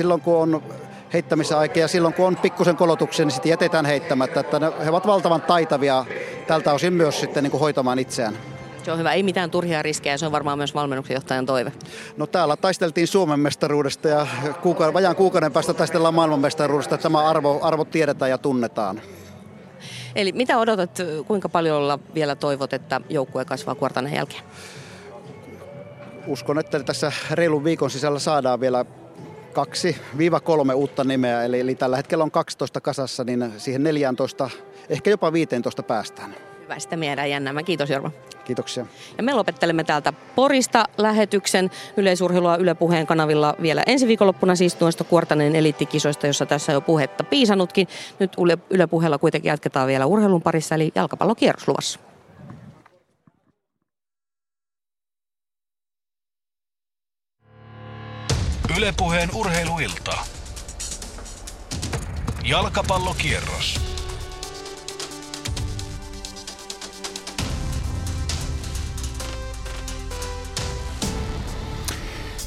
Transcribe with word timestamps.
silloin 0.00 0.20
kun 0.20 0.36
on 0.36 0.62
heittämisen 1.12 1.58
aika 1.58 1.78
ja 1.78 1.88
silloin 1.88 2.14
kun 2.14 2.26
on 2.26 2.36
pikkusen 2.36 2.76
kolotuksia, 2.76 3.24
niin 3.24 3.32
sitten 3.32 3.50
jätetään 3.50 3.86
heittämättä. 3.86 4.40
Että 4.40 4.58
ne, 4.58 4.72
he 4.84 4.90
ovat 4.90 5.06
valtavan 5.06 5.42
taitavia 5.42 6.04
tältä 6.46 6.72
osin 6.72 6.92
myös 6.92 7.20
sitten 7.20 7.42
niin 7.42 7.50
kuin 7.50 7.60
hoitamaan 7.60 7.98
itseään. 7.98 8.38
Se 8.82 8.92
on 8.92 8.98
hyvä, 8.98 9.12
ei 9.12 9.22
mitään 9.22 9.50
turhia 9.50 9.82
riskejä, 9.82 10.16
se 10.16 10.26
on 10.26 10.32
varmaan 10.32 10.58
myös 10.58 10.74
valmennuksen 10.74 11.14
johtajan 11.14 11.46
toive. 11.46 11.72
No 12.16 12.26
täällä 12.26 12.56
taisteltiin 12.56 13.06
Suomen 13.06 13.40
mestaruudesta 13.40 14.08
ja 14.08 14.26
kuukauden, 14.62 14.94
vajaan 14.94 15.16
kuukauden 15.16 15.52
päästä 15.52 15.74
taistellaan 15.74 16.14
maailmanmestaruudesta, 16.14 16.94
että 16.94 17.02
tämä 17.02 17.28
arvo, 17.28 17.58
arvo 17.62 17.84
tiedetään 17.84 18.30
ja 18.30 18.38
tunnetaan. 18.38 19.00
Eli 20.16 20.32
mitä 20.32 20.58
odotat, 20.58 20.98
kuinka 21.26 21.48
paljon 21.48 21.98
vielä 22.14 22.34
toivot, 22.34 22.72
että 22.72 23.00
joukkue 23.08 23.44
kasvaa 23.44 23.74
kuortanen 23.74 24.14
jälkeen? 24.14 24.42
Uskon, 26.26 26.58
että 26.58 26.80
tässä 26.80 27.12
reilun 27.30 27.64
viikon 27.64 27.90
sisällä 27.90 28.18
saadaan 28.18 28.60
vielä 28.60 28.84
kaksi 29.52 29.96
viiva 30.18 30.40
kolme 30.40 30.74
uutta 30.74 31.04
nimeä, 31.04 31.44
eli, 31.44 31.60
eli 31.60 31.74
tällä 31.74 31.96
hetkellä 31.96 32.24
on 32.24 32.30
12 32.30 32.80
kasassa, 32.80 33.24
niin 33.24 33.52
siihen 33.58 33.82
14, 33.82 34.50
ehkä 34.88 35.10
jopa 35.10 35.32
15 35.32 35.82
päästään. 35.82 36.34
Hyvä, 36.62 36.78
sitä 36.78 36.96
miedään 36.96 37.30
jännämään. 37.30 37.64
Kiitos 37.64 37.90
Jorma. 37.90 38.10
Kiitoksia. 38.44 38.86
Ja 39.16 39.22
me 39.22 39.34
lopettelemme 39.34 39.84
täältä 39.84 40.12
Porista 40.34 40.84
lähetyksen 40.98 41.70
yleisurheilua 41.96 42.56
Yle 42.56 42.74
Puheen 42.74 43.06
kanavilla 43.06 43.54
vielä 43.62 43.82
ensi 43.86 44.06
viikonloppuna 44.06 44.54
siis 44.54 44.80
noista 44.80 45.04
Kuortanen 45.04 45.56
eliittikisoista, 45.56 46.26
jossa 46.26 46.46
tässä 46.46 46.72
jo 46.72 46.80
puhetta 46.80 47.24
piisanutkin. 47.24 47.88
Nyt 48.18 48.32
Yle, 48.44 48.58
Yle 48.70 48.86
Puheella 48.86 49.18
kuitenkin 49.18 49.48
jatketaan 49.48 49.88
vielä 49.88 50.06
urheilun 50.06 50.42
parissa, 50.42 50.74
eli 50.74 50.92
jalkapallokierros 50.94 51.68
luvassa. 51.68 52.09
Ylepuheen 58.76 59.30
urheiluilta. 59.34 60.18
Jalkapallokierros. 62.44 63.89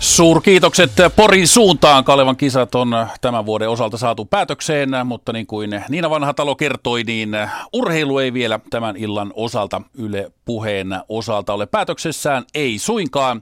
Suurkiitokset 0.04 0.92
Porin 1.16 1.48
suuntaan. 1.48 2.04
Kalevan 2.04 2.38
kisat 2.38 2.76
on 2.76 3.08
tämän 3.22 3.46
vuoden 3.46 3.70
osalta 3.70 3.98
saatu 3.98 4.26
päätökseen, 4.26 4.90
mutta 5.06 5.34
niin 5.34 5.48
kuin 5.48 5.84
Niina 5.90 6.10
Vanhatalo 6.10 6.56
kertoi, 6.56 7.04
niin 7.04 7.30
urheilu 7.74 8.20
ei 8.20 8.34
vielä 8.34 8.60
tämän 8.70 8.98
illan 8.98 9.34
osalta 9.36 9.82
Yle 9.98 10.32
puheen 10.46 10.88
osalta 11.10 11.54
ole 11.54 11.66
päätöksessään. 11.66 12.44
Ei 12.54 12.80
suinkaan. 12.80 13.42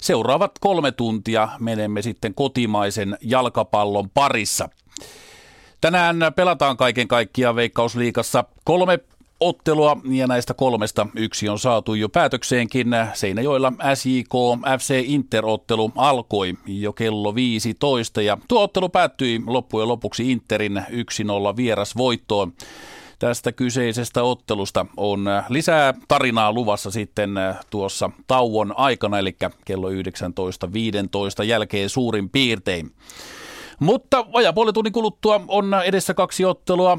Seuraavat 0.00 0.52
kolme 0.60 0.92
tuntia 0.92 1.48
menemme 1.60 2.02
sitten 2.02 2.34
kotimaisen 2.34 3.18
jalkapallon 3.22 4.10
parissa. 4.10 4.68
Tänään 5.80 6.16
pelataan 6.36 6.76
kaiken 6.76 7.08
kaikkiaan 7.08 7.56
Veikkausliikassa 7.56 8.44
kolme 8.64 8.98
ottelua 9.48 9.96
ja 10.04 10.26
näistä 10.26 10.54
kolmesta 10.54 11.06
yksi 11.16 11.48
on 11.48 11.58
saatu 11.58 11.94
jo 11.94 12.08
päätökseenkin. 12.08 12.88
Seinäjoella 13.12 13.72
SJK 13.94 14.34
FC 14.78 15.04
Inter-ottelu 15.06 15.92
alkoi 15.96 16.54
jo 16.66 16.92
kello 16.92 17.34
15 17.34 18.22
ja 18.22 18.38
tuo 18.48 18.62
ottelu 18.62 18.88
päättyi 18.88 19.42
loppujen 19.46 19.88
lopuksi 19.88 20.32
Interin 20.32 20.82
1-0 21.52 21.56
vierasvoittoon. 21.56 22.52
Tästä 23.18 23.52
kyseisestä 23.52 24.22
ottelusta 24.22 24.86
on 24.96 25.24
lisää 25.48 25.94
tarinaa 26.08 26.52
luvassa 26.52 26.90
sitten 26.90 27.30
tuossa 27.70 28.10
tauon 28.26 28.74
aikana, 28.76 29.18
eli 29.18 29.36
kello 29.64 29.90
19.15 29.90 31.44
jälkeen 31.44 31.88
suurin 31.88 32.30
piirtein. 32.30 32.92
Mutta 33.80 34.26
vajaa 34.32 34.52
puoli 34.52 34.72
tunnin 34.72 34.92
kuluttua 34.92 35.40
on 35.48 35.74
edessä 35.84 36.14
kaksi 36.14 36.44
ottelua. 36.44 36.98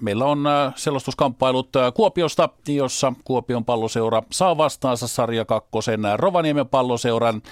Meillä 0.00 0.24
on 0.24 0.46
äh, 0.46 0.72
selostuskamppailut 0.76 1.76
äh, 1.76 1.92
Kuopiosta, 1.94 2.48
jossa 2.68 3.12
Kuopion 3.24 3.64
palloseura 3.64 4.22
saa 4.32 4.56
vastaansa 4.56 5.08
sarja 5.08 5.44
kakkosen 5.44 6.00
Rovaniemen 6.16 6.68
palloseuran. 6.68 7.42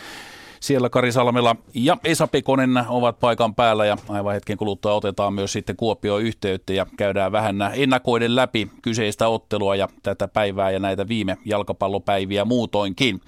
Siellä 0.60 0.88
Kari 0.88 1.12
Salmela 1.12 1.56
ja 1.74 1.96
Esa 2.04 2.26
Pekonen 2.26 2.84
ovat 2.88 3.20
paikan 3.20 3.54
päällä 3.54 3.86
ja 3.86 3.96
aivan 4.08 4.34
hetken 4.34 4.56
kuluttua 4.56 4.92
otetaan 4.92 5.32
myös 5.34 5.52
sitten 5.52 5.76
Kuopio 5.76 6.18
yhteyttä 6.18 6.72
ja 6.72 6.86
käydään 6.96 7.32
vähän 7.32 7.56
ennakoiden 7.74 8.36
läpi 8.36 8.70
kyseistä 8.82 9.28
ottelua 9.28 9.76
ja 9.76 9.88
tätä 10.02 10.28
päivää 10.28 10.70
ja 10.70 10.78
näitä 10.78 11.08
viime 11.08 11.38
jalkapallopäiviä 11.44 12.44
muutoinkin. 12.44 13.20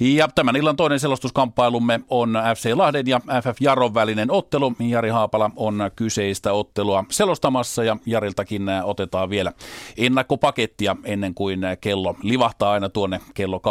Ja 0.00 0.28
tämän 0.34 0.56
illan 0.56 0.76
toinen 0.76 1.00
selostuskamppailumme 1.00 2.00
on 2.08 2.38
FC 2.56 2.72
Lahden 2.74 3.06
ja 3.06 3.20
FF 3.20 3.60
Jaron 3.60 3.94
välinen 3.94 4.30
ottelu. 4.30 4.72
Jari 4.78 5.10
Haapala 5.10 5.50
on 5.56 5.90
kyseistä 5.96 6.52
ottelua 6.52 7.04
selostamassa 7.10 7.84
ja 7.84 7.96
Jariltakin 8.06 8.66
otetaan 8.84 9.30
vielä 9.30 9.52
ennakkopakettia 9.96 10.96
ennen 11.04 11.34
kuin 11.34 11.60
kello 11.80 12.16
livahtaa 12.22 12.72
aina 12.72 12.88
tuonne 12.88 13.20
kello 13.34 13.58
18.30 13.58 13.62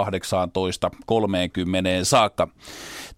saakka. 2.03 2.47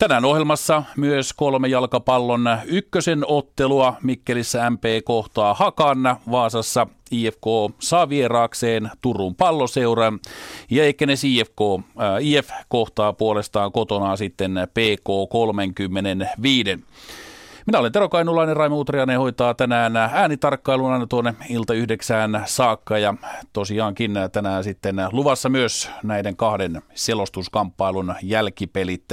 Tänään 0.04 0.26
ohjelmassa 0.26 0.84
myös 0.98 1.34
kolme 1.34 1.68
jalkapallon 1.68 2.58
ykkösen 2.66 3.24
ottelua. 3.28 3.96
Mikkelissä 4.02 4.70
MP 4.70 4.84
kohtaa 5.04 5.54
Hakan, 5.54 5.98
Vaasassa 6.32 6.88
IFK 7.12 7.46
saa 7.80 8.10
vieraakseen 8.10 8.92
Turun 9.02 9.36
palloseuran 9.36 10.20
ja 10.70 10.86
Ekenes 10.86 11.24
IFK, 11.24 11.60
äh, 12.02 12.16
IF 12.22 12.50
kohtaa 12.68 13.14
puolestaan 13.14 13.72
kotona 13.72 14.16
sitten 14.16 14.52
PK 14.74 15.30
35. 15.30 16.80
Minä 17.66 17.80
olen 17.80 17.92
Tero 17.92 18.10
Kainulainen, 18.10 18.56
Raimo 18.56 18.80
Utrianen 18.80 19.20
hoitaa 19.20 19.54
tänään 19.54 19.98
äänitarkkailun 19.98 20.92
aina 20.92 21.08
tuonne 21.08 21.36
ilta 21.50 21.74
yhdeksään 21.74 22.44
saakka 22.46 22.98
ja 22.98 23.14
tosiaankin 23.54 24.14
tänään 24.32 24.64
sitten 24.64 24.96
luvassa 25.12 25.50
myös 25.50 25.90
näiden 26.04 26.36
kahden 26.36 26.82
selostuskamppailun 26.94 28.16
jälkipelit, 28.22 29.06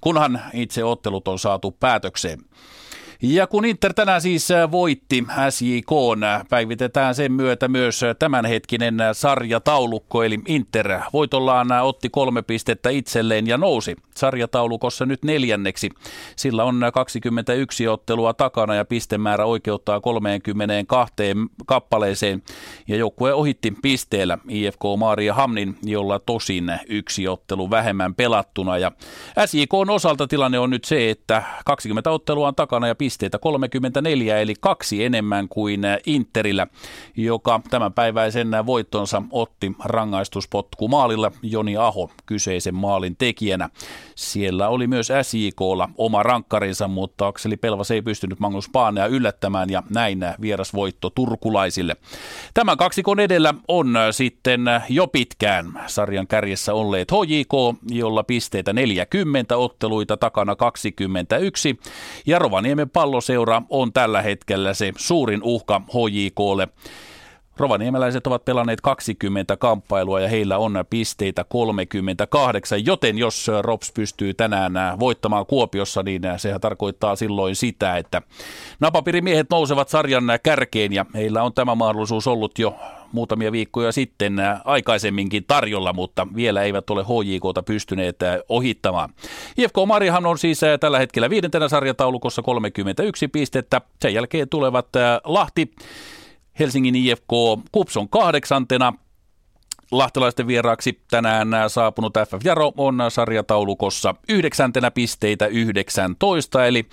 kunhan 0.00 0.40
itse 0.52 0.84
ottelut 0.84 1.28
on 1.28 1.38
saatu 1.38 1.70
päätökseen. 1.70 2.38
Ja 3.22 3.46
kun 3.46 3.64
Inter 3.64 3.94
tänään 3.94 4.20
siis 4.20 4.50
äh, 4.50 4.70
voitti 4.70 5.24
SJK, 5.50 5.90
päivitetään 6.48 7.14
sen 7.14 7.32
myötä 7.32 7.68
myös 7.68 8.00
tämänhetkinen 8.18 8.98
sarjataulukko, 9.12 10.22
eli 10.22 10.38
Inter 10.46 11.00
voitollaan 11.12 11.72
otti 11.82 12.08
kolme 12.10 12.42
pistettä 12.42 12.90
itselleen 12.90 13.46
ja 13.46 13.58
nousi 13.58 13.96
sarjataulukossa 14.16 15.06
nyt 15.06 15.24
neljänneksi. 15.24 15.90
Sillä 16.36 16.64
on 16.64 16.80
21 16.94 17.88
ottelua 17.88 18.34
takana 18.34 18.74
ja 18.74 18.84
pistemäärä 18.84 19.44
oikeuttaa 19.44 20.00
32 20.00 21.14
kappaleeseen 21.66 22.42
ja 22.88 22.96
joukkue 22.96 23.34
ohitti 23.34 23.72
pisteellä 23.82 24.38
IFK 24.48 24.82
Maaria 24.98 25.34
Hamnin, 25.34 25.78
jolla 25.82 26.18
tosin 26.18 26.72
yksi 26.88 27.28
ottelu 27.28 27.70
vähemmän 27.70 28.14
pelattuna. 28.14 28.78
Ja 28.78 28.92
SJK 29.46 29.74
osalta 29.74 30.26
tilanne 30.26 30.58
on 30.58 30.70
nyt 30.70 30.84
se, 30.84 31.10
että 31.10 31.42
20 31.64 32.10
ottelua 32.10 32.48
on 32.48 32.54
takana 32.54 32.86
ja 32.86 32.94
pisteitä 33.10 33.38
34, 33.38 34.38
eli 34.38 34.54
kaksi 34.60 35.04
enemmän 35.04 35.48
kuin 35.48 35.80
Interillä, 36.06 36.66
joka 37.16 37.60
tämänpäiväisen 37.70 38.48
voittonsa 38.66 39.22
otti 39.30 39.72
rangaistuspotku 39.84 40.88
maalilla 40.88 41.32
Joni 41.42 41.76
Aho 41.76 42.10
kyseisen 42.26 42.74
maalin 42.74 43.16
tekijänä. 43.16 43.68
Siellä 44.14 44.68
oli 44.68 44.86
myös 44.86 45.08
SJKlla 45.22 45.88
oma 45.96 46.22
rankkarinsa, 46.22 46.88
mutta 46.88 47.26
Akseli 47.26 47.56
Pelvas 47.56 47.90
ei 47.90 48.02
pystynyt 48.02 48.40
Magnus 48.40 48.68
Paanea 48.68 49.06
yllättämään 49.06 49.70
ja 49.70 49.82
näin 49.94 50.24
vierasvoitto 50.40 51.10
turkulaisille. 51.10 51.96
Tämän 52.54 52.76
kaksikon 52.76 53.20
edellä 53.20 53.54
on 53.68 53.94
sitten 54.10 54.60
jo 54.88 55.06
pitkään 55.06 55.80
sarjan 55.86 56.26
kärjessä 56.26 56.74
olleet 56.74 57.08
HJK, 57.12 57.80
jolla 57.90 58.24
pisteitä 58.24 58.72
40, 58.72 59.56
otteluita 59.56 60.16
takana 60.16 60.56
21 60.56 61.78
ja 62.26 62.38
Rovaniemen 62.38 62.90
palloseura 63.00 63.62
on 63.70 63.92
tällä 63.92 64.22
hetkellä 64.22 64.74
se 64.74 64.92
suurin 64.96 65.42
uhka 65.42 65.80
HJKlle. 65.88 66.68
Rovaniemeläiset 67.60 68.26
ovat 68.26 68.44
pelanneet 68.44 68.80
20 68.80 69.56
kamppailua 69.56 70.20
ja 70.20 70.28
heillä 70.28 70.58
on 70.58 70.84
pisteitä 70.90 71.44
38, 71.44 72.86
joten 72.86 73.18
jos 73.18 73.50
Rops 73.60 73.92
pystyy 73.92 74.34
tänään 74.34 74.72
voittamaan 75.00 75.46
Kuopiossa, 75.46 76.02
niin 76.02 76.22
sehän 76.36 76.60
tarkoittaa 76.60 77.16
silloin 77.16 77.56
sitä, 77.56 77.96
että 77.96 78.22
napapirimiehet 78.80 79.46
nousevat 79.50 79.88
sarjan 79.88 80.24
kärkeen 80.42 80.92
ja 80.92 81.06
heillä 81.14 81.42
on 81.42 81.52
tämä 81.52 81.74
mahdollisuus 81.74 82.26
ollut 82.26 82.58
jo 82.58 82.76
muutamia 83.12 83.52
viikkoja 83.52 83.92
sitten 83.92 84.36
aikaisemminkin 84.64 85.44
tarjolla, 85.44 85.92
mutta 85.92 86.26
vielä 86.34 86.62
eivät 86.62 86.90
ole 86.90 87.02
HJKta 87.02 87.62
pystyneet 87.62 88.16
ohittamaan. 88.48 89.10
IFK 89.56 89.76
Marihan 89.86 90.26
on 90.26 90.38
siis 90.38 90.60
tällä 90.80 90.98
hetkellä 90.98 91.30
viidentenä 91.30 91.68
sarjataulukossa 91.68 92.42
31 92.42 93.28
pistettä. 93.28 93.80
Sen 94.02 94.14
jälkeen 94.14 94.48
tulevat 94.48 94.88
Lahti, 95.24 95.70
Helsingin 96.60 96.96
IFK 96.96 97.30
Kupson 97.72 98.08
kahdeksantena, 98.08 98.92
lahtelaisten 99.92 100.46
vieraaksi 100.46 101.00
tänään 101.10 101.48
saapunut 101.68 102.14
FF 102.28 102.44
Jaro 102.44 102.72
on 102.76 102.98
sarjataulukossa 103.08 104.14
yhdeksäntenä 104.28 104.90
pisteitä 104.90 105.46
19, 105.46 106.66
eli 106.66 106.88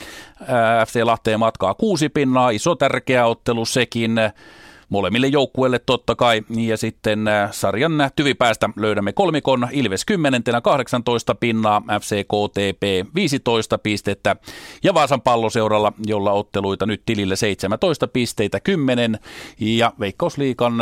FC 0.88 1.04
Lahteen 1.04 1.40
matkaa 1.40 1.74
kuusi 1.74 2.10
pinnaa, 2.10 2.50
iso 2.50 2.75
tärkeä 2.75 3.25
ottelu 3.25 3.66
sekin 3.66 4.16
molemmille 4.89 5.28
joukkueille 5.28 5.80
totta 5.80 6.16
kai. 6.16 6.42
Ja 6.50 6.78
sitten 6.78 7.25
sarjan 7.51 8.10
tyvipäästä 8.16 8.69
löydämme 8.75 9.13
kolmikon. 9.13 9.68
Ilves 9.72 10.06
10, 10.06 10.44
18 10.63 11.36
pinnaa, 11.36 11.81
FCKTP 12.01 13.13
15 13.16 13.78
pistettä. 13.78 14.36
Ja 14.84 14.94
Vaasan 14.94 15.22
palloseuralla, 15.22 15.94
jolla 16.07 16.31
otteluita 16.31 16.86
nyt 16.86 17.01
tilille 17.06 17.36
17 17.36 18.07
pisteitä 18.07 18.60
10 18.60 19.19
ja 19.60 19.94
Veikkausliikan 20.00 20.74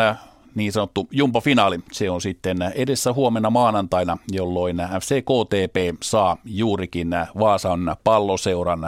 niin 0.56 0.72
sanottu 0.72 1.08
jumbo-finaali. 1.12 1.80
Se 1.92 2.10
on 2.10 2.22
sitten 2.22 2.58
edessä 2.76 3.14
huomenna 3.14 3.50
maanantaina, 3.50 4.18
jolloin 4.32 4.78
FC 4.78 5.22
KTP 5.22 5.98
saa 6.04 6.38
juurikin 6.46 7.10
Vaasan 7.40 7.96
palloseuran 8.04 8.80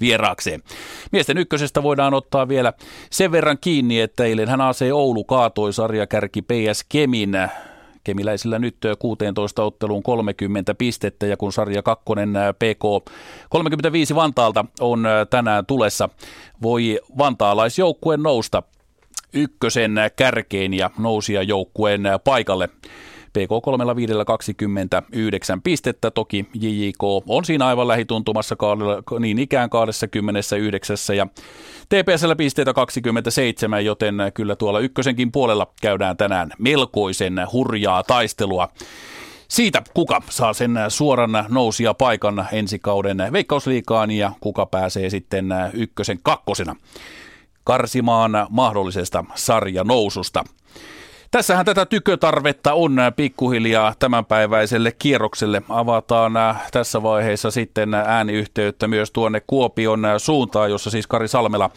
vieraakseen. 0.00 0.62
Miesten 1.12 1.38
ykkösestä 1.38 1.82
voidaan 1.82 2.14
ottaa 2.14 2.48
vielä 2.48 2.72
sen 3.10 3.32
verran 3.32 3.58
kiinni, 3.60 4.00
että 4.00 4.24
eilen 4.24 4.48
hän 4.48 4.60
AC 4.60 4.82
Oulu 4.92 5.24
kaatoi 5.24 5.72
sarjakärki 5.72 6.42
PS 6.42 6.84
Kemin 6.88 7.36
Kemiläisillä 8.04 8.58
nyt 8.58 8.76
16 8.98 9.62
otteluun 9.62 10.02
30 10.02 10.74
pistettä 10.74 11.26
ja 11.26 11.36
kun 11.36 11.52
sarja 11.52 11.82
kakkonen 11.82 12.30
PK 12.58 13.10
35 13.48 14.14
Vantaalta 14.14 14.64
on 14.80 15.06
tänään 15.30 15.66
tulessa, 15.66 16.08
voi 16.62 17.00
vantaalaisjoukkueen 17.18 18.22
nousta 18.22 18.62
ykkösen 19.34 19.94
kärkeen 20.16 20.74
ja 20.74 20.90
nousia 20.98 21.42
joukkueen 21.42 22.02
paikalle. 22.24 22.68
PK 23.32 23.62
3529 23.62 25.62
pistettä, 25.62 26.10
toki 26.10 26.46
JJK 26.54 27.02
on 27.28 27.44
siinä 27.44 27.66
aivan 27.66 27.88
lähituntumassa 27.88 28.56
niin 29.18 29.38
ikään 29.38 29.70
29 29.70 30.96
ja 31.16 31.26
TPSllä 31.88 32.36
pisteitä 32.36 32.72
27, 32.72 33.84
joten 33.84 34.14
kyllä 34.34 34.56
tuolla 34.56 34.80
ykkösenkin 34.80 35.32
puolella 35.32 35.66
käydään 35.82 36.16
tänään 36.16 36.50
melkoisen 36.58 37.34
hurjaa 37.52 38.02
taistelua. 38.02 38.68
Siitä, 39.48 39.82
kuka 39.94 40.22
saa 40.30 40.52
sen 40.52 40.78
suoran 40.88 41.44
nousia 41.48 41.94
paikan 41.94 42.48
ensi 42.52 42.78
kauden 42.78 43.18
veikkausliikaan 43.32 44.10
ja 44.10 44.32
kuka 44.40 44.66
pääsee 44.66 45.10
sitten 45.10 45.46
ykkösen 45.72 46.18
kakkosena 46.22 46.76
karsimaan 47.64 48.46
mahdollisesta 48.50 49.24
sarjanoususta. 49.34 50.44
Tässähän 51.30 51.66
tätä 51.66 51.86
tykötarvetta 51.86 52.74
on 52.74 52.96
pikkuhiljaa 53.16 53.94
tämänpäiväiselle 53.98 54.92
kierrokselle. 54.92 55.62
Avataan 55.68 56.32
tässä 56.72 57.02
vaiheessa 57.02 57.50
sitten 57.50 57.94
ääniyhteyttä 57.94 58.88
myös 58.88 59.10
tuonne 59.10 59.42
Kuopion 59.46 60.02
suuntaan, 60.18 60.70
jossa 60.70 60.90
siis 60.90 61.06
Kari 61.06 61.28
Salmela 61.28 61.70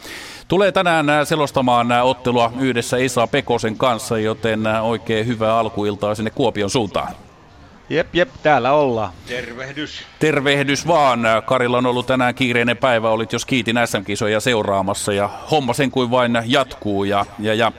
tulee 0.48 0.72
tänään 0.72 1.06
selostamaan 1.24 1.92
ottelua 1.92 2.52
yhdessä 2.60 2.96
Esa 2.96 3.26
Pekosen 3.26 3.76
kanssa, 3.76 4.18
joten 4.18 4.66
oikein 4.66 5.26
hyvää 5.26 5.58
alkuiltaa 5.58 6.14
sinne 6.14 6.30
Kuopion 6.30 6.70
suuntaan. 6.70 7.27
Jep, 7.90 8.14
jep, 8.14 8.28
täällä 8.42 8.72
ollaan. 8.72 9.12
Tervehdys. 9.26 10.02
Tervehdys 10.18 10.86
vaan. 10.86 11.20
Karilla 11.46 11.78
on 11.78 11.86
ollut 11.86 12.06
tänään 12.06 12.34
kiireinen 12.34 12.76
päivä. 12.76 13.10
Olit 13.10 13.32
jos 13.32 13.44
kiitin 13.44 13.76
SM-kisoja 13.84 14.40
seuraamassa 14.40 15.12
ja 15.12 15.30
homma 15.50 15.72
sen 15.72 15.90
kuin 15.90 16.10
vain 16.10 16.38
jatkuu. 16.46 17.04
Ja, 17.04 17.26
ja, 17.38 17.54
ja. 17.54 17.72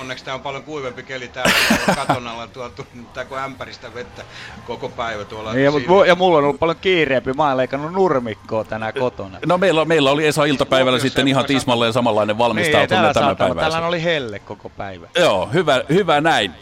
Onneksi 0.00 0.24
tämä 0.24 0.34
on 0.34 0.40
paljon 0.40 0.62
kuivempi 0.62 1.02
keli 1.02 1.28
täällä 1.28 1.52
katon 1.96 2.26
alla 2.26 2.46
tuotu 2.46 2.86
tai 3.14 3.24
kuin 3.24 3.40
ämpäristä 3.40 3.94
vettä 3.94 4.22
koko 4.66 4.88
päivä 4.88 5.24
tuolla. 5.24 5.54
Ja, 5.54 5.70
mutta, 5.70 6.06
ja 6.06 6.14
mulla 6.14 6.38
on 6.38 6.44
ollut 6.44 6.58
paljon 6.58 6.76
kiireempi. 6.80 7.32
Mä 7.32 7.48
oon 7.48 7.56
leikannut 7.56 7.92
nurmikkoa 7.92 8.64
tänään 8.64 8.92
kotona. 8.98 9.38
No 9.46 9.58
meillä, 9.58 9.84
meillä 9.84 10.10
oli 10.10 10.26
Esa 10.26 10.44
iltapäivällä 10.44 10.98
no, 10.98 11.02
sitten 11.02 11.28
ihan 11.28 11.44
tismalleen 11.44 11.92
samanlainen 11.92 12.38
valmistautuminen 12.38 13.14
tämän 13.14 13.36
päivän. 13.36 13.56
Täällä 13.56 13.86
oli 13.86 14.02
helle 14.02 14.38
koko 14.38 14.68
päivä. 14.68 15.08
Joo, 15.18 15.46
hyvä, 15.52 15.82
hyvä 15.88 16.20
näin. 16.20 16.52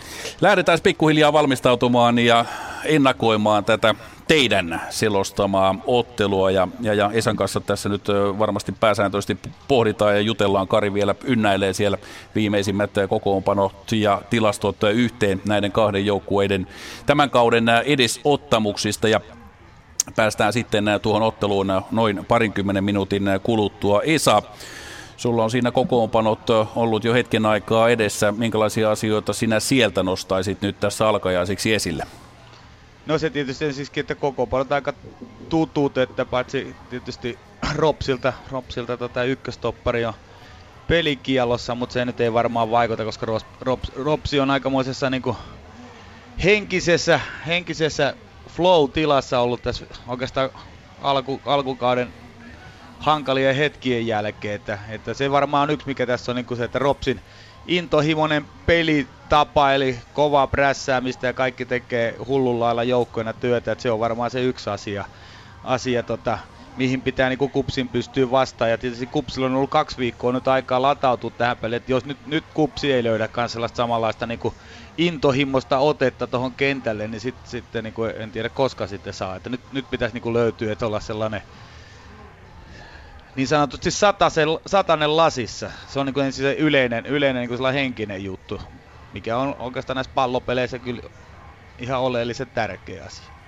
Lähdetään 0.41 0.79
pikkuhiljaa 0.83 1.33
valmistautumaan 1.33 2.19
ja 2.19 2.45
ennakoimaan 2.85 3.65
tätä 3.65 3.95
teidän 4.29 4.81
selostamaa 4.91 5.75
ottelua 5.87 6.51
ja, 6.51 6.69
ja, 6.81 6.95
ja 6.95 7.11
Esan 7.13 7.37
kanssa 7.37 7.61
tässä 7.61 7.89
nyt 7.89 8.09
varmasti 8.39 8.73
pääsääntöisesti 8.81 9.39
pohditaan 9.69 10.15
ja 10.15 10.21
jutellaan. 10.21 10.69
Kari 10.69 10.95
vielä 10.95 11.15
ynnäilee 11.25 11.73
siellä 11.73 11.99
viimeisimmät 12.35 12.91
kokoonpanot 13.09 13.93
ja 13.93 14.23
tilastot 14.31 14.77
yhteen 14.95 15.43
näiden 15.47 15.73
kahden 15.73 16.07
joukkueiden 16.07 16.67
tämän 17.07 17.31
kauden 17.31 17.69
edesottamuksista 17.85 19.09
ja 19.09 19.21
päästään 20.17 20.53
sitten 20.53 20.85
tuohon 21.03 21.23
otteluun 21.23 21.83
noin 21.91 22.25
parinkymmenen 22.29 22.85
minuutin 22.85 23.25
kuluttua. 23.43 24.03
Esa, 24.03 24.43
Sulla 25.17 25.45
on 25.45 25.51
siinä 25.51 25.71
kokoonpanot 25.71 26.51
ollut 26.77 27.05
jo 27.05 27.15
hetken 27.15 27.47
aikaa 27.47 27.89
edessä. 27.89 28.33
Minkälaisia 28.33 28.91
asioita 28.91 29.33
sinä 29.33 29.61
sieltä 29.61 30.03
nostaisit 30.03 30.63
nyt 30.63 30.81
tässä 30.81 31.09
alkajaisiksi 31.09 31.75
esille? 31.75 32.05
No 33.09 33.19
se 33.19 33.31
tietysti 33.31 33.65
ensisikin, 33.65 34.01
että 34.01 34.15
kokoonpanot 34.15 34.73
aika 34.73 34.95
tutut, 35.49 35.99
että 35.99 36.27
paitsi 36.27 36.77
tietysti 36.89 37.41
Ropsilta, 37.75 38.33
Ropsilta 38.51 38.97
tota 38.97 39.25
ykköstoppari 39.25 40.05
on 40.05 40.15
pelikielossa, 40.87 41.75
mutta 41.75 41.93
se 41.93 42.05
nyt 42.05 42.21
ei 42.21 42.33
varmaan 42.33 42.71
vaikuta, 42.71 43.05
koska 43.05 43.27
Rops, 43.27 43.47
Rops, 43.61 43.89
Ropsi 43.95 44.41
on 44.41 44.51
aikamoisessa 44.51 45.11
niin 45.11 45.23
henkisessä, 46.45 47.21
henkisessä 47.47 48.17
flow-tilassa 48.51 49.41
ollut 49.41 49.63
tässä 49.63 49.87
oikeastaan 50.07 50.51
alku, 50.99 51.43
alkukauden 51.45 52.15
hankalien 52.99 53.57
hetkien 53.57 54.07
jälkeen. 54.07 54.55
Että, 54.55 54.79
että 54.89 55.15
se 55.15 55.31
varmaan 55.31 55.63
on 55.63 55.75
yksi, 55.75 55.87
mikä 55.87 56.07
tässä 56.07 56.33
on 56.33 56.37
niin 56.37 56.57
se, 56.57 56.65
että 56.65 56.79
Ropsin 56.79 57.21
intohimoinen 57.67 58.51
pelitapa, 59.29 59.73
eli 59.73 59.99
kova 60.13 60.47
prässäämistä 60.47 61.27
ja 61.27 61.33
kaikki 61.33 61.67
tekee 61.67 62.17
hullun 62.27 62.61
lailla 62.61 62.85
joukkoina 62.85 63.33
työtä, 63.33 63.73
että 63.73 63.83
se 63.83 63.91
on 63.91 64.01
varmaan 64.01 64.31
se 64.31 64.43
yksi 64.43 64.71
asia, 64.71 65.05
asia 65.65 66.03
tota, 66.03 66.39
mihin 66.77 67.03
pitää 67.03 67.29
niin 67.29 67.51
Kupsin 67.53 67.89
pystyä 67.89 68.31
vastaan. 68.31 68.71
Ja 68.71 68.79
tietysti 68.79 69.07
Kupsilla 69.07 69.47
on 69.47 69.55
ollut 69.55 69.71
kaksi 69.71 69.97
viikkoa 69.99 70.33
nyt 70.33 70.49
aikaa 70.49 70.83
latautua 70.83 71.31
tähän 71.31 71.57
peliin, 71.57 71.77
että 71.77 71.93
jos 71.93 72.05
nyt, 72.05 72.27
nyt 72.27 72.45
Kupsi 72.55 72.93
ei 72.93 73.05
löydä 73.05 73.29
sellaista 73.47 73.77
samanlaista 73.77 74.27
niin 74.27 74.39
kuin 74.39 74.55
intohimosta 74.99 75.79
otetta 75.79 76.27
tuohon 76.27 76.55
kentälle, 76.55 77.09
niin 77.09 77.21
sitten 77.21 77.51
sit, 77.51 77.65
niin 77.83 77.95
kuin, 77.95 78.13
en 78.17 78.33
tiedä 78.33 78.49
koska 78.49 78.87
sitten 78.87 79.15
saa. 79.15 79.37
Että 79.37 79.51
nyt, 79.51 79.61
nyt 79.73 79.91
pitäisi 79.91 80.15
niin 80.15 80.23
kuin 80.23 80.33
löytyä, 80.33 80.73
että 80.73 80.87
olla 80.87 81.01
sellainen 81.01 81.43
niin 83.37 83.49
sanotusti 83.49 83.91
satasen, 83.91 84.49
satanen 84.67 85.17
lasissa. 85.17 85.71
Se 85.89 86.01
on 86.01 86.07
niin 86.07 86.15
kuin 86.15 86.33
se 86.33 86.53
yleinen, 86.53 87.07
yleinen 87.07 87.41
niin 87.49 87.59
kuin 87.59 87.75
henkinen 87.75 88.25
juttu, 88.25 88.61
mikä 89.13 89.39
on 89.39 89.57
oikeastaan 89.59 89.95
näissä 89.95 90.13
pallopeleissä 90.15 90.79
kyllä 90.79 91.03
ihan 91.79 92.01
oleellisen 92.01 92.47
tärkeä 92.55 93.05
asia. 93.05 93.39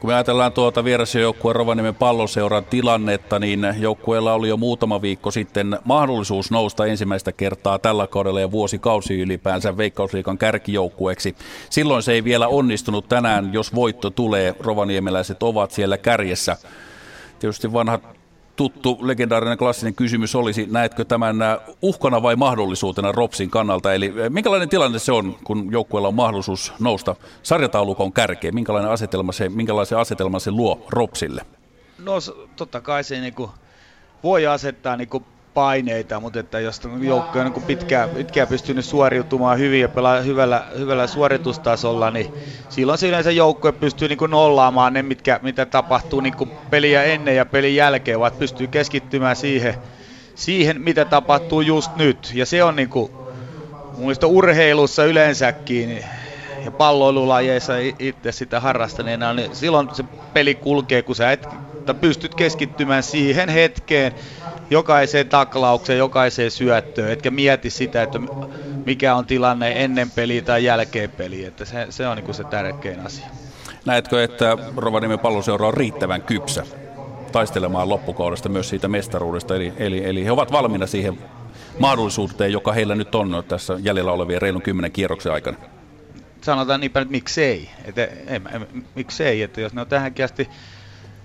Kun 0.00 0.10
me 0.10 0.14
ajatellaan 0.14 0.52
tuota 0.52 0.84
vierasjoukkueen 0.84 1.56
Rovaniemen 1.56 1.94
palloseuran 1.94 2.64
tilannetta, 2.64 3.38
niin 3.38 3.66
joukkueella 3.78 4.32
oli 4.32 4.48
jo 4.48 4.56
muutama 4.56 5.02
viikko 5.02 5.30
sitten 5.30 5.78
mahdollisuus 5.84 6.50
nousta 6.50 6.86
ensimmäistä 6.86 7.32
kertaa 7.32 7.78
tällä 7.78 8.06
kaudella 8.06 8.40
ja 8.40 8.50
vuosikausi 8.50 9.20
ylipäänsä 9.20 9.76
Veikkausliikan 9.76 10.38
kärkijoukkueeksi. 10.38 11.36
Silloin 11.70 12.02
se 12.02 12.12
ei 12.12 12.24
vielä 12.24 12.48
onnistunut 12.48 13.08
tänään, 13.08 13.52
jos 13.52 13.74
voitto 13.74 14.10
tulee, 14.10 14.54
rovaniemeläiset 14.60 15.42
ovat 15.42 15.70
siellä 15.70 15.98
kärjessä. 15.98 16.56
Tietysti 17.38 17.72
vanhat 17.72 18.19
tuttu 18.60 18.98
legendaarinen 19.02 19.58
klassinen 19.58 19.94
kysymys 19.94 20.34
olisi, 20.34 20.66
näetkö 20.70 21.04
tämän 21.04 21.42
äh, 21.42 21.58
uhkana 21.82 22.22
vai 22.22 22.36
mahdollisuutena 22.36 23.12
Ropsin 23.12 23.50
kannalta? 23.50 23.94
Eli 23.94 24.06
äh, 24.06 24.30
minkälainen 24.30 24.68
tilanne 24.68 24.98
se 24.98 25.12
on, 25.12 25.36
kun 25.44 25.72
joukkueella 25.72 26.08
on 26.08 26.14
mahdollisuus 26.14 26.72
nousta 26.80 27.16
sarjataulukon 27.42 28.12
kärkeen? 28.12 28.54
Minkälainen 28.54 28.90
asetelma 28.90 29.32
se, 29.32 29.48
minkälaisen 29.48 29.98
asetelman 29.98 30.40
se 30.40 30.50
luo 30.50 30.86
Ropsille? 30.88 31.42
No 31.98 32.12
totta 32.56 32.80
kai 32.80 33.04
se 33.04 33.20
niinku 33.20 33.50
voi 34.22 34.46
asettaa 34.46 34.96
niinku 34.96 35.22
paineita, 35.54 36.20
mutta 36.20 36.40
että 36.40 36.60
jos 36.60 36.80
joukko 37.00 37.38
on 37.38 37.44
niin 37.44 37.62
pitkään, 37.62 38.10
pitkään 38.10 38.48
pystynyt 38.48 38.84
suoriutumaan 38.84 39.58
hyvin 39.58 39.80
ja 39.80 39.88
pelaa 39.88 40.20
hyvällä, 40.20 40.66
hyvällä 40.78 41.06
suoritustasolla, 41.06 42.10
niin 42.10 42.34
silloin 42.68 42.98
se 42.98 43.08
yleensä 43.08 43.30
joukkue 43.30 43.72
pystyy 43.72 44.08
niin 44.08 44.18
kuin 44.18 44.30
nollaamaan 44.30 44.92
ne, 44.92 45.02
mitkä, 45.02 45.40
mitä 45.42 45.66
tapahtuu 45.66 46.20
niin 46.20 46.36
kuin 46.36 46.50
peliä 46.70 47.02
ennen 47.02 47.36
ja 47.36 47.46
pelin 47.46 47.76
jälkeen, 47.76 48.20
vaan 48.20 48.32
pystyy 48.32 48.66
keskittymään 48.66 49.36
siihen, 49.36 49.74
siihen, 50.34 50.80
mitä 50.80 51.04
tapahtuu 51.04 51.60
just 51.60 51.96
nyt. 51.96 52.32
Ja 52.34 52.46
se 52.46 52.64
on 52.64 52.76
niin 52.76 52.88
kuin, 52.88 53.12
mun 53.96 54.14
urheilussa 54.26 55.04
yleensäkin 55.04 55.88
niin, 55.88 56.04
ja 56.64 56.70
palloilulajeissa 56.70 57.72
itse 57.98 58.32
sitä 58.32 58.60
harrastaneena, 58.60 59.34
niin 59.34 59.56
silloin 59.56 59.88
se 59.92 60.04
peli 60.32 60.54
kulkee, 60.54 61.02
kun 61.02 61.16
sä 61.16 61.32
et 61.32 61.48
jotta 61.80 61.94
pystyt 61.94 62.34
keskittymään 62.34 63.02
siihen 63.02 63.48
hetkeen, 63.48 64.12
jokaiseen 64.70 65.28
taklaukseen, 65.28 65.98
jokaiseen 65.98 66.50
syöttöön, 66.50 67.12
etkä 67.12 67.30
mieti 67.30 67.70
sitä, 67.70 68.02
että 68.02 68.18
mikä 68.86 69.14
on 69.14 69.26
tilanne 69.26 69.84
ennen 69.84 70.10
peliä 70.10 70.42
tai 70.42 70.64
jälkeen 70.64 71.10
peliä. 71.10 71.48
Että 71.48 71.64
se, 71.64 71.86
se 71.90 72.08
on 72.08 72.16
niin 72.16 72.34
se 72.34 72.44
tärkein 72.44 73.06
asia. 73.06 73.26
Näetkö, 73.84 74.24
että 74.24 74.58
Rovaniemen 74.76 75.18
palloseura 75.18 75.66
on 75.66 75.74
riittävän 75.74 76.22
kypsä 76.22 76.66
taistelemaan 77.32 77.88
loppukaudesta 77.88 78.48
myös 78.48 78.68
siitä 78.68 78.88
mestaruudesta, 78.88 79.56
eli, 79.56 79.72
eli, 79.76 80.04
eli 80.04 80.24
he 80.24 80.32
ovat 80.32 80.52
valmiina 80.52 80.86
siihen 80.86 81.18
mahdollisuuteen, 81.78 82.52
joka 82.52 82.72
heillä 82.72 82.94
nyt 82.94 83.14
on 83.14 83.44
tässä 83.48 83.78
jäljellä 83.82 84.12
olevien 84.12 84.42
reilun 84.42 84.62
kymmenen 84.62 84.92
kierroksen 84.92 85.32
aikana? 85.32 85.56
Sanotaan 86.40 86.80
niinpä 86.80 87.00
nyt 87.00 87.10
miksei. 87.10 87.70
Että, 87.84 88.04
ei, 88.04 88.40
miksei, 88.94 89.42
että 89.42 89.60
jos 89.60 89.74
ne 89.74 89.80
on 89.80 89.86
tähänkin 89.86 90.24
asti 90.24 90.48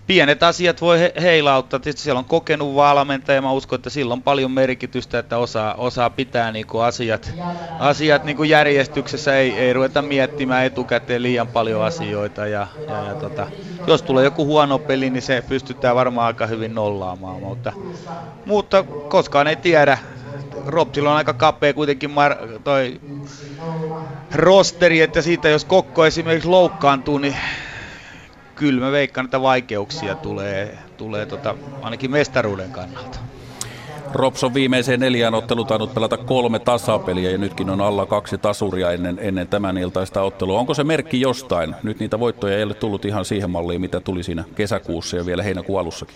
pienet 0.07 0.43
asiat 0.43 0.81
voi 0.81 0.99
he, 0.99 1.13
heilauttaa. 1.21 1.79
Tietysti 1.79 2.01
siellä 2.01 2.19
on 2.19 2.25
kokenut 2.25 2.75
valmentaja 2.75 3.35
ja 3.35 3.41
mä 3.41 3.51
uskon, 3.51 3.77
että 3.77 3.89
sillä 3.89 4.13
on 4.13 4.21
paljon 4.21 4.51
merkitystä, 4.51 5.19
että 5.19 5.37
osaa, 5.37 5.73
osaa 5.73 6.09
pitää 6.09 6.51
niinku 6.51 6.79
asiat, 6.79 7.33
asiat 7.79 8.23
niinku 8.23 8.43
järjestyksessä. 8.43 9.37
Ei, 9.37 9.51
ei 9.51 9.73
ruveta 9.73 10.01
miettimään 10.01 10.65
etukäteen 10.65 11.23
liian 11.23 11.47
paljon 11.47 11.83
asioita. 11.83 12.47
Ja, 12.47 12.67
ja, 12.87 13.03
ja 13.03 13.15
tota, 13.15 13.47
jos 13.87 14.01
tulee 14.01 14.23
joku 14.23 14.45
huono 14.45 14.79
peli, 14.79 15.09
niin 15.09 15.21
se 15.21 15.43
pystytään 15.49 15.95
varmaan 15.95 16.27
aika 16.27 16.47
hyvin 16.47 16.75
nollaamaan. 16.75 17.39
Mutta, 17.39 17.73
mutta 18.45 18.83
koskaan 18.83 19.47
ei 19.47 19.55
tiedä. 19.55 19.97
Ropsilla 20.65 21.11
on 21.11 21.17
aika 21.17 21.33
kapea 21.33 21.73
kuitenkin 21.73 22.09
mar- 22.09 22.59
toi 22.63 23.01
rosteri, 24.33 25.01
että 25.01 25.21
siitä 25.21 25.49
jos 25.49 25.65
Kokko 25.65 26.05
esimerkiksi 26.05 26.49
loukkaantuu, 26.49 27.17
niin 27.17 27.35
kyllä 28.55 28.85
mä 28.85 28.91
veikkaan, 28.91 29.25
että 29.25 29.41
vaikeuksia 29.41 30.15
tulee, 30.15 30.77
tulee 30.97 31.25
tota, 31.25 31.55
ainakin 31.81 32.11
mestaruuden 32.11 32.71
kannalta. 32.71 33.19
Robson 34.13 34.53
viimeiseen 34.53 34.99
neljään 34.99 35.33
otteluun 35.33 35.67
tainnut 35.67 35.93
pelata 35.93 36.17
kolme 36.17 36.59
tasapeliä 36.59 37.31
ja 37.31 37.37
nytkin 37.37 37.69
on 37.69 37.81
alla 37.81 38.05
kaksi 38.05 38.37
tasuria 38.37 38.91
ennen, 38.91 39.17
ennen 39.21 39.47
tämän 39.47 39.77
iltaista 39.77 40.21
ottelua. 40.21 40.59
Onko 40.59 40.73
se 40.73 40.83
merkki 40.83 41.21
jostain? 41.21 41.75
Nyt 41.83 41.99
niitä 41.99 42.19
voittoja 42.19 42.57
ei 42.57 42.63
ole 42.63 42.73
tullut 42.73 43.05
ihan 43.05 43.25
siihen 43.25 43.49
malliin, 43.49 43.81
mitä 43.81 43.99
tuli 43.99 44.23
siinä 44.23 44.43
kesäkuussa 44.55 45.17
ja 45.17 45.25
vielä 45.25 45.43
heinäkuun 45.43 45.79
alussakin. 45.79 46.15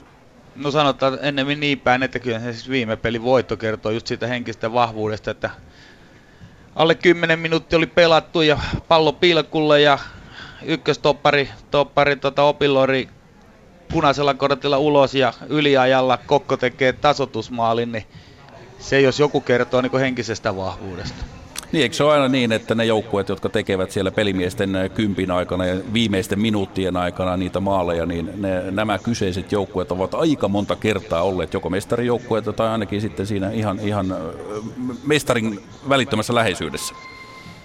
No 0.55 0.71
sanotaan 0.71 1.17
ennemmin 1.21 1.59
niin 1.59 1.79
päin, 1.79 2.03
että 2.03 2.19
kyllä 2.19 2.39
se 2.39 2.53
siis 2.53 2.69
viime 2.69 2.95
peli 2.95 3.23
voitto 3.23 3.57
kertoo 3.57 3.91
just 3.91 4.07
siitä 4.07 4.27
henkistä 4.27 4.73
vahvuudesta, 4.73 5.31
että 5.31 5.49
alle 6.75 6.95
10 6.95 7.39
minuuttia 7.39 7.77
oli 7.77 7.87
pelattu 7.87 8.41
ja 8.41 8.59
pallo 8.87 9.13
pilkulle 9.13 9.81
ja 9.81 9.99
ykköstoppari 10.63 11.49
toppari, 11.71 12.15
tota, 12.15 12.43
opilori 12.43 13.09
punaisella 13.91 14.33
kortilla 14.33 14.77
ulos 14.77 15.15
ja 15.15 15.33
yliajalla 15.49 16.17
Kokko 16.17 16.57
tekee 16.57 16.93
tasotusmaalin, 16.93 17.91
niin 17.91 18.05
se 18.79 19.01
jos 19.01 19.19
joku 19.19 19.41
kertoo 19.41 19.81
niin 19.81 19.99
henkisestä 19.99 20.55
vahvuudesta. 20.55 21.25
Niin, 21.71 21.81
eikö 21.81 21.95
se 21.95 22.03
ole 22.03 22.13
aina 22.13 22.27
niin, 22.27 22.51
että 22.51 22.75
ne 22.75 22.85
joukkueet, 22.85 23.29
jotka 23.29 23.49
tekevät 23.49 23.91
siellä 23.91 24.11
pelimiesten 24.11 24.69
kympin 24.93 25.31
aikana 25.31 25.65
ja 25.65 25.75
viimeisten 25.93 26.39
minuuttien 26.39 26.97
aikana 26.97 27.37
niitä 27.37 27.59
maaleja, 27.59 28.05
niin 28.05 28.29
ne, 28.35 28.71
nämä 28.71 28.97
kyseiset 28.97 29.51
joukkueet 29.51 29.91
ovat 29.91 30.13
aika 30.13 30.47
monta 30.47 30.75
kertaa 30.75 31.23
olleet 31.23 31.53
joko 31.53 31.69
mestarijoukkueita 31.69 32.53
tai 32.53 32.69
ainakin 32.69 33.01
sitten 33.01 33.27
siinä 33.27 33.51
ihan, 33.51 33.79
ihan 33.79 34.15
mestarin 35.03 35.59
välittömässä 35.89 36.35
läheisyydessä. 36.35 36.95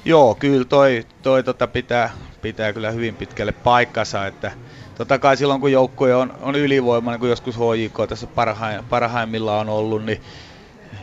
Joo, 0.05 0.35
kyllä 0.35 0.65
toi, 0.65 1.07
toi 1.23 1.43
tota 1.43 1.67
pitää, 1.67 2.11
pitää 2.45 2.73
kyllä 2.73 2.91
hyvin 2.91 3.17
pitkälle 3.17 3.53
paikkansa, 3.53 4.27
että 4.27 4.53
totta 4.99 5.19
kai 5.19 5.37
silloin 5.37 5.61
kun 5.61 5.73
joukkue 5.73 6.15
on, 6.15 6.35
on 6.41 6.57
ylivoimainen, 6.57 7.21
kun 7.21 7.29
joskus 7.29 7.57
HJK 7.57 8.09
tässä 8.09 8.27
parhaim, 8.27 8.85
parhaimmillaan 8.85 9.69
on 9.69 9.75
ollut, 9.75 10.05
niin 10.05 10.21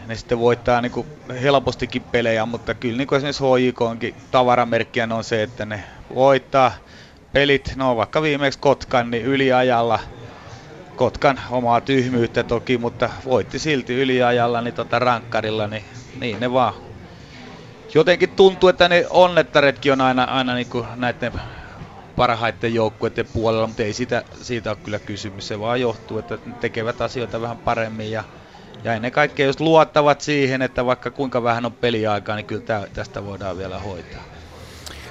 ne 0.07 0.15
sitten 0.15 0.39
voittaa 0.39 0.81
niin 0.81 0.91
kuin 0.91 1.07
helpostikin 1.41 2.01
pelejä, 2.01 2.45
mutta 2.45 2.73
kyllä 2.73 2.97
niin 2.97 3.07
kuin 3.07 3.17
esimerkiksi 3.17 3.43
HJKonkin 3.43 4.15
tavaramerkkiä 4.31 5.07
on 5.11 5.23
se, 5.23 5.43
että 5.43 5.65
ne 5.65 5.83
voittaa 6.15 6.71
pelit, 7.33 7.73
no 7.75 7.97
vaikka 7.97 8.21
viimeksi 8.21 8.59
Kotkan, 8.59 9.11
niin 9.11 9.25
yliajalla, 9.25 9.99
Kotkan 10.95 11.39
omaa 11.49 11.81
tyhmyyttä 11.81 12.43
toki, 12.43 12.77
mutta 12.77 13.09
voitti 13.25 13.59
silti 13.59 14.01
yliajalla, 14.01 14.61
niin 14.61 14.73
tota 14.73 14.99
rankkarilla, 14.99 15.67
niin, 15.67 15.83
niin 16.19 16.39
ne 16.39 16.53
vaan 16.53 16.73
jotenkin 17.93 18.29
tuntuu, 18.29 18.69
että 18.69 18.89
ne 18.89 19.05
onnettaretkin 19.09 19.93
on 19.93 20.01
aina, 20.01 20.23
aina 20.23 20.53
niin 20.53 20.67
kuin 20.67 20.85
näiden 20.95 21.33
parhaiten 22.15 22.73
joukkueiden 22.73 23.25
puolella, 23.33 23.67
mutta 23.67 23.83
ei 23.83 23.93
siitä, 23.93 24.23
siitä 24.41 24.69
ole 24.69 24.77
kyllä 24.83 24.99
kysymys. 24.99 25.47
Se 25.47 25.59
vaan 25.59 25.81
johtuu, 25.81 26.19
että 26.19 26.37
ne 26.45 26.53
tekevät 26.61 27.01
asioita 27.01 27.41
vähän 27.41 27.57
paremmin 27.57 28.11
ja, 28.11 28.23
ja 28.83 28.93
ennen 28.93 29.11
kaikkea 29.11 29.45
jos 29.45 29.59
luottavat 29.59 30.21
siihen, 30.21 30.61
että 30.61 30.85
vaikka 30.85 31.11
kuinka 31.11 31.43
vähän 31.43 31.65
on 31.65 31.71
peliaikaa, 31.71 32.35
niin 32.35 32.45
kyllä 32.45 32.87
tästä 32.93 33.25
voidaan 33.25 33.57
vielä 33.57 33.79
hoitaa. 33.79 34.21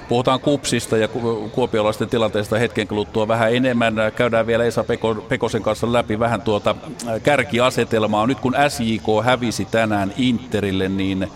Puhutaan 0.09 0.39
kupsista 0.39 0.97
ja 0.97 1.07
kuopiolaisten 1.51 2.09
tilanteesta 2.09 2.59
hetken 2.59 2.87
kuluttua 2.87 3.27
vähän 3.27 3.53
enemmän. 3.53 3.95
Käydään 4.15 4.47
vielä 4.47 4.63
Esa 4.63 4.83
Peko, 4.83 5.15
Pekosen 5.15 5.63
kanssa 5.63 5.93
läpi 5.93 6.19
vähän 6.19 6.41
tuota 6.41 6.75
kärkiasetelmaa. 7.23 8.27
Nyt 8.27 8.39
kun 8.39 8.55
SJK 8.69 9.25
hävisi 9.25 9.65
tänään 9.65 10.13
Interille, 10.17 10.89
niin 10.89 11.31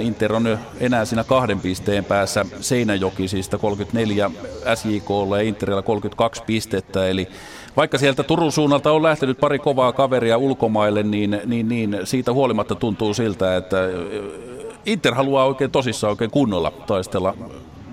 Inter 0.00 0.32
on 0.32 0.58
enää 0.80 1.04
siinä 1.04 1.24
kahden 1.24 1.60
pisteen 1.60 2.04
päässä 2.04 2.44
Seinäjokisista 2.60 3.58
34 3.58 4.30
SJKlla 4.74 5.36
ja 5.38 5.42
Interillä 5.42 5.82
32 5.82 6.42
pistettä, 6.46 7.08
eli 7.08 7.28
vaikka 7.76 7.98
sieltä 7.98 8.22
Turun 8.22 8.52
suunnalta 8.52 8.92
on 8.92 9.02
lähtenyt 9.02 9.40
pari 9.40 9.58
kovaa 9.58 9.92
kaveria 9.92 10.38
ulkomaille, 10.38 11.02
niin, 11.02 11.40
niin, 11.44 11.68
niin 11.68 11.98
siitä 12.04 12.32
huolimatta 12.32 12.74
tuntuu 12.74 13.14
siltä, 13.14 13.56
että 13.56 13.76
Inter 14.86 15.14
haluaa 15.14 15.44
oikein 15.44 15.70
tosissaan 15.70 16.10
oikein 16.10 16.30
kunnolla 16.30 16.70
taistella 16.86 17.34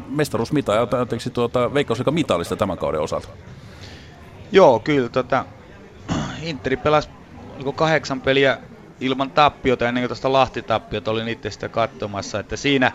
mestaruusmita 0.09 0.73
ja 0.73 0.87
anteeksi 0.99 1.29
tuota, 1.29 1.73
Veikkausliikan 1.73 2.13
mitallista 2.13 2.55
tämän 2.55 2.77
kauden 2.77 3.01
osalta. 3.01 3.27
Joo, 4.51 4.79
kyllä. 4.79 5.09
Tota, 5.09 5.45
Interi 6.41 6.77
pelasi 6.77 7.09
kahdeksan 7.75 8.21
peliä 8.21 8.57
ilman 8.99 9.31
tappiota 9.31 9.87
ennen 9.87 10.01
kuin 10.01 10.09
tuosta 10.09 10.33
Lahti-tappiota 10.33 11.11
olin 11.11 11.27
itse 11.27 11.51
sitä 11.51 11.69
katsomassa, 11.69 12.39
että 12.39 12.55
siinä, 12.55 12.91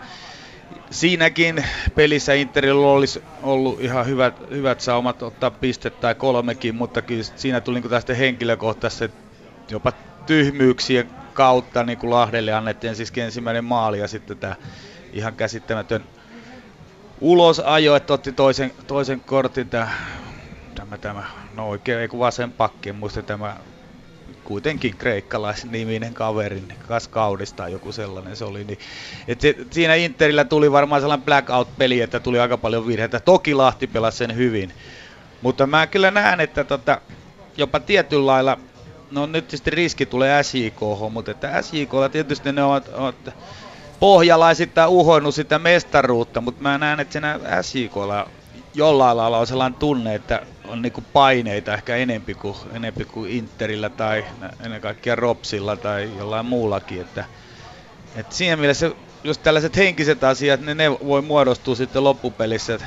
siinäkin 0.91 1.65
pelissä 1.95 2.33
Interillä 2.33 2.87
olisi 2.87 3.23
ollut 3.41 3.81
ihan 3.81 4.05
hyvät, 4.05 4.39
hyvät 4.49 4.81
saumat 4.81 5.21
ottaa 5.21 5.51
pistet 5.51 5.99
tai 5.99 6.15
kolmekin, 6.15 6.75
mutta 6.75 7.01
kyllä 7.01 7.23
siinä 7.23 7.61
tuli 7.61 7.79
niin 7.79 7.89
tästä 7.89 8.13
henkilökohtaiset 8.13 9.11
jopa 9.71 9.91
tyhmyyksien 10.25 11.09
kautta 11.33 11.83
niin 11.83 11.97
kuin 11.97 12.09
Lahdelle 12.09 12.53
annettiin 12.53 12.95
siis 12.95 13.13
ensimmäinen 13.17 13.65
maali 13.65 13.99
ja 13.99 14.07
sitten 14.07 14.37
tämä 14.37 14.55
ihan 15.13 15.35
käsittämätön 15.35 16.03
ulosajo, 17.21 17.95
että 17.95 18.13
otti 18.13 18.31
toisen, 18.31 18.71
toisen 18.87 19.21
kortin 19.21 19.69
tämä, 19.69 19.89
tämä, 20.75 20.97
tämä 20.97 21.23
no 21.55 21.69
oikein, 21.69 21.99
ei 21.99 22.07
kun 22.07 22.19
vasen 22.19 22.51
pakki, 22.51 22.89
en 22.89 22.95
muista 22.95 23.21
tämä 23.21 23.57
kuitenkin 24.43 24.97
kreikkalaisniminen 24.97 26.13
kaveri, 26.13 26.55
niin 26.55 26.79
Kaskaudista 26.87 27.69
joku 27.69 27.91
sellainen 27.91 28.35
se 28.35 28.45
oli. 28.45 28.63
Niin, 28.63 28.79
et 29.27 29.41
se, 29.41 29.55
siinä 29.71 29.95
Interillä 29.95 30.45
tuli 30.45 30.71
varmaan 30.71 31.01
sellainen 31.01 31.25
blackout-peli, 31.25 32.01
että 32.01 32.19
tuli 32.19 32.39
aika 32.39 32.57
paljon 32.57 32.87
virheitä. 32.87 33.19
Toki 33.19 33.53
Lahti 33.53 33.87
pelasi 33.87 34.17
sen 34.17 34.35
hyvin. 34.35 34.73
Mutta 35.41 35.67
mä 35.67 35.87
kyllä 35.87 36.11
näen, 36.11 36.39
että 36.39 36.63
tota, 36.63 37.01
jopa 37.57 37.79
tietyllä 37.79 38.25
lailla, 38.25 38.57
no 39.11 39.25
nyt 39.25 39.47
tietysti 39.47 39.69
riski 39.69 40.05
tulee 40.05 40.43
SJK, 40.43 40.79
mutta 41.11 41.31
että 41.31 41.61
SJKlla 41.61 42.09
tietysti 42.09 42.51
ne 42.51 42.63
ovat, 42.63 42.87
ovat 42.87 43.15
pohjalaisittain 43.99 44.89
uhoinut 44.89 45.35
sitä 45.35 45.59
mestaruutta, 45.59 46.41
mutta 46.41 46.61
mä 46.61 46.77
näen, 46.77 46.99
että 46.99 47.11
siinä 47.11 47.39
SJKlla 47.61 48.29
jollain 48.73 49.17
lailla 49.17 49.37
on 49.37 49.47
sellainen 49.47 49.79
tunne, 49.79 50.15
että 50.15 50.41
on 50.67 50.81
niinku 50.81 51.03
paineita 51.13 51.73
ehkä 51.73 51.95
enempi 51.95 52.33
kuin, 52.33 52.55
enempi 52.73 53.05
kuin 53.05 53.31
Interillä 53.31 53.89
tai 53.89 54.25
ennen 54.65 54.81
kaikkea 54.81 55.15
Ropsilla 55.15 55.75
tai 55.75 56.09
jollain 56.17 56.45
muullakin. 56.45 57.01
Että, 57.01 57.25
et 58.15 58.31
siinä 58.31 58.55
mielessä 58.55 58.91
jos 59.23 59.37
tällaiset 59.37 59.77
henkiset 59.77 60.23
asiat, 60.23 60.61
niin 60.61 60.77
ne 60.77 60.91
voi 60.91 61.21
muodostua 61.21 61.75
sitten 61.75 62.03
loppupelissä, 62.03 62.79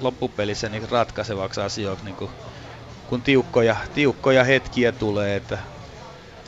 loppupelissä 0.00 0.68
niin 0.68 0.90
ratkaisevaksi 0.90 1.60
asioiksi, 1.60 2.04
niin 2.04 2.16
kuin, 2.16 2.30
kun 3.08 3.22
tiukkoja, 3.22 3.76
tiukkoja 3.94 4.44
hetkiä 4.44 4.92
tulee, 4.92 5.36
että 5.36 5.58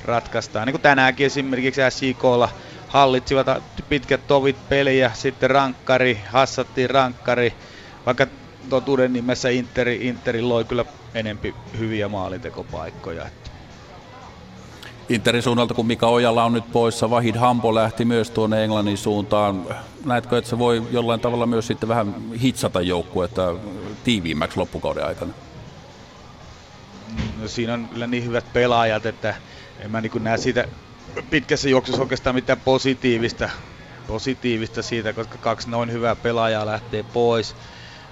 ratkaistaan. 0.05 0.67
Niin 0.67 0.73
kuin 0.73 0.83
tänäänkin 0.83 1.27
esimerkiksi 1.27 1.81
SJKlla 1.91 2.49
hallitsivat 2.89 3.47
pitkät 3.89 4.27
tovit 4.27 4.69
peliä, 4.69 5.11
sitten 5.15 5.51
rankkari, 5.51 6.21
hassattiin 6.31 6.91
rankkari, 6.91 7.55
vaikka 8.07 8.27
totuuden 8.71 9.13
nimessä 9.13 9.49
Interi, 9.49 10.07
Interi 10.07 10.43
loi 10.43 10.65
kyllä 10.65 10.85
enempi 11.15 11.55
hyviä 11.79 12.09
maalintekopaikkoja. 12.09 13.27
Interin 15.09 15.43
suunnalta, 15.43 15.75
kun 15.75 15.87
Mika 15.87 16.09
Ojala 16.09 16.45
on 16.45 16.53
nyt 16.53 16.73
poissa, 16.73 17.11
Vahid 17.11 17.37
Hampo 17.37 17.75
lähti 17.75 18.05
myös 18.05 18.31
tuonne 18.31 18.65
Englannin 18.65 18.99
suuntaan. 18.99 19.67
Näetkö, 20.05 20.39
että 20.39 20.51
se 20.51 20.59
voi 20.59 20.83
jollain 20.91 21.21
tavalla 21.21 21.47
myös 21.47 21.67
sitten 21.67 21.89
vähän 21.89 22.15
hitsata 22.43 22.81
joukkuetta 22.81 23.55
tiiviimmäksi 24.05 24.59
loppukauden 24.59 25.07
aikana? 25.07 25.33
no 27.45 27.49
siinä 27.49 27.75
on 27.75 27.89
kyllä 27.89 28.07
niin 28.07 28.25
hyvät 28.25 28.53
pelaajat, 28.53 29.07
että 29.07 29.35
en 29.81 29.91
mä 29.91 30.01
niin 30.01 30.25
näe 30.25 30.39
siitä 30.39 30.69
pitkässä 31.31 31.69
juoksussa 31.69 32.03
oikeastaan 32.03 32.35
mitään 32.35 32.61
positiivista, 32.65 33.51
positiivista 34.07 34.83
siitä, 34.83 35.13
koska 35.13 35.39
kaksi 35.39 35.71
noin 35.71 35.93
hyvää 35.93 36.17
pelaajaa 36.17 36.67
lähtee 36.67 37.03
pois. 37.03 37.57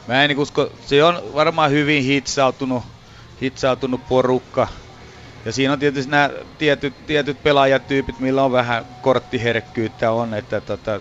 Mä 0.06 0.24
en 0.24 0.28
niin 0.28 0.38
usko, 0.38 0.70
se 0.80 1.04
on 1.04 1.34
varmaan 1.34 1.70
hyvin 1.70 2.02
hitsautunut, 2.02 2.82
hitsautunut 3.42 4.00
porukka. 4.08 4.68
Ja 5.44 5.52
siinä 5.52 5.72
on 5.72 5.78
tietysti 5.78 6.10
nämä 6.10 6.30
tietyt, 6.58 7.06
tietyt 7.06 7.42
pelaajatyypit, 7.42 8.18
millä 8.18 8.44
on 8.44 8.52
vähän 8.52 8.84
korttiherkkyyttä 9.00 10.12
on, 10.12 10.34
että 10.34 10.60
tota, 10.60 11.00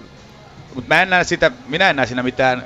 mutta 0.76 0.96
mä 0.96 1.02
en 1.02 1.10
näe 1.10 1.24
sitä, 1.24 1.52
minä 1.66 1.90
en 1.90 1.96
näe 1.96 2.06
siinä 2.06 2.24
mitään 2.24 2.64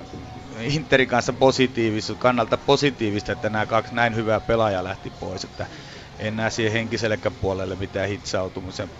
Interin 0.59 1.07
kanssa 1.07 1.33
positiivisuus, 1.33 2.19
kannalta 2.19 2.57
positiivista, 2.57 3.31
että 3.31 3.49
nämä 3.49 3.65
kaksi 3.65 3.95
näin 3.95 4.15
hyvää 4.15 4.39
pelaajaa 4.41 4.83
lähti 4.83 5.09
pois. 5.09 5.43
Että 5.43 5.67
en 6.19 6.35
näe 6.35 6.49
siihen 6.49 6.73
henkisellekään 6.73 7.35
puolelle 7.35 7.75
mitään 7.75 8.09
hitsautumisen. 8.09 8.91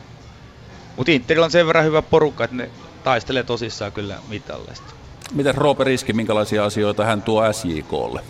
Mutta 0.96 1.12
Interillä 1.12 1.46
on 1.46 1.52
sen 1.52 1.68
verran 1.68 1.86
hyvä 1.86 2.02
porukka, 2.02 2.44
että 2.44 2.56
ne 2.56 2.72
taistelee 3.04 3.44
tosissaan 3.44 3.94
kyllä 3.94 4.20
mitalleista. 4.28 4.95
Miten 5.34 5.56
Roope 5.56 5.84
Riski, 5.84 6.14
minkälaisia 6.14 6.66
asioita 6.66 7.06
hän 7.06 7.22
tuo 7.22 7.54
SJKlle? 7.54 8.22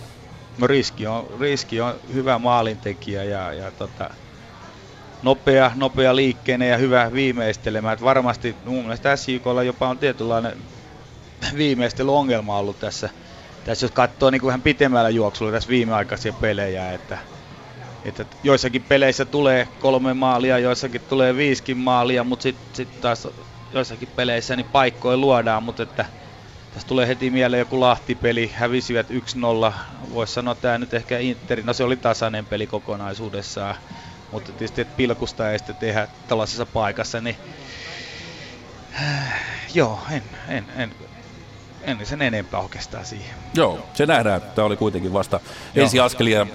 No 0.58 0.68
Riski 0.68 1.08
on, 1.08 1.28
Riski 1.40 1.82
on 1.82 1.94
hyvä 2.14 2.40
maalintekijä 2.40 3.24
ja, 3.24 3.54
ja 3.54 3.72
tota, 3.72 4.10
nopea, 5.24 5.72
nopea 5.76 6.16
liikkeinen 6.16 6.70
ja 6.70 6.78
hyvä 6.78 7.12
viimeistelemä. 7.14 7.92
Et 7.92 8.04
varmasti 8.04 8.56
mun 8.66 8.82
mielestä 8.82 9.16
SJKlla 9.16 9.64
jopa 9.64 9.90
on 9.90 9.98
tietynlainen 9.98 10.58
viimeistelyongelma 11.58 12.58
ollut 12.58 12.80
tässä, 12.80 13.10
tässä 13.66 13.84
jos 13.84 13.92
katsoo 13.92 14.30
niin 14.30 14.42
kuin 14.42 14.50
ihan 14.50 14.62
pitemmällä 14.62 15.10
juoksulla 15.10 15.52
tässä 15.52 15.70
viimeaikaisia 15.70 16.34
pelejä, 16.34 16.92
että, 16.92 17.18
että 18.06 18.26
joissakin 18.44 18.84
peleissä 18.84 19.26
tulee 19.26 19.68
kolme 19.80 20.14
maalia, 20.14 20.60
joissakin 20.60 21.02
tulee 21.02 21.36
viiskin 21.36 21.78
maalia, 21.78 22.24
mutta 22.24 22.44
sitten 22.44 22.76
sit 22.76 23.02
taas 23.02 23.28
joissakin 23.74 24.10
peleissä 24.16 24.56
niin 24.56 24.70
paikkoja 24.72 25.18
luodaan, 25.18 25.64
mutta 25.64 25.84
että 25.84 26.06
tässä 26.76 26.88
tulee 26.88 27.08
heti 27.08 27.30
mieleen 27.30 27.60
joku 27.60 27.80
Lahti-peli, 27.80 28.52
hävisivät 28.56 29.10
1-0, 29.10 29.14
voisi 30.10 30.34
sanoa 30.34 30.52
että 30.52 30.62
tämä 30.62 30.78
nyt 30.78 30.94
ehkä 30.94 31.20
Interi, 31.20 31.64
no 31.64 31.74
se 31.74 31.84
oli 31.84 31.98
tasainen 31.98 32.46
peli 32.46 32.68
kokonaisuudessaan, 32.68 33.76
mutta 34.32 34.54
tietysti 34.54 34.82
että 34.82 34.96
pilkusta 34.96 35.52
ei 35.52 35.60
sitten 35.60 35.76
tehdä 35.76 36.08
tällaisessa 36.28 36.66
paikassa, 36.66 37.22
niin 37.22 37.38
joo, 39.74 40.00
en, 40.12 40.24
en, 40.48 40.72
en, 40.76 40.96
en 41.88 42.06
sen 42.06 42.22
enempää 42.22 42.60
oikeastaan 42.60 43.06
siihen. 43.06 43.36
Joo, 43.54 43.80
se 43.94 44.06
nähdään, 44.06 44.38
että 44.38 44.56
tämä 44.56 44.66
oli 44.66 44.78
kuitenkin 44.78 45.14
vasta 45.14 45.40
ensi 45.76 46.00
askelia 46.00 46.42
äh, 46.42 46.48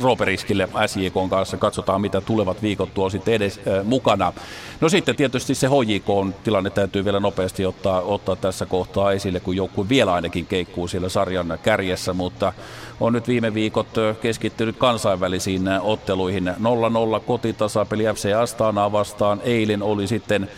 Rooperiskille 0.00 0.68
SJK 0.86 1.30
kanssa. 1.30 1.56
Katsotaan, 1.56 2.00
mitä 2.00 2.20
tulevat 2.20 2.62
viikot 2.62 2.94
tuo 2.94 3.10
sitten 3.10 3.34
edes 3.34 3.58
äh, 3.58 3.84
mukana. 3.84 4.32
No 4.80 4.88
sitten 4.88 5.16
tietysti 5.16 5.54
se 5.54 5.68
HJK 5.68 6.10
on 6.10 6.34
tilanne 6.44 6.70
täytyy 6.70 7.04
vielä 7.04 7.20
nopeasti 7.20 7.66
ottaa, 7.66 8.00
ottaa 8.00 8.36
tässä 8.36 8.66
kohtaa 8.66 9.12
esille, 9.12 9.40
kun 9.40 9.56
joku 9.56 9.88
vielä 9.88 10.12
ainakin 10.12 10.46
keikkuu 10.46 10.88
siellä 10.88 11.08
sarjan 11.08 11.58
kärjessä, 11.62 12.12
mutta 12.12 12.52
on 13.00 13.12
nyt 13.12 13.28
viime 13.28 13.54
viikot 13.54 13.98
äh, 13.98 14.16
keskittynyt 14.20 14.76
kansainvälisiin 14.76 15.68
äh, 15.68 15.86
otteluihin. 15.86 16.48
0-0 16.48 17.20
kotitasapeli 17.26 18.04
FC 18.14 18.32
Astanaa 18.32 18.92
vastaan. 18.92 19.40
Eilen 19.44 19.82
oli 19.82 20.06
sitten 20.06 20.50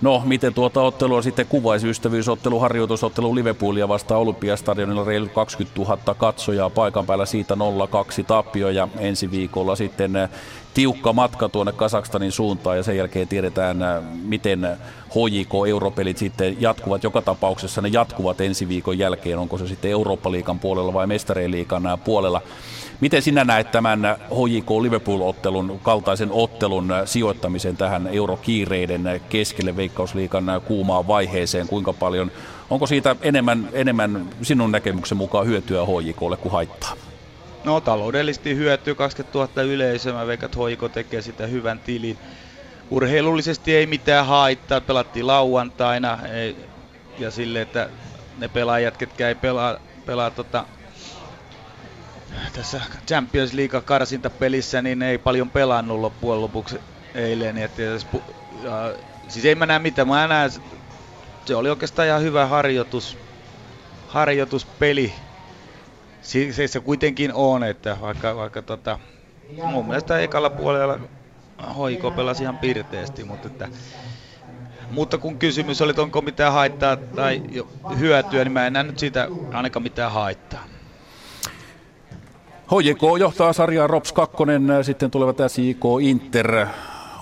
No, 0.00 0.22
miten 0.24 0.54
tuota 0.54 0.82
ottelua 0.82 1.22
sitten 1.22 1.46
kuvaisi 1.46 1.88
ystävyysottelu, 1.88 2.60
harjoitusottelu 2.60 3.34
Liverpoolia 3.34 3.88
vastaan 3.88 4.20
Olympiastadionilla? 4.20 5.04
Reilut 5.04 5.32
20 5.32 5.80
000 5.80 6.14
katsojaa 6.14 6.70
paikan 6.70 7.06
päällä 7.06 7.26
siitä 7.26 7.54
0-2 7.54 8.24
tappio 8.26 8.70
ja 8.70 8.88
ensi 8.98 9.30
viikolla 9.30 9.76
sitten 9.76 10.12
tiukka 10.76 11.12
matka 11.12 11.48
tuonne 11.48 11.72
Kasakstanin 11.72 12.32
suuntaan 12.32 12.76
ja 12.76 12.82
sen 12.82 12.96
jälkeen 12.96 13.28
tiedetään, 13.28 13.82
eh, 13.82 14.02
miten 14.24 14.68
HJK-europelit 15.10 16.18
sitten 16.18 16.56
jatkuvat. 16.60 17.02
Joka 17.02 17.22
tapauksessa 17.22 17.80
ne 17.80 17.88
jatkuvat 17.88 18.40
ensi 18.40 18.68
viikon 18.68 18.98
jälkeen, 18.98 19.38
onko 19.38 19.58
se 19.58 19.68
sitten 19.68 19.90
Eurooppa-liikan 19.90 20.58
puolella 20.58 20.92
vai 20.92 21.06
Mestareen-liikan 21.06 21.86
eh, 21.86 22.04
puolella. 22.04 22.42
Miten 23.00 23.22
sinä 23.22 23.44
näet 23.44 23.70
tämän 23.70 24.16
HJK 24.30 24.70
Liverpool-ottelun 24.82 25.80
kaltaisen 25.82 26.32
ottelun 26.32 26.88
sijoittamisen 27.04 27.76
tähän 27.76 28.06
eurokiireiden 28.06 29.20
keskelle 29.28 29.76
Veikkausliikan 29.76 30.44
kuumaan 30.64 31.08
vaiheeseen? 31.08 31.68
Kuinka 31.68 31.92
paljon, 31.92 32.30
onko 32.70 32.86
siitä 32.86 33.16
enemmän, 33.22 33.68
enemmän 33.72 34.28
sinun 34.42 34.72
näkemyksen 34.72 35.18
mukaan 35.18 35.46
hyötyä 35.46 35.86
HJKlle 35.86 36.36
kuin 36.36 36.52
haittaa? 36.52 37.05
No 37.66 37.80
taloudellisesti 37.80 38.56
hyötyy 38.56 38.94
20 38.94 39.38
000 39.38 39.62
yleisöä. 39.62 40.12
Mä 40.12 40.26
veikkaan, 40.26 40.48
että 40.48 40.58
HJK 40.86 40.92
tekee 40.92 41.22
sitä 41.22 41.46
hyvän 41.46 41.80
tilin. 41.80 42.18
Urheilullisesti 42.90 43.74
ei 43.74 43.86
mitään 43.86 44.26
haittaa. 44.26 44.80
Pelattiin 44.80 45.26
lauantaina 45.26 46.18
ei, 46.32 46.56
ja 47.18 47.30
sille, 47.30 47.60
että 47.60 47.88
ne 48.38 48.48
pelaajat, 48.48 48.96
ketkä 48.96 49.28
ei 49.28 49.34
pelaa, 49.34 49.76
pelaa 50.06 50.30
tota, 50.30 50.66
tässä 52.52 52.80
Champions 53.06 53.52
League 53.52 53.80
karsintapelissä 53.80 54.82
niin 54.82 55.02
ei 55.02 55.18
paljon 55.18 55.50
pelannut 55.50 56.00
loppujen 56.00 56.40
lopuksi 56.40 56.78
eilen. 57.14 57.58
Että, 57.58 57.82
ja, 57.82 57.90
siis 59.28 59.44
ei 59.44 59.54
mä 59.54 59.66
näe 59.66 59.78
mitään, 59.78 60.08
mä 60.08 60.26
näen, 60.26 60.50
se 61.44 61.54
oli 61.54 61.70
oikeastaan 61.70 62.08
ihan 62.08 62.22
hyvä 62.22 62.46
harjoitus, 62.46 63.18
harjoituspeli. 64.08 65.12
Se, 66.26 66.66
se 66.68 66.80
kuitenkin 66.80 67.30
on, 67.34 67.64
että 67.64 67.96
vaikka, 68.00 68.36
vaikka 68.36 68.62
tota, 68.62 68.98
mun 69.64 69.86
mielestä 69.86 70.18
ekalla 70.18 70.50
puolella 70.50 70.98
Hoiko 71.76 72.10
pelasi 72.10 72.42
ihan 72.42 72.58
pirteästi, 72.58 73.24
mutta 73.24 73.48
että 73.48 73.68
mutta 74.90 75.18
kun 75.18 75.38
kysymys 75.38 75.82
oli, 75.82 75.90
että 75.90 76.02
onko 76.02 76.22
mitään 76.22 76.52
haittaa 76.52 76.96
tai 76.96 77.42
hyötyä, 77.98 78.44
niin 78.44 78.52
mä 78.52 78.66
en 78.66 78.72
näe 78.72 78.82
nyt 78.82 78.98
siitä 78.98 79.28
ainakaan 79.52 79.82
mitään 79.82 80.12
haittaa. 80.12 80.64
HJK 82.72 83.02
johtaa 83.20 83.52
sarjaa 83.52 83.86
Rops 83.86 84.12
2, 84.12 84.36
sitten 84.82 85.10
tulevat 85.10 85.36
SJK 85.48 85.84
Inter 86.00 86.66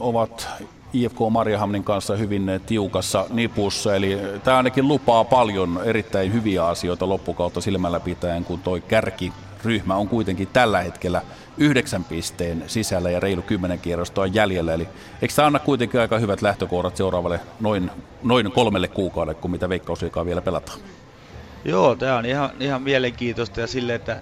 ovat 0.01 0.49
IFK 0.95 1.19
Marjahamnin 1.31 1.85
kanssa 1.85 2.17
hyvin 2.17 2.61
tiukassa 2.67 3.27
nipussa, 3.31 3.97
eli 3.97 4.19
tämä 4.45 4.57
ainakin 4.57 4.89
lupaa 4.89 5.25
paljon 5.25 5.81
erittäin 5.85 6.33
hyviä 6.33 6.67
asioita 6.67 7.09
loppukautta 7.09 7.61
silmällä 7.61 8.01
pitäen, 8.01 8.45
kun 8.45 8.61
toi 8.61 8.81
kärkiryhmä 8.81 9.95
on 9.97 10.09
kuitenkin 10.09 10.49
tällä 10.53 10.83
hetkellä 10.83 11.23
yhdeksän 11.59 12.05
pisteen 12.05 12.65
sisällä 12.67 13.11
ja 13.11 13.21
reilu 13.21 13.43
kymmenen 13.43 13.79
kierrosta 13.79 14.21
on 14.21 14.35
jäljellä. 14.35 14.75
Eli 14.75 14.89
eikö 15.23 15.35
tämä 15.35 15.47
anna 15.47 15.59
kuitenkin 15.59 16.01
aika 16.01 16.19
hyvät 16.19 16.43
lähtökohdat 16.43 16.97
seuraavalle 16.97 17.41
noin, 17.61 17.91
noin 18.23 18.53
kolmelle 18.53 18.89
kuukaudelle, 18.89 19.41
kun 19.41 19.51
mitä 19.51 19.69
veikkausliikaa 19.69 20.27
vielä 20.27 20.43
pelataan? 20.43 20.79
Joo, 21.65 21.95
tämä 21.95 22.17
on 22.17 22.27
ihan, 22.27 22.51
ihan 22.61 22.83
mielenkiintoista 22.83 23.61
ja 23.61 23.67
sille, 23.67 23.95
että 23.95 24.21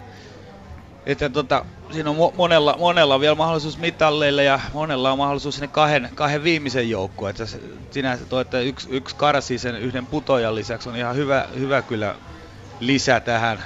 että 1.07 1.31
tota, 1.31 1.65
siinä 1.93 2.11
on 2.11 2.33
monella, 2.35 2.77
monella 2.79 3.21
vielä 3.21 3.35
mahdollisuus 3.35 3.79
mitalleille 3.79 4.45
ja 4.45 4.61
monella 4.73 5.13
on 5.13 5.19
mahdollisuus 5.19 5.55
sinne 5.55 5.69
kahden, 5.69 6.09
kahden 6.15 6.45
viimeisen 6.45 6.91
joukkoon. 6.91 7.31
Että 7.31 7.45
sinänsä 7.91 8.27
toi, 8.27 8.43
että 8.43 8.61
yksi, 8.61 8.89
yksi 8.91 9.17
karsi 9.17 9.59
sen 9.59 9.77
yhden 9.77 10.07
putojan 10.07 10.55
lisäksi. 10.55 10.89
On 10.89 10.97
ihan 10.97 11.17
hyvä, 11.17 11.49
hyvä 11.59 11.83
kyllä 11.83 12.15
lisä 12.81 13.21
tähän. 13.21 13.65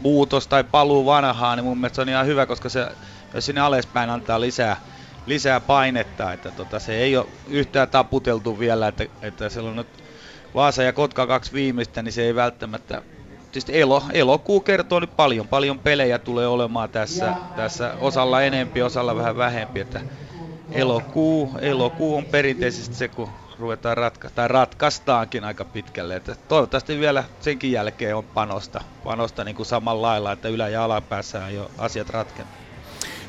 Muutos 0.00 0.46
tai 0.46 0.64
paluu 0.64 1.06
vanhaan, 1.06 1.58
niin 1.58 1.64
mun 1.64 1.78
mielestä 1.78 1.94
se 1.94 2.02
on 2.02 2.08
ihan 2.08 2.26
hyvä, 2.26 2.46
koska 2.46 2.68
se, 2.68 2.86
jos 3.34 3.46
sinne 3.46 3.60
alaspäin 3.60 4.10
antaa 4.10 4.40
lisää, 4.40 4.76
lisää 5.26 5.60
painetta, 5.60 6.32
että 6.32 6.50
tota, 6.50 6.78
se 6.78 6.94
ei 6.94 7.16
ole 7.16 7.26
yhtään 7.46 7.88
taputeltu 7.88 8.58
vielä, 8.58 8.88
että, 8.88 9.04
että 9.22 9.48
siellä 9.48 9.70
on 9.70 9.76
nyt 9.76 10.02
Vaasa 10.54 10.82
ja 10.82 10.92
Kotka 10.92 11.26
kaksi 11.26 11.52
viimeistä, 11.52 12.02
niin 12.02 12.12
se 12.12 12.22
ei 12.22 12.34
välttämättä 12.34 13.02
tietysti 13.52 13.80
elo, 13.80 14.02
elokuu 14.12 14.60
kertoo 14.60 15.00
nyt 15.00 15.16
paljon. 15.16 15.48
Paljon 15.48 15.78
pelejä 15.80 16.18
tulee 16.18 16.46
olemaan 16.46 16.90
tässä, 16.90 17.34
tässä 17.56 17.94
osalla 18.00 18.42
enempi, 18.42 18.82
osalla 18.82 19.16
vähän 19.16 19.36
vähempi. 19.36 19.80
Että 19.80 20.00
elokuu, 20.72 21.58
elokuu 21.60 22.16
on 22.16 22.26
perinteisesti 22.26 22.96
se, 22.96 23.08
kun 23.08 23.28
ruvetaan 23.58 23.96
ratka- 23.96 24.30
tai 24.34 24.48
ratkaistaankin 24.48 25.44
aika 25.44 25.64
pitkälle. 25.64 26.16
Että 26.16 26.36
toivottavasti 26.48 27.00
vielä 27.00 27.24
senkin 27.40 27.72
jälkeen 27.72 28.16
on 28.16 28.24
panosta, 28.24 28.80
panosta 29.04 29.44
niin 29.44 29.54
kuin 29.54 29.66
samalla 29.66 30.02
lailla, 30.08 30.32
että 30.32 30.48
ylä- 30.48 30.68
ja 30.68 30.84
alapäässä 30.84 31.44
on 31.44 31.54
jo 31.54 31.70
asiat 31.78 32.10
ratkennut. 32.10 32.61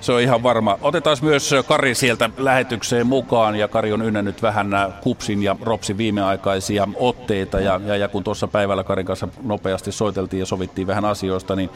Se 0.04 0.12
on 0.12 0.22
ihan 0.22 0.44
varma. 0.44 0.78
Otetaan 0.82 1.18
myös 1.22 1.56
Kari 1.68 1.96
sieltä 1.96 2.30
lähetykseen 2.38 3.08
mukaan 3.08 3.56
ja 3.56 3.68
Kari 3.68 3.94
on 3.94 4.02
ynnännyt 4.02 4.42
vähän 4.42 4.68
Kupsin 5.02 5.44
ja 5.44 5.56
Ropsin 5.62 5.98
viimeaikaisia 5.98 6.88
otteita 6.96 7.60
ja, 7.60 7.82
ja, 7.86 7.98
ja 7.98 8.08
kun 8.08 8.24
tuossa 8.24 8.48
päivällä 8.48 8.84
Karin 8.84 9.06
kanssa 9.06 9.28
nopeasti 9.44 9.92
soiteltiin 9.92 10.40
ja 10.40 10.46
sovittiin 10.46 10.88
vähän 10.88 11.06
asioista, 11.06 11.56
niin 11.56 11.70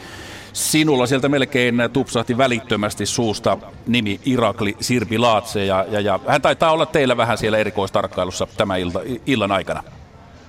sinulla 0.54 1.08
sieltä 1.08 1.30
melkein 1.30 1.76
tupsahti 1.94 2.38
välittömästi 2.38 3.06
suusta 3.06 3.58
nimi 3.88 4.20
Irakli 4.26 4.78
Sirpi 4.80 5.18
Laatse 5.18 5.66
ja, 5.66 5.86
ja, 5.90 6.00
ja 6.00 6.20
hän 6.28 6.42
taitaa 6.42 6.72
olla 6.72 6.86
teillä 6.86 7.18
vähän 7.18 7.38
siellä 7.38 7.58
erikoistarkkailussa 7.58 8.48
tämän 8.58 8.80
ilta, 8.80 9.00
illan 9.26 9.52
aikana. 9.52 9.84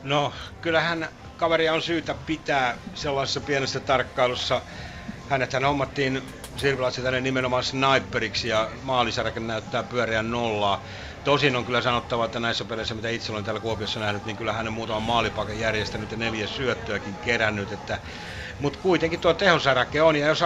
No, 0.03 0.33
kyllähän 0.61 1.09
kaveria 1.37 1.75
on 1.75 1.83
syytä 1.83 2.15
pitää 2.27 2.75
sellaisessa 2.95 3.41
pienessä 3.41 3.81
tarkkailussa. 3.81 4.61
Hänethän 5.29 5.65
hommattiin 5.65 6.23
Sirvilatsi 6.59 7.03
tänne 7.03 7.21
nimenomaan 7.21 7.65
sniperiksi 7.65 8.49
ja 8.49 8.69
maalisarake 8.83 9.41
näyttää 9.41 9.83
pyöreän 9.83 10.31
nollaa. 10.31 10.85
Tosin 11.25 11.57
on 11.57 11.65
kyllä 11.65 11.83
sanottava, 11.83 12.25
että 12.25 12.41
näissä 12.41 12.65
peleissä, 12.65 12.95
mitä 12.95 13.09
itse 13.09 13.33
olen 13.33 13.45
täällä 13.45 13.61
Kuopiossa 13.61 14.01
nähnyt, 14.01 14.25
niin 14.25 14.37
kyllä 14.37 14.53
hän 14.53 14.67
on 14.67 14.73
muutaman 14.73 15.03
maalipakan 15.03 15.59
järjestänyt 15.59 16.11
ja 16.11 16.17
neljä 16.17 16.47
syöttöäkin 16.47 17.19
kerännyt. 17.19 17.73
Että 17.73 17.99
mutta 18.59 18.79
kuitenkin 18.79 19.21
tuo 19.21 19.35
tehosarake 19.35 20.03
on, 20.03 20.17
ja 20.17 20.27
jos 20.27 20.41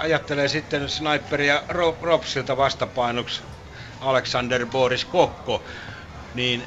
ajattelee 0.00 0.48
sitten 0.48 0.88
sniperia 0.88 1.62
Ropsilta 2.00 2.56
vastapainoksi 2.56 3.42
Alexander 4.00 4.66
Boris 4.66 5.04
Kokko, 5.04 5.64
niin 6.34 6.62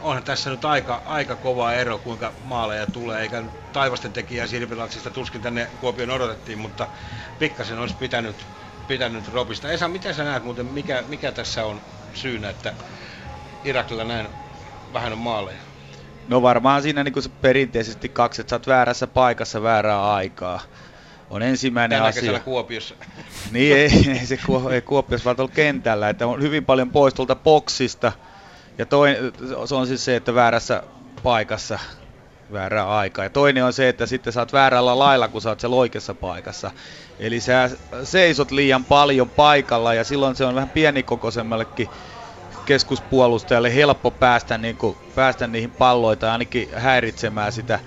onhan 0.00 0.22
tässä 0.22 0.50
nyt 0.50 0.64
aika, 0.64 1.02
aika 1.06 1.36
kova 1.36 1.72
ero, 1.72 1.98
kuinka 1.98 2.32
maaleja 2.44 2.86
tulee, 2.86 3.22
eikä 3.22 3.42
taivasten 3.72 4.12
tekijä 4.12 4.46
Sirpilatsista 4.46 5.10
tuskin 5.10 5.42
tänne 5.42 5.68
Kuopion 5.80 6.10
odotettiin, 6.10 6.58
mutta 6.58 6.88
pikkasen 7.38 7.78
olisi 7.78 7.94
pitänyt, 7.94 8.36
pitänyt 8.88 9.32
Robista. 9.32 9.72
Esa, 9.72 9.88
miten 9.88 10.14
sä 10.14 10.24
näet 10.24 10.44
muuten, 10.44 10.66
mikä, 10.66 11.02
mikä 11.08 11.32
tässä 11.32 11.64
on 11.64 11.80
syynä, 12.14 12.50
että 12.50 12.72
Irakilla 13.64 14.04
näin 14.04 14.26
vähän 14.92 15.12
on 15.12 15.18
maaleja? 15.18 15.58
No 16.28 16.42
varmaan 16.42 16.82
siinä 16.82 17.04
niin 17.04 17.12
kuin 17.12 17.24
perinteisesti 17.40 18.08
kaksi, 18.08 18.40
että 18.40 18.50
sä 18.50 18.56
oot 18.56 18.66
väärässä 18.66 19.06
paikassa 19.06 19.62
väärää 19.62 20.12
aikaa. 20.12 20.60
On 21.30 21.42
ensimmäinen 21.42 21.98
Tänä 21.98 22.08
asia. 22.08 22.40
Kuopiossa. 22.40 22.94
niin, 23.50 23.76
ei, 23.76 23.90
ei 24.20 24.26
se 24.26 24.38
ei 24.72 24.82
Kuopiossa, 24.82 25.24
vaan 25.24 25.36
tuolla 25.36 25.52
kentällä. 25.54 26.08
Että 26.08 26.26
on 26.26 26.42
hyvin 26.42 26.64
paljon 26.64 26.90
pois 26.90 27.14
tuolta 27.14 27.36
boksista. 27.36 28.12
Ja 28.78 28.86
toinen, 28.86 29.32
se 29.66 29.74
on 29.74 29.86
siis 29.86 30.04
se, 30.04 30.16
että 30.16 30.34
väärässä 30.34 30.82
paikassa 31.22 31.78
väärää 32.52 32.96
aikaa. 32.96 33.24
Ja 33.24 33.30
toinen 33.30 33.64
on 33.64 33.72
se, 33.72 33.88
että 33.88 34.06
sitten 34.06 34.32
saat 34.32 34.52
väärällä 34.52 34.98
lailla, 34.98 35.28
kun 35.28 35.40
oot 35.48 35.60
siellä 35.60 35.76
oikeassa 35.76 36.14
paikassa. 36.14 36.70
Eli 37.18 37.40
sä 37.40 37.70
seisot 38.04 38.50
liian 38.50 38.84
paljon 38.84 39.30
paikalla 39.30 39.94
ja 39.94 40.04
silloin 40.04 40.36
se 40.36 40.44
on 40.44 40.54
vähän 40.54 40.70
pienikokoisemmallekin 40.70 41.90
keskuspuolustajalle 42.64 43.74
helppo 43.74 44.10
päästä, 44.10 44.58
niin 44.58 44.76
kuin, 44.76 44.98
päästä 45.14 45.46
niihin 45.46 45.72
palloita 45.72 46.26
ja 46.26 46.32
ainakin 46.32 46.68
häiritsemään 46.74 47.52
sitä. 47.52 47.80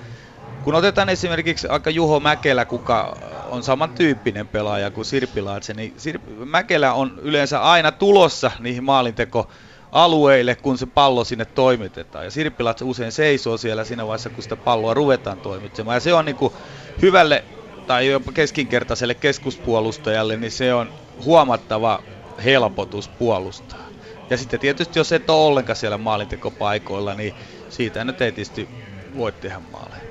Kun 0.62 0.76
otetaan 0.76 1.10
esimerkiksi 1.10 1.68
aika 1.68 1.90
Juho 1.90 2.20
Mäkelä, 2.20 2.66
kuka 2.66 3.18
on 3.46 3.64
samantyyppinen 3.64 4.48
pelaaja 4.48 4.92
kuin 4.92 5.06
Sirpi 5.06 5.42
Laatse, 5.42 5.74
niin 5.74 5.96
Sirp- 5.98 6.46
Mäkelä 6.46 6.94
on 6.94 7.20
yleensä 7.22 7.62
aina 7.62 7.92
tulossa 7.92 8.52
niihin 8.60 8.84
maalinteko 8.84 9.52
alueille, 9.92 10.56
kun 10.56 10.78
se 10.78 10.86
pallo 10.86 11.24
sinne 11.24 11.46
toimitetaan. 11.46 12.26
Ja 12.26 12.32
Sirppilatse 12.32 12.86
usein 12.86 13.12
seisoo 13.12 13.58
siellä 13.58 13.84
siinä 13.84 14.08
vaiheessa, 14.08 14.30
kun 14.30 14.44
sitä 14.44 14.56
palloa 14.58 14.94
ruvetaan 14.94 15.40
toimitsemaan. 15.40 15.96
Ja 15.96 16.00
se 16.00 16.14
on 16.14 16.26
niin 16.26 16.36
kuin 16.36 16.54
hyvälle 17.02 17.46
tai 17.88 18.08
jopa 18.08 18.32
keskinkertaiselle 18.32 19.16
keskuspuolustajalle, 19.16 20.38
niin 20.38 20.52
se 20.52 20.74
on 20.74 20.90
huomattava 21.26 22.04
helpotus 22.44 23.10
puolustaa. 23.10 23.88
Ja 24.30 24.38
sitten 24.38 24.60
tietysti, 24.60 25.00
jos 25.00 25.12
et 25.12 25.30
ole 25.30 25.48
ollenkaan 25.48 25.76
siellä 25.76 25.98
maalintekopaikoilla, 25.98 27.14
niin 27.14 27.34
siitä 27.70 28.04
nyt 28.04 28.22
ei 28.22 28.32
tietysti 28.32 28.70
voi 29.18 29.32
tehdä 29.32 29.62
maaleja. 29.72 30.04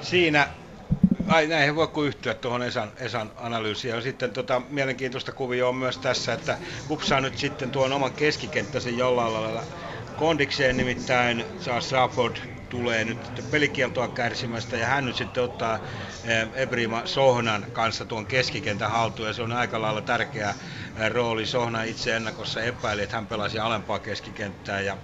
Siinä 0.00 0.48
Ai 1.28 1.46
näihin 1.46 1.76
voi 1.76 1.88
kuin 1.88 2.08
yhtyä 2.08 2.34
tuohon 2.34 2.62
Esan, 2.62 2.92
Esan 2.98 3.30
analyysiin. 3.36 3.94
Ja 3.94 4.00
sitten 4.00 4.30
tota, 4.30 4.62
mielenkiintoista 4.68 5.32
kuvio 5.32 5.68
on 5.68 5.76
myös 5.76 5.98
tässä, 5.98 6.32
että 6.32 6.58
kupsaa 6.88 7.20
nyt 7.20 7.38
sitten 7.38 7.70
tuon 7.70 7.92
oman 7.92 8.12
keskikenttäsen 8.12 8.96
jollain 8.98 9.32
lailla 9.32 9.62
kondikseen, 10.16 10.76
nimittäin 10.76 11.44
Charles 11.60 11.92
Rafford 11.92 12.36
tulee 12.68 13.04
nyt 13.04 13.50
pelikieltoa 13.50 14.08
kärsimästä 14.08 14.76
ja 14.76 14.86
hän 14.86 15.06
nyt 15.06 15.16
sitten 15.16 15.42
ottaa 15.42 15.78
eh, 16.24 16.48
Ebrima 16.54 17.02
Sohnan 17.04 17.66
kanssa 17.72 18.04
tuon 18.04 18.26
keskikentän 18.26 18.90
haltuun 18.90 19.28
ja 19.28 19.34
se 19.34 19.42
on 19.42 19.52
aika 19.52 19.82
lailla 19.82 20.00
tärkeä 20.00 20.48
eh, 20.98 21.10
rooli. 21.10 21.46
Sohna 21.46 21.82
itse 21.82 22.16
ennakossa 22.16 22.62
epäili, 22.62 23.02
että 23.02 23.16
hän 23.16 23.26
pelasi 23.26 23.58
alempaa 23.58 23.98
keskikenttää 23.98 24.80
ja 24.80 24.96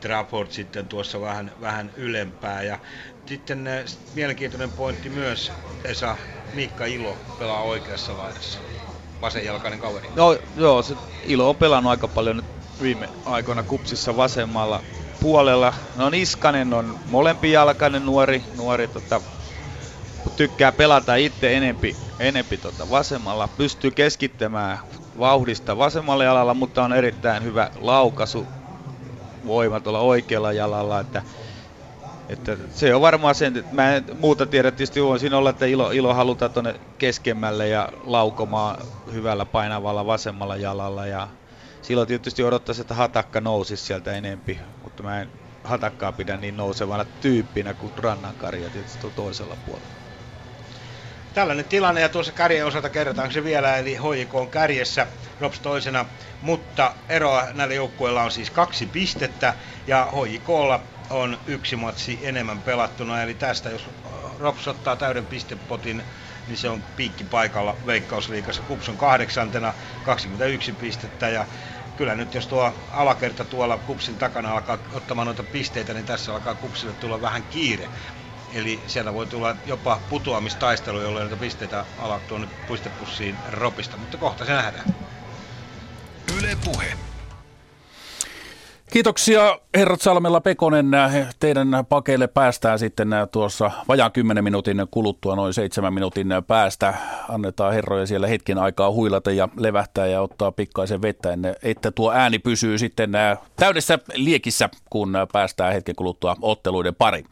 Trafford 0.00 0.50
sitten 0.50 0.88
tuossa 0.88 1.20
vähän, 1.20 1.52
vähän 1.60 1.90
ylempää. 1.96 2.62
Ja 2.62 2.78
sitten 3.26 3.66
äh, 3.66 3.84
mielenkiintoinen 4.14 4.72
pointti 4.72 5.10
myös, 5.10 5.52
Esa, 5.84 6.16
Miikka 6.54 6.84
Ilo 6.84 7.16
pelaa 7.38 7.62
oikeassa 7.62 8.16
laidassa. 8.16 8.58
Vasenjalkainen 9.22 9.80
kaveri. 9.80 10.08
No 10.16 10.38
joo, 10.56 10.82
se 10.82 10.94
Ilo 11.24 11.48
on 11.48 11.56
pelannut 11.56 11.90
aika 11.90 12.08
paljon 12.08 12.36
nyt 12.36 12.46
viime 12.82 13.08
aikoina 13.24 13.62
kupsissa 13.62 14.16
vasemmalla 14.16 14.82
puolella. 15.20 15.74
No 15.96 16.10
Niskanen 16.10 16.74
on 16.74 16.98
molempijalkainen 17.06 18.06
nuori, 18.06 18.44
nuori 18.56 18.88
tota, 18.88 19.20
tykkää 20.36 20.72
pelata 20.72 21.14
itse 21.14 21.56
enempi, 21.56 21.96
enempi 22.18 22.58
tota 22.58 22.90
vasemmalla. 22.90 23.48
Pystyy 23.48 23.90
keskittämään 23.90 24.78
vauhdista 25.18 25.78
vasemmalle 25.78 26.24
jalalla, 26.24 26.54
mutta 26.54 26.84
on 26.84 26.92
erittäin 26.92 27.44
hyvä 27.44 27.70
laukaisu 27.74 28.46
voima 29.46 29.80
tuolla 29.80 30.00
oikealla 30.00 30.52
jalalla. 30.52 31.00
Että 31.00 31.22
että 32.28 32.56
se 32.68 32.94
on 32.94 33.00
varmaan 33.00 33.34
sen, 33.34 33.56
että 33.56 33.74
mä 33.74 33.96
en 33.96 34.04
muuta 34.14 34.46
tiedä, 34.46 34.70
tietysti 34.70 35.02
voisin 35.02 35.34
olla, 35.34 35.50
että 35.50 35.66
ilo, 35.66 35.90
ilo 35.90 36.14
halutaan 36.14 36.50
tuonne 36.50 36.80
keskemmälle 36.98 37.68
ja 37.68 37.88
laukomaan 38.04 38.76
hyvällä 39.12 39.46
painavalla 39.46 40.06
vasemmalla 40.06 40.56
jalalla 40.56 41.06
ja 41.06 41.28
silloin 41.82 42.08
tietysti 42.08 42.42
odottaisi, 42.42 42.80
että 42.80 42.94
hatakka 42.94 43.40
nousisi 43.40 43.84
sieltä 43.84 44.12
enempi, 44.12 44.60
mutta 44.82 45.02
mä 45.02 45.20
en 45.20 45.32
hatakkaa 45.64 46.12
pidä 46.12 46.36
niin 46.36 46.56
nousevana 46.56 47.04
tyyppinä 47.04 47.74
kuin 47.74 47.92
Rannankari 47.98 48.62
ja 48.62 48.70
tietysti 48.70 49.10
toisella 49.14 49.56
puolella. 49.56 49.94
Tällainen 51.34 51.64
tilanne 51.64 52.00
ja 52.00 52.08
tuossa 52.08 52.32
kärjen 52.32 52.66
osalta 52.66 52.90
kerrotaan 52.90 53.32
se 53.32 53.44
vielä, 53.44 53.76
eli 53.76 53.94
HJK 53.96 54.34
on 54.34 54.50
kärjessä, 54.50 55.06
Rops 55.40 55.60
toisena, 55.60 56.04
mutta 56.40 56.94
eroa 57.08 57.46
näillä 57.52 57.74
joukkueilla 57.74 58.22
on 58.22 58.30
siis 58.30 58.50
kaksi 58.50 58.86
pistettä 58.86 59.54
ja 59.86 60.08
HJKlla 60.12 60.80
on 61.10 61.38
yksi 61.46 61.76
matsi 61.76 62.18
enemmän 62.22 62.62
pelattuna, 62.62 63.22
eli 63.22 63.34
tästä 63.34 63.70
jos 63.70 63.86
Rops 64.38 64.68
ottaa 64.68 64.96
täyden 64.96 65.26
pistepotin, 65.26 66.02
niin 66.46 66.56
se 66.56 66.68
on 66.68 66.82
piikki 66.96 67.24
paikalla 67.24 67.76
Veikkausliikassa. 67.86 68.62
Kups 68.62 68.88
on 68.88 68.96
kahdeksantena, 68.96 69.74
21 70.04 70.72
pistettä 70.72 71.28
ja 71.28 71.46
kyllä 71.96 72.14
nyt 72.14 72.34
jos 72.34 72.46
tuo 72.46 72.74
alakerta 72.92 73.44
tuolla 73.44 73.78
Kupsin 73.78 74.16
takana 74.16 74.52
alkaa 74.52 74.78
ottamaan 74.92 75.26
noita 75.26 75.42
pisteitä, 75.42 75.94
niin 75.94 76.06
tässä 76.06 76.34
alkaa 76.34 76.54
Kupsille 76.54 76.92
tulla 76.92 77.20
vähän 77.20 77.42
kiire. 77.42 77.88
Eli 78.54 78.80
siellä 78.86 79.14
voi 79.14 79.26
tulla 79.26 79.56
jopa 79.66 80.00
putoamistaistelu, 80.10 81.00
jolloin 81.00 81.24
näitä 81.24 81.40
pisteitä 81.40 81.84
alaa 81.98 82.20
tuonne 82.20 82.48
puistepussiin 82.66 83.36
ropista, 83.50 83.96
mutta 83.96 84.16
kohta 84.16 84.44
se 84.44 84.52
nähdään. 84.52 84.94
Yle 86.38 86.56
Puhe. 86.64 86.96
Kiitoksia 88.94 89.58
herrat 89.76 90.00
Salmella 90.00 90.40
Pekonen. 90.40 90.86
Teidän 91.40 91.68
pakeille 91.88 92.26
päästään 92.26 92.78
sitten 92.78 93.08
tuossa 93.32 93.70
vajaan 93.88 94.12
10 94.12 94.44
minuutin 94.44 94.86
kuluttua, 94.90 95.36
noin 95.36 95.54
7 95.54 95.94
minuutin 95.94 96.28
päästä. 96.46 96.94
Annetaan 97.28 97.74
herroja 97.74 98.06
siellä 98.06 98.26
hetken 98.26 98.58
aikaa 98.58 98.90
huilata 98.90 99.30
ja 99.30 99.48
levähtää 99.58 100.06
ja 100.06 100.20
ottaa 100.22 100.52
pikkaisen 100.52 101.02
vettä, 101.02 101.28
että 101.62 101.90
tuo 101.90 102.12
ääni 102.12 102.38
pysyy 102.38 102.78
sitten 102.78 103.12
täydessä 103.56 103.98
liekissä, 104.14 104.68
kun 104.90 105.12
päästään 105.32 105.72
hetken 105.72 105.96
kuluttua 105.96 106.36
otteluiden 106.42 106.94
pari. 106.94 107.24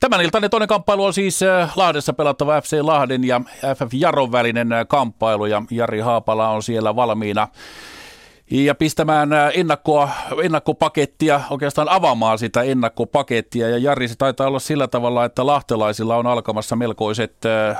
Tämän 0.00 0.20
iltainen 0.20 0.50
toinen 0.50 0.68
kamppailu 0.68 1.04
on 1.04 1.14
siis 1.14 1.40
Lahdessa 1.76 2.12
pelattava 2.12 2.60
FC 2.60 2.78
Lahden 2.80 3.24
ja 3.24 3.40
FF 3.74 3.94
Jaron 3.94 4.32
välinen 4.32 4.68
kamppailu 4.88 5.46
ja 5.46 5.62
Jari 5.70 6.00
Haapala 6.00 6.48
on 6.48 6.62
siellä 6.62 6.96
valmiina 6.96 7.48
ja 8.50 8.74
pistämään 8.74 9.30
ennakkoa, 9.54 10.08
ennakkopakettia, 10.42 11.40
oikeastaan 11.50 11.88
avaamaan 11.88 12.38
sitä 12.38 12.62
ennakkopakettia. 12.62 13.68
Ja 13.68 13.78
Jari, 13.78 14.08
se 14.08 14.14
taitaa 14.18 14.46
olla 14.46 14.58
sillä 14.58 14.88
tavalla, 14.88 15.24
että 15.24 15.46
lahtelaisilla 15.46 16.16
on 16.16 16.26
alkamassa 16.26 16.76
melkoiset 16.76 17.32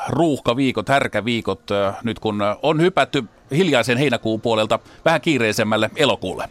ruuhkaviikot, 0.08 0.88
härkäviikot, 0.88 1.62
nyt 2.04 2.18
kun 2.18 2.42
on 2.62 2.80
hypätty 2.80 3.24
hiljaisen 3.50 3.98
heinäkuun 3.98 4.40
puolelta 4.40 4.78
vähän 5.04 5.20
kiireisemmälle 5.20 5.90
elokuulle. 5.96 6.48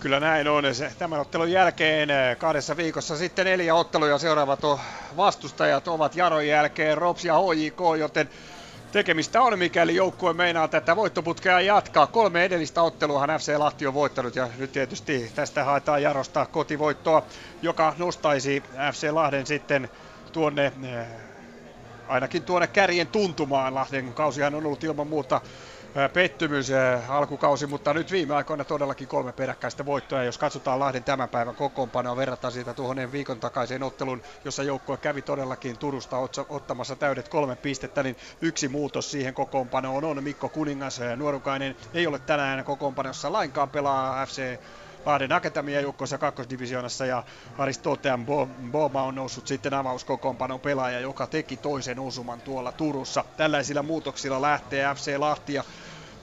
Kyllä 0.00 0.20
näin 0.20 0.48
on. 0.48 0.64
Tämän 0.98 1.20
ottelun 1.20 1.50
jälkeen 1.50 2.08
kahdessa 2.38 2.76
viikossa 2.76 3.16
sitten 3.16 3.46
neljä 3.46 3.74
ottelua 3.74 4.18
seuraavat 4.18 4.60
vastustajat 5.16 5.88
ovat 5.88 6.16
Jaron 6.16 6.46
jälkeen 6.46 6.98
Rops 6.98 7.24
ja 7.24 7.34
HJK, 7.38 7.80
joten 7.98 8.28
tekemistä 8.92 9.42
on, 9.42 9.58
mikäli 9.58 9.94
joukkue 9.94 10.32
meinaa 10.32 10.68
tätä 10.68 10.96
voittoputkea 10.96 11.60
jatkaa. 11.60 12.06
Kolme 12.06 12.44
edellistä 12.44 12.82
otteluahan 12.82 13.30
FC 13.38 13.56
Lahti 13.56 13.86
on 13.86 13.94
voittanut 13.94 14.36
ja 14.36 14.48
nyt 14.58 14.72
tietysti 14.72 15.32
tästä 15.34 15.64
haetaan 15.64 16.02
Jarosta 16.02 16.46
kotivoittoa, 16.46 17.26
joka 17.62 17.94
nostaisi 17.98 18.62
FC 18.92 19.10
Lahden 19.10 19.46
sitten 19.46 19.88
tuonne 20.32 20.72
eh, 20.82 21.06
ainakin 22.08 22.42
tuonne 22.42 22.66
kärjen 22.66 23.06
tuntumaan. 23.06 23.74
Lahden 23.74 24.14
kausihan 24.14 24.54
on 24.54 24.66
ollut 24.66 24.84
ilman 24.84 25.06
muuta 25.06 25.40
pettymys 26.12 26.68
alkukausi, 27.08 27.66
mutta 27.66 27.94
nyt 27.94 28.12
viime 28.12 28.34
aikoina 28.34 28.64
todellakin 28.64 29.08
kolme 29.08 29.32
peräkkäistä 29.32 29.86
voittoa. 29.86 30.22
Jos 30.22 30.38
katsotaan 30.38 30.80
Lahden 30.80 31.04
tämän 31.04 31.28
päivän 31.28 31.54
kokoonpanoa, 31.54 32.16
verrataan 32.16 32.52
siitä 32.52 32.74
tuohon 32.74 33.12
viikon 33.12 33.40
takaiseen 33.40 33.82
ottelun, 33.82 34.22
jossa 34.44 34.62
joukkue 34.62 34.96
kävi 34.96 35.22
todellakin 35.22 35.78
Turusta 35.78 36.16
ottamassa 36.48 36.96
täydet 36.96 37.28
kolme 37.28 37.56
pistettä, 37.56 38.02
niin 38.02 38.16
yksi 38.40 38.68
muutos 38.68 39.10
siihen 39.10 39.34
kokoonpanoon 39.34 40.04
on 40.04 40.24
Mikko 40.24 40.48
Kuningas. 40.48 41.00
Nuorukainen 41.16 41.76
ei 41.94 42.06
ole 42.06 42.18
tänään 42.18 42.64
kokoonpanossa 42.64 43.32
lainkaan 43.32 43.70
pelaa 43.70 44.26
FC 44.26 44.58
Lahden 45.06 45.32
Akatemia 45.32 45.80
joukkoissa 45.80 46.18
kakkosdivisioonassa 46.18 47.06
ja 47.06 47.22
Aristotean 47.58 48.26
Boma 48.72 49.02
on 49.02 49.14
noussut 49.14 49.46
sitten 49.46 49.74
avauskokoonpanon 49.74 50.60
pelaaja, 50.60 51.00
joka 51.00 51.26
teki 51.26 51.56
toisen 51.56 51.98
osuman 51.98 52.40
tuolla 52.40 52.72
Turussa. 52.72 53.24
Tällaisilla 53.36 53.82
muutoksilla 53.82 54.42
lähtee 54.42 54.94
FC 54.94 55.16
Lahti 55.18 55.54
ja 55.54 55.64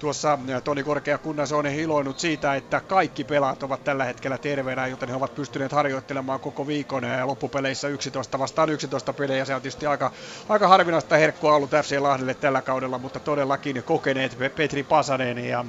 Tuossa 0.05 0.39
Toni 0.63 0.83
Korkeakunnas 0.83 1.51
on 1.51 1.65
iloinut 1.65 2.19
siitä, 2.19 2.55
että 2.55 2.81
kaikki 2.81 3.23
pelaat 3.23 3.63
ovat 3.63 3.83
tällä 3.83 4.03
hetkellä 4.05 4.37
terveenä, 4.37 4.87
joten 4.87 5.09
he 5.09 5.15
ovat 5.15 5.35
pystyneet 5.35 5.71
harjoittelemaan 5.71 6.39
koko 6.39 6.67
viikon 6.67 7.03
loppupeleissä 7.23 7.87
11 7.87 8.39
vastaan 8.39 8.69
11 8.69 9.13
pelejä. 9.13 9.45
Se 9.45 9.55
on 9.55 9.61
tietysti 9.61 9.85
aika, 9.85 10.11
aika 10.49 10.67
harvinaista 10.67 11.17
herkkua 11.17 11.55
ollut 11.55 11.71
FC 11.71 11.97
Lahdelle 11.99 12.33
tällä 12.33 12.61
kaudella, 12.61 12.97
mutta 12.97 13.19
todellakin 13.19 13.83
kokeneet 13.83 14.37
Petri 14.55 14.83
Pasanen 14.83 15.37
ja 15.37 15.65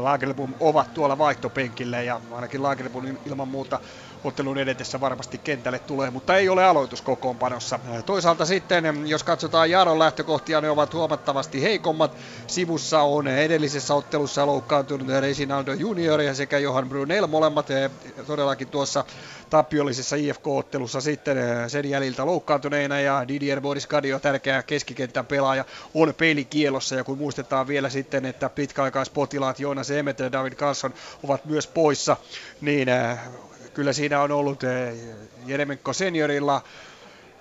Lagerlöf 0.00 0.36
ovat 0.60 0.94
tuolla 0.94 1.18
vaihtopenkillä 1.18 2.02
ja 2.02 2.20
ainakin 2.30 2.62
Lagerlöf 2.62 2.92
ilman 3.26 3.48
muuta 3.48 3.80
ottelun 4.24 4.58
edetessä 4.58 5.00
varmasti 5.00 5.38
kentälle 5.38 5.78
tulee, 5.78 6.10
mutta 6.10 6.36
ei 6.36 6.48
ole 6.48 6.64
aloituskokoonpanossa. 6.64 7.78
Toisaalta 8.06 8.44
sitten, 8.44 9.08
jos 9.08 9.24
katsotaan 9.24 9.70
Jaron 9.70 9.98
lähtökohtia, 9.98 10.60
ne 10.60 10.70
ovat 10.70 10.94
huomattavasti 10.94 11.62
heikommat. 11.62 12.16
Sivussa 12.46 13.00
on 13.02 13.28
edellisessä 13.28 13.94
ottelussa 13.94 14.46
loukkaantunut 14.46 15.08
Reginaldo 15.20 15.72
Junior 15.72 16.20
ja 16.20 16.34
sekä 16.34 16.58
Johan 16.58 16.88
Brunel 16.88 17.26
molemmat 17.26 17.66
todellakin 18.26 18.68
tuossa 18.68 19.04
tappiollisessa 19.50 20.16
IFK-ottelussa 20.16 21.00
sitten 21.00 21.36
sen 21.68 21.90
jäljiltä 21.90 22.26
loukkaantuneena 22.26 23.00
ja 23.00 23.28
Didier 23.28 23.60
Boris 23.60 23.86
Kadio, 23.86 24.18
tärkeä 24.18 24.62
keskikentän 24.62 25.26
pelaaja, 25.26 25.64
on 25.94 26.14
pelikielossa 26.16 26.94
ja 26.94 27.04
kun 27.04 27.18
muistetaan 27.18 27.66
vielä 27.66 27.90
sitten, 27.90 28.24
että 28.24 28.48
pitkäaikaispotilaat 28.48 29.60
Joonas 29.60 29.90
Emmet 29.90 30.18
ja 30.18 30.32
David 30.32 30.52
Carlson 30.52 30.94
ovat 31.22 31.44
myös 31.44 31.66
poissa, 31.66 32.16
niin 32.60 32.88
kyllä 33.74 33.92
siinä 33.92 34.22
on 34.22 34.32
ollut 34.32 34.64
eh, 34.64 34.94
Jeremenko 35.46 35.92
seniorilla 35.92 36.62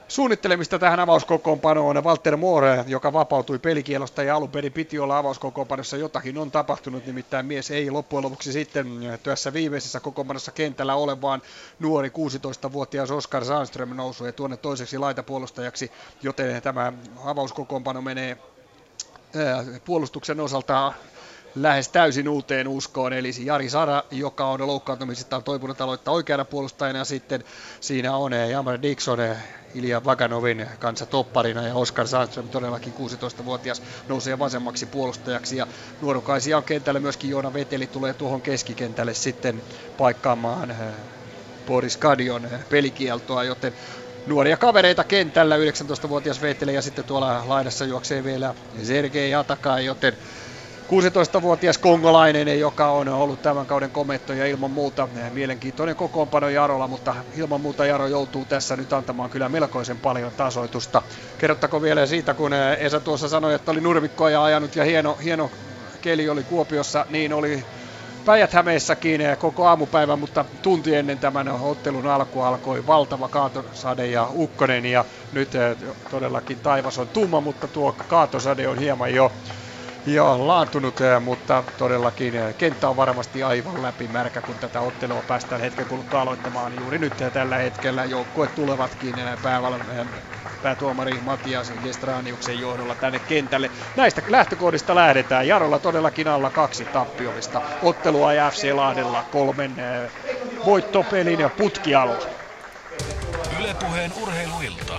suunnittelemista 0.07 0.79
tähän 0.79 0.99
avauskokoonpanoon. 0.99 2.03
Walter 2.03 2.37
Moore, 2.37 2.83
joka 2.87 3.13
vapautui 3.13 3.59
pelikielosta 3.59 4.23
ja 4.23 4.35
alun 4.35 4.49
perin 4.49 4.73
piti 4.73 4.99
olla 4.99 5.17
avauskokoonpanossa, 5.17 5.97
jotakin 5.97 6.37
on 6.37 6.51
tapahtunut, 6.51 7.05
nimittäin 7.05 7.45
mies 7.45 7.71
ei 7.71 7.91
loppujen 7.91 8.23
lopuksi 8.23 8.51
sitten 8.51 8.87
työssä 9.23 9.53
viimeisessä 9.53 9.99
kokoonpanossa 9.99 10.51
kentällä 10.51 10.95
ole, 10.95 11.21
vaan 11.21 11.41
nuori 11.79 12.09
16-vuotias 12.09 13.11
Oskar 13.11 13.45
Sandström 13.45 13.95
nousui 13.95 14.33
tuonne 14.33 14.57
toiseksi 14.57 14.97
laitapuolustajaksi, 14.97 15.91
joten 16.21 16.61
tämä 16.61 16.93
avauskokoonpano 17.25 18.01
menee 18.01 18.31
eh, 18.31 19.81
puolustuksen 19.85 20.39
osalta 20.39 20.93
lähes 21.55 21.89
täysin 21.89 22.29
uuteen 22.29 22.67
uskoon, 22.67 23.13
eli 23.13 23.31
Jari 23.43 23.69
Sara, 23.69 24.03
joka 24.11 24.45
on 24.45 24.67
loukkaantumisestaan 24.67 25.43
toipunut 25.43 25.81
aloittaa 25.81 26.13
oikeana 26.13 26.45
puolustajana, 26.45 26.99
ja 26.99 27.05
sitten 27.05 27.43
siinä 27.79 28.15
on 28.15 28.33
eh, 28.33 28.49
Jamar 28.49 28.81
Dixon, 28.81 29.21
eh, 29.21 29.37
Ilja 29.75 30.05
Vaganovin 30.05 30.67
kanssa 30.79 31.05
topparina, 31.05 31.67
ja 31.67 31.75
Oskar 31.75 32.07
Sandström, 32.07 32.49
todellakin 32.49 32.93
16-vuotias, 32.93 33.81
nousee 34.07 34.39
vasemmaksi 34.39 34.85
puolustajaksi, 34.85 35.57
ja 35.57 35.67
nuorukaisia 36.01 36.57
on 36.57 36.63
kentällä 36.63 36.99
myöskin 36.99 37.29
Joona 37.29 37.53
Veteli 37.53 37.87
tulee 37.87 38.13
tuohon 38.13 38.41
keskikentälle 38.41 39.13
sitten 39.13 39.61
paikkaamaan 39.97 40.71
eh, 40.71 40.77
Boris 41.67 41.97
Kadion 41.97 42.47
pelikieltoa, 42.69 43.43
joten 43.43 43.73
nuoria 44.27 44.57
kavereita 44.57 45.03
kentällä, 45.03 45.57
19-vuotias 45.57 46.41
Veteli 46.41 46.73
ja 46.73 46.81
sitten 46.81 47.05
tuolla 47.05 47.43
laidassa 47.47 47.85
juoksee 47.85 48.23
vielä 48.23 48.55
Sergei 48.83 49.35
Atakai, 49.35 49.85
joten 49.85 50.13
16-vuotias 50.93 51.77
kongolainen, 51.77 52.59
joka 52.59 52.87
on 52.91 53.07
ollut 53.09 53.41
tämän 53.41 53.67
kauden 53.67 53.91
komettoja 53.91 54.45
ilman 54.45 54.71
muuta 54.71 55.09
mielenkiintoinen 55.29 55.95
kokoonpano 55.95 56.49
Jarolla, 56.49 56.87
mutta 56.87 57.15
ilman 57.35 57.61
muuta 57.61 57.85
Jaro 57.85 58.07
joutuu 58.07 58.45
tässä 58.45 58.75
nyt 58.75 58.93
antamaan 58.93 59.29
kyllä 59.29 59.49
melkoisen 59.49 59.99
paljon 59.99 60.31
tasoitusta. 60.37 61.01
Kerrottako 61.37 61.81
vielä 61.81 62.05
siitä, 62.05 62.33
kun 62.33 62.53
Esa 62.79 62.99
tuossa 62.99 63.27
sanoi, 63.27 63.53
että 63.53 63.71
oli 63.71 63.81
nurmikkoja 63.81 64.43
ajanut 64.43 64.75
ja 64.75 64.83
hieno, 64.83 65.17
hieno 65.23 65.51
keli 66.01 66.29
oli 66.29 66.43
Kuopiossa, 66.43 67.05
niin 67.09 67.33
oli 67.33 67.65
Päijät-Hämeessäkin 68.25 69.21
koko 69.39 69.67
aamupäivän, 69.67 70.19
mutta 70.19 70.45
tunti 70.61 70.95
ennen 70.95 71.19
tämän 71.19 71.47
ottelun 71.47 72.07
alku 72.07 72.41
alkoi 72.41 72.87
valtava 72.87 73.29
kaatosade 73.29 74.07
ja 74.07 74.27
ukkonen 74.33 74.85
ja 74.85 75.05
nyt 75.31 75.51
todellakin 76.11 76.57
taivas 76.63 76.97
on 76.97 77.09
tumma, 77.09 77.41
mutta 77.41 77.67
tuo 77.67 77.95
kaatosade 78.07 78.67
on 78.67 78.77
hieman 78.77 79.13
jo 79.13 79.31
Joo, 80.05 80.47
laantunut, 80.47 81.01
eh, 81.01 81.21
mutta 81.21 81.63
todellakin 81.77 82.35
eh, 82.35 82.55
kenttä 82.55 82.89
on 82.89 82.97
varmasti 82.97 83.43
aivan 83.43 83.81
läpi 83.81 84.07
märkä, 84.07 84.41
kun 84.41 84.55
tätä 84.55 84.81
ottelua 84.81 85.23
päästään 85.27 85.61
hetken 85.61 85.85
kuluttua 85.85 86.21
aloittamaan. 86.21 86.73
Juuri 86.79 86.97
nyt 86.97 87.13
tällä 87.33 87.57
hetkellä 87.57 88.05
joukkueet 88.05 88.55
tulevatkin 88.55 89.19
eh, 89.19 89.37
pääval- 89.43 90.05
päätuomari 90.63 91.19
Matias 91.21 91.73
Gestraniuksen 91.83 92.59
johdolla 92.59 92.95
tänne 92.95 93.19
kentälle. 93.19 93.71
Näistä 93.95 94.21
lähtökohdista 94.27 94.95
lähdetään. 94.95 95.47
Jarolla 95.47 95.79
todellakin 95.79 96.27
alla 96.27 96.49
kaksi 96.49 96.85
tappiollista 96.85 97.61
ottelua 97.83 98.33
ja 98.33 98.49
FC 98.51 98.73
Lahdella 98.73 99.23
kolmen 99.31 99.75
voittopelin 100.65 101.39
ja 101.39 101.49
putkialla. 101.49 102.17
Ylepuheen 103.59 104.13
urheiluilta. 104.21 104.93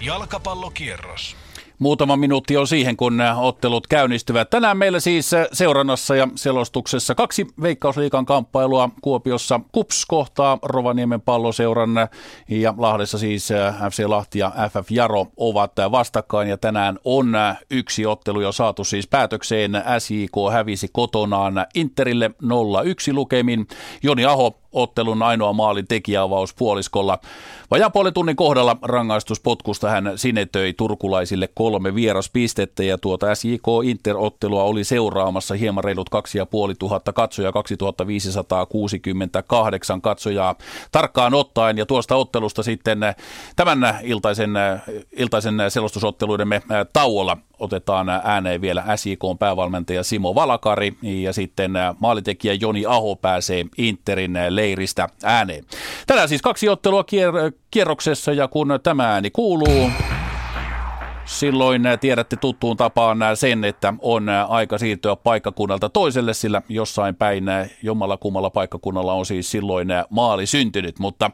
Jalkapallokierros. 0.00 1.36
Muutama 1.78 2.16
minuutti 2.16 2.56
on 2.56 2.66
siihen, 2.66 2.96
kun 2.96 3.20
ottelut 3.36 3.86
käynnistyvät. 3.86 4.50
Tänään 4.50 4.76
meillä 4.76 5.00
siis 5.00 5.30
seurannassa 5.52 6.16
ja 6.16 6.28
selostuksessa 6.34 7.14
kaksi 7.14 7.46
Veikkausliikan 7.62 8.26
kamppailua 8.26 8.90
Kuopiossa. 9.02 9.60
Kups 9.72 10.06
kohtaa 10.06 10.58
Rovaniemen 10.62 11.20
palloseuran 11.20 11.90
ja 12.48 12.74
Lahdessa 12.78 13.18
siis 13.18 13.48
FC 13.90 14.04
Lahti 14.06 14.38
ja 14.38 14.52
FF 14.70 14.90
Jaro 14.90 15.26
ovat 15.36 15.72
vastakkain 15.90 16.48
ja 16.48 16.56
tänään 16.56 16.98
on 17.04 17.32
yksi 17.70 18.06
ottelu 18.06 18.40
jo 18.40 18.52
saatu 18.52 18.84
siis 18.84 19.06
päätökseen. 19.06 19.72
SJK 19.98 20.52
hävisi 20.52 20.88
kotonaan 20.92 21.66
Interille 21.74 22.30
0-1 22.42 23.12
lukemin. 23.12 23.66
Joni 24.02 24.24
Aho 24.24 24.58
ottelun 24.74 25.22
ainoa 25.22 25.52
maalin 25.52 25.86
tekijäavaus 25.86 26.54
puoliskolla. 26.54 27.18
Vajaa 27.70 27.90
puolen 27.90 28.14
tunnin 28.14 28.36
kohdalla 28.36 28.76
rangaistuspotkusta 28.82 29.90
hän 29.90 30.12
sinetöi 30.16 30.72
turkulaisille 30.72 31.48
kolme 31.54 31.94
vieraspistettä 31.94 32.84
ja 32.84 32.98
tuota 32.98 33.34
SJK 33.34 33.66
Inter-ottelua 33.84 34.62
oli 34.62 34.84
seuraamassa 34.84 35.54
hieman 35.54 35.84
reilut 35.84 36.08
2500 36.08 37.12
katsojaa, 37.12 37.52
2568 37.52 40.00
katsojaa 40.00 40.54
tarkkaan 40.92 41.34
ottaen 41.34 41.78
ja 41.78 41.86
tuosta 41.86 42.16
ottelusta 42.16 42.62
sitten 42.62 42.98
tämän 43.56 43.98
iltaisen, 44.02 44.50
iltaisen 45.12 45.54
selostusotteluidemme 45.68 46.62
tauolla 46.92 47.36
otetaan 47.58 48.08
ääneen 48.08 48.60
vielä 48.60 48.84
SJK 48.96 49.38
päävalmentaja 49.38 50.02
Simo 50.02 50.34
Valakari 50.34 50.96
ja 51.02 51.32
sitten 51.32 51.72
maalitekijä 51.98 52.54
Joni 52.60 52.86
Aho 52.86 53.16
pääsee 53.16 53.64
Interin 53.78 54.38
leiristä 54.48 55.08
ääneen. 55.24 55.64
Tänään 56.06 56.28
siis 56.28 56.42
kaksi 56.42 56.68
ottelua 56.68 57.02
kier- 57.02 57.52
kierroksessa 57.70 58.32
ja 58.32 58.48
kun 58.48 58.80
tämä 58.82 59.12
ääni 59.12 59.30
kuuluu, 59.30 59.90
Silloin 61.24 61.82
tiedätte 62.00 62.36
tuttuun 62.36 62.76
tapaan 62.76 63.18
sen, 63.34 63.64
että 63.64 63.94
on 64.00 64.28
aika 64.48 64.78
siirtyä 64.78 65.16
paikkakunnalta 65.16 65.88
toiselle, 65.88 66.34
sillä 66.34 66.62
jossain 66.68 67.14
päin 67.14 67.44
jommalla 67.82 68.16
kummalla 68.16 68.50
paikkakunnalla 68.50 69.12
on 69.12 69.26
siis 69.26 69.50
silloin 69.50 69.88
maali 70.10 70.46
syntynyt. 70.46 70.98
Mutta 70.98 71.30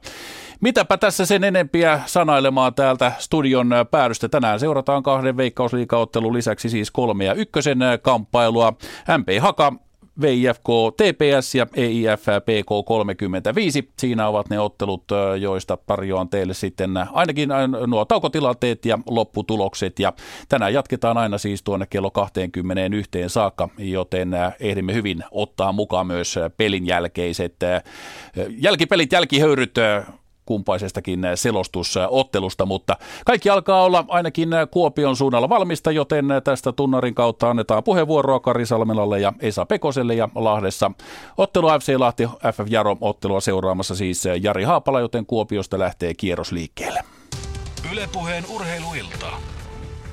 mitäpä 0.61 0.96
tässä 0.96 1.26
sen 1.26 1.44
enempiä 1.44 2.00
sanailemaan 2.07 2.74
täältä 2.74 3.12
studion 3.18 3.70
päädystä. 3.90 4.29
Tänään 4.29 4.61
seurataan 4.61 5.03
kahden 5.03 5.37
veikkausliikaottelun 5.37 6.35
lisäksi 6.35 6.68
siis 6.68 6.90
kolme 6.90 7.24
ja 7.24 7.35
ykkösen 7.35 7.79
kamppailua. 8.03 8.72
MP 9.18 9.29
Haka 9.40 9.72
VIFK 10.20 10.66
TPS 10.96 11.54
ja 11.54 11.66
EIF 11.76 12.22
PK 12.22 12.87
35. 12.87 13.92
Siinä 13.98 14.28
ovat 14.28 14.50
ne 14.50 14.61
ottelut, 14.61 15.04
joista 15.40 15.78
tarjoan 15.87 16.28
teille 16.28 16.54
sitten 16.54 16.90
ainakin 17.12 17.48
nuo 17.87 18.04
taukotilanteet 18.04 18.87
ja 18.87 18.98
lopputulokset. 19.06 19.98
Ja 19.98 20.12
tänään 20.48 20.74
jatketaan 20.74 21.18
aina 21.18 21.38
siis 21.38 21.62
tuonne 21.62 21.87
kello 21.87 22.11
21 22.11 23.09
saakka, 23.26 23.68
joten 23.78 24.30
ehdimme 24.61 24.94
hyvin 24.94 25.24
ottaa 25.30 25.72
mukaan 25.72 26.06
myös 26.06 26.38
pelin 26.56 26.87
jälkeiset 26.87 27.56
jälkipelit, 28.59 29.12
jälkihöyryt 29.12 29.74
kumpaisestakin 30.50 31.20
selostusottelusta, 31.34 32.66
mutta 32.66 32.96
kaikki 33.26 33.50
alkaa 33.50 33.84
olla 33.84 34.04
ainakin 34.08 34.48
Kuopion 34.70 35.16
suunnalla 35.16 35.48
valmista, 35.48 35.90
joten 35.90 36.26
tästä 36.44 36.72
tunnarin 36.72 37.14
kautta 37.14 37.50
annetaan 37.50 37.84
puheenvuoroa 37.84 38.40
Kari 38.40 38.66
Salmelalle 38.66 39.20
ja 39.20 39.32
Esa 39.40 39.66
Pekoselle 39.66 40.14
ja 40.14 40.28
Lahdessa 40.34 40.90
ottelu 41.36 41.68
FC 41.68 41.94
Lahti 41.98 42.26
FF 42.26 42.70
Jaro 42.70 42.96
ottelua 43.00 43.40
seuraamassa 43.40 43.94
siis 43.94 44.24
Jari 44.42 44.64
Haapala, 44.64 45.00
joten 45.00 45.26
Kuopiosta 45.26 45.78
lähtee 45.78 46.14
kierros 46.14 46.52
liikkeelle. 46.52 47.00
Ylepuheen 47.92 48.44
urheiluilta. 48.48 49.26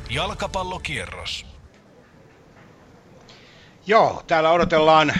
Jalkapallokierros. 0.09 1.45
Joo, 3.87 4.23
täällä 4.27 4.51
odotellaan 4.51 5.13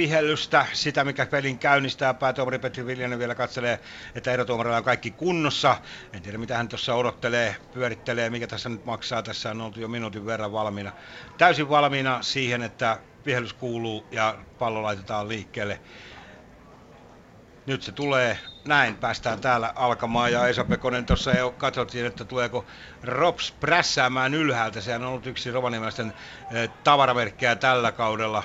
vihellystä, 0.00 0.66
sitä 0.72 1.04
mikä 1.04 1.26
pelin 1.26 1.58
käynnistää. 1.58 2.14
Päätuomari 2.14 2.58
Petri 2.58 2.86
Viljanen 2.86 3.18
vielä 3.18 3.34
katselee, 3.34 3.80
että 4.14 4.32
erotuomarilla 4.32 4.76
on 4.76 4.84
kaikki 4.84 5.10
kunnossa. 5.10 5.76
En 6.12 6.22
tiedä 6.22 6.38
mitä 6.38 6.56
hän 6.56 6.68
tuossa 6.68 6.94
odottelee, 6.94 7.56
pyörittelee, 7.74 8.30
mikä 8.30 8.46
tässä 8.46 8.68
nyt 8.68 8.84
maksaa. 8.84 9.22
Tässä 9.22 9.50
on 9.50 9.60
oltu 9.60 9.80
jo 9.80 9.88
minuutin 9.88 10.26
verran 10.26 10.52
valmiina. 10.52 10.92
Täysin 11.38 11.68
valmiina 11.68 12.22
siihen, 12.22 12.62
että 12.62 12.98
vihellys 13.26 13.52
kuuluu 13.52 14.06
ja 14.10 14.38
pallo 14.58 14.82
laitetaan 14.82 15.28
liikkeelle. 15.28 15.80
Nyt 17.66 17.82
se 17.82 17.92
tulee, 17.92 18.38
näin 18.64 18.96
päästään 18.96 19.40
täällä 19.40 19.72
alkamaan 19.76 20.32
ja 20.32 20.48
Esa 20.48 20.64
Pekonen 20.64 21.06
tuossa 21.06 21.30
jo 21.30 21.50
katsottiin, 21.50 22.06
että 22.06 22.24
tuleeko 22.24 22.64
Rops 23.02 23.52
prässäämään 23.60 24.34
ylhäältä. 24.34 24.80
Sehän 24.80 25.02
on 25.02 25.08
ollut 25.08 25.26
yksi 25.26 25.50
rovaniemisten 25.50 26.12
eh, 26.52 26.70
tavaramerkkejä 26.84 27.56
tällä 27.56 27.92
kaudella. 27.92 28.42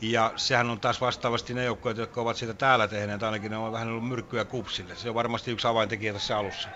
Ja 0.00 0.32
sehän 0.36 0.70
on 0.70 0.80
taas 0.80 1.00
vastaavasti 1.00 1.54
ne 1.54 1.64
joukkueet, 1.64 1.96
jotka 1.96 2.20
ovat 2.20 2.36
sitä 2.36 2.54
täällä 2.54 2.88
tehneet, 2.88 3.22
ainakin 3.22 3.50
ne 3.50 3.56
on 3.56 3.72
vähän 3.72 3.88
ollut 3.88 4.08
myrkkyä 4.08 4.44
kupsille. 4.44 4.96
Se 4.96 5.08
on 5.08 5.14
varmasti 5.14 5.50
yksi 5.50 5.66
avaintekijä 5.66 6.12
tässä 6.12 6.38
alussa. 6.38 6.70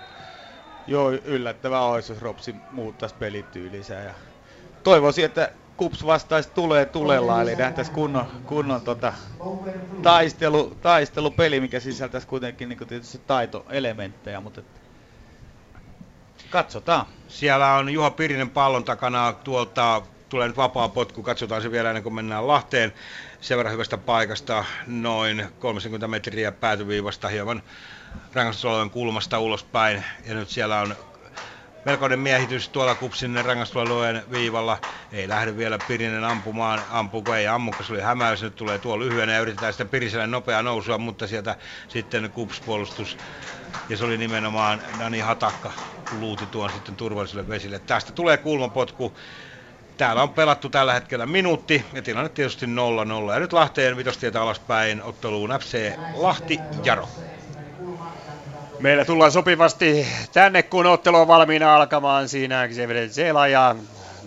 Joo, 0.86 1.10
yllättävää 1.10 1.82
olisi, 1.82 2.12
jos 2.12 2.22
Ropsi 2.22 2.56
muuttaisi 2.70 3.14
pelityylinsä. 3.14 3.94
Ja 3.94 4.14
toivoisin, 4.82 5.24
että 5.24 5.52
Kups 5.76 6.06
vastaisi 6.06 6.50
tulee 6.54 6.86
tulella, 6.86 7.42
eli 7.42 7.56
nähtäisiin 7.56 7.94
kunnon, 7.94 8.26
kunnon 8.46 8.80
tota, 8.80 9.12
taistelu, 10.02 10.76
taistelupeli, 10.82 11.60
mikä 11.60 11.80
sisältäisi 11.80 12.26
kuitenkin 12.26 12.68
niin 12.68 12.88
tietysti 12.88 13.20
taitoelementtejä, 13.26 14.40
mutta 14.40 14.62
katsotaan. 16.50 17.06
Siellä 17.28 17.74
on 17.74 17.90
Juha 17.90 18.10
Pirinen 18.10 18.50
pallon 18.50 18.84
takana 18.84 19.32
tuolta 19.32 20.02
tulee 20.30 20.48
nyt 20.48 20.56
vapaa 20.56 20.88
potku, 20.88 21.22
katsotaan 21.22 21.62
se 21.62 21.70
vielä 21.70 21.90
ennen 21.90 22.02
kuin 22.02 22.14
mennään 22.14 22.48
Lahteen. 22.48 22.92
Sen 23.40 23.56
verran 23.58 23.72
hyvästä 23.72 23.98
paikasta, 23.98 24.64
noin 24.86 25.46
30 25.58 26.08
metriä 26.08 26.52
päätyviivasta, 26.52 27.28
hieman 27.28 27.62
rangaistusalueen 28.32 28.90
kulmasta 28.90 29.38
ulospäin. 29.38 30.04
Ja 30.26 30.34
nyt 30.34 30.48
siellä 30.48 30.80
on 30.80 30.96
melkoinen 31.84 32.18
miehitys 32.18 32.68
tuolla 32.68 32.94
kupsin 32.94 33.44
rangaistusalueen 33.44 34.22
viivalla. 34.30 34.78
Ei 35.12 35.28
lähde 35.28 35.56
vielä 35.56 35.78
Pirinen 35.88 36.24
ampumaan, 36.24 36.80
ampuuko 36.90 37.34
ei 37.34 37.46
ammu, 37.46 37.72
se 37.86 37.92
oli 37.92 38.02
hämäys, 38.02 38.42
nyt 38.42 38.56
tulee 38.56 38.78
tuo 38.78 38.98
lyhyenä 38.98 39.32
ja 39.32 39.40
yritetään 39.40 39.72
sitten 39.72 39.88
Piriselle 39.88 40.26
nopeaa 40.26 40.62
nousua, 40.62 40.98
mutta 40.98 41.26
sieltä 41.26 41.56
sitten 41.88 42.30
kupspuolustus 42.30 43.18
ja 43.88 43.96
se 43.96 44.04
oli 44.04 44.18
nimenomaan 44.18 44.80
Dani 44.98 45.20
Hatakka, 45.20 45.72
luuti 46.10 46.46
tuon 46.46 46.70
sitten 46.70 46.96
turvalliselle 46.96 47.48
vesille. 47.48 47.78
Tästä 47.78 48.12
tulee 48.12 48.36
kulmapotku 48.36 49.12
Täällä 50.00 50.22
on 50.22 50.30
pelattu 50.30 50.68
tällä 50.68 50.92
hetkellä 50.92 51.26
minuutti 51.26 51.84
ja 51.92 52.02
tilanne 52.02 52.28
tietysti 52.28 52.66
0-0. 52.66 53.32
Ja 53.32 53.38
nyt 53.40 53.52
Lahteen 53.52 53.96
vitostietä 53.96 54.42
alaspäin 54.42 55.02
otteluun 55.02 55.50
FC 55.60 55.92
Lahti 56.14 56.60
Jaro. 56.84 57.08
Meillä 58.78 59.04
tullaan 59.04 59.32
sopivasti 59.32 60.06
tänne, 60.32 60.62
kun 60.62 60.86
ottelu 60.86 61.16
on 61.16 61.28
valmiina 61.28 61.76
alkamaan. 61.76 62.28
Siinä 62.28 62.68
Zela 63.08 63.48
ja 63.48 63.76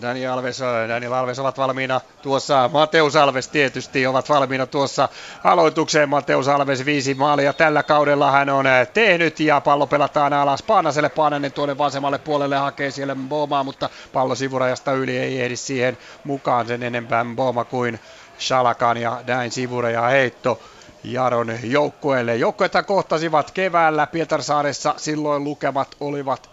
Daniel 0.02 0.32
Alves, 0.32 0.60
Daniel 0.88 1.12
Alves 1.12 1.38
ovat 1.38 1.58
valmiina 1.58 2.00
tuossa, 2.22 2.70
Mateus 2.72 3.16
Alves 3.16 3.48
tietysti 3.48 4.06
ovat 4.06 4.28
valmiina 4.28 4.66
tuossa 4.66 5.08
aloitukseen. 5.44 6.08
Mateus 6.08 6.48
Alves 6.48 6.84
viisi 6.84 7.14
maalia 7.14 7.52
tällä 7.52 7.82
kaudella 7.82 8.30
hän 8.30 8.50
on 8.50 8.66
eh, 8.66 8.88
tehnyt 8.88 9.40
ja 9.40 9.60
pallo 9.60 9.86
pelataan 9.86 10.32
alas 10.32 10.62
Paanaselle. 10.62 11.08
Paananen 11.08 11.52
tuonne 11.52 11.78
vasemmalle 11.78 12.18
puolelle 12.18 12.56
hakee 12.56 12.90
siellä 12.90 13.16
Bomaa, 13.16 13.64
mutta 13.64 13.88
pallo 14.12 14.34
sivurajasta 14.34 14.92
yli 14.92 15.18
ei 15.18 15.40
ehdi 15.40 15.56
siihen 15.56 15.98
mukaan 16.24 16.66
sen 16.66 16.82
enempää 16.82 17.26
Boma 17.36 17.64
kuin 17.64 18.00
Shalakan 18.38 18.96
ja 18.96 19.20
näin 19.26 19.50
sivuraja 19.50 20.02
heitto. 20.02 20.60
Jaron 21.04 21.58
joukkueelle. 21.62 22.36
Joukkueethan 22.36 22.84
kohtasivat 22.84 23.50
keväällä 23.50 24.06
Pietarsaaressa, 24.06 24.94
silloin 24.96 25.44
lukemat 25.44 25.96
olivat 26.00 26.50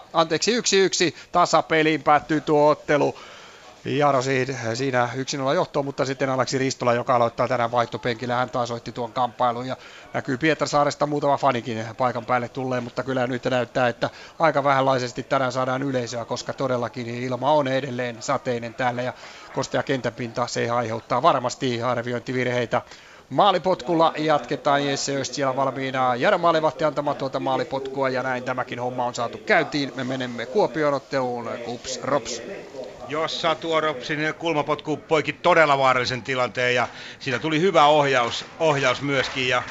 anteeksi 0.12 0.60
1-1, 0.60 0.62
tasapeliin 1.32 2.02
päättyi 2.02 2.40
tuo 2.40 2.68
ottelu. 2.68 3.14
Jaro 3.84 4.22
siinä 4.74 5.08
1-0 5.50 5.54
johtoon, 5.54 5.84
mutta 5.84 6.04
sitten 6.04 6.30
Aleksi 6.30 6.58
Ristola, 6.58 6.94
joka 6.94 7.16
aloittaa 7.16 7.48
tänään 7.48 7.70
vaihtopenkillä, 7.70 8.34
hän 8.34 8.50
taas 8.50 8.70
oitti 8.70 8.92
tuon 8.92 9.12
kamppailun. 9.12 9.66
Ja 9.66 9.76
näkyy 10.12 10.38
Pietarsaaresta 10.38 11.06
muutama 11.06 11.36
fanikin 11.36 11.84
paikan 11.98 12.26
päälle 12.26 12.48
tulleen, 12.48 12.82
mutta 12.82 13.02
kyllä 13.02 13.26
nyt 13.26 13.44
näyttää, 13.44 13.88
että 13.88 14.10
aika 14.38 14.64
vähänlaisesti 14.64 15.22
tänään 15.22 15.52
saadaan 15.52 15.82
yleisöä, 15.82 16.24
koska 16.24 16.52
todellakin 16.52 17.08
ilma 17.08 17.52
on 17.52 17.68
edelleen 17.68 18.22
sateinen 18.22 18.74
täällä. 18.74 19.02
Ja 19.02 19.12
kostea 19.54 19.82
kentänpinta 19.82 20.46
se 20.46 20.70
aiheuttaa 20.70 21.22
varmasti 21.22 21.82
arviointivirheitä 21.82 22.82
Maalipotkulla 23.32 24.12
jatketaan 24.18 24.86
Jesse 24.86 25.16
Öst 25.16 25.34
siellä 25.34 25.56
valmiina. 25.56 26.14
Jara 26.14 26.38
Maalivahti 26.38 26.84
antamaan 26.84 27.16
tuota 27.16 27.40
maalipotkua 27.40 28.08
ja 28.08 28.22
näin 28.22 28.42
tämäkin 28.42 28.78
homma 28.78 29.04
on 29.04 29.14
saatu 29.14 29.38
käyntiin. 29.38 29.92
Me 29.96 30.04
menemme 30.04 30.46
Kuopion 30.46 30.94
otteluun. 30.94 31.50
Ups, 31.66 32.00
Rops. 32.02 32.42
Jossa 33.08 33.54
tuo 33.54 33.80
Ropsin 33.80 34.34
kulmapotku 34.38 34.96
poiki 34.96 35.32
todella 35.32 35.78
vaarallisen 35.78 36.22
tilanteen 36.22 36.74
ja 36.74 36.88
siitä 37.18 37.38
tuli 37.38 37.60
hyvä 37.60 37.86
ohjaus, 37.86 38.44
ohjaus 38.60 39.02
myöskin 39.02 39.48
ja 39.48 39.62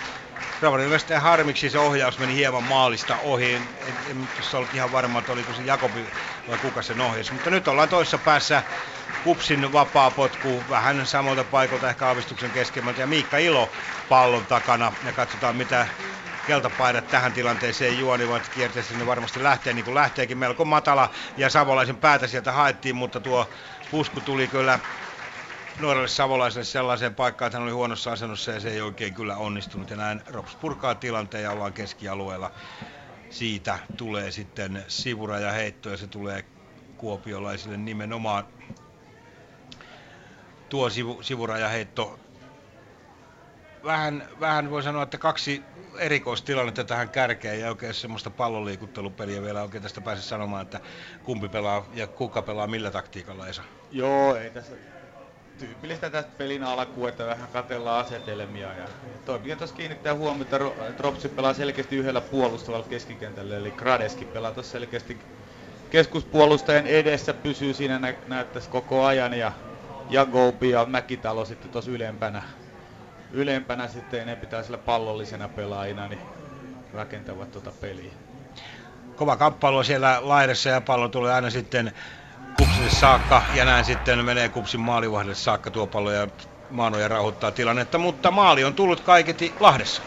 Rovaniemisten 0.62 1.22
harmiksi 1.22 1.70
se 1.70 1.80
ohjaus 1.80 2.20
meni 2.20 2.36
hieman 2.36 2.64
maalista 2.64 3.18
ohi. 3.24 3.54
En, 3.54 3.62
en, 3.88 3.96
en 4.10 4.28
ollut 4.54 4.74
ihan 4.74 4.92
varma, 4.92 5.20
että 5.20 5.32
oliko 5.32 5.54
se 5.54 5.62
Jakobi 5.66 6.06
vai 6.50 6.58
kuka 6.58 6.82
sen 6.82 7.02
ohjasi. 7.02 7.34
Mutta 7.34 7.50
nyt 7.50 7.68
ollaan 7.68 7.90
toisessa 7.90 8.18
päässä 8.18 8.64
Kupsin 9.20 9.72
vapaa 9.72 10.12
potku 10.12 10.70
vähän 10.70 11.06
samalta 11.06 11.44
paikalta 11.44 11.90
ehkä 11.90 12.08
aavistuksen 12.08 12.52
keskemmältä 12.52 13.02
ja 13.02 13.08
Miikka 13.08 13.38
Ilo 13.38 13.72
pallon 14.08 14.48
takana 14.48 14.94
ja 15.04 15.14
katsotaan 15.14 15.56
mitä 15.56 15.88
keltapaidat 16.44 17.10
tähän 17.10 17.34
tilanteeseen 17.34 17.98
juonivat. 17.98 18.50
Kierteessä 18.50 18.98
ne 18.98 19.06
varmasti 19.06 19.44
lähtee 19.44 19.74
niin 19.74 19.86
kuin 19.86 19.96
lähteekin 19.96 20.38
melko 20.38 20.66
matala 20.66 21.10
ja 21.38 21.50
Savolaisen 21.50 21.98
päätä 21.98 22.28
sieltä 22.28 22.52
haettiin, 22.52 22.96
mutta 22.96 23.20
tuo 23.20 23.52
pusku 23.90 24.22
tuli 24.22 24.48
kyllä 24.48 24.80
nuorelle 25.80 26.08
savolaiselle 26.08 26.66
sellaiseen 26.66 27.16
paikkaan, 27.16 27.48
että 27.48 27.58
hän 27.58 27.64
oli 27.64 27.72
huonossa 27.72 28.12
asennossa 28.12 28.52
ja 28.52 28.60
se 28.60 28.70
ei 28.70 28.82
oikein 28.82 29.14
kyllä 29.14 29.38
onnistunut. 29.38 29.90
Ja 29.90 29.96
näin 29.96 30.22
Rops 30.28 30.56
purkaa 30.56 30.96
tilanteen 30.96 31.44
ja 31.44 31.52
ollaan 31.52 31.74
keskialueella. 31.74 32.52
Siitä 33.30 33.80
tulee 33.98 34.32
sitten 34.32 34.86
sivuraja 34.88 35.52
heitto 35.52 35.90
ja 35.90 35.98
se 35.98 36.08
tulee 36.08 36.46
kuopiolaisille 36.98 37.78
nimenomaan 37.78 38.48
tuo 40.72 40.90
sivu, 40.90 41.24
sivurajaheitto. 41.24 42.20
Vähän, 43.84 44.28
vähän 44.40 44.70
voi 44.70 44.84
sanoa, 44.84 45.04
että 45.04 45.18
kaksi 45.18 45.64
erikoistilannetta 46.00 46.84
tähän 46.84 47.10
kärkeen 47.10 47.60
ja 47.60 47.70
oikein 47.70 47.94
semmoista 47.94 48.30
palloliikuttelupeliä 48.30 49.42
vielä 49.42 49.62
oikein 49.62 49.84
tästä 49.84 50.02
pääse 50.02 50.22
sanomaan, 50.22 50.62
että 50.62 50.80
kumpi 51.24 51.50
pelaa 51.50 51.86
ja 51.94 52.08
kuka 52.08 52.42
pelaa 52.42 52.68
millä 52.68 52.92
taktiikalla 52.92 53.48
Esa. 53.48 53.64
Joo, 53.92 54.36
ei 54.36 54.50
tässä 54.50 54.76
tyypillistä 55.60 56.10
tästä 56.10 56.32
pelin 56.38 56.64
alkuun, 56.64 57.10
että 57.10 57.26
vähän 57.26 57.50
katellaan 57.54 58.06
asetelmia. 58.06 58.74
Ja 58.74 58.88
toi 59.26 59.40
tuossa 59.58 59.76
kiinnittää 59.76 60.16
huomiota, 60.16 60.58
että 60.90 61.04
Ropsi 61.04 61.30
pelaa 61.30 61.54
selkeästi 61.54 61.96
yhdellä 61.96 62.22
puolustavalla 62.22 62.86
keskikentällä, 62.90 63.58
eli 63.58 63.72
Gradeski 63.72 64.26
pelaa 64.26 64.52
tuossa 64.52 64.72
selkeästi 64.72 65.18
keskuspuolustajan 65.90 66.88
edessä, 66.88 67.34
pysyy 67.34 67.74
siinä 67.74 68.00
nä- 68.00 68.16
näyttäisi 68.28 68.70
koko 68.70 69.06
ajan 69.06 69.34
ja 69.34 69.52
ja 70.12 70.26
Gobi 70.26 70.70
ja 70.70 70.86
Mäkitalo 70.86 71.46
sitten 71.46 71.72
tuossa 71.72 71.92
ylempänä. 71.92 72.44
Ylempänä 73.32 73.88
sitten 73.88 74.28
ne 74.28 74.36
pitää 74.36 74.64
sillä 74.64 74.78
pallollisena 74.78 75.48
pelaajina, 75.48 76.08
niin 76.08 76.20
rakentavat 76.94 77.52
tuota 77.52 77.72
peliä. 77.72 78.14
Kova 79.16 79.38
kamppailu 79.38 79.84
siellä 79.84 80.20
laidassa 80.22 80.70
ja 80.70 80.82
pallo 80.82 81.10
tulee 81.10 81.34
aina 81.34 81.50
sitten 81.50 81.92
kupsille 82.54 82.90
saakka 82.90 83.44
ja 83.52 83.66
näin 83.66 83.86
sitten 83.86 84.26
menee 84.26 84.50
kupsin 84.50 84.80
maalivahdelle 84.80 85.36
saakka 85.36 85.72
tuo 85.72 85.88
pallo 85.88 86.12
ja 86.12 86.28
Maanoja 86.70 87.08
rauhoittaa 87.08 87.52
tilannetta, 87.52 87.98
mutta 87.98 88.32
maali 88.32 88.64
on 88.64 88.74
tullut 88.76 89.00
kaiketi 89.02 89.56
Lahdessa. 89.60 90.02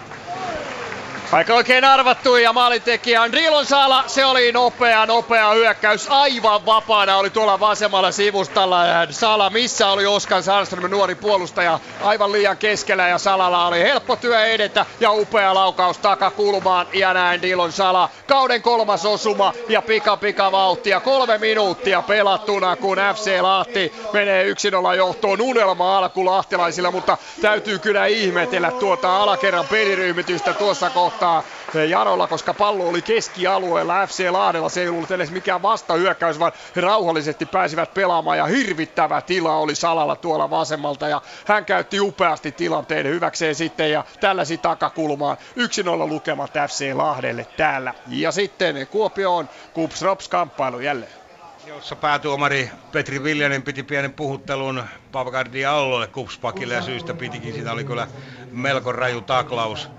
Aika 1.32 1.54
oikein 1.54 1.84
arvattu 1.84 2.36
ja 2.36 2.52
maalintekijä 2.52 3.22
on 3.22 3.32
Drilon 3.32 3.66
Sala. 3.66 4.04
Se 4.06 4.24
oli 4.24 4.52
nopea, 4.52 5.06
nopea 5.06 5.50
hyökkäys. 5.50 6.08
Aivan 6.10 6.66
vapaana 6.66 7.16
oli 7.16 7.30
tuolla 7.30 7.60
vasemmalla 7.60 8.10
sivustalla. 8.10 8.84
Sala, 9.10 9.50
missä 9.50 9.88
oli 9.88 10.06
Oskar 10.06 10.42
Sandström, 10.42 10.90
nuori 10.90 11.14
puolustaja, 11.14 11.80
aivan 12.02 12.32
liian 12.32 12.56
keskellä. 12.56 13.08
Ja 13.08 13.18
Salalla 13.18 13.66
oli 13.66 13.80
helppo 13.80 14.16
työ 14.16 14.44
edetä 14.44 14.86
ja 15.00 15.12
upea 15.12 15.54
laukaus 15.54 15.98
takakulmaan. 15.98 16.86
Ja 16.92 17.14
näin 17.14 17.42
Drilon 17.42 17.72
Sala. 17.72 18.08
Kauden 18.26 18.62
kolmas 18.62 19.06
osuma 19.06 19.52
ja 19.68 19.82
pika 19.82 20.16
pika 20.16 20.52
vauhtia. 20.52 21.00
Kolme 21.00 21.38
minuuttia 21.38 22.02
pelattuna, 22.02 22.76
kun 22.76 22.98
FC 23.14 23.40
Lahti 23.40 23.92
menee 24.12 24.44
yksin 24.44 24.74
olla 24.74 24.94
johtoon. 24.94 25.40
Unelma 25.40 25.98
alku 25.98 26.26
lahtelaisilla, 26.26 26.90
mutta 26.90 27.16
täytyy 27.42 27.78
kyllä 27.78 28.06
ihmetellä 28.06 28.70
tuota 28.70 29.16
alakerran 29.16 29.66
peliryhmitystä 29.66 30.52
tuossa 30.52 30.90
kohtaa 30.90 31.13
kohtaa 31.14 31.42
Jarolla, 31.88 32.26
koska 32.26 32.54
pallo 32.54 32.88
oli 32.88 33.02
keskialueella 33.02 34.06
FC 34.06 34.30
Lahdella. 34.30 34.68
Se 34.68 34.80
ei 34.80 34.88
ollut 34.88 35.10
edes 35.10 35.30
mikään 35.30 35.62
vastahyökkäys, 35.62 36.38
vaan 36.38 36.52
he 36.76 36.80
rauhallisesti 36.80 37.46
pääsivät 37.46 37.94
pelaamaan 37.94 38.38
ja 38.38 38.46
hirvittävä 38.46 39.20
tila 39.20 39.56
oli 39.56 39.74
Salalla 39.74 40.16
tuolla 40.16 40.50
vasemmalta 40.50 41.08
ja 41.08 41.22
hän 41.46 41.64
käytti 41.64 42.00
upeasti 42.00 42.52
tilanteen 42.52 43.06
hyväkseen 43.06 43.54
sitten 43.54 43.92
ja 43.92 44.04
tälläsi 44.20 44.58
takakulmaan 44.58 45.36
1-0 45.36 46.08
lukemat 46.08 46.50
FC 46.68 46.94
Lahdelle 46.94 47.46
täällä. 47.56 47.94
Ja 48.08 48.32
sitten 48.32 48.86
Kuopioon 48.86 49.48
Kups 49.74 50.02
Rops 50.02 50.28
kamppailu 50.28 50.80
jälleen 50.80 51.24
jossa 51.66 51.96
päätuomari 51.96 52.70
Petri 52.92 53.22
Viljanen 53.22 53.62
piti 53.62 53.82
pienen 53.82 54.12
puhuttelun 54.12 54.84
Pavagardi 55.12 55.64
Allolle 55.64 56.06
kupspakille 56.06 56.74
ja 56.74 56.82
syystä 56.82 57.14
pitikin. 57.14 57.54
Siinä 57.54 57.72
oli 57.72 57.84
kyllä 57.84 58.08
melko 58.50 58.92
raju 58.92 59.20
taklaus 59.20 59.90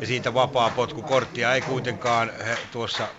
ja 0.00 0.06
siitä 0.06 0.34
vapaa 0.34 0.70
potku. 0.70 1.02
Korttia 1.02 1.54
ei 1.54 1.62
kuitenkaan 1.62 2.32
he, 2.46 2.58
tuossa 2.70 3.14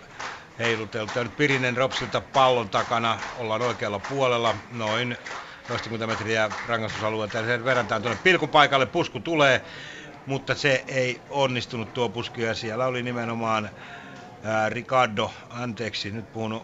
heiluteltu. 0.58 1.18
Ja 1.18 1.24
nyt 1.24 1.36
Pirinen 1.36 1.76
Ropsilta 1.76 2.20
pallon 2.20 2.70
takana, 2.70 3.18
ollaan 3.34 3.62
oikealla 3.62 3.98
puolella, 3.98 4.54
noin 4.70 5.16
20 5.64 6.06
metriä 6.06 6.50
rangaistusalueelta 6.66 7.38
ja 7.38 7.44
sen 7.44 7.64
verrantaan 7.64 8.02
tuonne 8.02 8.20
pilkupaikalle, 8.22 8.86
pusku 8.86 9.20
tulee, 9.20 9.64
mutta 10.26 10.54
se 10.54 10.84
ei 10.88 11.22
onnistunut 11.28 11.92
tuo 11.92 12.08
pusku 12.08 12.40
ja 12.40 12.54
siellä 12.54 12.86
oli 12.86 13.02
nimenomaan 13.02 13.70
ää, 14.42 14.68
Ricardo, 14.68 15.30
anteeksi, 15.50 16.10
nyt 16.10 16.32
puhun, 16.32 16.62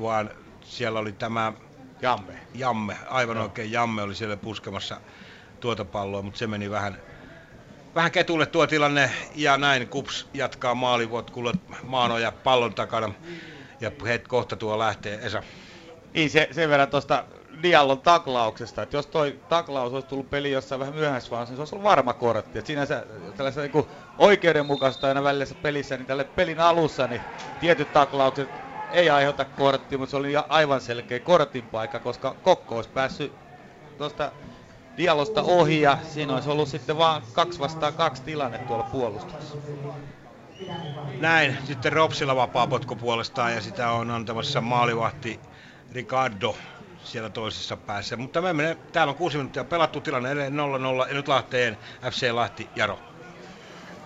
vaan 0.00 0.30
siellä 0.64 0.98
oli 0.98 1.12
tämä 1.12 1.52
Jamme. 2.02 2.32
Jamme, 2.54 2.96
aivan 3.08 3.36
no. 3.36 3.42
oikein 3.42 3.72
Jamme 3.72 4.02
oli 4.02 4.14
siellä 4.14 4.36
puskemassa 4.36 5.00
tuota 5.60 5.84
palloa, 5.84 6.22
mutta 6.22 6.38
se 6.38 6.46
meni 6.46 6.70
vähän 6.70 6.98
vähän 7.96 8.10
ketulle 8.10 8.46
tuo 8.46 8.66
tilanne 8.66 9.10
ja 9.34 9.56
näin 9.56 9.88
Kups 9.88 10.26
jatkaa 10.34 10.74
maalivotkulla 10.74 11.52
maanoja 11.82 12.32
pallon 12.32 12.74
takana 12.74 13.14
ja 13.80 13.90
het 14.06 14.28
kohta 14.28 14.56
tuo 14.56 14.78
lähtee 14.78 15.18
Esa. 15.22 15.42
Niin 16.14 16.30
se, 16.30 16.48
sen 16.50 16.70
verran 16.70 16.88
tuosta 16.88 17.24
Diallon 17.62 18.00
taklauksesta, 18.00 18.82
että 18.82 18.96
jos 18.96 19.06
toi 19.06 19.40
taklaus 19.48 19.92
olisi 19.92 20.08
tullut 20.08 20.30
peli 20.30 20.50
jossain 20.50 20.78
vähän 20.78 20.94
myöhässä 20.94 21.30
vaan, 21.30 21.46
niin 21.46 21.56
se 21.56 21.60
olisi 21.60 21.74
ollut 21.74 21.88
varma 21.88 22.12
kortti. 22.12 22.58
Että 22.58 22.66
siinä 22.66 22.86
tällaisessa 23.36 23.60
niin 23.60 23.86
oikeudenmukaista 24.18 25.08
aina 25.08 25.22
välissä 25.22 25.54
pelissä, 25.62 25.96
niin 25.96 26.06
tälle 26.06 26.24
pelin 26.24 26.60
alussa, 26.60 27.06
niin 27.06 27.20
tietyt 27.60 27.92
taklaukset 27.92 28.48
ei 28.90 29.10
aiheuta 29.10 29.44
kortti, 29.44 29.96
mutta 29.96 30.10
se 30.10 30.16
oli 30.16 30.32
aivan 30.48 30.80
selkeä 30.80 31.20
kortin 31.20 31.64
paikka, 31.64 31.98
koska 31.98 32.34
Kokko 32.42 32.76
olisi 32.76 32.90
päässyt 32.90 33.32
tuosta 33.98 34.32
Dialosta 34.96 35.42
ohi 35.42 35.80
ja 35.80 35.98
siinä 36.12 36.34
olisi 36.34 36.50
ollut 36.50 36.68
sitten 36.68 36.98
vaan 36.98 37.22
kaksi 37.32 37.58
vastaan 37.58 37.94
kaksi 37.94 38.22
tilanne 38.22 38.58
tuolla 38.58 38.84
puolustuksessa. 38.92 39.56
Näin, 41.20 41.58
sitten 41.64 41.92
Ropsilla 41.92 42.36
vapaa 42.36 42.66
potku 42.66 42.96
puolestaan 42.96 43.52
ja 43.54 43.60
sitä 43.60 43.90
on 43.90 44.10
antamassa 44.10 44.60
maalivahti 44.60 45.40
Ricardo 45.92 46.56
siellä 47.04 47.30
toisessa 47.30 47.76
päässä. 47.76 48.16
Mutta 48.16 48.40
me 48.42 48.52
menee, 48.52 48.76
täällä 48.92 49.10
on 49.10 49.16
kuusi 49.16 49.36
minuuttia 49.36 49.64
pelattu 49.64 50.00
tilanne 50.00 50.30
edelleen 50.30 50.54
0-0 51.04 51.08
ja 51.08 51.14
nyt 51.14 51.28
Lahteen 51.28 51.78
FC 52.10 52.30
Lahti 52.32 52.68
Jaro. 52.76 52.98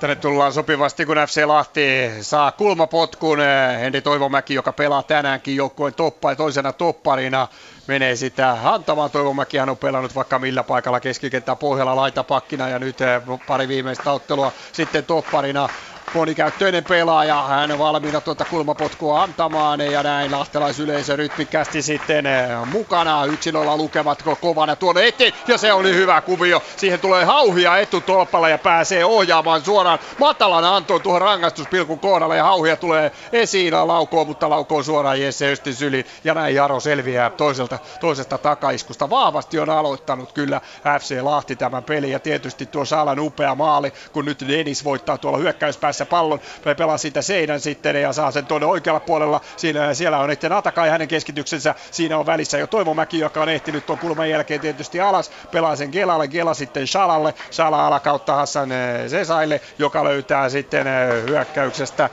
Tänne 0.00 0.16
tullaan 0.16 0.52
sopivasti, 0.52 1.06
kun 1.06 1.16
FC 1.16 1.44
Lahti 1.46 1.82
saa 2.20 2.52
kulmapotkun. 2.52 3.38
Henri 3.80 4.02
Toivomäki, 4.02 4.54
joka 4.54 4.72
pelaa 4.72 5.02
tänäänkin 5.02 5.56
joukkueen 5.56 5.94
toppa, 5.94 6.34
toisena 6.34 6.72
topparina, 6.72 7.48
menee 7.90 8.16
sitä 8.16 8.56
antamaan. 8.64 9.10
Toivomäki 9.10 9.58
hän 9.58 9.68
on 9.68 9.76
pelannut 9.76 10.14
vaikka 10.14 10.38
millä 10.38 10.62
paikalla 10.62 11.00
keskikenttä 11.00 11.56
pohjalla 11.56 11.96
laitapakkina 11.96 12.68
ja 12.68 12.78
nyt 12.78 13.00
eh, 13.00 13.22
pari 13.46 13.68
viimeistä 13.68 14.12
ottelua 14.12 14.52
sitten 14.72 15.04
topparina 15.04 15.68
monikäyttöinen 16.14 16.84
pelaaja, 16.84 17.42
hän 17.42 17.72
on 17.72 17.78
valmiina 17.78 18.20
tuota 18.20 18.44
kulmapotkua 18.44 19.22
antamaan 19.22 19.80
ja 19.80 20.02
näin 20.02 20.32
lahtelaisyleisö 20.32 21.16
rytmikästi 21.16 21.82
sitten 21.82 22.26
eh, 22.26 22.48
mukana. 22.72 23.24
Yksilöllä 23.24 23.76
lukevat 23.76 24.24
kovana 24.40 24.76
tuonne 24.76 25.06
eteen 25.06 25.32
ja 25.48 25.58
se 25.58 25.72
oli 25.72 25.94
hyvä 25.94 26.20
kuvio. 26.20 26.62
Siihen 26.76 27.00
tulee 27.00 27.24
hauhia 27.24 27.76
etutolpalla 27.78 28.48
ja 28.48 28.58
pääsee 28.58 29.04
ohjaamaan 29.04 29.64
suoraan 29.64 29.98
matalana 30.18 30.76
Anton 30.76 31.02
tuohon 31.02 31.20
rangaistuspilkun 31.20 31.98
kohdalle 31.98 32.36
ja 32.36 32.44
hauhia 32.44 32.76
tulee 32.76 33.12
esiin 33.32 33.74
laukoo, 33.74 34.24
mutta 34.24 34.50
laukoo 34.50 34.82
suoraan 34.82 35.20
Jesse 35.20 35.52
Östin 35.52 35.74
syliin 35.74 36.06
ja 36.24 36.34
näin 36.34 36.54
Jaro 36.54 36.80
selviää 36.80 37.30
toiselta, 37.30 37.78
toisesta 38.00 38.38
takaiskusta. 38.38 39.10
Vahvasti 39.10 39.58
on 39.58 39.70
aloittanut 39.70 40.32
kyllä 40.32 40.60
FC 41.00 41.22
Lahti 41.22 41.56
tämän 41.56 41.84
pelin 41.84 42.10
ja 42.10 42.18
tietysti 42.20 42.66
tuo 42.66 42.84
Saalan 42.84 43.20
upea 43.20 43.54
maali, 43.54 43.92
kun 44.12 44.24
nyt 44.24 44.44
Dennis 44.48 44.84
voittaa 44.84 45.18
tuolla 45.18 45.38
hyökkäyspäässä 45.38 45.99
päässä 46.00 46.10
pallon, 46.10 46.40
pelaa 46.76 46.98
siitä 46.98 47.22
seinän 47.22 47.60
sitten 47.60 48.02
ja 48.02 48.12
saa 48.12 48.30
sen 48.30 48.46
tuonne 48.46 48.66
oikealla 48.66 49.00
puolella. 49.00 49.40
Siinä, 49.56 49.94
siellä 49.94 50.18
on 50.18 50.30
sitten 50.30 50.52
Atakai 50.52 50.88
hänen 50.90 51.08
keskityksensä, 51.08 51.74
siinä 51.90 52.18
on 52.18 52.26
välissä 52.26 52.58
jo 52.58 52.66
Toivomäki, 52.66 53.18
joka 53.18 53.42
on 53.42 53.48
ehtinyt 53.48 53.86
tuon 53.86 53.98
kulman 53.98 54.30
jälkeen 54.30 54.60
tietysti 54.60 55.00
alas, 55.00 55.30
pelaa 55.52 55.76
sen 55.76 55.90
Gelalle, 55.90 56.28
Gela 56.28 56.54
sitten 56.54 56.86
Shalalle, 56.86 57.34
Shala 57.50 57.86
alakautta 57.86 58.34
Hassan 58.34 58.72
eh, 58.72 59.08
Sesaille, 59.08 59.60
joka 59.78 60.04
löytää 60.04 60.48
sitten 60.48 60.86
eh, 60.86 61.22
hyökkäyksestä 61.28 62.10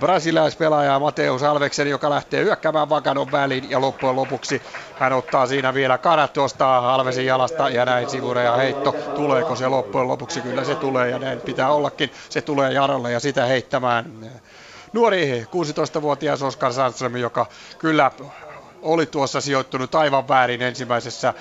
brasilialaispelaaja 0.00 0.98
Mateus 0.98 1.42
Alveksen, 1.42 1.90
joka 1.90 2.10
lähtee 2.10 2.44
hyökkäämään 2.44 2.88
Vakanon 2.88 3.32
väliin 3.32 3.70
ja 3.70 3.80
loppujen 3.80 4.16
lopuksi 4.16 4.62
hän 4.98 5.12
ottaa 5.12 5.46
siinä 5.46 5.74
vielä 5.74 5.98
kanat 5.98 6.32
tuosta 6.32 6.94
Alvesin 6.94 7.26
jalasta 7.26 7.68
ja 7.68 7.84
näin 7.84 8.10
sivureja 8.10 8.56
heitto. 8.56 8.92
Tuleeko 8.92 9.56
se 9.56 9.68
loppujen 9.68 10.08
lopuksi? 10.08 10.40
Kyllä 10.40 10.64
se 10.64 10.74
tulee 10.74 11.10
ja 11.10 11.18
näin 11.18 11.40
pitää 11.40 11.70
ollakin. 11.70 12.10
Se 12.28 12.40
tulee 12.42 12.72
Jarolle 12.72 13.12
ja 13.12 13.20
sitä 13.20 13.46
heittämään 13.46 14.30
nuori 14.92 15.42
16-vuotias 15.42 16.42
Oskar 16.42 16.72
Sandström, 16.72 17.16
joka 17.16 17.46
kyllä 17.78 18.10
oli 18.82 19.06
tuossa 19.06 19.40
sijoittunut 19.40 19.94
aivan 19.94 20.28
väärin 20.28 20.62
ensimmäisessä 20.62 21.34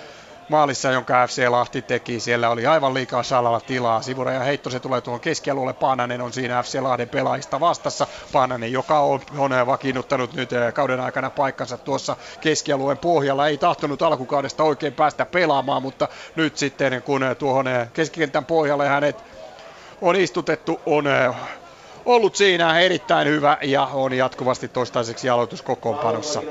maalissa, 0.51 0.91
jonka 0.91 1.27
FC 1.27 1.47
Lahti 1.49 1.81
teki. 1.81 2.19
Siellä 2.19 2.49
oli 2.49 2.65
aivan 2.65 2.93
liikaa 2.93 3.23
salalla 3.23 3.59
tilaa. 3.59 4.01
Sivura 4.01 4.31
ja 4.31 4.39
heitto 4.39 4.69
se 4.69 4.79
tulee 4.79 5.01
tuohon 5.01 5.19
keskialueelle. 5.19 5.73
Paananen 5.73 6.21
on 6.21 6.33
siinä 6.33 6.63
FC 6.63 6.79
Lahden 6.81 7.09
pelaajista 7.09 7.59
vastassa. 7.59 8.07
Paananen, 8.31 8.71
joka 8.71 8.99
on, 8.99 9.19
on 9.37 9.51
vakiinnuttanut 9.65 10.33
nyt 10.33 10.53
eh, 10.53 10.73
kauden 10.73 10.99
aikana 10.99 11.29
paikkansa 11.29 11.77
tuossa 11.77 12.15
keskialueen 12.41 12.97
pohjalla. 12.97 13.47
Ei 13.47 13.57
tahtonut 13.57 14.01
alkukaudesta 14.01 14.63
oikein 14.63 14.93
päästä 14.93 15.25
pelaamaan, 15.25 15.81
mutta 15.81 16.07
nyt 16.35 16.57
sitten 16.57 17.01
kun 17.01 17.23
eh, 17.23 17.37
tuohon 17.37 17.65
keskikentän 17.93 18.45
pohjalle 18.45 18.87
hänet 18.87 19.23
on 20.01 20.15
istutettu, 20.15 20.81
on 20.85 21.05
ollut 22.05 22.35
siinä 22.35 22.79
erittäin 22.79 23.27
hyvä 23.27 23.57
ja 23.61 23.85
on 23.85 24.13
jatkuvasti 24.13 24.67
toistaiseksi 24.67 25.29
aloituskokoonpanossa. 25.29 26.41
1-0 26.41 26.43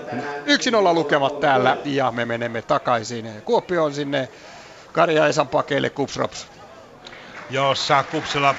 lukemat 0.95 1.41
täällä 1.41 1.77
ja 1.85 2.11
me 2.11 2.25
menemme 2.25 2.63
takaisin 2.63 3.31
Kuopioon 3.45 3.95
sinne 3.95 4.29
Karja 4.93 5.27
Esan 5.27 5.49
pakeille 5.49 5.91
Kupsrops. 5.91 6.47
Jossa 7.51 8.05
Kupsilla 8.11 8.55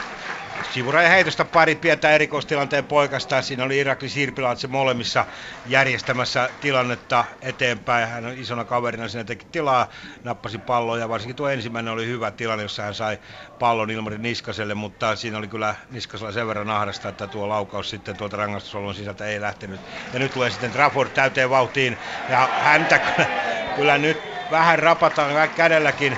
Sivuraja 0.69 1.09
heitosta 1.09 1.45
pari 1.45 1.75
pientä 1.75 2.11
erikoistilanteen 2.11 2.85
poikasta. 2.85 3.41
Siinä 3.41 3.63
oli 3.63 3.77
Irakli 3.77 4.09
Sirpilaatse 4.09 4.67
molemmissa 4.67 5.25
järjestämässä 5.65 6.49
tilannetta 6.61 7.25
eteenpäin. 7.41 8.07
Hän 8.07 8.25
on 8.25 8.37
isona 8.37 8.65
kaverina, 8.65 9.07
siinä 9.07 9.23
teki 9.23 9.47
tilaa, 9.51 9.89
nappasi 10.23 10.57
palloa 10.57 10.97
ja 10.97 11.09
varsinkin 11.09 11.35
tuo 11.35 11.49
ensimmäinen 11.49 11.93
oli 11.93 12.05
hyvä 12.07 12.31
tilanne, 12.31 12.63
jossa 12.63 12.83
hän 12.83 12.93
sai 12.93 13.19
pallon 13.59 13.91
Ilmari 13.91 14.17
Niskaselle, 14.17 14.73
mutta 14.73 15.15
siinä 15.15 15.37
oli 15.37 15.47
kyllä 15.47 15.75
Niskasella 15.91 16.31
sen 16.31 16.47
verran 16.47 16.69
ahdasta, 16.69 17.09
että 17.09 17.27
tuo 17.27 17.49
laukaus 17.49 17.89
sitten 17.89 18.17
tuolta 18.17 18.37
rangaistusolun 18.37 18.95
sisältä 18.95 19.25
ei 19.25 19.41
lähtenyt. 19.41 19.79
Ja 20.13 20.19
nyt 20.19 20.33
tulee 20.33 20.49
sitten 20.49 20.71
Trafford 20.71 21.09
täyteen 21.09 21.49
vauhtiin 21.49 21.97
ja 22.29 22.49
häntä 22.63 22.99
kyllä, 22.99 23.27
kyllä 23.75 23.97
nyt 23.97 24.17
vähän 24.51 24.79
rapataan 24.79 25.49
kädelläkin. 25.49 26.17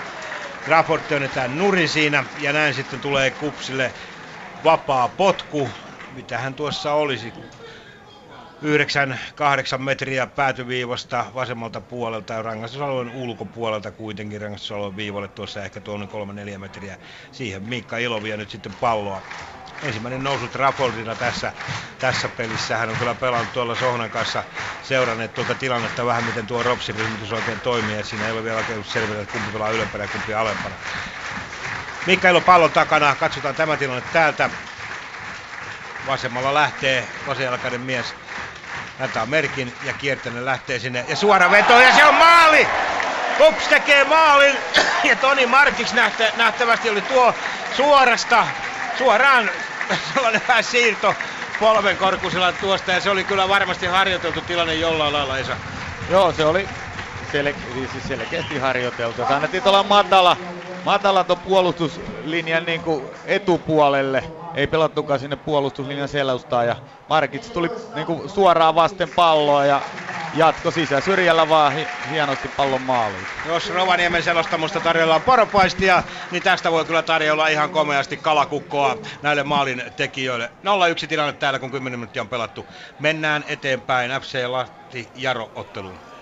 Trafford 0.66 1.02
työnnetään 1.08 1.58
nuri 1.58 1.88
siinä 1.88 2.24
ja 2.40 2.54
näin 2.54 2.74
sitten 2.74 3.00
tulee 3.00 3.32
Kupsille 3.32 3.92
vapaa 4.64 5.10
potku, 5.10 5.70
mitä 6.16 6.38
hän 6.38 6.56
tuossa 6.56 6.94
olisi. 6.94 7.34
9-8 9.76 9.78
metriä 9.78 10.28
päätyviivasta 10.28 11.26
vasemmalta 11.34 11.82
puolelta 11.82 12.34
ja 12.34 12.42
rangaistusalueen 12.42 13.10
ulkopuolelta 13.10 13.92
kuitenkin 13.92 14.42
rangaistusalueen 14.42 14.96
viivalle 14.96 15.28
tuossa 15.28 15.64
ehkä 15.64 15.82
tuonne 15.82 16.08
3-4 16.56 16.58
metriä. 16.58 16.98
Siihen 17.32 17.64
Miikka 17.64 17.98
Ilovia 17.98 18.38
nyt 18.38 18.50
sitten 18.50 18.74
palloa. 18.74 19.22
Ensimmäinen 19.84 20.24
nousu 20.24 20.48
Traffordina 20.48 21.16
tässä, 21.16 21.54
tässä 22.00 22.30
pelissä. 22.30 22.78
Hän 22.78 22.90
on 22.90 22.98
kyllä 22.98 23.16
pelannut 23.16 23.54
tuolla 23.54 23.76
Sohnan 23.76 24.10
kanssa 24.10 24.44
seuranneet 24.84 25.34
tuota 25.34 25.56
tilannetta 25.56 26.06
vähän, 26.06 26.24
miten 26.24 26.48
tuo 26.48 26.64
Ropsin 26.64 26.96
ryhmitys 26.96 27.32
oikein 27.32 27.60
toimii. 27.60 27.98
Ja 27.98 28.04
siinä 28.04 28.26
ei 28.26 28.32
ole 28.32 28.44
vielä 28.44 28.58
oikein 28.58 28.84
selvitä, 28.84 29.22
että 29.22 29.32
kumpi 29.32 29.52
pelaa 29.52 29.72
ylempänä 29.72 30.04
ja 30.04 30.08
kumpi 30.08 30.34
alempana. 30.34 30.76
Mikka 32.06 32.42
pallon 32.46 32.72
takana. 32.72 33.16
Katsotaan 33.16 33.56
tämä 33.56 33.78
tilanne 33.78 34.04
täältä. 34.14 34.50
Vasemmalla 36.08 36.54
lähtee 36.54 37.08
vasenjalkainen 37.28 37.82
mies 37.82 38.16
antaa 39.00 39.26
merkin 39.26 39.74
ja 39.84 39.94
Kiertänen 39.94 40.46
lähtee 40.46 40.80
sinne 40.80 41.06
ja 41.08 41.16
suora 41.16 41.52
veto 41.52 41.80
ja 41.80 41.96
se 41.96 42.06
on 42.06 42.16
maali! 42.16 42.68
Kups 43.38 43.68
tekee 43.68 44.04
maalin 44.04 44.58
ja 45.10 45.16
Toni 45.16 45.46
Markiks 45.46 45.94
nähtä, 45.94 46.32
nähtävästi 46.38 46.90
oli 46.90 47.02
tuo 47.02 47.36
suorasta, 47.78 48.48
suoraan 48.98 49.50
sellainen 50.14 50.42
vähän 50.48 50.64
siirto 50.64 51.16
polvenkorkusella 51.60 52.52
tuosta 52.52 52.92
ja 52.92 53.02
se 53.02 53.10
oli 53.10 53.24
kyllä 53.24 53.50
varmasti 53.50 53.86
harjoiteltu 53.86 54.42
tilanne 54.42 54.76
jollain 54.76 55.14
lailla 55.14 55.38
Esa. 55.38 55.56
Joo, 56.10 56.32
se 56.32 56.46
oli 56.46 56.70
sel- 57.34 57.92
siis 57.92 58.08
selkeästi 58.08 58.60
harjoiteltu. 58.60 59.26
Se 59.28 59.34
annettiin 59.34 59.64
tuolla 59.64 59.84
matala, 59.84 60.38
matala 60.84 61.24
tuon 61.24 61.40
puolustuslinjan 61.40 62.66
niin 62.66 62.82
kuin 62.82 63.16
etupuolelle 63.24 64.24
ei 64.56 64.68
pelattukaan 64.68 65.20
sinne 65.20 65.36
puolustuslinjan 65.36 66.08
selustaan 66.10 66.68
ja 66.68 66.76
Markits 67.10 67.52
tuli 67.52 67.70
niinku 67.96 68.24
suoraan 68.28 68.76
vasten 68.76 69.10
palloa 69.10 69.66
ja 69.66 69.82
jatko 70.34 70.72
sisä 70.72 71.02
syrjällä 71.02 71.50
vaan 71.50 71.74
hi- 71.74 71.88
hienosti 72.10 72.50
pallon 72.50 72.82
maaliin. 72.82 73.28
Jos 73.46 73.70
Rovaniemen 73.70 74.24
selostamusta 74.24 74.82
tarjolla 74.82 75.16
on 75.16 75.24
poropaistia, 75.24 76.04
niin 76.32 76.44
tästä 76.44 76.72
voi 76.72 76.86
kyllä 76.86 77.04
tarjolla 77.04 77.48
ihan 77.48 77.70
komeasti 77.70 78.18
kalakukkoa 78.18 78.98
näille 79.22 79.44
maalin 79.44 79.84
tekijöille. 79.96 80.52
0-1 81.04 81.08
tilanne 81.08 81.34
täällä, 81.34 81.60
kun 81.60 81.72
10 81.72 82.00
minuuttia 82.00 82.22
on 82.22 82.30
pelattu. 82.30 82.70
Mennään 83.00 83.44
eteenpäin 83.48 84.12
FC 84.22 84.46
Lahti 84.48 85.12
Jaro 85.16 85.52
otteluun. 85.56 86.13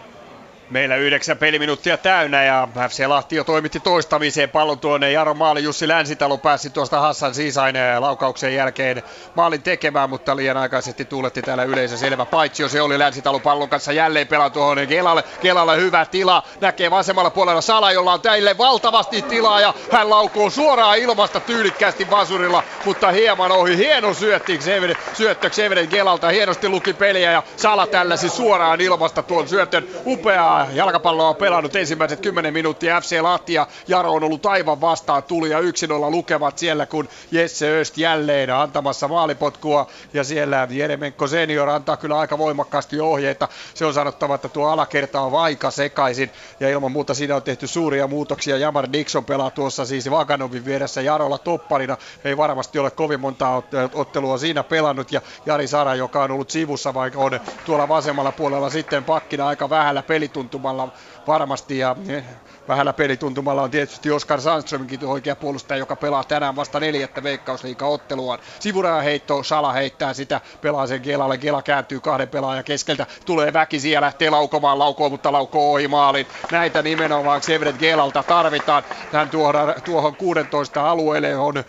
Meillä 0.71 0.95
yhdeksän 0.95 1.37
peliminuuttia 1.37 1.97
täynnä 1.97 2.43
ja 2.43 2.67
FC 2.89 3.05
Lahti 3.07 3.35
jo 3.35 3.43
toimitti 3.43 3.79
toistamiseen 3.79 4.49
pallon 4.49 4.79
tuonne. 4.79 5.11
Jaro 5.11 5.33
Maali 5.33 5.63
Jussi 5.63 5.87
Länsitalo 5.87 6.37
pääsi 6.37 6.69
tuosta 6.69 6.99
Hassan 6.99 7.33
Siisain 7.33 7.75
laukauksen 7.99 8.55
jälkeen 8.55 9.03
maalin 9.35 9.61
tekemään, 9.61 10.09
mutta 10.09 10.35
liian 10.35 10.57
aikaisesti 10.57 11.05
tuuletti 11.05 11.41
täällä 11.41 11.63
yleisö 11.63 11.97
selvä. 11.97 12.25
Paitsi 12.25 12.69
se 12.69 12.81
oli 12.81 12.99
Länsitalo 12.99 13.39
pallon 13.39 13.69
kanssa 13.69 13.91
jälleen 13.91 14.27
pelaa 14.27 14.49
tuohon 14.49 14.87
Kelalle. 14.87 15.23
Kelalle 15.41 15.77
hyvä 15.77 16.05
tila. 16.05 16.43
Näkee 16.61 16.91
vasemmalla 16.91 17.29
puolella 17.29 17.61
Sala, 17.61 17.91
jolla 17.91 18.13
on 18.13 18.21
täille 18.21 18.57
valtavasti 18.57 19.21
tilaa 19.21 19.61
ja 19.61 19.73
hän 19.91 20.09
laukoo 20.09 20.49
suoraan 20.49 20.97
ilmasta 20.97 21.39
tyylikkäästi 21.39 22.09
vasurilla, 22.09 22.63
mutta 22.85 23.11
hieman 23.11 23.51
ohi. 23.51 23.77
Hieno 23.77 24.13
syötti 24.13 24.57
Xavier, 24.57 24.95
syöttö 25.13 25.49
Xavier 25.49 25.87
Kelalta. 25.87 26.29
Hienosti 26.29 26.69
luki 26.69 26.93
peliä 26.93 27.31
ja 27.31 27.43
Sala 27.55 27.87
tälläsi 27.87 28.29
suoraan 28.29 28.81
ilmasta 28.81 29.23
tuon 29.23 29.47
syötön. 29.47 29.87
Upeaa 30.05 30.60
jalkapalloa 30.73 31.29
on 31.29 31.35
pelannut 31.35 31.75
ensimmäiset 31.75 32.19
10 32.19 32.53
minuuttia. 32.53 33.01
FC 33.01 33.21
Lahti 33.21 33.53
ja 33.53 33.67
Jaro 33.87 34.11
on 34.13 34.23
ollut 34.23 34.45
aivan 34.45 34.81
vastaan 34.81 35.23
tuli 35.23 35.49
ja 35.49 35.59
yksin 35.59 35.91
olla 35.91 36.09
lukevat 36.09 36.57
siellä, 36.57 36.85
kun 36.85 37.09
Jesse 37.31 37.79
Öst 37.79 37.97
jälleen 37.97 38.55
antamassa 38.55 39.07
maalipotkua 39.07 39.87
ja 40.13 40.23
siellä 40.23 40.67
Jeremenko 40.69 41.27
senior 41.27 41.69
antaa 41.69 41.97
kyllä 41.97 42.19
aika 42.19 42.37
voimakkaasti 42.37 42.99
ohjeita. 42.99 43.47
Se 43.73 43.85
on 43.85 43.93
sanottava, 43.93 44.35
että 44.35 44.49
tuo 44.49 44.67
alakerta 44.67 45.21
on 45.21 45.41
aika 45.41 45.71
sekaisin 45.71 46.31
ja 46.59 46.69
ilman 46.69 46.91
muuta 46.91 47.13
siinä 47.13 47.35
on 47.35 47.43
tehty 47.43 47.67
suuria 47.67 48.07
muutoksia. 48.07 48.57
Jamar 48.57 48.87
Dixon 48.93 49.25
pelaa 49.25 49.49
tuossa 49.49 49.85
siis 49.85 50.11
Vaganovin 50.11 50.65
vieressä 50.65 51.01
Jarolla 51.01 51.37
topparina. 51.37 51.97
Ei 52.23 52.37
varmasti 52.37 52.79
ole 52.79 52.91
kovin 52.91 53.19
monta 53.19 53.61
ottelua 53.93 54.37
siinä 54.37 54.63
pelannut 54.63 55.11
ja 55.11 55.21
Jari 55.45 55.67
Sara, 55.67 55.95
joka 55.95 56.23
on 56.23 56.31
ollut 56.31 56.49
sivussa, 56.49 56.93
vaikka 56.93 57.19
on 57.19 57.39
tuolla 57.65 57.87
vasemmalla 57.87 58.31
puolella 58.31 58.69
sitten 58.69 59.03
pakkina 59.03 59.47
aika 59.47 59.69
vähällä 59.69 60.03
pelituntia 60.03 60.50
tuntumalla 60.51 60.87
varmasti 61.27 61.77
ja 61.77 61.95
eh, 62.07 62.23
vähällä 62.67 62.93
pelituntumalla 62.93 63.61
on 63.61 63.71
tietysti 63.71 64.11
Oskar 64.11 64.41
Sandströmkin 64.41 65.05
oikea 65.05 65.35
puolustaja, 65.35 65.77
joka 65.77 65.95
pelaa 65.95 66.23
tänään 66.23 66.55
vasta 66.55 66.79
neljättä 66.79 67.23
veikkausliikaa 67.23 67.89
otteluaan. 67.89 68.39
Sivuraja 68.59 69.01
heitto, 69.01 69.43
Sala 69.43 69.73
heittää 69.73 70.13
sitä, 70.13 70.41
pelaa 70.61 70.87
sen 70.87 71.01
Gelalle, 71.03 71.37
Gela 71.37 71.61
kääntyy 71.61 71.99
kahden 71.99 72.27
pelaajan 72.27 72.63
keskeltä, 72.63 73.05
tulee 73.25 73.53
väki 73.53 73.79
siellä, 73.79 74.05
lähtee 74.05 74.29
laukomaan, 74.29 74.79
laukoo, 74.79 75.09
mutta 75.09 75.31
laukoo 75.31 75.73
ohi 75.73 75.87
maalin. 75.87 76.27
Näitä 76.51 76.81
nimenomaan 76.81 77.41
Xevret 77.41 77.79
Gelalta 77.79 78.23
tarvitaan. 78.23 78.83
Hän 79.13 79.29
tuohon, 79.29 79.73
tuohon 79.85 80.15
16 80.15 80.89
alueelle 80.89 81.35
on 81.35 81.63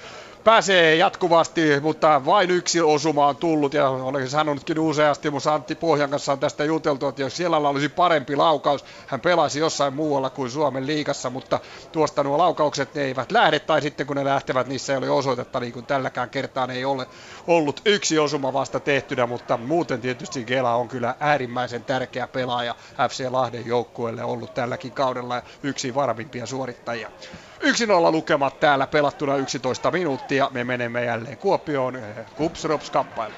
pääsee 0.44 0.96
jatkuvasti, 0.96 1.80
mutta 1.80 2.24
vain 2.24 2.50
yksi 2.50 2.80
osuma 2.80 3.26
on 3.26 3.36
tullut 3.36 3.74
ja 3.74 3.88
olen 3.88 4.28
sanonutkin 4.28 4.78
useasti, 4.78 5.30
mutta 5.30 5.54
Antti 5.54 5.74
Pohjan 5.74 6.10
kanssa 6.10 6.32
on 6.32 6.38
tästä 6.38 6.64
juteltu, 6.64 7.08
että 7.08 7.22
jos 7.22 7.36
siellä 7.36 7.56
olisi 7.56 7.88
parempi 7.88 8.36
laukaus, 8.36 8.84
hän 9.06 9.20
pelaisi 9.20 9.58
jossain 9.58 9.94
muualla 9.94 10.30
kuin 10.30 10.50
Suomen 10.50 10.86
liigassa, 10.86 11.30
mutta 11.30 11.60
tuosta 11.92 12.22
nuo 12.22 12.38
laukaukset 12.38 12.94
ne 12.94 13.02
eivät 13.02 13.32
lähde 13.32 13.58
tai 13.58 13.82
sitten 13.82 14.06
kun 14.06 14.16
ne 14.16 14.24
lähtevät, 14.24 14.66
niissä 14.66 14.92
ei 14.92 14.96
ole 14.96 15.10
osoitetta, 15.10 15.60
niin 15.60 15.72
kuin 15.72 15.86
tälläkään 15.86 16.30
kertaa 16.30 16.68
ei 16.72 16.84
ole 16.84 17.06
ollut 17.46 17.80
yksi 17.84 18.18
osuma 18.18 18.52
vasta 18.52 18.80
tehtynä, 18.80 19.26
mutta 19.26 19.56
muuten 19.56 20.00
tietysti 20.00 20.44
Gela 20.44 20.74
on 20.74 20.88
kyllä 20.88 21.14
äärimmäisen 21.20 21.84
tärkeä 21.84 22.26
pelaaja 22.26 22.74
FC 23.10 23.26
Lahden 23.30 23.66
joukkueelle 23.66 24.24
ollut 24.24 24.54
tälläkin 24.54 24.92
kaudella 24.92 25.42
yksi 25.62 25.94
varmimpia 25.94 26.46
suorittajia. 26.46 27.10
1-0 27.62 28.12
lukemat 28.12 28.60
täällä 28.60 28.86
pelattuna 28.86 29.36
11 29.36 29.90
minuuttia. 29.90 30.50
Me 30.52 30.64
menemme 30.64 31.04
jälleen 31.04 31.38
Kuopioon 31.38 31.96
eh, 31.96 32.26
Kupsrops 32.36 32.90
kamppailu. 32.90 33.34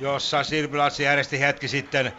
Jossa 0.00 0.42
Sirpilatsi 0.44 1.02
järjesti 1.02 1.40
hetki 1.40 1.68
sitten 1.68 2.12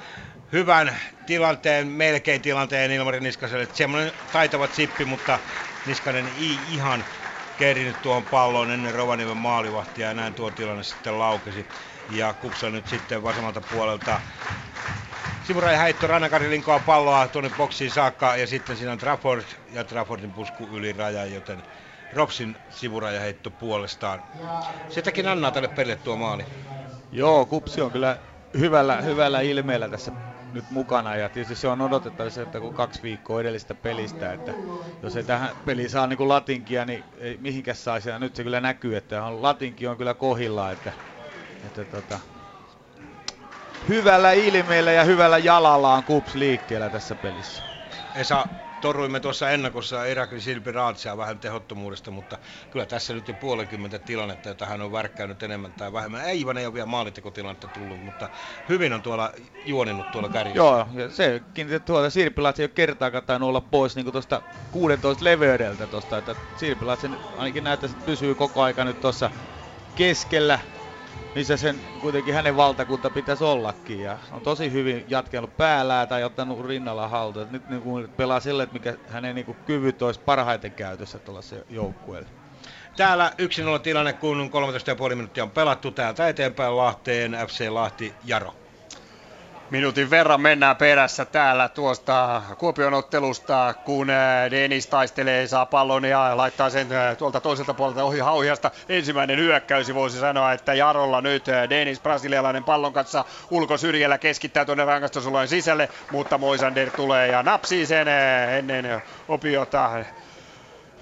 hyvän 0.52 0.96
tilanteen, 1.26 1.88
melkein 1.88 2.42
tilanteen 2.42 2.92
Ilmari 2.92 3.20
Niskaselle. 3.20 3.68
Semmoinen 3.74 4.12
taitava 4.34 4.68
sippi, 4.68 5.06
mutta 5.06 5.40
Niskanen 5.86 6.30
ei 6.40 6.60
ihan 6.72 7.06
kerinyt 7.58 8.02
tuohon 8.02 8.24
palloon 8.24 8.72
ennen 8.72 8.96
Rovaniemen 8.96 9.38
maalivahtia 9.38 10.08
ja 10.08 10.14
näin 10.14 10.34
tuo 10.34 10.52
tilanne 10.52 10.84
sitten 10.84 11.20
laukesi. 11.20 11.66
Ja 12.12 12.34
Kupsa 12.34 12.70
nyt 12.70 12.88
sitten 12.88 13.24
vasemmalta 13.24 13.62
puolelta 13.62 14.22
Sivuraja 15.50 15.78
häittö, 15.78 16.08
Rannakari 16.08 16.50
linkoa 16.50 16.80
palloa 16.80 17.28
tuonne 17.28 17.52
boksiin 17.58 17.92
saakka 17.92 18.36
ja 18.36 18.48
sitten 18.48 18.78
siinä 18.78 18.92
on 18.92 18.98
Trafford 18.98 19.44
ja 19.72 19.84
Traffordin 19.84 20.32
pusku 20.32 20.64
yli 20.64 20.94
rajan, 20.94 21.34
joten 21.34 21.64
Ropsin 22.14 22.56
sivuraja 22.70 23.20
heitto 23.20 23.52
puolestaan. 23.52 24.20
Sitäkin 24.90 25.28
Anna 25.28 25.52
tälle 25.52 25.68
pelille 25.68 25.96
tuo 25.96 26.16
maali. 26.16 26.46
Joo, 27.12 27.46
Kupsi 27.46 27.82
on 27.82 27.92
kyllä 27.92 28.18
hyvällä, 28.58 29.02
hyvällä 29.02 29.42
ilmeellä 29.42 29.90
tässä 29.90 30.12
nyt 30.54 30.66
mukana 30.70 31.16
ja 31.16 31.30
tietysti 31.30 31.56
se 31.56 31.68
on 31.68 31.82
odotettavissa, 31.82 32.42
että 32.42 32.60
kun 32.60 32.74
kaksi 32.74 33.04
viikkoa 33.04 33.42
edellistä 33.42 33.76
pelistä, 33.76 34.34
että 34.34 34.54
jos 35.04 35.16
ei 35.16 35.24
tähän 35.24 35.50
peliin 35.66 35.90
saa 35.90 36.08
niin 36.08 36.30
latinkia, 36.30 36.86
niin 36.86 37.06
ei 37.18 37.38
mihinkäs 37.42 37.84
saisi. 37.84 38.10
Ja 38.10 38.20
nyt 38.20 38.36
se 38.36 38.44
kyllä 38.44 38.62
näkyy, 38.62 38.98
että 38.98 39.24
on, 39.24 39.42
latinki 39.42 39.88
on 39.88 39.98
kyllä 39.98 40.14
kohilla, 40.14 40.72
että, 40.72 40.94
että 41.66 41.86
tota, 41.86 42.20
hyvällä 43.88 44.32
ilmeellä 44.32 44.92
ja 44.92 45.04
hyvällä 45.04 45.38
jalallaan 45.38 46.04
Kups 46.04 46.36
liikkeellä 46.36 46.90
tässä 46.90 47.16
pelissä. 47.16 47.64
Esa, 48.16 48.46
torruimme 48.82 49.20
tuossa 49.20 49.50
ennakossa 49.50 50.06
Irakin 50.06 50.42
Silpi 50.42 50.72
Raatsia 50.72 51.18
vähän 51.18 51.40
tehottomuudesta, 51.40 52.12
mutta 52.12 52.38
kyllä 52.70 52.86
tässä 52.86 53.14
nyt 53.14 53.28
jo 53.28 53.34
puolenkymmentä 53.34 54.00
tilannetta, 54.00 54.50
jota 54.50 54.66
hän 54.66 54.82
on 54.82 54.92
värkkäynyt 54.92 55.44
enemmän 55.44 55.74
tai 55.74 55.94
vähemmän. 55.94 56.26
Eivan 56.26 56.58
ei 56.58 56.66
ole 56.66 56.74
vielä 56.74 56.86
maalitekotilannetta 56.86 57.68
tullut, 57.68 58.04
mutta 58.04 58.30
hyvin 58.70 58.94
on 58.94 59.02
tuolla 59.02 59.32
juoninut 59.66 60.12
tuolla 60.12 60.30
kärjessä. 60.30 60.58
Joo, 60.58 60.88
ja 60.94 61.10
se 61.10 61.42
kiinnitetty 61.54 61.86
tuolla 61.86 62.10
Sirpilatsi 62.10 62.62
ei 62.62 62.66
ole 62.66 62.72
kertaakaan 62.76 63.24
tainnut 63.24 63.50
olla 63.50 63.62
pois 63.62 63.96
niin 63.96 64.12
tuosta 64.12 64.42
16 64.72 65.26
leveydeltä 65.26 65.88
tuosta, 65.88 66.18
että 66.18 66.36
Sirpilatsi 66.56 67.08
ainakin 67.34 67.64
näyttäisi, 67.64 67.94
että 67.94 68.06
pysyy 68.06 68.36
koko 68.36 68.62
aika 68.62 68.86
nyt 68.86 69.00
tuossa 69.00 69.32
keskellä 69.96 70.60
missä 71.36 71.58
sen 71.58 71.82
kuitenkin 72.00 72.34
hänen 72.34 72.56
valtakunta 72.56 73.10
pitäisi 73.10 73.44
ollakin. 73.44 74.02
Ja 74.02 74.18
on 74.32 74.42
tosi 74.42 74.72
hyvin 74.72 75.04
jatkenut 75.08 75.58
päällään 75.58 76.08
tai 76.08 76.24
ottanut 76.24 76.66
rinnalla 76.66 77.08
haltuun. 77.08 77.52
Nyt 77.52 77.68
niin 77.68 77.82
kuin 77.82 78.10
pelaa 78.18 78.40
sille, 78.40 78.64
että 78.64 78.74
mikä 78.74 78.98
hänen 79.08 79.36
niin 79.36 79.46
kuin 79.46 79.58
kyvyt 79.66 80.02
olisi 80.02 80.20
parhaiten 80.26 80.74
käytössä 80.74 81.20
tuolla 81.20 81.42
joukkueella. 81.70 82.30
Täällä 82.96 83.32
1-0 83.78 83.80
tilanne, 83.80 84.14
kun 84.14 84.50
13,5 85.10 85.16
minuuttia 85.16 85.44
on 85.44 85.52
pelattu 85.52 85.92
täältä 85.92 86.30
eteenpäin 86.30 86.78
Lahteen, 86.78 87.38
FC 87.48 87.70
Lahti, 87.70 88.16
Jaro. 88.24 88.59
Minuutin 89.70 90.10
verran 90.10 90.42
mennään 90.42 90.76
perässä 90.76 91.26
täällä 91.26 91.70
tuosta 91.70 92.42
Kuopion 92.58 92.94
ottelusta, 92.94 93.74
kun 93.86 94.10
äh, 94.10 94.52
Denis 94.52 94.88
taistelee, 94.88 95.48
saa 95.48 95.66
pallon 95.66 96.06
ja 96.06 96.38
laittaa 96.38 96.70
sen 96.70 96.92
äh, 96.92 97.18
tuolta 97.18 97.42
toiselta 97.42 97.74
puolelta 97.74 98.04
ohi 98.04 98.20
hauhiasta. 98.20 98.72
Ensimmäinen 98.90 99.38
hyökkäys 99.38 99.94
voisi 99.94 100.20
sanoa, 100.20 100.54
että 100.54 100.74
Jarolla 100.74 101.22
nyt 101.22 101.50
äh, 101.50 101.70
Denis 101.70 102.00
brasilialainen 102.00 102.64
pallon 102.64 102.94
kanssa 102.94 103.26
ulkosyrjällä 103.52 104.18
keskittää 104.18 104.66
tuonne 104.66 104.86
rangaistusulojen 104.86 105.48
sisälle, 105.48 105.90
mutta 106.12 106.38
Moisander 106.38 106.90
tulee 106.90 107.28
ja 107.28 107.44
napsii 107.44 107.86
sen 107.86 108.08
ennen 108.58 109.02
opiota. 109.28 109.92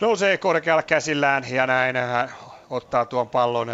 Nousee 0.01 0.37
korkealla 0.37 0.83
käsillään 0.83 1.43
ja 1.49 1.67
näin 1.67 1.95
ottaa 2.69 3.05
tuon 3.05 3.29
pallon 3.29 3.69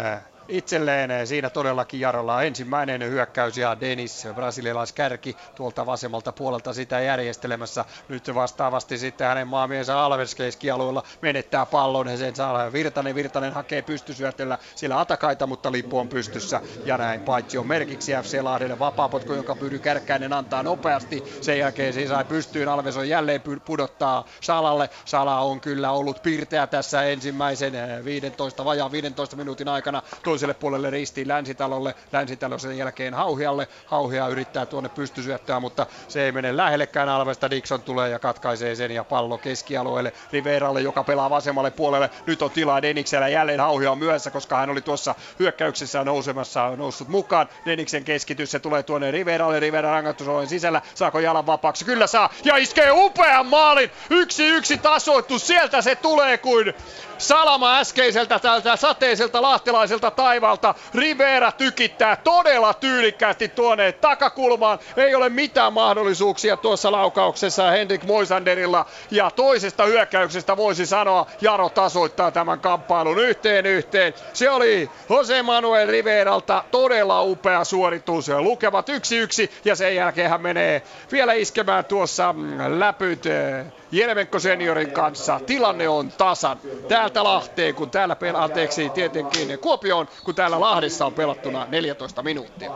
itselleen. 0.48 1.26
Siinä 1.26 1.50
todellakin 1.50 2.00
Jarolla 2.00 2.42
ensimmäinen 2.42 3.02
hyökkäys 3.02 3.56
ja 3.56 3.80
Denis, 3.80 4.28
brasilialaiskärki, 4.34 5.36
tuolta 5.54 5.86
vasemmalta 5.86 6.32
puolelta 6.32 6.72
sitä 6.72 7.00
järjestelemässä. 7.00 7.84
Nyt 8.08 8.34
vastaavasti 8.34 8.98
sitten 8.98 9.26
hänen 9.26 9.48
maamiensä 9.48 10.00
Alves 10.00 10.34
keskialueella 10.34 11.02
menettää 11.22 11.66
pallon 11.66 12.08
ja 12.08 12.16
sen 12.16 12.36
saa 12.36 12.72
Virtanen. 12.72 13.14
Virtanen 13.14 13.52
hakee 13.52 13.82
pystysyötellä 13.82 14.58
sillä 14.74 15.00
Atakaita, 15.00 15.46
mutta 15.46 15.72
lippu 15.72 15.98
on 15.98 16.08
pystyssä 16.08 16.60
ja 16.84 16.98
näin 16.98 17.20
paitsi 17.20 17.58
on 17.58 17.66
merkiksi 17.66 18.12
FC 18.22 18.42
Lahdelle 18.42 18.78
vapaapotku, 18.78 19.32
jonka 19.32 19.54
Pyry 19.54 19.78
Kärkkäinen 19.78 20.32
antaa 20.32 20.62
nopeasti. 20.62 21.24
Sen 21.40 21.58
jälkeen 21.58 21.92
siis 21.92 22.08
sai 22.08 22.24
pystyyn. 22.24 22.68
Alves 22.68 22.96
on 22.96 23.08
jälleen 23.08 23.42
pudottaa 23.64 24.24
Salalle. 24.40 24.90
Sala 25.04 25.38
on 25.38 25.60
kyllä 25.60 25.90
ollut 25.90 26.22
pirteä 26.22 26.66
tässä 26.66 27.02
ensimmäisen 27.02 27.72
15, 28.04 28.64
vajaan 28.64 28.92
15 28.92 29.36
minuutin 29.36 29.68
aikana 29.68 30.02
toiselle 30.34 30.54
puolelle 30.54 30.90
ristiin 30.90 31.28
Länsitalolle, 31.28 31.94
Länsitalo 32.12 32.58
sen 32.58 32.78
jälkeen 32.78 33.14
Hauhialle, 33.14 33.68
Hauhia 33.86 34.28
yrittää 34.28 34.66
tuonne 34.66 34.88
pystysyöttää, 34.88 35.60
mutta 35.60 35.86
se 36.08 36.22
ei 36.24 36.32
mene 36.32 36.56
lähellekään 36.56 37.08
Alvesta, 37.08 37.50
Dixon 37.50 37.82
tulee 37.82 38.10
ja 38.10 38.18
katkaisee 38.18 38.74
sen 38.74 38.90
ja 38.90 39.04
pallo 39.04 39.38
keskialueelle 39.38 40.12
Riveralle, 40.32 40.80
joka 40.80 41.04
pelaa 41.04 41.30
vasemmalle 41.30 41.70
puolelle, 41.70 42.10
nyt 42.26 42.42
on 42.42 42.50
tilaa 42.50 42.82
Deniksellä, 42.82 43.28
jälleen 43.28 43.60
Hauhia 43.60 43.90
on 43.90 43.98
myöhässä, 43.98 44.30
koska 44.30 44.56
hän 44.56 44.70
oli 44.70 44.80
tuossa 44.80 45.14
hyökkäyksessä 45.38 46.04
nousemassa 46.04 46.76
noussut 46.76 47.08
mukaan, 47.08 47.48
Deniksen 47.66 48.04
keskitys, 48.04 48.50
se 48.50 48.58
tulee 48.58 48.82
tuonne 48.82 49.10
Riveralle, 49.10 49.60
Rivera 49.60 49.90
rangaistusolojen 49.90 50.48
sisällä, 50.48 50.82
saako 50.94 51.18
jalan 51.18 51.46
vapaaksi, 51.46 51.84
kyllä 51.84 52.06
saa, 52.06 52.30
ja 52.44 52.56
iskee 52.56 52.90
upean 52.92 53.46
maalin, 53.46 53.90
yksi 54.10 54.46
yksi 54.46 54.78
tasoittus, 54.78 55.46
sieltä 55.46 55.82
se 55.82 55.96
tulee 55.96 56.38
kuin 56.38 56.74
Salama 57.18 57.78
äskeiseltä 57.78 58.38
tältä 58.38 58.76
sateiselta 58.76 59.42
lahtelaiselta 59.42 60.10
taivalta. 60.24 60.74
Rivera 60.94 61.52
tykittää 61.52 62.16
todella 62.16 62.74
tyylikkäästi 62.74 63.48
tuonne 63.48 63.92
takakulmaan. 63.92 64.78
Ei 64.96 65.14
ole 65.14 65.28
mitään 65.28 65.72
mahdollisuuksia 65.72 66.56
tuossa 66.56 66.92
laukauksessa 66.92 67.70
Henrik 67.70 68.04
Moisanderilla. 68.04 68.86
Ja 69.10 69.30
toisesta 69.30 69.84
hyökkäyksestä 69.84 70.56
voisi 70.56 70.86
sanoa, 70.86 71.26
Jaro 71.40 71.68
tasoittaa 71.68 72.30
tämän 72.30 72.60
kamppailun 72.60 73.18
yhteen 73.18 73.66
yhteen. 73.66 74.14
Se 74.32 74.50
oli 74.50 74.90
Jose 75.10 75.42
Manuel 75.42 75.88
Riveralta 75.88 76.64
todella 76.70 77.22
upea 77.22 77.64
suoritus. 77.64 78.28
Lukevat 78.28 78.88
yksi 78.88 79.16
yksi 79.16 79.50
ja 79.64 79.76
sen 79.76 79.96
jälkeen 79.96 80.30
hän 80.30 80.42
menee 80.42 80.82
vielä 81.12 81.32
iskemään 81.32 81.84
tuossa 81.84 82.32
mm, 82.32 82.58
läpyt 82.80 83.24
Jeremenko 83.94 84.38
seniorin 84.38 84.90
kanssa. 84.90 85.40
Tilanne 85.46 85.88
on 85.88 86.12
tasan. 86.12 86.58
Täältä 86.88 87.24
Lahteen, 87.24 87.74
kun 87.74 87.90
täällä 87.90 88.16
pelaa, 88.16 88.44
anteeksi 88.44 88.90
tietenkin 88.90 89.58
Kuopioon, 89.58 90.08
kun 90.24 90.34
täällä 90.34 90.60
Lahdessa 90.60 91.06
on 91.06 91.14
pelattuna 91.14 91.66
14 91.70 92.22
minuuttia. 92.22 92.72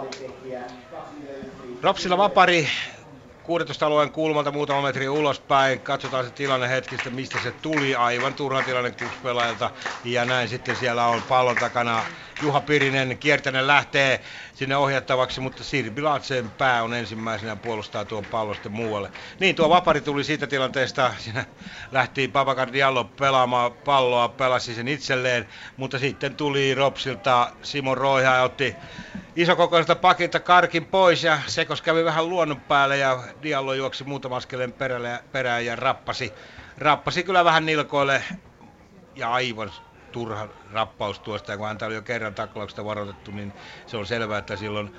Ropsilla 1.83 2.19
vapari 2.19 2.69
16 3.43 3.87
alueen 3.87 4.13
kulmalta 4.13 4.51
muutama 4.51 4.83
metri 4.83 5.09
ulospäin. 5.09 5.81
Katsotaan 5.81 6.25
se 6.25 6.31
tilanne 6.31 6.69
hetkistä, 6.69 7.11
mistä 7.11 7.39
se 7.39 7.53
tuli. 7.53 7.95
Aivan 7.95 8.35
turha 8.35 8.63
tilanne 8.63 8.91
kupspelaajalta. 8.91 9.71
Ja 10.05 10.25
näin 10.25 10.49
sitten 10.49 10.77
siellä 10.77 11.07
on 11.07 11.23
pallon 11.23 11.57
takana 11.57 12.03
Juha 12.43 12.61
Pirinen. 12.61 13.19
Kiertänen 13.19 13.67
lähtee 13.67 14.21
sinne 14.55 14.77
ohjattavaksi, 14.77 15.41
mutta 15.41 15.65
Sirbi 15.65 16.03
Latsen 16.03 16.51
pää 16.51 16.83
on 16.83 16.95
ensimmäisenä 16.95 17.57
puolustaa 17.57 18.05
tuon 18.05 18.25
pallon 18.25 18.55
sitten 18.55 18.73
muualle. 18.73 19.11
Niin, 19.41 19.55
tuo 19.57 19.69
vapari 19.69 20.01
tuli 20.01 20.25
siitä 20.25 20.47
tilanteesta. 20.47 21.13
Siinä 21.19 21.45
lähti 21.93 22.29
Babakar 22.29 22.73
Diallo 22.73 23.05
pelaamaan 23.05 23.73
palloa, 23.73 24.29
pelasi 24.29 24.75
sen 24.75 24.89
itselleen, 24.89 25.49
mutta 25.77 25.99
sitten 25.99 26.35
tuli 26.35 26.75
Ropsilta 26.75 27.51
Simon 27.63 27.99
Roiha 27.99 28.35
ja 28.35 28.43
otti 28.43 28.77
isokokoisesta 29.37 29.97
pakilta 29.97 30.41
karkin 30.41 30.85
pois 30.85 31.25
ja 31.25 31.39
Sekos 31.47 31.83
kävi 31.83 32.05
vähän 32.05 32.29
luonnon 32.29 32.61
päälle 32.61 32.97
ja 32.97 33.23
Diallo 33.43 33.75
juoksi 33.75 34.05
muutama 34.05 34.37
askeleen 34.37 34.75
perään 35.33 35.67
ja 35.67 35.77
rappasi, 35.77 36.33
rappasi 36.79 37.23
kyllä 37.23 37.45
vähän 37.45 37.67
nilkoille 37.67 38.23
ja 39.17 39.33
aivan 39.33 39.73
turha 40.13 40.49
rappaus 40.73 41.21
tuosta, 41.21 41.53
ja 41.53 41.59
kun 41.59 41.67
häntä 41.67 41.87
oli 41.87 41.95
jo 41.95 42.03
kerran 42.03 42.35
taklauksesta 42.35 42.85
varoitettu, 42.85 43.31
niin 43.31 43.53
se 43.87 43.97
on 43.97 44.07
selvää, 44.07 44.39
että 44.39 44.57
silloin 44.57 44.93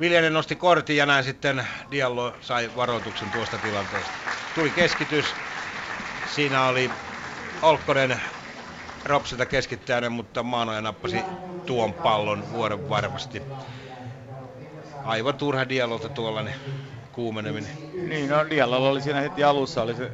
Viljanen 0.00 0.32
nosti 0.32 0.56
kortin 0.56 0.96
ja 0.96 1.06
näin 1.06 1.24
sitten 1.24 1.66
Diallo 1.90 2.34
sai 2.40 2.70
varoituksen 2.76 3.30
tuosta 3.30 3.58
tilanteesta. 3.58 4.10
Tuli 4.54 4.70
keskitys, 4.70 5.24
siinä 6.34 6.64
oli 6.64 6.90
Olkkonen 7.62 8.20
Ropsilta 9.04 9.46
keskittäjänä, 9.46 10.10
mutta 10.10 10.42
Maanoja 10.42 10.80
nappasi 10.80 11.24
tuon 11.66 11.94
pallon 11.94 12.50
vuoden 12.50 12.88
varmasti. 12.88 13.42
Aivan 15.04 15.36
turha 15.36 15.68
Diallolta 15.68 16.08
tuollainen 16.08 16.54
kuumeneminen. 17.12 17.70
Niin, 18.08 18.30
no 18.30 18.50
Diallolla 18.50 18.88
oli 18.88 19.02
siinä 19.02 19.20
heti 19.20 19.44
alussa 19.44 19.82
oli 19.82 19.94
se 19.94 20.12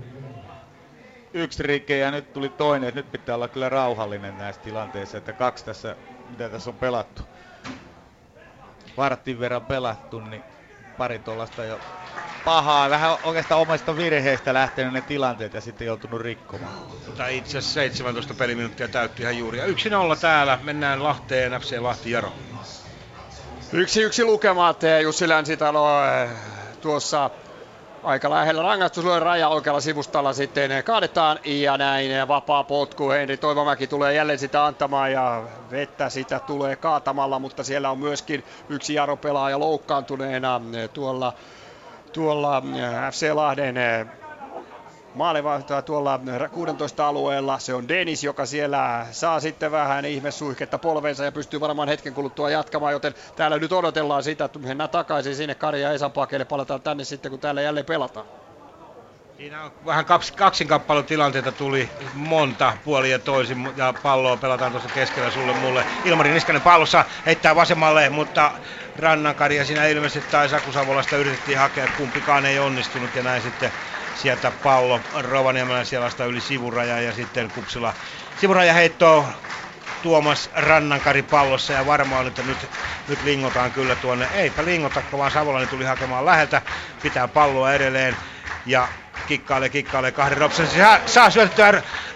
yksi 1.39 1.63
rike 1.63 1.99
ja 1.99 2.11
nyt 2.11 2.33
tuli 2.33 2.49
toinen, 2.49 2.89
että 2.89 3.01
nyt 3.01 3.13
pitää 3.13 3.35
olla 3.35 3.49
kyllä 3.49 3.69
rauhallinen 3.69 4.39
näissä 4.39 4.63
tilanteissa, 4.63 5.19
että 5.19 5.33
kaksi 5.33 5.65
tässä, 5.65 5.97
mitä 6.31 6.49
tässä 6.49 6.71
on 6.71 6.77
pelattu. 6.77 7.23
Vartin 8.97 9.41
verran 9.41 9.67
pelattu, 9.67 10.21
niin 10.21 10.43
pari 10.99 11.19
tuollaista 11.19 11.65
jo 11.65 11.81
pahaa, 12.45 12.91
vähän 12.91 13.17
oikeastaan 13.23 13.61
omasta 13.61 13.97
virheistä 13.97 14.55
lähtenyt 14.55 14.93
ne 14.93 15.01
tilanteet 15.01 15.55
ja 15.55 15.61
sitten 15.61 15.87
joutunut 15.87 16.21
rikkomaan. 16.21 16.75
Tai 17.17 17.37
itse 17.37 17.59
asiassa 17.59 17.75
17 17.75 18.35
peliminuuttia 18.35 18.89
täytti 18.89 19.23
ihan 19.23 19.39
juuri. 19.39 19.59
Ja 19.59 19.67
1-0 19.67 19.71
täällä, 20.21 20.59
mennään 20.63 21.03
Lahteen, 21.03 21.53
FC 21.53 21.79
Lahti 21.79 22.11
Jaro. 22.11 22.33
Yksi 23.73 24.03
yksi 24.03 24.25
lukemat, 24.25 24.81
Jussi 25.03 25.29
Länsitalo 25.29 26.05
eh, 26.05 26.31
tuossa 26.81 27.31
aika 28.03 28.31
lähellä 28.31 28.63
rangaistusluojen 28.63 29.23
raja 29.23 29.49
oikealla 29.49 29.81
sivustalla 29.81 30.33
sitten 30.33 30.71
kaadetaan 30.85 31.39
ja 31.45 31.77
näin 31.77 32.29
vapaa 32.29 32.65
potku. 32.65 33.11
Henri 33.11 33.37
Toivomäki 33.37 33.87
tulee 33.87 34.15
jälleen 34.15 34.39
sitä 34.39 34.67
antamaan 34.67 35.13
ja 35.13 35.43
vettä 35.71 36.09
sitä 36.09 36.41
tulee 36.41 36.77
kaatamalla, 36.77 37.39
mutta 37.39 37.65
siellä 37.65 37.91
on 37.91 37.99
myöskin 37.99 38.45
yksi 38.69 38.95
Jaro-pelaaja 38.95 39.59
loukkaantuneena 39.59 40.61
tuolla, 40.93 41.33
tuolla 42.13 42.63
FC 43.13 43.31
Lahden 43.35 43.77
maalivahtoa 45.19 45.83
tuolla 45.83 46.21
16 46.53 47.09
alueella. 47.09 47.59
Se 47.59 47.75
on 47.75 47.89
Denis, 47.89 48.25
joka 48.25 48.47
siellä 48.47 49.07
saa 49.11 49.41
sitten 49.41 49.73
vähän 49.73 50.05
ihmesuihketta 50.05 50.79
polveensa 50.79 51.25
ja 51.25 51.33
pystyy 51.33 51.61
varmaan 51.61 51.89
hetken 51.89 52.15
kuluttua 52.15 52.51
jatkamaan, 52.51 52.93
joten 52.93 53.15
täällä 53.37 53.59
nyt 53.59 53.73
odotellaan 53.73 54.23
sitä, 54.23 54.45
että 54.45 54.59
mennään 54.59 54.91
takaisin 54.91 55.37
sinne 55.37 55.55
Kari 55.55 55.83
ja 55.83 55.93
Esan 55.93 56.13
pakeille, 56.13 56.45
palataan 56.45 56.83
tänne 56.83 57.05
sitten, 57.05 57.31
kun 57.31 57.41
täällä 57.41 57.63
jälleen 57.63 57.87
pelataan. 57.87 58.27
Siinä 59.37 59.65
on 59.65 59.73
vähän 59.87 60.05
kaksi, 60.05 60.33
kaksinkappalutilanteita 60.33 61.53
tuli 61.53 61.89
monta 62.15 62.73
puoli 62.85 63.11
ja 63.11 63.19
toisin 63.19 63.71
ja 63.77 63.95
palloa 64.03 64.37
pelataan 64.37 64.73
tuossa 64.73 64.89
keskellä 64.95 65.31
sulle 65.31 65.53
mulle. 65.53 65.85
Ilmari 66.05 66.33
Niskanen 66.33 66.63
pallossa 66.63 67.05
heittää 67.27 67.57
vasemmalle, 67.57 68.09
mutta 68.09 68.53
Rannankari 68.97 69.57
ja 69.57 69.65
siinä 69.65 69.87
ilmeisesti 69.87 70.31
tai 70.31 70.49
Saku 70.49 70.73
Savolasta 70.73 71.17
yritettiin 71.17 71.59
hakea, 71.59 71.89
kumpikaan 71.97 72.47
ei 72.47 72.59
onnistunut 72.59 73.15
ja 73.17 73.23
näin 73.23 73.43
sitten 73.43 73.73
sieltä 74.19 74.53
pallo 74.63 75.01
Rovaniemelän 75.21 75.87
sielasta 75.87 76.25
yli 76.25 76.41
sivuraja 76.41 77.01
ja 77.01 77.13
sitten 77.13 77.51
Kupsila 77.51 77.95
sivuraja 78.41 78.73
heittoo 78.73 79.25
Tuomas 80.03 80.51
Rannankari 80.57 81.23
pallossa 81.23 81.73
ja 81.73 81.87
varmaan 81.87 82.25
nyt, 82.25 82.47
nyt, 82.47 82.71
nyt 83.09 83.25
lingotaan 83.25 83.71
kyllä 83.71 83.95
tuonne. 83.95 84.29
Eipä 84.35 84.65
lingotakko, 84.65 85.19
vaan 85.19 85.31
Savolainen 85.31 85.69
tuli 85.69 85.85
hakemaan 85.85 86.27
läheltä, 86.27 86.63
pitää 87.03 87.29
palloa 87.29 87.73
edelleen 87.73 88.17
ja 88.67 88.89
kikkailee, 89.27 89.69
kikkailee 89.69 90.13
kahden 90.13 90.39
ropsen. 90.39 90.67
Saa, 90.67 90.99
saa 91.07 91.31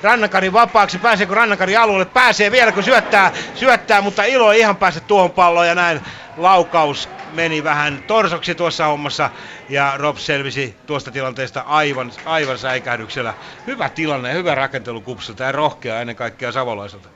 Rannankari 0.03 0.53
vapaaksi. 0.53 0.99
Pääseekö 0.99 1.35
Rannankari 1.35 1.77
alueelle? 1.77 2.05
Pääsee 2.05 2.51
vielä, 2.51 2.73
kun 2.73 2.83
syöttää, 2.83 3.33
syöttää 3.55 4.01
mutta 4.01 4.25
Ilo 4.25 4.53
ei 4.53 4.61
ihan 4.61 4.77
pääse 4.77 5.01
tuohon 5.01 5.31
palloon 5.31 5.67
ja 5.67 5.75
näin 5.75 6.01
laukaus 6.37 7.09
meni 7.33 7.65
vähän 7.65 8.05
torsoksi 8.07 8.55
tuossa 8.55 8.87
hommassa 8.87 9.31
ja 9.69 9.93
Rob 9.97 10.17
selvisi 10.17 10.77
tuosta 10.87 11.11
tilanteesta 11.11 11.61
aivan, 11.61 12.13
aivan 12.25 12.59
säikähdyksellä. 12.59 13.35
Hyvä 13.67 13.89
tilanne, 13.89 14.33
hyvä 14.33 14.55
rakentelu 14.55 15.01
kupsilta 15.01 15.43
ja 15.43 15.53
rohkea 15.53 16.01
ennen 16.01 16.17
kaikkea 16.17 16.53
savolaiselta. 16.53 17.09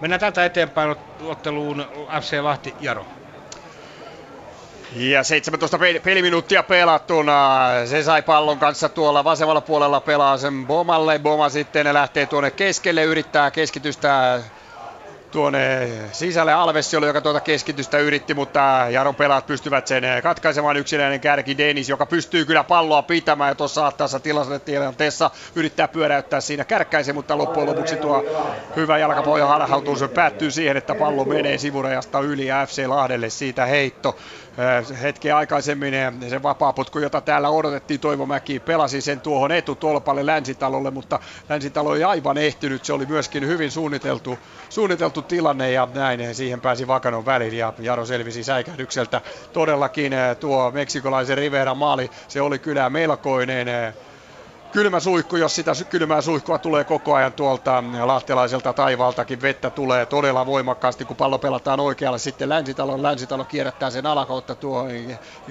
Mennään 0.00 0.20
täältä 0.20 0.44
eteenpäin 0.44 0.96
otteluun 1.20 1.86
FC 2.20 2.40
Lahti 2.40 2.74
Jaro. 2.80 3.06
Ja 4.92 5.22
17 5.22 5.78
peliminuuttia 6.04 6.62
pelattuna. 6.62 7.60
Se 7.84 8.02
sai 8.02 8.22
pallon 8.22 8.58
kanssa 8.58 8.88
tuolla 8.88 9.24
vasemmalla 9.24 9.60
puolella 9.60 10.00
pelaa 10.00 10.36
sen 10.36 10.66
Bomalle. 10.66 11.18
Boma 11.18 11.48
sitten 11.48 11.94
lähtee 11.94 12.26
tuonne 12.26 12.50
keskelle, 12.50 13.04
yrittää 13.04 13.50
keskitystä 13.50 14.40
tuonne 15.30 15.88
sisälle 16.12 16.52
Alvessi 16.52 16.96
oli, 16.96 17.06
joka 17.06 17.20
tuota 17.20 17.40
keskitystä 17.40 17.98
yritti, 17.98 18.34
mutta 18.34 18.86
Jaron 18.90 19.14
pelaat 19.14 19.46
pystyvät 19.46 19.86
sen 19.86 20.04
katkaisemaan 20.22 20.76
yksinäinen 20.76 21.20
kärki 21.20 21.58
Denis, 21.58 21.88
joka 21.88 22.06
pystyy 22.06 22.44
kyllä 22.44 22.64
palloa 22.64 23.02
pitämään 23.02 23.50
ja 23.50 23.54
tuossa 23.54 23.86
ahtaassa 23.86 24.20
tilanteessa 24.64 25.30
yrittää 25.54 25.88
pyöräyttää 25.88 26.40
siinä 26.40 26.64
kärkkäisen, 26.64 27.14
mutta 27.14 27.38
loppujen 27.38 27.68
lopuksi 27.68 27.96
tuo 27.96 28.24
hyvä 28.76 28.98
jalkapohja 28.98 29.46
harhautuu, 29.46 29.96
se 29.96 30.08
päättyy 30.08 30.50
siihen, 30.50 30.76
että 30.76 30.94
pallo 30.94 31.24
menee 31.24 31.58
sivurajasta 31.58 32.20
yli 32.20 32.46
ja 32.46 32.66
FC 32.66 32.86
Lahdelle 32.86 33.30
siitä 33.30 33.66
heitto. 33.66 34.16
Hetkeä 35.02 35.36
aikaisemmin 35.36 35.94
se 36.28 36.42
vapaaputku, 36.42 36.98
jota 36.98 37.20
täällä 37.20 37.48
odotettiin 37.48 38.00
Toivo 38.00 38.26
Mäki, 38.26 38.60
pelasi 38.60 39.00
sen 39.00 39.20
tuohon 39.20 39.52
etutolpalle 39.52 40.26
Länsitalolle, 40.26 40.90
mutta 40.90 41.20
Länsitalo 41.48 41.96
ei 41.96 42.04
aivan 42.04 42.38
ehtinyt. 42.38 42.84
Se 42.84 42.92
oli 42.92 43.06
myöskin 43.06 43.46
hyvin 43.46 43.70
suunniteltu, 43.70 44.38
suunniteltu 44.68 45.22
tilanne 45.22 45.70
ja 45.70 45.88
näin 45.94 46.34
siihen 46.34 46.60
pääsi 46.60 46.86
Vakanon 46.86 47.26
väliin 47.26 47.56
ja 47.56 47.72
Jaro 47.78 48.06
selvisi 48.06 48.44
säikähdykseltä. 48.44 49.20
Todellakin 49.52 50.12
tuo 50.40 50.70
meksikolaisen 50.70 51.38
Rivera 51.38 51.74
maali, 51.74 52.10
se 52.28 52.40
oli 52.40 52.58
kyllä 52.58 52.90
melkoinen 52.90 53.68
kylmä 54.76 55.00
suihku, 55.00 55.36
jos 55.36 55.54
sitä 55.54 55.72
kylmää 55.90 56.20
suihkua 56.20 56.58
tulee 56.58 56.84
koko 56.84 57.14
ajan 57.14 57.32
tuolta 57.32 57.84
lahtelaiselta 58.04 58.72
taivaaltakin, 58.72 59.42
vettä 59.42 59.70
tulee 59.70 60.06
todella 60.06 60.46
voimakkaasti, 60.46 61.04
kun 61.04 61.16
pallo 61.16 61.38
pelataan 61.38 61.80
oikealle. 61.80 62.18
Sitten 62.18 62.48
Länsitalon 62.48 63.02
Länsitalo 63.02 63.44
kierrättää 63.44 63.90
sen 63.90 64.06
alakautta 64.06 64.54
tuo 64.54 64.84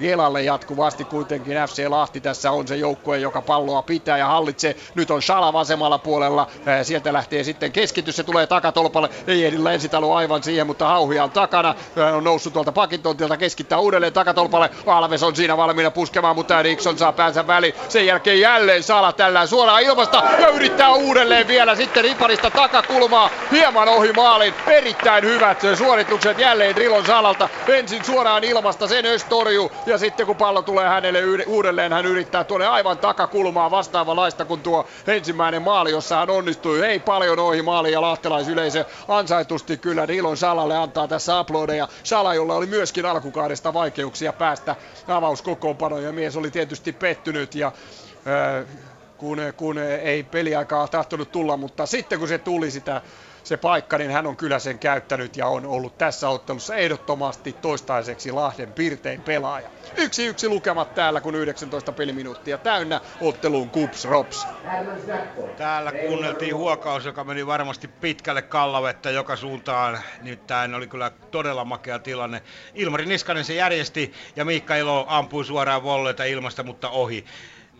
Gelalle 0.00 0.42
jatkuvasti 0.42 1.04
kuitenkin 1.04 1.56
FC 1.68 1.86
Lahti 1.88 2.20
tässä 2.20 2.50
on 2.50 2.68
se 2.68 2.76
joukkue, 2.76 3.18
joka 3.18 3.42
palloa 3.42 3.82
pitää 3.82 4.18
ja 4.18 4.26
hallitsee. 4.26 4.76
Nyt 4.94 5.10
on 5.10 5.22
Shala 5.22 5.52
vasemmalla 5.52 5.98
puolella, 5.98 6.46
sieltä 6.82 7.12
lähtee 7.12 7.44
sitten 7.44 7.72
keskitys, 7.72 8.16
se 8.16 8.22
tulee 8.22 8.46
takatolpalle, 8.46 9.08
ei 9.26 9.46
ehdi 9.46 9.64
Länsitalo 9.64 10.14
aivan 10.14 10.42
siihen, 10.42 10.66
mutta 10.66 10.88
Hauhia 10.88 11.24
on 11.24 11.30
takana, 11.30 11.74
on 12.16 12.24
noussut 12.24 12.52
tuolta 12.52 12.72
pakintontilta, 12.72 13.36
keskittää 13.36 13.78
uudelleen 13.78 14.12
takatolpalle, 14.12 14.70
Alves 14.86 15.22
on 15.22 15.36
siinä 15.36 15.56
valmiina 15.56 15.90
puskemaan, 15.90 16.36
mutta 16.36 16.60
Eriksson 16.60 16.98
saa 16.98 17.12
päänsä 17.12 17.46
väliin, 17.46 17.74
sen 17.88 18.06
jälkeen 18.06 18.40
jälleen 18.40 18.82
Sala 18.82 19.15
tällä 19.16 19.46
suoraan 19.46 19.82
ilmasta 19.82 20.22
ja 20.38 20.48
yrittää 20.48 20.92
uudelleen 20.92 21.48
vielä 21.48 21.74
sitten 21.74 22.04
Riparista 22.04 22.50
takakulmaa 22.50 23.30
hieman 23.52 23.88
ohi 23.88 24.12
maalin. 24.12 24.54
Erittäin 24.66 25.24
hyvät 25.24 25.58
suoritukset 25.74 26.38
jälleen 26.38 26.76
Rilon 26.76 27.06
Salalta. 27.06 27.48
Ensin 27.68 28.04
suoraan 28.04 28.44
ilmasta 28.44 28.88
sen 28.88 29.06
Östorju 29.06 29.72
ja 29.86 29.98
sitten 29.98 30.26
kun 30.26 30.36
pallo 30.36 30.62
tulee 30.62 30.88
hänelle 30.88 31.22
uudelleen 31.46 31.92
hän 31.92 32.06
yrittää 32.06 32.44
tuonne 32.44 32.66
aivan 32.66 32.98
takakulmaa 32.98 33.70
vastaavanlaista 33.70 34.44
kuin 34.44 34.60
tuo 34.60 34.86
ensimmäinen 35.06 35.62
maali, 35.62 35.90
jossa 35.90 36.16
hän 36.16 36.30
onnistui. 36.30 36.86
Ei 36.86 36.98
paljon 36.98 37.38
ohi 37.38 37.62
maali 37.62 37.92
ja 37.92 38.00
lahtelaisyleisö 38.00 38.84
ansaitusti 39.08 39.76
kyllä 39.76 40.06
Rilon 40.06 40.36
Salalle 40.36 40.76
antaa 40.76 41.08
tässä 41.08 41.38
aplodeja. 41.38 41.88
Sala, 42.02 42.34
jolla 42.34 42.54
oli 42.54 42.66
myöskin 42.66 43.06
alkukaudesta 43.06 43.74
vaikeuksia 43.74 44.32
päästä 44.32 44.76
avauskokoonpanoon 45.08 46.02
ja 46.02 46.12
mies 46.12 46.36
oli 46.36 46.50
tietysti 46.50 46.92
pettynyt 46.92 47.54
ja 47.54 47.72
kun, 49.18 49.38
kun 49.56 49.78
ei 49.78 50.22
peliaikaa 50.22 50.88
tahtonut 50.88 51.32
tulla, 51.32 51.56
mutta 51.56 51.86
sitten 51.86 52.18
kun 52.18 52.28
se 52.28 52.38
tuli 52.38 52.70
sitä 52.70 53.02
se 53.46 53.56
paikka, 53.56 53.98
niin 53.98 54.10
hän 54.10 54.26
on 54.26 54.36
kyllä 54.36 54.58
sen 54.58 54.78
käyttänyt 54.78 55.36
ja 55.36 55.46
on 55.46 55.66
ollut 55.66 55.98
tässä 55.98 56.28
ottelussa 56.28 56.76
ehdottomasti 56.76 57.52
toistaiseksi 57.52 58.32
Lahden 58.32 58.72
pirtein 58.72 59.20
pelaaja. 59.20 59.68
Yksi 59.96 60.26
yksi 60.26 60.48
lukemat 60.48 60.94
täällä, 60.94 61.20
kun 61.20 61.34
19 61.34 61.92
peliminuuttia 61.92 62.58
täynnä 62.58 63.00
otteluun 63.20 63.70
Kups 63.70 64.04
Rops. 64.04 64.46
Täällä 65.56 65.92
kuunneltiin 65.92 66.56
huokaus, 66.56 67.04
joka 67.04 67.24
meni 67.24 67.46
varmasti 67.46 67.88
pitkälle 67.88 68.42
kallavetta 68.42 69.10
joka 69.10 69.36
suuntaan. 69.36 69.98
Nyt 70.22 70.46
tämä 70.46 70.76
oli 70.76 70.86
kyllä 70.86 71.10
todella 71.30 71.64
makea 71.64 71.98
tilanne. 71.98 72.42
Ilmari 72.74 73.06
Niskanen 73.06 73.44
se 73.44 73.54
järjesti 73.54 74.12
ja 74.36 74.44
Miikka 74.44 74.76
Ilo 74.76 75.04
ampui 75.08 75.44
suoraan 75.44 75.82
volleita 75.82 76.24
ilmasta, 76.24 76.62
mutta 76.62 76.88
ohi 76.90 77.24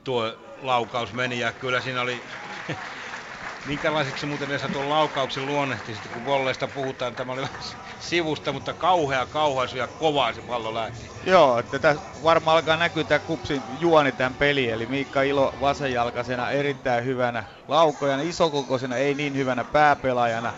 tuo 0.07 0.33
laukaus 0.63 1.13
meni 1.13 1.39
ja 1.39 1.53
kyllä 1.53 1.81
siinä 1.81 2.01
oli 2.01 2.23
Minkälaiseksi 3.67 4.27
muuten 4.27 4.51
Esa 4.51 4.69
tuon 4.69 4.91
laukauksen 4.91 5.47
luonnehti 5.47 5.95
sitten, 5.95 6.13
kun 6.13 6.25
volleista 6.25 6.69
puhutaan. 6.69 7.15
Tämä 7.15 7.33
oli 7.33 7.43
sivusta, 7.99 8.53
mutta 8.53 8.75
kauhea 8.75 9.27
kauhaisu 9.27 9.77
ja 9.77 9.89
kovaa 9.89 10.33
se 10.33 10.43
pallo 10.43 10.75
lähti. 10.75 11.11
Joo, 11.27 11.59
että 11.59 11.79
tässä 11.79 12.03
varmaan 12.23 12.57
alkaa 12.57 12.77
näkyä 12.77 13.05
tämä 13.05 13.19
kupsin 13.19 13.63
juoni 13.81 14.13
tämän 14.13 14.35
peli. 14.35 14.71
Eli 14.71 14.87
Miikka 14.87 15.23
Ilo 15.23 15.55
vasenjalkaisena 15.61 16.51
erittäin 16.51 17.05
hyvänä 17.05 17.45
laukojana, 17.69 18.23
isokokoisena, 18.23 18.97
ei 18.97 19.15
niin 19.15 19.37
hyvänä 19.37 19.65
pääpelaajana. 19.65 20.53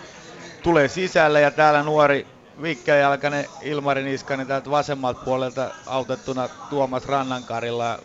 Tulee 0.62 0.88
sisälle 0.88 1.40
ja 1.40 1.50
täällä 1.50 1.82
nuori 1.82 2.26
vikkeläjalkainen 2.62 3.48
Ilmari 3.60 4.02
Niskanen 4.02 4.46
täältä 4.46 4.70
vasemmalta 4.70 5.20
puolelta 5.24 5.74
autettuna 5.86 6.48
Tuomas 6.48 7.04
Rannankarilla 7.06 7.98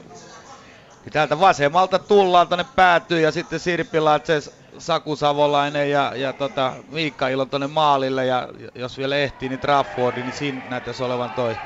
ja 1.06 1.12
täältä 1.12 1.40
vasemmalta 1.40 2.00
tullaan 2.00 2.48
tuonne 2.48 2.66
päätyy 2.76 3.20
ja 3.20 3.32
sitten 3.32 3.60
Sirpi 3.60 4.00
Latses, 4.00 4.52
Saku 4.78 5.16
Savolainen 5.16 5.92
ja, 5.92 6.14
ja 6.16 6.34
tota, 6.34 6.74
Miikka 6.88 7.28
Ilo 7.28 7.46
tuonne 7.46 7.68
maalille 7.68 8.26
ja 8.26 8.50
jos 8.76 8.98
vielä 8.98 9.18
ehtii, 9.18 9.50
niin 9.50 9.60
Traffordi, 9.60 10.24
niin 10.24 10.34
siinä 10.34 10.62
näyttäisi 10.68 11.04
olevan 11.04 11.32
toi 11.32 11.60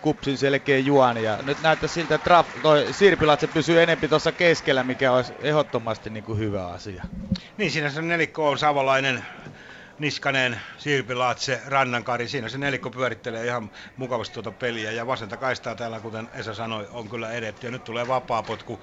kupsin 0.00 0.38
selkeä 0.38 0.78
juoni. 0.78 1.22
Ja 1.22 1.38
nyt 1.42 1.60
näyttää 1.60 1.88
siltä, 1.88 2.14
että 2.14 2.24
Traff, 2.24 2.50
toi 2.62 2.92
Sirpilatse 2.92 3.46
pysyy 3.46 3.82
enempi 3.82 4.08
tuossa 4.08 4.32
keskellä, 4.32 4.84
mikä 4.84 5.12
olisi 5.12 5.34
ehdottomasti 5.38 6.10
niin 6.10 6.24
kuin 6.24 6.38
hyvä 6.38 6.66
asia. 6.66 7.04
Niin, 7.56 7.70
siinä 7.70 7.90
se 7.90 8.02
nelikko 8.02 8.48
on 8.48 8.58
Savolainen, 8.58 9.24
Niskanen, 10.02 10.60
Sirpilaatse, 10.78 11.60
Rannankari, 11.66 12.28
siinä 12.28 12.48
se 12.48 12.58
nelikko 12.58 12.90
pyörittelee 12.90 13.46
ihan 13.46 13.70
mukavasti 13.96 14.34
tuota 14.34 14.52
peliä 14.52 14.90
ja 14.90 15.06
vasenta 15.06 15.36
kaistaa 15.36 15.74
täällä, 15.74 16.00
kuten 16.00 16.28
Esa 16.34 16.54
sanoi, 16.54 16.88
on 16.90 17.08
kyllä 17.08 17.32
edetty 17.32 17.66
ja 17.66 17.70
nyt 17.70 17.84
tulee 17.84 18.08
vapaa 18.08 18.42
potku, 18.42 18.80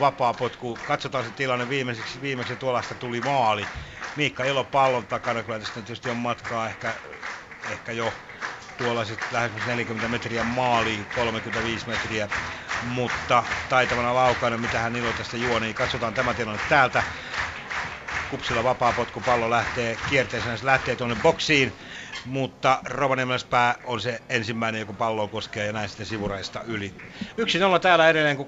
vapaa 0.00 0.34
potku. 0.34 0.78
katsotaan 0.86 1.24
se 1.24 1.30
tilanne 1.30 1.68
viimeiseksi, 1.68 2.20
viimeksi 2.20 2.56
tuollaista 2.56 2.94
tuli 2.94 3.20
maali. 3.20 3.66
Miikka 4.16 4.44
Ilo 4.44 4.64
pallon 4.64 5.06
takana, 5.06 5.42
kyllä 5.42 5.58
tästä 5.58 5.74
tietysti 5.74 6.10
on 6.10 6.16
matkaa 6.16 6.68
ehkä, 6.68 6.92
ehkä 7.70 7.92
jo 7.92 8.12
tuollaiset 8.78 9.18
lähes 9.32 9.52
40 9.66 10.08
metriä 10.08 10.44
maali, 10.44 11.06
35 11.14 11.86
metriä, 11.88 12.28
mutta 12.82 13.44
taitavana 13.68 14.14
laukainen, 14.14 14.60
mitä 14.60 14.78
hän 14.78 14.96
Ilo 14.96 15.12
tästä 15.12 15.36
juoni. 15.36 15.74
Katsotaan 15.74 16.14
tämä 16.14 16.34
tilanne 16.34 16.62
täältä. 16.68 17.02
Kupsilla 18.28 18.64
vapaa 18.64 18.92
potku, 18.92 19.20
pallo 19.20 19.50
lähtee 19.50 19.98
kierteeseen, 20.06 20.58
se 20.58 20.66
lähtee 20.66 20.96
tuonne 20.96 21.16
boksiin, 21.16 21.72
mutta 22.24 22.80
Rovaniemeläspää 22.84 23.74
on 23.84 24.00
se 24.00 24.20
ensimmäinen, 24.28 24.80
joka 24.80 24.92
palloa 24.92 25.28
koskee 25.28 25.66
ja 25.66 25.72
näin 25.72 25.88
sitten 25.88 26.06
sivuraista 26.06 26.62
yli. 26.66 26.94
Yksin 27.36 27.64
olla 27.64 27.78
täällä 27.78 28.08
edelleen, 28.08 28.36
kun 28.36 28.46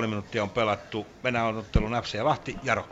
22,5 0.00 0.06
minuuttia 0.06 0.42
on 0.42 0.50
pelattu. 0.50 1.06
Mennään 1.22 1.56
ottelun 1.56 2.02
FC 2.02 2.14
ja 2.14 2.24
Lahti, 2.24 2.56
Jaro. 2.62 2.88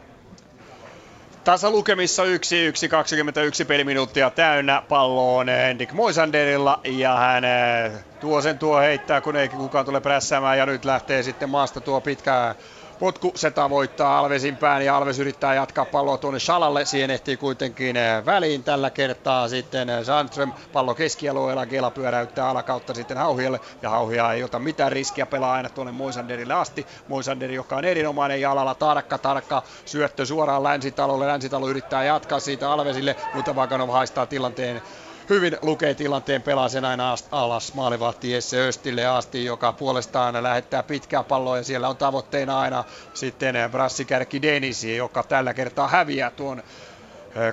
Lukemissa 1.70 2.22
1-1, 2.24 2.88
21 2.88 3.64
peliminuuttia 3.64 4.30
täynnä. 4.30 4.82
Pallo 4.88 5.36
on 5.36 5.49
Henrik 5.49 5.92
Moisanderilla 5.92 6.80
ja 6.84 7.16
hän 7.16 7.44
eh, 7.44 7.92
tuo 8.20 8.40
sen 8.40 8.59
tuo 8.59 8.78
heittää, 8.78 9.20
kun 9.20 9.36
ei 9.36 9.49
kukaan 9.49 9.84
tule 9.84 10.01
prässäämään 10.01 10.59
ja 10.59 10.66
nyt 10.66 10.84
lähtee 10.84 11.22
sitten 11.22 11.51
maasta 11.51 11.80
tuo 11.80 12.01
pitkä 12.01 12.55
Potku 12.99 13.32
se 13.34 13.51
tavoittaa 13.51 14.18
Alvesin 14.18 14.57
pään 14.57 14.84
ja 14.84 14.96
Alves 14.96 15.18
yrittää 15.18 15.55
jatkaa 15.55 15.84
palloa 15.84 16.18
tuonne 16.18 16.40
Shalalle. 16.40 16.84
Siihen 16.84 17.11
ehtii 17.11 17.36
kuitenkin 17.36 17.96
eh, 17.96 18.26
väliin 18.26 18.64
tällä 18.64 18.90
kertaa 18.90 19.49
sitten 19.49 19.90
eh, 19.90 20.05
Sandström 20.05 20.53
pallo 20.72 20.94
keskialueella. 20.94 21.66
Gela 21.66 21.90
pyöräyttää 21.90 22.49
alakautta 22.49 22.94
sitten 22.94 23.16
Hauhialle 23.16 23.61
ja 23.82 23.90
Hauhia 23.90 24.32
ei 24.32 24.42
ota 24.44 24.59
mitään 24.59 24.92
riskiä 24.92 25.26
pelaa 25.26 25.53
aina 25.53 25.68
tuonne 25.68 25.92
Moisanderille 25.92 26.55
asti. 26.55 26.86
Moisander, 27.09 27.51
joka 27.51 27.76
on 27.76 27.84
erinomainen 27.84 28.40
jalalla, 28.40 28.74
tarkka, 28.74 29.18
tarkka 29.18 29.62
syöttö 29.84 30.26
suoraan 30.26 30.62
Länsitalolle. 30.62 31.26
Länsitalo 31.26 31.68
yrittää 31.68 32.05
jatkaa 32.05 32.40
siitä 32.40 32.72
Alvesille, 32.72 33.16
mutta 33.34 33.55
Vakanov 33.57 33.90
haistaa 33.90 34.26
tilanteen 34.26 34.82
hyvin 35.31 35.57
lukee 35.62 35.95
tilanteen, 35.95 36.43
pelaa 36.43 36.68
sen 36.68 36.85
aina 36.85 37.14
alas 37.31 37.74
maalivahti 37.74 38.33
Jesse 38.33 38.68
Östille 38.68 39.07
asti, 39.07 39.45
joka 39.45 39.72
puolestaan 39.72 40.43
lähettää 40.43 40.83
pitkää 40.83 41.22
palloa 41.22 41.57
ja 41.57 41.64
siellä 41.64 41.89
on 41.89 41.97
tavoitteena 41.97 42.61
aina 42.61 42.85
sitten 43.14 43.55
brassikerkki 43.70 44.43
Denisi, 44.43 44.97
joka 44.97 45.22
tällä 45.22 45.55
kertaa 45.55 45.89
häviää 45.89 46.31
tuon 46.31 46.62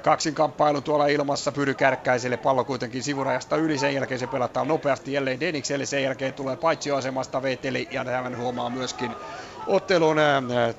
kaksinkamppailun 0.01 0.83
tuolla 0.83 1.07
ilmassa 1.07 1.51
Pyry 1.51 1.73
Kärkkäiselle 1.73 2.37
pallo 2.37 2.63
kuitenkin 2.63 3.03
sivurajasta 3.03 3.55
yli, 3.55 3.77
sen 3.77 3.93
jälkeen 3.93 4.19
se 4.19 4.27
pelataan 4.27 4.67
nopeasti 4.67 5.13
jälleen 5.13 5.39
Denikselle, 5.39 5.85
sen 5.85 6.03
jälkeen 6.03 6.33
tulee 6.33 6.55
paitsioasemasta 6.55 7.41
Veteli 7.41 7.87
ja 7.91 8.05
tämän 8.05 8.37
huomaa 8.37 8.69
myöskin 8.69 9.11
ottelun 9.67 10.17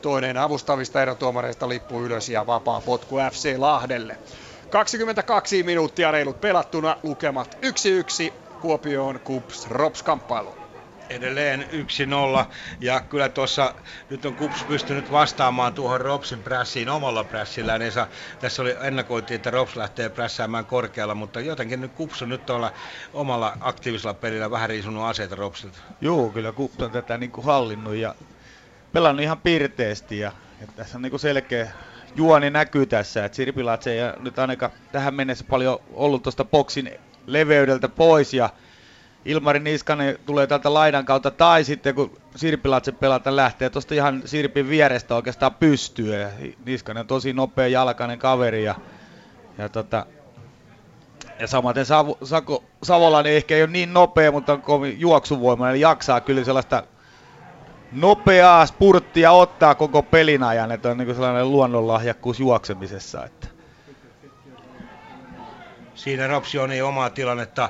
toinen 0.02 0.36
avustavista 0.36 1.02
erotuomareista 1.02 1.68
lippu 1.68 2.02
ylös 2.02 2.28
ja 2.28 2.46
vapaa 2.46 2.80
potku 2.80 3.16
FC 3.32 3.54
Lahdelle. 3.58 4.18
22 4.76 5.62
minuuttia 5.62 6.10
reilut 6.10 6.40
pelattuna, 6.40 6.96
lukemat 7.02 7.58
1-1. 8.30 8.32
Kuopioon 8.60 9.20
Kups 9.24 9.66
Rops 9.70 10.02
kamppailu. 10.02 10.54
Edelleen 11.10 11.66
1-0 12.42 12.44
ja 12.80 13.00
kyllä 13.00 13.28
tuossa 13.28 13.74
nyt 14.10 14.24
on 14.24 14.34
Kups 14.34 14.64
pystynyt 14.64 15.10
vastaamaan 15.10 15.74
tuohon 15.74 16.00
Ropsin 16.00 16.42
prässiin 16.42 16.88
omalla 16.88 17.24
prässillään. 17.24 17.82
Esa, 17.82 18.06
tässä 18.38 18.62
oli 18.62 18.76
ennakoitiin, 18.80 19.36
että 19.36 19.50
Rops 19.50 19.76
lähtee 19.76 20.08
prässäämään 20.08 20.66
korkealla, 20.66 21.14
mutta 21.14 21.40
jotenkin 21.40 21.80
nyt 21.80 21.92
Kups 21.92 22.22
on 22.22 22.28
nyt 22.28 22.46
tuolla 22.46 22.72
omalla 23.12 23.56
aktiivisella 23.60 24.14
pelillä 24.14 24.50
vähän 24.50 24.68
riisunut 24.68 25.04
aseita 25.04 25.34
Ropsilta. 25.34 25.78
Joo, 26.00 26.30
kyllä 26.30 26.52
Kups 26.52 26.82
on 26.82 26.90
tätä 26.90 27.18
niin 27.18 27.30
kuin 27.30 27.44
hallinnut 27.44 27.94
ja 27.94 28.14
pelannut 28.92 29.22
ihan 29.22 29.40
pirteesti 29.40 30.18
ja 30.18 30.32
että 30.60 30.76
tässä 30.76 30.98
on 30.98 31.02
niin 31.02 31.10
kuin 31.10 31.20
selkeä 31.20 31.72
juoni 32.16 32.50
näkyy 32.50 32.86
tässä, 32.86 33.24
että 33.24 33.36
Sirpilatse 33.36 33.92
ei 33.92 34.12
nyt 34.20 34.38
ainakaan 34.38 34.72
tähän 34.92 35.14
mennessä 35.14 35.44
paljon 35.50 35.78
ollut 35.92 36.22
tuosta 36.22 36.44
boksin 36.44 36.90
leveydeltä 37.26 37.88
pois 37.88 38.34
ja 38.34 38.50
Ilmari 39.24 39.60
Niskanen 39.60 40.18
tulee 40.26 40.46
tältä 40.46 40.74
laidan 40.74 41.04
kautta, 41.04 41.30
tai 41.30 41.64
sitten 41.64 41.94
kun 41.94 42.18
Sirpilatse 42.36 42.92
pelata 42.92 43.36
lähtee 43.36 43.70
tuosta 43.70 43.94
ihan 43.94 44.22
Sirpin 44.24 44.68
vierestä 44.68 45.14
oikeastaan 45.14 45.54
pystyy. 45.54 46.20
Ja 46.20 46.28
Niskanen 46.64 47.00
on 47.00 47.06
tosi 47.06 47.32
nopea 47.32 47.68
jalkainen 47.68 48.18
kaveri 48.18 48.64
ja, 48.64 48.74
ja, 49.58 49.68
tota, 49.68 50.06
ja 51.40 51.46
samaten 51.46 51.86
Savo, 51.86 52.18
Sako, 52.24 52.64
Savolainen 52.82 53.32
ehkä 53.32 53.56
ei 53.56 53.62
ole 53.62 53.70
niin 53.70 53.92
nopea, 53.92 54.32
mutta 54.32 54.52
on 54.52 54.62
kovin 54.62 55.00
juoksuvoimainen, 55.00 55.74
eli 55.74 55.80
jaksaa 55.80 56.20
kyllä 56.20 56.44
sellaista 56.44 56.82
nopeaa 57.92 58.66
spurttia 58.66 59.32
ottaa 59.32 59.74
koko 59.74 60.02
pelin 60.02 60.42
ajan, 60.42 60.72
että 60.72 60.90
on 60.90 60.98
niin 60.98 61.14
sellainen 61.14 61.50
luonnonlahjakkuus 61.50 62.40
juoksemisessa. 62.40 63.24
Että. 63.24 63.48
Siinä 65.94 66.26
Ropsi 66.26 66.58
on 66.58 66.68
niin 66.68 66.84
omaa 66.84 67.10
tilannetta 67.10 67.68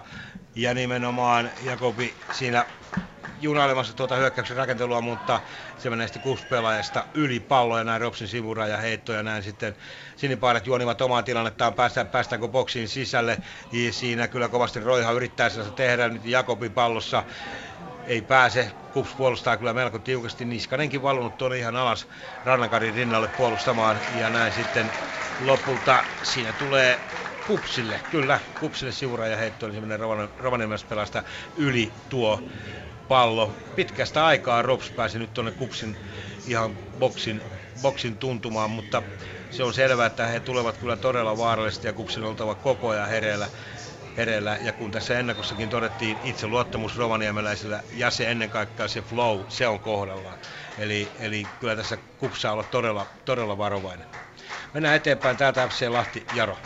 ja 0.54 0.74
nimenomaan 0.74 1.50
Jakobi 1.64 2.14
siinä 2.32 2.64
junailemassa 3.40 3.96
tuota 3.96 4.16
hyökkäyksen 4.16 4.56
rakentelua, 4.56 5.00
mutta 5.00 5.40
se 5.78 5.90
menee 5.90 6.06
sitten 6.06 6.22
kuspelaajasta 6.22 7.04
yli 7.14 7.40
palloa 7.40 7.78
ja 7.78 7.84
näin 7.84 8.00
Ropsin 8.00 8.28
sivuraja 8.28 8.76
heitto 8.76 9.12
ja 9.12 9.22
näin 9.22 9.42
sitten 9.42 9.76
sinipaaret 10.16 10.66
juonivat 10.66 11.00
omaa 11.00 11.22
tilannettaan, 11.22 11.74
päästään, 11.74 12.06
päästäänkö 12.06 12.48
boksiin 12.48 12.88
sisälle. 12.88 13.38
Ja 13.72 13.92
siinä 13.92 14.28
kyllä 14.28 14.48
kovasti 14.48 14.80
Roiha 14.80 15.12
yrittää 15.12 15.48
sellaista 15.48 15.76
tehdä 15.76 16.08
nyt 16.08 16.24
Jakobi 16.24 16.68
pallossa 16.68 17.24
ei 18.06 18.22
pääse. 18.22 18.72
Kups 18.90 19.14
puolustaa 19.14 19.56
kyllä 19.56 19.72
melko 19.74 19.98
tiukasti. 19.98 20.44
Niskanenkin 20.44 21.02
valunut 21.02 21.36
tuonne 21.38 21.58
ihan 21.58 21.76
alas 21.76 22.06
Rannakarin 22.44 22.94
rinnalle 22.94 23.28
puolustamaan. 23.28 24.00
Ja 24.08 24.30
näin 24.30 24.52
sitten 24.52 24.92
lopulta 25.38 26.04
siinä 26.22 26.52
tulee 26.52 27.00
Kupsille, 27.44 28.00
kyllä, 28.10 28.40
Kupsille 28.58 28.92
sivuraja 28.92 29.36
heitto, 29.36 29.66
eli 29.66 29.74
se 29.74 29.80
menee 29.80 29.98
Rovaniemessä 30.38 30.86
yli 31.56 31.92
tuo 32.08 32.42
pallo. 33.08 33.52
Pitkästä 33.74 34.26
aikaa 34.26 34.62
Rops 34.62 34.90
pääsi 34.90 35.18
nyt 35.18 35.34
tuonne 35.34 35.52
Kupsin 35.52 35.96
ihan 36.46 36.78
boksin, 36.98 37.42
boksin 37.80 38.18
tuntumaan, 38.18 38.70
mutta 38.70 39.02
se 39.50 39.64
on 39.64 39.74
selvää, 39.74 40.06
että 40.06 40.26
he 40.26 40.40
tulevat 40.40 40.76
kyllä 40.78 40.96
todella 40.96 41.38
vaarallisesti 41.38 41.86
ja 41.86 41.92
Kupsin 41.92 42.24
oltava 42.24 42.54
koko 42.54 42.88
ajan 42.88 43.08
hereillä. 43.08 43.48
Hereillä. 44.16 44.58
Ja 44.60 44.72
kun 44.72 44.90
tässä 44.90 45.18
ennakossakin 45.18 45.68
todettiin 45.68 46.18
itse 46.22 46.46
luottamus 46.46 46.96
rovaniemeläisillä 46.96 47.82
ja 47.92 48.10
se 48.10 48.30
ennen 48.30 48.50
kaikkea 48.50 48.88
se 48.88 49.02
flow, 49.02 49.44
se 49.48 49.66
on 49.66 49.80
kohdallaan. 49.80 50.38
Eli, 50.78 51.12
eli 51.18 51.48
kyllä 51.58 51.76
tässä 51.76 51.98
kupsaa 52.18 52.52
olla 52.52 52.64
todella, 52.64 53.06
todella 53.24 53.58
varovainen. 53.58 54.06
Mennään 54.74 54.96
eteenpäin 54.96 55.36
täältä 55.36 55.68
FC 55.68 55.88
Lahti 55.88 56.26
Jaro. 56.30 56.58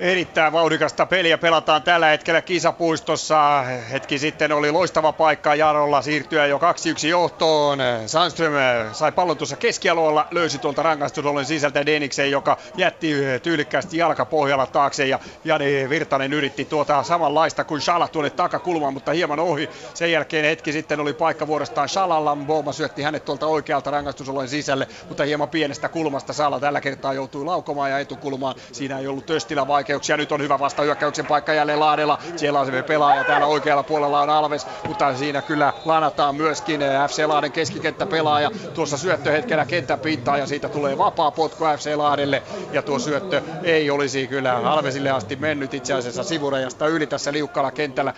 Erittäin 0.00 0.52
vauhdikasta 0.52 1.06
peliä 1.06 1.38
pelataan 1.38 1.82
tällä 1.82 2.06
hetkellä 2.06 2.42
kisapuistossa. 2.42 3.62
Hetki 3.62 4.18
sitten 4.18 4.52
oli 4.52 4.70
loistava 4.70 5.12
paikka 5.12 5.54
Jarolla 5.54 6.02
siirtyä 6.02 6.46
jo 6.46 6.58
2-1 6.58 7.06
johtoon. 7.06 7.78
Sandström 8.06 8.54
sai 8.92 9.12
pallon 9.12 9.36
tuossa 9.36 9.56
keskialueella, 9.56 10.26
löysi 10.30 10.58
tuolta 10.58 10.82
rangaistusollen 10.82 11.44
sisältä 11.44 11.86
Deniksen, 11.86 12.30
joka 12.30 12.56
jätti 12.76 13.12
tyylikkäästi 13.42 13.96
jalkapohjalla 13.96 14.66
taakse. 14.66 15.06
Ja 15.06 15.18
Jani 15.44 15.90
Virtanen 15.90 16.32
yritti 16.32 16.64
tuota 16.64 17.02
samanlaista 17.02 17.64
kuin 17.64 17.80
Shala 17.80 18.08
tuonne 18.08 18.30
takakulmaan, 18.30 18.94
mutta 18.94 19.12
hieman 19.12 19.40
ohi. 19.40 19.70
Sen 19.94 20.12
jälkeen 20.12 20.44
hetki 20.44 20.72
sitten 20.72 21.00
oli 21.00 21.12
paikka 21.12 21.46
vuorostaan 21.46 21.88
Shalalla. 21.88 22.36
Bouma 22.46 22.72
syötti 22.72 23.02
hänet 23.02 23.24
tuolta 23.24 23.46
oikealta 23.46 23.90
rangaistusollen 23.90 24.48
sisälle, 24.48 24.88
mutta 25.08 25.24
hieman 25.24 25.48
pienestä 25.48 25.88
kulmasta 25.88 26.32
Sala 26.32 26.60
tällä 26.60 26.80
kertaa 26.80 27.12
joutui 27.12 27.44
laukomaan 27.44 27.90
ja 27.90 27.98
etukulmaan. 27.98 28.54
Siinä 28.72 28.98
ei 28.98 29.06
ollut 29.06 29.26
Töstilä 29.26 29.66
vaikea 29.66 29.83
vaikeuksia. 29.84 30.16
Nyt 30.16 30.32
on 30.32 30.42
hyvä 30.42 30.58
vastahyökkäyksen 30.58 31.26
paikka 31.26 31.52
jälleen 31.52 31.80
Laadella. 31.80 32.18
Siellä 32.36 32.60
on 32.60 32.66
se 32.66 32.82
pelaaja. 32.82 33.24
Täällä 33.24 33.46
oikealla 33.46 33.82
puolella 33.82 34.20
on 34.20 34.30
Alves, 34.30 34.66
mutta 34.86 35.16
siinä 35.16 35.42
kyllä 35.42 35.72
lanataan 35.84 36.34
myöskin 36.36 36.80
FC 37.08 37.24
Laaden 37.26 37.52
keskikenttäpelaaja. 37.52 38.50
Tuossa 38.74 38.96
syöttöhetkellä 38.98 39.66
kentän 39.66 40.00
pintaa 40.00 40.38
ja 40.38 40.46
siitä 40.46 40.68
tulee 40.68 40.98
vapaa 40.98 41.30
potku 41.30 41.64
FC 41.78 41.96
Laadelle. 41.96 42.42
Ja 42.72 42.82
tuo 42.82 42.98
syöttö 42.98 43.42
ei 43.62 43.90
olisi 43.90 44.26
kyllä 44.26 44.56
Alvesille 44.56 45.10
asti 45.10 45.36
mennyt 45.36 45.74
itse 45.74 45.92
asiassa 45.94 46.24
sivurajasta 46.24 46.86
yli 46.88 47.06
tässä 47.06 47.32
liukkalla 47.32 47.70
kentällä. 47.70 48.14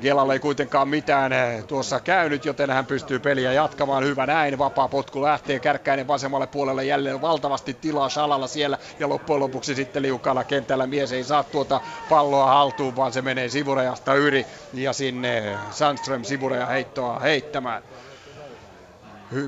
Gelalle 0.00 0.32
ei 0.32 0.38
kuitenkaan 0.38 0.88
mitään 0.88 1.32
tuossa 1.66 2.00
käynyt, 2.00 2.44
joten 2.44 2.70
hän 2.70 2.86
pystyy 2.86 3.18
peliä 3.18 3.52
jatkamaan. 3.52 4.04
Hyvä 4.04 4.26
näin, 4.26 4.58
vapaa 4.58 4.88
potku 4.88 5.22
lähtee, 5.22 5.58
Kärkkäinen 5.58 6.08
vasemmalle 6.08 6.46
puolelle 6.46 6.84
jälleen 6.84 7.20
valtavasti 7.20 7.74
tilaa 7.74 8.08
Salalla 8.08 8.46
siellä 8.46 8.78
ja 8.98 9.08
loppujen 9.08 9.40
lopuksi 9.40 9.74
sitten 9.74 10.02
liukalla 10.02 10.44
kentällä 10.44 10.86
mies 10.86 11.12
ei 11.12 11.24
saa 11.24 11.44
tuota 11.44 11.80
palloa 12.08 12.46
haltuun, 12.46 12.96
vaan 12.96 13.12
se 13.12 13.22
menee 13.22 13.48
sivurajasta 13.48 14.14
yli 14.14 14.46
ja 14.72 14.92
sinne 14.92 15.56
Sandström 15.70 16.24
sivuraja 16.24 16.66
heittoa 16.66 17.18
heittämään. 17.18 17.82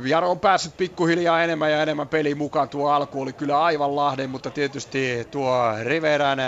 Jaro 0.05 0.31
on 0.31 0.41
päässyt 0.41 0.77
pikkuhiljaa 0.77 1.43
enemmän 1.43 1.73
ja 1.73 1.83
enemmän 1.83 2.09
peliin 2.09 2.39
mukaan. 2.39 2.69
Tuo 2.69 2.91
alku 2.91 3.23
oli 3.23 3.33
kyllä 3.33 3.63
aivan 3.63 3.97
Lahden, 3.97 4.31
mutta 4.31 4.51
tietysti 4.51 5.29
tuo 5.31 5.55
Riverän 5.83 6.39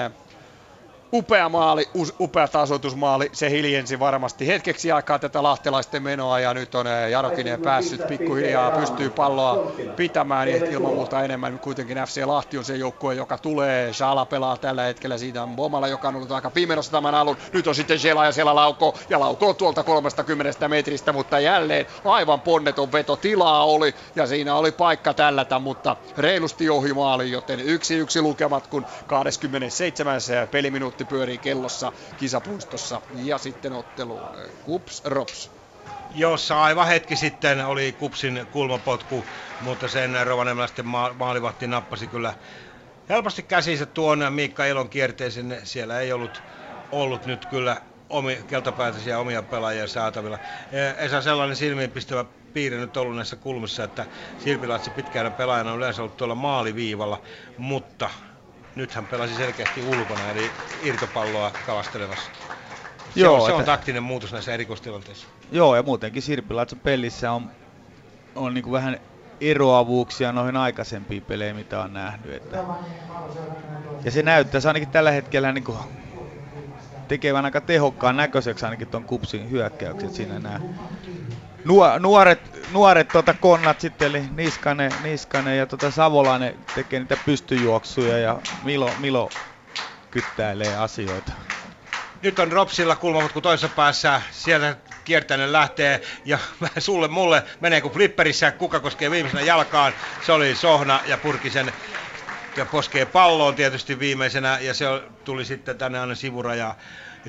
upea 1.13 1.49
maali, 1.49 1.89
upea 2.21 2.49
tasoitusmaali, 2.49 3.31
se 3.33 3.51
hiljensi 3.51 3.99
varmasti 3.99 4.47
hetkeksi 4.47 4.93
aikaa 4.93 5.19
tätä 5.19 5.43
lahtelaisten 5.43 6.03
menoa 6.03 6.41
ja 6.41 6.55
nyt 6.55 6.75
on 6.75 6.87
eh, 6.87 7.11
Jarokinen 7.11 7.63
päässyt 7.63 8.07
pikkuhiljaa, 8.07 8.71
pystyy 8.71 9.11
palloa 9.11 9.73
pitämään 9.97 10.49
ja 10.49 10.57
ilman 10.57 10.95
muuta 10.95 11.23
enemmän. 11.23 11.59
Kuitenkin 11.59 11.97
FC 11.97 12.25
Lahti 12.25 12.59
on 12.59 12.65
se 12.65 12.77
joukkue, 12.77 13.15
joka 13.15 13.39
tulee. 13.39 13.93
Shala 13.93 14.27
pelaa 14.27 14.57
tällä 14.57 14.83
hetkellä, 14.83 15.19
siitä 15.19 15.43
on 15.43 15.57
Bomala, 15.57 15.89
joka 15.89 16.09
on 16.09 16.17
ollut 16.17 16.33
aika 16.33 16.51
pimenossa 16.51 16.93
tämän 16.93 17.15
alun. 17.15 17.37
Nyt 17.53 17.67
on 17.67 17.75
sitten 17.75 17.99
Jela 18.05 18.25
ja 18.25 18.33
siellä 18.33 18.55
lauko 18.55 18.99
ja 19.11 19.21
lauko 19.21 19.55
tuolta 19.55 19.83
30 19.83 20.69
metristä, 20.69 21.13
mutta 21.13 21.41
jälleen 21.41 21.87
aivan 22.05 22.41
ponneton 22.41 22.93
veto 22.93 23.17
tilaa 23.17 23.65
oli 23.65 23.95
ja 24.17 24.27
siinä 24.27 24.55
oli 24.55 24.73
paikka 24.73 25.15
tällätä, 25.15 25.59
mutta 25.59 25.97
reilusti 26.19 26.71
ohi 26.71 26.93
maali, 26.93 27.31
joten 27.31 27.61
yksi 27.61 27.95
yksi 27.95 28.23
lukemat, 28.23 28.67
kun 28.67 28.87
27. 29.07 30.21
peliminuutti 30.51 30.98
minuutti 30.99 31.15
pyörii 31.15 31.39
kellossa 31.39 31.93
kisapuistossa 32.17 33.03
ja 33.15 33.39
sitten 33.39 33.73
ottelu 33.73 34.21
Kups 34.65 35.03
Rops. 35.05 35.51
Jossa 36.15 36.63
aivan 36.63 36.87
hetki 36.87 37.17
sitten 37.17 37.67
oli 37.67 37.93
Kupsin 37.93 38.47
kulmapotku, 38.51 39.25
mutta 39.61 39.89
sen 39.89 40.27
rovaniemeläisten 40.27 40.87
maalivahti 41.19 41.67
nappasi 41.67 42.07
kyllä 42.09 42.35
helposti 43.09 43.43
käsinsä 43.43 43.87
tuon 43.87 44.33
Miikka 44.33 44.67
Elon 44.67 44.89
kierteeseen. 44.89 45.61
Siellä 45.65 46.01
ei 46.01 46.13
ollut, 46.13 46.43
ollut 46.93 47.27
nyt 47.27 47.47
kyllä 47.47 47.77
omi, 48.09 48.45
keltapäätöisiä 48.47 49.19
omia 49.19 49.43
pelaajia 49.43 49.87
saatavilla. 49.87 50.39
Esa 50.99 51.23
sellainen 51.23 51.57
silmiinpistävä 51.57 52.25
piirre 52.53 52.79
nyt 52.79 52.97
ollut 52.97 53.17
näissä 53.17 53.37
kulmissa, 53.37 53.85
että 53.85 54.07
Sirpilatsi 54.39 54.91
pitkään 54.91 55.33
pelaajana 55.33 55.73
on 55.73 55.79
yleensä 55.79 56.03
ollut 56.03 56.17
tuolla 56.17 56.35
maaliviivalla, 56.35 57.23
mutta 57.57 58.11
nyt 58.79 58.95
hän 58.95 59.07
pelasi 59.07 59.35
selkeästi 59.35 59.83
ulkona, 59.83 60.31
eli 60.31 60.51
irtopalloa 60.83 61.53
kalastelemassa. 61.67 62.31
Se 63.15 63.21
Joo, 63.21 63.35
on, 63.35 63.47
se 63.47 63.53
on 63.53 63.65
taktinen 63.65 64.03
muutos 64.03 64.33
näissä 64.33 64.55
erikoistilanteissa. 64.55 65.27
Joo, 65.53 65.77
ja 65.77 65.83
muutenkin 65.83 66.23
Sirpilatson 66.23 66.81
pelissä 66.81 67.33
on, 67.33 67.51
on 68.35 68.55
niin 68.55 68.73
vähän 68.73 69.01
eroavuuksia 69.41 70.33
noihin 70.33 70.57
aikaisempiin 70.57 71.23
peleihin, 71.23 71.57
mitä 71.57 71.81
on 71.81 71.93
nähnyt. 71.93 72.35
Että. 72.35 72.65
Ja 74.05 74.11
se 74.11 74.23
näyttää 74.23 74.61
se 74.61 74.69
ainakin 74.69 74.89
tällä 74.89 75.11
hetkellä 75.11 75.53
niin 75.53 75.65
kuin 75.65 75.79
tekevän 77.09 77.45
aika 77.45 77.61
tehokkaan 77.61 78.17
näköiseksi 78.17 78.65
ainakin 78.65 78.89
tuon 78.89 79.05
kupsin 79.05 79.51
hyökkäykset 79.51 80.13
siinä 80.13 80.39
nämä 80.39 80.61
nuoret, 82.01 82.41
nuoret 82.73 83.09
tota 83.09 83.35
konnat 83.35 83.81
sitten, 83.81 84.09
eli 84.09 84.25
Niskanen, 84.35 84.93
Niskanen 85.03 85.59
ja 85.59 85.67
tota 85.67 85.91
Savolainen 85.91 86.59
tekee 86.75 87.01
niitä 87.01 87.17
pystyjuoksuja 87.25 88.19
ja 88.19 88.39
Milo, 88.63 88.91
Milo 88.99 89.31
kyttäilee 90.11 90.77
asioita. 90.77 91.33
Nyt 92.23 92.39
on 92.39 92.53
Ropsilla 92.53 92.97
kulmamutku 92.97 93.41
toisessa 93.41 93.77
päässä, 93.77 94.23
sieltä 94.31 94.77
kiertäinen 95.05 95.53
lähtee 95.53 96.03
ja 96.25 96.39
sulle 96.79 97.09
mulle 97.09 97.43
menee 97.61 97.81
kuin 97.81 97.95
flipperissä, 97.95 98.51
kuka 98.51 98.81
koskee 98.81 99.11
viimeisenä 99.11 99.43
jalkaan. 99.43 99.93
Se 100.27 100.33
oli 100.33 100.55
Sohna 100.55 101.01
ja 101.07 101.19
purki 101.19 101.51
sen 101.51 101.73
ja 102.57 102.67
poskee 102.67 103.07
palloon 103.07 103.55
tietysti 103.55 103.99
viimeisenä 103.99 104.59
ja 104.61 104.75
se 104.75 104.87
tuli 105.25 105.45
sitten 105.45 105.79
tänne 105.79 106.01
aina 106.01 106.15
sivuraja, 106.15 106.75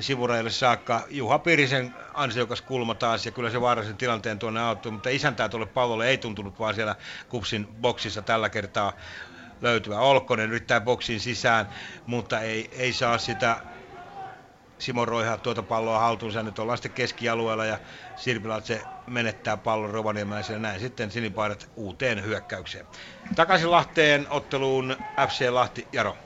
sivurajalle 0.00 0.50
saakka. 0.50 1.06
Juha 1.10 1.38
Pirisen 1.38 1.94
ansiokas 2.14 2.62
kulma 2.62 2.94
taas 2.94 3.26
ja 3.26 3.32
kyllä 3.32 3.50
se 3.50 3.60
vaarallisen 3.60 3.96
tilanteen 3.96 4.38
tuonne 4.38 4.60
auttoi, 4.60 4.92
mutta 4.92 5.10
isäntää 5.10 5.48
tuolle 5.48 5.66
pallolle 5.66 6.08
ei 6.08 6.18
tuntunut 6.18 6.58
vaan 6.58 6.74
siellä 6.74 6.96
kupsin 7.28 7.68
boksissa 7.80 8.22
tällä 8.22 8.48
kertaa 8.48 8.92
löytyä. 9.60 10.00
Olkkonen 10.00 10.50
yrittää 10.50 10.80
boksiin 10.80 11.20
sisään, 11.20 11.68
mutta 12.06 12.40
ei, 12.40 12.70
ei 12.72 12.92
saa 12.92 13.18
sitä 13.18 13.60
Simo 14.78 15.04
Roiha 15.04 15.38
tuota 15.38 15.62
palloa 15.62 15.98
haltuunsa. 15.98 16.42
Nyt 16.42 16.58
ollaan 16.58 16.78
sitten 16.78 16.92
keskialueella 16.92 17.64
ja 17.64 17.78
se 18.62 18.82
menettää 19.06 19.56
pallon 19.56 19.90
Rovaniemeläiselle. 19.90 20.60
Näin 20.60 20.80
sitten 20.80 21.10
sinipaidat 21.10 21.70
uuteen 21.76 22.24
hyökkäykseen. 22.24 22.86
Takaisin 23.36 23.70
Lahteen 23.70 24.26
otteluun 24.30 24.96
FC 25.28 25.48
Lahti 25.50 25.88
Jaro. 25.92 26.16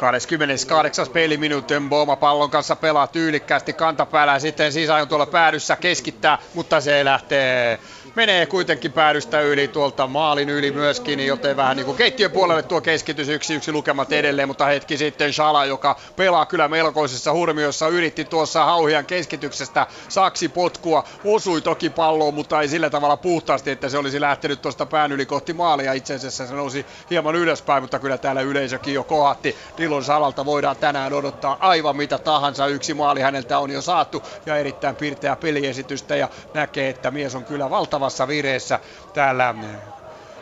28. 0.00 1.08
peliminuutti 1.12 1.78
Mboma 1.78 2.16
pallon 2.16 2.50
kanssa 2.50 2.76
pelaa 2.76 3.06
tyylikkäästi 3.06 3.72
kantapäällä 3.72 4.38
sitten 4.38 4.72
sisään 4.72 5.08
tuolla 5.08 5.26
päädyssä 5.26 5.76
keskittää, 5.76 6.38
mutta 6.54 6.80
se 6.80 7.04
lähtee 7.04 7.78
menee 8.14 8.46
kuitenkin 8.46 8.92
päädystä 8.92 9.40
yli 9.40 9.68
tuolta 9.68 10.06
maalin 10.06 10.48
yli 10.48 10.70
myöskin, 10.70 11.26
joten 11.26 11.56
vähän 11.56 11.76
niin 11.76 11.86
kuin 11.86 11.96
keittiön 11.96 12.30
puolelle 12.30 12.62
tuo 12.62 12.80
keskitys 12.80 13.28
yksi 13.28 13.54
yksi 13.54 13.72
lukemat 13.72 14.12
edelleen, 14.12 14.48
mutta 14.48 14.66
hetki 14.66 14.96
sitten 14.96 15.32
Shala, 15.32 15.64
joka 15.64 15.96
pelaa 16.16 16.46
kyllä 16.46 16.68
melkoisessa 16.68 17.32
hurmiossa, 17.32 17.88
yritti 17.88 18.24
tuossa 18.24 18.64
Hauhian 18.64 19.06
keskityksestä 19.06 19.86
saksi 20.08 20.48
potkua, 20.48 21.04
osui 21.24 21.60
toki 21.60 21.90
palloon, 21.90 22.34
mutta 22.34 22.60
ei 22.60 22.68
sillä 22.68 22.90
tavalla 22.90 23.16
puhtaasti, 23.16 23.70
että 23.70 23.88
se 23.88 23.98
olisi 23.98 24.20
lähtenyt 24.20 24.62
tuosta 24.62 24.86
pään 24.86 25.12
yli 25.12 25.26
kohti 25.26 25.52
maalia, 25.52 25.92
itse 25.92 26.14
asiassa 26.14 26.46
se 26.46 26.54
nousi 26.54 26.86
hieman 27.10 27.36
ylöspäin, 27.36 27.82
mutta 27.82 27.98
kyllä 27.98 28.18
täällä 28.18 28.40
yleisökin 28.40 28.94
jo 28.94 29.04
kohatti. 29.04 29.56
Dilon 29.78 30.04
Salalta 30.04 30.44
voidaan 30.44 30.76
tänään 30.76 31.12
odottaa 31.12 31.56
aivan 31.60 31.96
mitä 31.96 32.18
tahansa, 32.18 32.66
yksi 32.66 32.94
maali 32.94 33.20
häneltä 33.20 33.58
on 33.58 33.70
jo 33.70 33.82
saatu 33.82 34.22
ja 34.46 34.56
erittäin 34.56 34.96
pirteä 34.96 35.36
peliesitystä 35.36 36.16
ja 36.16 36.28
näkee, 36.54 36.88
että 36.88 37.10
mies 37.10 37.34
on 37.34 37.44
kyllä 37.44 37.70
valtava 37.70 37.99
mahtavassa 38.00 38.28
vireessä 38.28 38.80
täällä 39.12 39.52
mm, 39.52 39.80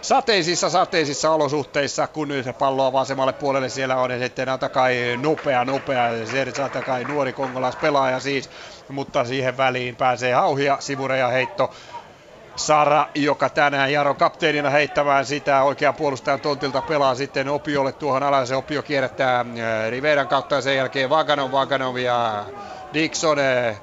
sateisissa 0.00 0.70
sateisissa 0.70 1.30
olosuhteissa, 1.30 2.06
kun 2.06 2.28
nyt 2.28 2.46
palloa 2.58 2.92
vasemmalle 2.92 3.32
puolelle 3.32 3.68
siellä 3.68 3.96
on 3.96 4.10
ja 4.10 4.18
sitten 4.18 4.48
Atakai 4.48 5.16
nopea, 5.16 5.64
nopea, 5.64 6.26
se 6.26 6.62
Atakai 6.62 7.04
nuori 7.04 7.32
kongolaispelaaja 7.32 8.20
siis, 8.20 8.50
mutta 8.88 9.24
siihen 9.24 9.56
väliin 9.56 9.96
pääsee 9.96 10.32
hauhia, 10.32 10.76
sivureja 10.80 11.28
heitto 11.28 11.70
Sara, 12.56 13.06
joka 13.14 13.48
tänään 13.48 13.92
Jaro 13.92 14.14
kapteenina 14.14 14.70
heittämään 14.70 15.26
sitä 15.26 15.62
oikean 15.62 15.94
puolustajan 15.94 16.40
tontilta 16.40 16.82
pelaa 16.82 17.14
sitten 17.14 17.48
Opiolle 17.48 17.92
tuohon 17.92 18.22
alas. 18.22 18.48
Se 18.48 18.56
Opio 18.56 18.82
kierrättää 18.82 19.40
äh, 19.40 19.90
Riveran 19.90 20.28
kautta 20.28 20.54
ja 20.54 20.60
sen 20.60 20.76
jälkeen 20.76 21.10
Vaganov, 21.10 21.52
Vaganov 21.52 21.96
ja 21.96 22.44
Dixon 22.94 23.38
äh, 23.38 23.80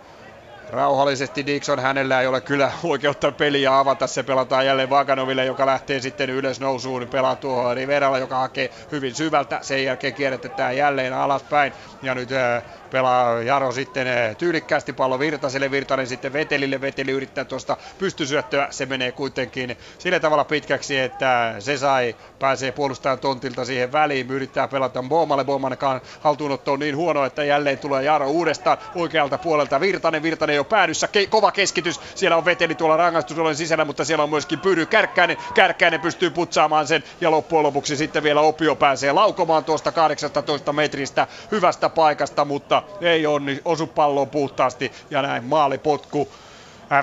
Rauhallisesti 0.76 1.45
Dixon, 1.45 1.80
hänellä 1.80 2.21
ei 2.21 2.28
ole 2.28 2.41
kyllä 2.41 2.71
oikeutta 2.84 3.32
peliä 3.32 3.80
avata, 3.80 4.07
se 4.07 4.23
pelataan 4.23 4.65
jälleen 4.65 4.89
Vaganoville, 4.89 5.45
joka 5.45 5.65
lähtee 5.65 5.99
sitten 5.99 6.30
ylös 6.30 6.59
nousuun, 6.59 7.07
pelaa 7.11 7.36
tuohon 7.36 7.76
Riveralla, 7.76 8.17
joka 8.17 8.38
hakee 8.39 8.69
hyvin 8.91 9.15
syvältä, 9.15 9.59
sen 9.61 9.84
jälkeen 9.84 10.13
kierrätetään 10.13 10.78
jälleen 10.78 11.13
alaspäin, 11.13 11.73
ja 12.01 12.15
nyt 12.15 12.32
äh, 12.32 12.63
pelaa 12.91 13.41
Jaro 13.41 13.71
sitten 13.71 14.07
eh, 14.07 14.36
tyylikkäästi 14.38 14.93
pallo 14.93 15.19
Virtaselle, 15.19 15.71
Virtanen 15.71 16.07
sitten 16.07 16.33
Vetelille, 16.33 16.81
Veteli 16.81 17.11
yrittää 17.11 17.45
tuosta 17.45 17.77
pystysyöttöä, 17.97 18.67
se 18.69 18.86
menee 18.86 19.11
kuitenkin 19.11 19.77
sillä 19.97 20.19
tavalla 20.19 20.43
pitkäksi, 20.43 20.99
että 20.99 21.55
se 21.59 21.77
sai, 21.77 22.15
pääsee 22.39 22.71
puolustajan 22.71 23.19
tontilta 23.19 23.65
siihen 23.65 23.91
väliin, 23.91 24.31
yrittää 24.31 24.67
pelata 24.67 25.03
Bomalle, 25.03 25.43
Bomankaan 25.43 26.01
haltuunotto 26.19 26.73
on 26.73 26.79
niin 26.79 26.95
huono, 26.95 27.25
että 27.25 27.43
jälleen 27.43 27.77
tulee 27.77 28.03
Jaro 28.03 28.27
uudestaan 28.27 28.77
oikealta 28.95 29.38
puolelta. 29.38 29.79
Virtanen, 29.79 30.23
Virtanen 30.23 30.55
jo 30.55 30.63
päädyssä, 30.63 31.07
ke- 31.07 31.27
kova 31.29 31.51
keskitys, 31.51 31.99
siellä 32.15 32.38
on 32.38 32.45
Veteli 32.45 32.75
tuolla 32.75 32.97
rangaistusolen 32.97 33.55
sisällä, 33.55 33.86
mutta 33.86 34.05
siellä 34.05 34.23
on 34.23 34.29
myöskin 34.29 34.59
Pyry 34.59 34.86
Kärkkäinen, 34.86 35.38
Kärkkäinen 35.53 36.01
pystyy 36.01 36.29
putsaamaan 36.29 36.88
sen. 36.88 37.03
Ja 37.21 37.31
loppujen 37.31 37.63
lopuksi 37.63 37.97
sitten 37.97 38.23
vielä 38.23 38.41
Opio 38.41 38.75
pääsee 38.75 39.11
laukomaan 39.11 39.63
tuosta 39.63 39.91
18 39.91 40.73
metristä 40.73 41.27
hyvästä 41.51 41.89
paikasta, 41.89 42.45
mutta 42.45 42.83
ei 43.01 43.25
onni, 43.25 43.61
osu 43.65 43.88
palloon 43.88 44.29
puhtaasti 44.29 44.91
ja 45.09 45.21
näin 45.21 45.43
maalipotku 45.43 46.31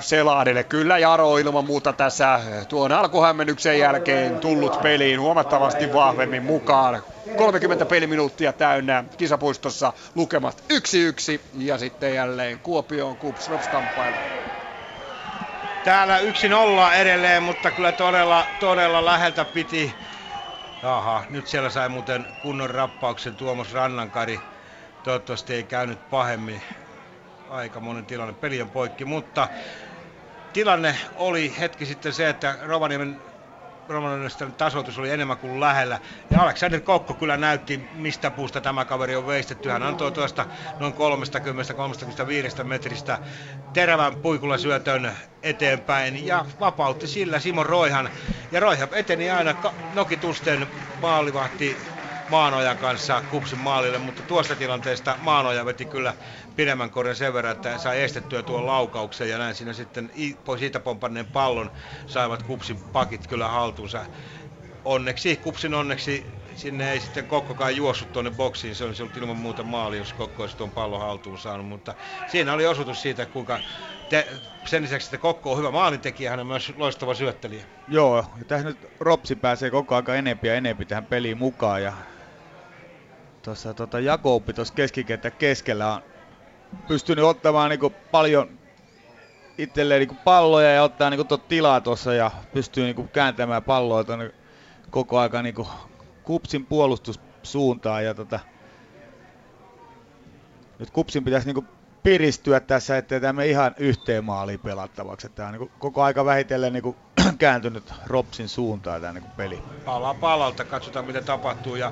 FC 0.01 0.23
Lahdelle. 0.23 0.63
Kyllä 0.63 0.97
Jaro 0.97 1.37
ilman 1.37 1.65
muuta 1.65 1.93
tässä 1.93 2.39
tuon 2.69 2.91
alkuhämmennyksen 2.91 3.79
jälkeen 3.79 4.39
tullut 4.39 4.81
peliin 4.81 5.21
huomattavasti 5.21 5.93
vahvemmin 5.93 6.43
mukaan. 6.43 7.03
30 7.37 7.85
peliminuuttia 7.85 8.53
täynnä 8.53 9.03
kisapuistossa 9.17 9.93
lukemat 10.15 10.63
1-1 10.73 11.39
ja 11.57 11.77
sitten 11.77 12.15
jälleen 12.15 12.59
Kuopioon 12.59 13.17
Kups 13.17 13.49
kamppailu. 13.71 14.15
Täällä 15.83 16.19
1-0 16.19 16.93
edelleen, 16.95 17.43
mutta 17.43 17.71
kyllä 17.71 17.91
todella, 17.91 18.45
todella 18.59 19.05
läheltä 19.05 19.45
piti. 19.45 19.95
Jaha, 20.83 21.23
nyt 21.29 21.47
siellä 21.47 21.69
sai 21.69 21.89
muuten 21.89 22.25
kunnon 22.41 22.69
rappauksen 22.69 23.35
Tuomas 23.35 23.73
Rannankari 23.73 24.39
Toivottavasti 25.03 25.53
ei 25.53 25.63
käynyt 25.63 26.09
pahemmin. 26.09 26.61
Aika 27.49 27.79
monen 27.79 28.05
tilanne. 28.05 28.33
Peli 28.33 28.61
on 28.61 28.69
poikki, 28.69 29.05
mutta 29.05 29.47
tilanne 30.53 30.95
oli 31.15 31.55
hetki 31.59 31.85
sitten 31.85 32.13
se, 32.13 32.29
että 32.29 32.57
Rovaniemen 32.61 33.21
Romanistan 33.87 34.53
tasoitus 34.53 34.99
oli 34.99 35.09
enemmän 35.09 35.37
kuin 35.37 35.59
lähellä. 35.59 35.99
Ja 36.29 36.41
Alexander 36.41 36.79
Kokko 36.81 37.13
kyllä 37.13 37.37
näytti, 37.37 37.89
mistä 37.93 38.31
puusta 38.31 38.61
tämä 38.61 38.85
kaveri 38.85 39.15
on 39.15 39.27
veistetty. 39.27 39.69
Hän 39.69 39.83
antoi 39.83 40.11
tuosta 40.11 40.45
noin 40.79 40.93
30-35 42.61 42.63
metristä 42.63 43.19
terävän 43.73 44.15
puikulla 44.15 44.57
syötön 44.57 45.11
eteenpäin 45.43 46.27
ja 46.27 46.45
vapautti 46.59 47.07
sillä 47.07 47.39
Simon 47.39 47.65
Roihan. 47.65 48.09
Ja 48.51 48.59
Roihan 48.59 48.87
eteni 48.91 49.29
aina 49.29 49.55
nokitusten 49.93 50.67
maalivahti 51.01 51.77
Maanojan 52.33 52.77
kanssa 52.77 53.21
Kupsin 53.21 53.59
maalille, 53.59 53.97
mutta 53.97 54.23
tuosta 54.23 54.55
tilanteesta 54.55 55.17
Maanoja 55.19 55.65
veti 55.65 55.85
kyllä 55.85 56.13
pidemmän 56.55 56.89
korjan 56.89 57.15
sen 57.15 57.33
verran, 57.33 57.51
että 57.51 57.77
sai 57.77 58.01
estettyä 58.01 58.43
tuon 58.43 58.65
laukauksen 58.65 59.29
ja 59.29 59.37
näin 59.37 59.55
siinä 59.55 59.73
sitten 59.73 60.11
siitä 60.59 60.79
pompanneen 60.79 61.25
pallon 61.25 61.71
saivat 62.05 62.43
Kupsin 62.43 62.79
pakit 62.91 63.27
kyllä 63.27 63.47
haltuunsa. 63.47 64.05
Onneksi, 64.85 65.35
Kupsin 65.35 65.73
onneksi 65.73 66.39
sinne 66.55 66.91
ei 66.91 66.99
sitten 66.99 67.27
Kokkokaan 67.27 67.75
juossut 67.75 68.11
tuonne 68.11 68.31
boksiin, 68.31 68.75
se 68.75 68.83
olisi 68.83 69.01
ollut 69.01 69.17
ilman 69.17 69.37
muuta 69.37 69.63
maali, 69.63 69.97
jos 69.97 70.13
Kokko 70.13 70.43
olisi 70.43 70.57
tuon 70.57 70.71
pallon 70.71 70.99
haltuun 71.01 71.39
saanut, 71.39 71.67
mutta 71.67 71.95
siinä 72.25 72.53
oli 72.53 72.65
osoitus 72.65 73.01
siitä, 73.01 73.25
kuinka 73.25 73.59
te, 74.09 74.27
sen 74.67 74.83
lisäksi, 74.83 75.07
että 75.07 75.17
Kokko 75.17 75.51
on 75.51 75.57
hyvä 75.57 75.71
maalintekijä, 75.71 76.29
hän 76.29 76.39
on 76.39 76.47
myös 76.47 76.73
loistava 76.75 77.13
syöttelijä. 77.13 77.65
Joo, 77.87 78.25
ja 78.37 78.45
tässä 78.47 78.67
nyt 78.67 78.85
Ropsi 78.99 79.35
pääsee 79.35 79.71
koko 79.71 79.95
ajan 79.95 80.17
enempi 80.17 80.47
ja 80.47 80.55
enempi 80.55 80.85
tähän 80.85 81.05
peliin 81.05 81.37
mukaan, 81.37 81.83
ja 81.83 81.93
tuossa 83.43 83.73
tota 83.73 83.99
Jakobi 83.99 84.53
tuossa 84.53 84.73
keskikenttä 84.73 85.31
keskellä 85.31 85.93
on 85.93 86.01
pystynyt 86.87 87.25
ottamaan 87.25 87.69
niinku 87.69 87.93
paljon 88.11 88.49
itselleen 89.57 89.99
niinku 89.99 90.17
palloja 90.23 90.71
ja 90.71 90.83
ottaa 90.83 91.09
niinku 91.09 91.37
tilaa 91.37 91.81
tuossa 91.81 92.13
ja 92.13 92.31
pystyy 92.53 92.83
niinku 92.83 93.03
kääntämään 93.03 93.63
palloa 93.63 94.03
tonne 94.03 94.31
koko 94.89 95.19
aika 95.19 95.41
niinku 95.41 95.67
kupsin 96.23 96.65
puolustussuuntaan 96.65 98.05
ja 98.05 98.13
tota, 98.13 98.39
nyt 100.79 100.91
kupsin 100.91 101.23
pitäisi 101.23 101.47
niinku 101.47 101.65
piristyä 102.03 102.59
tässä, 102.59 102.97
ettei 102.97 103.21
tämä 103.21 103.43
ihan 103.43 103.75
yhteen 103.77 104.23
maaliin 104.23 104.59
pelattavaksi. 104.59 105.29
Tämä 105.29 105.47
on 105.47 105.53
niinku 105.53 105.71
koko 105.79 106.03
aika 106.03 106.25
vähitellen 106.25 106.73
niinku 106.73 106.95
kääntynyt 107.37 107.93
Ropsin 108.07 108.49
suuntaan 108.49 109.01
tämä 109.01 109.13
niinku 109.13 109.29
peli. 109.37 109.63
Pala 109.85 110.13
palalta, 110.13 110.65
katsotaan 110.65 111.05
mitä 111.05 111.21
tapahtuu 111.21 111.75
ja 111.75 111.91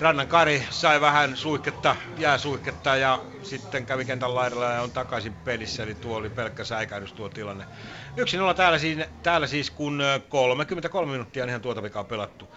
Rannan 0.00 0.28
Kari 0.28 0.66
sai 0.70 1.00
vähän 1.00 1.36
suihketta, 1.36 1.96
jääsuihketta 2.18 2.96
ja 2.96 3.18
sitten 3.42 3.86
kävi 3.86 4.04
kentän 4.04 4.34
laidalla 4.34 4.64
ja 4.64 4.82
on 4.82 4.92
takaisin 4.92 5.34
pelissä, 5.44 5.82
eli 5.82 5.94
tuo 5.94 6.16
oli 6.16 6.30
pelkkä 6.30 6.64
säikähdys 6.64 7.12
tuo 7.12 7.28
tilanne. 7.28 7.64
1-0 8.50 8.54
täällä, 8.54 8.78
siis, 8.78 8.98
täällä 9.22 9.46
siis, 9.46 9.70
kun 9.70 10.02
33 10.28 11.12
minuuttia 11.12 11.42
on 11.42 11.48
ihan 11.48 11.60
tuota 11.60 11.82
vikaa 11.82 12.04
pelattu. 12.04 12.48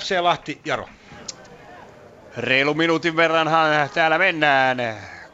FC 0.00 0.20
Lahti, 0.20 0.60
Jaro. 0.64 0.88
Reilu 2.36 2.74
minuutin 2.74 3.16
verranhan 3.16 3.90
täällä 3.94 4.18
mennään. 4.18 4.76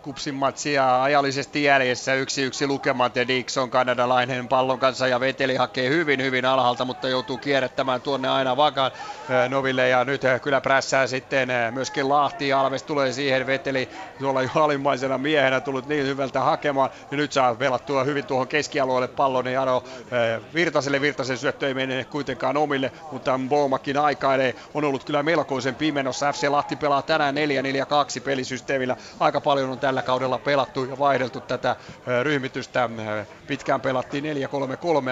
Kupsin 0.09 0.35
matsia 0.35 1.03
ajallisesti 1.03 1.65
jäljessä. 1.65 2.15
Yksi 2.15 2.43
yksi 2.43 2.67
lukemat 2.67 3.17
ja 3.17 3.29
Dixon 3.29 3.71
kanadalainen 3.71 4.49
pallon 4.49 4.79
kanssa 4.79 5.09
ja 5.09 5.21
Veteli 5.21 5.57
hakee 5.57 5.89
hyvin 5.89 6.23
hyvin 6.23 6.45
alhaalta, 6.45 6.85
mutta 6.85 7.09
joutuu 7.09 7.39
kierrättämään 7.39 8.01
tuonne 8.01 8.29
aina 8.29 8.57
vakaan 8.57 8.91
Noville 9.49 9.89
ja 9.89 10.05
nyt 10.05 10.23
kyllä 10.43 10.61
prässää 10.61 11.07
sitten 11.07 11.49
myöskin 11.71 12.09
Lahti. 12.09 12.53
Alves 12.53 12.83
tulee 12.83 13.13
siihen, 13.13 13.47
Veteli 13.47 13.89
tuolla 14.19 14.43
jo 14.43 14.51
alimmaisena 14.55 15.19
miehenä 15.19 15.61
tullut 15.61 15.89
niin 15.89 16.07
hyvältä 16.07 16.41
hakemaan 16.41 16.91
ja 17.11 17.17
nyt 17.17 17.33
saa 17.33 17.55
pelattua 17.55 18.05
hyvin 18.05 18.27
tuohon 18.27 18.49
keskialueelle 18.49 19.09
pallon 19.09 19.47
ja 19.47 19.53
Jaro 19.53 19.85
Virtaselle. 20.55 21.01
Virtasen 21.01 21.39
syöttö 21.39 21.69
ei 21.69 21.75
mene 21.75 22.05
kuitenkaan 22.05 22.57
omille, 22.57 22.93
mutta 23.13 23.41
Bomakin 23.49 23.99
aikailee. 23.99 24.55
On 24.75 24.85
ollut 24.85 25.05
kyllä 25.05 25.23
melkoisen 25.23 25.75
pimenossa. 25.75 26.33
FC 26.33 26.49
Lahti 26.49 26.77
pelaa 26.77 27.03
tänään 27.03 27.35
4-4-2 28.19 28.21
pelisysteemillä. 28.21 28.97
Aika 29.21 29.41
paljon 29.41 29.71
on 29.71 29.79
tällä 29.79 29.98
kaudella 30.03 30.39
pelattu 30.39 30.85
ja 30.85 30.99
vaihdeltu 30.99 31.41
tätä 31.41 31.77
ryhmitystä. 32.23 32.91
Pitkään 33.47 33.81
pelattiin 33.81 34.25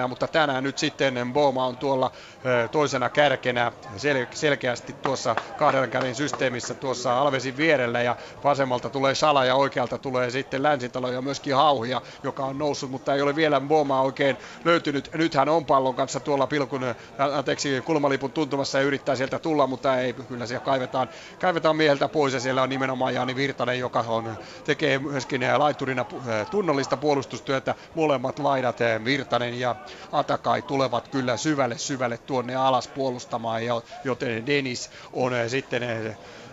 4-3-3, 0.05 0.07
mutta 0.07 0.27
tänään 0.27 0.63
nyt 0.63 0.77
sitten 0.77 1.33
Boma 1.33 1.65
on 1.65 1.77
tuolla 1.77 2.11
toisena 2.71 3.09
kärkenä 3.09 3.71
sel- 3.97 4.27
selkeästi 4.33 4.95
tuossa 5.01 5.35
kahden 5.57 5.89
käden 5.89 6.15
systeemissä 6.15 6.73
tuossa 6.73 7.19
Alvesin 7.19 7.57
vierellä 7.57 8.01
ja 8.01 8.15
vasemmalta 8.43 8.89
tulee 8.89 9.15
Sala 9.15 9.45
ja 9.45 9.55
oikealta 9.55 9.97
tulee 9.97 10.29
sitten 10.29 10.63
Länsitalo 10.63 11.11
ja 11.11 11.21
myöskin 11.21 11.55
Hauhia, 11.55 12.01
joka 12.23 12.45
on 12.45 12.57
noussut, 12.57 12.91
mutta 12.91 13.15
ei 13.15 13.21
ole 13.21 13.35
vielä 13.35 13.61
Boma 13.61 14.01
oikein 14.01 14.37
löytynyt. 14.65 15.09
Nyt 15.13 15.33
hän 15.33 15.49
on 15.49 15.65
pallon 15.65 15.95
kanssa 15.95 16.19
tuolla 16.19 16.47
pilkun, 16.47 16.95
anteeksi, 17.33 17.81
kulmalipun 17.81 18.31
tuntumassa 18.31 18.77
ja 18.77 18.83
yrittää 18.83 19.15
sieltä 19.15 19.39
tulla, 19.39 19.67
mutta 19.67 19.99
ei, 19.99 20.13
kyllä 20.13 20.45
siellä 20.45 20.65
kaivetaan, 20.65 21.09
kaivetaan 21.41 21.75
mieheltä 21.75 22.07
pois 22.07 22.33
ja 22.33 22.39
siellä 22.39 22.61
on 22.61 22.69
nimenomaan 22.69 23.13
Jaani 23.13 23.35
Virtanen, 23.35 23.79
joka 23.79 24.05
on, 24.07 24.37
tekee 24.77 24.99
myöskin 24.99 25.41
laiturina 25.57 26.05
tunnollista 26.51 26.97
puolustustyötä. 26.97 27.75
Molemmat 27.93 28.39
laidat, 28.39 28.77
Virtanen 29.05 29.59
ja 29.59 29.75
Atakai, 30.11 30.61
tulevat 30.61 31.07
kyllä 31.07 31.37
syvälle 31.37 31.77
syvälle 31.77 32.17
tuonne 32.17 32.55
alas 32.55 32.87
puolustamaan, 32.87 33.61
joten 34.03 34.45
Denis 34.45 34.89
on 35.13 35.31
sitten 35.47 35.83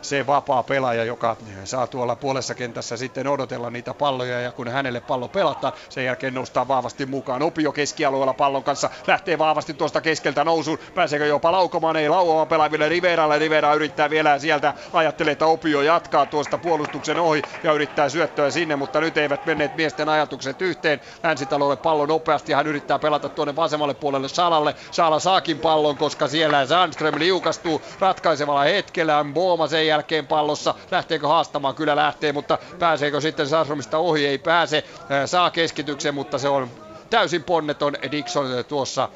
se 0.05 0.27
vapaa 0.27 0.63
pelaaja, 0.63 1.05
joka 1.05 1.37
saa 1.65 1.87
tuolla 1.87 2.17
puolessa 2.17 2.55
kentässä 2.55 2.97
sitten 2.97 3.29
odotella 3.29 3.71
niitä 3.71 3.95
palloja 3.95 4.41
ja 4.41 4.53
kun 4.53 4.69
hänelle 4.69 5.01
pallo 5.01 5.29
pelataan, 5.29 5.73
sen 5.89 6.05
jälkeen 6.05 6.35
noustaan 6.35 6.69
vahvasti 6.69 7.07
mukaan. 7.07 7.43
Opio 7.43 7.73
keskialueella 7.73 8.35
pallon 8.35 8.65
kanssa 8.65 8.91
lähtee 9.07 9.39
vahvasti 9.39 9.75
tuosta 9.75 10.01
keskeltä 10.01 10.45
nousuun. 10.45 10.79
Pääseekö 10.95 11.27
jopa 11.27 11.53
laukomaan? 11.53 11.97
Ei 11.97 12.09
lauomaan 12.09 12.49
pelaaville 12.49 12.89
Riveralle. 12.89 13.39
Rivera 13.39 13.75
yrittää 13.75 14.11
vielä 14.11 14.39
sieltä, 14.39 14.75
ajattelee, 14.93 15.33
että 15.33 15.47
Opio 15.47 15.83
jatkaa 15.83 16.27
tuosta 16.27 16.59
puolustuksen 16.59 17.21
ohi 17.21 17.43
ja 17.63 17.73
yrittää 17.73 18.09
syöttöä 18.09 18.51
sinne, 18.51 18.77
mutta 18.77 19.01
nyt 19.01 19.17
eivät 19.17 19.47
menneet 19.47 19.77
miesten 19.77 20.09
ajatukset 20.09 20.63
yhteen. 20.63 21.01
Länsitalolle 21.23 21.77
pallo 21.77 22.07
nopeasti 22.07 22.53
ja 22.53 22.57
hän 22.57 22.67
yrittää 22.67 22.99
pelata 22.99 23.29
tuonne 23.29 23.57
vasemmalle 23.57 23.95
puolelle 23.95 24.29
Salalle. 24.29 24.75
Sala 24.91 25.19
saakin 25.19 25.59
pallon, 25.59 25.97
koska 25.97 26.29
siellä 26.29 26.67
Sandström 26.67 27.19
liukastuu 27.19 27.83
ratkaisevalla 28.01 28.63
hetkellä. 28.63 29.25
Booma 29.35 29.67
sen 29.67 29.87
jälkeen 29.95 30.27
pallossa. 30.27 30.75
Lähteekö 30.91 31.29
haastamaan? 31.29 31.75
Kyllä 31.75 31.97
lähtee, 31.97 32.33
mutta 32.33 32.59
pääseekö 32.79 33.21
sitten 33.21 33.49
Sandströmistä 33.49 33.99
ohi? 33.99 34.27
Ei 34.27 34.39
pääse. 34.39 34.85
Saa 35.27 35.51
keskityksen, 35.51 36.15
mutta 36.15 36.39
se 36.39 36.49
on 36.49 36.71
täysin 37.11 37.45
ponneton 37.45 37.97
Dixon 38.11 38.65
tuossa 38.69 39.09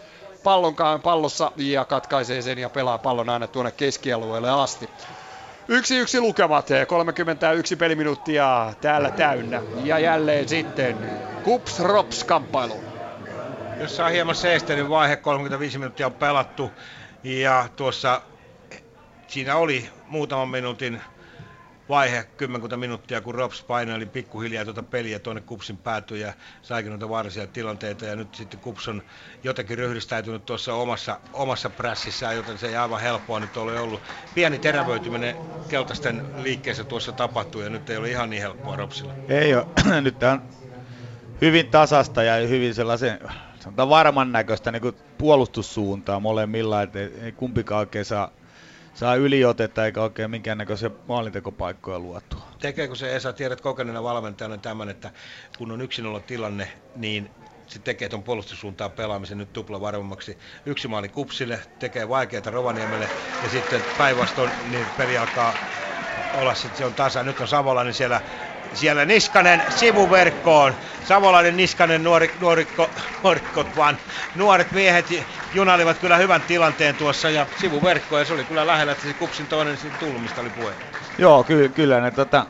pallonkaan 0.44 1.00
pallossa 1.00 1.52
ja 1.56 1.84
katkaisee 1.84 2.42
sen 2.42 2.58
ja 2.58 2.68
pelaa 2.68 2.98
pallon 2.98 3.28
aina 3.28 3.46
tuonne 3.46 3.70
keskialueelle 3.70 4.50
asti. 4.50 4.88
Yksi 5.68 5.96
yksi 5.96 6.20
lukemat, 6.20 6.68
31 6.86 7.76
peliminuuttia 7.76 8.72
täällä 8.80 9.10
täynnä. 9.10 9.62
Ja 9.84 9.98
jälleen 9.98 10.48
sitten 10.48 10.96
Kups 11.44 11.80
Rops 11.80 12.24
kamppailu. 12.24 12.80
Jos 13.80 13.96
saa 13.96 14.08
hieman 14.08 14.34
seistä, 14.34 14.74
niin 14.74 14.88
vaihe 14.88 15.16
35 15.16 15.78
minuuttia 15.78 16.06
on 16.06 16.12
pelattu. 16.12 16.70
Ja 17.24 17.68
tuossa 17.76 18.20
siinä 19.28 19.56
oli 19.56 19.90
muutaman 20.08 20.48
minuutin 20.48 21.00
vaihe, 21.88 22.24
kymmenkunta 22.36 22.76
minuuttia, 22.76 23.20
kun 23.20 23.34
Rops 23.34 23.62
paineli 23.62 24.06
pikkuhiljaa 24.06 24.64
tuota 24.64 24.82
peliä 24.82 25.18
tuonne 25.18 25.42
Kupsin 25.42 25.76
päätyy 25.76 26.18
ja 26.18 26.32
saikin 26.62 26.90
noita 26.90 27.08
vaarallisia 27.08 27.46
tilanteita. 27.46 28.04
Ja 28.04 28.16
nyt 28.16 28.34
sitten 28.34 28.60
Kups 28.60 28.88
on 28.88 29.02
jotenkin 29.44 29.78
ryhdistäytynyt 29.78 30.46
tuossa 30.46 30.74
omassa, 30.74 31.20
omassa 31.32 31.70
prässissään, 31.70 32.36
joten 32.36 32.58
se 32.58 32.68
ei 32.68 32.76
aivan 32.76 33.00
helppoa 33.00 33.40
nyt 33.40 33.56
ole 33.56 33.80
ollut. 33.80 34.00
Pieni 34.34 34.58
terävöityminen 34.58 35.36
keltaisten 35.68 36.24
liikkeessä 36.42 36.84
tuossa 36.84 37.12
tapahtui 37.12 37.64
ja 37.64 37.70
nyt 37.70 37.90
ei 37.90 37.96
ole 37.96 38.10
ihan 38.10 38.30
niin 38.30 38.42
helppoa 38.42 38.76
Ropsilla. 38.76 39.12
Ei 39.28 39.54
ole. 39.54 39.66
nyt 40.00 40.22
on 40.22 40.42
hyvin 41.40 41.70
tasasta 41.70 42.22
ja 42.22 42.48
hyvin 42.48 42.74
sellaisen 42.74 43.18
sanotaan 43.60 43.88
varman 43.88 44.32
näköistä 44.32 44.72
niin 44.72 44.94
puolustussuuntaa 45.18 46.20
molemmilla, 46.20 46.82
että 46.82 46.98
kumpikaan 47.36 47.78
oikein 47.78 48.04
saa 48.04 48.30
saa 48.98 49.14
yliotetta 49.14 49.86
eikä 49.86 50.02
oikein 50.02 50.30
minkäännäköisiä 50.30 50.90
maalintekopaikkoja 51.08 51.98
luotua. 51.98 52.42
Tekeekö 52.60 52.94
se 52.94 53.16
Esa, 53.16 53.32
tiedät 53.32 53.60
kokeneena 53.60 54.02
valmentajana 54.02 54.58
tämän, 54.58 54.88
että 54.88 55.10
kun 55.58 55.72
on 55.72 55.80
yksin 55.80 56.06
olla 56.06 56.20
tilanne, 56.20 56.68
niin 56.94 57.30
se 57.66 57.78
tekee 57.78 58.08
tuon 58.08 58.22
puolustussuuntaan 58.22 58.90
pelaamisen 58.90 59.38
nyt 59.38 59.52
tupla 59.52 59.80
varmemmaksi. 59.80 60.38
Yksi 60.66 60.88
maali 60.88 61.08
Kupsille, 61.08 61.60
tekee 61.78 62.08
vaikeaa 62.08 62.42
Rovaniemelle 62.50 63.10
ja 63.40 63.48
sitten 63.48 63.84
päinvastoin 63.96 64.54
niin 64.62 64.90
peli 64.96 65.18
alkaa 65.18 65.60
olla 66.32 66.54
sitten 66.54 66.78
se 66.78 66.84
on 66.84 66.94
tasa. 66.94 67.22
Nyt 67.22 67.40
on 67.40 67.48
Savolainen 67.48 67.94
siellä 67.94 68.22
siellä 68.74 69.04
Niskanen 69.04 69.62
sivuverkkoon. 69.68 70.74
Savolainen 71.04 71.56
Niskanen 71.56 72.04
nuori, 72.04 72.34
nuorikko, 72.40 72.90
nuorikkot 73.22 73.76
vaan 73.76 73.98
nuoret 74.34 74.72
miehet 74.72 75.06
junalivat 75.54 75.98
kyllä 75.98 76.16
hyvän 76.16 76.42
tilanteen 76.42 76.94
tuossa 76.94 77.30
ja 77.30 77.46
sivuverkkoon 77.56 78.20
ja 78.20 78.24
se 78.24 78.34
oli 78.34 78.44
kyllä 78.44 78.66
lähellä, 78.66 78.92
että 78.92 79.08
se 79.08 79.14
kupsin 79.14 79.46
toinen 79.46 79.76
tulmista 79.98 80.40
oli 80.40 80.50
puhe. 80.50 80.74
Joo, 81.18 81.44
ky- 81.44 81.68
kyllä 81.68 82.00
ne 82.00 82.10
tota, 82.10 82.46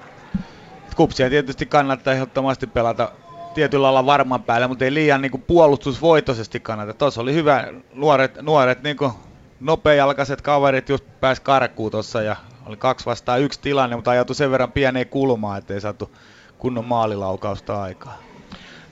kupsia 0.96 1.30
tietysti 1.30 1.66
kannattaa 1.66 2.14
ehdottomasti 2.14 2.66
pelata 2.66 3.12
tietyllä 3.54 3.82
lailla 3.82 4.06
varman 4.06 4.42
päälle, 4.42 4.66
mutta 4.66 4.84
ei 4.84 4.94
liian 4.94 5.22
niin 5.22 5.30
kuin, 5.30 5.42
puolustusvoitoisesti 5.42 6.60
kannata. 6.60 6.94
Tuossa 6.94 7.20
oli 7.20 7.34
hyvä, 7.34 7.64
nuoret, 7.94 8.42
nuoret 8.42 8.82
niin 8.82 8.96
kuin, 8.96 9.12
nopeajalkaiset 9.60 10.42
kaverit 10.42 10.88
just 10.88 11.04
pääsi 11.20 11.42
karkuun 11.42 11.90
tuossa 11.90 12.22
ja 12.22 12.36
oli 12.68 12.76
kaksi 12.76 13.06
vastaan 13.06 13.40
yksi 13.40 13.60
tilanne, 13.60 13.96
mutta 13.96 14.10
ajautui 14.10 14.36
sen 14.36 14.50
verran 14.50 14.72
pieneen 14.72 15.08
kulmaan, 15.08 15.58
ettei 15.58 15.80
saatu 15.80 16.16
kunnon 16.58 16.84
maalilaukausta 16.84 17.82
aikaa. 17.82 18.18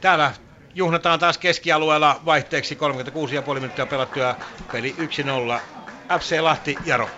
Täällä 0.00 0.32
juhnataan 0.74 1.18
taas 1.18 1.38
keskialueella 1.38 2.20
vaihteeksi 2.24 2.74
36,5 3.48 3.54
minuuttia 3.54 3.86
pelattuja 3.86 4.34
peli 4.70 4.96
1-0. 4.98 5.62
FC 6.20 6.40
Lahti, 6.40 6.78
Jaro. 6.84 7.10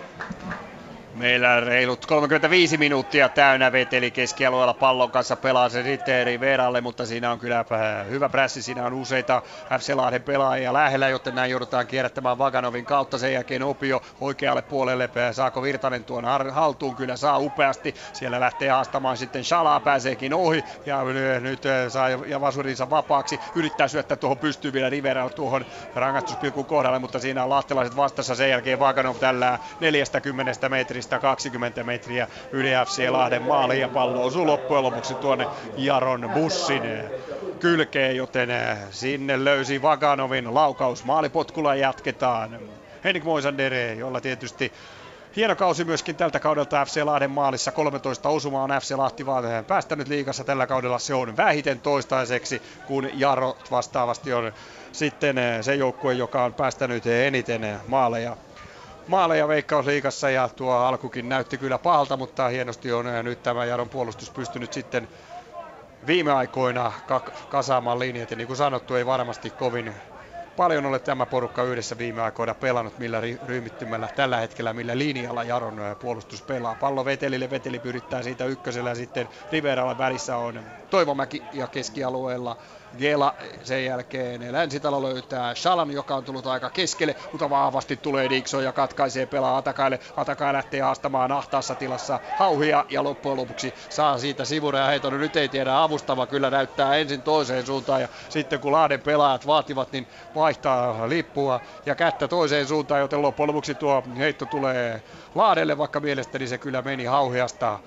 Meillä 1.13 1.59
reilut 1.59 2.05
35 2.05 2.77
minuuttia 2.77 3.29
täynnä 3.29 3.71
veteli 3.71 4.11
keskialueella 4.11 4.73
pallon 4.73 5.11
kanssa 5.11 5.35
pelaa 5.35 5.69
se 5.69 5.83
sitten 5.83 6.25
Riveralle, 6.25 6.81
mutta 6.81 7.05
siinä 7.05 7.31
on 7.31 7.39
kyllä 7.39 7.65
hyvä 8.09 8.29
prässi. 8.29 8.61
Siinä 8.61 8.85
on 8.85 8.93
useita 8.93 9.41
FC 9.79 9.93
Lahden 9.95 10.23
pelaajia 10.23 10.73
lähellä, 10.73 11.09
joten 11.09 11.35
näin 11.35 11.51
joudutaan 11.51 11.87
kierrättämään 11.87 12.37
Vaganovin 12.37 12.85
kautta. 12.85 13.17
Sen 13.17 13.33
jälkeen 13.33 13.63
Opio 13.63 14.01
oikealle 14.21 14.61
puolelle. 14.61 15.09
Saako 15.31 15.61
Virtanen 15.61 16.03
tuon 16.03 16.25
haltuun? 16.51 16.95
Kyllä 16.95 17.17
saa 17.17 17.37
upeasti. 17.39 17.95
Siellä 18.13 18.39
lähtee 18.39 18.69
haastamaan 18.69 19.17
sitten 19.17 19.43
Shalaa, 19.43 19.79
pääseekin 19.79 20.33
ohi 20.33 20.63
ja 20.85 21.03
nyt 21.39 21.63
saa 21.89 22.09
ja 22.09 22.41
Vasurinsa 22.41 22.89
vapaaksi. 22.89 23.39
Yrittää 23.55 23.87
syöttää 23.87 24.17
tuohon 24.17 24.37
pystyyn 24.37 24.73
vielä 24.73 24.89
Rivera 24.89 25.29
tuohon 25.29 25.65
rangaistuspilkun 25.95 26.65
kohdalle, 26.65 26.99
mutta 26.99 27.19
siinä 27.19 27.43
on 27.43 27.49
lahtelaiset 27.49 27.95
vastassa. 27.95 28.35
Sen 28.35 28.49
jälkeen 28.49 28.79
Vaganov 28.79 29.15
tällä 29.15 29.59
40 29.79 30.69
metristä 30.99 31.19
20 31.19 31.83
metriä 31.83 32.27
yli 32.51 32.69
FC 32.85 33.09
Lahden 33.09 33.41
maali 33.41 33.79
ja 33.79 33.87
pallo 33.87 34.23
osuu 34.23 34.45
loppujen 34.45 34.83
lopuksi 34.83 35.13
tuonne 35.13 35.47
Jaron 35.77 36.31
bussin 36.33 36.83
kylkeen, 37.59 38.15
joten 38.15 38.51
eh, 38.51 38.77
sinne 38.91 39.45
löysi 39.45 39.81
Vaganovin 39.81 40.53
laukaus. 40.53 41.05
Maalipotkulla 41.05 41.75
jatketaan. 41.75 42.59
Henrik 43.03 43.23
Moisander, 43.23 43.73
jolla 43.73 44.21
tietysti 44.21 44.71
Hieno 45.35 45.55
kausi 45.55 45.83
myöskin 45.83 46.15
tältä 46.15 46.39
kaudelta 46.39 46.85
FC 46.85 47.01
Lahden 47.03 47.31
maalissa. 47.31 47.71
13 47.71 48.29
osumaa 48.29 48.63
on 48.63 48.81
FC 48.81 48.95
Lahti 48.95 49.25
vaan 49.25 49.65
päästänyt 49.67 50.07
liigassa 50.07 50.43
tällä 50.43 50.67
kaudella. 50.67 50.99
Se 50.99 51.13
on 51.13 51.37
vähiten 51.37 51.79
toistaiseksi, 51.79 52.61
kun 52.87 53.09
Jaro 53.13 53.57
vastaavasti 53.71 54.33
on 54.33 54.53
sitten 54.91 55.37
eh, 55.37 55.63
se 55.63 55.75
joukkue, 55.75 56.13
joka 56.13 56.43
on 56.43 56.53
päästänyt 56.53 57.07
eniten 57.07 57.79
maaleja 57.87 58.37
maaleja 59.09 59.47
Veikkausliigassa 59.47 60.29
ja 60.29 60.49
tuo 60.55 60.71
alkukin 60.73 61.29
näytti 61.29 61.57
kyllä 61.57 61.77
pahalta, 61.77 62.17
mutta 62.17 62.47
hienosti 62.47 62.91
on 62.91 63.05
nyt 63.23 63.43
tämä 63.43 63.65
Jaron 63.65 63.89
puolustus 63.89 64.31
pystynyt 64.31 64.73
sitten 64.73 65.09
viime 66.07 66.31
aikoina 66.31 66.91
kasaamaan 67.49 67.99
linjat 67.99 68.31
ja 68.31 68.37
niin 68.37 68.47
kuin 68.47 68.57
sanottu 68.57 68.95
ei 68.95 69.05
varmasti 69.05 69.51
kovin 69.51 69.95
paljon 70.55 70.85
ole 70.85 70.99
tämä 70.99 71.25
porukka 71.25 71.63
yhdessä 71.63 71.97
viime 71.97 72.21
aikoina 72.21 72.53
pelannut, 72.55 72.97
millä 72.97 73.21
ryhmittymällä 73.45 74.09
tällä 74.15 74.37
hetkellä, 74.37 74.73
millä 74.73 74.97
linjalla 74.97 75.43
Jaron 75.43 75.77
puolustus 75.99 76.41
pelaa. 76.41 76.75
Pallo 76.75 77.05
Vetelille, 77.05 77.49
Veteli 77.49 77.79
pyrittää 77.79 78.23
siitä 78.23 78.45
ykkösellä 78.45 78.89
ja 78.89 78.95
sitten 78.95 79.29
Riveralla 79.51 79.97
välissä 79.97 80.37
on 80.37 80.63
Toivomäki 80.89 81.47
ja 81.51 81.67
keskialueella 81.67 82.57
Gela 82.97 83.35
sen 83.63 83.85
jälkeen 83.85 84.51
Länsitalo 84.53 85.01
löytää 85.03 85.55
Shalan, 85.55 85.91
joka 85.91 86.15
on 86.15 86.25
tullut 86.25 86.47
aika 86.47 86.69
keskelle, 86.69 87.15
mutta 87.31 87.49
vahvasti 87.49 87.97
tulee 87.97 88.29
Dixon 88.29 88.63
ja 88.63 88.73
katkaisee 88.73 89.25
pelaa 89.25 89.57
Atakaille. 89.57 89.99
Ataka 90.15 90.53
lähtee 90.53 90.81
haastamaan 90.81 91.31
ahtaassa 91.31 91.75
tilassa 91.75 92.19
hauhia 92.35 92.85
ja 92.89 93.03
loppujen 93.03 93.37
lopuksi 93.37 93.73
saa 93.89 94.17
siitä 94.17 94.45
sivureja 94.45 94.85
heiton. 94.87 95.19
Nyt 95.19 95.35
ei 95.35 95.49
tiedä 95.49 95.83
avustava, 95.83 96.27
kyllä 96.27 96.49
näyttää 96.49 96.95
ensin 96.95 97.23
toiseen 97.23 97.65
suuntaan 97.65 98.01
ja 98.01 98.09
sitten 98.29 98.59
kun 98.59 98.71
Laaden 98.71 99.01
pelaajat 99.01 99.47
vaativat, 99.47 99.91
niin 99.91 100.07
vaihtaa 100.35 101.09
lippua 101.09 101.61
ja 101.85 101.95
kättä 101.95 102.27
toiseen 102.27 102.67
suuntaan, 102.67 103.01
joten 103.01 103.21
loppujen 103.21 103.47
lopuksi 103.47 103.75
tuo 103.75 104.03
heitto 104.17 104.45
tulee 104.45 105.03
Laadelle, 105.35 105.77
vaikka 105.77 105.99
mielestäni 105.99 106.47
se 106.47 106.57
kyllä 106.57 106.81
meni 106.81 107.05
hauhiasta 107.05 107.79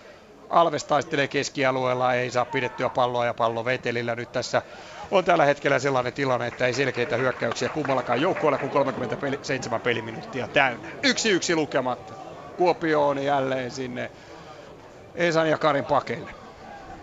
Alves 0.53 0.85
taistelee 0.85 1.29
keskialueella, 1.29 2.15
ei 2.15 2.31
saa 2.31 2.45
pidettyä 2.45 2.91
palloa 2.91 3.27
ja 3.27 3.35
pallo 3.35 3.65
vetelillä 3.65 4.15
nyt 4.15 4.33
tässä 4.33 4.63
on 5.11 5.25
tällä 5.25 5.45
hetkellä 5.45 5.79
sellainen 5.79 6.13
tilanne, 6.13 6.47
että 6.47 6.67
ei 6.67 6.75
selkeitä 6.75 7.17
hyökkäyksiä 7.17 7.69
kummallakaan 7.69 8.21
joukkueella, 8.21 8.59
kun 8.59 8.71
37 8.71 9.81
peliminuuttia 9.81 10.49
täynnä. 10.49 10.89
Yksi 11.03 11.31
yksi 11.31 11.55
lukemat. 11.55 12.15
Kuopio 12.57 13.09
on 13.09 13.25
jälleen 13.25 13.71
sinne 13.71 14.11
Esan 15.15 15.51
ja 15.51 15.59
Karin 15.59 15.85
pakeille. 15.85 16.35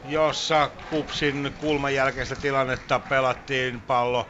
Jossa 0.04 0.72
Kupsin 0.90 1.56
kulman 1.58 1.94
jälkeistä 1.94 2.36
tilannetta 2.36 3.00
pelattiin 3.00 3.82
pallo 3.82 4.30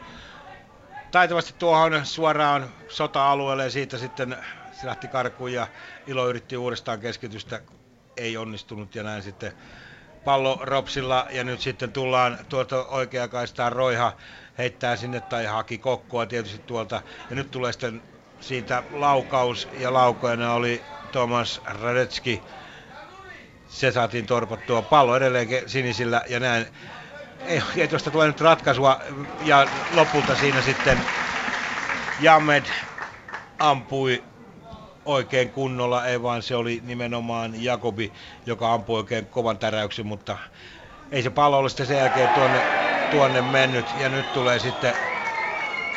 taitavasti 1.10 1.54
tuohon 1.58 2.06
suoraan 2.06 2.70
sota-alueelle 2.88 3.64
ja 3.64 3.70
siitä 3.70 3.98
sitten 3.98 4.36
se 4.72 4.86
lähti 4.86 5.08
karkuun 5.08 5.52
ja 5.52 5.66
Ilo 6.06 6.28
yritti 6.28 6.56
uudestaan 6.56 7.00
keskitystä, 7.00 7.60
ei 8.20 8.36
onnistunut 8.36 8.94
ja 8.94 9.02
näin 9.02 9.22
sitten 9.22 9.52
pallo 10.24 10.60
Ropsilla 10.62 11.26
ja 11.30 11.44
nyt 11.44 11.60
sitten 11.60 11.92
tullaan 11.92 12.38
tuolta 12.48 12.84
oikeakaistaan 12.86 13.72
Roiha 13.72 14.12
heittää 14.58 14.96
sinne 14.96 15.20
tai 15.20 15.44
haki 15.44 15.78
kokkoa 15.78 16.26
tietysti 16.26 16.62
tuolta 16.66 17.02
ja 17.30 17.36
nyt 17.36 17.50
tulee 17.50 17.72
sitten 17.72 18.02
siitä 18.40 18.82
laukaus 18.90 19.68
ja 19.72 19.92
laukojana 19.92 20.52
oli 20.52 20.84
Thomas 21.12 21.60
Radetski. 21.64 22.42
Se 23.68 23.92
saatiin 23.92 24.26
torpattua 24.26 24.82
pallo 24.82 25.16
edelleen 25.16 25.48
sinisillä 25.66 26.22
ja 26.28 26.40
näin. 26.40 26.66
Ei, 27.46 27.62
ei 27.76 27.88
tuosta 27.88 28.10
tule 28.10 28.26
nyt 28.26 28.40
ratkaisua 28.40 29.00
ja 29.44 29.66
lopulta 29.94 30.36
siinä 30.36 30.62
sitten 30.62 30.98
Jamed 32.20 32.64
ampui 33.58 34.24
oikein 35.10 35.50
kunnolla, 35.50 36.06
ei 36.06 36.22
vaan 36.22 36.42
se 36.42 36.56
oli 36.56 36.80
nimenomaan 36.84 37.62
Jakobi, 37.62 38.12
joka 38.46 38.72
ampui 38.72 38.96
oikein 38.98 39.26
kovan 39.26 39.58
täräyksen, 39.58 40.06
mutta 40.06 40.38
ei 41.12 41.22
se 41.22 41.30
pallo 41.30 41.58
ole 41.58 41.68
sitten 41.68 41.86
sen 41.86 41.96
jälkeen 41.96 42.30
tuonne, 42.30 42.66
tuonne 43.10 43.42
mennyt. 43.42 43.94
Ja 43.94 44.08
nyt 44.08 44.32
tulee 44.32 44.58
sitten 44.58 44.94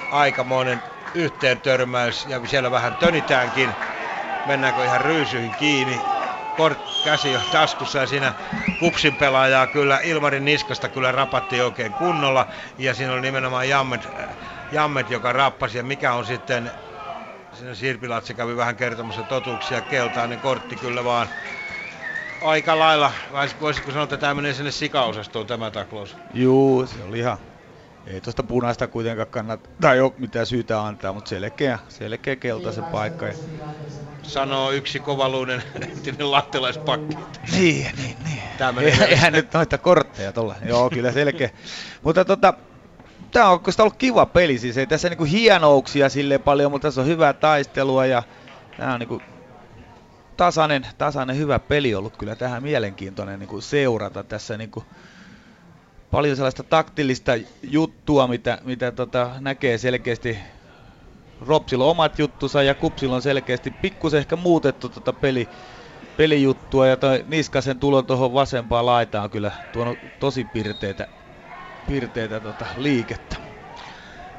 aikamoinen 0.09 0.83
yhteen 1.13 1.61
törmäys 1.61 2.25
ja 2.25 2.47
siellä 2.47 2.71
vähän 2.71 2.95
tönitäänkin. 2.95 3.75
Mennäänkö 4.45 4.85
ihan 4.85 5.01
ryysyihin 5.01 5.55
kiinni. 5.55 6.05
Kort, 6.55 6.79
käsi 7.01 7.35
on 7.35 7.41
taskussa 7.51 7.99
ja 7.99 8.07
siinä 8.07 8.33
kupsin 8.77 9.15
pelaajaa 9.15 9.67
kyllä 9.67 9.99
Ilmarin 10.03 10.45
niskasta 10.45 10.89
kyllä 10.89 11.11
rapatti 11.11 11.61
oikein 11.61 11.93
kunnolla. 11.93 12.47
Ja 12.77 12.93
siinä 12.93 13.13
oli 13.13 13.21
nimenomaan 13.21 13.69
Jammet, 13.69 14.09
Jammet 14.71 15.09
joka 15.09 15.33
rappasi 15.33 15.77
ja 15.77 15.83
mikä 15.83 16.13
on 16.13 16.25
sitten 16.25 16.71
Siinä 17.63 17.75
Sirpilatse 17.75 18.33
kävi 18.33 18.57
vähän 18.57 18.75
kertomassa 18.75 19.23
totuuksia, 19.23 19.81
keltainen 19.81 20.39
kortti 20.39 20.75
kyllä 20.75 21.03
vaan 21.03 21.27
aika 22.41 22.79
lailla, 22.79 23.11
vai 23.33 23.49
voisiko 23.61 23.91
sanoa, 23.91 24.03
että 24.03 24.17
tämä 24.17 24.33
menee 24.33 24.53
sinne 24.53 24.71
sikaosastoon 24.71 25.47
tämä 25.47 25.71
taklaus? 25.71 26.15
Juu, 26.33 26.87
se 26.87 27.03
oli 27.03 27.19
ihan, 27.19 27.37
ei 28.07 28.21
tuosta 28.21 28.43
punaista 28.43 28.87
kuitenkaan 28.87 29.27
kannata, 29.27 29.69
tai 29.81 30.01
ole 30.01 30.13
mitään 30.17 30.45
syytä 30.45 30.83
antaa, 30.83 31.13
mutta 31.13 31.29
selkeä, 31.29 31.79
selkeä 31.89 32.35
keltaisen 32.35 32.83
paikka. 32.83 33.25
Ja... 33.25 33.33
Sanoo 34.23 34.71
yksi 34.71 34.99
kovaluinen 34.99 35.63
entinen 35.91 36.31
lattelaispakki. 36.31 37.17
Niin, 37.51 37.91
niin, 37.97 38.17
niin. 38.23 39.03
Eihän 39.07 39.33
nyt 39.33 39.53
noita 39.53 39.77
kortteja 39.77 40.31
tuolla. 40.31 40.55
Joo, 40.65 40.89
kyllä 40.89 41.11
selkeä. 41.11 41.49
mutta 42.03 42.25
tota, 42.25 42.53
tämä 43.33 43.45
on 43.45 43.53
oikeastaan 43.53 43.85
ollut 43.85 43.97
kiva 43.97 44.25
peli, 44.25 44.57
siis 44.57 44.77
ei 44.77 44.87
tässä 44.87 45.09
niinku 45.09 45.23
hienouksia 45.23 46.09
sille 46.09 46.37
paljon, 46.37 46.71
mutta 46.71 46.87
tässä 46.87 47.01
on 47.01 47.07
hyvää 47.07 47.33
taistelua 47.33 48.05
ja 48.05 48.23
tämä 48.77 48.93
on 48.93 48.99
niinku 48.99 49.21
tasainen, 50.37 50.87
tasainen 50.97 51.37
hyvä 51.37 51.59
peli 51.59 51.95
ollut 51.95 52.17
kyllä 52.17 52.35
tähän 52.35 52.63
mielenkiintoinen 52.63 53.39
niinku 53.39 53.61
seurata 53.61 54.23
tässä 54.23 54.57
niinku 54.57 54.83
paljon 56.11 56.35
sellaista 56.35 56.63
taktillista 56.63 57.31
juttua, 57.63 58.27
mitä, 58.27 58.57
mitä 58.63 58.91
tota 58.91 59.29
näkee 59.39 59.77
selkeästi. 59.77 60.37
Ropsilla 61.47 61.85
omat 61.85 62.19
juttusa 62.19 62.63
ja 62.63 62.75
Kupsilla 62.75 63.15
on 63.15 63.21
selkeästi 63.21 63.71
pikkusen 63.71 64.17
ehkä 64.19 64.35
muutettu 64.35 64.89
tota 64.89 65.13
peli, 65.13 65.49
pelijuttua 66.17 66.87
ja 66.87 66.97
toi 66.97 67.25
Niskasen 67.27 67.79
tulo 67.79 68.01
tuohon 68.01 68.33
vasempaan 68.33 68.85
laitaan 68.85 69.29
kyllä 69.29 69.51
tuonut 69.71 69.99
tosi 70.19 70.43
pirteitä 70.43 71.07
pirteitä 71.87 72.39
tota, 72.39 72.65
liikettä. 72.77 73.35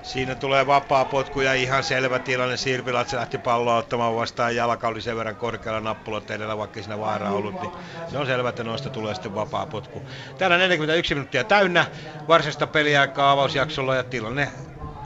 Siinä 0.03 0.35
tulee 0.35 0.67
vapaa 0.67 1.05
potku 1.05 1.41
ja 1.41 1.55
ihan 1.55 1.85
selvä 1.85 2.19
tilanne. 2.19 2.57
Sirpilatse 2.57 3.17
lähti 3.17 3.39
palloa 3.39 3.77
ottamaan 3.77 4.17
vastaan. 4.17 4.57
Jalka 4.57 4.89
oli 4.89 5.01
sen 5.03 5.17
verran 5.17 5.37
korkealla 5.37 5.81
nappulot 5.81 6.31
edellä, 6.31 6.59
vaikka 6.59 6.83
siinä 6.83 6.99
vaara 6.99 7.31
ollut. 7.31 7.61
Niin 7.61 7.73
se 8.11 8.19
on 8.19 8.27
selvä, 8.27 8.49
että 8.49 8.65
noista 8.65 8.91
tulee 8.91 9.15
sitten 9.15 9.35
vapaa 9.35 9.67
potku. 9.67 10.03
Täällä 10.39 10.59
41 10.59 11.15
minuuttia 11.15 11.45
täynnä. 11.45 11.87
Varsinaista 12.29 12.67
peliaikaa 12.67 13.33
avausjaksolla 13.33 13.95
ja 13.95 14.03
tilanne 14.03 14.49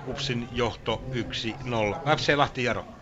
Kupsin 0.04 0.48
johto 0.52 1.02
1-0. 1.12 2.16
FC 2.16 2.36
Lahti 2.36 2.64
Jaro. 2.64 2.97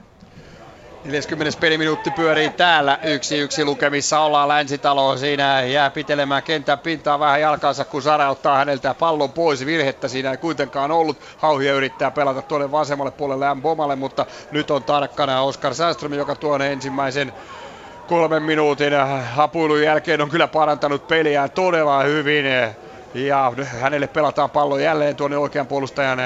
40 1.06 1.60
peliminuutti 1.60 2.10
pyörii 2.10 2.50
täällä 2.50 2.98
yksi 3.02 3.38
yksi 3.38 3.64
lukemissa. 3.64 4.20
Ollaan 4.20 4.48
Länsitalo. 4.48 5.16
Siinä 5.16 5.62
jää 5.62 5.90
pitelemään 5.90 6.42
kentän 6.42 6.78
pintaa 6.78 7.18
vähän 7.18 7.40
jalkansa, 7.40 7.84
kun 7.84 8.02
Sara 8.02 8.30
ottaa 8.30 8.56
häneltä 8.56 8.94
pallon 8.94 9.32
pois. 9.32 9.66
Virhettä 9.66 10.08
siinä 10.08 10.30
ei 10.30 10.36
kuitenkaan 10.36 10.90
ollut. 10.90 11.20
Hauhia 11.38 11.74
yrittää 11.74 12.10
pelata 12.10 12.42
tuonne 12.42 12.70
vasemmalle 12.70 13.10
puolelle 13.10 13.54
Mbomalle, 13.54 13.96
mutta 13.96 14.26
nyt 14.50 14.70
on 14.70 14.84
tarkkana 14.84 15.42
Oskar 15.42 15.74
Sandström, 15.74 16.12
joka 16.12 16.34
tuonne 16.34 16.72
ensimmäisen 16.72 17.32
kolmen 18.06 18.42
minuutin 18.42 18.92
hapuilun 19.34 19.82
jälkeen 19.82 20.22
on 20.22 20.30
kyllä 20.30 20.48
parantanut 20.48 21.08
peliään 21.08 21.50
todella 21.50 22.02
hyvin. 22.02 22.44
Ja 23.14 23.52
hänelle 23.80 24.06
pelataan 24.06 24.50
pallo 24.50 24.78
jälleen 24.78 25.16
tuonne 25.16 25.36
oikean 25.36 25.66
puolustajan 25.66 26.18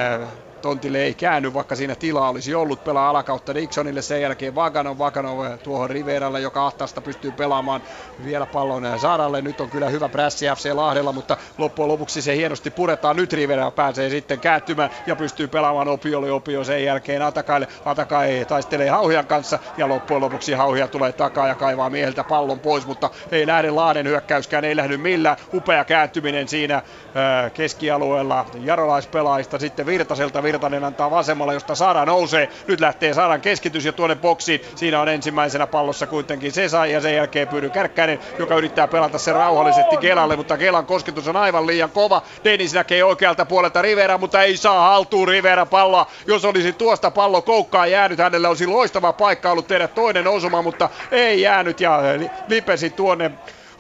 tontille 0.63 0.99
ei 0.99 1.15
käänny, 1.15 1.55
vaikka 1.55 1.77
siinä 1.77 1.95
tilaa 1.95 2.31
olisi 2.31 2.55
ollut. 2.55 2.85
Pelaa 2.85 3.11
alakautta 3.11 3.55
Dixonille, 3.55 4.03
sen 4.03 4.23
jälkeen 4.23 4.55
Vaganov, 4.55 4.99
Vaganov 4.99 5.59
tuohon 5.63 5.91
Riveralle, 5.91 6.41
joka 6.41 6.67
ahtaasta 6.67 7.01
pystyy 7.01 7.33
pelaamaan 7.33 7.83
vielä 8.25 8.47
pallon 8.47 8.99
Saaralle. 8.99 9.43
Nyt 9.43 9.61
on 9.61 9.71
kyllä 9.71 9.89
hyvä 9.89 10.09
prässi 10.09 10.47
FC 10.57 10.73
Lahdella, 10.73 11.13
mutta 11.13 11.37
loppujen 11.59 11.89
lopuksi 11.89 12.23
se 12.23 12.37
hienosti 12.37 12.71
puretaan. 12.71 13.17
Nyt 13.17 13.33
Rivera 13.33 13.71
pääsee 13.71 14.11
sitten 14.11 14.41
kääntymään 14.41 14.91
ja 15.07 15.17
pystyy 15.17 15.49
pelaamaan 15.49 15.89
Opiolle 15.89 16.33
Opio 16.33 16.65
sen 16.65 16.85
jälkeen 16.85 17.23
Atakaille. 17.23 17.69
Atakai 17.85 18.45
taistelee 18.49 18.89
Hauhian 18.89 19.27
kanssa 19.27 19.59
ja 19.77 19.89
loppujen 19.89 20.21
lopuksi 20.21 20.53
Hauhia 20.53 20.89
tulee 20.89 21.13
takaa 21.13 21.49
ja 21.49 21.55
kaivaa 21.55 21.91
mieheltä 21.91 22.25
pallon 22.25 22.61
pois, 22.61 22.87
mutta 22.87 23.11
ei 23.33 23.47
lähde 23.47 23.71
Lahden 23.71 24.07
hyökkäyskään, 24.07 24.65
ei 24.65 24.77
lähdy 24.77 24.97
millään. 24.97 25.37
Upea 25.55 25.85
kääntyminen 25.85 26.49
siinä 26.49 26.83
keskialueella 27.55 28.47
Jarolaispelaajista 28.65 29.59
sitten 29.59 29.87
Virtaselta 29.87 30.43
Virtanen 30.53 30.85
antaa 30.85 31.11
vasemmalla, 31.11 31.53
josta 31.53 31.75
Saara 31.75 32.05
nousee. 32.05 32.49
Nyt 32.67 32.81
lähtee 32.81 33.15
Saaran 33.15 33.41
keskitys 33.41 33.85
jo 33.85 33.93
tuonne 33.93 34.17
boksiin. 34.17 34.61
Siinä 34.75 35.01
on 35.01 35.09
ensimmäisenä 35.09 35.67
pallossa 35.67 36.07
kuitenkin 36.07 36.53
Sesa 36.53 36.87
ja 36.87 37.01
sen 37.01 37.15
jälkeen 37.15 37.49
Pyry 37.49 37.71
Kärkkäinen, 37.71 38.19
joka 38.39 38.55
yrittää 38.57 38.89
pelata 38.89 39.19
sen 39.19 39.35
rauhallisesti 39.35 39.97
Gelalle, 39.97 40.37
mutta 40.37 40.57
Gelan 40.57 40.87
kosketus 40.87 41.29
on 41.29 41.37
aivan 41.37 41.67
liian 41.67 41.91
kova. 41.91 42.23
Dennis 42.45 42.75
näkee 42.75 43.05
oikealta 43.05 43.45
puolelta 43.45 43.83
Rivera, 43.83 44.19
mutta 44.19 44.43
ei 44.43 44.57
saa 44.57 44.89
haltuun 44.89 45.29
Rivera 45.29 45.67
palloa. 45.67 46.07
Jos 46.27 46.45
olisi 46.45 46.73
tuosta 46.73 47.11
pallo 47.11 47.43
koukkaan 47.43 47.91
jäänyt, 47.91 48.19
hänellä 48.19 48.49
olisi 48.49 48.67
loistava 48.67 49.13
paikka 49.13 49.51
ollut 49.51 49.67
tehdä 49.67 49.89
toinen 49.89 50.27
osuma, 50.27 50.63
mutta 50.63 50.89
ei 51.11 51.41
jäänyt 51.41 51.81
ja 51.81 52.01
lipesi 52.49 52.91
tuonne 52.91 53.31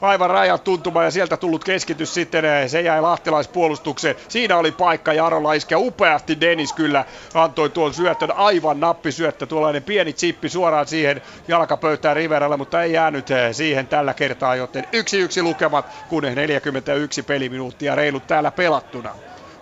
aivan 0.00 0.30
rajat 0.30 0.64
tuntuma 0.64 1.04
ja 1.04 1.10
sieltä 1.10 1.36
tullut 1.36 1.64
keskitys 1.64 2.14
sitten, 2.14 2.44
eh, 2.44 2.68
se 2.68 2.80
jäi 2.80 3.00
lahtilaispuolustukseen. 3.00 4.16
Siinä 4.28 4.56
oli 4.56 4.72
paikka 4.72 5.12
Jarolla 5.12 5.52
iskeä 5.52 5.78
upeasti, 5.78 6.40
Dennis 6.40 6.72
kyllä 6.72 7.04
antoi 7.34 7.70
tuon 7.70 7.94
syötön, 7.94 8.32
aivan 8.36 8.80
nappisyöttö, 8.80 9.46
tuollainen 9.46 9.82
pieni 9.82 10.12
chippi 10.12 10.48
suoraan 10.48 10.86
siihen 10.86 11.22
jalkapöytään 11.48 12.16
Riveralle, 12.16 12.56
mutta 12.56 12.82
ei 12.82 12.92
jäänyt 12.92 13.30
eh, 13.30 13.54
siihen 13.54 13.86
tällä 13.86 14.14
kertaa, 14.14 14.56
joten 14.56 14.84
yksi 14.92 15.18
yksi 15.18 15.42
lukemat, 15.42 15.86
kun 16.08 16.22
41 16.22 17.22
peliminuuttia 17.22 17.94
reilut 17.94 18.26
täällä 18.26 18.50
pelattuna. 18.50 19.10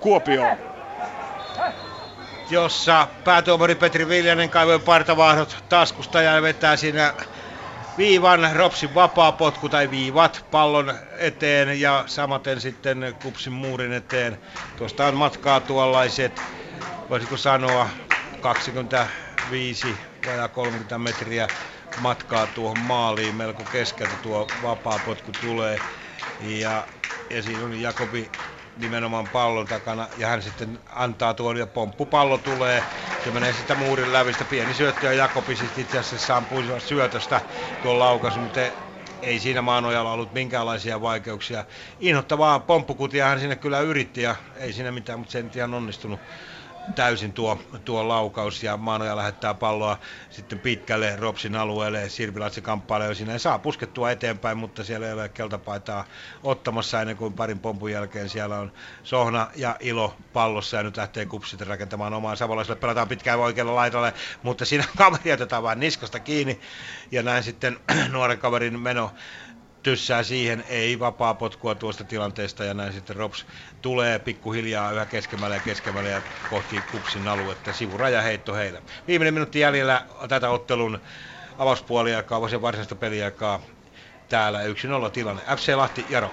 Kuopio 0.00 0.44
jossa 2.50 3.08
päätuomari 3.24 3.74
Petri 3.74 4.08
Viljanen 4.08 4.50
kaivoi 4.50 4.78
partavahdot 4.78 5.64
taskusta 5.68 6.22
ja 6.22 6.42
vetää 6.42 6.76
siinä 6.76 7.14
viivan, 7.98 8.48
Ropsin 8.52 8.94
vapaa 8.94 9.32
potku 9.32 9.68
tai 9.68 9.90
viivat 9.90 10.44
pallon 10.50 10.94
eteen 11.18 11.80
ja 11.80 12.04
samaten 12.06 12.60
sitten 12.60 13.14
Kupsin 13.22 13.52
muurin 13.52 13.92
eteen. 13.92 14.38
Tuosta 14.76 15.06
on 15.06 15.14
matkaa 15.14 15.60
tuollaiset, 15.60 16.32
voisiko 17.10 17.36
sanoa, 17.36 17.88
25 18.40 20.00
vai 20.26 20.48
30 20.48 20.98
metriä 20.98 21.48
matkaa 22.00 22.46
tuohon 22.46 22.78
maaliin. 22.78 23.34
Melko 23.34 23.62
keskeltä 23.72 24.16
tuo 24.22 24.48
vapaa 24.62 24.98
potku 25.06 25.32
tulee. 25.40 25.80
Ja, 26.40 26.86
ja 27.30 27.42
siinä 27.42 27.64
on 27.64 27.80
Jakobi 27.80 28.30
nimenomaan 28.76 29.28
pallon 29.28 29.66
takana 29.66 30.08
ja 30.18 30.28
hän 30.28 30.42
sitten 30.42 30.78
antaa 30.94 31.34
tuon 31.34 31.56
ja 31.56 31.66
pomppupallo 31.66 32.38
tulee. 32.38 32.84
Se 33.18 33.30
menee 33.30 33.52
sitä 33.52 33.74
muurin 33.74 34.12
lävistä. 34.12 34.44
Pieni 34.44 34.74
syöttö 34.74 35.06
ja 35.06 35.12
Jakobi 35.12 35.56
sitten 35.56 35.82
itse 35.82 35.98
asiassa 35.98 36.36
ampui 36.36 36.64
syötöstä 36.80 37.40
tuon 37.80 37.98
laukaisun, 37.98 38.42
mutta 38.42 38.60
ei 39.22 39.40
siinä 39.40 39.62
maanojalla 39.62 40.12
ollut 40.12 40.32
minkäänlaisia 40.32 41.00
vaikeuksia. 41.00 41.64
Inhottavaa 41.98 42.60
pomppukutia 42.60 43.26
hän 43.26 43.40
sinne 43.40 43.56
kyllä 43.56 43.80
yritti 43.80 44.22
ja 44.22 44.36
ei 44.56 44.72
siinä 44.72 44.92
mitään, 44.92 45.18
mutta 45.18 45.32
se 45.32 45.38
ei 45.38 45.44
ihan 45.56 45.74
onnistunut 45.74 46.20
täysin 46.94 47.32
tuo, 47.32 47.58
tuo 47.84 48.08
laukaus 48.08 48.62
ja 48.62 48.76
Maanoja 48.76 49.16
lähettää 49.16 49.54
palloa 49.54 49.98
sitten 50.30 50.58
pitkälle 50.58 51.16
Ropsin 51.16 51.56
alueelle. 51.56 52.08
Sirpilatsi 52.08 52.62
kamppailee 52.62 53.14
siinä 53.14 53.32
ei 53.32 53.38
saa 53.38 53.58
puskettua 53.58 54.10
eteenpäin, 54.10 54.58
mutta 54.58 54.84
siellä 54.84 55.06
ei 55.06 55.12
ole 55.12 55.28
keltapaitaa 55.28 56.04
ottamassa 56.42 57.00
ennen 57.00 57.16
kuin 57.16 57.32
parin 57.32 57.58
pompun 57.58 57.92
jälkeen 57.92 58.28
siellä 58.28 58.58
on 58.58 58.72
Sohna 59.04 59.48
ja 59.56 59.76
Ilo 59.80 60.16
pallossa 60.32 60.76
ja 60.76 60.82
nyt 60.82 60.96
lähtee 60.96 61.26
kupsit 61.26 61.60
rakentamaan 61.60 62.14
omaa 62.14 62.36
Savolaiselle. 62.36 62.80
Pelataan 62.80 63.08
pitkään 63.08 63.38
oikealle 63.38 63.72
laitalle, 63.72 64.14
mutta 64.42 64.64
siinä 64.64 64.84
kaveri 64.98 65.32
otetaan 65.32 65.62
vain 65.62 65.80
niskasta 65.80 66.20
kiinni 66.20 66.60
ja 67.10 67.22
näin 67.22 67.42
sitten 67.42 67.80
nuoren 68.12 68.38
kaverin 68.38 68.80
meno 68.80 69.12
tyssää 69.82 70.22
siihen, 70.22 70.64
ei 70.68 70.98
vapaa 70.98 71.34
potkua 71.34 71.74
tuosta 71.74 72.04
tilanteesta 72.04 72.64
ja 72.64 72.74
näin 72.74 72.92
sitten 72.92 73.16
Rops 73.16 73.46
tulee 73.82 74.18
pikkuhiljaa 74.18 74.92
yhä 74.92 75.06
keskemmälle 75.06 75.54
ja 75.56 75.60
keskemmälle 75.60 76.10
ja 76.10 76.22
kohti 76.50 76.82
kupsin 76.92 77.28
aluetta. 77.28 77.72
Sivuraja 77.72 78.22
heitto 78.22 78.54
heillä. 78.54 78.82
Viimeinen 79.06 79.34
minuutti 79.34 79.60
jäljellä 79.60 80.02
tätä 80.28 80.50
ottelun 80.50 81.00
avauspuoliaikaa, 81.58 82.40
voisin 82.40 82.62
varsinaista 82.62 82.94
peliaikaa 82.94 83.60
täällä 84.28 84.60
1-0 85.06 85.10
tilanne. 85.10 85.42
FC 85.56 85.74
Lahti, 85.74 86.06
Jaro. 86.08 86.30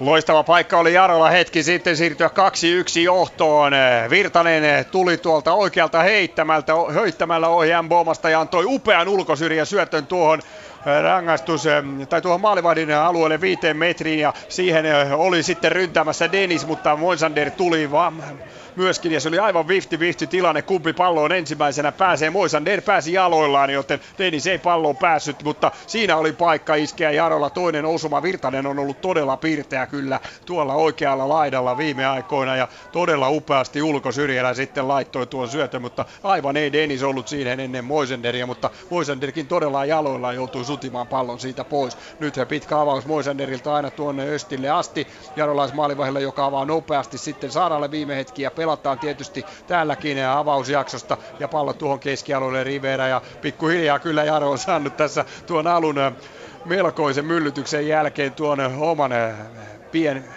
Loistava 0.00 0.42
paikka 0.42 0.78
oli 0.78 0.94
Jarolla 0.94 1.30
hetki 1.30 1.62
sitten 1.62 1.96
siirtyä 1.96 2.28
2-1 2.28 3.00
johtoon. 3.00 3.72
Virtanen 4.10 4.84
tuli 4.84 5.16
tuolta 5.16 5.52
oikealta 5.52 6.02
heittämältä, 6.02 6.72
heittämällä 6.94 7.48
ohi 7.48 7.68
Mbomasta 7.82 8.30
ja 8.30 8.40
antoi 8.40 8.64
upean 8.66 9.08
ulkosyrjän 9.08 9.66
syötön 9.66 10.06
tuohon 10.06 10.42
rangaistus, 11.02 11.64
tai 12.08 12.22
tuohon 12.22 12.40
maalivahdin 12.40 12.90
alueelle 12.94 13.40
viiteen 13.40 13.76
metriin 13.76 14.18
ja 14.20 14.32
siihen 14.48 14.84
oli 15.14 15.42
sitten 15.42 15.72
ryntämässä 15.72 16.32
Denis, 16.32 16.66
mutta 16.66 16.96
Moisander 16.96 17.50
tuli 17.50 17.90
vaan 17.90 18.22
myöskin, 18.76 19.12
ja 19.12 19.20
se 19.20 19.28
oli 19.28 19.38
aivan 19.38 19.64
50-50 19.64 20.26
tilanne, 20.30 20.62
kumpi 20.62 20.92
palloon 20.92 21.32
ensimmäisenä 21.32 21.92
pääsee. 21.92 22.30
Moisander 22.30 22.82
pääsi 22.82 23.12
jaloillaan, 23.12 23.70
joten 23.70 24.00
Dennis 24.18 24.46
ei 24.46 24.58
palloon 24.58 24.96
päässyt, 24.96 25.42
mutta 25.42 25.70
siinä 25.86 26.16
oli 26.16 26.32
paikka 26.32 26.74
iskeä 26.74 27.10
Jarolla 27.10 27.50
toinen 27.50 27.84
osuma. 27.84 28.22
Virtanen 28.22 28.66
on 28.66 28.78
ollut 28.78 29.00
todella 29.00 29.36
pirteä 29.36 29.86
kyllä 29.86 30.20
tuolla 30.46 30.74
oikealla 30.74 31.28
laidalla 31.28 31.78
viime 31.78 32.06
aikoina, 32.06 32.56
ja 32.56 32.68
todella 32.92 33.30
upeasti 33.30 33.82
ulkosyrjällä 33.82 34.54
sitten 34.54 34.88
laittoi 34.88 35.26
tuon 35.26 35.48
syötön, 35.48 35.82
mutta 35.82 36.04
aivan 36.22 36.56
ei 36.56 36.72
Dennis 36.72 37.02
ollut 37.02 37.28
siinä 37.28 37.52
ennen 37.52 37.84
Moisanderia, 37.84 38.46
mutta 38.46 38.70
Moisanderkin 38.90 39.46
todella 39.46 39.84
jaloillaan 39.84 40.34
joutui 40.34 40.64
sutimaan 40.64 41.06
pallon 41.06 41.40
siitä 41.40 41.64
pois. 41.64 41.98
Nyt 42.20 42.36
he 42.36 42.44
pitkä 42.44 42.80
avaus 42.80 43.06
Moisanderilta 43.06 43.74
aina 43.74 43.90
tuonne 43.90 44.28
Östille 44.28 44.70
asti, 44.70 45.06
Jarolaismaalivahille, 45.36 46.20
joka 46.20 46.44
avaa 46.44 46.64
nopeasti 46.64 47.18
sitten 47.18 47.50
Saaralle 47.50 47.90
viime 47.90 48.16
hetkiä 48.16 48.50
pelataan 48.60 48.98
tietysti 48.98 49.46
täälläkin 49.66 50.24
avausjaksosta 50.26 51.16
ja 51.38 51.48
pallo 51.48 51.74
tuohon 51.74 52.00
keskialueelle 52.00 52.64
Rivera 52.64 53.08
ja 53.08 53.22
pikkuhiljaa 53.40 53.98
kyllä 53.98 54.24
Jaro 54.24 54.50
on 54.50 54.58
saanut 54.58 54.96
tässä 54.96 55.24
tuon 55.46 55.66
alun 55.66 55.96
melkoisen 56.64 57.24
myllytyksen 57.26 57.86
jälkeen 57.88 58.34
tuon 58.34 58.60
oman 58.60 59.10
pien, 59.90 60.34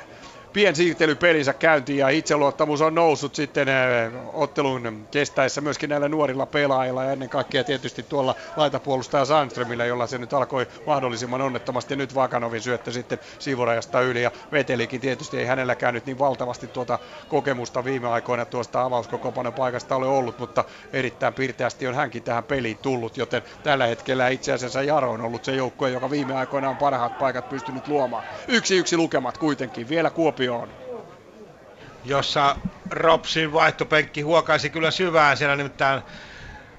piensiirtelypelinsä 0.54 1.54
käyntiin 1.54 1.98
ja 2.00 2.10
itseluottamus 2.10 2.82
on 2.82 2.96
noussut 2.96 3.36
sitten 3.36 3.68
eh, 3.70 4.12
ottelun 4.34 5.08
kestäessä 5.12 5.62
myöskin 5.62 5.90
näillä 5.90 6.10
nuorilla 6.10 6.46
pelaajilla 6.46 7.04
ja 7.04 7.12
ennen 7.12 7.30
kaikkea 7.30 7.64
tietysti 7.64 8.04
tuolla 8.04 8.36
laitapuolustaja 8.56 9.26
Sandströmillä, 9.26 9.86
jolla 9.86 10.08
se 10.08 10.18
nyt 10.18 10.34
alkoi 10.34 10.68
mahdollisimman 10.86 11.42
onnettomasti. 11.42 11.96
Nyt 11.96 12.16
Vakanovin 12.16 12.62
syöttö 12.62 12.92
sitten 12.92 13.20
sivurajasta 13.40 14.02
yli 14.02 14.24
ja 14.24 14.32
Vetelikin 14.52 15.02
tietysti 15.02 15.38
ei 15.38 15.46
hänelläkään 15.46 15.94
nyt 15.94 16.06
niin 16.06 16.20
valtavasti 16.20 16.68
tuota 16.68 17.00
kokemusta 17.28 17.84
viime 17.84 18.08
aikoina 18.08 18.46
tuosta 18.46 18.82
avauskokopanon 18.82 19.54
paikasta 19.54 19.96
ole 19.96 20.08
ollut, 20.08 20.40
mutta 20.40 20.64
erittäin 20.94 21.34
pirteästi 21.34 21.88
on 21.88 21.96
hänkin 21.96 22.24
tähän 22.24 22.44
peliin 22.44 22.78
tullut, 22.78 23.18
joten 23.18 23.42
tällä 23.64 23.88
hetkellä 23.88 24.28
itse 24.28 24.54
asiassa 24.54 24.84
Jaro 24.84 25.12
on 25.12 25.22
ollut 25.22 25.46
se 25.46 25.56
joukkue, 25.56 25.90
joka 25.90 26.10
viime 26.10 26.36
aikoina 26.36 26.70
on 26.70 26.78
parhaat 26.78 27.18
paikat 27.18 27.50
pystynyt 27.50 27.88
luomaan. 27.88 28.24
Yksi 28.48 28.78
yksi 28.78 28.98
lukemat 28.98 29.38
kuitenkin, 29.38 29.90
vielä 29.90 30.10
Kuopio 30.10 30.43
Kuopioon. 30.48 30.74
Jossa 32.04 32.56
Ropsin 32.90 33.54
vaihtopenkki 33.54 34.22
huokaisi 34.22 34.70
kyllä 34.70 34.92
syvään, 34.92 35.38
siellä 35.38 35.56
nimittäin 35.56 36.02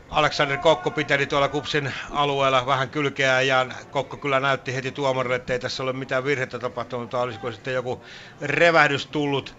Aleksander 0.09 0.59
Kokko 0.59 0.91
piteli 0.91 1.27
tuolla 1.27 1.49
Kupsin 1.49 1.93
alueella 2.11 2.67
vähän 2.67 2.91
kylkeä 2.91 3.41
ja 3.41 3.67
Kokko 3.91 4.17
kyllä 4.17 4.41
näytti 4.41 4.75
heti 4.75 4.93
tuomarille, 4.93 5.37
että 5.37 5.53
ei 5.53 5.59
tässä 5.59 5.83
ole 5.83 5.93
mitään 5.93 6.25
virhettä 6.25 6.59
tapahtunut, 6.59 7.03
mutta 7.03 7.21
olisiko 7.21 7.53
sitten 7.53 7.75
joku 7.75 8.05
revähdys 8.41 9.07
tullut, 9.07 9.57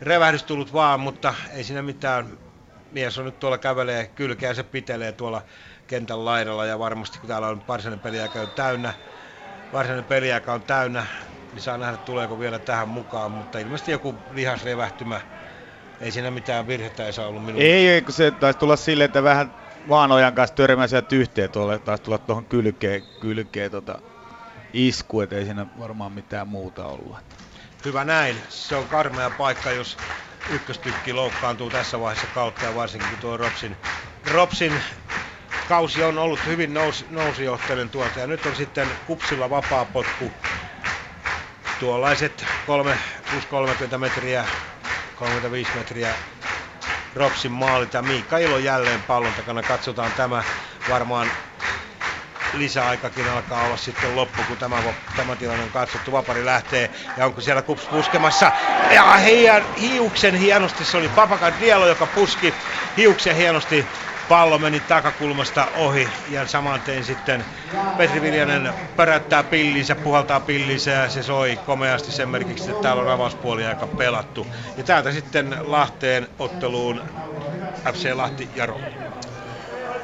revähdys 0.00 0.42
tullut 0.42 0.72
vaan, 0.72 1.00
mutta 1.00 1.34
ei 1.54 1.64
siinä 1.64 1.82
mitään. 1.82 2.38
Mies 2.90 3.18
on 3.18 3.24
nyt 3.24 3.38
tuolla 3.38 3.58
kävelee 3.58 4.06
kylkeä, 4.06 4.54
se 4.54 4.62
pitelee 4.62 5.12
tuolla 5.12 5.42
kentän 5.86 6.24
laidalla 6.24 6.66
ja 6.66 6.78
varmasti 6.78 7.18
kun 7.18 7.28
täällä 7.28 7.48
on 7.48 7.62
varsinainen 7.68 8.00
peliaika 8.00 8.40
on 8.40 8.50
täynnä, 8.50 8.94
varsinainen 9.72 10.04
peliaika 10.04 10.52
on 10.52 10.62
täynnä, 10.62 11.06
niin 11.52 11.62
saa 11.62 11.78
nähdä 11.78 11.96
tuleeko 11.96 12.38
vielä 12.38 12.58
tähän 12.58 12.88
mukaan, 12.88 13.30
mutta 13.30 13.58
ilmeisesti 13.58 13.90
joku 13.90 14.14
lihasrevähtymä. 14.30 15.20
Ei 16.00 16.12
siinä 16.12 16.30
mitään 16.30 16.66
virhettä 16.66 17.06
ei 17.06 17.12
saa 17.12 17.26
ollut 17.26 17.44
minun. 17.44 17.62
Ei, 17.62 17.88
ei 17.88 18.02
kun 18.02 18.14
se 18.14 18.30
taisi 18.30 18.58
tulla 18.58 18.76
silleen, 18.76 19.06
että 19.06 19.22
vähän 19.22 19.54
Vaanojan 19.88 20.34
kanssa 20.34 20.56
törmäsi 20.56 20.90
sieltä 20.90 21.16
yhteen 21.16 21.50
tuolle, 21.50 21.78
taisi 21.78 22.02
tulla 22.02 22.18
tuohon 22.18 22.46
kylkeen, 22.46 23.02
kylkeen 23.20 23.70
tota 23.70 24.02
isku, 24.72 25.20
että 25.20 25.36
ei 25.36 25.44
siinä 25.44 25.66
varmaan 25.78 26.12
mitään 26.12 26.48
muuta 26.48 26.86
ollut. 26.86 27.16
Hyvä 27.84 28.04
näin. 28.04 28.36
Se 28.48 28.76
on 28.76 28.88
karmea 28.88 29.30
paikka, 29.30 29.70
jos 29.70 29.96
ykköstykki 30.50 31.12
loukkaantuu 31.12 31.70
tässä 31.70 32.00
vaiheessa 32.00 32.26
kautta 32.34 32.64
ja 32.64 32.74
varsinkin 32.74 33.18
tuo 33.20 33.36
Ropsin, 33.36 33.76
Ropsin 34.32 34.72
kausi 35.68 36.02
on 36.02 36.18
ollut 36.18 36.40
hyvin 36.46 36.74
nous, 36.74 37.06
nousijohteinen 37.10 37.90
tuolta 37.90 38.20
ja 38.20 38.26
nyt 38.26 38.46
on 38.46 38.56
sitten 38.56 38.88
kupsilla 39.06 39.50
vapaa 39.50 39.84
potku 39.84 40.32
tuollaiset 41.80 42.44
3, 42.66 42.98
30 43.50 43.98
metriä, 43.98 44.44
35 45.16 45.70
metriä 45.74 46.14
Ropsin. 47.14 47.52
Ja 47.92 48.02
Miikka 48.02 48.38
Ilo 48.38 48.58
jälleen 48.58 49.02
pallon 49.02 49.32
takana. 49.34 49.62
Katsotaan 49.62 50.12
tämä 50.16 50.42
varmaan 50.88 51.30
lisäaikakin 52.52 53.28
alkaa 53.28 53.64
olla 53.64 53.76
sitten 53.76 54.16
loppu, 54.16 54.42
kun 54.48 54.56
tämä, 54.56 54.76
tämä 55.16 55.36
tilanne 55.36 55.64
on 55.64 55.70
katsottu. 55.70 56.12
Vapari 56.12 56.44
lähtee 56.44 56.90
ja 57.16 57.26
onko 57.26 57.40
siellä 57.40 57.62
kups 57.62 57.84
puskemassa. 57.84 58.52
Ja 58.90 59.16
hien, 59.16 59.64
hiuksen 59.80 60.34
hienosti, 60.34 60.84
se 60.84 60.96
oli 60.96 61.08
Papakan 61.08 61.52
Dielo, 61.60 61.86
joka 61.86 62.06
puski 62.06 62.54
hiuksen 62.96 63.36
hienosti 63.36 63.86
pallo 64.28 64.58
meni 64.58 64.80
takakulmasta 64.80 65.66
ohi 65.74 66.12
ja 66.28 66.46
saman 66.46 66.80
tein 66.80 67.04
sitten 67.04 67.44
Petri 67.96 68.22
Viljanen 68.22 68.72
pärättää 68.96 69.42
pillinsä, 69.42 69.94
puhaltaa 69.96 70.40
pillinsä 70.40 70.90
ja 70.90 71.08
se 71.08 71.22
soi 71.22 71.58
komeasti 71.66 72.12
sen 72.12 72.28
merkiksi, 72.28 72.70
että 72.70 72.82
täällä 72.82 73.02
on 73.02 73.08
avauspuoli 73.08 73.66
aika 73.66 73.86
pelattu. 73.86 74.46
Ja 74.76 74.84
täältä 74.84 75.12
sitten 75.12 75.56
Lahteen 75.60 76.28
otteluun 76.38 77.02
FC 77.92 78.12
Lahti 78.14 78.50
Jaro. 78.54 78.80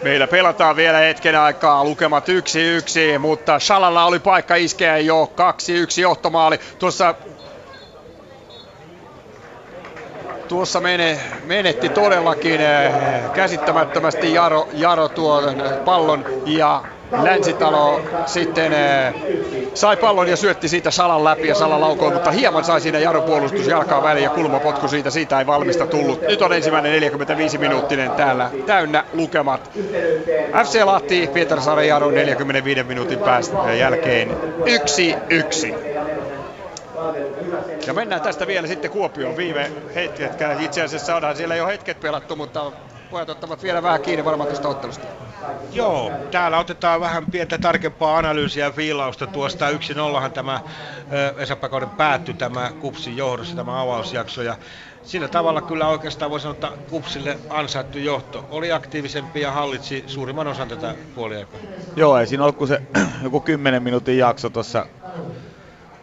Meillä 0.03 0.27
pelataan 0.27 0.77
vielä 0.77 0.99
hetken 0.99 1.41
aikaa, 1.41 1.85
lukemat 1.85 2.29
1-1, 2.29 3.19
mutta 3.19 3.59
Shalalla 3.59 4.05
oli 4.05 4.19
paikka 4.19 4.55
iskeä 4.55 4.99
jo 4.99 5.33
2-1 5.99 6.01
johtomaali. 6.01 6.61
Tuossa 6.79 7.15
tuossa 10.49 10.81
mene, 10.81 11.19
menetti 11.45 11.89
todellakin 11.89 12.61
eh, 12.61 12.93
käsittämättömästi 13.35 14.35
Jaro, 14.35 14.69
Jaro 14.73 15.09
tuon 15.09 15.63
pallon 15.85 16.25
ja 16.47 16.83
Länsitalo 17.23 18.01
sitten 18.27 18.73
äh, 18.73 19.15
sai 19.75 19.97
pallon 19.97 20.29
ja 20.29 20.37
syötti 20.37 20.69
siitä 20.69 20.91
Salan 20.91 21.25
läpi 21.25 21.49
ja 21.49 21.55
Sala 21.55 21.81
laukoi, 21.81 22.13
mutta 22.13 22.31
hieman 22.31 22.65
sai 22.65 22.81
siinä 22.81 22.99
Jaro 22.99 23.23
puolustus 23.23 23.67
jalkaa 23.67 24.03
väliin 24.03 24.25
ja 24.25 24.31
kulmapotku 24.31 24.89
siitä, 24.89 25.11
siitä 25.11 25.39
ei 25.39 25.47
valmista 25.47 25.87
tullut. 25.87 26.21
Nyt 26.21 26.43
on 26.43 26.53
ensimmäinen 26.53 26.93
45 26.93 27.59
minuuttinen 27.59 28.11
täällä 28.11 28.51
täynnä 28.67 29.05
lukemat. 29.13 29.71
FC 30.65 30.85
Lahti, 30.85 31.31
Pietarsaaren 31.33 31.89
Jaro 31.89 32.11
45 32.11 32.83
minuutin 32.83 33.19
päästä 33.19 33.75
jälkeen 33.75 34.31
1-1. 34.31 34.35
Ja 37.87 37.95
mennään 37.95 38.23
tästä 38.23 38.47
vielä 38.47 38.67
sitten 38.67 38.91
Kuopioon 38.91 39.37
viime 39.37 39.73
hetket. 39.95 40.33
Itse 40.61 40.83
asiassa 40.83 41.17
onhan 41.17 41.37
siellä 41.37 41.57
jo 41.57 41.67
hetket 41.67 42.01
pelattu, 42.01 42.37
mutta 42.37 42.73
pojat 43.11 43.29
ottavat 43.29 43.63
vielä 43.63 43.83
vähän 43.83 44.01
kiinni 44.01 44.25
varmaan 44.25 44.49
tästä 44.51 44.69
ottelusta. 44.69 45.07
Joo, 45.73 46.13
täällä 46.31 46.59
otetaan 46.59 47.01
vähän 47.01 47.27
pientä 47.27 47.59
tarkempaa 47.59 48.19
analyysiä 48.19 48.65
ja 48.65 48.71
fiilausta 48.71 49.27
tuosta 49.27 49.71
1-0 49.71 50.31
tämä 50.35 50.61
Esa-Pakouden 51.39 51.89
päättyi 51.89 52.35
tämä 52.35 52.71
Kupsin 52.81 53.17
johdossa 53.17 53.57
tämä 53.57 53.83
avausjakso 53.83 54.43
ja 54.43 54.57
sillä 55.03 55.29
tavalla 55.29 55.61
kyllä 55.61 55.89
oikeastaan 55.89 56.31
voi 56.31 56.41
sanoa, 56.41 56.55
että 56.55 56.71
Kupsille 56.91 57.39
ansaittu 57.51 57.99
johto. 57.99 58.45
Oli 58.51 58.73
aktiivisempi 58.73 59.41
ja 59.41 59.53
hallitsi 59.53 60.05
suurimman 60.07 60.47
osan 60.47 60.69
tätä 60.69 60.95
puoliaikaa. 61.15 61.61
Joo, 61.97 62.19
ei 62.19 62.27
siinä 62.27 62.45
ollut 62.45 62.57
kuin 62.57 62.69
se 62.69 62.83
joku 63.23 63.41
10 63.41 63.83
minuutin 63.83 64.19
jakso 64.19 64.51
tuossa 64.51 64.87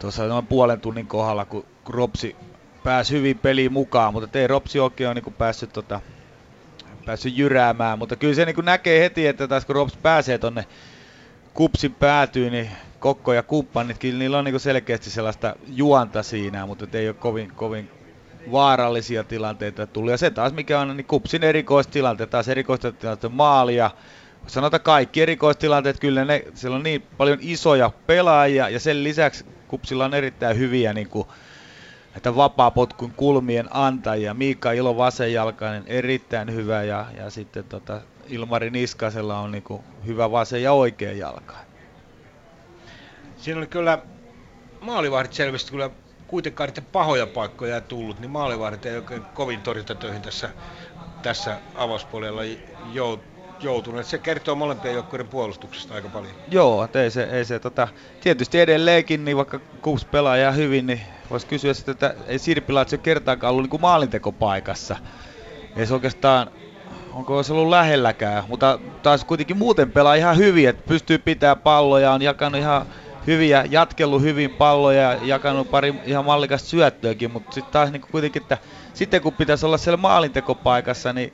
tuossa 0.02 0.26
noin 0.26 0.46
puolen 0.46 0.80
tunnin 0.80 1.06
kohdalla, 1.06 1.44
kun 1.44 1.66
Ropsi 1.88 2.36
pääsi 2.84 3.14
hyvin 3.14 3.38
peliin 3.38 3.72
mukaan, 3.72 4.12
mutta 4.12 4.38
ei 4.38 4.46
Ropsi 4.46 4.80
oikein 4.80 5.08
ole 5.08 5.14
niin 5.14 5.34
päässyt, 5.34 5.72
tota, 5.72 6.00
päässyt 7.06 7.36
jyräämään, 7.36 7.98
mutta 7.98 8.16
kyllä 8.16 8.34
se 8.34 8.44
niin 8.44 8.64
näkee 8.64 9.00
heti, 9.00 9.26
että 9.26 9.48
taas 9.48 9.64
kun 9.64 9.74
Rops 9.74 9.96
pääsee 9.96 10.38
tonne 10.38 10.64
kupsin 11.54 11.94
päätyyn, 11.94 12.52
niin 12.52 12.70
Kokko 12.98 13.32
ja 13.32 13.42
kumppanit, 13.42 13.98
kyllä 13.98 14.18
niillä 14.18 14.38
on 14.38 14.44
niin 14.44 14.60
selkeästi 14.60 15.10
sellaista 15.10 15.56
juonta 15.66 16.22
siinä, 16.22 16.66
mutta 16.66 16.98
ei 16.98 17.08
ole 17.08 17.14
kovin, 17.14 17.52
kovin 17.56 17.90
vaarallisia 18.52 19.24
tilanteita 19.24 19.86
tullut. 19.86 20.10
Ja 20.10 20.16
se 20.16 20.30
taas 20.30 20.52
mikä 20.52 20.80
on 20.80 20.96
niin 20.96 21.04
kupsin 21.04 21.44
erikoistilanteet, 21.44 22.30
taas 22.30 22.48
erikoistilanteet 22.48 23.32
maalia, 23.32 23.90
sanotaan 24.46 24.80
kaikki 24.80 25.22
erikoistilanteet, 25.22 26.00
kyllä 26.00 26.24
ne, 26.24 26.44
siellä 26.54 26.76
on 26.76 26.82
niin 26.82 27.02
paljon 27.16 27.38
isoja 27.40 27.90
pelaajia 28.06 28.68
ja 28.68 28.80
sen 28.80 29.04
lisäksi 29.04 29.44
Kupsilla 29.72 30.04
on 30.04 30.14
erittäin 30.14 30.58
hyviä 30.58 30.92
niin 30.92 31.08
kuin, 31.08 31.28
näitä 32.14 32.36
vapaapotkun 32.36 33.12
kulmien 33.16 33.68
antajia. 33.70 34.34
Miika 34.34 34.72
Ilo 34.72 34.96
vasenjalkainen, 34.96 35.82
erittäin 35.86 36.54
hyvä 36.54 36.82
ja, 36.82 37.06
ja 37.16 37.30
sitten 37.30 37.64
tota, 37.64 38.00
Ilmari 38.26 38.70
Niskasella 38.70 39.38
on 39.38 39.52
niin 39.52 39.62
kuin, 39.62 39.82
hyvä 40.06 40.30
vasen 40.30 40.62
ja 40.62 40.72
oikea 40.72 41.12
jalka. 41.12 41.56
Siinä 43.36 43.58
oli 43.58 43.66
kyllä 43.66 43.98
maalivahdit 44.80 45.32
selvästi 45.32 45.70
kyllä 45.70 45.90
kuitenkaan 46.26 46.68
niitä 46.68 46.82
pahoja 46.92 47.26
paikkoja 47.26 47.80
tullut, 47.80 48.20
niin 48.20 48.30
maalivahdit 48.30 48.86
ei 48.86 48.96
oikein 48.96 49.22
kovin 49.22 49.60
torjuntatöihin 49.60 50.22
tässä, 50.22 50.50
tässä 51.22 51.58
avauspuolella 51.74 52.42
jout, 52.92 53.20
joutuneet. 53.62 54.06
Se 54.06 54.18
kertoo 54.18 54.54
molempien 54.54 54.94
joukkueiden 54.94 55.28
puolustuksesta 55.28 55.94
aika 55.94 56.08
paljon. 56.08 56.32
Joo, 56.50 56.88
ei 56.94 57.10
se, 57.10 57.22
ei 57.22 57.44
se 57.44 57.58
tota, 57.58 57.88
tietysti 58.20 58.60
edelleenkin, 58.60 59.24
niin 59.24 59.36
vaikka 59.36 59.60
kuusi 59.82 60.06
pelaajaa 60.06 60.52
hyvin, 60.52 60.86
niin 60.86 61.00
voisi 61.30 61.46
kysyä 61.46 61.74
sitten, 61.74 61.92
että 61.92 62.14
ei 62.26 62.38
Sirpilatsi 62.38 62.96
ole 62.96 63.02
kertaakaan 63.02 63.50
ollut 63.50 63.62
niin 63.62 63.70
kuin 63.70 63.80
maalintekopaikassa. 63.80 64.96
Ei 65.76 65.86
se 65.86 65.94
oikeastaan, 65.94 66.50
onko 67.12 67.42
se 67.42 67.52
ollut 67.52 67.68
lähelläkään, 67.68 68.44
mutta 68.48 68.78
taas 69.02 69.24
kuitenkin 69.24 69.58
muuten 69.58 69.92
pelaa 69.92 70.14
ihan 70.14 70.36
hyvin, 70.36 70.68
että 70.68 70.88
pystyy 70.88 71.18
pitää 71.18 71.56
palloja, 71.56 72.12
on 72.12 72.22
jakanut 72.22 72.60
ihan 72.60 72.86
hyviä, 73.26 73.64
jatkellut 73.70 74.22
hyvin 74.22 74.50
palloja 74.50 75.12
ja 75.12 75.18
jakanut 75.22 75.70
pari 75.70 75.94
ihan 76.04 76.24
mallikasta 76.24 76.68
syöttöäkin, 76.68 77.30
mutta 77.32 77.52
sitten 77.52 77.72
taas 77.72 77.90
niin 77.90 78.02
kuitenkin, 78.10 78.42
että 78.42 78.58
sitten 78.94 79.22
kun 79.22 79.32
pitäisi 79.32 79.66
olla 79.66 79.78
siellä 79.78 79.96
maalintekopaikassa, 79.96 81.12
niin 81.12 81.32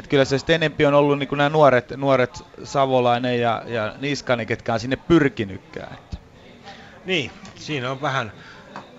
et 0.00 0.08
kyllä 0.08 0.24
se 0.24 0.38
sitten 0.38 0.54
enempi 0.54 0.86
on 0.86 0.94
ollut 0.94 1.18
niin 1.18 1.28
nämä 1.32 1.48
nuoret, 1.48 1.90
nuoret 1.96 2.42
Savolainen 2.64 3.40
ja, 3.40 3.62
ja 3.66 3.94
Niskanen, 4.00 4.46
ketkä 4.46 4.72
on 4.72 4.80
sinne 4.80 4.96
pyrkinytkään. 4.96 5.94
Että. 5.94 6.16
Niin, 7.04 7.30
siinä 7.54 7.90
on 7.90 8.02
vähän 8.02 8.32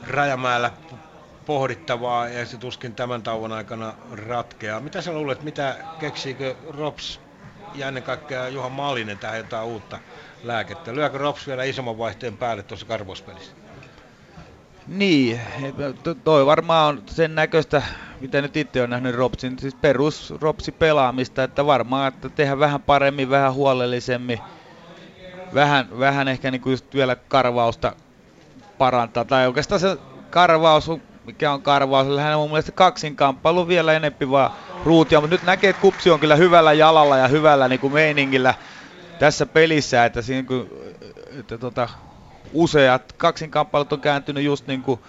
Rajamäellä 0.07 0.71
pohdittavaa 1.45 2.27
ja 2.27 2.45
se 2.45 2.57
tuskin 2.57 2.95
tämän 2.95 3.23
tauon 3.23 3.51
aikana 3.51 3.93
ratkeaa. 4.11 4.79
Mitä 4.79 5.01
sä 5.01 5.13
luulet, 5.13 5.43
mitä 5.43 5.75
keksiikö 5.99 6.55
Rops 6.69 7.19
ja 7.75 7.87
ennen 7.87 8.03
kaikkea 8.03 8.47
Juha 8.47 8.69
Maalinen 8.69 9.17
tähän 9.17 9.37
jotain 9.37 9.67
uutta 9.67 9.99
lääkettä? 10.43 10.95
Lyökö 10.95 11.17
Rops 11.17 11.47
vielä 11.47 11.63
isomman 11.63 11.97
vaihteen 11.97 12.37
päälle 12.37 12.63
tuossa 12.63 12.85
karvospelissä? 12.85 13.60
Niin, 14.91 15.41
toi 16.23 16.45
varmaan 16.45 16.87
on 16.87 17.03
sen 17.05 17.35
näköistä, 17.35 17.81
mitä 18.21 18.41
nyt 18.41 18.57
itse 18.57 18.81
on 18.81 18.89
nähnyt 18.89 19.15
Ropsin, 19.15 19.59
siis 19.59 19.75
perus 19.75 20.33
Ropsi 20.41 20.71
pelaamista, 20.71 21.43
että 21.43 21.65
varmaan, 21.65 22.07
että 22.07 22.29
tehdään 22.29 22.59
vähän 22.59 22.81
paremmin, 22.81 23.29
vähän 23.29 23.53
huolellisemmin, 23.53 24.39
vähän, 25.53 25.99
vähän 25.99 26.27
ehkä 26.27 26.51
niin 26.51 26.61
kuin 26.61 26.71
just 26.71 26.93
vielä 26.93 27.15
karvausta 27.15 27.95
parantaa, 28.77 29.25
tai 29.25 29.47
oikeastaan 29.47 29.81
se 29.81 29.97
karvaus, 30.29 30.91
mikä 31.25 31.51
on 31.51 31.61
karvaus, 31.61 32.07
lähinnä 32.07 32.37
mun 32.37 32.49
mielestä 32.49 32.71
kaksinkamppailu 32.71 33.67
vielä 33.67 33.93
enempi 33.93 34.29
vaan 34.29 34.51
ruutia, 34.85 35.21
mutta 35.21 35.35
nyt 35.35 35.43
näkee, 35.43 35.69
että 35.69 35.81
Kupsi 35.81 36.09
on 36.09 36.19
kyllä 36.19 36.35
hyvällä 36.35 36.73
jalalla 36.73 37.17
ja 37.17 37.27
hyvällä 37.27 37.67
niin 37.67 37.79
kuin 37.79 37.93
meiningillä 37.93 38.53
tässä 39.19 39.45
pelissä, 39.45 40.05
että 40.05 40.21
siinä 40.21 40.47
kun, 40.47 40.69
että 41.39 41.57
tota, 41.57 41.89
useat 42.53 43.13
kaksinkamppailut 43.13 43.93
on 43.93 44.01
kääntynyt 44.01 44.43
just 44.43 44.67
niin 44.67 44.81
kuin 44.81 44.99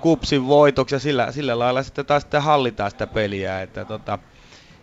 kupsin 0.00 0.46
voitoksi 0.46 0.94
ja 0.94 0.98
sillä, 0.98 1.32
sillä 1.32 1.58
lailla 1.58 1.82
sitten 1.82 2.06
taas 2.06 2.22
sitten 2.22 2.42
hallitaan 2.42 2.90
sitä 2.90 3.06
peliä. 3.06 3.62
Että 3.62 3.84
tota, 3.84 4.18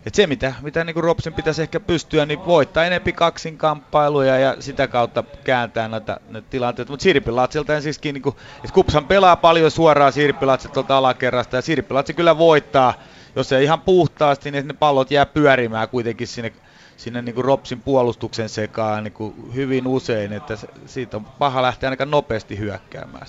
et 0.05 0.15
se 0.15 0.27
mitä, 0.27 0.53
mitä 0.61 0.83
niin 0.83 0.95
Robsin 0.95 1.33
pitäisi 1.33 1.61
ehkä 1.61 1.79
pystyä, 1.79 2.25
niin 2.25 2.45
voittaa 2.45 2.85
enempi 2.85 3.13
kaksinkamppailuja 3.13 4.37
ja 4.37 4.55
sitä 4.59 4.87
kautta 4.87 5.23
kääntää 5.43 5.87
näitä 5.87 6.19
tilanteita. 6.49 6.91
Mutta 6.91 7.03
Sirpilatsilta 7.03 7.75
ensiskin, 7.75 8.13
niin 8.13 8.21
kuin, 8.21 8.35
että 8.55 8.73
Kupsan 8.73 9.05
pelaa 9.05 9.35
paljon 9.35 9.71
suoraan 9.71 10.13
Sirpilatsilta 10.13 10.97
alakerrasta 10.97 11.55
ja 11.55 11.61
Sirpilatsi 11.61 12.13
kyllä 12.13 12.37
voittaa, 12.37 12.93
jos 13.35 13.51
ei 13.51 13.63
ihan 13.63 13.81
puhtaasti, 13.81 14.51
niin 14.51 14.67
ne 14.67 14.73
pallot 14.73 15.11
jää 15.11 15.25
pyörimään 15.25 15.89
kuitenkin 15.89 16.27
sinne 16.27 16.53
sinne 16.97 17.21
niin 17.21 17.35
kuin 17.35 17.45
Ropsin 17.45 17.81
puolustuksen 17.81 18.49
sekaan 18.49 19.03
niin 19.03 19.13
kuin 19.13 19.55
hyvin 19.55 19.87
usein, 19.87 20.33
että 20.33 20.57
siitä 20.85 21.17
on 21.17 21.25
paha 21.25 21.61
lähteä 21.61 21.87
ainakaan 21.87 22.11
nopeasti 22.11 22.57
hyökkäämään. 22.59 23.27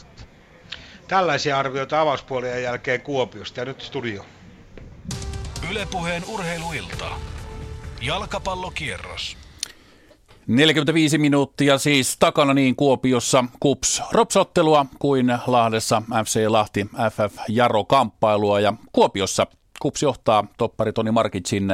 Tällaisia 1.09 1.59
arvioita 1.59 2.01
avauspuolien 2.01 2.63
jälkeen 2.63 3.01
Kuopiosta 3.01 3.61
ja 3.61 3.65
nyt 3.65 3.81
studio. 3.81 4.25
Ylepuheen 5.71 6.23
urheiluilta. 6.29 7.11
Jalkapallokierros. 8.01 9.37
45 10.47 11.19
minuuttia 11.19 11.79
siis 11.79 12.17
takana 12.19 12.55
niin 12.55 12.77
Kuopiossa 12.77 13.45
KUPS 13.61 14.03
Ropsottelua 14.13 14.87
kuin 14.99 15.39
Lahdessa 15.47 16.03
FC 16.25 16.45
Lahti 16.49 16.87
FF 17.13 17.39
Jaro 17.49 17.85
kamppailua 17.85 18.61
ja 18.61 18.73
Kuopiossa 18.93 19.47
KUPS 19.81 20.03
johtaa 20.03 20.45
toppari 20.59 20.93
Toni 20.93 21.11
Markitsin 21.11 21.69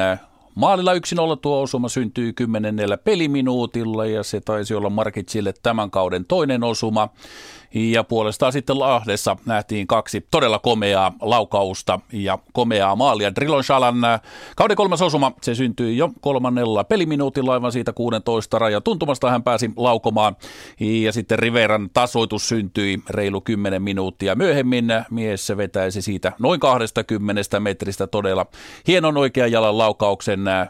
Maalilla 0.54 0.94
1-0 0.94 0.98
tuo 1.42 1.62
osuma 1.62 1.88
syntyy 1.88 2.32
10 2.32 2.76
peliminuutilla 3.04 4.06
ja 4.06 4.22
se 4.22 4.40
taisi 4.40 4.74
olla 4.74 4.90
Markitsille 4.90 5.54
tämän 5.62 5.90
kauden 5.90 6.24
toinen 6.24 6.62
osuma. 6.62 7.08
Ja 7.74 8.04
puolestaan 8.04 8.52
sitten 8.52 8.78
Lahdessa 8.78 9.36
nähtiin 9.46 9.86
kaksi 9.86 10.26
todella 10.30 10.58
komeaa 10.58 11.12
laukausta 11.20 12.00
ja 12.12 12.38
komeaa 12.52 12.96
maalia. 12.96 13.34
Drilon 13.34 13.64
Shalan 13.64 14.04
äh, 14.04 14.20
kauden 14.56 14.76
kolmas 14.76 15.02
osuma, 15.02 15.32
se 15.42 15.54
syntyi 15.54 15.96
jo 15.96 16.10
kolmannella 16.20 16.84
peliminuutilla 16.84 17.52
aivan 17.52 17.72
siitä 17.72 17.92
16 17.92 18.58
raja 18.58 18.80
tuntumasta 18.80 19.30
hän 19.30 19.42
pääsi 19.42 19.70
laukomaan. 19.76 20.36
Ja 20.80 21.12
sitten 21.12 21.38
Riveran 21.38 21.90
tasoitus 21.92 22.48
syntyi 22.48 23.02
reilu 23.10 23.40
10 23.40 23.82
minuuttia 23.82 24.34
myöhemmin. 24.34 24.86
Mies 25.10 25.52
vetäisi 25.56 26.02
siitä 26.02 26.32
noin 26.38 26.60
20 26.60 27.60
metristä 27.60 28.06
todella 28.06 28.46
hienon 28.86 29.16
oikean 29.16 29.52
jalan 29.52 29.78
laukauksen 29.78 30.48
äh, 30.48 30.68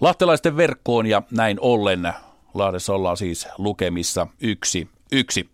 lahtelaisten 0.00 0.56
verkkoon 0.56 1.06
ja 1.06 1.22
näin 1.30 1.58
ollen 1.60 2.12
Lahdessa 2.54 2.94
ollaan 2.94 3.16
siis 3.16 3.48
lukemissa 3.58 4.26
yksi 4.40 4.88
yksi. 5.12 5.48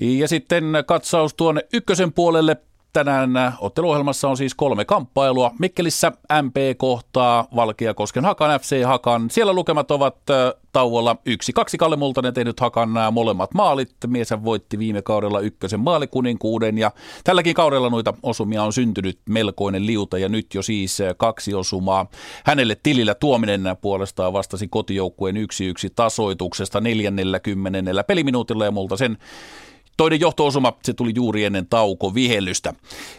Ja 0.00 0.28
sitten 0.28 0.64
katsaus 0.86 1.34
tuonne 1.34 1.60
ykkösen 1.72 2.12
puolelle. 2.12 2.56
tänään 2.94 3.54
otteluohjelmassa 3.58 4.28
on 4.28 4.36
siis 4.36 4.54
kolme 4.54 4.84
kamppailua. 4.84 5.50
Mikkelissä 5.58 6.12
MP 6.42 6.56
kohtaa 6.76 7.48
Valkeakosken 7.56 8.24
Hakan 8.24 8.60
FC 8.60 8.84
Hakan. 8.84 9.30
Siellä 9.30 9.52
lukemat 9.52 9.90
ovat 9.90 10.16
tauolla 10.72 11.16
yksi. 11.26 11.52
Kaksi 11.52 11.78
Kalle 11.78 11.96
Multanen 11.96 12.34
tehnyt 12.34 12.60
Hakan 12.60 12.94
nämä 12.94 13.10
molemmat 13.10 13.54
maalit. 13.54 13.90
Miesä 14.06 14.44
voitti 14.44 14.78
viime 14.78 15.02
kaudella 15.02 15.40
ykkösen 15.40 15.80
maalikuninkuuden 15.80 16.78
ja 16.78 16.90
tälläkin 17.24 17.54
kaudella 17.54 17.90
noita 17.90 18.14
osumia 18.22 18.62
on 18.62 18.72
syntynyt 18.72 19.18
melkoinen 19.28 19.86
liuta 19.86 20.18
ja 20.18 20.28
nyt 20.28 20.54
jo 20.54 20.62
siis 20.62 20.98
kaksi 21.16 21.54
osumaa. 21.54 22.06
Hänelle 22.44 22.76
tilillä 22.82 23.14
tuominen 23.14 23.62
puolestaan 23.80 24.32
vastasi 24.32 24.68
kotijoukkueen 24.68 25.36
yksi 25.36 25.66
yksi 25.66 25.90
tasoituksesta 25.96 26.80
40 26.80 28.04
peliminuutilla 28.04 28.64
ja 28.64 28.70
multa 28.70 28.96
sen 28.96 29.18
Toinen 29.96 30.20
johtoosuma, 30.20 30.72
se 30.82 30.92
tuli 30.92 31.12
juuri 31.14 31.44
ennen 31.44 31.66
tauko 31.66 32.14
vihellystä. 32.14 32.74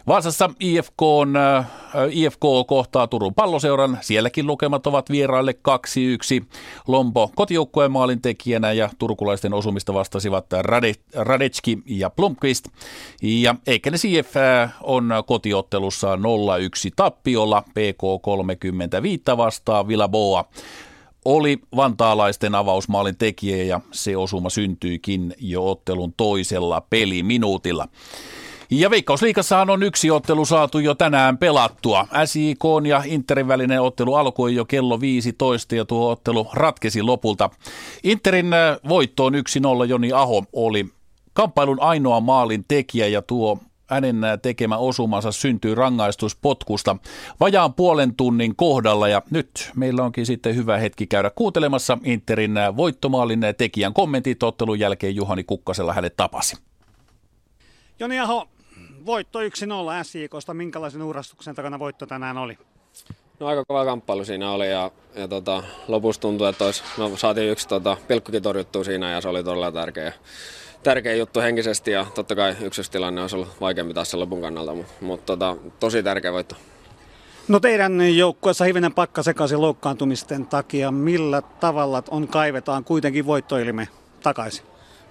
Vaasassa 0.06 0.50
IFK, 0.60 1.02
on, 1.02 1.36
äh, 1.36 1.66
IFK 2.10 2.40
kohtaa 2.66 3.06
Turun 3.06 3.34
palloseuran. 3.34 3.98
Sielläkin 4.00 4.46
lukemat 4.46 4.86
ovat 4.86 5.10
vieraille 5.10 5.52
2-1. 5.52 6.46
Lompo 6.86 7.30
kotijoukkueen 7.34 7.92
maalin 7.92 8.22
tekijänä 8.22 8.72
ja 8.72 8.90
turkulaisten 8.98 9.54
osumista 9.54 9.94
vastasivat 9.94 10.46
Rade, 10.52 10.92
Radetski 11.14 11.78
ja 11.86 12.10
Blomqvist. 12.10 12.68
Ja 13.22 13.54
Eikenes 13.66 14.04
IF 14.04 14.36
äh, 14.36 14.74
on 14.82 15.12
kotiottelussa 15.26 16.16
0-1 16.16 16.18
tappiolla 16.96 17.62
PK 17.62 18.22
35 18.22 19.22
vastaan 19.36 19.88
Villaboa 19.88 20.44
oli 21.26 21.58
vantaalaisten 21.76 22.54
avausmaalin 22.54 23.16
tekijä 23.16 23.64
ja 23.64 23.80
se 23.92 24.16
osuma 24.16 24.50
syntyikin 24.50 25.34
jo 25.38 25.70
ottelun 25.70 26.14
toisella 26.16 26.80
peliminuutilla. 26.80 27.88
Ja 28.70 28.90
Veikkausliikassahan 28.90 29.70
on 29.70 29.82
yksi 29.82 30.10
ottelu 30.10 30.44
saatu 30.44 30.78
jo 30.78 30.94
tänään 30.94 31.38
pelattua. 31.38 32.06
SIK 32.24 32.64
ja 32.88 33.02
Interin 33.06 33.48
välinen 33.48 33.82
ottelu 33.82 34.14
alkoi 34.14 34.54
jo 34.54 34.64
kello 34.64 35.00
15 35.00 35.74
ja 35.74 35.84
tuo 35.84 36.10
ottelu 36.10 36.48
ratkesi 36.52 37.02
lopulta. 37.02 37.50
Interin 38.04 38.52
äh, 38.52 38.76
voittoon 38.88 39.34
1-0 39.34 39.38
Joni 39.88 40.12
Aho 40.12 40.44
oli 40.52 40.86
kamppailun 41.32 41.80
ainoa 41.80 42.20
maalin 42.20 42.64
tekijä 42.68 43.06
ja 43.06 43.22
tuo 43.22 43.58
hänen 43.86 44.20
tekemä 44.42 44.76
osumansa 44.76 45.32
syntyy 45.32 45.74
rangaistuspotkusta 45.74 46.96
vajaan 47.40 47.74
puolen 47.74 48.14
tunnin 48.14 48.56
kohdalla 48.56 49.08
ja 49.08 49.22
nyt 49.30 49.70
meillä 49.76 50.02
onkin 50.02 50.26
sitten 50.26 50.56
hyvä 50.56 50.78
hetki 50.78 51.06
käydä 51.06 51.30
kuuntelemassa 51.30 51.98
Interin 52.04 52.54
voittomaalin 52.76 53.40
tekijän 53.58 53.94
kommentit 53.94 54.42
ottelun 54.42 54.78
jälkeen 54.78 55.16
Juhani 55.16 55.44
Kukkasella 55.44 55.92
hänet 55.92 56.16
tapasi. 56.16 56.56
Joni 58.00 58.18
Aho, 58.18 58.48
voitto 59.06 59.40
1-0 59.40 59.44
SIKosta. 60.02 60.54
Minkälaisen 60.54 61.02
uurastuksen 61.02 61.54
takana 61.54 61.78
voitto 61.78 62.06
tänään 62.06 62.38
oli? 62.38 62.58
No 63.40 63.46
aika 63.46 63.64
kova 63.64 63.84
kamppailu 63.84 64.24
siinä 64.24 64.50
oli 64.50 64.70
ja, 64.70 64.90
ja 65.14 65.28
tota, 65.28 65.62
lopussa 65.88 66.20
tuntui, 66.20 66.48
että 66.48 66.64
olisi, 66.64 66.82
no, 66.98 67.16
saatiin 67.16 67.50
yksi 67.50 67.68
tota, 67.68 67.96
pilkkukin 68.08 68.42
torjuttua 68.42 68.84
siinä 68.84 69.10
ja 69.10 69.20
se 69.20 69.28
oli 69.28 69.44
todella 69.44 69.72
tärkeä 69.72 70.12
tärkeä 70.86 71.14
juttu 71.14 71.40
henkisesti 71.40 71.90
ja 71.90 72.06
totta 72.14 72.34
kai 72.34 72.56
tilanne 72.90 73.20
olisi 73.20 73.36
ollut 73.36 73.60
vaikeampi 73.60 73.94
taas 73.94 74.10
sen 74.10 74.20
lopun 74.20 74.40
kannalta, 74.40 74.74
mutta, 74.74 74.92
mutta 75.00 75.26
tota, 75.26 75.56
tosi 75.80 76.02
tärkeä 76.02 76.32
voitto. 76.32 76.56
No 77.48 77.60
teidän 77.60 78.16
joukkueessa 78.16 78.64
hivenen 78.64 78.94
pakka 78.94 79.22
sekaisin 79.22 79.60
loukkaantumisten 79.60 80.46
takia. 80.46 80.90
Millä 80.90 81.42
tavalla 81.42 82.02
on 82.10 82.28
kaivetaan 82.28 82.84
kuitenkin 82.84 83.26
voittoilme 83.26 83.88
takaisin? 84.22 84.66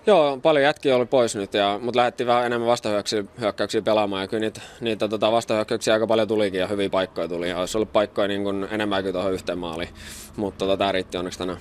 Joo, 0.07 0.37
paljon 0.37 0.63
jätkiä 0.63 0.95
oli 0.95 1.05
pois 1.05 1.35
nyt, 1.35 1.53
ja, 1.53 1.79
mutta 1.83 1.99
lähdettiin 1.99 2.27
vähän 2.27 2.45
enemmän 2.45 2.67
vastahyökkäyksiä 2.67 3.81
pelaamaan. 3.81 4.21
Ja 4.21 4.27
kyllä 4.27 4.41
niitä, 4.41 4.61
niitä 4.81 5.07
tota, 5.07 5.31
vastahyökkäyksiä 5.31 5.93
aika 5.93 6.07
paljon 6.07 6.27
tulikin 6.27 6.59
ja 6.59 6.67
hyviä 6.67 6.89
paikkoja 6.89 7.27
tuli. 7.27 7.49
Ja 7.49 7.59
olisi 7.59 7.77
ollut 7.77 7.93
paikkoja 7.93 8.27
niin 8.27 8.43
kuin 8.43 8.67
enemmänkin 8.71 9.13
tuohon 9.13 9.33
yhteen 9.33 9.59
maaliin, 9.59 9.89
mutta 10.35 10.65
tota, 10.65 10.77
tämä 10.77 10.91
riitti 10.91 11.17
onneksi 11.17 11.39
tänään. 11.39 11.59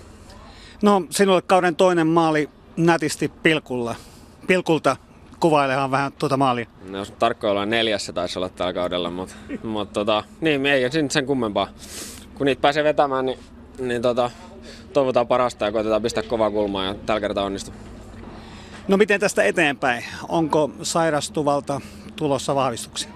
No 0.82 1.02
sinulle 1.10 1.42
kauden 1.42 1.76
toinen 1.76 2.06
maali 2.06 2.48
nätisti 2.76 3.28
pilkulla. 3.28 3.94
Pilkulta 4.46 4.96
kuvailehan 5.40 5.90
vähän 5.90 6.12
tuota 6.12 6.36
maalia. 6.36 6.66
No, 6.88 6.98
jos 6.98 7.10
tarkkoja 7.10 7.50
ollaan 7.50 7.70
neljässä 7.70 8.12
taisi 8.12 8.38
olla 8.38 8.48
tällä 8.48 8.72
kaudella, 8.72 9.10
mutta, 9.10 9.34
mutta 9.62 9.92
tota, 9.92 10.24
niin, 10.40 10.66
ei 10.66 10.90
sen, 10.90 11.10
sen 11.10 11.26
kummempaa. 11.26 11.68
Kun 12.34 12.44
niitä 12.44 12.60
pääsee 12.60 12.84
vetämään, 12.84 13.26
niin, 13.26 13.38
niin 13.78 14.02
tota, 14.02 14.30
toivotaan 14.92 15.26
parasta 15.26 15.64
ja 15.64 15.72
koitetaan 15.72 16.02
pistää 16.02 16.22
kovaa 16.22 16.50
kulmaa 16.50 16.84
ja 16.84 16.94
tällä 16.94 17.20
kertaa 17.20 17.44
onnistuu. 17.44 17.74
No 18.88 18.96
miten 18.96 19.20
tästä 19.20 19.42
eteenpäin? 19.42 20.04
Onko 20.28 20.70
sairastuvalta 20.82 21.80
tulossa 22.16 22.54
vahvistuksia? 22.54 23.10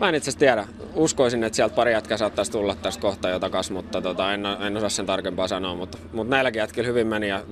Mä 0.00 0.08
en 0.08 0.14
itse 0.14 0.30
asiassa 0.30 0.38
tiedä. 0.38 0.68
Uskoisin, 0.98 1.44
että 1.44 1.56
sieltä 1.56 1.74
pari 1.74 1.92
jätkää 1.92 2.18
saattaisi 2.18 2.52
tulla 2.52 2.74
tästä 2.74 3.02
kohtaa 3.02 3.30
jo 3.30 3.38
takas, 3.38 3.70
mutta 3.70 4.00
tota, 4.00 4.34
en, 4.34 4.46
en 4.46 4.76
osaa 4.76 4.88
sen 4.88 5.06
tarkempaa 5.06 5.48
sanoa. 5.48 5.74
Mutta, 5.74 5.98
mutta 6.12 6.30
näilläkin 6.30 6.60
jätkillä 6.60 6.86
hyvin 6.86 7.06
meni 7.06 7.28
ja 7.28 7.42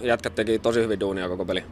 jätkät 0.00 0.34
teki 0.34 0.58
tosi 0.58 0.80
hyvin 0.80 1.00
duunia 1.00 1.28
koko 1.28 1.44
peli. 1.44 1.64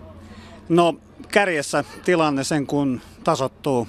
No 0.69 0.95
kärjessä 1.33 1.85
tilanne 2.05 2.45
sen 2.45 2.67
kun 2.67 3.01
tasottuu. 3.25 3.89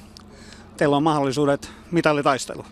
Teillä 0.78 0.98
on 0.98 1.04
mahdollisuudet 1.04 1.72
mitallitaistelu. 1.92 2.66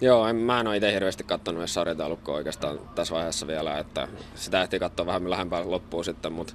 Joo, 0.00 0.26
en, 0.26 0.36
mä 0.36 0.60
en 0.60 0.66
ole 0.66 0.76
itse 0.76 0.92
hirveästi 0.92 1.24
katsonut 1.24 1.60
edes 1.60 1.74
sarjataulukkoa 1.74 2.34
oikeastaan 2.34 2.80
tässä 2.94 3.14
vaiheessa 3.14 3.46
vielä, 3.46 3.78
että 3.78 4.08
sitä 4.34 4.62
ehtii 4.62 4.78
katsoa 4.78 5.06
vähän 5.06 5.30
lähempää 5.30 5.70
loppuun 5.70 6.04
sitten, 6.04 6.32
mutta 6.32 6.52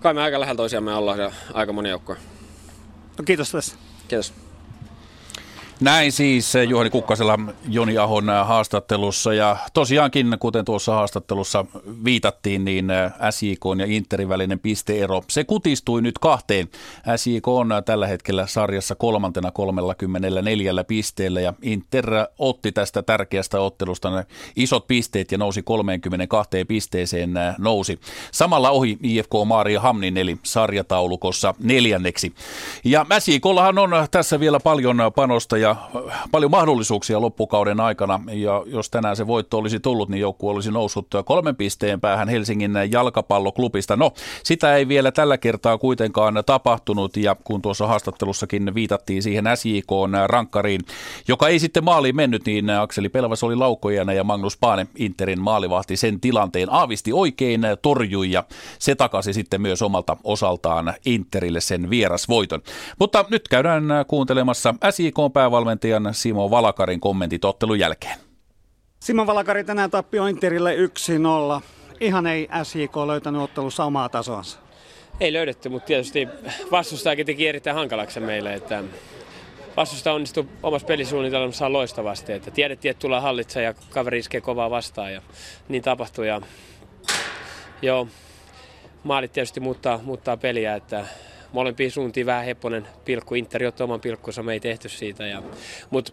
kai 0.00 0.14
me 0.14 0.22
aika 0.22 0.40
lähellä 0.40 0.56
toisiamme 0.56 0.94
ollaan 0.94 1.18
ja 1.18 1.32
aika 1.54 1.72
moni 1.72 1.88
joukkue. 1.88 2.16
No 3.18 3.24
kiitos 3.24 3.50
tässä. 3.50 3.76
Kiitos. 4.08 4.45
Näin 5.80 6.12
siis 6.12 6.52
Juhani 6.68 6.90
Kukkasella 6.90 7.38
Joni 7.68 7.98
Ahon 7.98 8.28
haastattelussa 8.44 9.34
ja 9.34 9.56
tosiaankin, 9.74 10.36
kuten 10.40 10.64
tuossa 10.64 10.94
haastattelussa 10.94 11.64
viitattiin, 12.04 12.64
niin 12.64 12.86
SJK 13.30 13.60
ja 13.78 13.86
Interin 13.88 14.28
välinen 14.28 14.58
pisteero, 14.58 15.22
se 15.28 15.44
kutistui 15.44 16.02
nyt 16.02 16.18
kahteen. 16.18 16.68
SJK 17.16 17.48
on 17.48 17.68
tällä 17.84 18.06
hetkellä 18.06 18.46
sarjassa 18.46 18.94
kolmantena 18.94 19.50
34 19.50 20.84
pisteellä 20.84 21.40
ja 21.40 21.54
Inter 21.62 22.10
otti 22.38 22.72
tästä 22.72 23.02
tärkeästä 23.02 23.60
ottelusta 23.60 24.10
ne 24.10 24.26
isot 24.56 24.86
pisteet 24.86 25.32
ja 25.32 25.38
nousi 25.38 25.62
32 25.62 26.64
pisteeseen 26.64 27.34
nousi. 27.58 27.98
Samalla 28.32 28.70
ohi 28.70 28.98
IFK 29.02 29.32
Maria 29.46 29.80
Hamnin 29.80 30.16
eli 30.16 30.36
sarjataulukossa 30.42 31.54
neljänneksi. 31.58 32.32
Ja 32.84 33.06
SJKllahan 33.18 33.78
on 33.78 33.90
tässä 34.10 34.40
vielä 34.40 34.60
paljon 34.60 34.96
panosta 35.16 35.58
ja 35.58 35.65
ja 35.66 35.76
paljon 36.30 36.50
mahdollisuuksia 36.50 37.20
loppukauden 37.20 37.80
aikana. 37.80 38.20
Ja 38.32 38.62
jos 38.66 38.90
tänään 38.90 39.16
se 39.16 39.26
voitto 39.26 39.58
olisi 39.58 39.80
tullut, 39.80 40.08
niin 40.08 40.20
joukkue 40.20 40.52
olisi 40.52 40.70
noussut 40.70 41.06
kolmen 41.24 41.56
pisteen 41.56 42.00
päähän 42.00 42.28
Helsingin 42.28 42.72
jalkapalloklubista. 42.90 43.96
No, 43.96 44.12
sitä 44.42 44.76
ei 44.76 44.88
vielä 44.88 45.12
tällä 45.12 45.38
kertaa 45.38 45.78
kuitenkaan 45.78 46.42
tapahtunut. 46.46 47.16
Ja 47.16 47.36
kun 47.44 47.62
tuossa 47.62 47.86
haastattelussakin 47.86 48.74
viitattiin 48.74 49.22
siihen 49.22 49.44
SJK 49.54 49.90
rankkariin, 50.26 50.80
joka 51.28 51.48
ei 51.48 51.58
sitten 51.58 51.84
maaliin 51.84 52.16
mennyt, 52.16 52.46
niin 52.46 52.70
Akseli 52.70 53.08
Pelvas 53.08 53.42
oli 53.42 53.56
laukojana 53.56 54.12
ja 54.12 54.24
Magnus 54.24 54.56
Paane 54.56 54.86
Interin 54.96 55.40
maalivahti 55.40 55.96
sen 55.96 56.20
tilanteen 56.20 56.72
aavisti 56.72 57.12
oikein, 57.12 57.60
torjui 57.82 58.30
ja 58.30 58.44
se 58.78 58.94
takasi 58.94 59.32
sitten 59.32 59.60
myös 59.60 59.82
omalta 59.82 60.16
osaltaan 60.24 60.94
Interille 61.06 61.60
sen 61.60 61.90
vierasvoiton. 61.90 62.62
Mutta 62.98 63.24
nyt 63.30 63.48
käydään 63.48 63.84
kuuntelemassa 64.06 64.74
SJK 64.90 65.16
päävalmentajan 65.56 66.02
valmentajan 66.02 66.14
Simo 66.14 66.50
Valakarin 66.50 67.00
kommentit 67.00 67.44
ottelun 67.44 67.78
jälkeen. 67.78 68.18
Simo 69.00 69.26
Valakari 69.26 69.64
tänään 69.64 69.90
tappio 69.90 70.26
Interille 70.26 70.76
1-0. 71.58 71.62
Ihan 72.00 72.26
ei 72.26 72.48
SJK 72.62 72.96
löytänyt 73.06 73.42
ottelussa 73.42 73.84
omaa 73.84 74.08
tasoansa. 74.08 74.58
Ei 75.20 75.32
löydetty, 75.32 75.68
mutta 75.68 75.86
tietysti 75.86 76.28
vastustajakin 76.70 77.26
teki 77.26 77.48
erittäin 77.48 77.76
hankalaksi 77.76 78.20
meille, 78.20 78.54
että 78.54 78.84
vastusta 79.76 80.12
onnistui 80.12 80.48
omassa 80.62 80.86
pelisuunnitelmassa 80.86 81.72
loistavasti, 81.72 82.32
että 82.32 82.50
tiedettiin, 82.50 82.90
että 82.90 83.00
tulee 83.00 83.20
hallitse 83.20 83.62
ja 83.62 83.74
kaveri 83.90 84.18
iskee 84.18 84.40
kovaa 84.40 84.70
vastaan 84.70 85.12
ja 85.12 85.22
niin 85.68 85.82
tapahtui. 85.82 86.28
Ja, 86.28 86.40
joo, 87.82 88.08
maalit 89.04 89.32
tietysti 89.32 89.60
muuttaa, 89.60 90.00
muuttaa 90.02 90.36
peliä, 90.36 90.74
että 90.74 91.06
molempiin 91.56 91.90
suuntiin 91.90 92.26
vähän 92.26 92.44
hepponen 92.44 92.88
pilkku. 93.04 93.34
Inter 93.34 93.66
otti 93.66 93.82
oman 93.82 94.00
pilkkunsa, 94.00 94.42
me 94.42 94.52
ei 94.52 94.60
tehty 94.60 94.88
siitä. 94.88 95.26
Ja, 95.26 95.42
mutta 95.90 96.12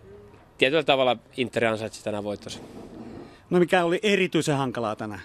tietyllä 0.57 0.83
tavalla 0.83 1.17
Inter 1.37 1.65
ansaitsi 1.65 2.03
tänään 2.03 2.23
voittosi. 2.23 2.59
No 3.49 3.59
mikä 3.59 3.83
oli 3.83 3.99
erityisen 4.03 4.55
hankalaa 4.55 4.95
tänään? 4.95 5.21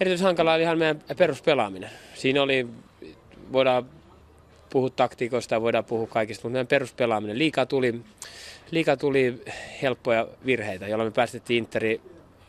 Erityisen 0.00 0.24
hankalaa 0.24 0.54
oli 0.54 0.62
ihan 0.62 0.78
meidän 0.78 1.02
peruspelaaminen. 1.16 1.90
Siinä 2.14 2.42
oli, 2.42 2.66
voidaan 3.52 3.86
puhua 4.70 4.90
taktiikoista 4.90 5.54
ja 5.54 5.62
voidaan 5.62 5.84
puhua 5.84 6.06
kaikista, 6.06 6.42
mutta 6.42 6.52
meidän 6.52 6.66
peruspelaaminen. 6.66 7.38
Liikaa 7.38 7.66
tuli, 7.66 8.00
liikaa 8.70 8.96
tuli 8.96 9.42
helppoja 9.82 10.28
virheitä, 10.46 10.88
jolloin 10.88 11.06
me 11.06 11.14
päästettiin 11.14 11.58
Interi 11.58 12.00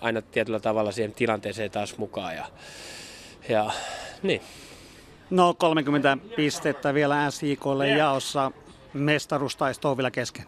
aina 0.01 0.21
tietyllä 0.21 0.59
tavalla 0.59 0.91
siihen 0.91 1.13
tilanteeseen 1.13 1.71
taas 1.71 1.97
mukaan. 1.97 2.35
Ja, 2.35 2.45
ja 3.49 3.71
niin. 4.23 4.41
No 5.33 5.53
30 5.53 6.17
pistettä 6.35 6.93
vielä 6.93 7.31
SIKlle 7.31 7.89
jaossa. 7.89 8.51
mestaruustaisto 8.93 9.91
on 9.91 9.97
vielä 9.97 10.11
kesken? 10.11 10.45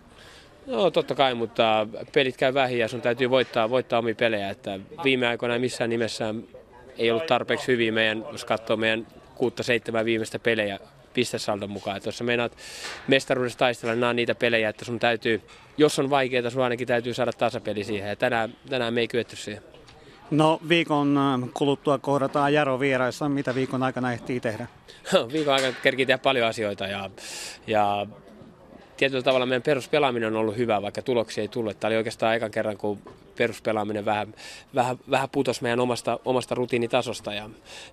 No 0.68 0.91
totta 0.91 1.16
kai, 1.16 1.34
mutta 1.34 1.88
pelit 2.14 2.38
käy 2.38 2.53
vähin 2.53 2.80
ja 2.80 2.88
sun 2.88 3.02
täytyy 3.02 3.30
voittaa, 3.30 3.70
voittaa 3.70 3.99
omia 3.99 4.16
pelejä. 4.16 4.49
Että 4.49 4.80
viime 5.03 5.28
aikoina 5.28 5.60
missään 5.60 5.90
nimessä 5.90 6.36
ei 6.98 7.12
ollut 7.12 7.26
tarpeeksi 7.26 7.68
hyvin 7.68 7.94
meidän, 7.94 8.26
jos 8.32 8.45
katsoo 8.45 8.78
meidän 8.78 9.07
kuutta 9.36 9.64
seitsemän 9.64 10.06
viimeistä 10.06 10.40
pelejä 10.40 10.80
pistesaldon 11.14 11.70
mukaan. 11.70 11.98
Että 11.98 12.07
jos 12.07 12.18
sä 12.18 12.24
meinaat 12.24 12.57
mestaruudessa 13.07 13.60
taistella, 13.60 13.94
niin 13.94 13.99
nämä 13.99 14.10
on 14.10 14.16
niitä 14.16 14.36
pelejä, 14.36 14.70
että 14.70 14.86
sun 14.86 14.99
täytyy, 14.99 15.41
jos 15.78 15.99
on 15.99 16.10
vaikeaa, 16.10 16.49
sun 16.49 16.64
ainakin 16.64 16.88
täytyy 16.88 17.14
saada 17.14 17.34
tasapeli 17.34 17.84
siihen. 17.84 18.10
Ja 18.10 18.16
tänään, 18.16 18.56
tänään 18.70 18.94
me 18.94 19.02
ei 19.02 19.07
kyetty 19.07 19.36
siihen. 19.36 19.74
No 20.31 20.60
viikon 20.69 21.18
äh, 21.18 21.49
kuluttua 21.53 21.97
kohdataan 21.97 22.53
Jaro 22.53 22.80
vieraissa. 22.80 23.30
Mitä 23.30 23.56
viikon 23.56 23.84
aikana 23.84 24.14
ehtii 24.14 24.39
tehdä? 24.39 24.68
viikon 25.34 25.53
aikana 25.53 25.73
kerkii 25.84 26.06
tehdä 26.06 26.18
paljon 26.18 26.47
asioita 26.47 26.88
ja, 26.88 27.10
ja 27.68 28.07
tietyllä 28.97 29.23
tavalla 29.23 29.45
meidän 29.45 29.61
peruspelaaminen 29.61 30.34
on 30.34 30.39
ollut 30.39 30.57
hyvä, 30.57 30.81
vaikka 30.81 31.02
tuloksia 31.02 31.41
ei 31.41 31.47
tullut. 31.47 31.80
Tämä 31.80 31.89
oli 31.89 31.97
oikeastaan 31.97 32.35
ekan 32.35 32.52
kerran, 32.52 32.77
kun 32.77 32.99
peruspelaaminen 33.38 34.06
vähän, 34.06 34.34
vähän, 34.76 34.97
vähän 35.11 35.30
putosi 35.30 35.64
meidän 35.64 35.80
omasta, 35.80 36.19
omasta 36.26 36.56
rutiinitasosta. 36.56 37.34
Ja, 37.34 37.49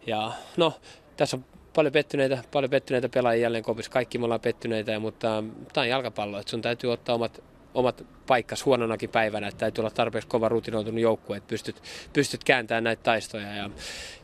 ja 0.06 0.32
no, 0.56 0.72
tässä 1.16 1.36
on 1.36 1.44
paljon 1.74 1.92
pettyneitä, 1.92 2.44
paljon 2.52 2.70
pettyneitä 2.70 3.08
pelaajia 3.08 3.42
jälleen 3.42 3.64
kopissa. 3.64 3.92
Kaikki 3.92 4.18
me 4.18 4.24
ollaan 4.24 4.40
pettyneitä, 4.40 4.98
mutta 4.98 5.44
tämä 5.72 5.82
on 5.82 5.88
jalkapallo, 5.88 6.38
että 6.38 6.50
sun 6.50 6.62
täytyy 6.62 6.92
ottaa 6.92 7.14
omat, 7.14 7.42
omat 7.74 8.04
paikkas 8.26 8.64
huononakin 8.64 9.10
päivänä, 9.10 9.48
että 9.48 9.58
täytyy 9.58 9.82
olla 9.82 9.90
tarpeeksi 9.90 10.28
kova 10.28 10.48
rutinoitunut 10.48 11.00
joukkue, 11.00 11.36
että 11.36 11.48
pystyt, 11.48 11.82
pystyt 12.12 12.44
kääntämään 12.44 12.84
näitä 12.84 13.02
taistoja. 13.02 13.54
Ja 13.54 13.70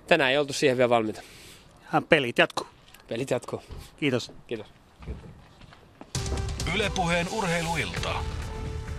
tänään 0.07 0.31
ei 0.31 0.39
oltu 0.39 0.53
siihen 0.53 0.77
vielä 0.77 0.91
valmiita. 0.91 1.23
Pelit 2.09 2.39
jatkuu. 2.39 2.67
Pelit 3.09 3.31
jatkuu. 3.31 3.63
Kiitos. 3.97 4.33
Kiitos. 4.47 4.67
Ylepuheen 6.75 7.27
urheiluilta. 7.33 8.15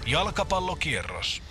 Jalkapallokierros. 0.07 1.41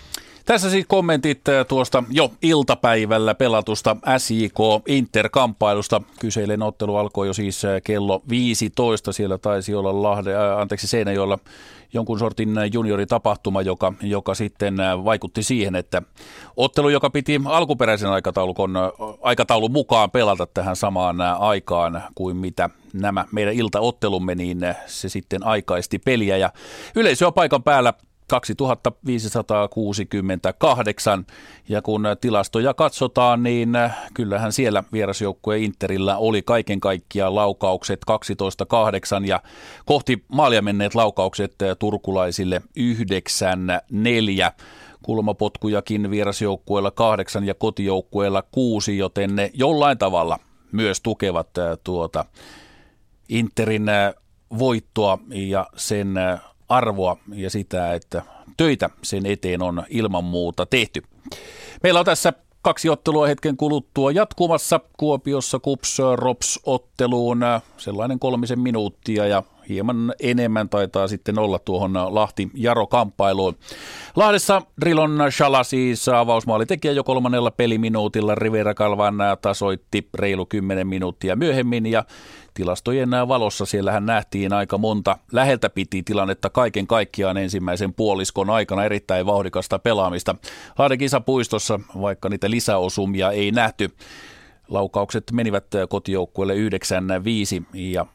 Tässä 0.49 0.69
siis 0.69 0.85
kommentit 0.87 1.49
äh, 1.49 1.65
tuosta 1.65 2.03
jo 2.09 2.31
iltapäivällä 2.41 3.35
pelatusta 3.35 3.97
SJK 4.17 4.57
Inter-kamppailusta. 4.87 6.01
Kyseinen 6.19 6.61
ottelu 6.61 6.95
alkoi 6.95 7.27
jo 7.27 7.33
siis 7.33 7.65
äh, 7.65 7.81
kello 7.83 8.21
15. 8.29 9.11
Siellä 9.11 9.37
taisi 9.37 9.75
olla 9.75 10.03
Lahde, 10.03 10.35
äh, 10.35 10.59
anteeksi 10.59 10.87
Seinäjoella 10.87 11.39
jonkun 11.93 12.19
sortin 12.19 12.49
junioritapahtuma, 12.73 13.61
joka, 13.61 13.93
joka 14.01 14.35
sitten 14.35 14.79
äh, 14.79 15.03
vaikutti 15.03 15.43
siihen, 15.43 15.75
että 15.75 16.01
ottelu, 16.57 16.89
joka 16.89 17.09
piti 17.09 17.41
alkuperäisen 17.45 18.09
aikataulun, 18.09 18.75
aikataulun 19.21 19.71
mukaan 19.71 20.11
pelata 20.11 20.47
tähän 20.53 20.75
samaan 20.75 21.21
aikaan 21.21 22.03
kuin 22.15 22.37
mitä 22.37 22.69
nämä 22.93 23.25
meidän 23.31 23.53
iltaottelumme, 23.53 24.35
niin 24.35 24.59
se 24.85 25.09
sitten 25.09 25.45
aikaisti 25.45 25.99
peliä 25.99 26.37
ja 26.37 26.51
yleisöä 26.95 27.31
paikan 27.31 27.63
päällä 27.63 27.93
2568 28.29 31.25
ja 31.69 31.81
kun 31.81 32.03
tilastoja 32.21 32.73
katsotaan, 32.73 33.43
niin 33.43 33.69
kyllähän 34.13 34.51
siellä 34.51 34.83
vierasjoukkue 34.93 35.57
Interillä 35.57 36.17
oli 36.17 36.41
kaiken 36.41 36.79
kaikkiaan 36.79 37.35
laukaukset 37.35 37.99
12-8 38.11 38.13
ja 39.25 39.41
kohti 39.85 40.23
maalia 40.27 40.61
menneet 40.61 40.95
laukaukset 40.95 41.55
turkulaisille 41.79 42.61
9-4 42.79 42.83
kulmapotkujakin 45.01 46.11
vierasjoukkueella 46.11 46.91
kahdeksan 46.91 47.43
ja 47.43 47.53
kotijoukkueella 47.53 48.43
kuusi, 48.51 48.97
joten 48.97 49.35
ne 49.35 49.51
jollain 49.53 49.97
tavalla 49.97 50.39
myös 50.71 51.01
tukevat 51.01 51.49
tuota 51.83 52.25
Interin 53.29 53.85
voittoa 54.59 55.19
ja 55.29 55.67
sen 55.75 56.15
arvoa 56.69 57.17
ja 57.33 57.49
sitä, 57.49 57.93
että 57.93 58.21
töitä 58.57 58.89
sen 59.01 59.25
eteen 59.25 59.61
on 59.61 59.83
ilman 59.89 60.23
muuta 60.23 60.65
tehty. 60.65 61.01
Meillä 61.83 61.99
on 61.99 62.05
tässä 62.05 62.33
kaksi 62.61 62.89
ottelua 62.89 63.27
hetken 63.27 63.57
kuluttua 63.57 64.11
jatkumassa 64.11 64.79
Kuopiossa 64.97 65.59
Kups 65.59 65.97
Rops 66.15 66.59
otteluun 66.65 67.39
sellainen 67.77 68.19
kolmisen 68.19 68.59
minuuttia 68.59 69.27
ja 69.27 69.43
hieman 69.69 70.13
enemmän 70.19 70.69
taitaa 70.69 71.07
sitten 71.07 71.39
olla 71.39 71.59
tuohon 71.59 71.93
Lahti 71.93 72.49
Jaro 72.53 72.87
kamppailuun. 72.87 73.55
Lahdessa 74.15 74.61
Drilon 74.81 75.19
Shala 75.29 75.63
siis 75.63 76.09
avausmaalitekijä 76.09 76.91
jo 76.93 77.03
kolmannella 77.03 77.51
peliminuutilla 77.51 78.35
Rivera 78.35 78.73
Kalvan 78.73 79.15
tasoitti 79.41 80.09
reilu 80.13 80.45
10 80.45 80.87
minuuttia 80.87 81.35
myöhemmin 81.35 81.85
ja 81.85 82.03
tilastojen 82.59 83.09
valossa. 83.27 83.65
Siellähän 83.65 84.05
nähtiin 84.05 84.53
aika 84.53 84.77
monta. 84.77 85.17
Läheltä 85.31 85.69
piti 85.69 86.03
tilannetta 86.03 86.49
kaiken 86.49 86.87
kaikkiaan 86.87 87.37
ensimmäisen 87.37 87.93
puoliskon 87.93 88.49
aikana. 88.49 88.83
Erittäin 88.83 89.25
vauhdikasta 89.25 89.79
pelaamista. 89.79 90.35
Lahden 90.77 90.97
kisapuistossa, 90.97 91.79
vaikka 92.01 92.29
niitä 92.29 92.49
lisäosumia 92.49 93.31
ei 93.31 93.51
nähty, 93.51 93.89
laukaukset 94.67 95.23
menivät 95.31 95.65
kotijoukkueelle 95.89 96.53
9-5 96.53 96.59
ja 97.73 98.05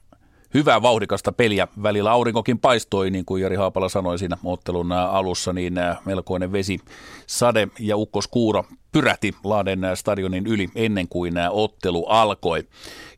hyvää 0.55 0.83
vauhdikasta 0.83 1.33
peliä. 1.33 1.69
Välillä 1.83 2.11
aurinkokin 2.11 2.59
paistoi, 2.59 3.11
niin 3.11 3.25
kuin 3.25 3.43
Jari 3.43 3.57
Haapala 3.57 3.89
sanoi 3.89 4.19
siinä 4.19 4.37
ottelun 4.45 4.93
alussa, 4.93 5.53
niin 5.53 5.75
melkoinen 6.05 6.53
vesi, 6.53 6.79
sade 7.27 7.69
ja 7.81 7.97
ukkoskuuro 7.97 8.65
pyrähti 8.95 9.35
Laaden 9.45 9.81
stadionin 9.95 10.47
yli 10.47 10.69
ennen 10.75 11.09
kuin 11.09 11.35
ottelu 11.51 12.07
alkoi. 12.07 12.65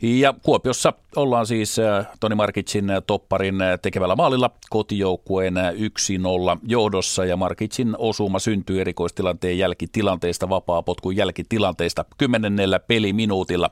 Ja 0.03 0.35
Kuopiossa 0.43 0.93
ollaan 1.17 1.47
siis 1.47 1.79
äh, 1.79 2.07
Toni 2.21 2.35
Markitsin 2.35 2.91
äh, 2.91 3.03
topparin 3.07 3.63
äh, 3.63 3.79
tekevällä 3.83 4.17
maalilla 4.17 4.51
kotijoukkueen 4.71 5.55
1-0 5.55 6.59
johdossa 6.63 7.25
ja 7.25 7.37
Markitsin 7.37 7.95
osuma 7.99 8.39
syntyy 8.39 8.81
erikoistilanteen 8.81 9.59
jälkitilanteesta, 9.59 10.49
vapaa-potkun 10.49 11.17
jälkitilanteesta 11.17 12.05
10. 12.19 12.57
peliminuutilla. 12.87 13.71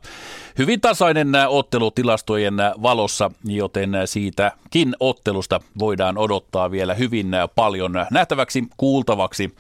Hyvin 0.59 0.81
tasainen 0.81 1.29
ottelu 1.49 1.91
tilastojen 1.91 2.55
valossa, 2.83 3.31
joten 3.45 3.93
siitäkin 4.05 4.97
ottelusta 5.01 5.61
voidaan 5.79 6.19
odottaa 6.19 6.71
vielä 6.71 6.95
hyvin 6.95 7.31
paljon 7.55 7.93
nähtäväksi, 8.11 8.65
kuultavaksi 8.77 9.55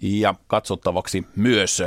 ja 0.00 0.34
katsottavaksi 0.46 1.26
myös, 1.36 1.82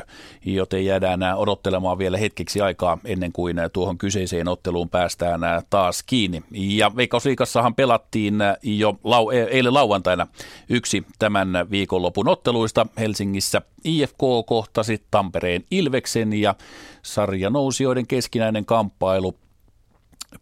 joten 0.45 0.85
jäädään 0.85 1.19
odottelemaan 1.35 1.97
vielä 1.97 2.17
hetkeksi 2.17 2.61
aikaa 2.61 2.97
ennen 3.05 3.31
kuin 3.31 3.57
tuohon 3.73 3.97
kyseiseen 3.97 4.47
otteluun 4.47 4.89
päästään 4.89 5.41
taas 5.69 6.03
kiinni. 6.03 6.43
Ja 6.51 6.95
Veikkausliikassahan 6.95 7.75
pelattiin 7.75 8.35
jo 8.63 8.91
lau- 8.91 9.33
e- 9.33 9.43
eilen 9.43 9.73
lauantaina 9.73 10.27
yksi 10.69 11.03
tämän 11.19 11.49
viikonlopun 11.71 12.27
otteluista 12.27 12.85
Helsingissä. 12.99 13.61
IFK 13.83 14.19
kohtasi 14.45 15.03
Tampereen 15.11 15.63
Ilveksen 15.71 16.33
ja 16.33 16.55
sarjanousijoiden 17.01 18.07
keskinäinen 18.07 18.65
kamppailu 18.65 19.35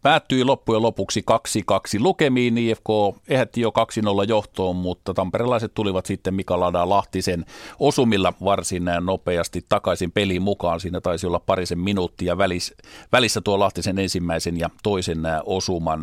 päättyi 0.02 0.44
loppujen 0.44 0.82
lopuksi 0.82 1.24
2-2 1.98 2.00
lukemiin. 2.00 2.58
IFK 2.58 2.88
ehätti 3.30 3.62
jo 3.62 3.70
2-0 3.70 3.74
johtoon, 4.28 4.76
mutta 4.76 5.14
tamperelaiset 5.14 5.74
tulivat 5.74 6.06
sitten 6.06 6.34
Mika 6.34 6.60
Lada 6.60 6.90
Lahtisen 6.90 7.46
osumilla 7.80 8.34
varsin 8.44 8.86
nopeasti 9.02 9.66
takaisin 9.70 10.12
peliin 10.12 10.42
mukaan. 10.42 10.80
Siinä 10.80 11.02
taisi 11.02 11.28
olla 11.28 11.40
parisen 11.40 11.80
minuuttia 11.80 12.38
välissä, 13.12 13.42
tuo 13.44 13.60
Lahtisen 13.60 14.00
ensimmäisen 14.00 14.60
ja 14.60 14.70
toisen 14.84 15.22
osuman 15.46 16.02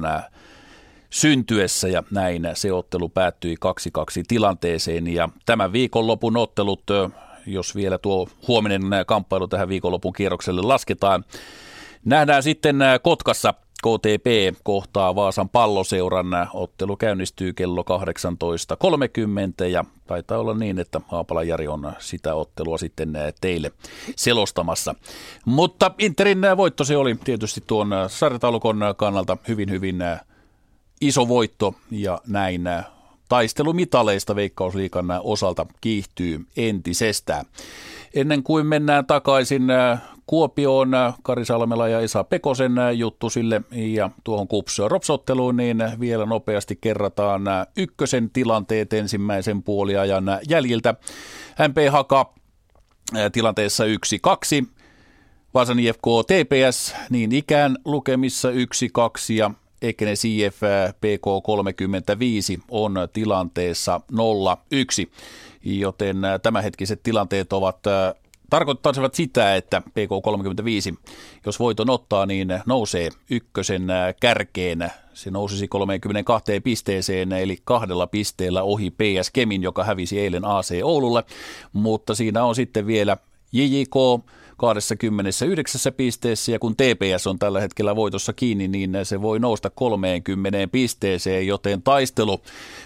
syntyessä 1.10 1.88
ja 1.88 2.02
näin 2.10 2.48
se 2.54 2.72
ottelu 2.72 3.08
päättyi 3.08 3.54
2-2 3.64 4.22
tilanteeseen 4.28 5.06
ja 5.06 5.28
tämän 5.46 5.72
viikonlopun 5.72 6.36
ottelut, 6.36 6.82
jos 7.46 7.74
vielä 7.76 7.98
tuo 7.98 8.28
huominen 8.48 8.82
kamppailu 9.06 9.48
tähän 9.48 9.68
viikonlopun 9.68 10.12
kierrokselle 10.12 10.62
lasketaan, 10.62 11.24
Nähdään 12.06 12.42
sitten 12.42 12.76
Kotkassa 13.02 13.54
KTP 13.82 14.57
kohtaa 14.62 15.15
Vaasan 15.15 15.48
palloseuran. 15.48 16.27
Ottelu 16.55 16.97
käynnistyy 16.97 17.53
kello 17.53 17.85
18.30 19.61 19.65
ja 19.65 19.85
taitaa 20.07 20.39
olla 20.39 20.55
niin, 20.55 20.78
että 20.78 21.01
Haapala 21.09 21.43
Jari 21.43 21.69
on 21.69 21.93
sitä 21.98 22.35
ottelua 22.35 22.78
sitten 22.78 23.12
teille 23.40 23.73
selostamassa. 24.16 24.94
Mutta 25.44 25.90
Interin 25.98 26.39
voitto 26.57 26.85
se 26.85 26.97
oli 26.97 27.16
tietysti 27.24 27.62
tuon 27.66 27.90
sarjataulukon 28.09 28.81
kannalta 28.97 29.36
hyvin 29.48 29.70
hyvin 29.70 29.98
iso 31.01 31.28
voitto 31.28 31.74
ja 31.90 32.20
näin 32.27 32.62
taistelu 33.28 33.73
mitaleista 33.73 34.36
Veikkausliikan 34.36 35.07
osalta 35.23 35.66
kiihtyy 35.81 36.47
entisestään. 36.57 37.44
Ennen 38.15 38.43
kuin 38.43 38.66
mennään 38.66 39.07
takaisin 39.07 39.62
Kuopioon 40.27 40.90
Kari 41.23 41.44
Salmela 41.44 41.89
ja 41.89 42.01
Esa 42.01 42.24
Pekosen 42.24 42.73
juttu 42.94 43.31
sille 43.31 43.62
ja 43.70 44.11
tuohon 44.24 44.48
kupsua 44.48 44.89
ropsotteluun, 44.89 45.57
niin 45.57 45.85
vielä 46.01 46.27
nopeasti 46.27 46.77
kerrataan 46.81 47.43
ykkösen 47.77 48.31
tilanteet 48.31 48.93
ensimmäisen 48.93 49.62
puoliajan 49.62 50.24
jäljiltä. 50.48 50.94
MP 51.69 51.77
Haka 51.90 52.35
tilanteessa 53.32 53.85
1-2. 53.85 54.66
Vaasan 55.55 55.78
IFK 55.78 56.03
TPS 56.27 56.94
niin 57.11 57.32
ikään 57.32 57.77
lukemissa 57.85 58.51
1-2 58.51 58.55
ja 59.35 59.51
Ekenes 59.82 60.24
IF 60.24 60.61
PK35 60.93 62.62
on 62.70 62.94
tilanteessa 63.12 64.01
0-1, 64.12 64.16
joten 65.62 66.16
tämänhetkiset 66.43 67.03
tilanteet 67.03 67.53
ovat 67.53 67.78
tarkoittaisivat 68.51 69.14
sitä, 69.14 69.56
että 69.56 69.82
PK35, 69.86 70.97
jos 71.47 71.59
voiton 71.59 71.90
ottaa, 71.90 72.27
niin 72.27 72.48
nousee 72.66 73.09
ykkösen 73.31 73.86
kärkeen. 74.20 74.93
Se 75.14 75.31
nousisi 75.31 75.68
32 75.68 76.60
pisteeseen, 76.60 77.32
eli 77.32 77.59
kahdella 77.64 78.06
pisteellä 78.06 78.62
ohi 78.62 78.90
PS 78.90 79.31
Kemin, 79.32 79.62
joka 79.62 79.85
hävisi 79.85 80.20
eilen 80.20 80.44
AC 80.44 80.81
Oululle. 80.82 81.24
Mutta 81.73 82.14
siinä 82.14 82.44
on 82.44 82.55
sitten 82.55 82.86
vielä 82.86 83.16
JJK 83.52 84.24
29 84.56 85.93
pisteessä 85.97 86.52
ja 86.52 86.59
kun 86.59 86.77
TPS 86.77 87.27
on 87.27 87.39
tällä 87.39 87.60
hetkellä 87.60 87.97
voitossa 87.97 88.32
kiinni, 88.32 88.68
niin 88.68 88.98
se 89.02 89.23
voi 89.23 89.39
nousta 89.39 89.70
30 89.70 90.68
pisteeseen, 90.73 91.47
joten 91.47 91.82
taistelu 91.82 92.43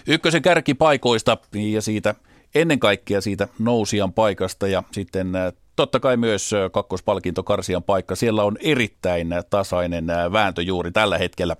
ykkösen 0.07 0.41
kärkipaikoista 0.41 1.37
ja 1.53 1.81
siitä 1.81 2.15
ennen 2.55 2.79
kaikkea 2.79 3.21
siitä 3.21 3.47
nousijan 3.59 4.13
paikasta 4.13 4.67
ja 4.67 4.83
sitten 4.91 5.35
äh, 5.35 5.53
totta 5.75 5.99
kai 5.99 6.17
myös 6.17 6.53
äh, 6.53 6.71
kakkospalkinto 6.71 7.43
Karsian 7.43 7.83
paikka. 7.83 8.15
Siellä 8.15 8.43
on 8.43 8.57
erittäin 8.61 9.27
tasainen 9.49 10.09
äh, 10.09 10.31
vääntö 10.31 10.61
juuri 10.61 10.91
tällä 10.91 11.17
hetkellä 11.17 11.55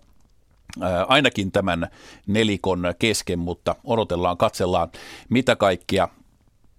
ainakin 1.07 1.51
tämän 1.51 1.87
nelikon 2.27 2.93
kesken, 2.99 3.39
mutta 3.39 3.75
odotellaan, 3.83 4.37
katsellaan, 4.37 4.89
mitä 5.29 5.55
kaikkia 5.55 6.07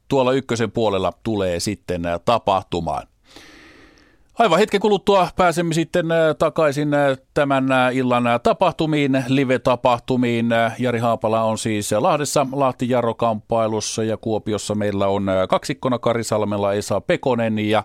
tuolla 0.09 0.33
ykkösen 0.33 0.71
puolella 0.71 1.13
tulee 1.23 1.61
sitten 1.61 2.03
tapahtumaan. 2.25 3.07
Aivan 4.39 4.59
hetken 4.59 4.81
kuluttua 4.81 5.29
pääsemme 5.37 5.75
sitten 5.75 6.13
äh, 6.13 6.37
takaisin 6.39 6.95
äh, 6.95 7.19
tämän 7.35 7.73
äh, 7.73 7.97
illan 7.97 8.25
tapahtumiin, 8.43 9.25
live-tapahtumiin. 9.29 10.47
Jari 10.79 10.99
Haapala 10.99 11.43
on 11.43 11.59
siis 11.59 11.93
Lahdessa 11.93 12.47
Lahti 12.53 12.89
Jarro-kamppailussa 12.89 14.05
ja 14.05 14.17
Kuopiossa 14.17 14.75
meillä 14.75 15.09
on 15.09 15.27
kaksikkona 15.49 15.99
Karisalmella 15.99 16.73
Esa 16.73 17.01
Pekonen 17.01 17.59
ja 17.59 17.83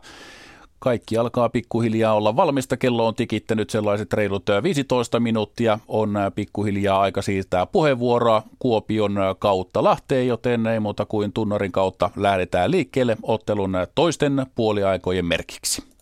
kaikki 0.79 1.17
alkaa 1.17 1.49
pikkuhiljaa 1.49 2.13
olla 2.13 2.35
valmista. 2.35 2.77
Kello 2.77 3.07
on 3.07 3.15
tikittänyt 3.15 3.69
sellaiset 3.69 4.13
reilut 4.13 4.45
15 4.63 5.19
minuuttia. 5.19 5.79
On 5.87 6.13
pikkuhiljaa 6.35 7.01
aika 7.01 7.21
siirtää 7.21 7.65
puheenvuoroa 7.65 8.43
Kuopion 8.59 9.17
kautta 9.39 9.83
Lahteen, 9.83 10.27
joten 10.27 10.67
ei 10.67 10.79
muuta 10.79 11.05
kuin 11.05 11.33
tunnarin 11.33 11.71
kautta 11.71 12.09
lähdetään 12.15 12.71
liikkeelle 12.71 13.17
ottelun 13.23 13.73
toisten 13.95 14.45
puoliaikojen 14.55 15.25
merkiksi. 15.25 15.96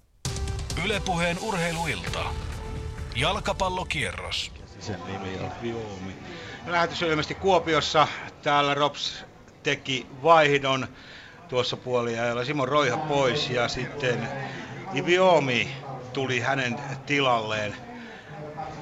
Ylepuheen 0.86 1.40
urheiluilta. 1.42 2.26
Jalkapallokierros. 3.16 4.52
Lähetys 6.68 7.04
on 7.04 7.10
ilmeisesti 7.10 7.36
Kuopiossa. 7.36 8.08
Täällä 8.44 8.74
Rops 8.74 9.26
teki 9.64 10.08
vaihdon 10.24 10.88
tuossa 11.50 11.78
puoliajalla. 11.78 12.46
Simon 12.46 12.68
Roiha 12.68 12.98
pois 12.98 13.50
ja 13.50 13.68
sitten 13.68 14.28
Iviomi 14.96 15.76
tuli 16.14 16.40
hänen 16.40 16.80
tilalleen. 17.06 17.76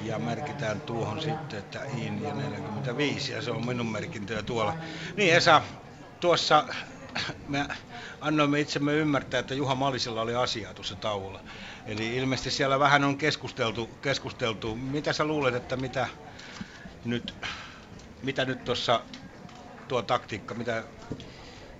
Ja 0.02 0.18
merkitään 0.18 0.80
tuohon 0.80 1.22
sitten, 1.22 1.58
että 1.58 1.80
IN 1.84 2.22
ja 2.22 2.34
45 2.34 3.32
ja 3.32 3.42
se 3.42 3.50
on 3.50 3.66
minun 3.66 3.92
merkintöjä 3.92 4.42
tuolla. 4.42 4.74
Niin 5.16 5.34
Esa, 5.34 5.62
tuossa 6.20 6.64
me 7.48 7.66
annoimme 8.20 8.60
itsemme 8.60 8.92
ymmärtää, 8.92 9.40
että 9.40 9.54
Juha 9.54 9.74
Malisella 9.74 10.22
oli 10.22 10.34
asiaa 10.34 10.74
tuossa 10.74 10.96
tauolla. 10.96 11.40
Eli 11.86 12.16
ilmeisesti 12.16 12.50
siellä 12.50 12.78
vähän 12.78 13.04
on 13.04 13.18
keskusteltu, 13.18 13.90
keskusteltu. 14.02 14.76
Mitä 14.76 15.12
sä 15.12 15.24
luulet, 15.24 15.54
että 15.54 15.76
mitä 15.76 16.08
nyt, 17.04 17.34
mitä 18.22 18.44
nyt 18.44 18.64
tuossa 18.64 19.00
tuo 19.88 20.02
taktiikka, 20.02 20.54
mitä, 20.54 20.82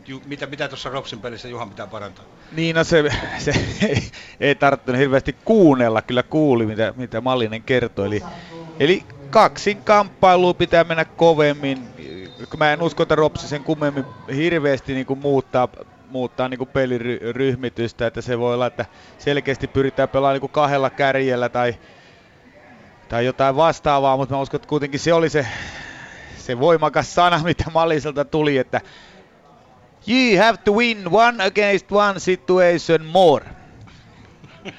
ju, 0.06 0.22
mitä, 0.26 0.47
mitä 0.47 0.68
tuossa 0.68 0.90
Ropsin 0.90 1.20
pelissä 1.20 1.48
Juhan 1.48 1.68
pitää 1.68 1.86
parantaa? 1.86 2.24
Niin, 2.52 2.76
no 2.76 2.85
se, 2.85 3.05
se 3.39 3.52
ei, 3.89 4.10
ei 4.40 4.55
tarttunut 4.55 5.01
hirveästi 5.01 5.36
kuunnella, 5.44 6.02
kyllä 6.02 6.22
kuuli 6.22 6.66
mitä, 6.66 6.94
mitä 6.97 7.20
Mallinen 7.20 7.62
kertoi. 7.62 8.06
Eli, 8.06 8.22
eli 8.81 9.05
kaksin 9.31 9.82
kamppailuun 9.82 10.56
pitää 10.56 10.85
mennä 10.85 11.05
kovemmin. 11.05 11.78
Mä 12.56 12.72
en 12.72 12.82
usko, 12.82 13.02
että 13.02 13.14
Ropsi 13.14 13.48
sen 13.48 13.64
kummemmin 13.64 14.05
hirveästi 14.36 14.94
niin 14.94 15.06
kuin 15.06 15.18
muuttaa 15.18 15.68
muuttaa 16.14 16.48
niin 16.48 16.68
peliryhmitystä, 16.72 18.06
että 18.06 18.20
se 18.20 18.38
voi 18.38 18.54
olla, 18.54 18.66
että 18.66 18.86
selkeästi 19.18 19.66
pyritään 19.66 20.08
pelaamaan 20.08 20.40
niin 20.40 20.50
kahdella 20.50 20.90
kärjellä 20.90 21.48
tai, 21.48 21.74
tai 23.08 23.24
jotain 23.24 23.56
vastaavaa, 23.56 24.16
mutta 24.16 24.34
mä 24.34 24.40
uskon, 24.40 24.58
että 24.58 24.68
kuitenkin 24.68 25.00
se 25.00 25.12
oli 25.12 25.30
se, 25.30 25.46
se 26.36 26.60
voimakas 26.60 27.14
sana, 27.14 27.40
mitä 27.44 27.64
Malliselta 27.74 28.24
tuli, 28.24 28.58
että 28.58 28.80
You 30.08 30.42
have 30.42 30.58
to 30.64 30.72
win 30.72 31.04
one 31.10 31.44
against 31.44 31.92
one 31.92 32.20
situation 32.20 33.04
more. 33.04 33.44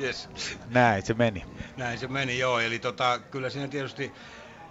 Yes. 0.00 0.28
Näin 0.68 1.02
se 1.02 1.14
meni. 1.14 1.44
Näin 1.76 1.98
se 1.98 2.08
meni, 2.08 2.38
joo. 2.38 2.60
Eli 2.60 2.78
tota, 2.78 3.18
kyllä 3.18 3.50
siinä 3.50 3.68
tietysti 3.68 4.12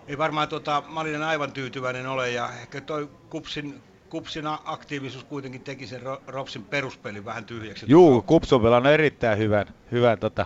ei 0.08 0.18
varmaan 0.18 0.48
tota, 0.48 0.84
Malinen 0.88 1.24
aivan 1.24 1.52
tyytyväinen 1.52 2.08
ole 2.08 2.32
ja 2.32 2.50
ehkä 2.62 2.82
toi 2.82 3.10
Kupsin 3.30 3.82
Kupsina 4.10 4.60
aktiivisuus 4.66 5.24
kuitenkin 5.24 5.62
teki 5.62 5.88
sen 5.88 6.02
Ropsin 6.28 6.66
peruspelin 6.66 7.26
vähän 7.26 7.46
tyhjäksi. 7.46 7.86
Juu, 7.90 8.22
Kups 8.22 8.54
on 8.54 8.62
pelannut 8.62 8.94
erittäin 8.94 9.38
hyvän, 9.38 9.66
hyvän 9.92 10.20
tota, 10.20 10.46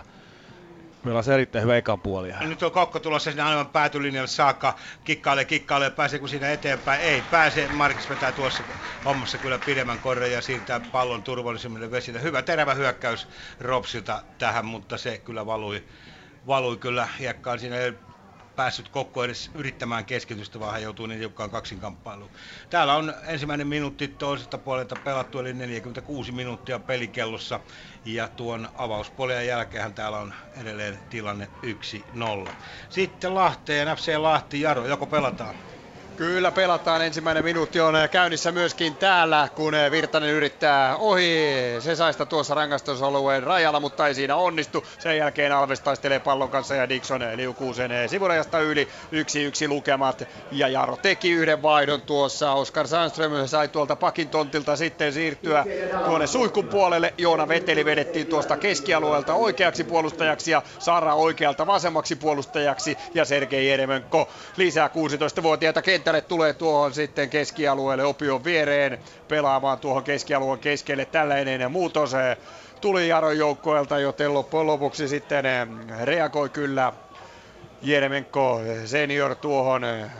Meillä 1.04 1.18
on 1.26 1.32
erittäin 1.32 1.62
hyvä 1.62 1.76
ekan 1.76 2.00
puoli. 2.00 2.28
Ja 2.28 2.40
nyt 2.40 2.62
on 2.62 2.72
Kokko 2.72 3.00
tulossa 3.00 3.30
sinne 3.30 3.42
aivan 3.42 3.66
päätylinjalle 3.66 4.28
saakka, 4.28 4.74
kikkailee, 5.04 5.44
kikkailee, 5.44 5.90
pääseekö 5.90 6.28
siinä 6.28 6.52
eteenpäin? 6.52 7.00
Ei 7.00 7.22
pääse, 7.22 7.68
Markis 7.68 8.08
vetää 8.08 8.32
tuossa 8.32 8.64
hommassa 9.04 9.38
kyllä 9.38 9.58
pidemmän 9.58 9.98
korren 9.98 10.32
ja 10.32 10.42
siirtää 10.42 10.80
pallon 10.80 11.22
turvallisemmille 11.22 11.90
vesille. 11.90 12.22
Hyvä 12.22 12.42
terävä 12.42 12.74
hyökkäys 12.74 13.28
Ropsilta 13.60 14.22
tähän, 14.38 14.66
mutta 14.66 14.98
se 14.98 15.18
kyllä 15.18 15.46
valui, 15.46 15.84
valui 16.46 16.76
kyllä 16.76 17.08
hiekkaan 17.18 17.58
siinä 17.58 17.76
päässyt 18.62 18.88
Kokko 18.88 19.24
edes 19.24 19.50
yrittämään 19.54 20.04
keskitystä, 20.04 20.60
vaan 20.60 20.72
hän 20.72 20.82
joutuu 20.82 21.06
niin 21.06 21.18
tiukkaan 21.18 21.50
kaksinkamppailuun. 21.50 22.30
Täällä 22.70 22.94
on 22.94 23.14
ensimmäinen 23.26 23.66
minuutti 23.66 24.08
toisesta 24.08 24.58
puolelta 24.58 24.96
pelattu, 24.96 25.38
eli 25.38 25.52
46 25.52 26.32
minuuttia 26.32 26.78
pelikellossa. 26.78 27.60
Ja 28.04 28.28
tuon 28.28 28.68
avauspuolen 28.74 29.46
jälkeen 29.46 29.94
täällä 29.94 30.18
on 30.18 30.34
edelleen 30.60 30.98
tilanne 31.10 31.48
1-0. 32.48 32.52
Sitten 32.88 33.34
Lahteen, 33.34 33.96
FC 33.96 34.16
Lahti, 34.16 34.60
Jaro, 34.60 34.86
joko 34.86 35.06
pelataan? 35.06 35.54
Kyllä 36.22 36.52
pelataan. 36.52 37.02
Ensimmäinen 37.02 37.44
minuutti 37.44 37.80
on 37.80 37.94
käynnissä 38.10 38.52
myöskin 38.52 38.96
täällä, 38.96 39.48
kun 39.54 39.74
Virtanen 39.90 40.30
yrittää 40.30 40.96
ohi 40.96 41.46
Sesaista 41.80 42.26
tuossa 42.26 42.54
rangaistusalueen 42.54 43.42
rajalla, 43.42 43.80
mutta 43.80 44.06
ei 44.06 44.14
siinä 44.14 44.36
onnistu. 44.36 44.86
Sen 44.98 45.16
jälkeen 45.16 45.52
Alves 45.52 45.80
taistelee 45.80 46.18
pallon 46.18 46.48
kanssa 46.48 46.74
ja 46.74 46.88
Dixon 46.88 47.20
liukuu 47.34 47.74
sen 47.74 47.90
sivurajasta 48.08 48.60
yli. 48.60 48.88
Yksi 49.12 49.44
yksi 49.44 49.68
lukemat 49.68 50.28
ja 50.52 50.68
Jaro 50.68 50.96
teki 50.96 51.30
yhden 51.30 51.62
vaihdon 51.62 52.02
tuossa. 52.02 52.52
Oskar 52.52 52.88
Sandström 52.88 53.48
sai 53.48 53.68
tuolta 53.68 53.96
pakin 53.96 54.28
tontilta 54.28 54.76
sitten 54.76 55.12
siirtyä 55.12 55.64
tuonne 56.04 56.26
suihkun 56.26 56.68
puolelle. 56.68 57.14
Joona 57.18 57.48
Veteli 57.48 57.84
vedettiin 57.84 58.26
tuosta 58.26 58.56
keskialueelta 58.56 59.34
oikeaksi 59.34 59.84
puolustajaksi 59.84 60.50
ja 60.50 60.62
Sara 60.78 61.14
oikealta 61.14 61.66
vasemmaksi 61.66 62.16
puolustajaksi 62.16 62.96
ja 63.14 63.24
Sergei 63.24 63.68
Jeremenko 63.68 64.28
lisää 64.56 64.90
16-vuotiaita 65.38 65.82
kenttää 65.82 66.11
kentälle 66.12 66.28
tulee 66.28 66.52
tuohon 66.52 66.94
sitten 66.94 67.30
keskialueelle 67.30 68.04
Opion 68.04 68.44
viereen 68.44 68.98
pelaamaan 69.28 69.78
tuohon 69.78 70.04
keskialueen 70.04 70.58
keskelle. 70.60 71.04
Tällainen 71.04 71.72
muutos 71.72 72.12
tuli 72.80 73.08
Jaron 73.08 73.38
joukkoelta, 73.38 73.98
joten 73.98 74.34
loppujen 74.34 74.66
lopuksi 74.66 75.08
sitten 75.08 75.46
eh, 75.46 75.66
reagoi 76.04 76.48
kyllä 76.48 76.92
Jeremenko 77.82 78.60
senior 78.84 79.34
tuohon 79.34 79.84
eh, 79.84 80.10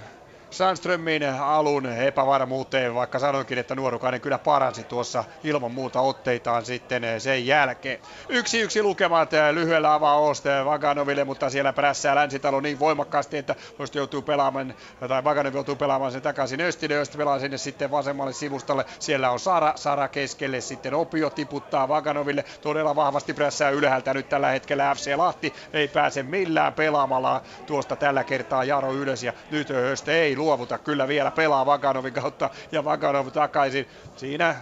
Sandströmin 0.52 1.22
alun 1.40 1.86
epävarmuuteen, 1.86 2.94
vaikka 2.94 3.18
sanoinkin, 3.18 3.58
että 3.58 3.74
nuorukainen 3.74 4.20
kyllä 4.20 4.38
paransi 4.38 4.84
tuossa 4.84 5.24
ilman 5.44 5.72
muuta 5.72 6.00
otteitaan 6.00 6.64
sitten 6.64 7.20
sen 7.20 7.46
jälkeen. 7.46 7.98
Yksi 8.28 8.60
yksi 8.60 8.82
lukemat 8.82 9.30
lyhyellä 9.52 9.94
avausta 9.94 10.64
Vaganoville, 10.64 11.24
mutta 11.24 11.50
siellä 11.50 11.72
prässää 11.72 12.14
Länsitalo 12.14 12.60
niin 12.60 12.78
voimakkaasti, 12.78 13.36
että 13.38 13.54
Öst 13.80 13.94
joutuu 13.94 14.22
pelaamaan, 14.22 14.74
tai 15.08 15.24
Vaganov 15.24 15.54
joutuu 15.54 15.76
pelaamaan 15.76 16.12
sen 16.12 16.22
takaisin 16.22 16.60
Östille, 16.60 16.94
Öst 16.94 17.16
pelaa 17.16 17.38
sinne 17.38 17.58
sitten 17.58 17.90
vasemmalle 17.90 18.32
sivustalle, 18.32 18.84
siellä 18.98 19.30
on 19.30 19.40
Sara, 19.40 19.72
Sara 19.76 20.08
keskelle, 20.08 20.60
sitten 20.60 20.94
Opio 20.94 21.30
tiputtaa 21.30 21.88
Vaganoville, 21.88 22.44
todella 22.60 22.96
vahvasti 22.96 23.34
prässää 23.34 23.70
ylhäältä 23.70 24.14
nyt 24.14 24.28
tällä 24.28 24.48
hetkellä 24.48 24.94
FC 24.94 25.16
Lahti, 25.16 25.52
ei 25.72 25.88
pääse 25.88 26.22
millään 26.22 26.72
pelaamalla 26.72 27.42
tuosta 27.66 27.96
tällä 27.96 28.24
kertaa 28.24 28.64
Jaro 28.64 28.92
ylös 28.92 29.22
ja 29.22 29.32
nyt 29.50 29.70
Öst 29.70 30.08
ei 30.08 30.34
luovuta, 30.42 30.78
kyllä 30.78 31.08
vielä 31.08 31.30
pelaa 31.30 31.66
Vaganovin 31.66 32.12
kautta 32.12 32.50
ja 32.72 32.84
Vaganov 32.84 33.26
takaisin. 33.28 33.88
Siinä 34.16 34.56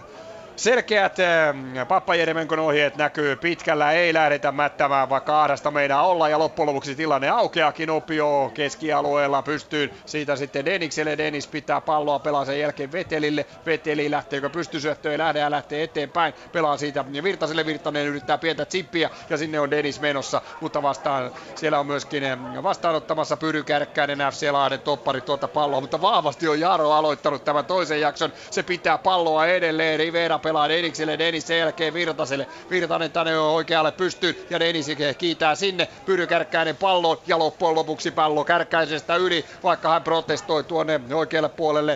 Selkeät 0.61 1.19
äh, 1.19 1.87
Pappajeremenkon 1.87 2.59
ohjeet 2.59 2.97
näkyy 2.97 3.35
pitkällä, 3.35 3.91
ei 3.91 4.13
lähdetä 4.13 4.51
mättämään, 4.51 5.09
vaikka 5.09 5.41
ahdasta 5.41 5.71
meidän 5.71 6.03
olla. 6.03 6.29
Ja 6.29 6.39
loppujen 6.39 6.67
lopuksi 6.67 6.95
tilanne 6.95 7.29
aukeakin. 7.29 7.89
Opio 7.89 8.51
keskialueella 8.53 9.41
pystyy 9.41 9.93
siitä 10.05 10.35
sitten 10.35 10.65
Denikselle, 10.65 11.17
Denis 11.17 11.47
pitää 11.47 11.81
palloa, 11.81 12.19
pelaa 12.19 12.45
sen 12.45 12.59
jälkeen 12.59 12.91
Vetelille, 12.91 13.45
Veteli 13.65 14.11
lähteekö 14.11 14.49
pystysyöttöön, 14.49 15.19
lähde 15.19 15.39
ja 15.39 15.51
lähtee 15.51 15.83
eteenpäin, 15.83 16.33
pelaa 16.51 16.77
siitä. 16.77 17.05
Ja 17.11 17.23
Virtaselle 17.23 17.65
Virtanen 17.65 18.07
yrittää 18.07 18.37
pientä 18.37 18.65
chippiä 18.65 19.09
ja 19.29 19.37
sinne 19.37 19.59
on 19.59 19.71
Denis 19.71 20.01
menossa, 20.01 20.41
mutta 20.61 20.81
vastaan 20.81 21.31
siellä 21.55 21.79
on 21.79 21.87
myöskin 21.87 22.23
vastaanottamassa 22.63 23.37
Pyry 23.37 23.63
Kärkkäinen 23.63 24.19
FC 24.31 24.51
Lahden 24.51 24.79
toppari 24.79 25.21
tuota 25.21 25.47
palloa, 25.47 25.81
mutta 25.81 26.01
vahvasti 26.01 26.47
on 26.47 26.59
Jaro 26.59 26.91
aloittanut 26.91 27.43
tämän 27.43 27.65
toisen 27.65 28.01
jakson, 28.01 28.33
se 28.51 28.63
pitää 28.63 28.97
palloa 28.97 29.45
edelleen, 29.45 29.99
Rivera 29.99 30.39
pelaa 30.39 30.50
Denikselle, 30.69 31.19
Denis 31.19 31.47
sen 31.47 31.59
jälkeen 31.59 31.93
Virtaselle, 31.93 32.47
Virtanen 32.69 33.11
tänne 33.11 33.39
on 33.39 33.51
oikealle 33.51 33.91
pystyyn 33.91 34.35
ja 34.49 34.59
Denis 34.59 34.87
kiitää 35.17 35.55
sinne, 35.55 35.87
Pyry 36.05 36.27
Kärkkäinen 36.27 36.75
palloon 36.75 37.17
ja 37.27 37.39
loppujen 37.39 37.75
lopuksi 37.75 38.11
pallo 38.11 38.43
Kärkkäisestä 38.43 39.15
yli, 39.15 39.45
vaikka 39.63 39.89
hän 39.89 40.03
protestoi 40.03 40.63
tuonne 40.63 41.01
oikealle 41.13 41.49
puolelle 41.49 41.93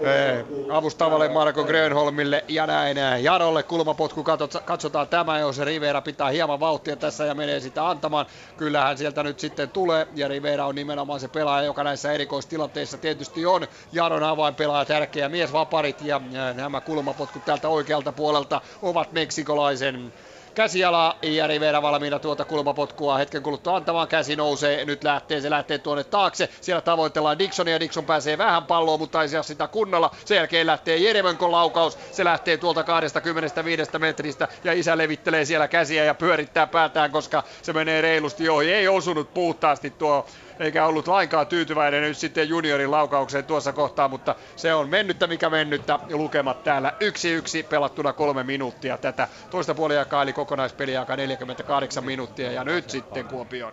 eh, 0.00 0.44
avustavalle 0.72 1.28
Marko 1.28 1.64
Grönholmille 1.64 2.44
ja 2.48 2.66
näin 2.66 2.96
Jarolle 3.22 3.62
kulmapotku 3.62 4.24
katsotaan 4.64 5.08
tämä, 5.08 5.38
jos 5.38 5.58
Rivera 5.58 6.00
pitää 6.00 6.28
hieman 6.28 6.60
vauhtia 6.60 6.96
tässä 6.96 7.24
ja 7.24 7.34
menee 7.34 7.60
sitä 7.60 7.88
antamaan. 7.88 8.26
Kyllähän 8.56 8.98
sieltä 8.98 9.22
nyt 9.22 9.40
sitten 9.40 9.70
tulee 9.70 10.06
ja 10.14 10.28
Rivera 10.28 10.66
on 10.66 10.74
nimenomaan 10.74 11.20
se 11.20 11.28
pelaaja, 11.28 11.66
joka 11.66 11.84
näissä 11.84 12.12
erikoistilanteissa 12.12 12.98
tietysti 12.98 13.46
on. 13.46 13.66
Jaron 13.92 14.22
avainpelaaja, 14.22 14.84
tärkeä 14.84 15.28
mies 15.28 15.52
vaparit 15.52 16.02
ja 16.02 16.20
nämä 16.54 16.80
kulmapotkut 16.80 17.44
täältä 17.44 17.68
oikealta 17.74 18.12
puolelta 18.12 18.60
ovat 18.82 19.12
meksikolaisen 19.12 20.12
käsiala 20.54 21.16
ja 21.22 21.46
Rivera 21.46 21.82
valmiina 21.82 22.18
tuota 22.18 22.44
kulmapotkua 22.44 23.18
hetken 23.18 23.42
kuluttua 23.42 23.76
antamaan. 23.76 24.08
Käsi 24.08 24.36
nousee, 24.36 24.84
nyt 24.84 25.04
lähtee, 25.04 25.40
se 25.40 25.50
lähtee 25.50 25.78
tuonne 25.78 26.04
taakse. 26.04 26.48
Siellä 26.60 26.80
tavoitellaan 26.80 27.38
Dixon 27.38 27.68
ja 27.68 27.80
Dixon 27.80 28.04
pääsee 28.04 28.38
vähän 28.38 28.64
palloon, 28.64 29.00
mutta 29.00 29.22
ei 29.22 29.28
saa 29.28 29.42
sitä 29.42 29.66
kunnolla. 29.66 30.10
Sen 30.24 30.36
jälkeen 30.36 30.66
lähtee 30.66 30.96
Jeremenkon 30.96 31.52
laukaus. 31.52 31.98
Se 32.12 32.24
lähtee 32.24 32.56
tuolta 32.56 32.82
25 32.84 33.98
metristä 33.98 34.48
ja 34.64 34.72
isä 34.72 34.98
levittelee 34.98 35.44
siellä 35.44 35.68
käsiä 35.68 36.04
ja 36.04 36.14
pyörittää 36.14 36.66
päätään, 36.66 37.10
koska 37.10 37.42
se 37.62 37.72
menee 37.72 38.00
reilusti 38.00 38.48
ohi. 38.48 38.72
Ei 38.72 38.88
osunut 38.88 39.34
puhtaasti 39.34 39.90
tuo 39.90 40.26
eikä 40.58 40.86
ollut 40.86 41.08
lainkaan 41.08 41.46
tyytyväinen 41.46 42.02
nyt 42.02 42.18
sitten 42.18 42.48
juniorin 42.48 42.90
laukaukseen 42.90 43.44
tuossa 43.44 43.72
kohtaa, 43.72 44.08
mutta 44.08 44.34
se 44.56 44.74
on 44.74 44.88
mennyttä 44.88 45.26
mikä 45.26 45.50
mennyttä. 45.50 45.98
Lukemat 46.12 46.64
täällä 46.64 46.92
yksi 47.00 47.30
yksi 47.30 47.62
pelattuna 47.62 48.12
kolme 48.12 48.42
minuuttia 48.42 48.98
tätä 48.98 49.28
toista 49.50 49.74
puoliaikaa, 49.74 50.22
eli 50.22 50.32
kokonaispeliaika 50.32 51.16
48 51.16 52.04
minuuttia 52.04 52.52
ja 52.52 52.64
nyt 52.64 52.90
sitten 52.90 53.28
Kuopion. 53.28 53.72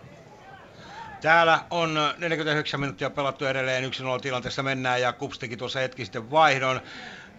Täällä 1.22 1.60
on 1.70 2.00
49 2.18 2.80
minuuttia 2.80 3.10
pelattu 3.10 3.46
edelleen 3.46 3.84
1-0 3.84 3.88
tilanteessa 4.22 4.64
mennään 4.64 5.02
ja 5.02 5.14
Kups 5.14 5.40
teki 5.40 5.58
tuossa 5.58 5.80
hetki 5.80 6.06
sitten 6.06 6.32
vaihdon. 6.32 6.82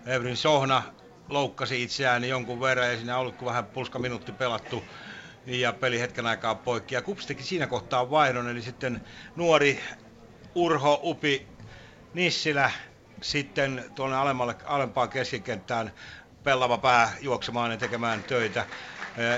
Evrin 0.07 0.37
Sohna 0.37 0.83
loukkasi 1.29 1.83
itseään 1.83 2.25
jonkun 2.25 2.61
verran 2.61 2.91
ja 2.91 2.97
siinä 2.97 3.15
on 3.15 3.21
ollut 3.21 3.45
vähän 3.45 3.67
pulska 3.67 3.99
minuutti 3.99 4.33
pelattu 4.33 4.89
ja 5.47 5.73
peli 5.73 6.01
hetken 6.01 6.27
aikaa 6.27 6.55
poikki. 6.55 6.95
Ja 6.95 7.03
Kups 7.03 7.27
teki 7.27 7.43
siinä 7.43 7.67
kohtaa 7.67 8.11
vaihdon, 8.11 8.49
eli 8.49 8.63
sitten 8.63 9.01
nuori 9.37 9.81
Urho 10.55 11.01
Upi 11.03 11.47
Nissilä 12.15 12.71
sitten 13.21 13.85
tuonne 13.95 14.17
alemmalle, 14.17 14.57
alempaan 14.65 15.09
keskikenttään 15.09 15.93
pellava 16.45 16.79
pää 16.79 17.13
juoksemaan 17.21 17.71
ja 17.71 17.77
tekemään 17.77 18.23
töitä. 18.23 18.67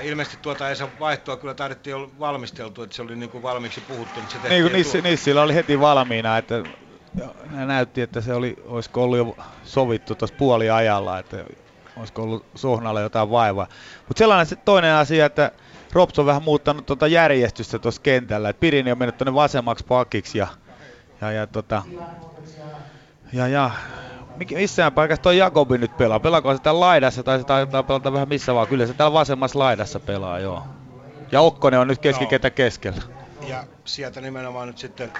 Ilmeisesti 0.03 0.37
tuota 0.41 0.69
ei 0.69 0.75
saa 0.75 0.89
vaihtoa, 0.99 1.37
kyllä 1.37 1.53
taidettiin 1.53 1.91
jo 1.91 2.11
valmisteltu, 2.19 2.83
että 2.83 2.95
se 2.95 3.01
oli 3.01 3.15
niin 3.15 3.29
kuin 3.29 3.43
valmiiksi 3.43 3.81
puhuttu. 3.81 4.19
Mutta 4.19 4.35
se 4.41 4.49
niin 4.49 4.63
kuin 4.63 4.73
Nissi, 4.73 5.01
Nissillä 5.01 5.41
oli 5.41 5.55
heti 5.55 5.79
valmiina, 5.79 6.37
että 6.37 6.63
näytti, 7.51 8.01
että 8.01 8.21
se 8.21 8.33
oli, 8.33 8.55
olisiko 8.65 9.03
ollut 9.03 9.17
jo 9.17 9.37
sovittu 9.63 10.15
tuossa 10.15 10.35
puoliajalla, 10.37 11.19
että 11.19 11.45
olisiko 11.97 12.21
ollut 12.21 12.45
Sohnalle 12.55 13.01
jotain 13.01 13.31
vaivaa. 13.31 13.67
Mutta 14.07 14.19
sellainen 14.19 14.45
se 14.45 14.55
toinen 14.55 14.93
asia, 14.93 15.25
että 15.25 15.51
Rops 15.95 16.19
on 16.19 16.25
vähän 16.25 16.43
muuttanut 16.43 16.85
tuota 16.85 17.07
järjestystä 17.07 17.79
tuossa 17.79 18.01
kentällä. 18.01 18.49
Et 18.49 18.59
Pirini 18.59 18.91
on 18.91 18.97
mennyt 18.97 19.17
tuonne 19.17 19.33
vasemmaksi 19.33 19.85
pakiksi 19.85 20.37
ja, 20.37 20.47
ja, 21.21 21.31
ja, 21.31 21.47
tota, 21.47 21.83
ja, 23.33 23.47
ja 23.47 23.71
missään 24.51 24.93
paikassa 24.93 25.21
tuo 25.21 25.31
Jakobi 25.31 25.77
nyt 25.77 25.97
pelaa. 25.97 26.19
Pelaako 26.19 26.53
se 26.53 26.61
täällä 26.61 26.79
laidassa 26.79 27.23
tai 27.23 27.39
se 27.39 27.43
taitaa 27.43 27.83
pelata 27.83 28.13
vähän 28.13 28.29
missä 28.29 28.53
vaan? 28.53 28.67
Kyllä 28.67 28.87
se 28.87 28.93
täällä 28.93 29.13
vasemmassa 29.13 29.59
laidassa 29.59 29.99
pelaa, 29.99 30.39
joo. 30.39 30.63
Ja 31.31 31.41
Okkonen 31.41 31.79
on 31.79 31.87
nyt 31.87 31.99
keskiketä 31.99 32.49
keskellä. 32.49 33.01
Ja 33.47 33.63
sieltä 33.85 34.21
nimenomaan 34.21 34.67
nyt 34.67 34.77
sitten 34.77 35.11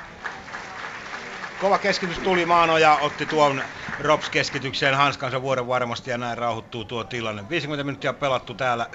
kova 1.62 1.78
keskitys 1.78 2.20
tuli 2.20 2.46
Maanoja, 2.46 2.98
otti 3.02 3.26
tuon 3.26 3.64
Rops 4.00 4.30
keskitykseen 4.30 4.96
hanskansa 4.96 5.42
vuoden 5.42 5.68
varmasti 5.68 6.12
ja 6.12 6.18
näin 6.18 6.38
rauhoittuu 6.38 6.84
tuo 6.86 7.04
tilanne. 7.04 7.50
50 7.50 7.84
minuuttia 7.84 8.14
pelattu 8.14 8.54
täällä 8.54 8.88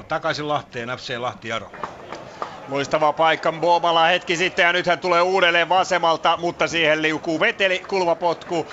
1-0. 0.00 0.04
Takaisin 0.04 0.48
Lahteen, 0.48 0.88
FC 0.88 1.16
Lahti 1.18 1.48
Jaro. 1.48 1.70
Loistava 2.68 3.12
paikka 3.12 3.52
Bobala 3.52 4.06
hetki 4.06 4.36
sitten 4.36 4.62
ja 4.62 4.72
nyt 4.72 4.86
hän 4.86 4.98
tulee 4.98 5.22
uudelleen 5.22 5.68
vasemmalta, 5.68 6.36
mutta 6.36 6.66
siihen 6.68 7.02
liukuu 7.02 7.40
veteli, 7.40 7.78
kulmapotku. 7.88 8.66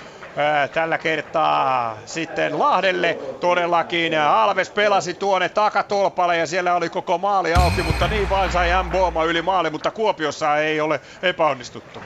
tällä 0.74 0.98
kertaa 0.98 1.98
sitten 2.06 2.60
Lahdelle 2.60 3.18
todellakin. 3.40 4.22
Alves 4.22 4.70
pelasi 4.70 5.14
tuonne 5.14 5.50
takatolpalle 5.50 6.38
ja 6.38 6.48
siellä 6.48 6.76
oli 6.76 6.90
koko 6.90 7.18
maali 7.18 7.54
auki, 7.54 7.84
mutta 7.84 8.08
niin 8.08 8.30
vain 8.30 8.52
sai 8.52 8.84
Mboma 8.84 9.24
yli 9.24 9.42
maali, 9.42 9.70
mutta 9.70 9.92
Kuopiossa 9.92 10.58
ei 10.58 10.82
ole 10.82 11.02
epäonnistuttu 11.22 12.00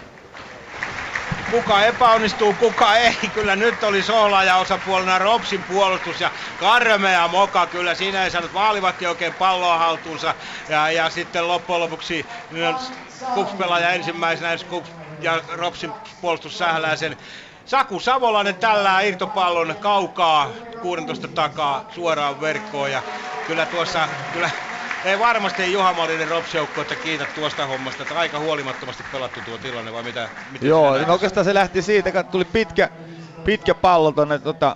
kuka 1.56 1.84
epäonnistuu, 1.86 2.54
kuka 2.54 2.98
ei. 2.98 3.16
Kyllä 3.34 3.56
nyt 3.56 3.84
oli 3.84 4.04
Sohla 4.04 4.44
ja 4.44 4.58
osapuolena 4.58 5.20
Ropsin 5.20 5.64
puolustus 5.64 6.20
ja 6.20 6.32
karmea 6.58 7.28
moka. 7.28 7.68
Kyllä 7.68 7.96
siinä 7.96 8.24
ei 8.24 8.32
saanut 8.32 8.54
maalivatti 8.54 9.08
oikein 9.08 9.34
palloa 9.34 9.78
haltuunsa. 9.78 10.36
Ja, 10.68 10.92
ja 10.92 11.10
sitten 11.10 11.48
loppujen 11.48 11.80
lopuksi 11.80 12.28
no, 12.50 12.80
Kups 13.34 13.54
pelaaja 13.54 13.90
ensimmäisenä 13.90 14.58
Kups 14.68 14.92
ja 15.22 15.44
Ropsin 15.48 15.94
puolustus 16.22 16.58
sählää 16.58 16.96
sen 16.96 17.18
Saku 17.66 18.00
Savolainen 18.00 18.56
tällä 18.56 19.02
irtopallon 19.02 19.76
kaukaa 19.80 20.52
16 20.82 21.28
takaa 21.28 21.86
suoraan 21.90 22.42
verkkoon 22.42 22.92
ja 22.92 23.04
kyllä 23.44 23.66
tuossa 23.66 24.10
kyllä 24.32 24.50
ei 25.06 25.20
varmasti 25.20 25.74
Juha 25.74 25.94
Marinen 25.94 26.30
että 26.82 26.96
kiitä 26.96 27.26
tuosta 27.36 27.66
hommasta, 27.66 28.04
että 28.04 28.20
aika 28.20 28.40
huolimattomasti 28.40 29.04
pelattu 29.12 29.40
tuo 29.46 29.58
tilanne, 29.58 29.94
vai 29.94 30.04
mitä? 30.04 30.30
mitä 30.52 30.66
Joo, 30.66 30.98
no 30.98 31.14
oikeastaan 31.14 31.46
se 31.46 31.54
lähti 31.54 31.82
siitä, 31.82 32.10
että 32.10 32.24
tuli 32.24 32.46
pitkä, 32.46 32.90
pitkä 33.44 33.74
pallo 33.74 34.12
tuonne 34.12 34.40
tota, 34.40 34.76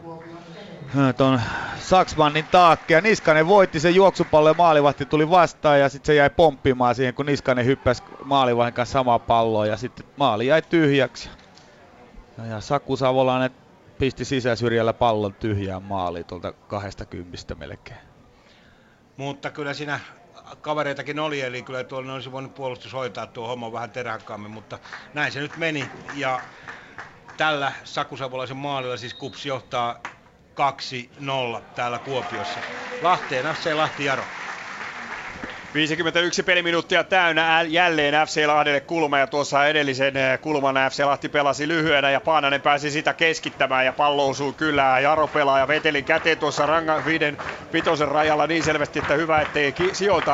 ton 1.18 1.42
Saksmannin 1.80 2.46
taakke 2.46 2.94
ja 2.94 3.02
Niskanen 3.02 3.48
voitti 3.48 3.80
sen 3.80 3.96
juoksupallo 3.96 4.50
ja 4.50 4.56
maalivahti 4.58 5.06
tuli 5.06 5.30
vastaan 5.30 5.80
ja 5.80 5.90
sitten 5.90 6.08
se 6.08 6.16
jäi 6.16 6.30
pomppimaan 6.30 6.96
siihen, 6.96 7.14
kun 7.14 7.26
Niskanen 7.26 7.66
hyppäsi 7.66 8.04
maalivahin 8.24 8.74
kanssa 8.74 8.94
samaa 8.94 9.20
palloa 9.20 9.66
ja 9.66 9.78
sitten 9.78 10.06
maali 10.18 10.48
jäi 10.48 10.62
tyhjäksi. 10.62 11.30
Ja, 12.38 12.46
ja 12.46 12.62
Saku 12.62 12.98
Savolainen 12.98 13.52
pisti 13.98 14.26
sisäsyrjällä 14.26 14.94
pallon 14.94 15.34
tyhjään 15.34 15.84
maaliin 15.84 16.26
tuolta 16.26 16.52
kahdesta 16.52 17.06
kympistä 17.06 17.56
melkein. 17.56 18.00
Mutta 19.18 19.50
kyllä 19.50 19.74
siinä 19.74 20.00
kavereitakin 20.62 21.20
oli, 21.20 21.42
eli 21.42 21.62
kyllä 21.62 21.84
tuolla 21.84 22.14
olisi 22.14 22.32
voinut 22.32 22.56
puolustus 22.56 22.94
hoitaa 22.94 23.28
tuo 23.28 23.48
homma 23.48 23.72
vähän 23.72 23.92
teräkkaammin, 23.92 24.52
mutta 24.52 24.80
näin 25.14 25.32
se 25.32 25.40
nyt 25.40 25.58
meni. 25.58 25.92
Ja 26.14 26.42
tällä 27.38 27.72
Sakusavolaisen 27.84 28.58
maalilla 28.58 28.98
siis 28.98 29.14
Kups 29.14 29.46
johtaa 29.46 30.00
2-0 31.60 31.62
täällä 31.76 32.00
Kuopiossa. 32.00 32.60
Lahteen 33.02 33.56
FC 33.56 33.74
Lahti 33.74 34.06
Jaro. 34.06 34.24
51 35.74 36.44
peliminuuttia 36.44 37.04
täynnä 37.04 37.66
jälleen 37.68 38.14
FC 38.28 38.46
Lahdelle 38.46 38.80
kulma 38.80 39.20
ja 39.20 39.28
tuossa 39.28 39.68
edellisen 39.68 40.18
eh, 40.18 40.40
kulman 40.42 40.76
FC 40.92 41.00
Lahti 41.06 41.30
pelasi 41.30 41.68
lyhyenä 41.68 42.12
ja 42.12 42.22
Paananen 42.22 42.62
pääsi 42.62 42.92
sitä 42.92 43.14
keskittämään 43.14 43.86
ja 43.86 43.94
pallo 43.94 44.30
osuu 44.30 44.54
kyllä 44.54 45.00
Jaro 45.00 45.28
pelaa 45.28 45.60
ja 45.60 45.68
vetelin 45.68 46.06
käteen 46.06 46.38
tuossa 46.38 46.66
ranga 46.66 47.06
viiden 47.06 47.38
pitosen 47.72 48.08
rajalla. 48.08 48.48
Niin 48.48 48.64
selvästi, 48.64 49.00
että 49.00 49.14
hyvä 49.14 49.42
ettei 49.42 49.72
ki- 49.72 49.92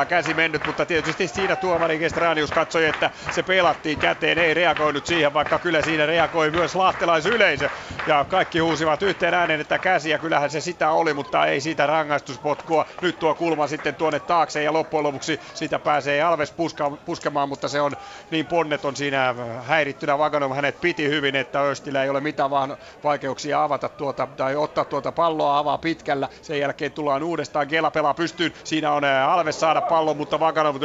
käsi 0.08 0.34
mennyt, 0.34 0.64
mutta 0.66 0.86
tietysti 0.86 1.28
siinä 1.28 1.56
tuomari 1.56 1.98
Gestranius 1.98 2.52
katsoi, 2.52 2.86
että 2.86 3.10
se 3.30 3.42
pelattiin 3.42 3.98
käteen, 3.98 4.38
ei 4.38 4.54
reagoinut 4.54 5.06
siihen, 5.06 5.34
vaikka 5.34 5.58
kyllä 5.58 5.82
siinä 5.82 6.06
reagoi 6.06 6.50
myös 6.50 6.74
lahtelaisyleisö. 6.74 7.70
Ja 8.06 8.24
kaikki 8.24 8.58
huusivat 8.58 9.02
yhteen 9.02 9.34
äänen, 9.34 9.60
että 9.60 9.78
käsi 9.78 10.10
ja 10.10 10.18
kyllähän 10.18 10.50
se 10.50 10.60
sitä 10.60 10.90
oli, 10.90 11.14
mutta 11.14 11.46
ei 11.46 11.60
siitä 11.60 11.86
rangaistuspotkua. 11.86 12.86
Nyt 13.00 13.18
tuo 13.18 13.34
kulma 13.34 13.66
sitten 13.66 13.94
tuonne 13.94 14.20
taakse 14.20 14.62
ja 14.62 14.72
loppujen 14.72 15.02
lopuksi 15.02 15.25
lopuksi. 15.32 15.54
Sitä 15.54 15.78
pääsee 15.78 16.22
Alves 16.22 16.52
puska, 16.52 16.90
puskemaan, 16.90 17.48
mutta 17.48 17.68
se 17.68 17.80
on 17.80 17.92
niin 18.30 18.46
ponneton 18.46 18.96
siinä 18.96 19.34
häirittynä. 19.66 20.18
Vaganov 20.18 20.52
hänet 20.52 20.80
piti 20.80 21.08
hyvin, 21.08 21.36
että 21.36 21.60
Östillä 21.60 22.02
ei 22.02 22.10
ole 22.10 22.20
mitään 22.20 22.50
vaan 22.50 22.76
vaikeuksia 23.04 23.62
avata 23.62 23.88
tuota, 23.88 24.28
tai 24.36 24.56
ottaa 24.56 24.84
tuota 24.84 25.12
palloa 25.12 25.58
avaa 25.58 25.78
pitkällä. 25.78 26.28
Sen 26.42 26.60
jälkeen 26.60 26.92
tullaan 26.92 27.22
uudestaan. 27.22 27.66
Gela 27.68 27.90
pelaa 27.90 28.14
pystyyn. 28.14 28.52
Siinä 28.64 28.92
on 28.92 29.04
Alves 29.04 29.60
saada 29.60 29.80
pallo, 29.80 30.14
mutta 30.14 30.40
Vaganov 30.40 30.76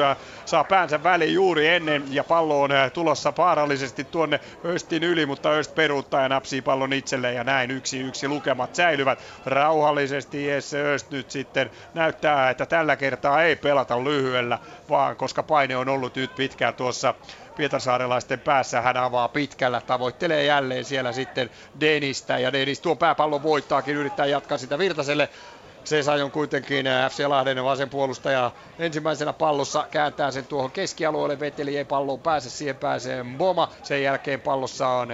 saa 0.46 0.64
päänsä 0.64 1.04
väliin 1.04 1.34
juuri 1.34 1.68
ennen 1.68 2.04
ja 2.10 2.24
pallo 2.24 2.62
on 2.62 2.70
tulossa 2.94 3.34
vaarallisesti 3.38 4.04
tuonne 4.04 4.40
Östin 4.66 5.04
yli, 5.04 5.26
mutta 5.26 5.50
Öst 5.50 5.76
peruuttaa 5.76 6.22
ja 6.22 6.30
napsii 6.30 6.62
pallon 6.62 6.94
itselleen 6.94 7.36
ja 7.36 7.44
näin 7.44 7.72
yksi 7.72 8.00
yksi 8.00 8.28
lukemat 8.28 8.76
säilyvät 8.76 9.20
rauhallisesti. 9.46 10.48
Jesse 10.48 10.84
Öst 10.94 11.12
nyt 11.12 11.32
sitten 11.32 11.70
näyttää, 11.94 12.50
että 12.50 12.66
tällä 12.66 12.96
kertaa 12.96 13.44
ei 13.44 13.56
pelata 13.56 14.00
lyhyellä, 14.32 14.60
vaan 14.90 15.16
koska 15.16 15.44
paine 15.44 15.78
on 15.78 15.90
ollut 15.90 16.16
nyt 16.16 16.36
pitkään 16.36 16.74
tuossa 16.74 17.14
Pietarsaarelaisten 17.56 18.40
päässä. 18.40 18.82
Hän 18.82 18.98
avaa 18.98 19.28
pitkällä, 19.28 19.82
tavoittelee 19.82 20.44
jälleen 20.44 20.86
siellä 20.86 21.14
sitten 21.14 21.50
Denistä 21.80 22.38
ja 22.38 22.54
Denis 22.54 22.80
tuo 22.80 22.96
pääpallon 22.96 23.44
voittaakin, 23.44 23.96
yrittää 23.96 24.26
jatkaa 24.26 24.58
sitä 24.58 24.78
Virtaselle. 24.78 25.30
Se 25.84 26.02
on 26.24 26.32
kuitenkin 26.32 26.86
FC 27.10 27.26
Lahden 27.28 27.64
vasen 27.64 27.90
puolustaja 27.90 28.52
ensimmäisenä 28.80 29.34
pallossa 29.34 29.88
kääntää 29.92 30.32
sen 30.32 30.46
tuohon 30.46 30.72
keskialueelle, 30.72 31.40
veteli 31.40 31.78
ei 31.78 31.86
palloon 31.86 32.20
pääse, 32.20 32.50
siihen 32.50 32.76
pääsee 32.76 33.26
Boma. 33.38 33.72
Sen 33.84 34.04
jälkeen 34.04 34.42
pallossa 34.42 34.88
on 34.88 35.10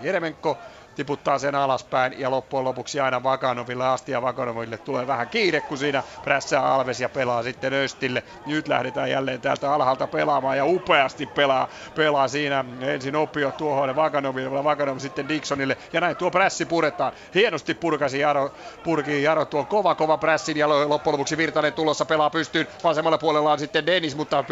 Jeremenko, 0.00 0.58
tiputtaa 0.96 1.38
sen 1.38 1.54
alaspäin 1.54 2.20
ja 2.20 2.30
loppujen 2.30 2.64
lopuksi 2.64 3.00
aina 3.00 3.22
Vakanoville 3.22 3.86
asti 3.86 4.12
ja 4.12 4.22
Vakanoville 4.22 4.78
tulee 4.78 5.06
vähän 5.06 5.28
kiire, 5.28 5.60
kun 5.60 5.78
siinä 5.78 6.02
prässää 6.22 6.74
Alves 6.74 7.00
ja 7.00 7.08
pelaa 7.08 7.42
sitten 7.42 7.72
Östille. 7.72 8.22
Nyt 8.44 8.68
lähdetään 8.68 9.10
jälleen 9.10 9.40
täältä 9.40 9.72
alhaalta 9.72 10.06
pelaamaan 10.06 10.56
ja 10.56 10.64
upeasti 10.66 11.26
pelaa, 11.26 11.68
pelaa 11.94 12.28
siinä 12.28 12.64
ensin 12.80 13.16
Opio 13.16 13.52
tuohon 13.52 13.96
Vakanoville, 13.96 14.64
Vakanov 14.64 14.98
sitten 14.98 15.28
Dixonille 15.28 15.76
ja 15.92 16.00
näin 16.00 16.16
tuo 16.16 16.30
prässi 16.30 16.66
puretaan. 16.66 17.12
Hienosti 17.34 17.74
purkasi 17.74 18.18
Jaro, 18.18 18.52
purki 18.82 19.22
Jaro 19.22 19.44
tuo 19.44 19.64
kova 19.64 19.94
kova 19.94 20.18
prässin 20.18 20.56
ja 20.56 20.68
loppujen 20.68 21.12
lopuksi 21.12 21.36
Virtanen 21.36 21.72
tulossa 21.72 22.04
pelaa 22.04 22.30
pystyyn. 22.30 22.66
Vasemmalla 22.84 23.18
puolella 23.18 23.52
on 23.52 23.58
sitten 23.58 23.86
Dennis, 23.86 24.16
mutta 24.16 24.44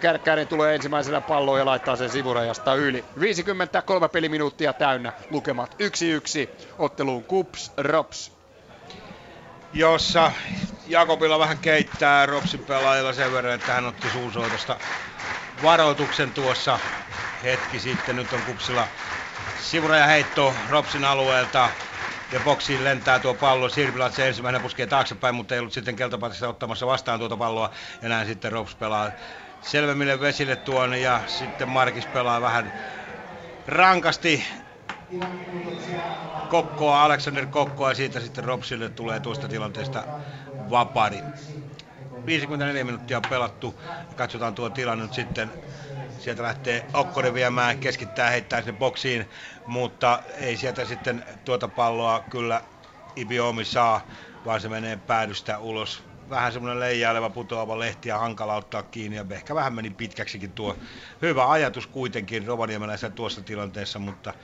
Kärkkäinen 0.00 0.48
tulee 0.48 0.74
ensimmäisenä 0.74 1.20
palloon 1.20 1.58
ja 1.58 1.66
laittaa 1.66 1.96
sen 1.96 2.10
sivurajasta 2.10 2.74
yli. 2.74 3.04
53 3.20 4.08
peliminuuttia 4.08 4.72
täynnä 4.72 5.12
lukemat 5.30 5.74
1-1 5.74 5.76
otteluun 6.78 7.24
Kups 7.24 7.72
Rops. 7.76 8.32
Jossa 9.72 10.32
Jakobilla 10.86 11.38
vähän 11.38 11.58
keittää 11.58 12.26
Ropsin 12.26 12.60
pelaajilla 12.60 13.12
sen 13.12 13.32
verran, 13.32 13.54
että 13.54 13.72
hän 13.72 13.86
otti 13.86 14.10
suusoitosta 14.10 14.76
varoituksen 15.62 16.32
tuossa 16.32 16.78
hetki 17.42 17.80
sitten. 17.80 18.16
Nyt 18.16 18.32
on 18.32 18.42
Kupsilla 18.42 18.88
sivuraja 19.60 20.06
heitto 20.06 20.54
Ropsin 20.70 21.04
alueelta 21.04 21.68
ja 22.32 22.40
boksiin 22.40 22.84
lentää 22.84 23.18
tuo 23.18 23.34
pallo. 23.34 23.68
se 23.68 24.28
ensimmäinen 24.28 24.62
puskee 24.62 24.86
taaksepäin, 24.86 25.34
mutta 25.34 25.54
ei 25.54 25.60
ollut 25.60 25.72
sitten 25.72 25.96
keltapatista 25.96 26.48
ottamassa 26.48 26.86
vastaan 26.86 27.18
tuota 27.18 27.36
palloa. 27.36 27.70
Ja 28.02 28.08
näin 28.08 28.26
sitten 28.26 28.52
Rops 28.52 28.74
pelaa 28.74 29.10
selvemmille 29.60 30.20
vesille 30.20 30.56
tuon 30.56 31.00
ja 31.00 31.22
sitten 31.26 31.68
Markis 31.68 32.06
pelaa 32.06 32.40
vähän 32.40 32.72
rankasti 33.66 34.44
Kokkoa, 36.48 37.04
Alexander 37.04 37.46
Kokkoa 37.46 37.88
ja 37.90 37.94
siitä 37.94 38.20
sitten 38.20 38.44
Ropsille 38.44 38.88
tulee 38.88 39.20
tuosta 39.20 39.48
tilanteesta 39.48 40.04
vapari. 40.70 41.22
54 42.26 42.84
minuuttia 42.84 43.16
on 43.16 43.22
pelattu. 43.24 43.80
Katsotaan 44.16 44.54
tuo 44.54 44.70
tilanne 44.70 45.04
nyt 45.04 45.14
sitten. 45.14 45.50
Sieltä 46.18 46.42
lähtee 46.42 46.86
Okkonen 46.94 47.34
viemään, 47.34 47.78
keskittää, 47.78 48.30
heittää 48.30 48.62
sinne 48.62 48.72
boksiin, 48.78 49.30
mutta 49.66 50.22
ei 50.38 50.56
sieltä 50.56 50.84
sitten 50.84 51.24
tuota 51.44 51.68
palloa 51.68 52.26
kyllä 52.30 52.62
Ibiomi 53.16 53.64
saa, 53.64 54.06
vaan 54.44 54.60
se 54.60 54.68
menee 54.68 54.96
päädystä 54.96 55.58
ulos 55.58 56.05
vähän 56.30 56.52
semmoinen 56.52 56.80
leijaileva 56.80 57.30
putoava 57.30 57.78
lehti 57.78 58.08
ja 58.08 58.18
hankala 58.18 58.54
ottaa 58.54 58.82
kiinni 58.82 59.16
ja 59.16 59.24
ehkä 59.30 59.54
vähän 59.54 59.74
meni 59.74 59.90
pitkäksikin 59.90 60.52
tuo 60.52 60.78
hyvä 61.22 61.50
ajatus 61.50 61.86
kuitenkin 61.86 62.46
Rovaniemeläisellä 62.46 63.14
tuossa 63.14 63.42
tilanteessa, 63.42 63.98
mutta 63.98 64.34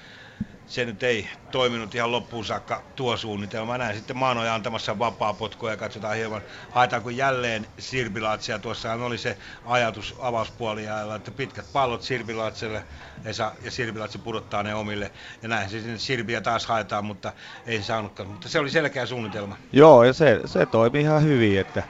se 0.67 0.85
nyt 0.85 1.03
ei 1.03 1.29
toiminut 1.51 1.95
ihan 1.95 2.13
loppuun 2.13 2.45
saakka 2.45 2.83
tuo 2.97 3.17
suunnitelma. 3.17 3.79
Näin 3.79 3.97
sitten 3.97 4.17
Maanoja 4.17 4.55
antamassa 4.55 4.99
vapaa 4.99 5.33
potkua 5.33 5.71
ja 5.71 5.77
katsotaan 5.77 6.17
hieman, 6.17 6.43
haetaanko 6.71 7.11
jälleen 7.11 7.67
Sirbilaatsia. 7.79 8.59
Tuossahan 8.59 9.03
oli 9.03 9.19
se 9.19 9.37
ajatus 9.67 10.15
avauspuoliajalla, 10.21 11.17
että 11.17 11.31
pitkät 11.31 11.65
pallot 11.73 12.03
Sirbilaatselle 12.03 12.85
Esa 13.25 13.53
ja 13.63 13.71
Sirbilaatsi 13.71 14.19
pudottaa 14.19 14.63
ne 14.63 14.75
omille. 14.75 15.11
Ja 15.43 15.49
näin 15.49 15.71
se 15.71 15.81
sinne 15.81 15.99
Sirbiä 15.99 16.41
taas 16.41 16.67
haetaan, 16.67 17.05
mutta 17.05 17.33
ei 17.67 17.83
saanutkaan. 17.83 18.29
Mutta 18.29 18.49
se 18.49 18.59
oli 18.59 18.71
selkeä 18.71 19.07
suunnitelma. 19.07 19.57
Joo, 19.73 20.05
ja 20.05 20.13
se, 20.13 20.41
se 20.45 20.67
toimi 20.67 21.01
ihan 21.01 21.23
hyvin, 21.23 21.61
että 21.61 21.83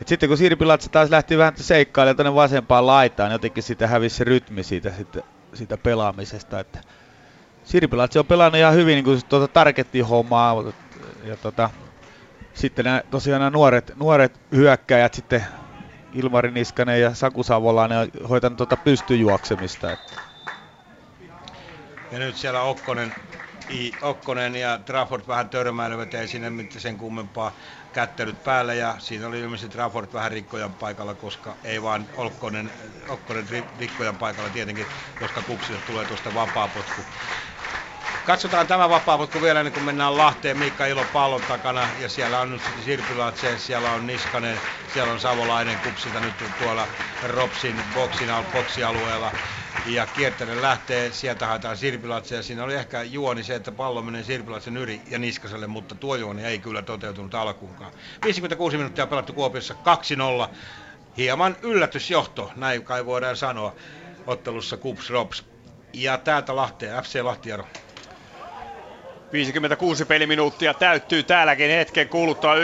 et 0.00 0.08
sitten 0.08 0.28
kun 0.28 0.38
Sirpilatsi 0.38 0.88
taas 0.88 1.10
lähti 1.10 1.38
vähän 1.38 1.52
seikkailemaan 1.56 2.16
tuonne 2.16 2.34
vasempaan 2.34 2.86
laitaan, 2.86 3.28
niin 3.28 3.34
jotenkin 3.34 3.62
sitä 3.62 3.86
hävisi 3.86 4.16
se 4.16 4.24
rytmi 4.24 4.62
siitä, 4.62 4.90
siitä, 4.90 5.22
siitä 5.54 5.76
pelaamisesta. 5.76 6.60
Että 6.60 6.80
Sirpilatsi 7.70 8.18
on 8.18 8.26
pelannut 8.26 8.58
ihan 8.58 8.74
hyvin 8.74 9.04
niin 9.04 9.20
tuota 9.28 9.48
targetti 9.48 10.00
hommaa 10.00 10.54
ja 11.24 11.36
tota, 11.36 11.70
sitten 12.54 12.84
nämä, 12.84 13.02
tosiaan 13.10 13.40
nämä 13.40 13.50
nuoret, 13.50 13.92
nuoret 13.96 14.40
hyökkäjät 14.54 15.14
sitten 15.14 15.44
Ilmari 16.12 16.50
Niskanen 16.50 17.00
ja 17.00 17.14
Saku 17.14 17.42
Savolainen 17.42 17.98
on 17.98 18.28
hoitanut 18.28 18.56
tuota 18.56 18.76
pystyjuoksemista. 18.76 19.92
Että. 19.92 20.16
Ja 22.12 22.18
nyt 22.18 22.36
siellä 22.36 22.62
Okkonen, 22.62 23.14
I, 23.70 23.94
Okkonen 24.02 24.54
ja 24.56 24.78
Trafford 24.86 25.22
vähän 25.28 25.50
törmäilevät, 25.50 26.14
ei 26.14 26.28
sinne 26.28 26.50
mitään 26.50 26.80
sen 26.80 26.96
kummempaa 26.96 27.52
kättelyt 27.92 28.44
päällä 28.44 28.74
ja 28.74 28.94
siinä 28.98 29.26
oli 29.26 29.40
ilmeisesti 29.40 29.72
Trafford 29.72 30.08
vähän 30.12 30.32
rikkojan 30.32 30.74
paikalla, 30.74 31.14
koska 31.14 31.56
ei 31.64 31.82
vaan 31.82 32.06
Okkonen, 32.16 32.70
Okkonen 33.08 33.46
rikkojan 33.78 34.16
paikalla 34.16 34.50
tietenkin, 34.50 34.86
koska 35.20 35.42
Kupsille 35.42 35.80
tulee 35.86 36.06
tuosta 36.06 36.34
vapaapotku. 36.34 37.04
Katsotaan 38.30 38.66
tämä 38.66 38.90
vapaaputku 38.90 39.40
vielä 39.42 39.60
ennen 39.60 39.72
kuin 39.72 39.84
mennään 39.84 40.16
Lahteen. 40.16 40.58
Miikka 40.58 40.86
Ilo 40.86 41.04
pallon 41.12 41.40
takana 41.48 41.88
ja 42.00 42.08
siellä 42.08 42.40
on 42.40 42.50
nyt 42.50 42.62
sitten 42.86 43.58
siellä 43.58 43.90
on 43.92 44.06
Niskanen, 44.06 44.60
siellä 44.94 45.12
on 45.12 45.20
Savolainen 45.20 45.78
kupsilta 45.78 46.20
nyt 46.20 46.34
tuolla 46.62 46.86
Ropsin 47.28 47.80
boksin, 47.94 48.28
boksialueella. 48.52 49.32
Ja 49.86 50.06
kiertäinen 50.06 50.62
lähtee, 50.62 51.12
sieltä 51.12 51.46
haetaan 51.46 51.76
Sirpilatse 51.76 52.36
ja 52.36 52.42
siinä 52.42 52.64
oli 52.64 52.74
ehkä 52.74 53.02
juoni 53.02 53.42
se, 53.44 53.54
että 53.54 53.72
pallo 53.72 54.02
menee 54.02 54.22
Sirpilatsen 54.22 54.76
yri 54.76 55.00
ja 55.10 55.18
Niskaselle, 55.18 55.66
mutta 55.66 55.94
tuo 55.94 56.16
juoni 56.16 56.44
ei 56.44 56.58
kyllä 56.58 56.82
toteutunut 56.82 57.34
alkuunkaan. 57.34 57.92
56 58.24 58.76
minuuttia 58.76 59.06
pelattu 59.06 59.32
Kuopiossa 59.32 59.74
2-0. 60.44 60.48
Hieman 61.16 61.56
yllätysjohto, 61.62 62.52
näin 62.56 62.84
kai 62.84 63.06
voidaan 63.06 63.36
sanoa, 63.36 63.74
ottelussa 64.26 64.76
Kups 64.76 65.10
Rops. 65.10 65.44
Ja 65.92 66.18
täältä 66.18 66.56
Lahteen, 66.56 67.02
FC 67.02 67.22
Lahtiaro. 67.22 67.66
56 69.32 70.04
peliminuuttia 70.04 70.74
täyttyy 70.74 71.22
täälläkin 71.22 71.70
hetken 71.70 72.08
kuluttua 72.08 72.54
1-0 72.54 72.58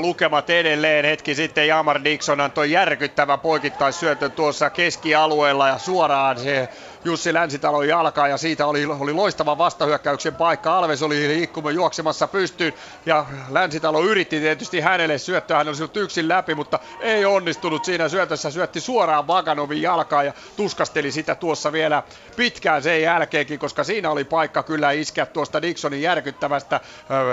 lukemat 0.00 0.50
edelleen. 0.50 1.04
Hetki 1.04 1.34
sitten 1.34 1.68
Jamar 1.68 2.04
Dixon 2.04 2.40
antoi 2.40 2.70
järkyttävä 2.70 3.38
poikittaisyötö 3.38 4.28
tuossa 4.28 4.70
keskialueella 4.70 5.68
ja 5.68 5.78
suoraan 5.78 6.38
se 6.38 6.68
Jussi 7.04 7.34
Länsitalon 7.34 7.88
jalkaa 7.88 8.28
ja 8.28 8.36
siitä 8.36 8.66
oli, 8.66 8.84
oli 8.84 9.12
loistava 9.12 9.58
vastahyökkäyksen 9.58 10.34
paikka. 10.34 10.78
Alves 10.78 11.02
oli 11.02 11.28
liikkumaan 11.28 11.74
juoksemassa 11.74 12.28
pystyyn 12.28 12.72
ja 13.06 13.26
Länsitalo 13.48 14.00
yritti 14.02 14.40
tietysti 14.40 14.80
hänelle 14.80 15.18
syöttöä. 15.18 15.56
Hän 15.56 15.68
olisi 15.68 15.82
ollut 15.82 15.96
yksin 15.96 16.28
läpi, 16.28 16.54
mutta 16.54 16.78
ei 17.00 17.24
onnistunut 17.24 17.84
siinä 17.84 18.08
syötössä. 18.08 18.50
Syötti 18.50 18.80
suoraan 18.80 19.26
Vaganovin 19.26 19.82
jalkaa 19.82 20.22
ja 20.22 20.32
tuskasteli 20.56 21.12
sitä 21.12 21.34
tuossa 21.34 21.72
vielä 21.72 22.02
pitkään 22.36 22.82
sen 22.82 23.02
jälkeenkin, 23.02 23.58
koska 23.58 23.84
siinä 23.84 24.10
oli 24.10 24.24
paikka 24.24 24.62
kyllä 24.62 24.90
iskeä 24.90 25.26
tuosta 25.26 25.62
Dixonin 25.62 26.02
järkyttävästä 26.02 26.80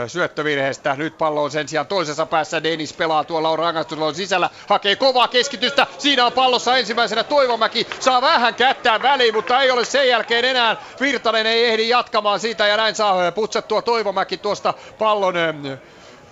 syöttövirheestä. 0.07 0.95
Nyt 0.95 1.17
pallo 1.17 1.43
on 1.43 1.51
sen 1.51 1.67
sijaan 1.67 1.87
toisessa 1.87 2.25
päässä. 2.25 2.63
Dennis 2.63 2.93
pelaa 2.93 3.23
tuolla 3.23 3.49
on 3.49 3.59
rangaistuslon 3.59 4.15
sisällä, 4.15 4.49
hakee 4.67 4.95
kovaa 4.95 5.27
keskitystä. 5.27 5.87
Siinä 5.97 6.25
on 6.25 6.31
pallossa 6.31 6.77
ensimmäisenä 6.77 7.23
Toivomäki. 7.23 7.87
Saa 7.99 8.21
vähän 8.21 8.55
kättää 8.55 9.01
väliin, 9.01 9.35
mutta 9.35 9.56
ei 9.63 9.71
ole 9.71 9.85
sen 9.85 10.07
jälkeen 10.07 10.45
enää. 10.45 10.77
Virtanen 11.01 11.45
ei 11.45 11.65
ehdi 11.65 11.89
jatkamaan 11.89 12.39
siitä 12.39 12.67
ja 12.67 12.77
näin 12.77 12.95
saa 12.95 13.31
putsattua 13.31 13.81
Toivomäki 13.81 14.37
tuosta 14.37 14.73
pallon 14.99 15.35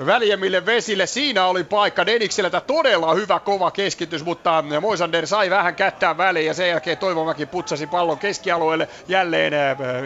väljemmille 0.05 0.65
vesille. 0.65 1.05
Siinä 1.05 1.45
oli 1.45 1.63
paikka 1.63 2.05
Denikseltä 2.05 2.61
todella 2.61 3.13
hyvä 3.13 3.39
kova 3.39 3.71
keskitys, 3.71 4.25
mutta 4.25 4.63
Moisander 4.81 5.27
sai 5.27 5.49
vähän 5.49 5.75
kättää 5.75 6.17
väliin 6.17 6.45
ja 6.45 6.53
sen 6.53 6.69
jälkeen 6.69 6.97
Toivomäki 6.97 7.45
putsasi 7.45 7.87
pallon 7.87 8.17
keskialueelle. 8.17 8.87
Jälleen 9.07 9.53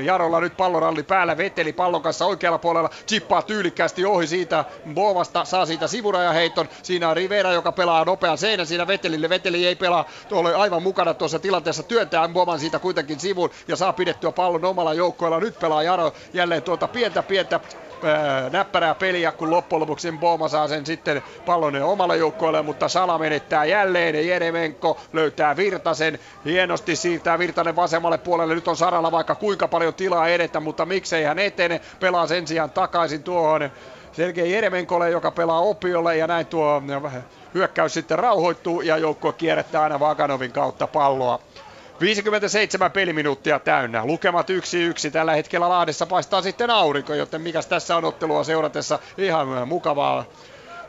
Jarolla 0.04 0.40
nyt 0.40 0.58
palloralli 0.58 1.04
päällä, 1.04 1.38
veteli 1.38 1.74
pallon 1.74 2.02
kanssa 2.02 2.26
oikealla 2.26 2.58
puolella, 2.58 2.90
chippaa 3.08 3.42
tyylikkäästi 3.42 4.06
ohi 4.06 4.28
siitä 4.28 4.66
Bovasta, 4.94 5.46
saa 5.46 5.66
siitä 5.66 5.88
sivurajaheiton. 5.88 6.70
Siinä 6.84 7.10
on 7.10 7.16
Rivera, 7.16 7.52
joka 7.52 7.72
pelaa 7.72 8.06
nopean 8.06 8.38
seinän 8.38 8.68
siinä 8.68 8.88
Vetelille. 8.88 9.30
Veteli 9.30 9.68
ei 9.68 9.76
pelaa, 9.76 10.06
ole 10.32 10.56
aivan 10.56 10.84
mukana 10.84 11.14
tuossa 11.14 11.40
tilanteessa, 11.40 11.84
työntää 11.84 12.28
Bovan 12.28 12.60
siitä 12.60 12.80
kuitenkin 12.80 13.20
sivuun 13.20 13.50
ja 13.68 13.76
saa 13.76 13.94
pidettyä 13.94 14.32
pallon 14.32 14.66
omalla 14.66 14.94
joukkueella. 14.94 15.40
Nyt 15.40 15.60
pelaa 15.60 15.84
Jaro 15.84 16.14
jälleen 16.34 16.64
tuota 16.64 16.88
pientä 16.88 17.24
pientä 17.24 17.60
näppärää 18.52 18.96
peliä, 18.96 19.32
kun 19.32 19.52
loppujen 19.52 19.82
lopuksi 19.82 20.12
Booma 20.12 20.48
saa 20.48 20.68
sen 20.68 20.86
sitten 20.86 21.24
pallon 21.46 21.76
omalle 21.76 22.18
joukkueelle, 22.18 22.62
mutta 22.62 22.88
Sala 22.88 23.18
menettää 23.18 23.66
jälleen. 23.66 24.28
Jeremenko 24.28 25.00
löytää 25.14 25.56
Virtasen, 25.56 26.20
hienosti 26.46 26.96
siirtää 26.96 27.40
Virtanen 27.40 27.76
vasemmalle 27.76 28.18
puolelle. 28.18 28.56
Nyt 28.56 28.68
on 28.68 28.78
Saralla 28.78 29.12
vaikka 29.12 29.36
kuinka 29.36 29.68
paljon 29.68 29.94
tilaa 29.94 30.28
edetä, 30.28 30.60
mutta 30.60 30.86
miksei 30.86 31.24
hän 31.24 31.40
etene. 31.40 31.82
Pelaa 32.00 32.28
sen 32.28 32.48
sijaan 32.48 32.70
takaisin 32.70 33.24
tuohon 33.24 33.70
Sergei 34.12 34.52
Jeremenkolle, 34.52 35.10
joka 35.10 35.32
pelaa 35.32 35.60
opiolle 35.60 36.18
ja 36.18 36.28
näin 36.28 36.46
tuo 36.46 36.82
hyökkäys 37.54 37.94
sitten 37.94 38.20
rauhoittuu 38.20 38.82
ja 38.82 38.98
joukkue 38.98 39.34
kierrättää 39.34 39.82
aina 39.82 40.00
Vaganovin 40.00 40.52
kautta 40.52 40.88
palloa. 40.88 41.40
57 42.00 42.92
peliminuuttia 42.92 43.60
täynnä. 43.60 44.06
Lukemat 44.06 44.50
1-1. 44.50 45.12
Tällä 45.12 45.36
hetkellä 45.36 45.70
Lahdessa 45.70 46.06
paistaa 46.06 46.42
sitten 46.42 46.70
aurinko, 46.70 47.14
joten 47.14 47.42
mikäs 47.42 47.68
tässä 47.68 47.98
on 47.98 48.06
ottelua 48.06 48.44
seuratessa 48.44 49.00
ihan 49.18 49.68
mukavaa 49.68 50.26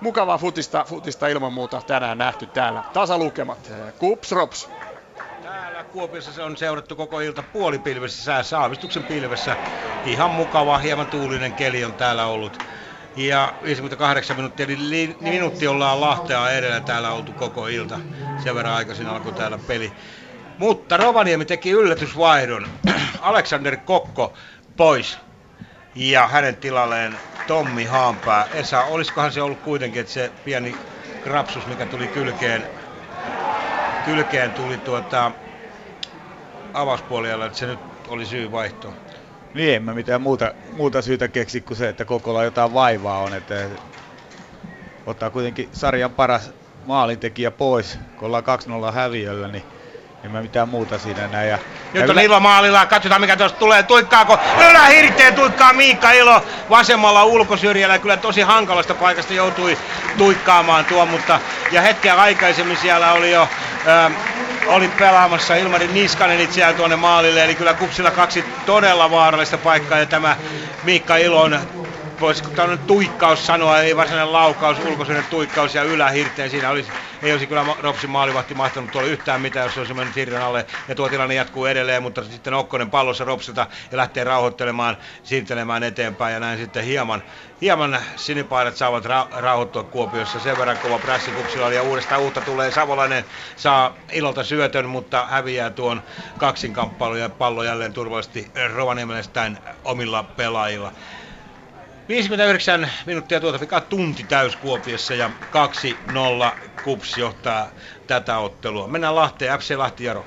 mukavaa 0.01 0.39
futista, 0.39 0.85
futista 0.85 1.29
ilman 1.29 1.53
muuta 1.53 1.83
tänään 1.87 2.19
nähty 2.19 2.47
täällä. 2.47 2.83
Tasalukemat. 2.93 3.73
Kups 3.99 4.33
Rops. 4.33 4.69
Täällä 5.43 5.85
Kuopiossa 5.85 6.33
se 6.33 6.43
on 6.43 6.57
seurattu 6.57 6.97
koko 6.97 7.21
ilta 7.21 7.43
puolipilvessä 7.43 8.25
säässä, 8.25 8.59
aavistuksen 8.59 9.03
pilvessä. 9.03 9.57
Ihan 10.05 10.31
mukava, 10.31 10.79
hieman 10.79 11.07
tuulinen 11.07 11.53
keli 11.53 11.85
on 11.85 11.93
täällä 11.93 12.27
ollut. 12.27 12.63
Ja 13.17 13.55
58 13.63 14.37
minuuttia, 14.37 14.67
eli 14.67 15.17
minuutti 15.21 15.67
ollaan 15.67 16.01
Lahtea 16.01 16.51
edellä 16.51 16.81
täällä 16.81 17.13
oltu 17.13 17.33
koko 17.33 17.67
ilta. 17.67 18.01
Sen 18.45 18.55
verran 18.55 18.75
aikaisin 18.75 19.07
alkoi 19.07 19.33
täällä 19.33 19.59
peli. 19.67 19.93
Mutta 20.61 20.97
Rovaniemi 20.97 21.45
teki 21.45 21.71
yllätysvaihdon. 21.71 22.67
Alexander 23.21 23.77
Kokko 23.77 24.35
pois 24.77 25.19
ja 25.95 26.27
hänen 26.27 26.57
tilalleen 26.57 27.17
Tommi 27.47 27.85
Haanpää. 27.85 28.47
Esa, 28.55 28.83
olisikohan 28.83 29.33
se 29.33 29.43
ollut 29.43 29.59
kuitenkin, 29.61 30.01
että 30.01 30.13
se 30.13 30.33
pieni 30.45 30.77
krapsus, 31.25 31.67
mikä 31.67 31.87
tuli 31.87 32.09
kylkeen, 32.09 32.67
kylkeen 34.05 34.53
tuli 34.53 34.79
tuota 34.79 35.33
avauspuolella, 36.75 37.47
että 37.47 37.59
se 37.59 37.67
nyt 37.67 37.81
oli 38.09 38.27
syy 38.27 38.53
vaihtoon? 38.53 38.95
Niin, 39.55 39.75
en 39.75 39.83
mä 39.83 39.95
mitään 39.95 40.23
muuta, 40.23 40.55
muuta 40.73 41.03
syytä 41.03 41.29
keksi 41.29 41.61
kuin 41.61 41.77
se, 41.77 41.89
että 41.89 42.05
kokolla 42.05 42.45
jotain 42.45 42.75
vaivaa 42.75 43.19
on. 43.19 43.35
Että 43.35 43.55
ottaa 45.07 45.31
kuitenkin 45.31 45.69
sarjan 45.73 46.11
paras 46.11 46.51
maalintekijä 46.87 47.51
pois, 47.51 47.99
kun 48.17 48.27
ollaan 48.27 48.45
2-0 48.91 48.93
häviöllä, 48.93 49.49
niin 49.49 49.80
en 50.25 50.31
mä 50.31 50.43
mitään 50.43 50.69
muuta 50.69 50.99
siinä 50.99 51.27
näe. 51.27 51.47
Ja, 51.47 51.59
Nyt 51.93 52.11
on 52.11 52.19
Ilo 52.19 52.41
maalilla, 52.41 52.87
katsotaan 52.87 53.21
mikä 53.21 53.37
tuosta 53.37 53.59
tulee. 53.59 53.83
Tuikkaako? 53.83 54.39
hirteen 54.93 55.35
tuikkaa 55.35 55.73
Miikka 55.73 56.13
Ilo 56.13 56.43
vasemmalla 56.71 57.25
ulkosyrjällä. 57.25 57.99
Kyllä 57.99 58.17
tosi 58.17 58.41
hankalasta 58.41 58.95
paikasta 58.95 59.35
joutui 59.35 59.79
tuikkaamaan 60.19 60.85
tuo, 60.85 61.07
mutta 61.07 61.41
ja 61.71 61.83
hetkeä 61.83 62.15
aikaisemmin 62.15 62.77
siellä 62.77 63.13
oli 63.13 63.33
jo 63.33 63.49
ähm, 63.89 64.13
oli 64.67 64.89
pelaamassa 64.89 65.55
Ilmari 65.55 65.89
Niskanen 65.89 66.53
siellä 66.53 66.73
tuonne 66.73 66.97
maalille, 66.97 67.45
eli 67.45 67.55
kyllä 67.55 67.75
Kupsilla 67.75 68.11
kaksi 68.11 68.45
todella 68.67 69.11
vaarallista 69.11 69.59
paikkaa 69.59 69.99
ja 69.99 70.07
tämä 70.07 70.37
Miikka 70.85 71.17
Ilon 71.17 71.61
voisiko 72.21 72.51
tämä 72.51 72.77
tuikkaus 72.77 73.47
sanoa, 73.47 73.81
ei 73.81 73.97
varsinainen 73.97 74.33
laukaus, 74.33 74.79
ulkoisen 74.79 75.27
tuikkaus 75.27 75.75
ja 75.75 75.83
ylähirteen. 75.83 76.51
Siinä 76.51 76.71
olisi, 76.71 76.93
ei 77.23 77.33
olisi 77.33 77.47
kyllä 77.47 77.65
Ropsin 77.79 78.11
maalivahti 78.11 78.55
mahtanut 78.55 78.91
tuolla 78.91 79.09
yhtään 79.09 79.41
mitään, 79.41 79.65
jos 79.65 79.75
se 79.75 79.81
olisi 79.81 79.95
mennyt 79.95 80.17
hirren 80.17 80.41
alle. 80.41 80.67
Ja 80.89 80.95
tuo 80.95 81.09
tilanne 81.09 81.35
jatkuu 81.35 81.67
edelleen, 81.67 82.03
mutta 82.03 82.25
sitten 82.25 82.55
Okkonen 82.55 82.91
pallossa 82.91 83.25
Ropsilta 83.25 83.67
ja 83.91 83.97
lähtee 83.97 84.25
rauhoittelemaan, 84.25 84.97
siirtelemään 85.23 85.83
eteenpäin 85.83 86.35
ja 86.35 86.41
näin 86.41 86.59
sitten 86.59 86.85
hieman, 86.85 87.23
hieman 87.61 87.99
sinipaidat 88.17 88.77
saavat 88.77 89.05
ra- 89.05 89.29
rauhoittua 89.41 89.85
Kuopiossa. 89.85 90.41
Sen 90.41 90.59
verran 90.59 90.79
kova 90.79 90.99
prässi 90.99 91.35
oli 91.65 91.75
ja 91.75 91.83
uudestaan 91.83 92.21
uutta 92.21 92.43
tulee. 92.43 92.71
Savolainen 92.71 93.25
saa 93.57 93.97
ilolta 94.13 94.45
syötön, 94.45 94.89
mutta 94.89 95.27
häviää 95.31 95.71
tuon 95.71 96.03
kaksinkamppailun 96.39 97.19
ja 97.21 97.29
pallo 97.29 97.63
jälleen 97.63 97.93
turvallisesti 97.93 98.51
Rovaniemelästään 98.75 99.59
omilla 99.85 100.23
pelaajilla. 100.23 100.93
59 102.11 102.91
minuuttia 103.07 103.41
tuota 103.41 103.59
pikaa 103.59 103.81
tunti 103.81 104.25
täys 104.25 104.57
Kuopiossa 104.57 105.15
ja 105.15 105.31
2-0 106.53 106.57
Kups 106.85 107.19
johtaa 107.19 107.69
tätä 108.07 108.39
ottelua. 108.39 108.89
Mennään 108.89 109.15
Lahteen, 109.15 109.59
FC 109.59 109.77
Lahti 109.77 110.05
Jaro. 110.05 110.27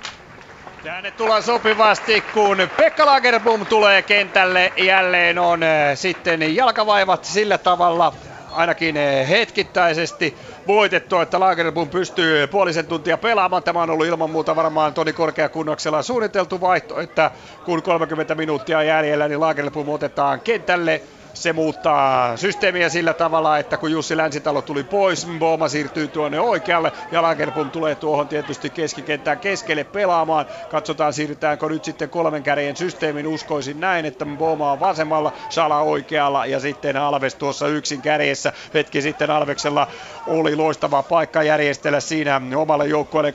Tänne 0.84 1.12
tullaan 1.12 1.44
sopivasti, 1.44 2.22
kun 2.22 2.58
Pekka 2.78 3.06
Lagerblom 3.06 3.66
tulee 3.66 4.02
kentälle. 4.02 4.74
Jälleen 4.78 5.40
on 5.40 5.64
äh, 5.64 5.70
sitten 5.96 6.56
jalkavaivat 6.56 7.26
sillä 7.26 7.58
tavalla 7.58 8.14
ainakin 8.52 8.98
äh, 8.98 9.30
hetkittäisesti 9.30 10.38
voitettu, 10.68 11.20
että 11.20 11.40
Lagerblom 11.40 11.90
pystyy 11.90 12.48
puolisen 12.48 12.88
tuntia 12.88 13.18
pelaamaan. 13.18 13.64
Tämä 13.64 13.82
on 13.82 13.90
ollut 13.90 14.08
ilman 14.08 14.30
muuta 14.30 14.56
varmaan 14.56 14.94
Toni 14.94 15.14
Korkeakunnoksella 15.14 16.02
suunniteltu 16.02 16.62
vaihto, 16.62 17.00
että 17.00 17.32
kun 17.66 17.84
30 17.84 18.36
minuuttia 18.36 18.84
jäljellä, 18.84 19.28
niin 19.28 19.40
Lagerblom 19.40 19.90
otetaan 19.90 20.42
kentälle 20.42 21.02
se 21.34 21.54
muuttaa 21.54 22.38
systeemiä 22.38 22.90
sillä 22.90 23.14
tavalla, 23.14 23.58
että 23.58 23.78
kun 23.78 23.92
Jussi 23.92 24.18
Länsitalo 24.18 24.62
tuli 24.62 24.84
pois, 24.84 25.28
Booma 25.40 25.68
siirtyy 25.68 26.08
tuonne 26.08 26.40
oikealle 26.40 26.92
ja 27.12 27.22
Lagerpum 27.22 27.72
tulee 27.72 27.96
tuohon 27.96 28.28
tietysti 28.28 28.70
keskikenttään 28.70 29.40
keskelle 29.40 29.84
pelaamaan. 29.84 30.46
Katsotaan 30.70 31.14
siirrytäänkö 31.14 31.70
nyt 31.70 31.84
sitten 31.84 32.10
kolmen 32.10 32.44
kärjen 32.44 32.76
systeemin, 32.76 33.28
uskoisin 33.28 33.80
näin, 33.80 34.06
että 34.06 34.26
Booma 34.38 34.72
on 34.72 34.80
vasemmalla, 34.80 35.34
Sala 35.50 35.80
oikealla 35.80 36.46
ja 36.46 36.60
sitten 36.60 36.98
Alves 36.98 37.36
tuossa 37.36 37.68
yksin 37.68 38.02
kärjessä. 38.02 38.54
Hetki 38.74 39.02
sitten 39.02 39.32
Alveksella 39.32 39.88
oli 40.28 40.56
loistava 40.56 41.04
paikka 41.04 41.44
järjestellä 41.44 42.00
siinä 42.00 42.42
omalle 42.56 42.88
joukkueelle 42.88 43.34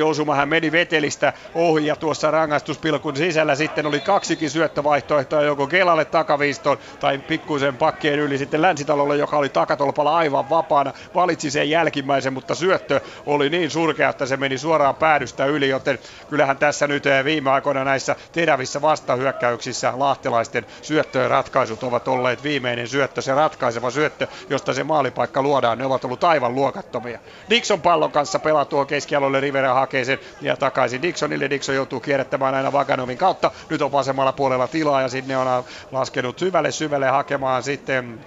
2-1 0.00 0.04
osuma. 0.04 0.34
Hän 0.34 0.48
meni 0.48 0.72
Vetelistä 0.72 1.32
ohi 1.54 1.86
ja 1.86 1.96
tuossa 1.96 2.30
rangaistuspilkun 2.30 3.16
sisällä 3.16 3.54
sitten 3.54 3.86
oli 3.86 4.00
kaksikin 4.00 4.50
syöttövaihtoehtoa 4.50 5.42
joko 5.42 5.66
Kelalle 5.66 6.04
takaviiston 6.04 6.78
tai 7.00 7.18
pikkuisen 7.36 7.76
pakkeen 7.76 8.18
yli 8.18 8.38
sitten 8.38 8.62
Länsitalolle, 8.62 9.16
joka 9.16 9.36
oli 9.36 9.48
takatolpalla 9.48 10.16
aivan 10.16 10.50
vapaana. 10.50 10.92
Valitsi 11.14 11.50
sen 11.50 11.70
jälkimmäisen, 11.70 12.32
mutta 12.32 12.54
syöttö 12.54 13.00
oli 13.26 13.50
niin 13.50 13.70
surkea, 13.70 14.08
että 14.08 14.26
se 14.26 14.36
meni 14.36 14.58
suoraan 14.58 14.94
päädystä 14.94 15.46
yli, 15.46 15.68
joten 15.68 15.98
kyllähän 16.30 16.56
tässä 16.56 16.86
nyt 16.86 17.06
eh, 17.06 17.24
viime 17.24 17.50
aikoina 17.50 17.84
näissä 17.84 18.16
terävissä 18.32 18.82
vastahyökkäyksissä 18.82 19.92
lahtelaisten 19.96 20.66
syöttöjen 20.82 21.30
ratkaisut 21.30 21.82
ovat 21.82 22.08
olleet 22.08 22.42
viimeinen 22.42 22.88
syöttö, 22.88 23.22
se 23.22 23.34
ratkaiseva 23.34 23.90
syöttö, 23.90 24.26
josta 24.50 24.74
se 24.74 24.84
maalipaikka 24.84 25.42
luodaan. 25.42 25.78
Ne 25.78 25.84
ovat 25.84 26.04
ollut 26.04 26.24
aivan 26.24 26.54
luokattomia. 26.54 27.18
Dixon 27.50 27.80
pallon 27.80 28.12
kanssa 28.12 28.38
pelaa 28.38 28.64
tuo 28.64 28.84
keskialueelle, 28.84 29.40
Rivera 29.40 29.74
hakee 29.74 30.04
sen 30.04 30.18
ja 30.40 30.56
takaisin 30.56 31.02
Dixonille. 31.02 31.50
Dixon 31.50 31.74
joutuu 31.74 32.00
kierrättämään 32.00 32.54
aina 32.54 32.72
Vaganovin 32.72 33.18
kautta. 33.18 33.50
Nyt 33.70 33.82
on 33.82 33.92
vasemmalla 33.92 34.32
puolella 34.32 34.68
tilaa 34.68 35.02
ja 35.02 35.08
sinne 35.08 35.36
on 35.36 35.64
laskenut 35.92 36.38
syvälle 36.38 36.70
syvälle 36.70 37.08
hakemaan 37.26 37.62
sitten 37.62 38.24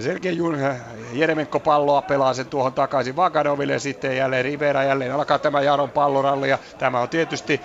Selkeä 0.00 0.32
Jeremenko 1.12 1.60
palloa 1.60 2.02
pelaa 2.02 2.34
sen 2.34 2.46
tuohon 2.48 2.74
takaisin 2.74 3.16
Vaganoville 3.16 3.78
sitten 3.78 4.16
jälleen 4.16 4.44
Rivera 4.44 4.84
jälleen 4.84 5.14
alkaa 5.14 5.38
tämä 5.38 5.60
Jaron 5.62 5.92
palloralli 5.92 6.48
ja 6.50 6.58
tämä 6.78 7.00
on 7.00 7.08
tietysti 7.08 7.62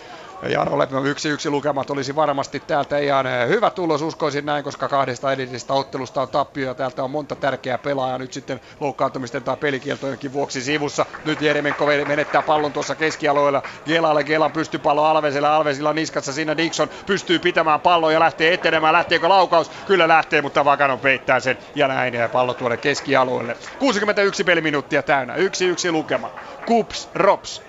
Jarolle 0.49 0.87
yksi 1.09 1.29
yksi 1.29 1.49
lukemat 1.49 1.89
olisi 1.89 2.15
varmasti 2.15 2.59
täältä 2.59 2.97
ihan 2.97 3.27
eh, 3.27 3.47
hyvä 3.47 3.69
tulos, 3.69 4.01
uskoisin 4.01 4.45
näin, 4.45 4.63
koska 4.63 4.87
kahdesta 4.87 5.31
edellisestä 5.31 5.73
ottelusta 5.73 6.21
on 6.21 6.29
tappio 6.29 6.67
ja 6.67 6.73
täältä 6.73 7.03
on 7.03 7.11
monta 7.11 7.35
tärkeää 7.35 7.77
pelaajaa 7.77 8.17
nyt 8.17 8.33
sitten 8.33 8.61
loukkaantumisten 8.79 9.43
tai 9.43 9.57
pelikieltojenkin 9.57 10.33
vuoksi 10.33 10.61
sivussa. 10.61 11.05
Nyt 11.25 11.41
Jeremenko 11.41 11.85
menettää 11.85 12.41
pallon 12.41 12.73
tuossa 12.73 12.95
keskialueella 12.95 13.63
Gelalle, 13.85 14.23
Gelan 14.23 14.51
pystypallo 14.51 15.03
Alveselle, 15.03 15.47
Alvesilla 15.47 15.93
niskassa 15.93 16.33
siinä 16.33 16.57
Dixon 16.57 16.89
pystyy 17.05 17.39
pitämään 17.39 17.81
pallon 17.81 18.13
ja 18.13 18.19
lähtee 18.19 18.53
etenemään, 18.53 18.93
lähteekö 18.93 19.29
laukaus? 19.29 19.71
Kyllä 19.87 20.07
lähtee, 20.07 20.41
mutta 20.41 20.65
Vakanon 20.65 20.99
peittää 20.99 21.39
sen 21.39 21.57
ja 21.75 21.87
näin 21.87 22.13
ja 22.13 22.29
pallo 22.29 22.53
tuonne 22.53 22.77
keskialueelle. 22.77 23.57
61 23.79 24.43
peliminuuttia 24.43 25.03
täynnä, 25.03 25.35
yksi 25.35 25.65
yksi 25.65 25.91
lukema. 25.91 26.31
Kups, 26.65 27.09
Rops, 27.15 27.61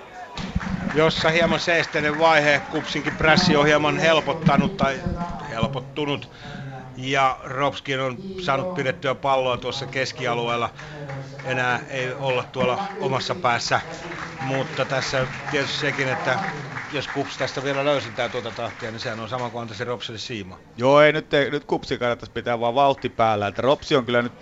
jossa 0.95 1.31
hieman 1.31 1.61
seesteinen 1.61 2.19
vaihe, 2.19 2.63
Kupsinkin 2.71 3.17
prässi 3.17 3.57
on 3.57 3.67
hieman 3.67 3.99
helpottanut 3.99 4.77
tai 4.77 5.01
helpottunut. 5.51 6.31
ja 6.97 7.39
Ropskin 7.45 8.01
on 8.01 8.19
saanut 8.41 8.75
pidettyä 8.75 9.15
palloa 9.15 9.57
tuossa 9.57 9.87
keskialueella. 9.87 10.71
Enää 11.45 11.81
ei 11.89 12.13
olla 12.13 12.45
tuolla 12.53 12.83
omassa 13.01 13.35
päässä, 13.35 13.81
mutta 14.41 14.85
tässä 14.85 15.27
tietysti 15.51 15.79
sekin, 15.79 16.09
että 16.09 16.39
jos 16.93 17.09
Kups 17.09 17.39
tästä 17.39 17.65
vielä 17.65 17.85
löysintää 17.85 18.29
tuota 18.29 18.51
tahtia, 18.51 18.91
niin 18.91 19.01
sehän 19.01 19.21
on 19.21 19.29
sama 19.29 19.51
kuin 19.51 19.63
antaisi 19.63 19.85
Ropsille 19.85 20.19
siima. 20.19 20.59
Joo, 20.77 21.01
ei 21.01 21.13
nyt, 21.13 21.35
ei, 21.35 21.51
nyt 21.51 21.65
Kupsi 21.65 21.99
kannattaisi 21.99 22.33
pitää 22.33 22.61
vaan 22.61 22.75
vauhti 22.75 23.09
päällä, 23.09 23.47
että 23.47 23.63
Ropsi 23.63 23.97
on 23.97 24.05
kyllä 24.05 24.23
nyt, 24.23 24.33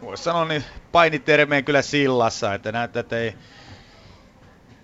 voisi 0.00 0.22
sanoa 0.22 0.44
niin, 0.44 0.64
painitermeen 0.92 1.64
kyllä 1.64 1.82
sillassa, 1.82 2.54
että 2.54 2.72
näyttää, 2.72 3.00
että 3.00 3.18
ei, 3.18 3.34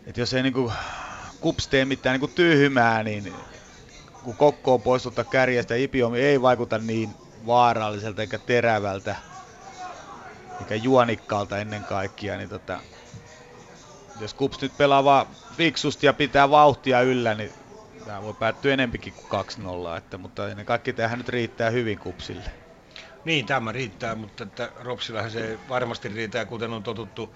että 0.09 0.21
jos 0.21 0.35
ei 0.35 0.43
niinku 0.43 0.73
Kups 1.41 1.69
tee 1.69 1.85
mitään 1.85 2.15
niinku 2.15 2.29
tyhmää, 2.29 3.03
niin 3.03 3.35
kun 4.23 4.37
Kokko 4.37 4.75
on 4.75 4.83
poistuttaa 4.83 5.25
kärjestä, 5.25 5.75
Ipiomi 5.75 6.21
ei 6.21 6.43
vaikuta 6.43 6.79
niin 6.79 7.15
vaaralliselta 7.47 8.23
eikä 8.23 8.39
terävältä, 8.39 9.17
eikä 10.61 10.75
juonikkaalta 10.75 11.59
ennen 11.59 11.85
kaikkea, 11.85 12.37
niin 12.37 12.49
tota, 12.49 12.81
jos 14.21 14.35
Kups 14.35 14.63
nyt 14.63 14.77
pelaa 14.77 15.05
vaan 15.05 15.27
fiksusti 15.53 16.07
ja 16.07 16.13
pitää 16.13 16.51
vauhtia 16.51 17.03
yllä, 17.03 17.35
niin 17.35 17.53
tämä 18.05 18.23
voi 18.23 18.35
päättyä 18.35 18.73
enempikin 18.73 19.15
kuin 19.15 19.45
2-0, 19.95 19.99
että, 19.99 20.19
mutta 20.19 20.49
ennen 20.49 20.67
kaikkea 20.67 20.95
tähän 20.95 21.19
nyt 21.19 21.29
riittää 21.29 21.71
hyvin 21.71 21.99
Kupsille. 21.99 22.51
Niin, 23.25 23.47
tämä 23.47 23.73
riittää, 23.73 24.15
mutta 24.15 24.45
että 24.45 24.71
Ropsillahan 24.81 25.31
se 25.31 25.59
varmasti 25.69 26.09
riittää, 26.09 26.45
kuten 26.45 26.73
on 26.73 26.83
totuttu 26.83 27.35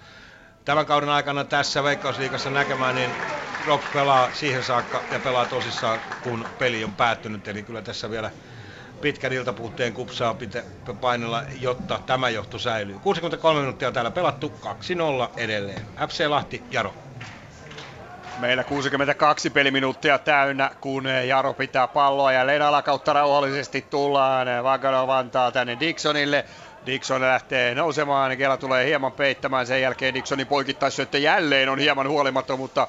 tämän 0.65 0.85
kauden 0.85 1.09
aikana 1.09 1.43
tässä 1.43 1.83
Veikkausliigassa 1.83 2.49
näkemään, 2.49 2.95
niin 2.95 3.09
Rock 3.67 3.93
pelaa 3.93 4.29
siihen 4.33 4.63
saakka 4.63 5.01
ja 5.11 5.19
pelaa 5.19 5.45
tosissaan, 5.45 5.99
kun 6.23 6.45
peli 6.59 6.83
on 6.83 6.93
päättynyt. 6.93 7.47
Eli 7.47 7.63
kyllä 7.63 7.81
tässä 7.81 8.09
vielä 8.09 8.31
pitkän 9.01 9.33
iltapuhteen 9.33 9.93
kupsaa 9.93 10.33
pite, 10.33 10.63
painella, 11.01 11.43
jotta 11.61 11.99
tämä 12.05 12.29
johto 12.29 12.59
säilyy. 12.59 12.99
63 12.99 13.59
minuuttia 13.59 13.91
täällä 13.91 14.11
pelattu, 14.11 14.53
2-0 14.61 14.67
edelleen. 15.37 15.81
FC 16.07 16.27
Lahti, 16.27 16.63
Jaro. 16.71 16.93
Meillä 18.39 18.63
62 18.63 19.49
peliminuuttia 19.49 20.19
täynnä, 20.19 20.71
kun 20.81 21.03
Jaro 21.27 21.53
pitää 21.53 21.87
palloa 21.87 22.31
ja 22.31 22.47
Lena 22.47 22.81
kautta 22.81 23.13
rauhallisesti 23.13 23.85
tullaan. 23.89 24.47
Vaganov 24.63 25.09
antaa 25.09 25.51
tänne 25.51 25.77
Dixonille. 25.79 26.45
Dixon 26.85 27.21
lähtee 27.21 27.75
nousemaan, 27.75 28.37
Kela 28.37 28.57
tulee 28.57 28.85
hieman 28.85 29.11
peittämään, 29.11 29.67
sen 29.67 29.81
jälkeen 29.81 30.13
Dixonin 30.13 30.47
poikittaissyöttö 30.47 31.17
jälleen 31.17 31.69
on 31.69 31.79
hieman 31.79 32.07
huolimaton, 32.07 32.59
mutta 32.59 32.87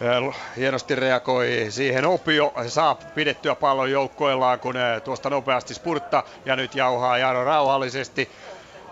eh, 0.00 0.36
hienosti 0.56 0.94
reagoi 0.94 1.66
siihen 1.68 2.06
Opio, 2.06 2.54
saa 2.66 2.94
pidettyä 2.94 3.54
pallon 3.54 3.90
joukkoillaan, 3.90 4.60
kun 4.60 4.76
eh, 4.76 5.02
tuosta 5.02 5.30
nopeasti 5.30 5.74
spurtta. 5.74 6.22
Ja 6.44 6.56
nyt 6.56 6.74
jauhaa 6.74 7.18
Jaro 7.18 7.44
rauhallisesti. 7.44 8.30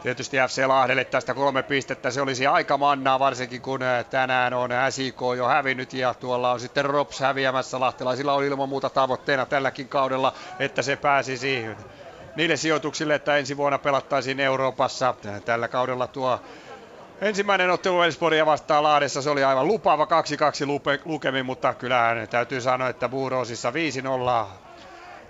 Tietysti 0.02 0.36
FC 0.48 0.66
Lahdelle 0.66 1.04
tästä 1.04 1.34
kolme 1.34 1.62
pistettä, 1.62 2.10
se 2.10 2.20
olisi 2.20 2.46
aika 2.46 2.76
mannaa, 2.76 3.18
varsinkin 3.18 3.62
kun 3.62 3.82
eh, 3.82 4.04
tänään 4.04 4.54
on 4.54 4.70
SIK 4.90 5.20
jo 5.36 5.46
hävinnyt. 5.46 5.92
Ja 5.92 6.14
tuolla 6.14 6.52
on 6.52 6.60
sitten 6.60 6.84
Rops 6.84 7.20
häviämässä. 7.20 7.80
Lahtelaisilla 7.80 8.34
on 8.34 8.44
ilman 8.44 8.68
muuta 8.68 8.90
tavoitteena 8.90 9.46
tälläkin 9.46 9.88
kaudella, 9.88 10.32
että 10.58 10.82
se 10.82 10.96
pääsisi 10.96 11.64
niille 12.36 12.56
sijoituksille, 12.56 13.14
että 13.14 13.36
ensi 13.36 13.56
vuonna 13.56 13.78
pelattaisiin 13.78 14.40
Euroopassa. 14.40 15.14
Tällä 15.44 15.68
kaudella 15.68 16.06
tuo 16.06 16.40
ensimmäinen 17.20 17.70
ottelu 17.70 18.02
Elfsborgia 18.02 18.46
vastaan 18.46 18.82
Laadessa, 18.82 19.22
se 19.22 19.30
oli 19.30 19.44
aivan 19.44 19.66
lupaava 19.66 20.04
2-2 20.04 20.08
lukemin, 21.04 21.46
mutta 21.46 21.74
kyllähän 21.74 22.28
täytyy 22.28 22.60
sanoa, 22.60 22.88
että 22.88 23.08
Buurosissa 23.08 23.70
5-0 23.70 23.74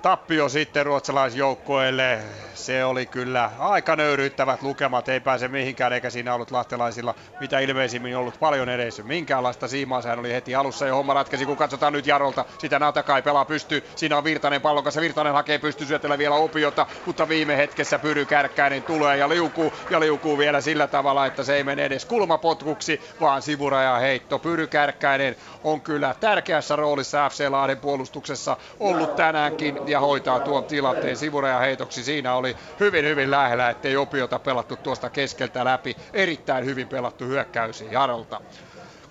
tappio 0.06 0.48
sitten 0.48 0.86
ruotsalaisjoukkueelle. 0.86 2.18
Se 2.54 2.84
oli 2.84 3.06
kyllä 3.06 3.50
aika 3.58 3.96
nöyryyttävät 3.96 4.62
lukemat, 4.62 5.08
ei 5.08 5.20
pääse 5.20 5.48
mihinkään 5.48 5.92
eikä 5.92 6.10
siinä 6.10 6.34
ollut 6.34 6.50
lahtelaisilla 6.50 7.14
mitä 7.40 7.58
ilmeisimmin 7.58 8.16
ollut 8.16 8.40
paljon 8.40 8.68
edes 8.68 9.04
minkäänlaista 9.04 9.68
siimaa. 9.68 10.02
Sehän 10.02 10.18
oli 10.18 10.32
heti 10.32 10.54
alussa 10.54 10.86
ja 10.86 10.94
homma 10.94 11.14
ratkesi, 11.14 11.46
kun 11.46 11.56
katsotaan 11.56 11.92
nyt 11.92 12.06
Jarolta. 12.06 12.44
Sitä 12.58 12.78
Natakai 12.78 13.22
pelaa 13.22 13.44
pystyy. 13.44 13.84
Siinä 13.96 14.16
on 14.16 14.24
Virtanen 14.24 14.60
pallon 14.60 14.84
kanssa. 14.84 15.00
Virtanen 15.00 15.32
hakee 15.32 15.58
pystysyötellä 15.58 16.18
vielä 16.18 16.34
opiota, 16.34 16.86
mutta 17.06 17.28
viime 17.28 17.56
hetkessä 17.56 17.98
Pyry 17.98 18.24
Kärkkäinen 18.24 18.82
tulee 18.82 19.16
ja 19.16 19.28
liukuu 19.28 19.72
ja 19.90 20.00
liukuu 20.00 20.38
vielä 20.38 20.60
sillä 20.60 20.86
tavalla, 20.86 21.26
että 21.26 21.44
se 21.44 21.56
ei 21.56 21.64
mene 21.64 21.84
edes 21.84 22.04
kulmapotkuksi, 22.04 23.00
vaan 23.20 23.42
sivuraja 23.42 23.96
heitto. 23.96 24.38
Pyry 24.38 24.66
Kärkkäinen 24.66 25.36
on 25.64 25.80
kyllä 25.80 26.14
tärkeässä 26.20 26.76
roolissa 26.76 27.28
FC 27.28 27.48
Lahden 27.50 27.78
puolustuksessa 27.78 28.56
ollut 28.80 29.16
tänäänkin 29.16 29.78
ja 29.96 30.00
hoitaa 30.00 30.40
tuon 30.40 30.64
tilanteen 30.64 31.16
sivuraja 31.16 31.58
heitoksi. 31.58 32.04
Siinä 32.04 32.34
oli 32.34 32.56
hyvin 32.80 33.04
hyvin 33.04 33.30
lähellä, 33.30 33.70
ettei 33.70 33.96
opiota 33.96 34.38
pelattu 34.38 34.76
tuosta 34.76 35.10
keskeltä 35.10 35.64
läpi. 35.64 35.96
Erittäin 36.12 36.64
hyvin 36.64 36.88
pelattu 36.88 37.24
hyökkäys 37.24 37.84
Jarolta. 37.90 38.40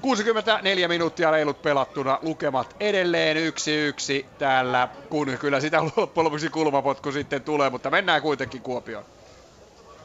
64 0.01 0.87
minuuttia 0.87 1.31
reilut 1.31 1.61
pelattuna, 1.61 2.19
lukemat 2.21 2.75
edelleen 2.79 3.37
yksi 3.37 3.75
yksi 3.75 4.25
täällä, 4.37 4.87
kun 5.09 5.37
kyllä 5.39 5.59
sitä 5.59 5.83
loppujen 5.95 6.25
lopuksi 6.25 6.49
kulmapotku 6.49 7.11
sitten 7.11 7.41
tulee, 7.41 7.69
mutta 7.69 7.89
mennään 7.89 8.21
kuitenkin 8.21 8.61
Kuopioon. 8.61 9.05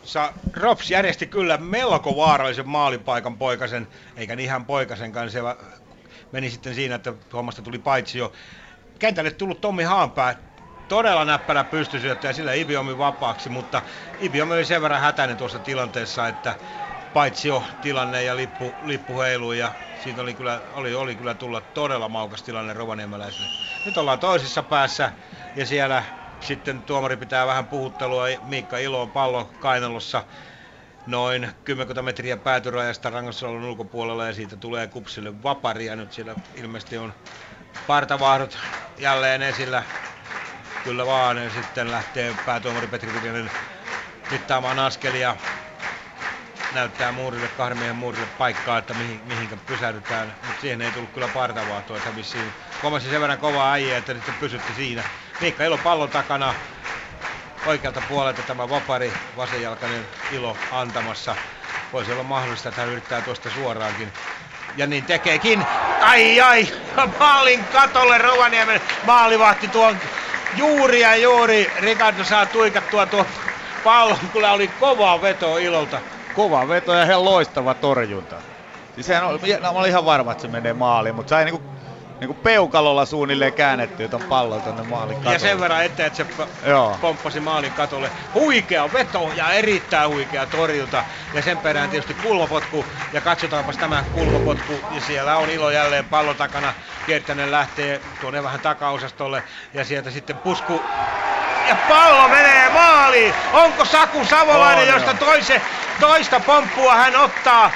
Sa, 0.04 0.32
Rops 0.52 0.90
järjesti 0.90 1.26
kyllä 1.26 1.56
melko 1.56 2.16
vaarallisen 2.16 2.68
maalipaikan 2.68 3.36
poikasen, 3.38 3.88
eikä 4.16 4.36
niin 4.36 4.44
ihan 4.44 4.64
poikasenkaan, 4.64 5.30
se 5.30 5.40
meni 6.32 6.50
sitten 6.50 6.74
siinä, 6.74 6.94
että 6.94 7.12
hommasta 7.32 7.62
tuli 7.62 7.78
paitsi 7.78 8.18
jo. 8.18 8.32
Kentälle 8.98 9.30
tullut 9.30 9.60
Tommi 9.60 9.82
Haanpää, 9.82 10.49
todella 10.90 11.24
näppärä 11.24 11.64
pystysyöttäjä 11.64 12.32
sillä 12.32 12.52
Ibiomi 12.52 12.98
vapaaksi, 12.98 13.48
mutta 13.48 13.82
Ibiomi 14.18 14.54
oli 14.54 14.64
sen 14.64 14.82
verran 14.82 15.00
hätäinen 15.00 15.36
tuossa 15.36 15.58
tilanteessa, 15.60 16.28
että 16.28 16.54
paitsi 17.12 17.48
jo 17.48 17.64
tilanne 17.80 18.22
ja 18.22 18.36
lippu, 18.36 18.76
lippu 18.82 19.20
heilui 19.20 19.58
ja 19.58 19.72
siitä 19.94 20.22
oli 20.22 20.34
kyllä, 20.34 20.60
oli, 20.72 20.94
oli 20.94 21.16
kyllä 21.16 21.34
tulla 21.34 21.60
todella 21.60 22.08
maukas 22.08 22.42
tilanne 22.42 22.72
rovaniemeläisille. 22.72 23.46
Nyt 23.84 23.96
ollaan 23.96 24.18
toisessa 24.18 24.62
päässä 24.62 25.12
ja 25.56 25.66
siellä 25.66 26.02
sitten 26.40 26.82
tuomari 26.82 27.16
pitää 27.16 27.46
vähän 27.46 27.66
puhuttelua. 27.66 28.24
Miikka 28.42 28.78
Ilo 28.78 29.02
on 29.02 29.10
pallo 29.10 29.50
kainalossa 29.58 30.24
noin 31.06 31.48
10 31.64 32.04
metriä 32.04 32.36
päätyrajasta 32.36 33.10
rangaistusalueen 33.10 33.64
ulkopuolella 33.64 34.26
ja 34.26 34.34
siitä 34.34 34.56
tulee 34.56 34.86
kupsille 34.86 35.42
vapari 35.42 35.86
ja 35.86 35.96
nyt 35.96 36.12
siellä 36.12 36.34
ilmeisesti 36.54 36.98
on 36.98 37.12
partavahdot 37.86 38.58
jälleen 38.98 39.42
esillä 39.42 39.82
Kyllä 40.84 41.06
vaan, 41.06 41.44
ja 41.44 41.50
sitten 41.50 41.90
lähtee 41.90 42.34
päätuomari 42.46 42.86
Petri 42.86 43.12
Viljanen 43.14 43.50
mittaamaan 44.30 44.78
askelia. 44.78 45.36
Näyttää 46.74 47.12
muurille, 47.12 47.48
kahden 47.48 47.78
miehen 47.78 47.96
muurille 47.96 48.26
paikkaa, 48.38 48.78
että 48.78 48.94
mihin, 48.94 49.20
mihinkä 49.24 49.56
pysähdytään. 49.56 50.34
Mutta 50.46 50.60
siihen 50.60 50.82
ei 50.82 50.90
tullut 50.90 51.12
kyllä 51.12 51.28
partavaahtoa, 51.28 51.96
että 51.96 52.16
vissiin 52.16 52.52
komasi 52.82 53.10
sen 53.10 53.20
verran 53.20 53.38
kovaa 53.38 53.72
äijä, 53.72 53.96
että 53.96 54.14
sitten 54.14 54.34
pysytti 54.34 54.72
siinä. 54.76 55.02
Miikka 55.40 55.64
Ilo 55.64 55.78
pallon 55.78 56.08
takana 56.08 56.54
oikealta 57.66 58.02
puolelta 58.08 58.42
tämä 58.42 58.68
vapari, 58.68 59.12
vasenjalkainen 59.36 60.06
Ilo 60.32 60.56
antamassa. 60.72 61.36
Voisi 61.92 62.12
olla 62.12 62.22
mahdollista, 62.22 62.68
että 62.68 62.80
hän 62.80 62.90
yrittää 62.90 63.20
tuosta 63.20 63.50
suoraankin 63.50 64.12
ja 64.76 64.86
niin 64.86 65.04
tekeekin. 65.04 65.66
Ai 66.00 66.40
ai, 66.40 66.68
maalin 67.18 67.64
katolle 67.64 68.18
Rovaniemen 68.18 68.80
maalivahti 69.06 69.68
tuon 69.68 69.98
juuri 70.56 71.00
ja 71.00 71.16
juuri 71.16 71.70
Ricardo 71.80 72.24
saa 72.24 72.46
tuikattua 72.46 73.06
tuon 73.06 73.26
pallon. 73.84 74.18
Kyllä 74.32 74.52
oli 74.52 74.68
kova 74.68 75.22
veto 75.22 75.58
Ilolta. 75.58 76.00
Kova 76.34 76.68
veto 76.68 76.92
ja 76.92 77.04
ihan 77.04 77.24
loistava 77.24 77.74
torjunta. 77.74 78.36
Siis 78.94 79.06
sehän 79.06 79.26
oli, 79.26 79.38
mä 79.60 79.70
olin 79.70 79.90
ihan 79.90 80.04
varma, 80.04 80.32
että 80.32 80.42
se 80.42 80.48
menee 80.48 80.72
maaliin, 80.72 81.14
mutta 81.14 81.30
sai 81.30 81.44
niinku 81.44 81.62
niinku 82.20 82.34
peukalolla 82.34 83.06
suunnilleen 83.06 83.52
käännettyä 83.52 84.08
ton 84.08 84.22
pallon 84.22 84.62
tonne 84.62 84.82
maalin 84.82 85.16
katolle. 85.16 85.34
Ja 85.34 85.38
sen 85.38 85.60
verran 85.60 85.84
eteen, 85.84 86.06
että 86.06 86.16
se 86.16 86.26
Joo. 86.66 86.98
pomppasi 87.00 87.40
maalin 87.40 87.72
katolle. 87.72 88.10
Huikea 88.34 88.92
veto 88.92 89.30
ja 89.36 89.50
erittäin 89.52 90.10
huikea 90.10 90.46
torjunta. 90.46 91.04
Ja 91.34 91.42
sen 91.42 91.58
perään 91.58 91.90
tietysti 91.90 92.14
kulmapotku. 92.14 92.84
Ja 93.12 93.20
katsotaanpas 93.20 93.76
tämä 93.76 94.04
kulmapotku. 94.14 94.80
Ja 94.90 95.00
siellä 95.00 95.36
on 95.36 95.50
ilo 95.50 95.70
jälleen 95.70 96.04
pallon 96.04 96.36
takana. 96.36 96.74
Kiertänen 97.06 97.50
lähtee 97.50 98.00
tuonne 98.20 98.42
vähän 98.42 98.60
takaosastolle. 98.60 99.42
Ja 99.74 99.84
sieltä 99.84 100.10
sitten 100.10 100.36
pusku 100.38 100.82
ja 101.68 101.76
pallo 101.88 102.28
menee 102.28 102.68
maaliin. 102.68 103.34
Onko 103.52 103.84
Saku 103.84 104.24
Savolainen, 104.24 104.88
on, 104.88 104.94
josta 104.94 105.14
toise, 105.14 105.62
toista 106.00 106.40
pomppua 106.40 106.94
hän 106.94 107.16
ottaa. 107.16 107.70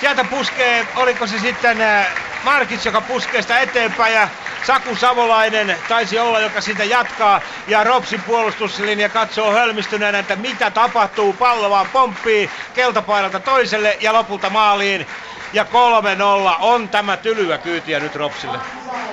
Sieltä 0.00 0.24
puskee, 0.24 0.86
oliko 0.96 1.26
se 1.26 1.38
sitten 1.38 1.80
äh, 1.80 2.06
Markits, 2.44 2.86
joka 2.86 3.00
puskee 3.00 3.42
sitä 3.42 3.58
eteenpäin 3.60 4.14
ja 4.14 4.28
Saku 4.66 4.96
Savolainen 4.96 5.76
taisi 5.88 6.18
olla, 6.18 6.40
joka 6.40 6.60
sitä 6.60 6.84
jatkaa 6.84 7.40
ja 7.66 7.84
Ropsin 7.84 8.22
puolustuslinja 8.22 9.08
katsoo 9.08 9.52
hölmistyneenä, 9.52 10.18
että 10.18 10.36
mitä 10.36 10.70
tapahtuu, 10.70 11.32
pallo 11.32 11.70
vaan 11.70 11.86
pomppii 11.92 12.50
keltapaidalta 12.74 13.40
toiselle 13.40 13.98
ja 14.00 14.12
lopulta 14.12 14.50
maaliin 14.50 15.06
ja 15.54 15.64
3-0 15.64 16.56
on 16.60 16.88
tämä 16.88 17.16
tylyä 17.16 17.58
kyytiä 17.58 18.00
nyt 18.00 18.14
Ropsille. 18.14 18.58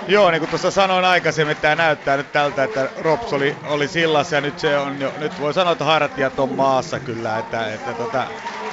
Joo, 0.08 0.32
niin 0.32 0.40
kuin 0.40 0.50
tuossa 0.50 0.72
sanoin 0.72 1.06
aikaisemmin, 1.06 1.58
tämä 1.58 1.76
näyttää 1.76 2.18
nyt 2.18 2.32
tältä, 2.32 2.64
että 2.64 2.90
Rops 3.02 3.34
oli, 3.34 3.56
oli 3.64 3.88
sillassa 3.88 4.36
ja 4.36 4.42
nyt 4.42 4.60
se 4.60 4.78
on 4.78 5.02
jo, 5.02 5.14
nyt 5.18 5.40
voi 5.40 5.54
sanoa, 5.54 5.72
että 5.72 5.86
hartiat 5.86 6.40
on 6.40 6.56
maassa 6.56 7.00
kyllä, 7.00 7.40
että, 7.40 7.74
että 7.74 7.94
tota, 7.94 8.24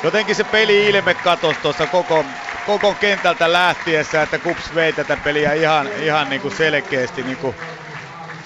jotenkin 0.02 0.34
se 0.34 0.44
peli 0.44 0.88
ilme 0.88 1.14
katosi 1.14 1.60
tuossa 1.62 1.86
koko, 1.86 2.24
koko 2.66 2.94
kentältä 2.94 3.52
lähtiessä, 3.52 4.22
että 4.22 4.38
Kups 4.38 4.74
vei 4.74 4.92
tätä 4.92 5.16
peliä 5.24 5.52
ihan, 5.52 5.88
ihan 6.02 6.30
niin 6.30 6.40
kuin 6.40 6.56
selkeästi 6.56 7.22
niin 7.22 7.36
kuin 7.36 7.56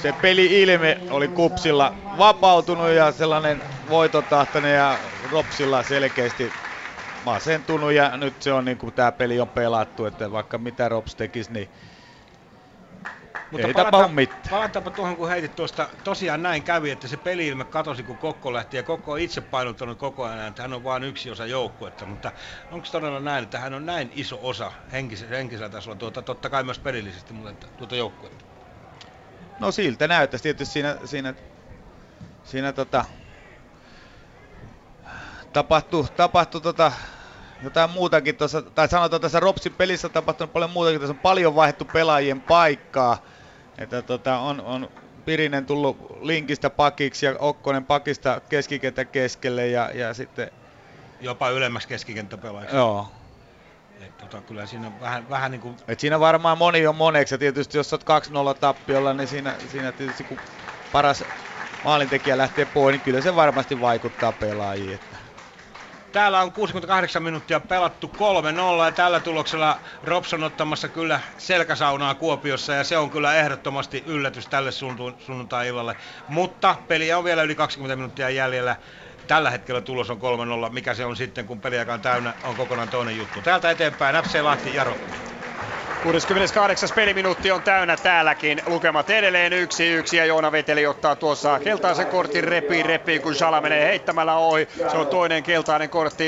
se 0.03 0.13
peli-ilme 0.13 0.99
oli 1.11 1.29
Kupsilla 1.29 1.95
vapautunut 2.19 2.91
ja 2.91 3.13
sellainen 3.13 3.63
voitotahtoinen 3.89 4.75
ja 4.75 4.99
Ropsilla 5.31 5.83
selkeästi 5.83 6.53
masentunut 7.25 7.93
ja 7.93 8.17
nyt 8.17 8.43
se 8.43 8.53
on 8.53 8.65
niin 8.65 8.79
kuin 8.79 8.95
tämä 8.95 9.13
peli 9.13 9.41
on 9.41 9.49
pelattu, 9.49 10.05
että 10.05 10.31
vaikka 10.31 10.59
mitä 10.59 10.89
Rops 10.89 11.15
tekisi, 11.15 11.53
niin 11.53 11.71
mutta 13.53 13.67
ei 13.67 13.75
palata, 13.75 14.09
mitään. 14.09 14.51
Palataanpa 14.51 14.91
tuohon, 14.91 15.17
kun 15.17 15.29
heitit 15.29 15.57
tuosta, 15.57 15.89
tosiaan 16.05 16.43
näin 16.43 16.63
kävi, 16.63 16.91
että 16.91 17.09
se 17.09 17.17
peli-ilme 17.17 17.65
katosi, 17.65 18.03
kun 18.03 18.19
Kokko 18.19 18.53
lähti, 18.53 18.77
ja 18.77 18.83
Kokko 18.83 19.13
on 19.13 19.21
itse 19.21 19.41
painottanut 19.41 19.99
koko 19.99 20.25
ajan, 20.25 20.49
että 20.49 20.63
hän 20.63 20.73
on 20.73 20.85
vain 20.85 21.05
yksi 21.05 21.31
osa 21.31 21.47
joukkuetta, 21.47 22.07
mutta 22.07 22.33
onko 22.71 22.87
todella 22.93 23.21
näin, 23.21 23.45
että 23.45 23.59
hän 23.59 23.75
on 23.75 23.87
näin 23.87 24.11
iso 24.15 24.39
osa 24.43 24.73
henkisellä, 24.93 25.37
henkisellä 25.37 25.69
tasolla, 25.69 25.97
tuota, 25.97 26.23
totta 26.23 26.51
kai 26.51 26.65
myös 26.65 26.79
pelillisesti, 26.79 27.33
mutta 27.33 27.67
tuota 27.77 27.97
joukkuetta? 27.97 28.45
No 29.61 29.73
siltä 29.73 30.09
näyttäisi 30.09 30.43
tietysti 30.43 30.73
siinä, 30.73 30.97
siinä, 31.05 31.35
siinä 32.45 32.73
tota, 32.73 33.05
tapahtui, 35.53 36.05
tapahtui 36.17 36.61
tota, 36.61 36.93
jotain 37.63 37.91
muutakin 37.91 38.37
tuossa, 38.37 38.63
tai 38.63 38.89
sanotaan 38.89 39.23
tässä 39.23 39.41
Ropsin 39.41 39.75
pelissä 39.75 40.07
on 40.07 40.13
tapahtunut 40.13 40.53
paljon 40.53 40.71
muutakin, 40.71 41.01
tässä 41.01 41.15
on 41.15 41.19
paljon 41.19 41.55
vaihdettu 41.55 41.85
pelaajien 41.85 42.41
paikkaa, 42.41 43.19
että 43.79 44.03
tota, 44.03 44.39
on, 44.39 44.61
on 44.61 44.89
Pirinen 45.25 45.67
tullut 45.67 45.97
linkistä 46.21 46.71
pakiksi 46.71 47.27
ja 47.27 47.37
Okkonen 47.39 47.85
pakista 47.85 48.41
keskikenttä 48.49 49.05
keskelle 49.05 49.67
ja, 49.67 49.91
ja 49.95 50.15
sitten... 50.15 50.51
Jopa 51.21 51.51
ylemmäksi 51.51 51.89
keskikenttäpelaajaksi. 51.89 52.77
Joo. 52.77 53.13
Et 54.01 54.19
tota, 54.19 54.41
kyllä 54.41 54.67
siinä 54.67 54.93
vähän, 55.01 55.31
vähän 55.31 55.51
niin 55.51 55.61
kuin... 55.61 55.77
Et 55.89 56.01
siinä 56.01 56.21
varmaan 56.21 56.59
moni 56.59 56.87
on 56.87 56.97
moneksi 56.97 57.35
ja 57.35 57.39
tietysti 57.39 57.79
jos 57.79 57.93
olet 57.93 58.05
2-0 58.57 58.59
tappiolla, 58.61 59.15
niin 59.15 59.29
siinä, 59.29 59.55
siinä 59.71 59.93
tietysti 59.93 60.25
kun 60.25 60.39
paras 60.93 61.25
maalintekijä 61.85 62.39
lähtee 62.39 62.65
pois, 62.65 62.93
niin 62.93 63.01
kyllä 63.01 63.21
se 63.21 63.37
varmasti 63.37 63.81
vaikuttaa 63.81 64.33
pelaajiin. 64.33 65.01
Täällä 66.13 66.41
on 66.41 66.53
68 66.53 67.23
minuuttia 67.23 67.61
pelattu 67.61 68.13
3-0 68.83 68.85
ja 68.85 68.93
tällä 68.93 69.21
tuloksella 69.21 69.81
Robson 70.03 70.43
ottamassa 70.43 70.89
kyllä 70.89 71.21
selkäsaunaa 71.39 72.15
Kuopiossa 72.15 72.73
ja 72.75 72.85
se 72.85 72.99
on 72.99 73.11
kyllä 73.11 73.35
ehdottomasti 73.35 74.03
yllätys 74.07 74.49
tälle 74.49 74.71
sunnuntai-illalle. 75.19 75.97
Mutta 76.29 76.77
peliä 76.89 77.19
on 77.19 77.25
vielä 77.25 77.43
yli 77.43 77.55
20 77.55 77.97
minuuttia 77.97 78.31
jäljellä. 78.31 78.77
Tällä 79.27 79.51
hetkellä 79.51 79.81
tulos 79.81 80.11
on 80.11 80.19
3-0. 80.69 80.73
Mikä 80.73 80.95
se 80.95 81.05
on 81.05 81.17
sitten, 81.17 81.47
kun 81.47 81.61
peliaika 81.61 81.95
on 81.95 82.03
täynnä, 82.03 82.35
on 82.43 82.57
kokonaan 82.57 82.89
toinen 82.89 83.17
juttu. 83.17 83.43
Täältä 83.43 83.71
eteenpäin 83.71 84.17
FC 84.25 84.41
Lahti, 84.43 84.75
Jaro. 84.75 84.99
68. 86.03 86.89
peliminuutti 86.95 87.51
on 87.51 87.63
täynnä 87.63 87.97
täälläkin. 87.97 88.63
Lukemat 88.67 89.11
edelleen 89.11 89.53
yksi 89.53 89.89
yksi 89.89 90.17
ja 90.17 90.25
Joona 90.25 90.53
Veteli 90.53 90.87
ottaa 90.87 91.17
tuossa 91.17 91.59
keltaisen 91.59 92.07
kortin 92.07 92.45
repi 92.45 92.83
repi 92.83 93.19
kun 93.19 93.35
Sala 93.35 93.61
menee 93.61 93.87
heittämällä 93.87 94.35
ohi. 94.37 94.69
Se 94.91 94.97
on 94.97 95.07
toinen 95.07 95.43
keltainen 95.43 95.91
kortti. 95.91 96.25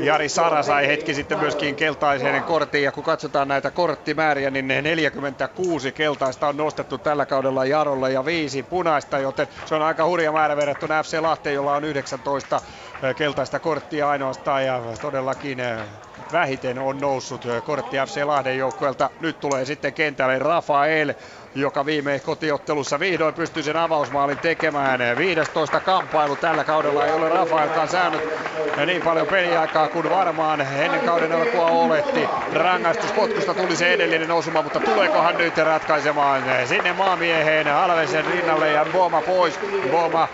Jari 0.00 0.28
Sara 0.28 0.62
sai 0.62 0.86
hetki 0.86 1.14
sitten 1.14 1.38
myöskin 1.38 1.74
keltaisen 1.74 2.42
kortin 2.42 2.82
ja 2.82 2.92
kun 2.92 3.04
katsotaan 3.04 3.48
näitä 3.48 3.70
korttimääriä 3.70 4.50
niin 4.50 4.68
46 4.68 5.92
keltaista 5.92 6.48
on 6.48 6.56
nostettu 6.56 6.98
tällä 6.98 7.26
kaudella 7.26 7.64
Jarolle 7.64 8.12
ja 8.12 8.24
viisi 8.24 8.62
punaista, 8.62 9.18
joten 9.18 9.48
se 9.64 9.74
on 9.74 9.82
aika 9.82 10.04
hurja 10.04 10.32
määrä 10.32 10.56
verrattuna 10.56 11.02
FC 11.02 11.18
Lahteen, 11.20 11.54
jolla 11.54 11.76
on 11.76 11.84
19 11.84 12.60
keltaista 13.16 13.58
korttia 13.58 14.10
ainoastaan 14.10 14.66
ja 14.66 14.82
todellakin 15.00 15.58
vähiten 16.32 16.78
on 16.78 17.00
noussut 17.00 17.44
kortti 17.64 17.96
FC 18.06 18.22
Lahden 18.24 18.58
joukkueelta. 18.58 19.10
Nyt 19.20 19.40
tulee 19.40 19.64
sitten 19.64 19.94
kentälle 19.94 20.38
Rafael, 20.38 21.14
joka 21.54 21.86
viime 21.86 22.20
kotiottelussa 22.20 23.00
vihdoin 23.00 23.34
pystyy 23.34 23.62
sen 23.62 23.76
avausmaalin 23.76 24.38
tekemään. 24.38 25.00
15 25.16 25.80
kamppailu 25.80 26.36
tällä 26.36 26.64
kaudella 26.64 27.06
ei 27.06 27.12
ole 27.12 27.28
Rafaelkaan 27.28 27.88
saanut 27.88 28.22
niin 28.86 29.02
paljon 29.02 29.26
peliaikaa 29.26 29.88
kuin 29.88 30.10
varmaan 30.10 30.60
ennen 30.60 31.00
kauden 31.00 31.32
alkua 31.32 31.66
oletti. 31.66 32.28
Rangaistuspotkusta 32.52 33.54
tuli 33.54 33.76
se 33.76 33.92
edellinen 33.92 34.30
osuma, 34.30 34.62
mutta 34.62 34.80
tuleekohan 34.80 35.36
nyt 35.38 35.56
ratkaisemaan 35.56 36.42
sinne 36.64 36.92
maamieheen 36.92 37.68
Alvesen 37.74 38.24
rinnalle 38.24 38.72
ja 38.72 38.86
Boma 38.92 39.22
pois. 39.22 39.60
Boma 39.90 40.28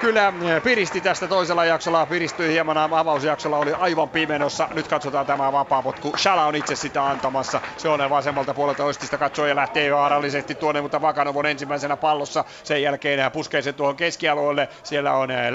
kyllä 0.00 0.32
eh, 0.42 0.62
piristi 0.62 1.00
tästä 1.00 1.28
toisella 1.28 1.64
jaksolla, 1.64 2.06
piristyi 2.06 2.52
hieman 2.52 2.78
avausjaksolla, 2.78 3.58
oli 3.58 3.72
aivan 3.72 4.08
pimenossa. 4.08 4.68
Nyt 4.74 4.88
katsotaan 4.88 5.26
tämä 5.26 5.52
vapaapotku. 5.52 6.12
Shala 6.16 6.46
on 6.46 6.54
itse 6.54 6.76
sitä 6.76 7.06
antamassa. 7.06 7.60
Se 7.76 7.88
on 7.88 8.10
vasemmalta 8.10 8.54
puolelta 8.54 8.84
Ostista 8.84 9.18
katsoo 9.18 9.46
ja 9.46 9.56
lähtee 9.56 9.94
vaarallisesti 9.94 10.54
tuonne, 10.54 10.80
mutta 10.80 11.00
Vakanov 11.00 11.36
on 11.36 11.46
ensimmäisenä 11.46 11.96
pallossa. 11.96 12.44
Sen 12.64 12.82
jälkeen 12.82 13.30
puskee 13.30 13.62
se 13.62 13.72
tuohon 13.72 13.96
keskialueelle. 13.96 14.68
Siellä 14.82 15.12
on 15.12 15.30
eh, 15.30 15.46
eh, 15.46 15.52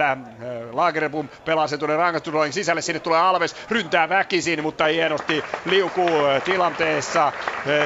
Lagerbum, 0.71 1.29
pelaa 1.45 1.67
se 1.67 1.77
tuonne 1.77 1.97
rangaistuslain 1.97 2.53
sisälle. 2.53 2.81
Sinne 2.81 2.99
tulee 2.99 3.19
Alves, 3.19 3.55
ryntää 3.69 4.09
väkisin, 4.09 4.63
mutta 4.63 4.85
hienosti 4.85 5.43
liukuu 5.65 6.09
tilanteessa. 6.45 7.31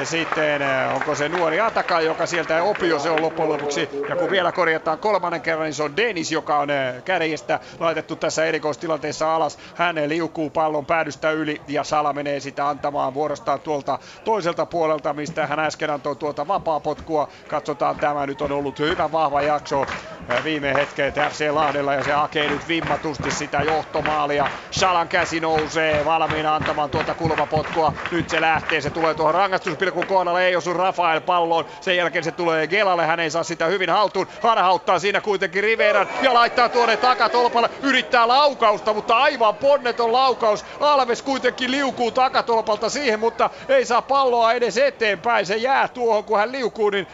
Sitten 0.04 0.62
onko 0.94 1.14
se 1.14 1.28
nuori 1.28 1.60
Ataka, 1.60 2.00
joka 2.00 2.26
sieltä 2.26 2.62
Opio 2.62 2.98
se 2.98 3.10
on 3.10 3.22
loppujen 3.22 3.52
lopuksi. 3.52 3.88
Ja 4.08 4.16
kun 4.16 4.30
vielä 4.30 4.52
korjataan 4.52 4.98
kolmannen 4.98 5.40
kerran, 5.40 5.64
niin 5.64 5.74
se 5.74 5.82
on 5.82 5.96
Denis, 5.96 6.32
joka 6.32 6.47
on 6.56 6.70
eh, 6.70 7.02
kärjestä 7.04 7.60
laitettu 7.78 8.16
tässä 8.16 8.44
erikoistilanteessa 8.44 9.34
alas. 9.34 9.58
Hän 9.74 9.96
liukuu 10.06 10.50
pallon 10.50 10.86
päädystä 10.86 11.30
yli 11.30 11.60
ja 11.68 11.84
Sala 11.84 12.12
menee 12.12 12.40
sitä 12.40 12.68
antamaan 12.68 13.14
vuorostaan 13.14 13.60
tuolta 13.60 13.98
toiselta 14.24 14.66
puolelta, 14.66 15.12
mistä 15.12 15.46
hän 15.46 15.58
äsken 15.58 15.90
antoi 15.90 16.16
tuota 16.16 16.48
vapaa 16.48 16.80
potkua. 16.80 17.28
Katsotaan, 17.48 17.96
tämä 17.96 18.26
nyt 18.26 18.42
on 18.42 18.52
ollut 18.52 18.78
hyvä 18.78 19.12
vahva 19.12 19.42
jakso 19.42 19.82
eh, 19.82 20.44
viime 20.44 20.74
hetket 20.74 21.14
FC 21.14 21.50
Lahdella 21.50 21.94
ja 21.94 22.04
se 22.04 22.12
hakee 22.12 22.48
nyt 22.48 22.68
vimmatusti 22.68 23.30
sitä 23.30 23.62
johtomaalia. 23.62 24.48
Salan 24.70 25.08
käsi 25.08 25.40
nousee 25.40 26.04
valmiina 26.04 26.54
antamaan 26.54 26.90
tuota 26.90 27.14
kulmapotkua. 27.14 27.92
Nyt 28.10 28.28
se 28.28 28.40
lähtee, 28.40 28.80
se 28.80 28.90
tulee 28.90 29.14
tuohon 29.14 29.34
rangaistuspilkun 29.34 30.06
kohdalle, 30.06 30.46
ei 30.46 30.56
osu 30.56 30.72
Rafael 30.72 31.20
palloon. 31.20 31.64
Sen 31.80 31.96
jälkeen 31.96 32.24
se 32.24 32.30
tulee 32.30 32.66
Gelalle, 32.66 33.06
hän 33.06 33.20
ei 33.20 33.30
saa 33.30 33.42
sitä 33.42 33.66
hyvin 33.66 33.90
haltuun. 33.90 34.26
Harhauttaa 34.42 34.98
siinä 34.98 35.20
kuitenkin 35.20 35.62
Riveran 35.62 36.08
ja 36.22 36.34
laittaa 36.38 36.68
tuonne 36.68 36.96
takatolpalle, 36.96 37.70
yrittää 37.82 38.28
laukausta, 38.28 38.94
mutta 38.94 39.16
aivan 39.16 39.56
ponneton 39.56 40.12
laukaus. 40.12 40.64
Alves 40.80 41.22
kuitenkin 41.22 41.70
liukuu 41.70 42.10
takatolpalta 42.12 42.88
siihen, 42.88 43.20
mutta 43.20 43.50
ei 43.68 43.84
saa 43.84 44.02
palloa 44.02 44.52
edes 44.52 44.76
eteenpäin. 44.76 45.46
Se 45.46 45.56
jää 45.56 45.88
tuohon, 45.88 46.24
kun 46.24 46.38
hän 46.38 46.52
liukuu, 46.52 46.90
niin 46.90 47.08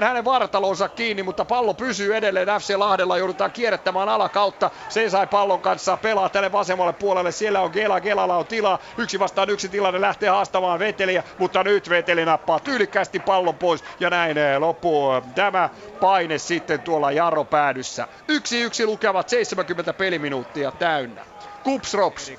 hänen 0.00 0.24
vartalonsa 0.24 0.88
kiinni, 0.88 1.22
mutta 1.22 1.44
pallo 1.44 1.74
pysyy 1.74 2.16
edelleen 2.16 2.48
FC 2.48 2.76
Lahdella. 2.76 3.18
Joudutaan 3.18 3.50
kierrättämään 3.50 4.08
alakautta. 4.08 4.70
Se 4.88 5.10
sai 5.10 5.26
pallon 5.26 5.60
kanssa 5.60 5.96
pelaa 5.96 6.28
tälle 6.28 6.52
vasemmalle 6.52 6.92
puolelle. 6.92 7.32
Siellä 7.32 7.60
on 7.60 7.70
Gela, 7.70 8.00
Gelalla 8.00 8.36
on 8.36 8.46
tila. 8.46 8.78
Yksi 8.98 9.18
vastaan 9.18 9.50
yksi 9.50 9.68
tilanne 9.68 10.00
lähtee 10.00 10.28
haastamaan 10.28 10.78
Veteliä, 10.78 11.22
mutta 11.38 11.64
nyt 11.64 11.88
Veteli 11.88 12.24
nappaa 12.24 12.60
tyylikkästi 12.60 13.18
pallon 13.18 13.54
pois 13.54 13.84
ja 14.00 14.10
näin 14.10 14.38
eh, 14.38 14.58
loppuu 14.58 15.12
eh, 15.12 15.22
tämä 15.34 15.70
paine 16.00 16.38
sitten 16.38 16.80
tuolla 16.80 17.12
Jarro 17.12 17.44
päädyssä. 17.44 18.08
Yksi 18.28 18.60
yksi 18.60 18.86
lukevat 18.86 19.28
70 19.28 19.92
peliminuuttia 19.92 20.70
täynnä. 20.70 21.24
Kups 21.62 21.94
Rops. 21.94 22.32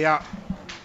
Ja 0.00 0.20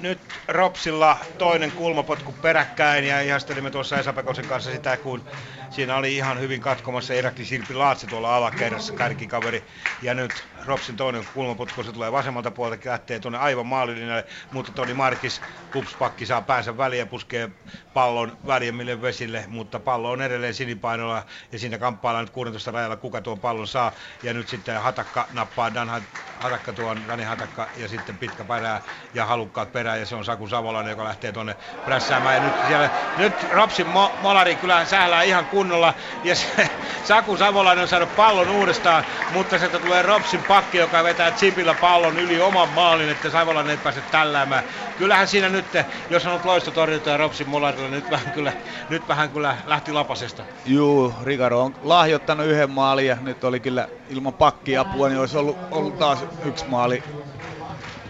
nyt 0.04 0.20
Ropsilla 0.48 1.18
toinen 1.38 1.72
kulmapotku 1.72 2.32
peräkkäin 2.32 3.04
ja 3.08 3.22
ihastelimme 3.22 3.72
tuossa 3.72 4.00
Esa 4.00 4.14
Pekosen 4.14 4.46
kanssa 4.48 4.72
sitä, 4.72 4.98
kun 4.98 5.26
siinä 5.74 5.96
oli 5.96 6.16
ihan 6.16 6.40
hyvin 6.40 6.62
katkomassa 6.62 7.14
Irakli 7.14 7.46
Silpi 7.46 7.74
Laatsi 7.74 8.08
tuolla 8.08 8.36
alakerrassa, 8.36 8.94
kärkikaveri. 8.94 9.64
Ja 10.02 10.14
nyt 10.14 10.46
Ropsin 10.66 10.96
toinen 10.96 11.28
kulmaputku, 11.34 11.84
se 11.84 11.92
tulee 11.92 12.12
vasemmalta 12.12 12.52
puolelta, 12.52 12.90
lähtee 12.90 13.20
tuonne 13.20 13.38
aivan 13.38 13.66
maalilinjalle, 13.66 14.26
mutta 14.52 14.72
Toni 14.72 14.94
Markis, 14.94 15.42
kupspakki 15.74 16.26
saa 16.26 16.42
päänsä 16.42 16.78
väliin 16.78 17.00
ja 17.00 17.06
puskee 17.06 17.50
pallon 17.94 18.38
väljemmille 18.48 19.02
vesille, 19.02 19.46
mutta 19.48 19.80
pallo 19.80 20.12
on 20.12 20.22
edelleen 20.22 20.54
sinipainolla 20.54 21.24
ja 21.52 21.60
siinä 21.60 21.78
kamppaillaan 21.78 22.26
nyt 22.26 22.34
16 22.34 22.72
rajalla, 22.72 22.96
kuka 22.96 23.22
tuon 23.22 23.40
pallon 23.40 23.68
saa. 23.68 23.92
Ja 24.24 24.34
nyt 24.34 24.48
sitten 24.48 24.82
Hatakka 24.82 25.28
nappaa 25.34 25.74
Dan 25.74 26.04
Hatakka 26.40 26.74
tuon, 26.74 27.02
Dani 27.08 27.24
Hatakka 27.24 27.68
ja 27.78 27.88
sitten 27.88 28.18
pitkä 28.18 28.44
perää 28.44 28.82
ja 29.14 29.26
halukkaat 29.26 29.72
perään 29.72 30.00
ja 30.00 30.06
se 30.06 30.16
on 30.16 30.26
Saku 30.26 30.48
Savolainen, 30.48 30.92
joka 30.92 31.04
lähtee 31.04 31.32
tuonne 31.32 31.56
prässäämään. 31.86 32.36
Ja 32.36 32.44
nyt, 32.44 32.54
siellä, 32.68 32.90
nyt 33.18 33.34
Ropsin 33.52 33.88
mo, 33.88 34.12
molari 34.22 34.56
kyllä 34.56 34.86
sählää 34.86 35.24
ihan 35.24 35.46
kunnolla 35.64 35.94
ja 36.24 36.36
se, 36.36 36.70
Saku 37.04 37.38
Savolainen 37.38 37.82
on 37.82 37.88
saanut 37.88 38.16
pallon 38.16 38.50
uudestaan, 38.50 39.04
mutta 39.34 39.60
sieltä 39.60 39.80
tulee 39.80 40.02
Ropsin 40.02 40.44
pakki, 40.44 40.78
joka 40.78 41.04
vetää 41.04 41.32
chipillä 41.32 41.74
pallon 41.74 42.20
yli 42.20 42.40
oman 42.40 42.70
maalin, 42.70 43.10
että 43.10 43.30
Savolainen 43.30 43.72
ei 43.72 43.78
pääse 43.78 44.02
tälläämään. 44.12 44.64
Kyllähän 44.98 45.28
siinä 45.28 45.50
nyt, 45.50 45.66
jos 46.10 46.26
on 46.26 46.40
loistotorjunta 46.44 47.10
ja 47.10 47.18
Ropsin 47.18 47.50
mularilla, 47.50 47.88
nyt 47.88 48.10
vähän 48.10 48.32
kyllä, 48.32 48.54
nyt 48.90 49.08
vähän 49.08 49.30
kyllä 49.30 49.58
lähti 49.66 49.92
lapasesta. 49.92 50.44
Juu, 50.66 51.14
Rigaro 51.24 51.62
on 51.62 51.76
lahjoittanut 51.82 52.46
yhden 52.46 52.72
maalin 52.72 53.08
ja 53.08 53.18
nyt 53.22 53.44
oli 53.44 53.60
kyllä 53.60 53.88
ilman 54.10 54.34
pakkiapua, 54.34 55.10
niin 55.10 55.20
olisi 55.20 55.38
ollut, 55.38 55.58
ollut 55.72 56.00
taas 56.00 56.26
yksi 56.46 56.66
maali 56.68 57.04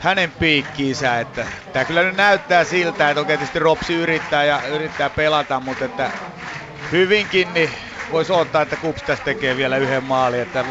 hänen 0.04 0.32
piikkiinsä. 0.32 1.20
Että 1.20 1.48
tämä 1.74 1.86
kyllä 1.86 2.04
nyt 2.04 2.18
näyttää 2.18 2.64
siltä, 2.64 3.10
että 3.10 3.22
oikein 3.22 3.40
tietysti 3.40 3.60
Ropsi 3.60 3.94
yrittää 3.94 4.44
ja 4.44 4.62
yrittää 4.68 5.10
pelata, 5.10 5.60
mutta 5.60 5.86
että 5.86 6.12
hyvinkin 6.92 7.54
niin 7.54 7.72
voisi 8.12 8.34
odottaa, 8.34 8.62
että 8.62 8.76
Kups 8.76 9.04
tässä 9.04 9.24
tekee 9.24 9.58
vielä 9.58 9.78
yhden 9.78 10.04
maalin. 10.04 10.40
Että 10.42 10.66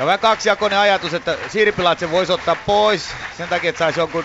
on 0.00 0.06
vähän 0.06 0.18
kaksijakoinen 0.18 0.78
ajatus, 0.78 1.14
että 1.14 1.38
Sirpilatse 1.48 2.10
voisi 2.10 2.32
ottaa 2.32 2.56
pois 2.56 3.10
sen 3.36 3.48
takia, 3.48 3.70
että 3.70 3.78
saisi 3.78 4.00
jonkun 4.00 4.24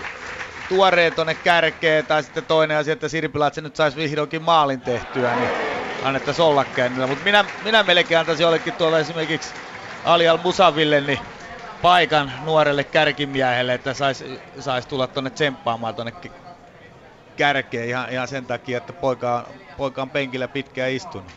tuoreen 0.69 1.13
tuonne 1.13 1.35
kärkeen, 1.35 2.05
tai 2.05 2.23
sitten 2.23 2.45
toinen 2.45 2.77
asia, 2.77 2.93
että 2.93 3.07
Sirpilatse 3.07 3.61
nyt 3.61 3.75
saisi 3.75 3.97
vihdoinkin 3.97 4.41
maalin 4.41 4.81
tehtyä, 4.81 5.35
niin 5.35 5.49
annettaisiin 6.03 6.45
olla 6.45 6.65
käynnillä. 6.65 7.07
Mutta 7.07 7.23
minä, 7.23 7.45
minä 7.63 7.83
melkein 7.83 8.19
antaisin 8.19 8.43
jollekin 8.43 8.73
tuolla 8.73 8.99
esimerkiksi 8.99 9.53
Alial 10.03 10.37
Musaville 10.43 11.01
niin 11.01 11.19
paikan 11.81 12.31
nuorelle 12.45 12.83
kärkimiehelle, 12.83 13.73
että 13.73 13.93
saisi 13.93 14.39
sais 14.59 14.85
tulla 14.85 15.07
tuonne 15.07 15.29
tsemppaamaan 15.29 15.95
tuonne 15.95 16.13
kärkeen 17.35 17.89
ihan, 17.89 18.09
ihan 18.09 18.27
sen 18.27 18.45
takia, 18.45 18.77
että 18.77 18.93
poika 18.93 19.35
on, 19.35 19.62
poika 19.77 20.01
on 20.01 20.09
penkillä 20.11 20.47
pitkään 20.47 20.91
istunut. 20.91 21.31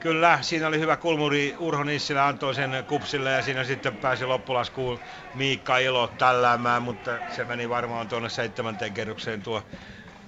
Kyllä, 0.00 0.38
siinä 0.42 0.66
oli 0.66 0.78
hyvä 0.78 0.96
kulmuri. 0.96 1.54
Urho 1.58 1.84
Nissilä 1.84 2.26
antoi 2.26 2.54
sen 2.54 2.70
kupsille 2.86 3.30
ja 3.30 3.42
siinä 3.42 3.64
sitten 3.64 3.96
pääsi 3.96 4.24
loppulaskuun 4.24 5.00
Miikka 5.34 5.78
Ilo 5.78 6.08
tälläämään, 6.18 6.82
mutta 6.82 7.20
se 7.26 7.44
meni 7.44 7.68
varmaan 7.68 8.08
tuonne 8.08 8.28
seitsemänteen 8.28 8.94
kerrokseen 8.94 9.42
tuo 9.42 9.62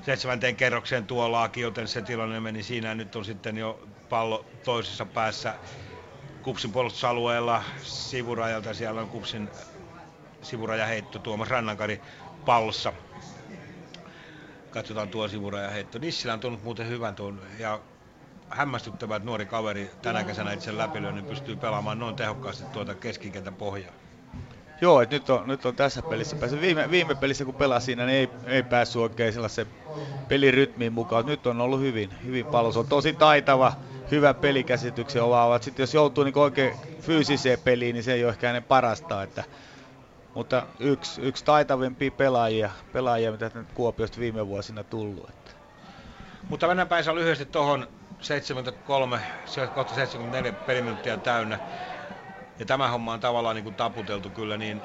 seitsemänteen 0.02 0.56
kerrokseen 0.56 1.06
tuo 1.06 1.32
laaki, 1.32 1.60
joten 1.60 1.88
se 1.88 2.02
tilanne 2.02 2.40
meni 2.40 2.62
siinä. 2.62 2.94
Nyt 2.94 3.16
on 3.16 3.24
sitten 3.24 3.56
jo 3.56 3.88
pallo 4.08 4.46
toisessa 4.64 5.06
päässä 5.06 5.58
Kupsin 6.42 6.72
puolustusalueella 6.72 7.62
sivurajalta. 7.82 8.74
Siellä 8.74 9.00
on 9.00 9.08
Kupsin 9.08 9.50
sivurajaheitto 10.42 11.18
Tuomas 11.18 11.48
Rannankari 11.48 12.02
pallossa. 12.44 12.92
Katsotaan 14.72 15.08
tuo 15.08 15.28
sivurajaheitto. 15.28 15.98
Nissilä 15.98 16.32
on 16.32 16.40
tuonut 16.40 16.64
muuten 16.64 16.88
hyvän 16.88 17.14
tuon 17.14 17.40
ja 17.58 17.80
hämmästyttävä, 18.48 19.16
että 19.16 19.26
nuori 19.26 19.46
kaveri 19.46 19.90
tänä 20.02 20.24
kesänä 20.24 20.52
itse 20.52 20.76
läpilöön, 20.76 21.14
niin 21.14 21.24
pystyy 21.24 21.56
pelaamaan 21.56 21.98
noin 21.98 22.16
tehokkaasti 22.16 22.64
tuota 22.64 22.94
keskikentän 22.94 23.54
pohjaa. 23.54 23.92
Joo, 24.80 25.00
että 25.00 25.16
nyt 25.16 25.30
on, 25.30 25.48
nyt 25.48 25.66
on 25.66 25.76
tässä 25.76 26.02
pelissä 26.02 26.36
päässyt. 26.36 26.60
Viime, 26.60 26.90
viime 26.90 27.14
pelissä 27.14 27.44
kun 27.44 27.54
pelasi 27.54 27.86
siinä, 27.86 28.06
niin 28.06 28.18
ei, 28.18 28.28
ei 28.46 28.62
päässyt 28.62 29.02
oikein 29.02 29.32
sellaisen 29.32 29.66
pelirytmiin 30.28 30.92
mukaan. 30.92 31.26
Nyt 31.26 31.46
on 31.46 31.60
ollut 31.60 31.80
hyvin, 31.80 32.10
hyvin 32.24 32.46
paljon. 32.46 32.72
Se 32.72 32.78
on 32.78 32.86
tosi 32.86 33.12
taitava, 33.12 33.72
hyvä 34.10 34.34
pelikäsityksen 34.34 35.22
omaava. 35.22 35.58
Sitten 35.58 35.82
jos 35.82 35.94
joutuu 35.94 36.24
niin 36.24 36.38
oikein 36.38 36.74
fyysiseen 37.00 37.58
peliin, 37.64 37.94
niin 37.94 38.04
se 38.04 38.12
ei 38.12 38.24
ole 38.24 38.32
ehkä 38.32 38.46
hänen 38.46 38.62
parasta. 38.62 39.22
Että, 39.22 39.44
mutta 40.34 40.66
yksi, 40.78 41.20
yksi 41.20 41.44
taitavimpia 41.44 42.10
pelaajia, 42.10 42.70
pelaajia, 42.92 43.32
mitä 43.32 43.50
nyt 43.54 43.72
Kuopiosta 43.74 44.20
viime 44.20 44.46
vuosina 44.46 44.84
tullut. 44.84 45.28
Että. 45.28 45.50
Mutta 46.48 46.66
mennään 46.66 46.88
päin 46.88 47.14
lyhyesti 47.14 47.46
tuohon 47.46 47.88
73, 48.20 49.20
kohta 49.74 49.94
74 49.94 50.52
peliminuuttia 50.52 51.16
täynnä. 51.16 51.58
Ja 52.58 52.66
tämä 52.66 52.88
homma 52.88 53.12
on 53.12 53.20
tavallaan 53.20 53.56
niin 53.56 53.64
kuin 53.64 53.74
taputeltu 53.74 54.30
kyllä, 54.30 54.56
niin 54.56 54.82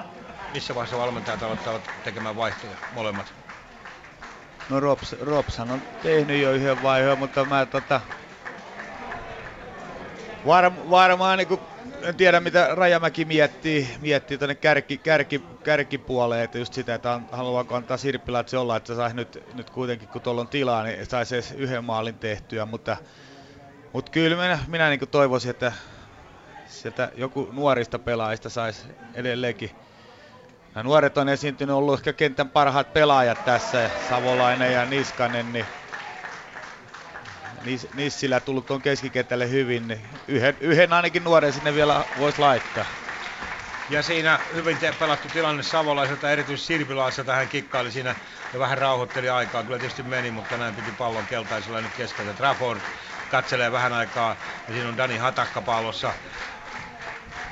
missä 0.54 0.76
vaiheessa 0.76 0.98
valmentajat 0.98 1.44
aloittavat 1.44 1.82
tekemään 2.04 2.36
vaihtoja 2.36 2.74
molemmat? 2.94 3.34
No 4.70 4.80
Rops, 4.80 5.16
Ropshan 5.22 5.72
on 5.72 5.82
tehnyt 6.04 6.42
jo 6.42 6.52
yhden 6.52 6.84
vaiheen, 6.84 7.20
mutta 7.20 7.46
mä 7.46 7.66
tota, 7.66 8.02
var, 10.46 10.72
varmaan 10.90 11.38
niin 11.38 11.48
kuin, 11.48 11.62
en 12.02 12.16
tiedä 12.18 12.40
mitä 12.40 12.68
Rajamäki 12.76 13.26
miettii, 13.26 13.88
miettii 14.02 14.38
tuonne 14.38 14.56
kärki, 14.56 14.98
kärki, 14.98 15.44
kärkipuoleen, 15.64 16.44
että 16.44 16.58
just 16.58 16.74
sitä, 16.74 16.96
että 16.96 17.22
haluaako 17.32 17.76
antaa 17.76 17.98
Sirppilätsi 17.98 18.56
olla, 18.56 18.76
että 18.78 18.96
saisi 18.96 19.16
nyt, 19.16 19.44
nyt 19.54 19.70
kuitenkin 19.70 20.10
kun 20.10 20.22
tuolla 20.22 20.42
on 20.42 20.48
tilaa, 20.48 20.84
niin 20.84 21.06
saisi 21.06 21.36
edes 21.36 21.52
yhden 21.52 21.84
maalin 21.84 22.20
tehtyä, 22.20 22.66
mutta, 22.66 22.98
mutta 23.94 24.12
kyllä 24.12 24.36
minä, 24.36 24.60
minä 24.68 24.90
niin 24.90 25.00
toivoisin, 25.12 25.52
että 25.52 25.72
sieltä 26.66 27.12
joku 27.16 27.50
nuorista 27.52 28.00
pelaajista 28.00 28.50
saisi 28.50 28.82
edelleenkin. 29.14 29.72
Ja 30.76 30.84
nuoret 30.84 31.18
on 31.18 31.30
esiintynyt 31.30 31.76
ollut 31.76 32.00
ehkä 32.00 32.14
kentän 32.14 32.50
parhaat 32.50 32.94
pelaajat 32.94 33.44
tässä, 33.44 33.92
Savolainen 33.98 34.74
ja 34.74 34.86
Niskanen, 34.86 35.54
niin 35.54 35.68
Nissilä 37.94 38.40
tullut 38.40 38.66
tuon 38.68 38.82
keskikentälle 38.82 39.50
hyvin, 39.50 39.88
niin 39.88 40.02
yhden, 40.28 40.58
yhden 40.60 40.94
ainakin 40.94 41.24
nuoren 41.24 41.54
sinne 41.54 41.74
vielä 41.76 42.06
voisi 42.18 42.40
laittaa. 42.40 42.86
Ja 43.90 44.04
siinä 44.04 44.40
hyvin 44.54 44.78
pelattu 45.00 45.28
tilanne 45.34 45.64
Savolaiselta, 45.64 46.32
erityisesti 46.32 46.68
Sirpilaiselta 46.68 47.34
hän 47.36 47.48
kikkaili 47.48 47.92
siinä 47.92 48.16
ja 48.54 48.60
vähän 48.60 48.78
rauhoitteli 48.78 49.30
aikaa. 49.30 49.64
Kyllä 49.64 49.80
tietysti 49.80 50.04
meni, 50.04 50.32
mutta 50.32 50.58
näin 50.58 50.76
piti 50.76 50.92
pallon 50.92 51.26
keltaisella 51.26 51.82
nyt 51.82 51.94
keskeltä. 51.98 52.34
Trafford 52.34 52.80
katselee 53.32 53.72
vähän 53.72 53.94
aikaa 53.94 54.36
ja 54.68 54.74
siinä 54.74 54.90
on 54.90 54.98
Dani 54.98 55.18
Hatakka 55.18 55.62
pallossa 55.62 56.14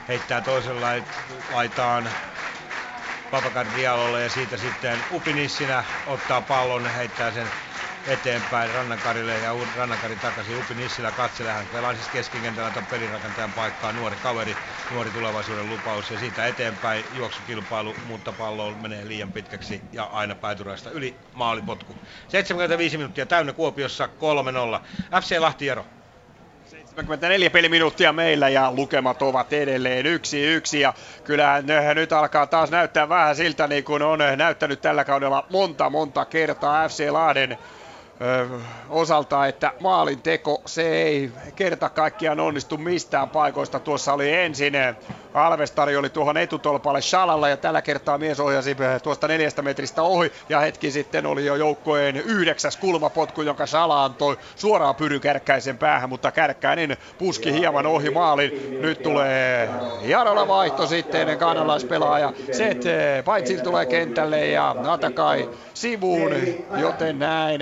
heittää 0.08 0.42
toisella 0.42 0.88
laitaan 1.52 2.10
Papakar 3.32 3.66
Dialolle 3.78 4.24
ja 4.24 4.30
siitä 4.30 4.58
sitten 4.58 5.00
Upinissinä 5.12 5.84
ottaa 6.08 6.42
pallon, 6.42 6.86
heittää 6.86 7.32
sen 7.32 7.48
eteenpäin 8.06 8.72
Rannankarille 8.74 9.40
ja 9.40 9.52
Rannankari 9.76 10.16
takaisin. 10.16 10.56
Upi 10.56 10.76
Nissilä 10.76 11.12
katselee, 11.12 11.52
hän 11.52 11.68
pelaa 11.68 11.94
siis 11.96 12.10
keskikentällä 12.10 12.72
tämän 12.72 12.88
pelirakentajan 12.88 13.54
paikkaa, 13.54 13.92
nuori 13.92 14.16
kaveri, 14.16 14.58
nuori 14.90 15.12
tulevaisuuden 15.12 15.70
lupaus 15.70 16.12
ja 16.12 16.18
siitä 16.18 16.48
eteenpäin 16.48 17.06
juoksukilpailu, 17.12 17.96
mutta 18.06 18.34
pallo 18.34 18.76
menee 18.76 19.08
liian 19.08 19.32
pitkäksi 19.32 19.82
ja 19.92 20.04
aina 20.04 20.36
päätyräistä 20.36 20.90
yli 20.90 21.20
maalipotku. 21.34 21.98
75 22.28 22.98
minuuttia 22.98 23.26
täynnä 23.26 23.54
Kuopiossa 23.54 24.10
3-0. 25.16 25.20
FC 25.22 25.40
Lahtiero. 25.40 25.86
74 26.66 27.50
peliminuuttia 27.50 28.14
meillä 28.14 28.50
ja 28.50 28.72
lukemat 28.72 29.22
ovat 29.22 29.54
edelleen 29.54 30.06
yksi 30.06 30.42
yksi 30.46 30.80
ja 30.80 30.94
kyllä 31.24 31.64
nyt 31.96 32.14
alkaa 32.14 32.48
taas 32.48 32.72
näyttää 32.72 33.10
vähän 33.10 33.36
siltä 33.36 33.68
niin 33.68 33.84
kuin 33.84 34.02
on 34.02 34.20
näyttänyt 34.36 34.82
tällä 34.82 35.06
kaudella 35.06 35.46
monta 35.50 35.90
monta 35.90 36.26
kertaa 36.26 36.90
FC 36.90 37.10
Lahden 37.10 37.58
osalta, 38.90 39.48
että 39.48 39.72
maalin 39.80 40.22
teko 40.22 40.62
se 40.66 41.02
ei 41.02 41.32
kerta 41.56 41.90
kaikkiaan 41.90 42.40
onnistu 42.40 42.78
mistään 42.78 43.30
paikoista. 43.30 43.80
Tuossa 43.80 44.14
oli 44.14 44.34
ensin 44.34 44.74
Alvestari 45.34 45.98
oli 45.98 46.10
tuohon 46.10 46.38
etutolpalle 46.38 47.02
Shalalla 47.02 47.50
ja 47.50 47.58
tällä 47.58 47.82
kertaa 47.82 48.18
mies 48.18 48.40
ohjasi 48.40 48.78
tuosta 49.04 49.28
neljästä 49.28 49.62
metristä 49.62 50.02
ohi 50.02 50.32
ja 50.50 50.60
hetki 50.60 50.92
sitten 50.92 51.26
oli 51.26 51.46
jo 51.46 51.56
joukkojen 51.56 52.18
yhdeksäs 52.18 52.78
kulmapotku, 52.78 53.42
jonka 53.42 53.66
Shala 53.66 54.06
antoi 54.06 54.38
suoraan 54.56 54.96
Pyry 54.96 55.20
Kärkkäisen 55.20 55.78
päähän, 55.78 56.10
mutta 56.10 56.32
Kärkkäinen 56.32 56.98
puski 57.18 57.54
hieman 57.54 57.86
ohi 57.86 58.10
maalin. 58.10 58.82
Nyt 58.82 59.04
tulee 59.04 59.70
Jarola 60.02 60.48
vaihto 60.48 60.88
sitten 60.88 61.38
kanalaispelaaja. 61.38 62.34
Set 62.52 62.82
Paitsil 63.26 63.60
tulee 63.60 63.86
kentälle 63.86 64.48
ja 64.48 64.76
Atakai 64.88 65.50
sivuun, 65.74 66.32
joten 66.78 67.20
näin 67.20 67.62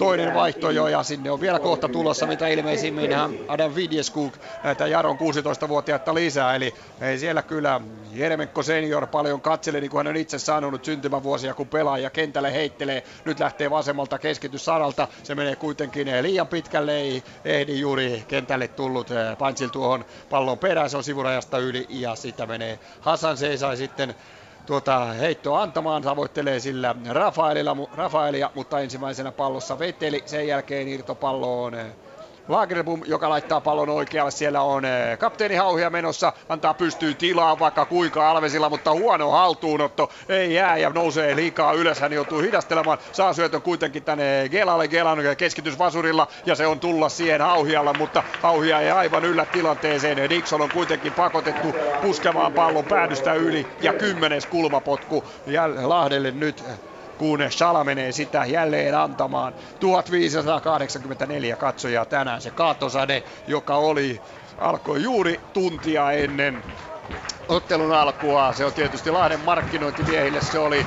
toinen 0.00 0.34
vaihto 0.34 0.70
jo 0.70 0.88
ja 0.88 1.02
sinne 1.02 1.30
on 1.30 1.40
vielä 1.40 1.58
kohta 1.58 1.88
tulossa 1.88 2.26
mitä 2.26 2.48
ilmeisimmin 2.48 3.10
Adam 3.48 3.74
Vidjeskuk 3.74 4.34
näitä 4.64 4.86
Jaron 4.86 5.18
16-vuotiaita 5.18 6.14
lisää. 6.14 6.54
Eli 6.54 6.74
ei 7.00 7.18
siellä 7.18 7.42
kyllä 7.42 7.80
Jeremenko 8.12 8.62
senior 8.62 9.06
paljon 9.06 9.40
katsele, 9.40 9.80
niin 9.80 9.90
kuin 9.90 9.98
hän 9.98 10.06
on 10.06 10.16
itse 10.16 10.38
sanonut 10.38 10.84
syntymävuosia, 10.84 11.54
kun 11.54 11.68
pelaaja 11.68 12.10
kentälle 12.10 12.52
heittelee. 12.52 13.02
Nyt 13.24 13.40
lähtee 13.40 13.70
vasemmalta 13.70 14.18
keskitys 14.18 14.64
saralta. 14.64 15.08
Se 15.22 15.34
menee 15.34 15.56
kuitenkin 15.56 16.08
liian 16.22 16.48
pitkälle, 16.48 16.96
ei 16.96 17.22
ehdi 17.44 17.80
juuri 17.80 18.24
kentälle 18.28 18.68
tullut 18.68 19.08
Pantsil 19.38 19.68
tuohon 19.68 20.04
pallon 20.30 20.58
perään. 20.58 20.90
Se 20.90 20.96
on 20.96 21.04
sivurajasta 21.04 21.58
yli 21.58 21.86
ja 21.88 22.14
sitä 22.14 22.46
menee 22.46 22.78
Hassan 23.00 23.36
Seisai 23.36 23.76
sitten 23.76 24.14
tuota 24.70 25.04
heittoa 25.04 25.62
antamaan. 25.62 26.02
Tavoittelee 26.02 26.60
sillä 26.60 26.94
Rafaelia, 27.96 28.50
mutta 28.54 28.80
ensimmäisenä 28.80 29.32
pallossa 29.32 29.78
Veteli. 29.78 30.22
Sen 30.26 30.46
jälkeen 30.46 30.88
irtopalloon 30.88 31.74
Lagerblom, 32.48 33.02
joka 33.06 33.28
laittaa 33.28 33.60
pallon 33.60 33.88
oikealle. 33.88 34.30
Siellä 34.30 34.62
on 34.62 34.84
eh, 34.84 35.18
kapteeni 35.18 35.54
Hauhia 35.54 35.90
menossa, 35.90 36.32
antaa 36.48 36.74
pystyyn 36.74 37.16
tilaa 37.16 37.58
vaikka 37.58 37.86
kuinka 37.86 38.30
Alvesilla, 38.30 38.68
mutta 38.68 38.92
huono 38.92 39.30
haltuunotto. 39.30 40.10
Ei 40.28 40.54
jää 40.54 40.76
ja 40.76 40.90
nousee 40.90 41.36
liikaa 41.36 41.72
ylös. 41.72 42.00
Hän 42.00 42.12
joutuu 42.12 42.40
hidastelemaan. 42.40 42.98
Saa 43.12 43.32
syötön 43.32 43.62
kuitenkin 43.62 44.04
tänne 44.04 44.48
Gelalle. 44.50 44.88
Gelan 44.88 45.18
keskitys 45.36 45.78
vasurilla 45.78 46.26
ja 46.46 46.54
se 46.54 46.66
on 46.66 46.80
tulla 46.80 47.08
siihen 47.08 47.40
Hauhialla, 47.40 47.94
mutta 47.94 48.22
Hauhia 48.42 48.80
ei 48.80 48.90
aivan 48.90 49.24
yllä 49.24 49.46
tilanteeseen. 49.46 50.30
Dixon 50.30 50.60
on 50.60 50.70
kuitenkin 50.70 51.12
pakotettu 51.12 51.74
puskemaan 52.02 52.52
pallon 52.52 52.84
päädystä 52.84 53.34
yli 53.34 53.66
ja 53.82 53.92
kymmenes 53.92 54.46
kulmapotku 54.46 55.24
Lahdelle 55.82 56.30
nyt 56.30 56.64
kun 57.20 57.40
Sala 57.50 57.84
menee 57.84 58.12
sitä 58.12 58.44
jälleen 58.46 58.94
antamaan. 58.94 59.54
1584 59.80 61.56
katsojaa 61.56 62.06
tänään 62.06 62.40
se 62.40 62.50
kaatosade, 62.50 63.22
joka 63.46 63.76
oli, 63.76 64.22
alkoi 64.58 65.02
juuri 65.02 65.50
tuntia 65.52 66.12
ennen 66.12 66.64
ottelun 67.50 67.92
alkua. 67.92 68.52
Se 68.52 68.64
on 68.64 68.72
tietysti 68.72 69.10
Lahden 69.10 69.40
markkinointimiehille, 69.40 70.40
se 70.40 70.58
oli 70.58 70.86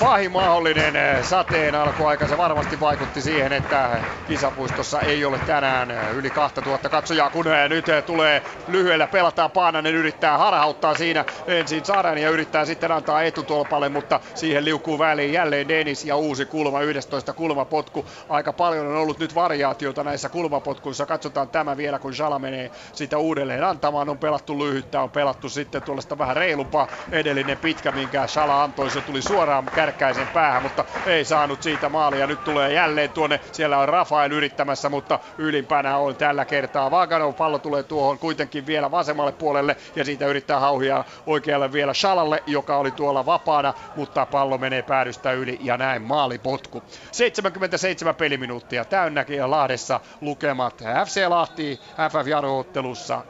pahin 0.00 0.32
mahdollinen 0.32 0.96
eh, 0.96 1.24
sateen 1.24 1.74
alkuaika. 1.74 2.28
Se 2.28 2.38
varmasti 2.38 2.80
vaikutti 2.80 3.20
siihen, 3.20 3.52
että 3.52 4.00
kisapuistossa 4.28 5.00
ei 5.00 5.24
ole 5.24 5.38
tänään 5.38 5.90
eh, 5.90 6.14
yli 6.14 6.30
2000 6.30 6.88
katsojaa, 6.88 7.30
kun 7.30 7.48
eh, 7.48 7.68
nyt 7.68 7.84
tulee 8.06 8.42
lyhyellä 8.68 9.06
pelataan 9.06 9.50
Paananen 9.50 9.94
yrittää 9.94 10.38
harhauttaa 10.38 10.94
siinä 10.94 11.24
ensin 11.46 11.84
Saran 11.84 12.18
ja 12.18 12.30
yrittää 12.30 12.64
sitten 12.64 12.92
antaa 12.92 13.22
etutolpalle, 13.22 13.88
mutta 13.88 14.20
siihen 14.34 14.64
liukuu 14.64 14.98
väliin 14.98 15.32
jälleen 15.32 15.68
Denis 15.68 16.04
ja 16.04 16.16
uusi 16.16 16.46
kulma, 16.46 16.80
11 16.80 17.32
kulmapotku. 17.32 18.06
Aika 18.28 18.52
paljon 18.52 18.86
on 18.86 18.96
ollut 18.96 19.18
nyt 19.18 19.34
variaatiota 19.34 20.04
näissä 20.04 20.28
kulmapotkuissa. 20.28 21.06
Katsotaan 21.06 21.48
tämä 21.48 21.76
vielä, 21.76 21.98
kun 21.98 22.14
Jala 22.18 22.38
menee 22.38 22.70
sitä 22.92 23.18
uudelleen 23.18 23.64
antamaan. 23.64 24.08
On 24.08 24.18
pelattu 24.18 24.58
lyhyttä, 24.58 25.00
on 25.00 25.10
pelattu 25.10 25.48
sitten 25.48 25.82
tuollaista 25.90 26.18
vähän 26.18 26.36
reilumpaa. 26.36 26.88
Edellinen 27.12 27.58
pitkä, 27.58 27.92
minkä 27.92 28.26
Shala 28.26 28.62
antoi, 28.62 28.90
se 28.90 29.00
tuli 29.00 29.22
suoraan 29.22 29.70
kärkkäisen 29.74 30.28
päähän, 30.28 30.62
mutta 30.62 30.84
ei 31.06 31.24
saanut 31.24 31.62
siitä 31.62 31.88
maalia. 31.88 32.26
Nyt 32.26 32.44
tulee 32.44 32.72
jälleen 32.72 33.10
tuonne, 33.10 33.40
siellä 33.52 33.78
on 33.78 33.88
Rafael 33.88 34.30
yrittämässä, 34.32 34.88
mutta 34.88 35.18
ylimpänä 35.38 35.96
on 35.96 36.16
tällä 36.16 36.44
kertaa 36.44 36.90
Vaganov. 36.90 37.34
Pallo 37.34 37.58
tulee 37.58 37.82
tuohon 37.82 38.18
kuitenkin 38.18 38.66
vielä 38.66 38.90
vasemmalle 38.90 39.32
puolelle 39.32 39.76
ja 39.96 40.04
siitä 40.04 40.26
yrittää 40.26 40.60
hauhia 40.60 41.04
oikealle 41.26 41.72
vielä 41.72 41.94
Shalalle, 41.94 42.42
joka 42.46 42.76
oli 42.76 42.90
tuolla 42.90 43.26
vapaana, 43.26 43.74
mutta 43.96 44.26
pallo 44.26 44.58
menee 44.58 44.82
päädystä 44.82 45.32
yli 45.32 45.58
ja 45.62 45.76
näin 45.76 46.02
maalipotku. 46.02 46.82
77 47.12 48.14
peliminuuttia 48.14 48.84
täynnäkin 48.84 49.36
ja 49.36 49.50
Lahdessa 49.50 50.00
lukemat 50.20 50.84
FC 51.06 51.26
Lahti 51.28 51.80
FF 52.10 52.26
Jaro-ottelussa 52.26 53.22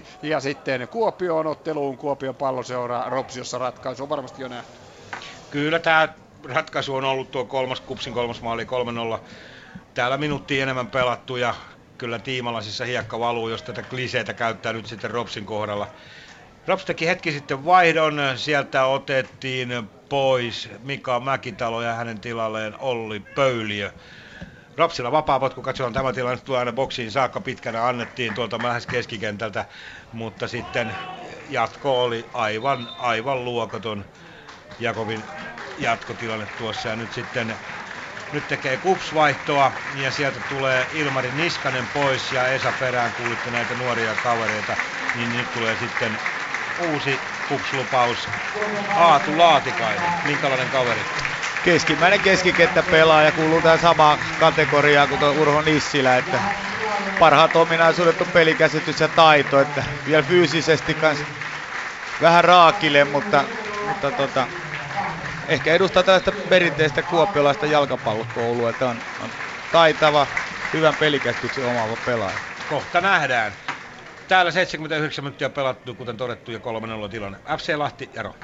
1-1 0.00 0.04
ja 0.22 0.40
sitten 0.40 0.88
Kuopioon 0.88 1.46
otteluun 1.78 1.98
Kuopion 1.98 2.34
palloseura 2.34 3.04
Ropsiossa 3.08 3.58
ratkaisu 3.58 4.02
on 4.02 4.08
varmasti 4.08 4.42
jo 4.42 4.48
nähty. 4.48 4.78
Kyllä 5.50 5.78
tämä 5.78 6.08
ratkaisu 6.44 6.94
on 6.94 7.04
ollut 7.04 7.30
tuo 7.30 7.44
kolmas, 7.44 7.80
kupsin 7.80 8.12
kolmas 8.12 8.42
maali 8.42 8.66
3-0. 9.16 9.20
Täällä 9.94 10.16
minuutti 10.16 10.60
enemmän 10.60 10.86
pelattu 10.86 11.36
ja 11.36 11.54
kyllä 11.98 12.18
tiimalasissa 12.18 12.84
hiekka 12.84 13.18
valuu, 13.18 13.48
jos 13.48 13.62
tätä 13.62 13.82
kliseitä 13.82 14.34
käyttää 14.34 14.72
nyt 14.72 14.86
sitten 14.86 15.10
Ropsin 15.10 15.46
kohdalla. 15.46 15.88
Rops 16.66 16.84
teki 16.84 17.06
hetki 17.06 17.32
sitten 17.32 17.64
vaihdon, 17.64 18.20
sieltä 18.36 18.84
otettiin 18.84 19.68
pois 20.08 20.68
Mika 20.82 21.20
Mäkitalo 21.20 21.82
ja 21.82 21.94
hänen 21.94 22.20
tilalleen 22.20 22.74
Olli 22.78 23.20
Pöyliö. 23.34 23.90
Ropsilla 24.76 25.12
vapaa 25.12 25.40
potku, 25.40 25.62
katsotaan 25.62 25.92
tämä 25.92 26.12
tilanne, 26.12 26.40
tulee 26.44 26.58
aina 26.58 26.72
boksiin 26.72 27.10
saakka 27.10 27.40
pitkänä, 27.40 27.86
annettiin 27.86 28.34
tuolta 28.34 28.62
lähes 28.62 28.86
keskikentältä, 28.86 29.64
mutta 30.12 30.48
sitten 30.48 30.96
jatko 31.48 32.02
oli 32.04 32.26
aivan, 32.34 32.88
aivan 32.98 33.44
luokaton. 33.44 34.04
Jakovin 34.78 35.24
jatkotilanne 35.78 36.46
tuossa 36.58 36.88
ja 36.88 36.96
nyt 36.96 37.12
sitten 37.12 37.54
nyt 38.32 38.48
tekee 38.48 38.76
kupsvaihtoa 38.76 39.72
ja 39.94 40.10
sieltä 40.10 40.40
tulee 40.48 40.86
Ilmari 40.92 41.30
Niskanen 41.32 41.86
pois 41.94 42.32
ja 42.32 42.48
Esa 42.48 42.72
perään 42.80 43.12
kuulitte 43.12 43.50
näitä 43.50 43.74
nuoria 43.74 44.14
kavereita, 44.22 44.76
niin 45.14 45.36
nyt 45.36 45.52
tulee 45.52 45.76
sitten 45.80 46.18
uusi 46.88 47.20
kupslupaus 47.48 48.28
Aatu 48.96 49.38
Laatikainen. 49.38 50.10
Minkälainen 50.24 50.68
kaveri? 50.68 51.00
Keskimmäinen 51.64 52.20
keskikenttä 52.20 52.82
pelaaja 52.82 53.32
kuuluu 53.32 53.60
tähän 53.62 53.78
samaan 53.78 54.18
kategoriaan 54.40 55.08
kuin 55.08 55.22
Urho 55.24 55.62
Nissilä, 55.62 56.16
että 56.18 56.40
parhaat 57.18 57.56
ominaisuudet 57.56 58.20
on 58.20 58.26
pelikäsitys 58.26 59.00
ja 59.00 59.08
taito, 59.08 59.60
että 59.60 59.84
vielä 60.06 60.22
fyysisesti 60.22 60.94
kans 60.94 61.18
vähän 62.22 62.44
raakille, 62.44 63.04
mutta, 63.04 63.44
mutta 63.88 64.10
tota, 64.10 64.46
ehkä 65.48 65.74
edustaa 65.74 66.02
tällaista 66.02 66.32
perinteistä 66.48 67.02
kuopiolaista 67.02 67.66
jalkapallokoulua, 67.66 68.70
että 68.70 68.88
on, 68.88 68.96
on 69.22 69.28
taitava, 69.72 70.26
hyvän 70.72 70.94
pelikäsityksen 71.00 71.66
omaava 71.66 71.96
pelaaja. 72.06 72.38
Kohta 72.70 73.00
nähdään. 73.00 73.52
Täällä 74.28 74.50
79 74.50 75.24
minuuttia 75.24 75.50
pelattu, 75.50 75.94
kuten 75.94 76.16
todettu, 76.16 76.50
ja 76.50 76.58
3-0 77.06 77.08
tilanne. 77.10 77.38
FC 77.58 77.74
Lahti, 77.76 78.10
Jaro. 78.14 78.34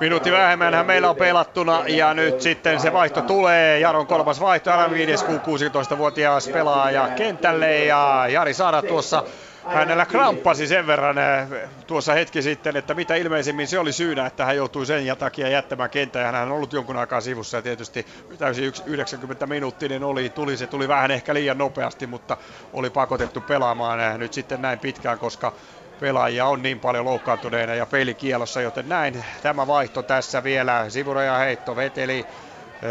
Minuutti 0.00 0.32
vähemmän 0.32 0.86
meillä 0.86 1.10
on 1.10 1.16
pelattuna 1.16 1.82
ja 1.86 2.14
nyt 2.14 2.40
sitten 2.40 2.80
se 2.80 2.92
vaihto 2.92 3.20
tulee. 3.20 3.80
Jaron 3.80 4.06
kolmas 4.06 4.40
vaihto, 4.40 4.72
Alan 4.72 4.90
5 4.90 5.24
16-vuotias 5.24 6.48
pelaaja 6.48 7.08
kentälle 7.08 7.84
ja 7.84 8.26
Jari 8.28 8.54
Saada 8.54 8.82
tuossa 8.82 9.24
hänellä 9.66 10.06
kramppasi 10.06 10.66
sen 10.66 10.86
verran 10.86 11.18
eh, 11.18 11.68
tuossa 11.86 12.14
hetki 12.14 12.42
sitten, 12.42 12.76
että 12.76 12.94
mitä 12.94 13.14
ilmeisimmin 13.14 13.68
se 13.68 13.78
oli 13.78 13.92
syynä, 13.92 14.26
että 14.26 14.44
hän 14.44 14.56
joutui 14.56 14.86
sen 14.86 15.16
takia 15.18 15.48
jättämään 15.48 15.90
kentän. 15.90 16.22
Ja 16.22 16.32
hän 16.32 16.48
on 16.48 16.56
ollut 16.56 16.72
jonkun 16.72 16.96
aikaa 16.96 17.20
sivussa 17.20 17.56
ja 17.56 17.62
tietysti 17.62 18.06
täysin 18.38 18.72
90 18.86 19.46
minuuttinen 19.46 20.04
oli, 20.04 20.28
tuli, 20.28 20.56
se 20.56 20.66
tuli 20.66 20.88
vähän 20.88 21.10
ehkä 21.10 21.34
liian 21.34 21.58
nopeasti, 21.58 22.06
mutta 22.06 22.36
oli 22.72 22.90
pakotettu 22.90 23.40
pelaamaan 23.40 24.00
eh, 24.00 24.18
nyt 24.18 24.32
sitten 24.32 24.62
näin 24.62 24.78
pitkään, 24.78 25.18
koska 25.18 25.52
pelaajia 26.00 26.46
on 26.46 26.62
niin 26.62 26.80
paljon 26.80 27.04
loukkaantuneena 27.04 27.74
ja 27.74 27.86
pelikielossa, 27.86 28.60
joten 28.60 28.88
näin 28.88 29.24
tämä 29.42 29.66
vaihto 29.66 30.02
tässä 30.02 30.44
vielä. 30.44 30.90
Sivuraja 30.90 31.38
heitto 31.38 31.76
veteli 31.76 32.26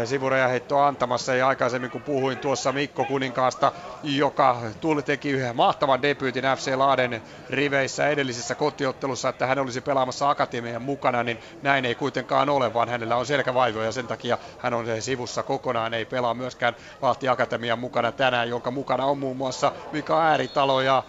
sivurajaheittoa 0.04 0.86
antamassa. 0.86 1.34
Ja 1.34 1.48
aikaisemmin 1.48 1.90
kun 1.90 2.02
puhuin 2.02 2.38
tuossa 2.38 2.72
Mikko 2.72 3.04
Kuninkaasta, 3.04 3.72
joka 4.02 4.60
tuli 4.80 5.02
teki 5.02 5.30
yhden 5.30 5.56
mahtavan 5.56 6.02
debyytin 6.02 6.44
FC 6.56 6.74
Laaden 6.76 7.22
riveissä 7.50 8.08
edellisessä 8.08 8.54
kotiottelussa, 8.54 9.28
että 9.28 9.46
hän 9.46 9.58
olisi 9.58 9.80
pelaamassa 9.80 10.30
akatemian 10.30 10.82
mukana, 10.82 11.22
niin 11.22 11.38
näin 11.62 11.84
ei 11.84 11.94
kuitenkaan 11.94 12.48
ole, 12.48 12.74
vaan 12.74 12.88
hänellä 12.88 13.16
on 13.16 13.26
selkävaivoja. 13.26 13.84
Ja 13.84 13.92
sen 13.92 14.06
takia 14.06 14.38
hän 14.58 14.74
on 14.74 14.86
sivussa 15.00 15.42
kokonaan, 15.42 15.94
ei 15.94 16.04
pelaa 16.04 16.34
myöskään 16.34 16.76
Lahti 17.02 17.28
Akatemian 17.28 17.78
mukana 17.78 18.12
tänään, 18.12 18.48
jonka 18.48 18.70
mukana 18.70 19.04
on 19.04 19.18
muun 19.18 19.36
muassa 19.36 19.72
Mika 19.92 20.22
Ääritalo 20.22 20.80
ja 20.80 21.02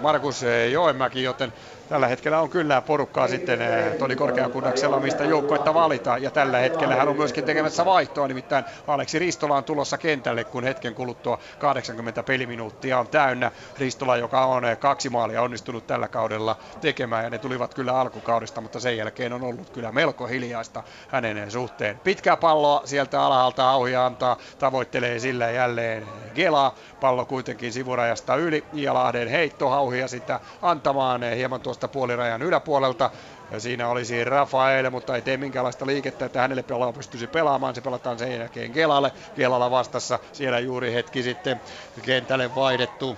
Markus 0.00 0.44
Joenmäki, 0.72 1.22
joten 1.22 1.52
tällä 1.90 2.06
hetkellä 2.06 2.40
on 2.40 2.50
kyllä 2.50 2.80
porukkaa 2.80 3.28
sitten 3.28 3.62
eh, 3.62 3.96
Toni 3.98 4.16
Korkeakunnaksella, 4.16 5.00
mistä 5.00 5.24
joukkoetta 5.24 5.74
valita. 5.74 6.18
Ja 6.18 6.30
tällä 6.30 6.58
hetkellä 6.58 6.96
hän 6.96 7.08
on 7.08 7.16
myöskin 7.16 7.44
tekemässä 7.44 7.84
vaihtoa, 7.84 8.28
nimittäin 8.28 8.64
Aleksi 8.86 9.18
Ristola 9.18 9.56
on 9.56 9.64
tulossa 9.64 9.98
kentälle, 9.98 10.44
kun 10.44 10.64
hetken 10.64 10.94
kuluttua 10.94 11.38
80 11.58 12.22
peliminuuttia 12.22 12.98
on 12.98 13.08
täynnä. 13.08 13.52
Ristola, 13.78 14.16
joka 14.16 14.46
on 14.46 14.64
eh, 14.64 14.78
kaksi 14.78 15.08
maalia 15.08 15.42
onnistunut 15.42 15.86
tällä 15.86 16.08
kaudella 16.08 16.56
tekemään, 16.80 17.24
ja 17.24 17.30
ne 17.30 17.38
tulivat 17.38 17.74
kyllä 17.74 18.00
alkukaudesta, 18.00 18.60
mutta 18.60 18.80
sen 18.80 18.96
jälkeen 18.96 19.32
on 19.32 19.42
ollut 19.42 19.70
kyllä 19.70 19.92
melko 19.92 20.26
hiljaista 20.26 20.82
hänen 21.08 21.50
suhteen. 21.50 22.00
Pitkää 22.04 22.36
palloa 22.36 22.82
sieltä 22.84 23.22
alhaalta 23.22 23.70
Auhi 23.70 23.96
antaa, 23.96 24.36
tavoittelee 24.58 25.18
sillä 25.18 25.50
jälleen 25.50 26.06
Gela. 26.34 26.74
Pallo 27.00 27.24
kuitenkin 27.24 27.72
sivurajasta 27.72 28.36
yli, 28.36 28.64
ja 28.72 28.94
Lahden 28.94 29.28
heitto 29.28 29.68
Hauhia 29.68 30.08
sitä 30.08 30.40
antamaan 30.62 31.22
hieman 31.22 31.60
tuosta 31.60 31.88
puolirajan 31.88 32.42
yläpuolelta. 32.42 33.10
Ja 33.50 33.60
siinä 33.60 33.88
olisi 33.88 34.24
Rafael, 34.24 34.90
mutta 34.90 35.14
ei 35.14 35.22
tee 35.22 35.36
minkäänlaista 35.36 35.86
liikettä, 35.86 36.24
että 36.24 36.40
hänelle 36.40 36.62
pelaa 36.62 36.92
pystyisi 36.92 37.26
pelaamaan. 37.26 37.74
Se 37.74 37.80
pelataan 37.80 38.18
sen 38.18 38.38
jälkeen 38.38 38.72
Kelalle. 38.72 39.12
Kelalla 39.36 39.70
vastassa 39.70 40.18
siellä 40.32 40.58
juuri 40.58 40.94
hetki 40.94 41.22
sitten 41.22 41.60
kentälle 42.02 42.54
vaihdettu 42.54 43.16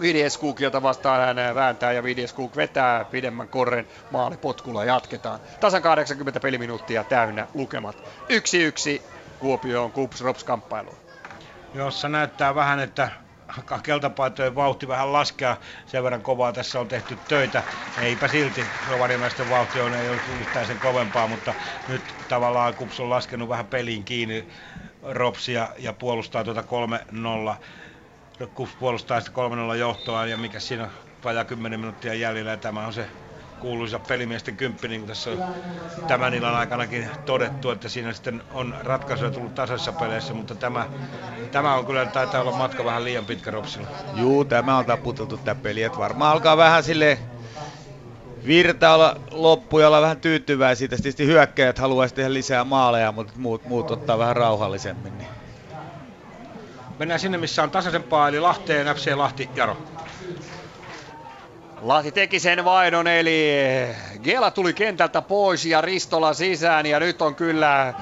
Vidieskuk, 0.00 0.60
jota 0.60 0.82
vastaan 0.82 1.36
hän 1.36 1.54
vääntää 1.54 1.92
ja 1.92 2.02
Vidieskuk 2.02 2.56
vetää 2.56 3.04
pidemmän 3.04 3.48
korren 3.48 3.88
maalipotkulla 4.10 4.84
jatketaan. 4.84 5.40
Tasan 5.60 5.82
80 5.82 6.40
peliminuuttia 6.40 7.04
täynnä 7.04 7.46
lukemat. 7.54 7.96
1-1 8.98 9.02
Kuopioon 9.38 9.92
Kups 9.92 10.20
Rops 10.20 10.44
kamppailu. 10.44 11.05
Jossa 11.74 12.08
näyttää 12.08 12.54
vähän, 12.54 12.80
että 12.80 13.10
keltapaitojen 13.82 14.54
vauhti 14.54 14.88
vähän 14.88 15.12
laskea. 15.12 15.56
Sen 15.86 16.02
verran 16.04 16.22
kovaa 16.22 16.52
tässä 16.52 16.80
on 16.80 16.88
tehty 16.88 17.16
töitä. 17.28 17.64
Eipä 17.96 18.28
silti 18.28 18.70
Rovaniemeisten 18.86 19.48
vauhti 19.48 19.80
on, 19.80 19.94
ei 19.94 20.08
ole 20.08 20.20
yhtään 20.28 20.66
sen 20.66 20.78
kovempaa, 20.78 21.26
mutta 21.26 21.54
nyt 21.86 22.16
tavallaan 22.28 22.74
Kups 22.74 23.00
on 23.00 23.10
laskenut 23.10 23.48
vähän 23.48 23.66
peliin 23.66 24.04
kiinni 24.04 24.48
Ropsia 25.02 25.68
ja 25.78 25.92
puolustaa 25.92 26.44
tuota 26.44 26.64
3-0 28.42 28.46
Kups 28.54 28.76
puolustaa 28.76 29.20
sitä 29.20 29.32
3-0 29.72 29.76
johtoa 29.76 30.26
ja 30.26 30.36
mikä 30.36 30.60
siinä 30.60 30.84
on 30.84 30.90
vajaa 31.24 31.44
10 31.44 31.80
minuuttia 31.80 32.14
jäljellä 32.14 32.50
ja 32.50 32.56
tämä 32.56 32.86
on 32.86 32.92
se 32.92 33.08
kuuluisa 33.60 33.98
pelimiesten 33.98 34.56
kymppi, 34.56 34.88
niin 34.88 35.00
kuin 35.00 35.08
tässä 35.08 35.30
on 35.30 35.44
tämän 36.08 36.34
illan 36.34 36.54
aikanakin 36.54 37.08
todettu, 37.26 37.70
että 37.70 37.88
siinä 37.88 38.12
sitten 38.12 38.42
on 38.52 38.74
ratkaisuja 38.82 39.30
tullut 39.30 39.54
tasaisissa 39.54 39.92
peleissä, 39.92 40.34
mutta 40.34 40.54
tämä, 40.54 40.86
tämä 41.52 41.74
on 41.74 41.86
kyllä, 41.86 42.06
taitaa 42.06 42.40
olla 42.40 42.56
matka 42.56 42.84
vähän 42.84 43.04
liian 43.04 43.24
pitkä 43.24 43.50
Ropsilla. 43.50 43.88
Juu, 44.14 44.44
tämä 44.44 44.78
on 44.78 44.84
taputeltu 44.84 45.36
tämä 45.36 45.60
peli, 45.62 45.82
että 45.82 45.98
varmaan 45.98 46.32
alkaa 46.32 46.56
vähän 46.56 46.82
sille 46.82 47.18
virta 48.46 48.94
olla 48.94 49.16
loppu 49.30 49.78
ja 49.78 49.86
olla 49.86 50.02
vähän 50.02 50.20
tyytyväisiä. 50.20 50.88
Tietysti 50.88 51.26
hyökkäjät 51.26 51.78
haluaisi 51.78 52.14
tehdä 52.14 52.32
lisää 52.32 52.64
maaleja, 52.64 53.12
mutta 53.12 53.32
muut, 53.36 53.64
muut 53.64 53.90
ottaa 53.90 54.18
vähän 54.18 54.36
rauhallisemmin. 54.36 55.18
Niin. 55.18 55.28
Mennään 56.98 57.20
sinne, 57.20 57.38
missä 57.38 57.62
on 57.62 57.70
tasaisempaa, 57.70 58.28
eli 58.28 58.40
Lahteen 58.40 58.96
FC 58.96 59.14
Lahti, 59.14 59.50
Jaro. 59.54 59.76
Lahti 61.86 62.12
teki 62.12 62.40
sen 62.40 62.64
vaihdon, 62.64 63.06
eli 63.06 63.50
Gela 64.24 64.50
tuli 64.50 64.74
kentältä 64.74 65.22
pois 65.22 65.64
ja 65.66 65.80
Ristola 65.80 66.34
sisään 66.34 66.86
ja 66.86 67.00
nyt 67.00 67.22
on 67.22 67.36
kyllä 67.36 67.94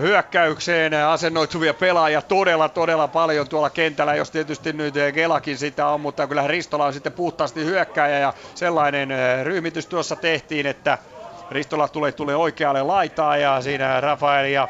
hyökkäykseen 0.00 0.94
asennoituvia 1.06 1.74
pelaajia 1.74 2.22
todella, 2.22 2.68
todella 2.68 3.08
paljon 3.08 3.48
tuolla 3.48 3.70
kentällä, 3.70 4.14
jos 4.14 4.30
tietysti 4.30 4.72
nyt 4.72 4.94
Gelakin 5.14 5.58
sitä 5.58 5.86
on, 5.88 6.00
mutta 6.00 6.26
kyllä 6.26 6.46
Ristola 6.46 6.86
on 6.86 6.92
sitten 6.92 7.12
puhtaasti 7.12 7.64
hyökkääjä 7.64 8.18
ja 8.18 8.32
sellainen 8.54 9.08
ryhmitys 9.42 9.86
tuossa 9.86 10.16
tehtiin, 10.16 10.66
että 10.66 10.98
Ristola 11.50 11.88
tulee, 11.88 12.12
tulee 12.12 12.36
oikealle 12.36 12.82
laitaan 12.82 13.40
ja 13.40 13.60
siinä 13.62 14.00
Rafael 14.00 14.44
ja 14.46 14.68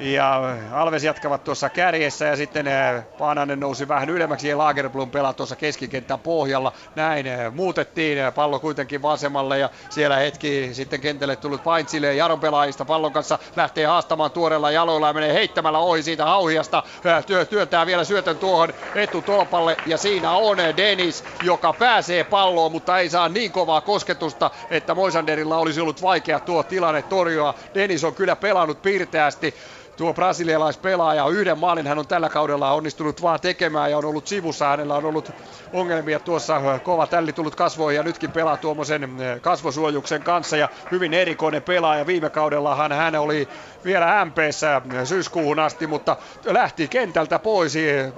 ja 0.00 0.40
Alves 0.72 1.04
jatkavat 1.04 1.44
tuossa 1.44 1.68
kärjessä 1.68 2.24
ja 2.24 2.36
sitten 2.36 2.66
eh, 2.66 3.02
Paananen 3.18 3.60
nousi 3.60 3.88
vähän 3.88 4.10
ylemmäksi 4.10 4.48
ja 4.48 4.58
Lagerblom 4.58 5.10
pelaa 5.10 5.32
tuossa 5.32 5.56
keskikentän 5.56 6.18
pohjalla. 6.18 6.72
Näin 6.96 7.26
eh, 7.26 7.52
muutettiin 7.52 8.32
pallo 8.32 8.58
kuitenkin 8.58 9.02
vasemmalle 9.02 9.58
ja 9.58 9.70
siellä 9.90 10.16
hetki 10.16 10.68
sitten 10.72 11.00
kentälle 11.00 11.36
tullut 11.36 11.64
Paintsille 11.64 12.14
Jaron 12.14 12.40
pelaajista 12.40 12.84
pallon 12.84 13.12
kanssa 13.12 13.38
lähtee 13.56 13.86
haastamaan 13.86 14.30
tuorella 14.30 14.70
jaloilla 14.70 15.06
ja 15.06 15.12
menee 15.12 15.34
heittämällä 15.34 15.78
ohi 15.78 16.02
siitä 16.02 16.24
hauhiasta. 16.24 16.82
Työ, 17.26 17.44
työntää 17.44 17.86
vielä 17.86 18.04
syötön 18.04 18.38
tuohon 18.38 18.72
etutolpalle 18.94 19.76
ja 19.86 19.98
siinä 19.98 20.30
on 20.30 20.56
Dennis, 20.76 21.24
joka 21.42 21.72
pääsee 21.72 22.24
palloon, 22.24 22.72
mutta 22.72 22.98
ei 22.98 23.08
saa 23.08 23.28
niin 23.28 23.52
kovaa 23.52 23.80
kosketusta, 23.80 24.50
että 24.70 24.94
Moisanderilla 24.94 25.58
olisi 25.58 25.80
ollut 25.80 26.02
vaikea 26.02 26.40
tuo 26.40 26.62
tilanne 26.62 27.02
torjua. 27.02 27.54
Dennis 27.74 28.04
on 28.04 28.14
kyllä 28.14 28.36
pelannut 28.36 28.82
piirteästi 28.82 29.54
tuo 30.00 30.14
brasilialaispelaaja. 30.14 31.28
Yhden 31.28 31.58
maalin 31.58 31.86
hän 31.86 31.98
on 31.98 32.06
tällä 32.06 32.28
kaudella 32.28 32.72
onnistunut 32.72 33.22
vaan 33.22 33.40
tekemään 33.40 33.90
ja 33.90 33.98
on 33.98 34.04
ollut 34.04 34.26
sivussa. 34.26 34.68
Hänellä 34.68 34.94
on 34.94 35.04
ollut 35.04 35.30
ongelmia 35.72 36.20
tuossa 36.20 36.80
kova 36.82 37.06
tälli 37.06 37.32
tullut 37.32 37.54
kasvoihin 37.54 37.96
ja 37.96 38.02
nytkin 38.02 38.32
pelaa 38.32 38.56
tuommoisen 38.56 39.16
kasvosuojuksen 39.40 40.22
kanssa 40.22 40.56
ja 40.56 40.68
hyvin 40.90 41.14
erikoinen 41.14 41.62
pelaaja. 41.62 42.06
Viime 42.06 42.30
kaudellahan 42.30 42.92
hän 42.92 43.14
oli 43.16 43.48
vielä 43.84 44.24
MPssä 44.24 44.82
syyskuuhun 45.04 45.58
asti, 45.58 45.86
mutta 45.86 46.16
lähti 46.44 46.88
kentältä 46.88 47.38
pois. 47.38 47.74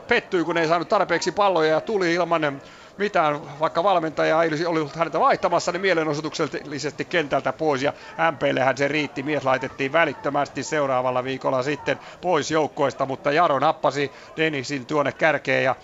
Pettyi, 0.08 0.44
kun 0.44 0.58
ei 0.58 0.68
saanut 0.68 0.88
tarpeeksi 0.88 1.32
palloja 1.32 1.70
ja 1.70 1.80
tuli 1.80 2.14
ilman 2.14 2.62
mitään, 2.96 3.58
vaikka 3.60 3.82
valmentaja 3.82 4.42
ei 4.42 4.48
olisi 4.48 4.66
ollut 4.66 4.96
häntä 4.96 5.20
vaihtamassa, 5.20 5.72
niin 5.72 5.80
mielenosoituksellisesti 5.80 7.04
kentältä 7.04 7.52
pois 7.52 7.82
ja 7.82 7.92
MPllehän 8.32 8.76
se 8.76 8.88
riitti. 8.88 9.22
Mies 9.22 9.44
laitettiin 9.44 9.92
välittömästi 9.92 10.62
seuraavalla 10.62 11.24
viikolla 11.24 11.62
sitten 11.62 12.00
pois 12.20 12.50
joukkoista, 12.50 13.06
mutta 13.06 13.32
Jaro 13.32 13.58
nappasi 13.58 14.12
Denisin 14.36 14.86
tuonne 14.86 15.12
kärkeen 15.12 15.64
ja 15.64 15.76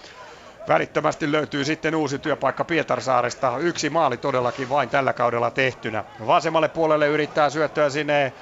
Välittömästi 0.68 1.32
löytyy 1.32 1.64
sitten 1.64 1.94
uusi 1.94 2.18
työpaikka 2.18 2.64
Pietarsaaresta. 2.64 3.58
Yksi 3.58 3.90
maali 3.90 4.16
todellakin 4.16 4.68
vain 4.68 4.90
tällä 4.90 5.12
kaudella 5.12 5.50
tehtynä. 5.50 6.04
Vasemmalle 6.26 6.68
puolelle 6.68 7.06
yrittää 7.06 7.50
syöttöä 7.50 7.90
sinne 7.90 8.32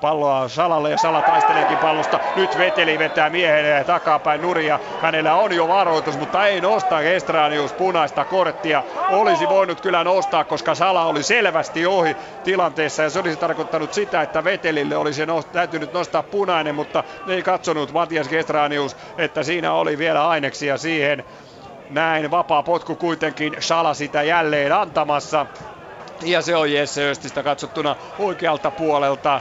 palloa 0.00 0.48
Salalle 0.48 0.90
ja 0.90 0.98
Sala 0.98 1.22
taisteleekin 1.22 1.78
pallosta. 1.78 2.20
Nyt 2.34 2.56
Veteli 2.56 2.98
vetää 2.98 3.30
miehen 3.30 3.86
takapäin 3.86 4.40
nuria. 4.40 4.80
Hänellä 4.98 5.34
on 5.34 5.52
jo 5.52 5.68
varoitus, 5.68 6.18
mutta 6.18 6.46
ei 6.46 6.60
nosta 6.60 7.00
Estranius 7.00 7.74
punaista 7.74 8.24
korttia. 8.24 8.84
Olisi 9.08 9.48
voinut 9.48 9.80
kyllä 9.80 10.04
nostaa, 10.04 10.44
koska 10.44 10.74
Sala 10.74 11.04
oli 11.06 11.22
selvästi 11.22 11.86
ohi 11.86 12.16
tilanteessa 12.42 13.02
ja 13.02 13.10
se 13.10 13.18
olisi 13.18 13.36
tarkoittanut 13.36 13.92
sitä, 13.92 14.22
että 14.22 14.44
Vetelille 14.44 14.96
olisi 14.96 15.24
nost- 15.24 15.50
täytynyt 15.52 15.92
nostaa 15.92 16.22
punainen, 16.22 16.74
mutta 16.74 17.04
ei 17.26 17.42
katsonut 17.42 17.92
Matias 17.92 18.28
Gestranius, 18.28 18.96
että 19.18 19.42
siinä 19.42 19.72
oli 19.72 19.98
vielä 19.98 20.28
aineksia 20.28 20.78
siihen. 20.78 21.24
Näin 21.90 22.30
vapaa 22.30 22.62
potku 22.62 22.96
kuitenkin 22.96 23.56
Sala 23.60 23.94
sitä 23.94 24.22
jälleen 24.22 24.72
antamassa. 24.72 25.46
Ja 26.22 26.42
se 26.42 26.56
on 26.56 26.72
Jesse 26.72 27.10
Östistä 27.10 27.42
katsottuna 27.42 27.96
oikealta 28.18 28.70
puolelta 28.70 29.40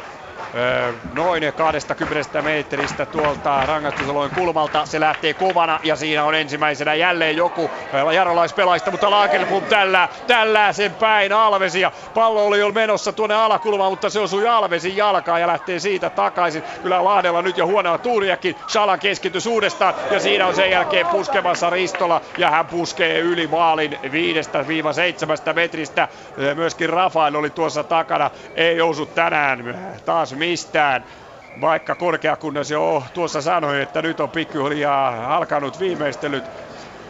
noin 1.14 1.54
20 1.56 2.42
metristä 2.42 3.06
tuolta 3.06 3.66
rangaistusolojen 3.66 4.32
kulmalta. 4.32 4.86
Se 4.86 5.00
lähtee 5.00 5.34
kovana 5.34 5.80
ja 5.84 5.96
siinä 5.96 6.24
on 6.24 6.36
ensimmäisenä 6.36 6.94
jälleen 6.94 7.38
joku 7.38 7.72
jarolaispelaista, 8.14 8.92
mutta 8.92 9.12
Lagerblom 9.12 9.64
tällä, 9.64 10.10
tällä 10.28 10.74
sen 10.74 10.96
päin 10.96 11.34
Alvesia. 11.34 11.92
Pallo 12.14 12.46
oli 12.46 12.60
jo 12.60 12.72
menossa 12.72 13.14
tuonne 13.14 13.36
alakulmaan, 13.36 13.92
mutta 13.92 14.10
se 14.10 14.20
osui 14.20 14.48
Alvesin 14.48 14.98
jalkaan 14.98 15.42
ja 15.42 15.48
lähtee 15.48 15.80
siitä 15.80 16.10
takaisin. 16.10 16.64
Kyllä 16.82 17.04
Lahdella 17.04 17.42
nyt 17.42 17.58
jo 17.58 17.68
huonoa 17.68 17.98
tuuriakin. 17.98 18.56
Salan 18.68 19.00
keskitys 19.00 19.46
uudestaan 19.48 19.94
ja 20.12 20.20
siinä 20.20 20.48
on 20.48 20.56
sen 20.56 20.72
jälkeen 20.72 21.08
puskemassa 21.08 21.70
Ristola 21.70 22.22
ja 22.38 22.52
hän 22.52 22.66
puskee 22.66 23.20
yli 23.20 23.48
maalin 23.48 23.98
5-7 25.52 25.54
metristä. 25.54 26.08
Myöskin 26.56 26.90
Rafael 26.90 27.36
oli 27.36 27.50
tuossa 27.50 27.84
takana. 27.84 28.32
Ei 28.56 28.82
osu 28.82 29.06
tänään 29.06 29.76
taas 30.06 30.37
mistään. 30.38 31.04
Vaikka 31.62 31.96
korkeakunnassa 31.96 32.74
jo 32.74 33.04
tuossa 33.14 33.42
sanoi, 33.42 33.82
että 33.82 34.02
nyt 34.02 34.20
on 34.20 34.30
pikkuhiljaa 34.30 35.36
alkanut 35.36 35.80
viimeistelyt 35.80 36.44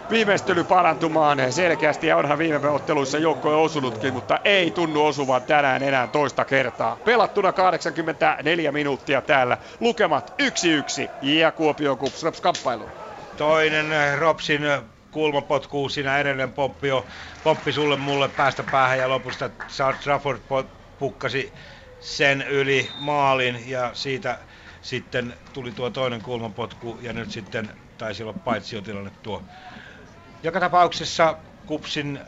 viimeistely 0.09 0.63
parantumaan 0.63 1.53
selkeästi 1.53 2.07
ja 2.07 2.17
onhan 2.17 2.37
viime 2.37 2.69
otteluissa 2.69 3.17
joukkoja 3.17 3.57
osunutkin, 3.57 4.13
mutta 4.13 4.39
ei 4.43 4.71
tunnu 4.71 5.05
osuvan 5.05 5.41
tänään 5.41 5.83
enää 5.83 6.07
toista 6.07 6.45
kertaa. 6.45 6.97
Pelattuna 7.05 7.53
84 7.53 8.71
minuuttia 8.71 9.21
täällä. 9.21 9.57
Lukemat 9.79 10.33
1-1 10.41 11.09
ja 11.21 11.51
Kuopio 11.51 11.95
Kups 11.95 12.25
kamppailu. 12.41 12.89
Toinen 13.37 13.91
eh, 13.91 14.19
Ropsin 14.19 14.63
eh, 14.63 14.81
kulmapotku, 15.11 15.89
siinä 15.89 16.17
edellinen 16.17 16.53
poppi, 16.53 16.87
jo, 16.87 17.05
poppi 17.43 17.71
sulle 17.71 17.95
mulle 17.95 18.29
päästä 18.29 18.63
päähän 18.71 18.99
ja 18.99 19.09
lopusta 19.09 19.49
Trafford 20.03 20.39
pukkasi 20.99 21.53
sen 22.07 22.41
yli 22.41 22.91
maalin 22.95 23.69
ja 23.69 23.91
siitä 23.93 24.37
sitten 24.81 25.33
tuli 25.53 25.71
tuo 25.71 25.89
toinen 25.89 26.21
kulmapotku 26.21 26.99
ja 27.01 27.13
nyt 27.13 27.31
sitten 27.31 27.69
taisi 27.97 28.23
olla 28.23 28.33
paitsiotilanne 28.33 29.11
tuo. 29.23 29.43
Joka 30.43 30.59
tapauksessa 30.59 31.37
Kupsin, 31.65 32.19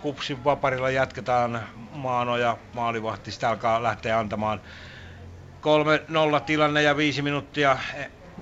Kupsin 0.00 0.44
vaparilla 0.44 0.90
jatketaan 0.90 1.68
maanoja, 1.90 2.56
maalivahti 2.72 3.32
sitä 3.32 3.48
alkaa 3.50 3.82
lähteä 3.82 4.18
antamaan. 4.18 4.60
3-0 6.38 6.40
tilanne 6.46 6.82
ja 6.82 6.96
viisi 6.96 7.22
minuuttia. 7.22 7.78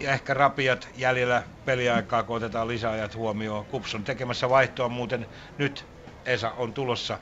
Ja 0.00 0.12
ehkä 0.12 0.34
rapiat 0.34 0.88
jäljellä 0.96 1.42
peliaikaa, 1.64 2.22
kun 2.22 2.36
otetaan 2.36 2.68
lisäajat 2.68 3.14
huomioon. 3.14 3.66
Kups 3.66 3.94
on 3.94 4.04
tekemässä 4.04 4.48
vaihtoa 4.48 4.88
muuten. 4.88 5.26
Nyt 5.58 5.86
Esa 6.26 6.50
on 6.50 6.74
tulossa 6.74 7.18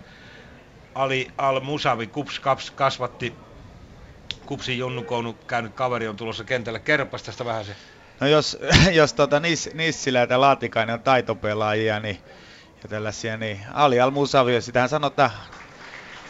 Ali 0.97 1.31
Al-Musavi, 1.39 2.07
Kups 2.07 2.41
Kaps 2.41 2.71
kasvatti 2.71 3.35
Kupsin 4.47 4.79
junnukounu 4.79 5.33
käynyt 5.33 5.75
kaveri 5.75 6.09
on 6.09 6.17
tulossa 6.17 6.45
kentälle. 6.45 6.79
Kerropas 6.79 7.23
tästä 7.23 7.45
vähän 7.45 7.65
se. 7.65 7.77
No 8.21 8.27
jos, 8.27 8.59
jos 8.93 9.13
tota 9.13 9.41
Nis, 9.41 9.71
Nissilä 9.75 10.27
ja 10.31 10.41
Laatikainen 10.41 10.95
on 10.95 11.01
taitopelaajia, 11.01 12.01
niin 12.01 12.19
ja 12.83 12.89
tällaisia, 12.89 13.37
niin 13.37 13.61
Ali 13.73 14.01
Al-Musavi, 14.01 14.61
sitähän 14.61 14.89
sanotaan 14.89 15.31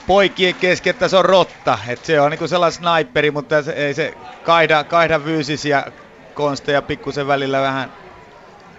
poikien 0.07 0.55
kesken, 0.55 0.91
että 0.91 1.09
se 1.09 1.17
on 1.17 1.25
rotta. 1.25 1.79
että 1.89 2.07
se 2.07 2.21
on 2.21 2.31
niinku 2.31 2.49
sellainen 2.49 2.79
sniperi, 2.79 3.31
mutta 3.31 3.63
se, 3.63 3.73
ei 3.73 3.95
se 3.95 4.15
kaihda, 4.43 4.85
kaihda 4.85 5.21
fyysisiä 5.21 5.85
konsteja 6.35 6.83
pikkusen 6.83 7.27
välillä 7.27 7.61
vähän 7.61 7.93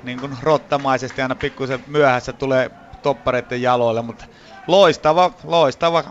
niin 0.03 0.19
rottamaisesti 0.41 1.21
aina 1.21 1.35
pikkusen 1.35 1.83
myöhässä 1.87 2.33
tulee 2.33 2.71
toppareiden 3.01 3.61
jaloille, 3.61 4.01
mutta 4.01 4.25
loistava, 4.67 5.31
loistava 5.43 6.03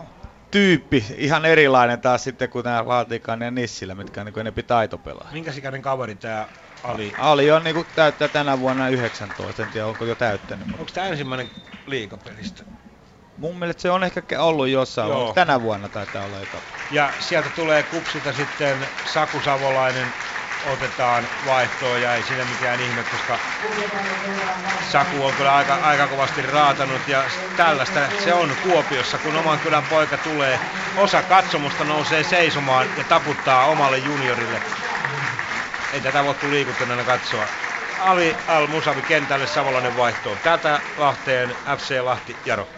tyyppi, 0.51 1.05
ihan 1.17 1.45
erilainen 1.45 2.01
taas 2.01 2.23
sitten 2.23 2.49
kuin 2.49 2.63
nämä 2.63 2.87
Laatikainen 2.87 3.45
ja 3.45 3.51
Nissilä, 3.51 3.95
mitkä 3.95 4.21
on 4.21 4.25
niin 4.25 4.39
enempi 4.39 4.63
taitopelaa. 4.63 5.29
Minkä 5.31 5.51
ikäinen 5.57 5.81
kaveri 5.81 6.15
tämä 6.15 6.47
Ali? 6.83 7.13
Ali 7.17 7.51
on 7.51 7.63
niin 7.63 7.73
kuin 7.73 7.87
täyttää 7.95 8.27
tänä 8.27 8.59
vuonna 8.59 8.89
19, 8.89 9.61
en 9.61 9.69
tiedä 9.69 9.87
onko 9.87 10.05
jo 10.05 10.15
täyttänyt. 10.15 10.67
Onko 10.73 10.91
tämä 10.93 11.07
ensimmäinen 11.07 11.51
liikapelistä? 11.85 12.63
Mun 13.37 13.59
mielestä 13.59 13.81
se 13.81 13.91
on 13.91 14.03
ehkä 14.03 14.41
ollut 14.41 14.67
jossain, 14.67 15.09
Joo. 15.09 15.33
tänä 15.33 15.61
vuonna 15.61 15.89
taitaa 15.89 16.25
olla 16.25 16.41
eka. 16.41 16.61
Ja 16.91 17.09
sieltä 17.19 17.49
tulee 17.55 17.83
kupsilta 17.83 18.33
sitten 18.33 18.77
Saku 19.13 19.41
Savolainen, 19.41 20.07
otetaan 20.65 21.27
vaihtoon 21.45 22.01
ja 22.01 22.15
ei 22.15 22.23
siinä 22.23 22.45
mikään 22.45 22.79
ihme, 22.79 23.03
koska 23.03 23.39
Saku 24.91 25.25
on 25.25 25.33
kyllä 25.33 25.55
aika, 25.55 25.75
aika 25.75 26.07
kovasti 26.07 26.41
raatanut 26.41 27.07
ja 27.07 27.23
tällaista 27.57 27.99
se 28.23 28.33
on 28.33 28.55
Kuopiossa, 28.63 29.17
kun 29.17 29.35
oman 29.35 29.59
kylän 29.59 29.83
poika 29.83 30.17
tulee. 30.17 30.59
Osa 30.97 31.21
katsomusta 31.21 31.83
nousee 31.83 32.23
seisomaan 32.23 32.87
ja 32.97 33.03
taputtaa 33.03 33.65
omalle 33.65 33.97
juniorille. 33.97 34.61
Ei 35.93 36.01
tätä 36.01 36.23
voi 36.23 36.33
kuin 36.33 36.51
liikuttuneena 36.51 37.03
katsoa. 37.03 37.45
Ali 37.99 38.35
Al-Musavi 38.47 39.01
kentälle 39.01 39.47
Savolainen 39.47 39.97
vaihtoon. 39.97 40.37
Tätä 40.43 40.81
Lahteen 40.97 41.55
FC 41.77 41.99
Lahti 42.01 42.37
Jaro. 42.45 42.76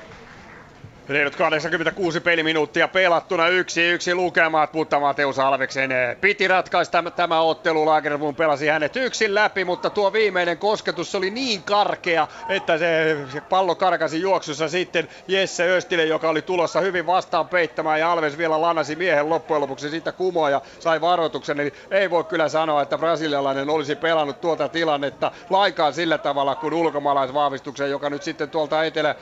Reilut 1.10 1.36
86 1.36 2.20
peliminuuttia 2.20 2.88
pelattuna 2.88 3.48
yksi 3.48 3.82
yksi 3.82 4.16
lukemat, 4.16 4.74
mutta 4.74 5.00
Mateus 5.00 5.40
Alveksen 5.40 5.92
piti 6.22 6.48
ratkaista 6.48 7.04
tämä 7.16 7.42
ottelu. 7.42 7.86
Lagerlund 7.86 8.36
pelasi 8.36 8.68
hänet 8.68 8.96
yksin 8.96 9.36
läpi, 9.36 9.66
mutta 9.66 9.90
tuo 9.90 10.14
viimeinen 10.14 10.58
kosketus 10.58 11.16
oli 11.16 11.30
niin 11.30 11.64
karkea, 11.64 12.28
että 12.50 12.78
se, 12.78 13.18
pallo 13.50 13.76
karkasi 13.76 14.22
juoksussa 14.22 14.70
sitten 14.70 15.08
Jesse 15.28 15.70
Östille, 15.70 16.06
joka 16.06 16.30
oli 16.30 16.42
tulossa 16.42 16.80
hyvin 16.82 17.06
vastaan 17.08 17.48
peittämään 17.48 18.00
ja 18.00 18.12
Alves 18.12 18.38
vielä 18.38 18.62
lanasi 18.62 18.96
miehen 18.96 19.30
loppujen 19.30 19.62
lopuksi 19.62 19.90
siitä 19.90 20.12
kumoa 20.12 20.50
ja 20.50 20.62
sai 20.80 21.02
varoituksen. 21.02 21.60
Eli 21.60 21.74
ei 21.92 22.10
voi 22.10 22.24
kyllä 22.24 22.50
sanoa, 22.50 22.82
että 22.82 22.98
brasilialainen 22.98 23.70
olisi 23.70 23.96
pelannut 23.96 24.42
tuota 24.42 24.70
tilannetta 24.70 25.32
laikaan 25.50 25.94
sillä 25.94 26.18
tavalla 26.18 26.56
kuin 26.56 26.74
ulkomaalaisvahvistuksen, 26.74 27.90
joka 27.90 28.10
nyt 28.10 28.24
sitten 28.24 28.50
tuolta 28.50 28.84
etelä 28.84 29.16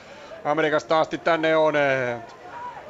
Amerikasta 0.44 1.00
asti 1.00 1.18
tänne 1.18 1.56
on 1.56 1.76
eh, 1.76 2.22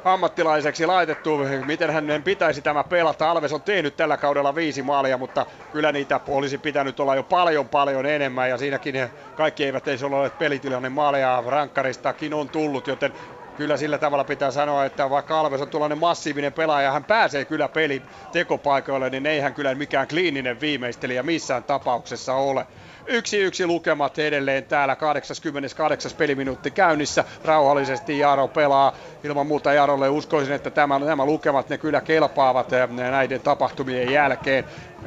ammattilaiseksi 0.03 0.85
laitettu. 0.85 1.39
Miten 1.63 1.89
hänen 1.89 2.23
pitäisi 2.23 2.61
tämä 2.61 2.83
pelata? 2.83 3.31
Alves 3.31 3.53
on 3.53 3.61
tehnyt 3.61 3.97
tällä 3.97 4.17
kaudella 4.17 4.55
viisi 4.55 4.81
maalia, 4.81 5.17
mutta 5.17 5.45
kyllä 5.71 5.91
niitä 5.91 6.19
olisi 6.27 6.57
pitänyt 6.57 6.99
olla 6.99 7.15
jo 7.15 7.23
paljon 7.23 7.69
paljon 7.69 8.05
enemmän. 8.05 8.49
Ja 8.49 8.57
siinäkin 8.57 8.95
kaikki 9.35 9.65
eivät 9.65 9.87
edes 9.87 10.03
ole 10.03 10.15
olleet 10.15 10.37
pelitilanne 10.37 10.89
maaleja 10.89 11.43
rankkaristakin 11.47 12.33
on 12.33 12.49
tullut, 12.49 12.87
joten 12.87 13.13
kyllä 13.55 13.77
sillä 13.77 13.97
tavalla 13.97 14.23
pitää 14.23 14.51
sanoa, 14.51 14.85
että 14.85 15.09
vaikka 15.09 15.39
Alves 15.39 15.61
on 15.61 15.69
tuollainen 15.69 15.97
massiivinen 15.97 16.53
pelaaja, 16.53 16.91
hän 16.91 17.05
pääsee 17.05 17.45
kyllä 17.45 17.69
peli 17.69 18.05
tekopaikoille, 18.31 19.09
niin 19.09 19.25
ei 19.25 19.39
hän 19.39 19.53
kyllä 19.53 19.75
mikään 19.75 20.07
kliininen 20.07 20.59
viimeistelijä 20.59 21.23
missään 21.23 21.63
tapauksessa 21.63 22.33
ole. 22.33 22.65
Yksi 23.11 23.37
yksi 23.37 23.67
lukemat 23.67 24.19
edelleen 24.19 24.63
täällä 24.63 24.95
88. 24.95 26.11
peliminuutti 26.17 26.71
käynnissä. 26.71 27.23
Rauhallisesti 27.45 28.19
Jaro 28.19 28.47
pelaa. 28.47 28.95
Ilman 29.23 29.47
muuta 29.47 29.73
Jarolle 29.73 30.09
uskoisin, 30.09 30.55
että 30.55 30.69
tämä, 30.69 30.99
nämä 30.99 31.25
lukemat 31.25 31.69
ne 31.69 31.77
kyllä 31.77 32.01
kelpaavat 32.01 32.73
eh, 32.73 32.89
näiden 32.89 33.41
tapahtumien 33.41 34.11
jälkeen 34.11 34.65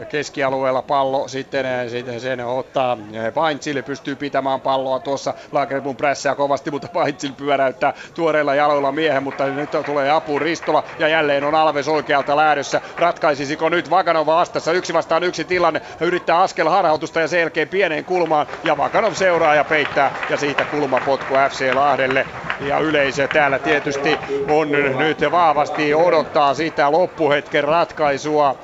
keskialueella 0.09 0.83
pallo, 0.83 1.29
sitten, 1.29 1.67
eh, 1.67 1.91
sitten 1.91 2.21
sen 2.21 2.47
ottaa 2.47 2.99
Paintsil, 3.35 3.77
eh, 3.77 3.85
pystyy 3.85 4.17
pitämään 4.17 4.61
palloa 4.61 4.99
tuossa 4.99 5.35
Lagerblom 5.53 5.97
prässää 5.97 6.35
kovasti, 6.35 6.71
mutta 6.71 6.89
Paintsil 6.89 7.33
pyöräyttää 7.33 7.95
tuoreilla 8.15 8.55
jaloilla 8.55 8.93
miehen, 8.93 9.23
mutta 9.23 9.47
nyt 9.47 9.71
tulee 9.87 10.11
apu 10.11 10.39
Ristola 10.39 10.85
ja 10.99 11.09
jälleen 11.09 11.45
on 11.45 11.55
Alves 11.55 11.89
oikealta 11.89 12.37
lähdössä. 12.37 12.81
Ratkaisisiko 12.97 13.69
nyt 13.69 13.91
Vakanova 13.91 14.37
vastassa, 14.37 14.73
yksi 14.73 14.93
vastaan 14.93 15.23
yksi 15.23 15.45
tilanne, 15.45 15.83
yrittää 16.01 16.41
askel 16.41 16.69
harhautusta 16.69 17.21
ja 17.21 17.29
selkeä 17.29 17.67
pieneen 17.93 18.05
kulmaan 18.05 18.47
ja 18.63 18.77
Vakanov 18.77 19.13
seuraa 19.15 19.55
ja 19.55 19.65
peittää 19.65 20.13
ja 20.29 20.37
siitä 20.37 20.65
kulmapotku 20.65 21.35
FC 21.51 21.71
Lahdelle 21.75 22.27
ja 22.61 22.79
yleisö 22.79 23.29
täällä 23.29 23.59
tietysti 23.59 24.21
on 24.49 24.71
nyt 24.99 25.19
vahvasti 25.31 25.95
odottaa 25.95 26.55
sitä 26.55 26.93
loppuhetken 26.93 27.65
ratkaisua. 27.65 28.57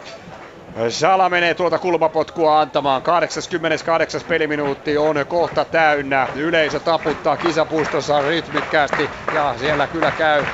Sala 0.89 1.29
menee 1.29 1.55
tuota 1.55 1.79
kulmapotkua 1.79 2.61
antamaan. 2.61 3.03
88. 3.03 4.21
peliminuutti 4.29 4.97
on 4.99 5.17
kohta 5.29 5.65
täynnä. 5.65 6.29
Yleisö 6.35 6.81
taputtaa 6.81 7.37
kisapuistossa 7.37 8.23
rytmikkäästi 8.23 9.11
ja 9.31 9.55
siellä 9.59 9.87
kyllä 9.87 10.13
käy 10.13 10.47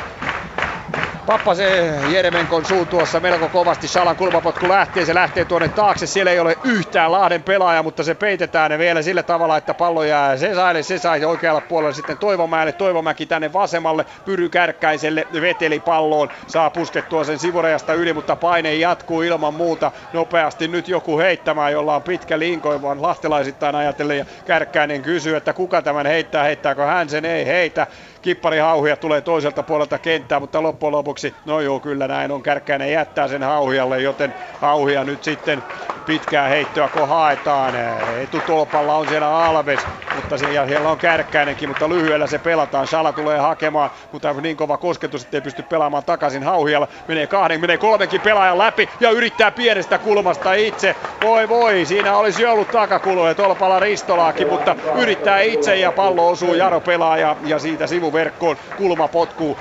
Pappase 1.27 2.01
Jeremenkon 2.07 2.65
suuntuossa 2.65 3.21
melko 3.21 3.49
kovasti. 3.49 3.89
Salan 3.89 4.17
kulmapotku 4.17 4.69
lähtee, 4.69 5.05
se 5.05 5.15
lähtee 5.15 5.45
tuonne 5.45 5.69
taakse. 5.69 6.07
Siellä 6.07 6.31
ei 6.33 6.41
ole 6.41 6.59
yhtään 6.65 7.13
Lahden 7.13 7.43
pelaaja, 7.43 7.83
mutta 7.83 8.03
se 8.03 8.15
peitetään 8.15 8.79
vielä 8.79 9.03
sillä 9.03 9.23
tavalla, 9.23 9.57
että 9.57 9.75
pallo 9.75 10.05
jää 10.05 10.37
Sesaille. 10.37 10.83
sai 10.83 11.25
oikealla 11.25 11.61
puolella 11.61 11.93
sitten 11.93 12.19
Toivomäelle. 12.19 12.73
Toivomäki 12.73 13.27
tänne 13.27 13.53
vasemmalle. 13.53 14.07
Pyry 14.25 14.49
Kärkkäiselle 14.49 15.29
veteli 15.41 15.81
palloon. 15.81 16.29
Saa 16.47 16.71
puskettua 16.71 17.25
sen 17.25 17.39
sivurajasta 17.39 17.95
yli, 17.95 18.13
mutta 18.13 18.37
paine 18.37 18.75
jatkuu 18.75 19.23
ilman 19.23 19.55
muuta 19.55 19.93
nopeasti. 20.13 20.69
Nyt 20.69 20.89
joku 20.89 21.19
heittämään, 21.19 21.73
jolla 21.73 21.97
on 21.97 22.03
pitkä 22.03 22.39
linko, 22.39 22.83
vaan 22.83 23.03
lahtelaisittain 23.03 23.75
ajatellen. 23.75 24.19
Ja 24.19 24.25
Kärkkäinen 24.45 25.03
kysyy, 25.03 25.37
että 25.37 25.53
kuka 25.53 25.83
tämän 25.83 26.07
heittää, 26.07 26.45
heittääkö 26.45 26.85
hän 26.85 27.09
sen, 27.09 27.25
ei 27.25 27.47
heitä. 27.47 27.87
Kippari 28.25 28.59
Hauhia 28.59 28.97
tulee 28.97 29.21
toiselta 29.21 29.63
puolelta 29.63 29.99
kenttää, 29.99 30.41
mutta 30.41 30.63
loppujen 30.63 30.93
lopuksi, 30.93 31.35
no 31.45 31.61
joo 31.61 31.81
kyllä 31.81 32.09
näin 32.09 32.31
on, 32.31 32.43
Kärkkäinen 32.43 32.93
jättää 32.93 33.29
sen 33.29 33.43
Hauhialle, 33.43 34.01
joten 34.01 34.35
Hauhia 34.61 35.05
nyt 35.05 35.25
sitten 35.25 35.63
pitkää 36.07 36.49
heittoa 36.49 36.89
kun 36.89 37.09
haetaan. 37.09 37.75
Etutolpalla 38.23 38.95
on 38.97 39.09
siellä 39.09 39.47
Alves, 39.47 39.89
mutta 40.15 40.39
siellä 40.39 40.91
on 40.91 40.99
Kärkkäinenkin, 40.99 41.69
mutta 41.69 41.89
lyhyellä 41.89 42.27
se 42.27 42.39
pelataan. 42.39 42.87
Sala 42.87 43.13
tulee 43.13 43.39
hakemaan, 43.39 43.91
mutta 44.13 44.31
on 44.31 44.43
niin 44.43 44.57
kova 44.57 44.77
kosketus, 44.77 45.25
että 45.25 45.37
ei 45.37 45.41
pysty 45.41 45.63
pelaamaan 45.63 46.05
takaisin 46.05 46.43
Hauhialla. 46.43 46.89
Menee 47.09 47.27
kahden, 47.27 47.61
menee 47.61 47.79
kolmenkin 47.79 48.21
pelaajan 48.21 48.59
läpi 48.59 48.89
ja 49.01 49.11
yrittää 49.11 49.51
pienestä 49.51 49.99
kulmasta 49.99 50.55
itse. 50.55 50.97
Voi 51.23 51.49
voi, 51.49 51.85
siinä 51.85 52.17
olisi 52.17 52.47
ollut 52.47 52.71
takakulo 52.71 53.29
ja 53.29 53.35
tolpalla 53.35 53.81
Ristolaakin, 53.81 54.49
mutta 54.49 54.77
yrittää 54.95 55.41
itse 55.41 55.77
ja 55.77 55.93
pallo 55.93 56.29
osuu 56.29 56.55
Jaro 56.55 56.81
pelaaja 56.81 57.37
ja 57.45 57.59
siitä 57.59 57.87
sivuverkkoon 58.15 58.57
kulmapotku 58.77 59.57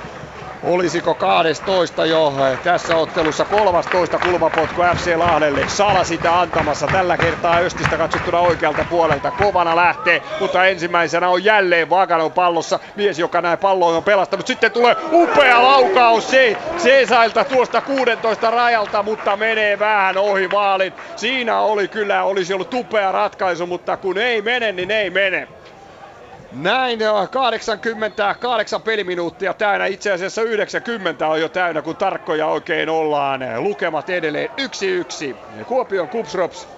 Olisiko 0.62 1.14
12 1.14 2.06
jo 2.06 2.32
tässä 2.64 2.96
ottelussa 2.96 3.44
13 3.44 4.18
kulmapotku 4.18 4.82
FC 4.96 5.16
Lahdelle. 5.16 5.68
Sala 5.68 6.04
sitä 6.04 6.40
antamassa 6.40 6.86
tällä 6.86 7.16
kertaa 7.16 7.58
Östistä 7.58 7.96
katsottuna 7.96 8.38
oikealta 8.38 8.84
puolelta. 8.90 9.30
Kovana 9.30 9.76
lähtee, 9.76 10.22
mutta 10.40 10.66
ensimmäisenä 10.66 11.28
on 11.28 11.44
jälleen 11.44 11.90
Vaganon 11.90 12.32
pallossa. 12.32 12.78
Mies, 12.96 13.18
joka 13.18 13.40
näin 13.40 13.58
palloon 13.58 13.96
on 13.96 14.02
pelastanut. 14.02 14.46
Sitten 14.46 14.72
tulee 14.72 14.96
upea 15.12 15.62
laukaus 15.62 16.30
se, 16.30 16.56
tuosta 17.48 17.80
16 17.80 18.50
rajalta, 18.50 19.02
mutta 19.02 19.36
menee 19.36 19.78
vähän 19.78 20.18
ohi 20.18 20.48
maalin. 20.48 20.92
Siinä 21.16 21.60
oli 21.60 21.88
kyllä, 21.88 22.22
olisi 22.22 22.54
ollut 22.54 22.74
upea 22.74 23.12
ratkaisu, 23.12 23.66
mutta 23.66 23.96
kun 23.96 24.18
ei 24.18 24.42
mene, 24.42 24.72
niin 24.72 24.90
ei 24.90 25.10
mene. 25.10 25.48
Näin 26.54 26.98
88 27.30 28.82
peliminuuttia 28.82 29.54
täynnä, 29.54 29.86
itse 29.86 30.12
asiassa 30.12 30.42
90 30.42 31.28
on 31.28 31.40
jo 31.40 31.48
täynnä, 31.48 31.82
kun 31.82 31.96
tarkkoja 31.96 32.46
oikein 32.46 32.88
ollaan. 32.88 33.40
Lukemat 33.58 34.10
edelleen 34.10 34.48
1-1. 34.60 35.64
Kuopion 35.66 36.08
Kupsrops 36.08 36.68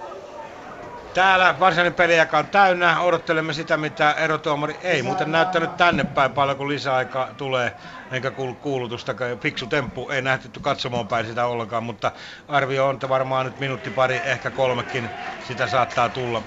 Täällä 1.17 1.55
varsinainen 1.59 1.93
peliaika 1.93 2.37
on 2.37 2.47
täynnä. 2.47 3.01
Odottelemme 3.01 3.53
sitä, 3.53 3.77
mitä 3.77 4.11
erotuomari 4.11 4.79
ei 4.81 5.01
muuten 5.01 5.31
näyttänyt 5.31 5.77
tänne 5.77 6.03
päin 6.03 6.31
paljon, 6.31 6.57
kun 6.57 6.69
lisäaika 6.69 7.29
tulee. 7.37 7.71
Enkä 8.11 8.31
kuulu 8.31 8.55
kuulutusta. 8.55 9.15
Fiksu 9.41 9.67
temppu 9.67 10.09
ei 10.09 10.21
nähty 10.21 10.59
katsomaan 10.61 11.07
päin 11.07 11.25
sitä 11.25 11.45
ollenkaan, 11.45 11.83
mutta 11.83 12.11
arvio 12.47 12.87
on, 12.87 12.93
että 12.95 13.09
varmaan 13.09 13.45
nyt 13.45 13.59
minuutti 13.59 13.89
pari, 13.89 14.21
ehkä 14.25 14.51
kolmekin 14.51 15.09
sitä 15.39 15.67
saattaa 15.67 16.09
tulla. 16.09 16.43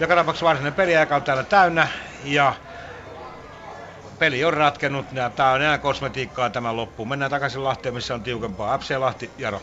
Joka 0.00 0.14
tapauksessa 0.14 0.46
varsinainen 0.46 0.74
peliaika 0.74 1.16
on 1.16 1.24
täällä 1.24 1.44
täynnä 1.44 1.88
ja 2.24 2.54
peli 4.18 4.44
on 4.44 4.54
ratkennut 4.54 5.06
tämä 5.36 5.52
on 5.52 5.62
enää 5.62 5.78
kosmetiikkaa 5.78 6.50
tämän 6.50 6.76
loppuun. 6.76 7.08
Mennään 7.08 7.30
takaisin 7.30 7.64
Lahteen, 7.64 7.94
missä 7.94 8.14
on 8.14 8.22
tiukempaa. 8.22 8.78
FC 8.78 8.96
Lahti, 8.98 9.32
Jaro. 9.38 9.62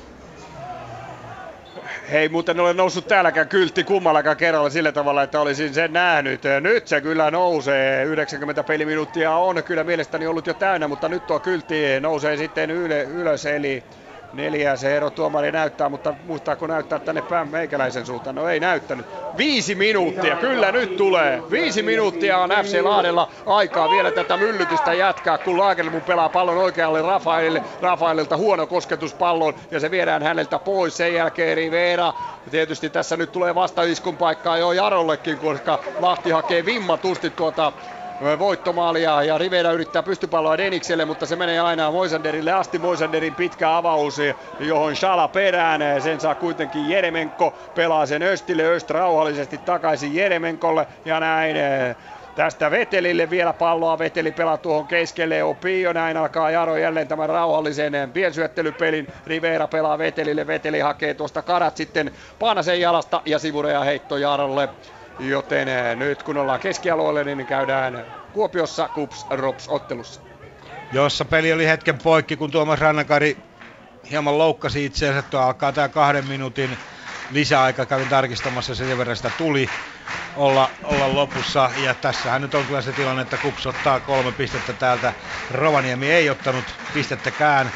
Hei 2.12 2.30
muuten 2.30 2.60
ole 2.60 2.74
noussut 2.74 3.08
täälläkään 3.08 3.48
kyltti 3.50 3.84
kummallakaan 3.84 4.38
kerralla 4.38 4.70
sillä 4.70 4.92
tavalla, 4.92 5.24
että 5.24 5.42
olisin 5.42 5.74
sen 5.74 5.94
nähnyt. 5.94 6.42
Nyt 6.62 6.88
se 6.88 7.02
kyllä 7.02 7.32
nousee. 7.32 8.04
90 8.04 8.64
peliminuuttia 8.64 9.36
on 9.36 9.64
kyllä 9.64 9.84
mielestäni 9.84 10.28
ollut 10.28 10.48
jo 10.48 10.54
täynnä, 10.54 10.88
mutta 10.88 11.10
nyt 11.10 11.28
tuo 11.28 11.40
kyltti 11.40 12.00
nousee 12.00 12.38
sitten 12.38 12.72
ylös. 12.72 13.46
Eli 13.46 13.84
Neljä 14.32 14.76
se 14.76 14.98
ero 14.98 15.10
tuomari 15.10 15.52
näyttää, 15.52 15.90
mutta 15.90 16.16
muistaako 16.24 16.68
näyttää 16.68 17.00
tänne 17.00 17.22
päin 17.22 17.48
meikäläisen 17.48 18.06
suuntaan? 18.06 18.36
No 18.36 18.48
ei 18.50 18.60
näyttänyt. 18.60 19.06
Viisi 19.38 19.76
minuuttia, 19.76 20.36
kyllä 20.36 20.72
nyt 20.72 20.98
tulee. 20.98 21.44
Viisi 21.52 21.84
minuuttia 21.84 22.38
on 22.38 22.50
FC 22.50 22.82
Lahdella 22.82 23.32
aikaa 23.46 23.90
vielä 23.90 24.12
tätä 24.12 24.38
myllytystä 24.38 24.94
jatkaa, 24.94 25.38
kun 25.38 25.58
Lagerlund 25.58 26.02
pelaa 26.02 26.30
pallon 26.30 26.58
oikealle 26.58 27.02
Rafaelille. 27.02 27.64
Rafaelilta 27.82 28.38
huono 28.38 28.68
kosketus 28.68 29.14
pallon 29.14 29.54
ja 29.72 29.80
se 29.80 29.92
viedään 29.92 30.24
häneltä 30.24 30.60
pois. 30.60 30.98
Sen 30.98 31.14
jälkeen 31.14 31.58
Rivera. 31.58 32.14
Tietysti 32.52 32.90
tässä 32.90 33.18
nyt 33.18 33.32
tulee 33.32 33.56
vastaiskun 33.56 34.18
paikkaa 34.18 34.58
jo 34.58 34.72
Jarollekin, 34.72 35.40
koska 35.40 35.80
Lahti 36.00 36.30
hakee 36.30 36.66
vimmatusti 36.66 37.30
tuota 37.30 37.74
voittomaalia 38.40 39.24
ja 39.24 39.38
Rivera 39.38 39.72
yrittää 39.72 40.04
pystypalloa 40.04 40.58
Denikselle, 40.58 41.06
mutta 41.06 41.26
se 41.26 41.36
menee 41.36 41.60
aina 41.60 41.92
Moisanderille 41.92 42.52
asti. 42.52 42.80
Moisanderin 42.80 43.36
pitkä 43.36 43.78
avaus, 43.78 44.18
johon 44.60 44.96
Shala 44.96 45.28
perään. 45.28 46.02
Sen 46.02 46.20
saa 46.20 46.36
kuitenkin 46.36 46.90
Jeremenko, 46.90 47.54
pelaa 47.76 48.06
sen 48.06 48.24
Östille, 48.24 48.64
Öst 48.64 48.90
rauhallisesti 48.90 49.58
takaisin 49.58 50.16
Jeremenkolle 50.16 50.88
ja 51.06 51.20
näin 51.20 51.56
Tästä 52.36 52.72
Vetelille 52.72 53.30
vielä 53.30 53.54
palloa. 53.54 54.00
Veteli 54.00 54.32
pelaa 54.32 54.58
tuohon 54.58 54.88
keskelle. 54.88 55.44
Opio 55.44 55.94
näin 55.94 56.18
alkaa 56.18 56.52
Jaro 56.52 56.78
jälleen 56.78 57.08
tämän 57.08 57.30
rauhallisen 57.30 57.94
piensyöttelypelin. 58.14 59.08
Rivera 59.28 59.68
pelaa 59.68 59.98
Vetelille. 59.98 60.48
Veteli 60.48 60.80
hakee 60.80 61.14
tuosta 61.14 61.42
karat 61.42 61.78
sitten 61.78 62.12
Paanasen 62.40 62.82
jalasta 62.82 63.22
ja 63.26 63.40
sivureja 63.40 63.80
heitto 63.80 64.18
Jarolle. 64.18 64.70
Joten 65.20 65.68
eh, 65.68 65.96
nyt 65.96 66.24
kun 66.24 66.38
ollaan 66.38 66.60
keskialueelle, 66.60 67.24
niin 67.24 67.48
käydään 67.48 68.06
Kuopiossa 68.34 68.90
Kups 68.90 69.26
Rops 69.30 69.70
ottelussa. 69.70 70.22
Jossa 70.92 71.26
peli 71.26 71.54
oli 71.54 71.68
hetken 71.68 71.98
poikki, 71.98 72.36
kun 72.36 72.52
Tuomas 72.52 72.80
Rannakari 72.80 73.38
hieman 74.12 74.38
loukkasi 74.38 74.86
itseänsä. 74.86 75.22
Tuo 75.22 75.40
alkaa 75.40 75.72
tämä 75.72 75.90
kahden 75.90 76.28
minuutin 76.28 76.78
lisäaika. 77.32 77.86
Kävin 77.86 78.10
tarkistamassa, 78.10 78.76
sen 78.76 78.98
verran 78.98 79.16
sitä 79.16 79.32
tuli 79.38 79.70
olla, 80.36 80.70
olla 80.84 81.16
lopussa. 81.16 81.70
Ja 81.84 81.94
tässähän 81.94 82.42
nyt 82.42 82.56
on 82.56 82.66
kyllä 82.66 82.82
se 82.82 82.92
tilanne, 82.92 83.22
että 83.22 83.38
Kups 83.38 83.66
ottaa 83.68 84.00
kolme 84.00 84.32
pistettä 84.32 84.74
täältä. 84.74 85.14
Rovaniemi 85.52 86.12
ei 86.12 86.30
ottanut 86.30 86.66
pistettäkään. 86.94 87.72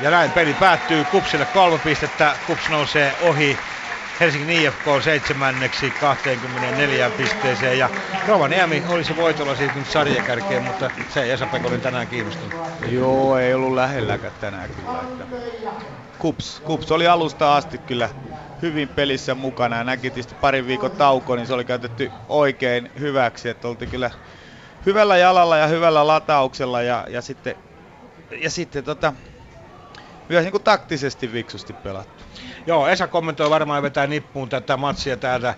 Ja 0.00 0.10
näin 0.10 0.30
peli 0.30 0.54
päättyy 0.54 1.04
Kupsille 1.04 1.46
kolme 1.46 1.78
pistettä. 1.78 2.36
Kups 2.46 2.68
nousee 2.68 3.12
ohi 3.22 3.58
Helsingin 4.20 4.50
IFK 4.50 4.84
seitsemänneksi 5.04 5.90
24 5.90 7.10
pisteeseen 7.10 7.78
ja 7.78 7.90
Rovaniemi 8.26 8.82
olisi 8.88 9.16
voitolla 9.16 9.56
siirtynyt 9.56 9.88
sarjakärkeen, 9.88 10.62
mutta 10.62 10.90
se 11.08 11.22
ei 11.22 11.30
Esa 11.30 11.46
Pekonen 11.46 11.80
tänään 11.80 12.08
kiinnostunut. 12.08 12.54
Joo, 12.86 13.38
ei 13.38 13.54
ollut 13.54 13.74
lähelläkään 13.74 14.32
tänään 14.40 14.70
kyllä. 14.70 15.02
Että 15.02 15.26
Kups, 16.18 16.60
Kups 16.64 16.92
oli 16.92 17.06
alusta 17.06 17.56
asti 17.56 17.78
kyllä 17.78 18.10
hyvin 18.62 18.88
pelissä 18.88 19.34
mukana 19.34 19.76
ja 19.76 19.84
näki 19.84 20.10
tietysti 20.10 20.34
parin 20.34 20.66
viikon 20.66 20.90
tauko, 20.90 21.36
niin 21.36 21.46
se 21.46 21.54
oli 21.54 21.64
käytetty 21.64 22.12
oikein 22.28 22.90
hyväksi, 22.98 23.48
että 23.48 23.68
oltiin 23.68 23.88
kyllä 23.88 24.10
hyvällä 24.86 25.16
jalalla 25.16 25.56
ja 25.56 25.66
hyvällä 25.66 26.06
latauksella 26.06 26.82
ja, 26.82 27.06
ja 27.10 27.22
sitten, 27.22 27.54
ja 28.42 28.50
sitten 28.50 28.84
tota, 28.84 29.12
myös 30.28 30.42
niin 30.44 30.52
kuin 30.52 30.62
taktisesti 30.62 31.32
viksusti 31.32 31.72
pelattu. 31.72 32.27
Joo, 32.66 32.88
Esa 32.88 33.06
kommentoi 33.08 33.50
varmaan 33.50 33.82
vetää 33.82 34.06
nippuun 34.06 34.48
tätä 34.48 34.76
matsia 34.76 35.16
täältä. 35.16 35.54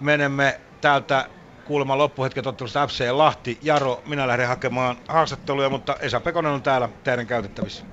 Menemme 0.00 0.60
täältä 0.80 1.26
kuulemma 1.64 1.98
loppuhetket 1.98 2.46
ottelusta 2.46 2.86
FC 2.86 3.10
Lahti. 3.10 3.58
Jaro, 3.62 4.02
minä 4.06 4.26
lähden 4.28 4.48
hakemaan 4.48 4.96
haastatteluja, 5.08 5.70
mutta 5.70 5.96
Esa 6.00 6.20
Pekonen 6.20 6.52
on 6.52 6.62
täällä 6.62 6.88
teidän 7.04 7.26
käytettävissä. 7.26 7.84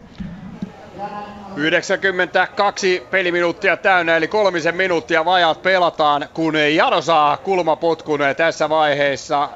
92 1.55 3.07
peliminuuttia 3.11 3.77
täynnä, 3.77 4.17
eli 4.17 4.27
kolmisen 4.27 4.75
minuuttia 4.75 5.25
vajaat 5.25 5.61
pelataan, 5.61 6.29
kun 6.33 6.53
Jaro 6.75 7.01
saa 7.01 7.37
kulmapotkun 7.37 8.19
tässä 8.37 8.69
vaiheessa. 8.69 9.49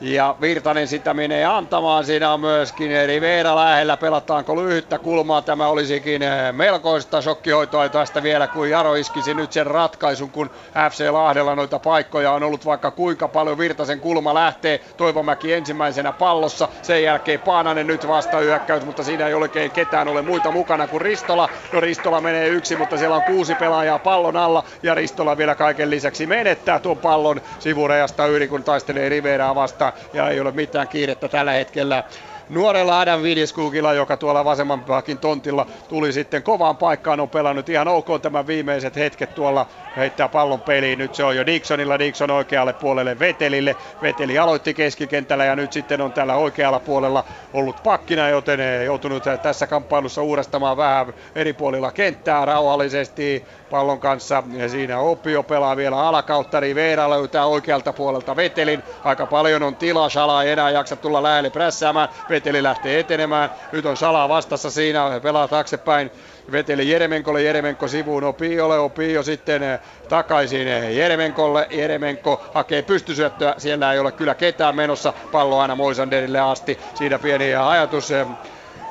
Ja 0.00 0.36
Virtanen 0.40 0.88
sitä 0.88 1.14
menee 1.14 1.44
antamaan. 1.44 2.04
Siinä 2.04 2.32
on 2.32 2.40
myöskin 2.40 2.90
Rivera 3.06 3.56
lähellä. 3.56 3.96
Pelataanko 3.96 4.56
lyhyttä 4.56 4.98
kulmaa? 4.98 5.42
Tämä 5.42 5.68
olisikin 5.68 6.22
eh, 6.22 6.52
melkoista 6.52 7.22
shokkihoitoa 7.22 7.88
tästä 7.88 8.22
vielä, 8.22 8.46
kun 8.46 8.70
Jaro 8.70 8.94
iskisi 8.94 9.34
nyt 9.34 9.52
sen 9.52 9.66
ratkaisun, 9.66 10.30
kun 10.30 10.50
FC 10.90 11.10
Lahdella 11.10 11.54
noita 11.54 11.78
paikkoja 11.78 12.32
on 12.32 12.42
ollut 12.42 12.66
vaikka 12.66 12.90
kuinka 12.90 13.28
paljon. 13.28 13.58
Virtasen 13.58 14.00
kulma 14.00 14.34
lähtee. 14.34 14.80
Toivomäki 14.96 15.52
ensimmäisenä 15.52 16.12
pallossa. 16.12 16.68
Sen 16.82 17.02
jälkeen 17.02 17.40
Paananen 17.40 17.86
nyt 17.86 18.08
vasta 18.08 18.36
hyökkäys, 18.36 18.84
mutta 18.84 19.02
siinä 19.02 19.26
ei 19.26 19.34
oikein 19.34 19.70
ketään 19.70 20.08
ole 20.08 20.22
muita 20.22 20.50
mukana 20.50 20.86
kuin 20.86 21.00
Ristola. 21.00 21.48
No 21.72 21.80
Ristola 21.80 22.20
menee 22.20 22.48
yksi, 22.48 22.76
mutta 22.76 22.96
siellä 22.98 23.16
on 23.16 23.22
kuusi 23.22 23.54
pelaajaa 23.54 23.98
pallon 23.98 24.36
alla. 24.36 24.64
Ja 24.82 24.94
Ristola 24.94 25.36
vielä 25.36 25.54
kaiken 25.54 25.90
lisäksi 25.90 26.26
menettää 26.26 26.78
tuon 26.78 26.98
pallon 26.98 27.40
sivurajasta 27.58 28.26
yli, 28.26 28.48
kun 28.48 28.64
taistelee 28.64 29.08
Riveraa 29.08 29.54
vastaan 29.54 29.83
ja 30.12 30.28
ei 30.28 30.40
ole 30.40 30.50
mitään 30.52 30.88
kiirettä 30.88 31.28
tällä 31.28 31.52
hetkellä 31.52 32.04
nuorella 32.48 33.00
Adam 33.00 33.22
Videskugilla, 33.22 33.92
joka 33.92 34.16
tuolla 34.16 34.44
vasemman 34.44 34.84
pakin 34.84 35.18
tontilla 35.18 35.66
tuli 35.88 36.12
sitten 36.12 36.42
kovaan 36.42 36.76
paikkaan, 36.76 37.20
on 37.20 37.28
pelannut 37.28 37.68
ihan 37.68 37.88
ok 37.88 38.06
tämän 38.22 38.46
viimeiset 38.46 38.96
hetket 38.96 39.34
tuolla, 39.34 39.66
heittää 39.96 40.28
pallon 40.28 40.60
peliin. 40.60 40.98
Nyt 40.98 41.14
se 41.14 41.24
on 41.24 41.36
jo 41.36 41.46
Dixonilla, 41.46 41.98
Dixon 41.98 42.30
oikealle 42.30 42.72
puolelle 42.72 43.18
Vetelille. 43.18 43.76
Veteli 44.02 44.38
aloitti 44.38 44.74
keskikentällä 44.74 45.44
ja 45.44 45.56
nyt 45.56 45.72
sitten 45.72 46.00
on 46.00 46.12
tällä 46.12 46.34
oikealla 46.34 46.80
puolella 46.80 47.24
ollut 47.52 47.82
pakkina, 47.82 48.28
joten 48.28 48.60
ei 48.60 48.86
joutunut 48.86 49.22
tässä 49.42 49.66
kamppailussa 49.66 50.22
uurastamaan 50.22 50.76
vähän 50.76 51.14
eri 51.34 51.52
puolilla 51.52 51.92
kenttää 51.92 52.44
rauhallisesti 52.44 53.44
pallon 53.70 54.00
kanssa. 54.00 54.42
Ja 54.52 54.68
siinä 54.68 54.98
Opio 54.98 55.42
pelaa 55.42 55.76
vielä 55.76 56.08
alakautta, 56.08 56.60
Rivera 56.60 57.10
löytää 57.10 57.46
oikealta 57.46 57.92
puolelta 57.92 58.36
Vetelin. 58.36 58.82
Aika 59.04 59.26
paljon 59.26 59.62
on 59.62 59.76
tilaa, 59.76 60.08
Shala 60.08 60.42
ei 60.42 60.50
enää 60.50 60.70
jaksa 60.70 60.96
tulla 60.96 61.22
lähelle 61.22 61.50
prässäämään. 61.50 62.08
Veteli 62.34 62.62
lähtee 62.62 63.00
etenemään. 63.00 63.50
Nyt 63.72 63.86
on 63.86 63.96
Sala 63.96 64.28
vastassa 64.28 64.70
siinä, 64.70 65.20
pelaa 65.22 65.48
taaksepäin. 65.48 66.10
Veteli 66.52 66.90
Jeremenkolle, 66.90 67.42
Jeremenko 67.42 67.88
sivuun 67.88 68.24
Opiolle, 68.24 68.78
Opio 68.78 69.22
sitten 69.22 69.62
eh, 69.62 69.80
takaisin 70.08 70.68
eh, 70.68 70.96
Jeremenkolle, 70.96 71.66
Jeremenko 71.70 72.44
hakee 72.54 72.82
pystysyöttöä, 72.82 73.54
siellä 73.58 73.92
ei 73.92 73.98
ole 73.98 74.12
kyllä 74.12 74.34
ketään 74.34 74.76
menossa, 74.76 75.12
pallo 75.30 75.58
aina 75.58 75.74
Moisanderille 75.74 76.40
asti, 76.40 76.78
siinä 76.94 77.18
pieni 77.18 77.54
ajatus 77.54 78.10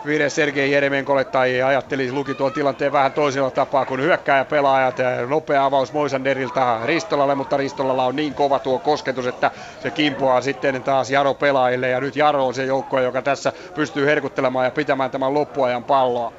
eh, 0.03 0.07
Vire 0.07 0.29
Sergei 0.29 0.71
Jeremenkolle 0.71 1.25
tai 1.25 1.61
ajatteli 1.61 2.11
luki 2.11 2.35
tuon 2.35 2.53
tilanteen 2.53 2.91
vähän 2.91 3.13
toisella 3.13 3.51
tapaa 3.51 3.85
kuin 3.85 4.01
hyökkääjä 4.01 4.45
pelaajat. 4.45 4.97
Nopea 5.27 5.65
avaus 5.65 5.93
Moisanderilta 5.93 6.79
Ristolalle, 6.85 7.35
mutta 7.35 7.57
Ristolalla 7.57 8.05
on 8.05 8.15
niin 8.15 8.33
kova 8.33 8.59
tuo 8.59 8.79
kosketus, 8.79 9.27
että 9.27 9.51
se 9.81 9.91
kimpoaa 9.91 10.41
sitten 10.41 10.83
taas 10.83 11.11
Jaro 11.11 11.33
pelaajille. 11.33 11.89
Ja 11.89 12.01
nyt 12.01 12.15
Jaro 12.15 12.47
on 12.47 12.53
se 12.53 12.65
joukko, 12.65 12.99
joka 12.99 13.21
tässä 13.21 13.53
pystyy 13.75 14.05
herkuttelemaan 14.05 14.65
ja 14.65 14.71
pitämään 14.71 15.11
tämän 15.11 15.33
loppuajan 15.33 15.83
palloa 15.83 16.33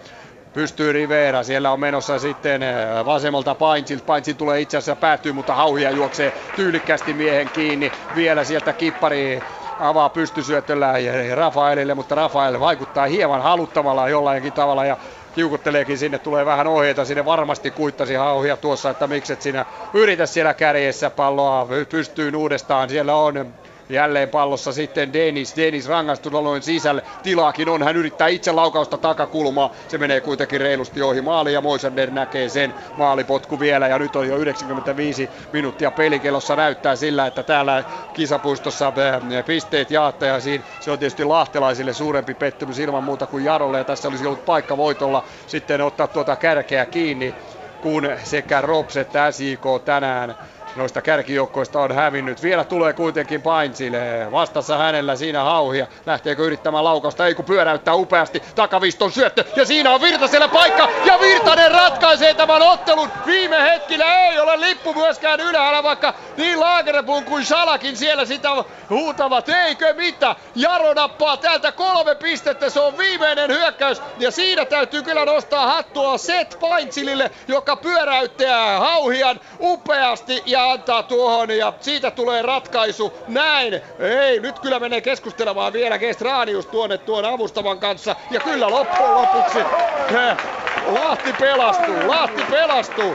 pystyy 0.54 0.92
Rivera. 0.92 1.42
Siellä 1.42 1.72
on 1.72 1.80
menossa 1.80 2.18
sitten 2.18 2.62
vasemmalta 3.04 3.54
Paintsil. 3.54 4.00
Paintsil 4.06 4.34
tulee 4.34 4.60
itse 4.60 4.76
asiassa 4.76 4.96
päättyy, 4.96 5.32
mutta 5.32 5.54
Hauhia 5.54 5.90
juoksee 5.90 6.32
tyylikkästi 6.56 7.12
miehen 7.12 7.50
kiinni. 7.54 7.92
Vielä 8.16 8.44
sieltä 8.44 8.72
kippari 8.72 9.42
avaa 9.78 10.10
pystysyötöllä 10.10 10.94
Rafaelille, 11.34 11.94
mutta 11.94 12.14
Rafael 12.14 12.60
vaikuttaa 12.60 13.06
hieman 13.06 13.42
haluttavalla 13.42 14.08
jollain 14.08 14.52
tavalla 14.52 14.84
ja 14.84 14.96
kiukutteleekin 15.32 15.98
sinne, 15.98 16.18
tulee 16.18 16.44
vähän 16.46 16.66
ohjeita, 16.66 17.04
sinne 17.04 17.24
varmasti 17.24 17.70
kuittasi 17.70 18.14
hauhia 18.14 18.56
tuossa, 18.56 18.90
että 18.90 19.06
mikset 19.06 19.42
sinä 19.42 19.66
yritä 19.92 20.26
siellä 20.26 20.54
kärjessä 20.54 21.10
palloa 21.10 21.68
pystyy 21.88 22.32
uudestaan, 22.36 22.88
siellä 22.88 23.14
on 23.14 23.54
Jälleen 23.88 24.28
pallossa 24.28 24.72
sitten 24.72 25.12
Dennis. 25.12 25.56
Dennis 25.56 25.88
rangaistusalueen 25.88 26.62
sisälle. 26.62 27.02
Tilaakin 27.22 27.68
on. 27.68 27.82
Hän 27.82 27.96
yrittää 27.96 28.28
itse 28.28 28.52
laukausta 28.52 28.98
takakulmaa. 28.98 29.70
Se 29.88 29.98
menee 29.98 30.20
kuitenkin 30.20 30.60
reilusti 30.60 31.02
ohi 31.02 31.20
maali 31.20 31.52
ja 31.52 31.60
Moisander 31.60 32.10
näkee 32.10 32.48
sen. 32.48 32.74
Maalipotku 32.96 33.60
vielä 33.60 33.88
ja 33.88 33.98
nyt 33.98 34.16
on 34.16 34.28
jo 34.28 34.36
95 34.36 35.30
minuuttia 35.52 35.90
pelikellossa. 35.90 36.56
Näyttää 36.56 36.96
sillä, 36.96 37.26
että 37.26 37.42
täällä 37.42 37.84
kisapuistossa 38.12 38.86
äh, 38.98 39.44
pisteet 39.46 39.90
jaatta 39.90 40.26
ja 40.26 40.40
siinä 40.40 40.64
se 40.80 40.90
on 40.90 40.98
tietysti 40.98 41.24
lahtelaisille 41.24 41.92
suurempi 41.92 42.34
pettymys 42.34 42.78
ilman 42.78 43.04
muuta 43.04 43.26
kuin 43.26 43.44
Jarolle 43.44 43.78
ja 43.78 43.84
tässä 43.84 44.08
olisi 44.08 44.26
ollut 44.26 44.44
paikka 44.44 44.76
voitolla 44.76 45.24
sitten 45.46 45.80
ottaa 45.80 46.06
tuota 46.06 46.36
kärkeä 46.36 46.86
kiinni 46.86 47.34
kun 47.84 48.08
sekä 48.24 48.60
Rops 48.60 48.96
että 48.96 49.30
SIK 49.30 49.64
tänään 49.84 50.34
noista 50.76 51.02
kärkijoukkoista 51.02 51.80
on 51.80 51.94
hävinnyt. 51.94 52.42
Vielä 52.42 52.64
tulee 52.64 52.92
kuitenkin 52.92 53.42
Paintsille. 53.42 54.32
Vastassa 54.32 54.78
hänellä 54.78 55.16
siinä 55.16 55.42
hauhia. 55.44 55.86
Lähteekö 56.06 56.42
yrittämään 56.42 56.84
laukausta? 56.84 57.26
Ei 57.26 57.34
kun 57.34 57.44
pyöräyttää 57.44 57.94
upeasti. 57.94 58.42
Takaviston 58.54 59.12
syöttö. 59.12 59.44
Ja 59.56 59.64
siinä 59.64 59.90
on 59.90 60.00
Virtasella 60.00 60.48
paikka. 60.48 60.88
Ja 61.04 61.20
Virtanen 61.20 61.70
ratkaisee 61.70 62.34
tämän 62.34 62.62
ottelun. 62.62 63.08
Viime 63.26 63.62
hetkillä 63.62 64.28
ei 64.28 64.38
ole 64.40 64.60
lippu 64.60 64.94
myöskään 64.94 65.40
ylhäällä, 65.40 65.82
vaikka 65.82 66.14
niin 66.36 66.60
Lagerpun 66.60 67.24
kuin 67.24 67.44
Salakin 67.44 67.96
siellä 67.96 68.24
sitä 68.24 68.48
huutavat. 68.90 69.48
Eikö 69.48 69.94
mitä? 69.94 70.36
Jaro 70.54 70.94
nappaa 70.94 71.36
täältä 71.36 71.72
kolme 71.72 72.14
pistettä. 72.14 72.70
Se 72.70 72.80
on 72.80 72.98
viimeinen 72.98 73.50
hyökkäys. 73.50 74.02
Ja 74.18 74.30
siinä 74.30 74.64
täytyy 74.64 75.02
kyllä 75.02 75.24
nostaa 75.24 75.66
hattua 75.66 76.18
Set 76.18 76.56
Paintsilille, 76.60 77.30
joka 77.48 77.76
pyöräyttää 77.76 78.80
hauhian 78.80 79.40
upeasti. 79.60 80.42
Ja 80.46 80.63
antaa 80.72 81.02
tuohon 81.02 81.50
ja 81.50 81.72
siitä 81.80 82.10
tulee 82.10 82.42
ratkaisu. 82.42 83.12
Näin. 83.28 83.80
Ei, 83.98 84.40
nyt 84.40 84.58
kyllä 84.58 84.80
menee 84.80 85.00
keskustelemaan 85.00 85.72
vielä 85.72 85.98
Gestranius 85.98 86.66
tuonne 86.66 86.98
tuon 86.98 87.24
avustavan 87.24 87.78
kanssa. 87.78 88.16
Ja 88.30 88.40
kyllä 88.40 88.70
loppujen 88.70 89.14
lopuksi 89.14 89.58
Lahti 90.86 91.32
pelastuu. 91.32 91.96
Lahti 92.06 92.42
pelastuu. 92.50 93.14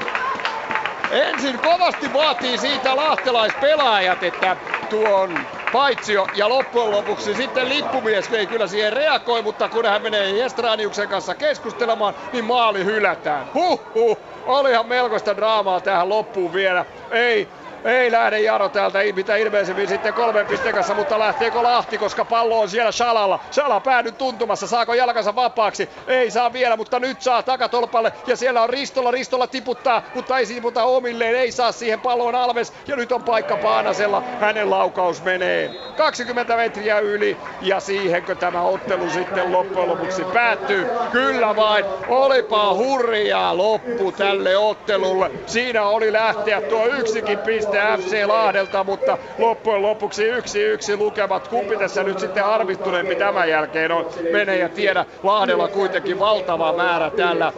Ensin 1.12 1.60
kovasti 1.60 2.14
vaatii 2.14 2.58
siitä 2.58 2.96
lahtelaispelaajat, 2.96 4.24
että 4.24 4.58
tuon 4.90 5.40
paitsio 5.72 6.28
ja 6.36 6.50
loppujen 6.50 6.92
lopuksi 6.92 7.36
sitten 7.36 7.70
lippumies 7.70 8.34
ei 8.34 8.48
kyllä 8.48 8.68
siihen 8.68 8.94
reagoi, 8.94 9.42
mutta 9.42 9.70
kun 9.70 9.86
hän 9.86 10.02
menee 10.02 10.30
Jestraniuksen 10.30 11.10
kanssa 11.10 11.36
keskustelemaan, 11.36 12.14
niin 12.34 12.46
maali 12.46 12.86
hylätään. 12.86 13.48
Huh, 13.54 13.82
huh. 13.96 14.18
Olihan 14.50 14.88
melkoista 14.88 15.38
draamaa 15.38 15.82
tähän 15.82 16.10
loppuun 16.10 16.54
vielä. 16.54 16.86
Ei, 17.12 17.59
ei 17.84 18.12
lähde 18.12 18.40
Jaro 18.40 18.70
täältä 18.70 19.00
mitä 19.16 19.36
ilmeisemmin 19.36 19.88
sitten 19.88 20.14
kolmen 20.14 20.48
pisteen 20.48 20.76
kanssa, 20.76 20.94
mutta 20.94 21.20
lähteekö 21.20 21.64
Lahti, 21.64 21.98
koska 21.98 22.26
pallo 22.26 22.60
on 22.60 22.70
siellä 22.70 22.92
Shalalla. 22.92 23.40
Shala 23.52 23.80
päädy 23.80 24.12
tuntumassa, 24.12 24.68
saako 24.68 24.94
jalkansa 24.94 25.36
vapaaksi? 25.36 25.90
Ei 26.08 26.32
saa 26.32 26.54
vielä, 26.54 26.78
mutta 26.78 27.00
nyt 27.00 27.22
saa 27.22 27.44
takatolpalle 27.44 28.14
ja 28.28 28.36
siellä 28.36 28.62
on 28.62 28.70
Ristola, 28.70 29.12
Ristola 29.12 29.48
tiputtaa, 29.48 30.02
mutta 30.14 30.38
ei 30.38 30.46
tiputa 30.46 30.84
omilleen, 30.84 31.36
ei 31.36 31.52
saa 31.52 31.72
siihen 31.72 32.02
palloon 32.02 32.36
Alves 32.36 32.74
ja 32.88 32.96
nyt 32.96 33.12
on 33.12 33.24
paikka 33.24 33.58
Paanasella, 33.58 34.24
hänen 34.40 34.70
laukaus 34.70 35.24
menee 35.24 35.72
20 35.98 36.56
metriä 36.56 37.00
yli 37.00 37.38
ja 37.62 37.80
siihenkö 37.80 38.36
tämä 38.36 38.62
ottelu 38.62 39.10
sitten 39.10 39.52
loppujen 39.52 39.90
lopuksi 39.90 40.24
päättyy? 40.24 40.88
Kyllä 41.12 41.56
vain, 41.56 41.86
olipa 42.08 42.74
hurjaa 42.74 43.58
loppu 43.58 44.12
tälle 44.12 44.58
ottelulle. 44.58 45.32
Siinä 45.46 45.84
oli 45.84 46.14
lähteä 46.14 46.62
tuo 46.62 46.88
yksikin 46.88 47.40
piste 47.40 47.69
piste 47.72 47.98
FC 47.98 48.26
Lahdelta, 48.28 48.84
mutta 48.84 49.18
loppujen 49.38 49.82
lopuksi 49.82 50.24
yksi 50.24 50.62
yksi 50.62 50.98
lukemat. 50.98 51.48
Kumpi 51.48 51.78
tässä 51.78 52.04
nyt 52.04 52.20
sitten 52.20 52.44
harmistuneempi 52.44 53.16
tämän 53.16 53.50
jälkeen 53.50 53.92
on, 53.92 54.06
menee 54.32 54.58
ja 54.58 54.70
tiedä. 54.70 55.06
Lahdella 55.24 55.68
kuitenkin 55.68 56.20
valtava 56.20 56.74
määrä 56.74 57.10
tällä 57.10 57.54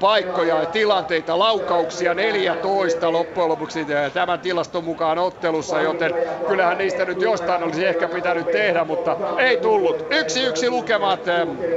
paikkoja 0.00 0.58
ja 0.58 0.66
tilanteita, 0.66 1.38
laukauksia 1.38 2.14
14 2.14 3.12
loppujen 3.12 3.48
lopuksi 3.48 3.86
tämän 4.14 4.40
tilaston 4.40 4.84
mukaan 4.84 5.18
ottelussa, 5.18 5.80
joten 5.80 6.14
kyllähän 6.48 6.78
niistä 6.78 7.04
nyt 7.04 7.20
jostain 7.20 7.62
olisi 7.62 7.86
ehkä 7.86 8.08
pitänyt 8.08 8.50
tehdä, 8.52 8.84
mutta 8.84 9.16
ei 9.38 9.56
tullut. 9.56 10.06
Yksi 10.10 10.44
yksi 10.44 10.70
lukemat 10.70 11.20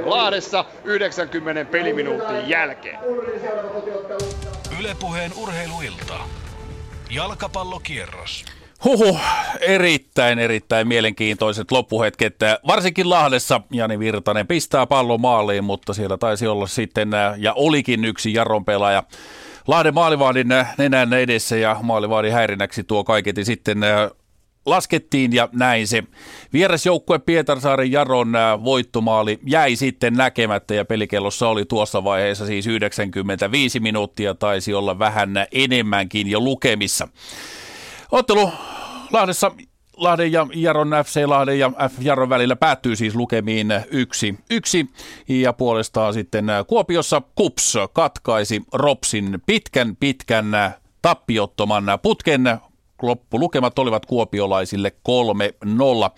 Lahdessa 0.06 0.66
90 0.83 1.72
peliminuutin 1.72 2.50
jälkeen. 2.50 3.00
Ylepuheen 4.80 5.32
urheiluilta. 5.38 6.42
Jalkapallokierros. 7.16 8.45
Huhu, 8.83 9.19
erittäin, 9.59 10.40
erittäin 10.40 10.88
mielenkiintoiset 10.88 11.72
loppuhetket. 11.72 12.35
Varsinkin 12.67 13.09
Lahdessa 13.09 13.61
Jani 13.72 14.00
Virtanen 14.00 14.48
pistää 14.48 14.88
pallon 14.88 15.22
maaliin, 15.22 15.64
mutta 15.64 15.93
siellä 15.93 16.17
taisi 16.17 16.48
olla 16.48 16.67
sitten, 16.67 17.11
ja 17.38 17.53
olikin 17.53 18.06
yksi 18.06 18.33
Jaron 18.33 18.66
pelaaja 18.66 19.03
Lahden 19.67 19.93
maalivaadin 19.93 20.48
nenän 20.77 21.14
edessä 21.14 21.56
ja 21.56 21.77
maalivaadin 21.82 22.33
häirinnäksi 22.33 22.83
tuo 22.83 23.03
kaiketi 23.03 23.45
sitten 23.45 23.77
laskettiin 24.66 25.33
ja 25.33 25.50
näin 25.51 25.88
se. 25.88 26.03
Vierasjoukkue 26.53 27.19
Pietarsaaren 27.19 27.92
Jaron 27.92 28.33
voittomaali 28.64 29.40
jäi 29.45 29.75
sitten 29.75 30.14
näkemättä 30.14 30.74
ja 30.74 30.85
pelikellossa 30.85 31.48
oli 31.48 31.66
tuossa 31.66 32.03
vaiheessa 32.03 32.45
siis 32.45 32.67
95 32.67 33.80
minuuttia, 33.80 34.35
taisi 34.35 34.74
olla 34.74 35.00
vähän 35.00 35.30
enemmänkin 35.51 36.30
jo 36.30 36.40
lukemissa. 36.40 37.08
Ottelu 38.11 38.51
Lahdessa 39.11 39.51
Lahden 39.98 40.32
ja 40.32 40.48
Jaron 40.53 40.92
FC 41.06 41.24
Lahden 41.25 41.59
ja 41.59 41.72
F 41.90 41.93
Jaron 42.00 42.30
välillä 42.30 42.56
päättyy 42.56 42.95
siis 42.95 43.16
lukemiin 43.16 43.67
yksi, 43.92 44.35
yksi 44.50 44.90
ja 45.27 45.53
puolestaan 45.53 46.14
sitten 46.14 46.45
Kuopiossa 46.67 47.22
Kups 47.35 47.77
katkaisi 47.93 48.61
Ropsin 48.74 49.42
pitkän 49.45 49.95
pitkän 49.95 50.45
tappiottoman 51.01 51.83
putken 52.01 52.58
loppulukemat 53.03 53.80
olivat 53.80 54.06
kuopiolaisille 54.06 54.91
3-0. 55.65 56.09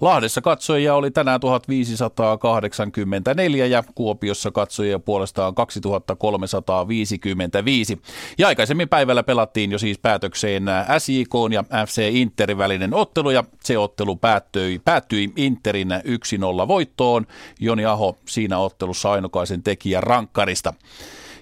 Lahdessa 0.00 0.40
katsojia 0.40 0.94
oli 0.94 1.10
tänään 1.10 1.40
1584 1.40 3.66
ja 3.66 3.84
Kuopiossa 3.94 4.50
katsojia 4.50 4.98
puolestaan 4.98 5.54
2355. 5.54 8.00
Ja 8.38 8.48
aikaisemmin 8.48 8.88
päivällä 8.88 9.22
pelattiin 9.22 9.72
jo 9.72 9.78
siis 9.78 9.98
päätökseen 9.98 10.62
SJK 10.98 11.32
ja 11.52 11.64
FC 11.86 12.08
Interin 12.12 12.58
välinen 12.58 12.94
ottelu 12.94 13.30
ja 13.30 13.44
se 13.64 13.78
ottelu 13.78 14.16
päättyi, 14.16 14.80
päättyi 14.84 15.32
Interin 15.36 15.88
1-0 16.64 16.68
voittoon. 16.68 17.26
Joni 17.60 17.84
Aho 17.84 18.16
siinä 18.28 18.58
ottelussa 18.58 19.12
ainokaisen 19.12 19.62
tekijä 19.62 20.00
rankkarista. 20.00 20.74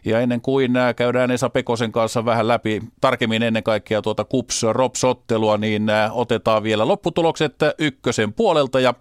Ja 0.06 0.20
ennen 0.20 0.40
kuin 0.40 0.72
käydään 0.96 1.30
Esa 1.30 1.50
Pekosen 1.50 1.92
kanssa 1.92 2.24
vähän 2.24 2.48
läpi 2.48 2.82
tarkemmin 3.00 3.42
ennen 3.42 3.62
kaikkea 3.62 4.02
tuota 4.02 4.24
Kups 4.24 4.62
Rops-ottelua, 4.62 5.58
niin 5.58 5.86
otetaan 6.10 6.62
vielä 6.62 6.88
lopputulokset 6.88 7.54
ykkösen 7.78 8.32
puolelta 8.32 8.80
ja 8.80 8.94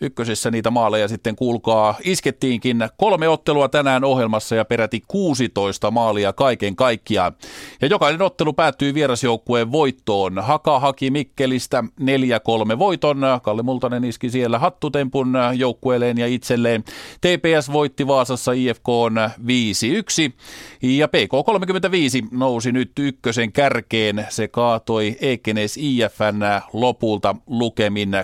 ykkösessä 0.00 0.50
niitä 0.50 0.70
maaleja 0.70 1.08
sitten 1.08 1.36
kuulkaa 1.36 1.94
iskettiinkin 2.04 2.88
kolme 2.96 3.28
ottelua 3.28 3.68
tänään 3.68 4.04
ohjelmassa 4.04 4.54
ja 4.54 4.64
peräti 4.64 5.02
16 5.08 5.90
maalia 5.90 6.32
kaiken 6.32 6.76
kaikkiaan. 6.76 7.32
Ja 7.80 7.88
jokainen 7.88 8.22
ottelu 8.22 8.52
päättyi 8.52 8.94
vierasjoukkueen 8.94 9.72
voittoon. 9.72 10.38
Haka 10.38 10.80
haki 10.80 11.10
Mikkelistä 11.10 11.84
4-3 12.74 12.78
voiton. 12.78 13.18
Kalle 13.42 13.62
Multanen 13.62 14.04
iski 14.04 14.30
siellä 14.30 14.58
hattutempun 14.58 15.34
joukkueelleen 15.54 16.18
ja 16.18 16.26
itselleen. 16.26 16.84
TPS 17.20 17.72
voitti 17.72 18.06
Vaasassa 18.06 18.52
IFK 18.52 18.88
5-1. 20.28 20.32
Ja 20.82 21.06
PK35 21.06 22.28
nousi 22.30 22.72
nyt 22.72 22.98
ykkösen 22.98 23.52
kärkeen. 23.52 24.26
Se 24.28 24.48
kaatoi 24.48 25.16
Ekenes 25.20 25.76
IFN 25.76 26.42
lopulta 26.72 27.36
lukemin 27.46 28.12
3-0. 28.14 28.18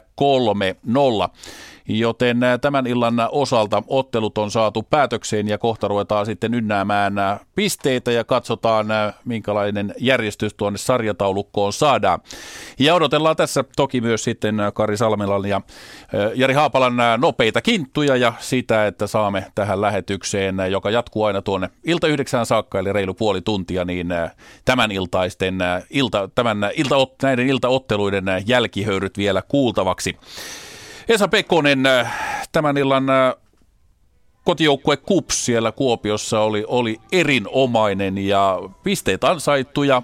Joten 1.88 2.40
tämän 2.60 2.86
illan 2.86 3.14
osalta 3.32 3.82
ottelut 3.86 4.38
on 4.38 4.50
saatu 4.50 4.82
päätökseen 4.82 5.48
ja 5.48 5.58
kohta 5.58 5.88
ruvetaan 5.88 6.26
sitten 6.26 6.54
ynnäämään 6.54 7.14
pisteitä 7.54 8.12
ja 8.12 8.24
katsotaan 8.24 8.86
minkälainen 9.24 9.94
järjestys 9.98 10.54
tuonne 10.54 10.78
sarjataulukkoon 10.78 11.72
saadaan. 11.72 12.20
Ja 12.78 12.94
odotellaan 12.94 13.36
tässä 13.36 13.64
toki 13.76 14.00
myös 14.00 14.24
sitten 14.24 14.56
Kari 14.74 14.96
Salmelan 14.96 15.46
ja 15.48 15.60
Jari 16.34 16.54
Haapalan 16.54 16.94
nopeita 17.18 17.62
kinttuja 17.62 18.16
ja 18.16 18.32
sitä, 18.38 18.86
että 18.86 19.06
saamme 19.06 19.46
tähän 19.54 19.80
lähetykseen, 19.80 20.56
joka 20.70 20.90
jatkuu 20.90 21.24
aina 21.24 21.42
tuonne 21.42 21.68
ilta 21.84 22.08
yhdeksään 22.08 22.46
saakka, 22.46 22.78
eli 22.78 22.92
reilu 22.92 23.14
puoli 23.14 23.40
tuntia, 23.40 23.84
niin 23.84 24.08
tämän 24.64 24.92
iltaisten, 24.92 25.58
ilta, 25.90 26.28
tämän 26.34 26.70
ilta, 26.76 26.94
näiden 27.22 27.48
iltaotteluiden 27.48 28.24
jälkihöyryt 28.46 29.18
vielä 29.18 29.42
kuultavaksi. 29.48 30.16
Esa 31.08 31.28
Pekkonen, 31.28 31.86
äh, 31.86 32.12
tämän 32.52 32.76
illan 32.76 33.10
äh, 33.10 33.34
kotijoukkue 34.44 34.96
KUPS 34.96 35.44
siellä 35.44 35.72
Kuopiossa 35.72 36.40
oli, 36.40 36.64
oli 36.68 37.00
erinomainen 37.12 38.18
ja 38.18 38.58
pisteet 38.82 39.24
ansaittuja. 39.24 40.02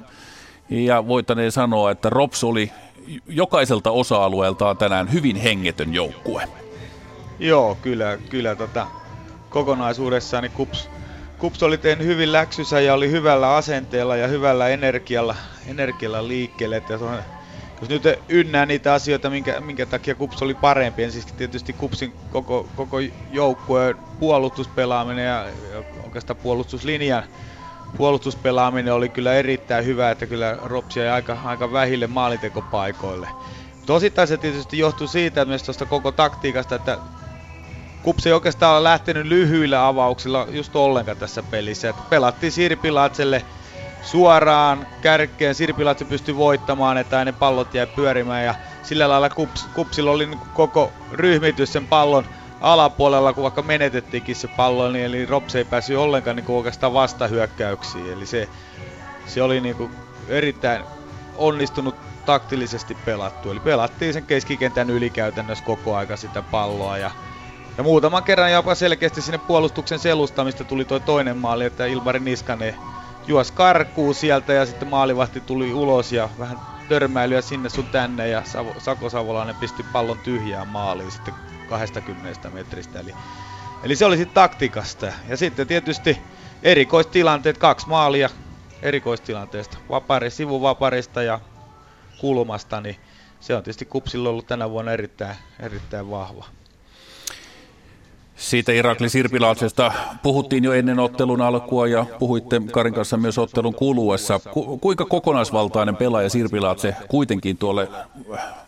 Ja 0.70 1.06
voitaneen 1.06 1.52
sanoa, 1.52 1.90
että 1.90 2.10
Rops 2.10 2.44
oli 2.44 2.72
jokaiselta 3.26 3.90
osa-alueeltaan 3.90 4.76
tänään 4.76 5.12
hyvin 5.12 5.36
hengetön 5.36 5.94
joukkue. 5.94 6.48
Joo, 7.38 7.78
kyllä, 7.82 8.18
kyllä 8.30 8.56
tota, 8.56 8.86
kokonaisuudessaan 9.50 10.42
niin 10.42 10.52
KUPS, 10.52 10.90
KUPS 11.38 11.62
oli 11.62 11.78
tehnyt 11.78 12.06
hyvin 12.06 12.32
läksysä 12.32 12.80
ja 12.80 12.94
oli 12.94 13.10
hyvällä 13.10 13.54
asenteella 13.54 14.16
ja 14.16 14.26
hyvällä 14.26 14.68
energialla, 14.68 15.36
energialla 15.66 16.28
liikkeelle. 16.28 16.76
Että 16.76 16.98
jos 17.80 17.88
nyt 17.90 18.02
ynnää 18.28 18.66
niitä 18.66 18.94
asioita, 18.94 19.30
minkä, 19.30 19.60
minkä 19.60 19.86
takia 19.86 20.14
Kups 20.14 20.42
oli 20.42 20.54
parempi, 20.54 21.02
ensiksi 21.02 21.34
tietysti 21.36 21.74
Kupsin 21.74 22.26
koko, 22.28 22.72
koko 22.74 22.96
joukkueen 23.28 23.94
puolustuspelaaminen 24.18 25.26
ja, 25.26 25.50
ja 25.72 25.84
oikeastaan 26.02 26.36
puolustuslinjan 26.36 27.24
puolustuspelaaminen 27.96 28.94
oli 28.94 29.08
kyllä 29.08 29.34
erittäin 29.34 29.84
hyvä, 29.84 30.10
että 30.10 30.26
kyllä 30.26 30.58
Ropsia 30.62 31.04
jäi 31.04 31.12
aika, 31.12 31.38
aika 31.44 31.72
vähille 31.72 32.06
maalintekopaikoille. 32.06 33.28
Mutta 33.76 33.94
osittain 33.94 34.28
se 34.28 34.38
tietysti 34.38 34.78
johtuu 34.78 35.06
siitä, 35.06 35.40
että 35.40 35.48
myös 35.48 35.62
tuosta 35.62 35.86
koko 35.86 36.12
taktiikasta, 36.12 36.74
että 36.74 36.98
Kups 38.02 38.26
ei 38.26 38.32
oikeastaan 38.32 38.76
ole 38.76 38.84
lähtenyt 38.84 39.26
lyhyillä 39.26 39.86
avauksilla 39.86 40.46
just 40.50 40.76
ollenkaan 40.76 41.16
tässä 41.16 41.42
pelissä. 41.42 41.88
Että 41.88 42.02
pelattiin 42.08 42.52
Sirpilatselle 42.52 43.44
suoraan 44.02 44.86
kärkeen. 45.00 45.54
Sirpilatse 45.54 46.04
pystyi 46.04 46.36
voittamaan, 46.36 46.98
että 46.98 47.24
ne 47.24 47.32
pallot 47.32 47.74
jäi 47.74 47.86
pyörimään 47.86 48.44
ja 48.44 48.54
sillä 48.82 49.08
lailla 49.08 49.30
Kups, 49.30 49.68
Kupsilla 49.72 50.10
oli 50.10 50.28
koko 50.52 50.92
ryhmitys 51.12 51.72
sen 51.72 51.86
pallon 51.86 52.24
alapuolella, 52.60 53.32
kun 53.32 53.42
vaikka 53.42 53.62
menetettiinkin 53.62 54.36
se 54.36 54.48
pallo, 54.48 54.90
niin 54.90 55.04
eli 55.04 55.26
Rops 55.26 55.54
ei 55.54 55.64
päässyt 55.64 55.96
ollenkaan 55.96 56.36
niin 56.36 56.50
oikeastaan 56.50 56.92
vastahyökkäyksiin. 56.92 58.12
Eli 58.12 58.26
se, 58.26 58.48
se 59.26 59.42
oli 59.42 59.60
niin 59.60 59.76
kuin 59.76 59.92
erittäin 60.28 60.84
onnistunut 61.36 61.94
taktillisesti 62.26 62.94
pelattu. 62.94 63.50
Eli 63.50 63.60
pelattiin 63.60 64.12
sen 64.12 64.26
keskikentän 64.26 64.90
yli 64.90 65.10
käytännössä 65.10 65.64
koko 65.64 65.96
aika 65.96 66.16
sitä 66.16 66.42
palloa 66.42 66.98
ja 66.98 67.10
ja 67.78 67.84
muutaman 67.84 68.22
kerran 68.22 68.52
jopa 68.52 68.74
selkeästi 68.74 69.22
sinne 69.22 69.38
puolustuksen 69.38 69.98
selustamista 69.98 70.64
tuli 70.64 70.84
toi 70.84 71.00
toinen 71.00 71.36
maali, 71.36 71.64
että 71.64 71.86
Ilmari 71.86 72.20
Niskanen 72.20 72.74
juos 73.30 73.52
karkuu 73.52 74.14
sieltä 74.14 74.52
ja 74.52 74.66
sitten 74.66 74.88
maalivahti 74.88 75.40
tuli 75.40 75.72
ulos 75.72 76.12
ja 76.12 76.28
vähän 76.38 76.62
törmäilyä 76.88 77.40
sinne 77.40 77.68
sun 77.68 77.88
tänne 77.88 78.28
ja 78.28 78.44
Savo, 78.44 78.74
Sako 78.78 79.10
Savolainen 79.10 79.56
pisti 79.56 79.82
pallon 79.82 80.20
tyhjään 80.20 80.68
maaliin 80.68 81.10
sitten 81.10 81.34
20 81.66 82.50
metristä. 82.50 83.00
Eli, 83.00 83.14
eli 83.82 83.96
se 83.96 84.04
oli 84.04 84.16
sitten 84.16 84.34
taktiikasta. 84.34 85.12
Ja 85.28 85.36
sitten 85.36 85.66
tietysti 85.66 86.26
erikoistilanteet, 86.62 87.58
kaksi 87.58 87.88
maalia 87.88 88.30
erikoistilanteesta, 88.82 89.78
vapari, 89.88 90.30
sivuvaparista 90.30 91.22
ja 91.22 91.40
kulmasta, 92.18 92.80
niin 92.80 92.96
se 93.40 93.54
on 93.54 93.62
tietysti 93.62 93.84
Kupsilla 93.84 94.28
ollut 94.28 94.46
tänä 94.46 94.70
vuonna 94.70 94.92
erittäin, 94.92 95.36
erittäin 95.60 96.10
vahva. 96.10 96.59
Siitä 98.40 98.72
Irakli 98.72 99.08
Sirpilauksesta 99.08 99.92
puhuttiin 100.22 100.64
jo 100.64 100.72
ennen 100.72 100.98
ottelun 100.98 101.40
alkua 101.40 101.86
ja 101.86 102.06
puhuitte 102.18 102.60
Karin 102.72 102.94
kanssa 102.94 103.16
myös 103.16 103.38
ottelun 103.38 103.74
kuluessa. 103.74 104.40
Ku, 104.52 104.78
kuinka 104.78 105.04
kokonaisvaltainen 105.04 105.96
pelaaja 105.96 106.28
Sirpilaatse 106.28 106.94
kuitenkin 107.08 107.56
tuolle 107.56 107.88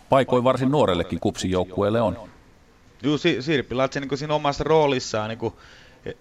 paikoin 0.09 0.45
varsin 0.45 0.71
nuorellekin 0.71 1.21
kupsin 1.21 1.51
joukkueelle 1.51 2.01
on? 2.01 2.29
Joo, 3.03 3.17
Sirpilaatse 3.41 4.01
niin 4.01 4.19
siinä 4.19 4.35
omassa 4.35 4.65
roolissaan 4.65 5.29
niin 5.29 5.39
kuin 5.39 5.55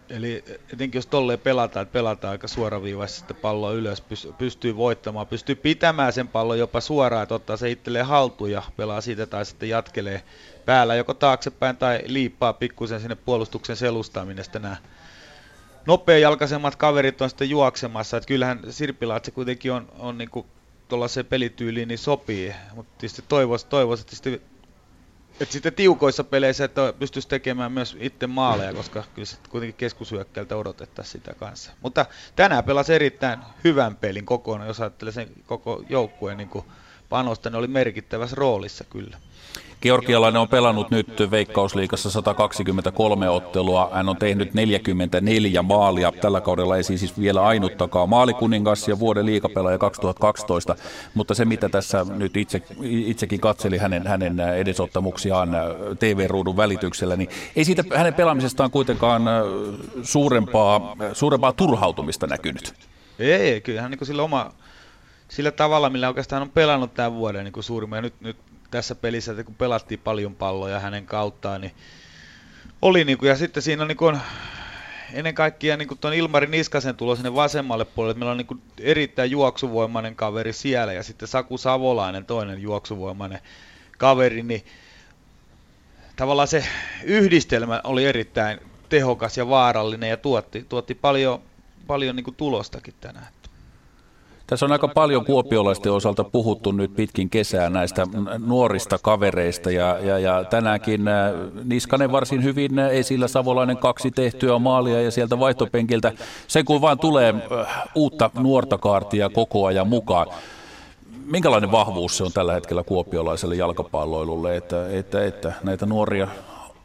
eli 0.10 0.44
etenkin 0.74 0.98
jos 0.98 1.08
tolleen 1.08 1.40
pelataan, 1.40 1.84
että 1.84 1.94
pelataan 1.94 2.32
aika 2.32 2.48
suoraviivaisesti 2.48 3.34
palloa 3.34 3.72
ylös, 3.72 4.04
pystyy 4.38 4.76
voittamaan, 4.76 5.28
pystyy 5.28 5.56
pitämään 5.56 6.14
sen 6.14 6.28
pallon 6.28 6.60
jopa 6.60 6.82
suoraan, 6.82 7.24
että 7.24 7.36
ottaa 7.36 7.58
se 7.58 7.72
itselleen 7.72 8.06
haltuun 8.06 8.52
ja 8.52 8.62
pelaa 8.78 9.02
siitä 9.02 9.26
tai 9.26 9.46
sitten 9.46 9.70
jatkelee 9.70 10.24
päällä 10.66 10.96
joko 10.96 11.14
taaksepäin 11.14 11.78
tai 11.78 12.00
liippaa 12.06 12.54
pikkusen 12.54 13.00
sinne 13.00 13.16
puolustuksen 13.16 13.76
selustaminen 13.76 14.44
sitten 14.44 14.62
nämä 14.62 14.78
nopeajalkaisemmat 15.86 16.76
kaverit 16.76 17.22
on 17.22 17.30
sitten 17.30 17.50
juoksemassa, 17.50 18.18
että 18.18 18.28
kyllähän 18.28 18.60
Sirpilaat 18.70 19.30
kuitenkin 19.34 19.72
on, 19.72 19.92
on 20.00 20.18
niin 20.18 20.30
kuin 20.30 20.46
tuollaiseen 20.88 21.26
pelityyliin 21.26 21.88
niin 21.88 21.98
sopii, 21.98 22.54
mutta 22.76 22.92
tietysti 22.98 23.24
toivoisi, 23.28 23.68
toivoisi 23.68 24.06
että 24.28 24.52
et 25.40 25.52
sitten 25.52 25.74
tiukoissa 25.74 26.24
peleissä, 26.24 26.66
että 26.66 26.94
pystyisi 27.00 27.28
tekemään 27.28 27.72
myös 27.72 27.98
itse 28.00 28.28
maaleja, 28.28 28.74
koska 28.74 29.04
kyllä 29.16 29.26
sitten 29.26 29.52
kuitenkin 29.52 29.78
keskushyökkäiltä 29.78 30.58
odotettaisiin 30.58 31.12
sitä 31.12 31.34
kanssa. 31.34 31.72
Mutta 31.82 32.06
tänään 32.36 32.64
pelasi 32.64 32.94
erittäin 32.94 33.40
hyvän 33.64 33.96
pelin 33.96 34.26
kokonaan, 34.26 34.68
jos 34.68 34.82
ajattelee 34.82 35.12
sen 35.12 35.30
koko 35.46 35.84
joukkueen 35.90 36.38
niin 36.38 36.50
panosta, 37.12 37.50
niin 37.50 37.58
oli 37.58 37.68
merkittävässä 37.68 38.36
roolissa 38.36 38.84
kyllä. 38.84 39.18
Georgialainen 39.82 40.42
on 40.42 40.48
pelannut 40.48 40.92
nyt 40.92 41.08
Veikkausliigassa 41.32 42.12
123 42.12 43.30
ottelua. 43.30 43.90
Hän 43.94 44.10
on 44.10 44.18
tehnyt 44.18 44.54
44 44.54 45.62
maalia. 45.62 46.12
Tällä 46.12 46.42
kaudella 46.42 46.78
ei 46.78 46.84
siis 46.84 47.20
vielä 47.20 47.44
ainuttakaan 47.46 48.10
maalikuningas 48.10 48.88
ja 48.88 49.00
vuoden 49.00 49.26
liikapelaaja 49.26 49.78
2012. 49.78 50.76
Mutta 51.14 51.34
se, 51.34 51.46
mitä 51.46 51.70
tässä 51.70 52.06
nyt 52.10 52.38
itse, 52.38 52.62
itsekin 52.82 53.40
katseli 53.40 53.78
hänen, 53.78 54.08
hänen 54.08 54.40
edesottamuksiaan 54.40 55.50
TV-ruudun 56.00 56.58
välityksellä, 56.58 57.16
niin 57.16 57.30
ei 57.56 57.66
siitä 57.66 57.84
hänen 57.96 58.14
pelaamisestaan 58.14 58.72
kuitenkaan 58.72 59.22
suurempaa, 60.04 60.96
suurempaa 61.14 61.54
turhautumista 61.54 62.28
näkynyt. 62.28 62.74
Ei, 63.20 63.62
kyllähän 63.62 63.92
niin 63.92 64.06
sillä 64.06 64.24
oma, 64.24 64.52
sillä 65.32 65.52
tavalla, 65.52 65.90
millä 65.90 66.08
oikeastaan 66.08 66.42
on 66.42 66.50
pelannut 66.50 66.94
tämän 66.94 67.14
vuoden 67.14 67.44
niin 67.44 67.64
suurimman. 67.64 67.98
Ja 67.98 68.02
nyt, 68.02 68.22
nyt 68.22 68.38
tässä 68.72 68.96
pelissä, 68.96 69.32
että 69.32 69.44
kun 69.44 69.56
pelattiin 69.56 70.00
paljon 70.00 70.36
palloja 70.36 70.80
hänen 70.80 71.06
kauttaan, 71.06 71.62
niin 71.62 71.72
oli 72.82 73.04
niin 73.04 73.18
kuin, 73.18 73.30
ja 73.30 73.36
sitten 73.36 73.64
siinä 73.64 73.82
on 73.82 73.88
niin 73.88 73.98
kuin, 73.98 74.20
ennen 75.14 75.36
kaikkea 75.36 75.78
niin 75.78 75.98
tuon 76.02 76.14
Ilmari 76.14 76.48
Niskasen 76.48 76.96
tulo 76.96 77.16
sinne 77.16 77.36
vasemmalle 77.36 77.86
puolelle, 77.86 78.20
meillä 78.20 78.32
on 78.32 78.38
niin 78.38 78.48
kuin 78.48 78.62
erittäin 78.80 79.32
juoksuvoimainen 79.32 80.16
kaveri 80.16 80.54
siellä, 80.54 80.94
ja 80.94 81.04
sitten 81.04 81.28
Saku 81.28 81.58
Savolainen, 81.58 82.26
toinen 82.26 82.62
juoksuvoimainen 82.62 83.40
kaveri, 83.98 84.44
niin 84.44 84.66
tavallaan 86.16 86.48
se 86.48 86.66
yhdistelmä 87.04 87.82
oli 87.84 88.06
erittäin 88.06 88.60
tehokas 88.90 89.38
ja 89.38 89.50
vaarallinen 89.50 90.10
ja 90.10 90.18
tuotti, 90.18 90.66
tuotti 90.70 90.96
paljon, 90.96 91.42
paljon 91.88 92.16
niin 92.16 92.24
kuin 92.24 92.36
tulostakin 92.36 92.94
tänään. 93.02 93.28
Tässä 94.52 94.66
on 94.66 94.72
aika 94.72 94.88
paljon 94.88 95.26
kuopiolaisten 95.26 95.92
osalta 95.92 96.24
puhuttu 96.24 96.72
nyt 96.72 96.96
pitkin 96.96 97.30
kesää 97.30 97.70
näistä 97.70 98.08
nuorista 98.46 99.00
kavereista 99.02 99.72
ja, 99.72 100.00
ja, 100.00 100.20
ja 100.20 100.44
tänäänkin 100.44 101.08
äh, 101.08 101.32
Niskanen 101.64 102.12
varsin 102.12 102.44
hyvin 102.44 102.80
esillä, 102.80 103.28
Savolainen 103.28 103.78
kaksi 103.78 104.12
tehtyä 104.12 104.60
maalia 104.60 105.02
ja 105.02 105.12
sieltä 105.12 105.40
vaihtopenkiltä 105.40 106.12
se 106.48 106.64
kun 106.64 106.82
vaan 106.82 107.00
tulee 107.00 107.36
äh, 107.60 107.84
uutta 107.96 108.30
nuorta 108.40 108.78
kaartia 108.78 109.30
koko 109.30 109.66
ajan 109.66 109.88
mukaan. 109.88 110.28
Minkälainen 111.26 111.72
vahvuus 111.72 112.18
se 112.18 112.24
on 112.24 112.32
tällä 112.34 112.54
hetkellä 112.54 112.84
kuopiolaiselle 112.84 113.56
jalkapalloilulle, 113.56 114.58
että, 114.58 114.90
että, 114.90 115.26
että 115.26 115.54
näitä 115.64 115.86
nuoria 115.86 116.28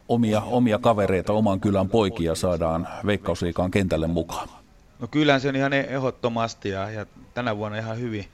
omia, 0.08 0.42
omia 0.50 0.78
kavereita, 0.78 1.32
oman 1.32 1.60
kylän 1.60 1.88
poikia 1.88 2.34
saadaan 2.34 2.88
veikkausliikaan 3.06 3.70
kentälle 3.70 4.06
mukaan? 4.06 4.48
No 4.98 5.06
kyllähän 5.06 5.40
se 5.40 5.48
on 5.48 5.56
ihan 5.56 5.72
ehdottomasti 5.72 6.68
ja, 6.68 6.90
ja 6.90 7.06
tänä 7.34 7.56
vuonna 7.56 7.78
ihan 7.78 8.00
hyvin, 8.00 8.28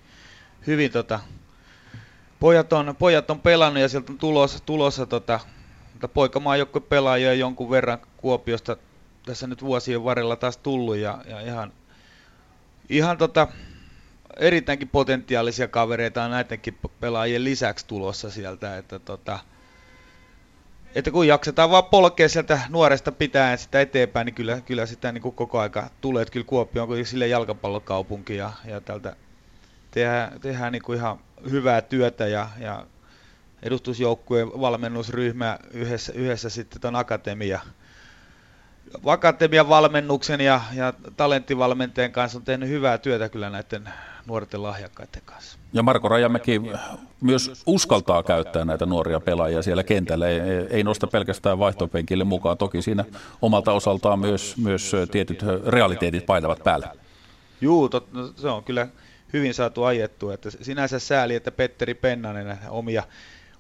hyvin 0.67 0.93
tota, 0.93 1.21
pojat, 2.41 2.73
on, 2.73 2.97
pojat 2.99 3.31
on 3.31 3.41
pelannut 3.41 3.83
ja 3.83 3.89
sieltä 3.89 4.13
on 4.13 4.19
tulossa, 4.19 4.59
tulossa 4.67 5.07
tota, 5.07 5.41
poikamaajoukkue 6.15 6.81
pelaajia 6.81 7.35
jonkun 7.35 7.71
verran 7.71 7.99
Kuopiosta 8.17 8.77
tässä 9.27 9.47
nyt 9.47 9.63
vuosien 9.63 10.05
varrella 10.05 10.37
taas 10.37 10.57
tullut 10.57 10.97
ja, 10.97 11.19
ja 11.27 11.41
ihan, 11.41 11.73
ihan 12.89 13.19
tota, 13.19 13.49
erittäinkin 14.37 14.89
potentiaalisia 14.89 15.69
kavereita 15.69 16.25
on 16.25 16.31
näidenkin 16.31 16.79
pelaajien 17.01 17.45
lisäksi 17.45 17.87
tulossa 17.87 18.31
sieltä, 18.31 18.77
että 18.77 18.99
tota, 18.99 19.39
että 20.95 21.11
kun 21.11 21.27
jaksetaan 21.27 21.71
vaan 21.71 21.85
polkea 21.85 22.29
sieltä 22.29 22.61
nuoresta 22.69 23.13
pitää 23.13 23.57
sitä 23.57 23.81
eteenpäin, 23.81 24.25
niin 24.25 24.35
kyllä, 24.35 24.61
kyllä 24.61 24.87
sitä 24.87 25.13
niin 25.13 25.23
kuin 25.23 25.35
koko 25.35 25.61
aika 25.61 25.91
tulee. 26.01 26.23
Että 26.23 26.33
kyllä 26.33 26.47
Kuopio 26.47 26.83
on 26.83 26.89
kuitenkin 26.89 27.11
sille 27.11 27.27
jalkapallokaupunki 27.27 28.37
ja, 28.37 28.53
ja 28.65 28.81
tältä 28.81 29.17
tehdään, 29.91 30.41
tehdään 30.41 30.73
niin 30.73 30.83
kuin 30.83 30.99
ihan 30.99 31.19
hyvää 31.51 31.81
työtä 31.81 32.27
ja, 32.27 32.49
ja 32.59 32.87
edustusjoukkueen 33.63 34.49
valmennusryhmä 34.61 35.59
yhdessä, 35.71 36.13
yhdessä 36.13 36.51
sitten 36.51 36.81
tuon 36.81 36.97
akatemia, 36.97 37.61
akatemian 39.07 39.69
valmennuksen 39.69 40.41
ja, 40.41 40.61
ja 40.75 40.93
talenttivalmentajien 41.17 42.13
kanssa 42.13 42.39
on 42.39 42.45
tehnyt 42.45 42.69
hyvää 42.69 42.99
työtä 42.99 43.29
kyllä 43.29 43.51
näiden 43.51 43.89
nuorten 44.27 44.63
lahjakkaiden 44.63 45.23
kanssa. 45.25 45.59
Ja 45.73 45.83
Marko 45.83 46.09
Rajamäki 46.09 46.61
myös 47.21 47.63
uskaltaa 47.67 48.23
käyttää 48.23 48.65
näitä 48.65 48.87
nuoria 48.87 49.21
pelaajia 49.21 49.63
siellä 49.63 49.85
kentällä. 49.85 50.29
Ei, 50.29 50.41
ei 50.71 50.83
nosta 50.83 51.07
pelkästään 51.07 51.59
vaihtopenkille 51.59 52.25
mukaan. 52.25 52.59
Toki 52.59 52.83
siinä 52.83 53.05
omalta 53.43 53.73
osaltaan 53.73 54.19
myös, 54.19 54.57
myös 54.57 54.93
tietyt 55.11 55.45
realiteetit 55.67 56.27
painavat 56.27 56.65
päällä. 56.65 56.95
Juu, 57.61 57.89
tot, 57.89 58.13
no, 58.13 58.33
se 58.37 58.49
on 58.49 58.65
kyllä 58.65 58.89
hyvin 59.33 59.55
saatu 59.55 59.83
ajettu. 59.83 60.31
Että 60.31 60.51
sinänsä 60.51 60.99
sääli, 60.99 61.35
että 61.35 61.51
Petteri 61.51 61.95
Pennanen 61.95 62.59
omia, 62.69 63.03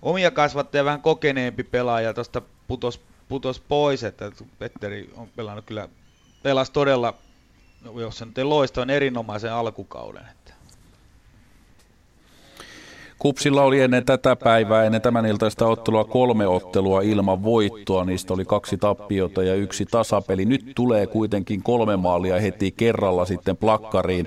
omia 0.02 0.31
kasvattajia 0.31 0.84
vähän 0.84 1.02
kokeneempi 1.02 1.62
pelaaja 1.62 2.15
tuosta 2.15 2.42
putos, 2.68 3.00
putos 3.28 3.60
pois. 3.60 4.05
Että 4.05 4.32
Petteri 4.58 5.10
on 5.16 5.28
pelannut 5.36 5.65
kyllä, 5.65 5.89
pelasi 6.42 6.73
todella, 6.73 7.15
jos 7.97 8.18
se 8.18 8.24
nyt 8.24 8.39
ei 8.39 8.44
loista, 8.44 8.82
on 8.82 8.91
erinomaisen 8.91 9.52
alkukauden. 9.52 10.23
Kupsilla 13.23 13.62
oli 13.62 13.81
ennen 13.81 14.05
tätä 14.05 14.36
päivää, 14.36 14.84
ennen 14.84 15.01
tämän 15.01 15.26
iltaista 15.26 15.67
ottelua 15.67 16.05
kolme 16.05 16.47
ottelua 16.47 17.01
ilman 17.01 17.42
voittoa. 17.42 18.05
Niistä 18.05 18.34
oli 18.34 18.44
kaksi 18.44 18.76
tappiota 18.76 19.42
ja 19.42 19.55
yksi 19.55 19.86
tasapeli. 19.91 20.44
Nyt 20.44 20.73
tulee 20.75 21.07
kuitenkin 21.07 21.62
kolme 21.62 21.97
maalia 21.97 22.41
heti 22.41 22.75
kerralla 22.76 23.25
sitten 23.25 23.57
plakkariin. 23.57 24.26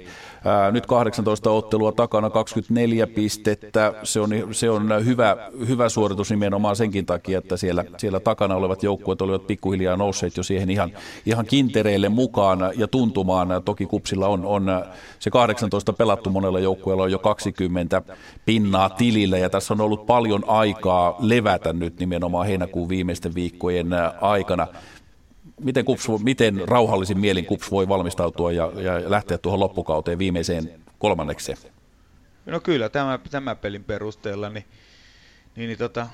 Nyt 0.72 0.86
18 0.86 1.52
ottelua 1.52 1.92
takana, 1.92 2.30
24 2.30 3.08
pistettä. 3.08 3.94
Se 4.04 4.20
on, 4.20 4.30
se 4.52 4.70
on 4.70 5.06
hyvä, 5.06 5.38
hyvä 5.68 5.90
suoritus 5.90 6.30
nimenomaan 6.30 6.76
senkin 6.76 7.06
takia, 7.06 7.38
että 7.38 7.58
siellä, 7.58 7.86
siellä 7.98 8.20
takana 8.20 8.56
olevat 8.56 8.84
joukkueet 8.84 9.22
olivat 9.22 9.48
pikkuhiljaa 9.48 9.98
nousseet 9.98 10.38
jo 10.38 10.44
siihen 10.44 10.70
ihan, 10.70 10.92
ihan 11.26 11.46
kintereille 11.46 12.10
mukaan 12.10 12.60
ja 12.76 12.88
tuntumaan. 12.88 13.64
Toki 13.66 13.86
Kupsilla 13.86 14.28
on, 14.28 14.46
on 14.46 14.66
se 15.20 15.30
18 15.30 15.94
pelattu 15.94 16.30
monella 16.30 16.60
joukkueella 16.60 17.04
on 17.04 17.12
jo 17.12 17.20
20 17.20 18.02
pinnaa 18.46 18.90
tilillä 18.90 19.38
ja 19.38 19.50
tässä 19.50 19.74
on 19.74 19.82
ollut 19.82 20.06
paljon 20.06 20.44
aikaa 20.48 21.16
levätä 21.20 21.74
nyt 21.74 22.00
nimenomaan 22.00 22.48
heinäkuun 22.48 22.90
viimeisten 22.90 23.36
viikkojen 23.36 23.88
aikana 24.22 24.68
miten, 25.62 25.86
kups, 25.86 26.08
miten 26.24 26.62
rauhallisin 26.68 27.20
mielin 27.20 27.46
KUPS 27.46 27.72
voi 27.72 27.88
valmistautua 27.88 28.52
ja, 28.52 28.72
ja 28.82 29.12
lähteä 29.12 29.38
tuohon 29.38 29.60
loppukauteen 29.60 30.20
viimeiseen 30.20 30.80
kolmannekseen? 31.00 31.58
No 32.46 32.60
kyllä, 32.60 32.90
tämä, 32.90 33.20
tämä 33.32 33.56
pelin 33.56 33.84
perusteella, 33.84 34.50
niin, 34.50 34.66
niin, 35.56 35.68
niin 35.68 35.78
tota, 35.78 36.08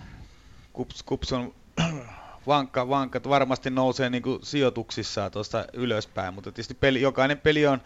KUPS, 0.74 1.04
KUPS 1.04 1.34
on 1.34 1.54
vankka, 2.48 2.90
vankka, 2.90 3.22
varmasti 3.30 3.70
nousee 3.70 4.10
niin 4.10 4.24
kuin 4.24 4.40
sijoituksissaan 4.44 5.32
tuosta 5.32 5.66
ylöspäin, 5.74 6.34
mutta 6.34 6.52
tietysti 6.52 6.74
peli, 6.74 7.02
jokainen 7.02 7.38
peli 7.38 7.68
on 7.68 7.82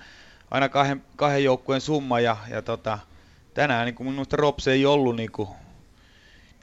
aina 0.52 0.70
kahden, 0.70 1.04
kahden 1.16 1.44
joukkueen 1.44 1.82
summa 1.82 2.20
ja, 2.20 2.38
ja 2.50 2.62
tota, 2.62 3.00
tänään 3.54 3.86
niin 3.86 3.96
kuin 3.96 4.10
minusta 4.10 4.36
Rops 4.38 4.68
ei 4.68 4.86
ollut 4.86 5.16
niin, 5.16 5.32
kuin, 5.32 5.50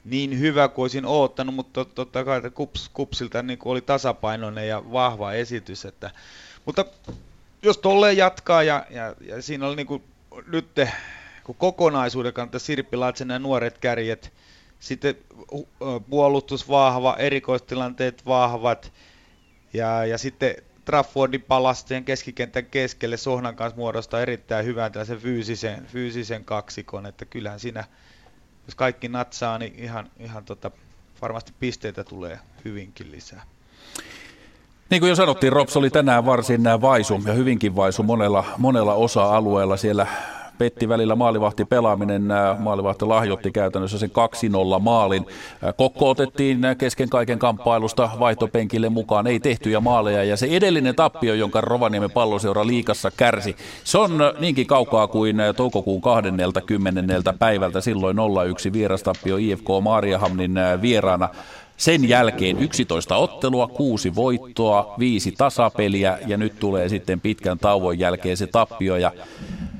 niin 0.05 0.39
hyvä 0.39 0.67
kuin 0.67 0.83
olisin 0.83 1.05
oottanut, 1.05 1.55
mutta 1.55 1.85
totta 1.85 2.23
kai 2.23 2.41
Kups, 2.53 2.89
Kupsilta 2.93 3.43
niin 3.43 3.59
oli 3.65 3.81
tasapainoinen 3.81 4.67
ja 4.67 4.91
vahva 4.91 5.33
esitys. 5.33 5.85
Että, 5.85 6.11
mutta 6.65 6.85
jos 7.61 7.77
tolleen 7.77 8.17
jatkaa 8.17 8.63
ja, 8.63 8.85
ja, 8.89 9.15
ja 9.21 9.41
siinä 9.41 9.67
oli 9.67 9.75
niin 9.75 9.87
kuin, 9.87 10.03
nyt 10.47 10.67
kun 11.43 11.55
kokonaisuuden 11.55 12.33
kannalta 12.33 12.59
Sirppi 12.59 12.97
Laitsen 12.97 13.29
ja 13.29 13.39
nuoret 13.39 13.77
kärjet, 13.77 14.33
sitten 14.79 15.15
puolustus 16.09 16.69
vahva, 16.69 17.15
erikoistilanteet 17.19 18.25
vahvat 18.25 18.93
ja, 19.73 20.05
ja 20.05 20.17
sitten 20.17 20.55
Traffordin 20.85 21.41
palasteen 21.41 22.05
keskikentän 22.05 22.65
keskelle 22.65 23.17
Sohnan 23.17 23.55
kanssa 23.55 23.77
muodostaa 23.77 24.21
erittäin 24.21 24.65
hyvän 24.65 24.91
tällaisen 24.91 25.19
fyysisen, 25.19 25.85
fyysisen 25.85 26.45
kaksikon, 26.45 27.05
että 27.05 27.25
kyllähän 27.25 27.59
siinä, 27.59 27.83
jos 28.67 28.75
kaikki 28.75 29.07
natsaa, 29.07 29.57
niin 29.57 29.75
ihan, 29.77 30.09
ihan 30.19 30.45
tota, 30.45 30.71
varmasti 31.21 31.53
pisteitä 31.59 32.03
tulee 32.03 32.39
hyvinkin 32.65 33.11
lisää. 33.11 33.43
Niin 34.89 34.99
kuin 34.99 35.09
jo 35.09 35.15
sanottiin, 35.15 35.53
Rops 35.53 35.77
oli 35.77 35.89
tänään 35.89 36.25
varsin 36.25 36.63
vaisu 36.81 37.21
ja 37.25 37.33
hyvinkin 37.33 37.75
vaisu 37.75 38.03
monella, 38.03 38.45
monella 38.57 38.93
osa-alueella 38.93 39.77
siellä 39.77 40.07
petti 40.57 40.89
välillä 40.89 41.15
maalivahti 41.15 41.65
pelaaminen. 41.65 42.23
Maalivahti 42.59 43.05
lahjoitti 43.05 43.51
käytännössä 43.51 43.97
sen 43.97 44.11
2-0 44.77 44.79
maalin. 44.79 45.25
Kokko 45.77 46.09
otettiin 46.09 46.59
kesken 46.77 47.09
kaiken 47.09 47.39
kamppailusta 47.39 48.09
vaihtopenkille 48.19 48.89
mukaan. 48.89 49.27
Ei 49.27 49.39
tehtyjä 49.39 49.79
maaleja 49.79 50.23
ja 50.23 50.37
se 50.37 50.47
edellinen 50.51 50.95
tappio, 50.95 51.33
jonka 51.33 51.61
Rovaniemen 51.61 52.11
palloseura 52.11 52.67
liikassa 52.67 53.11
kärsi, 53.17 53.55
se 53.83 53.97
on 53.97 54.11
niinkin 54.39 54.67
kaukaa 54.67 55.07
kuin 55.07 55.37
toukokuun 55.55 56.01
20. 56.01 57.33
päivältä. 57.39 57.81
Silloin 57.81 58.17
0-1 58.17 58.73
vierastappio 58.73 59.37
IFK 59.37 59.67
Maariahamnin 59.81 60.55
vieraana. 60.81 61.29
Sen 61.77 62.09
jälkeen 62.09 62.59
11 62.59 63.15
ottelua, 63.15 63.67
kuusi 63.67 64.15
voittoa, 64.15 64.95
viisi 64.99 65.31
tasapeliä 65.31 66.17
ja 66.27 66.37
nyt 66.37 66.59
tulee 66.59 66.89
sitten 66.89 67.21
pitkän 67.21 67.59
tauon 67.59 67.99
jälkeen 67.99 68.37
se 68.37 68.47
tappio. 68.47 68.95
Ja 68.95 69.11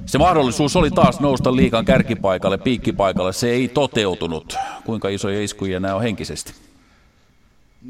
se 0.06 0.18
mahdollisuus 0.18 0.76
oli 0.76 0.92
taas 0.92 1.20
nousta 1.20 1.56
liikan 1.56 1.86
kärkipaikalle, 1.86 2.58
piikkipaikalle. 2.58 3.34
Se 3.34 3.50
ei 3.50 3.68
toteutunut. 3.68 4.56
Kuinka 4.86 5.10
isoja 5.10 5.44
iskuja 5.44 5.80
nämä 5.80 5.96
on 5.96 6.02
henkisesti? 6.02 6.54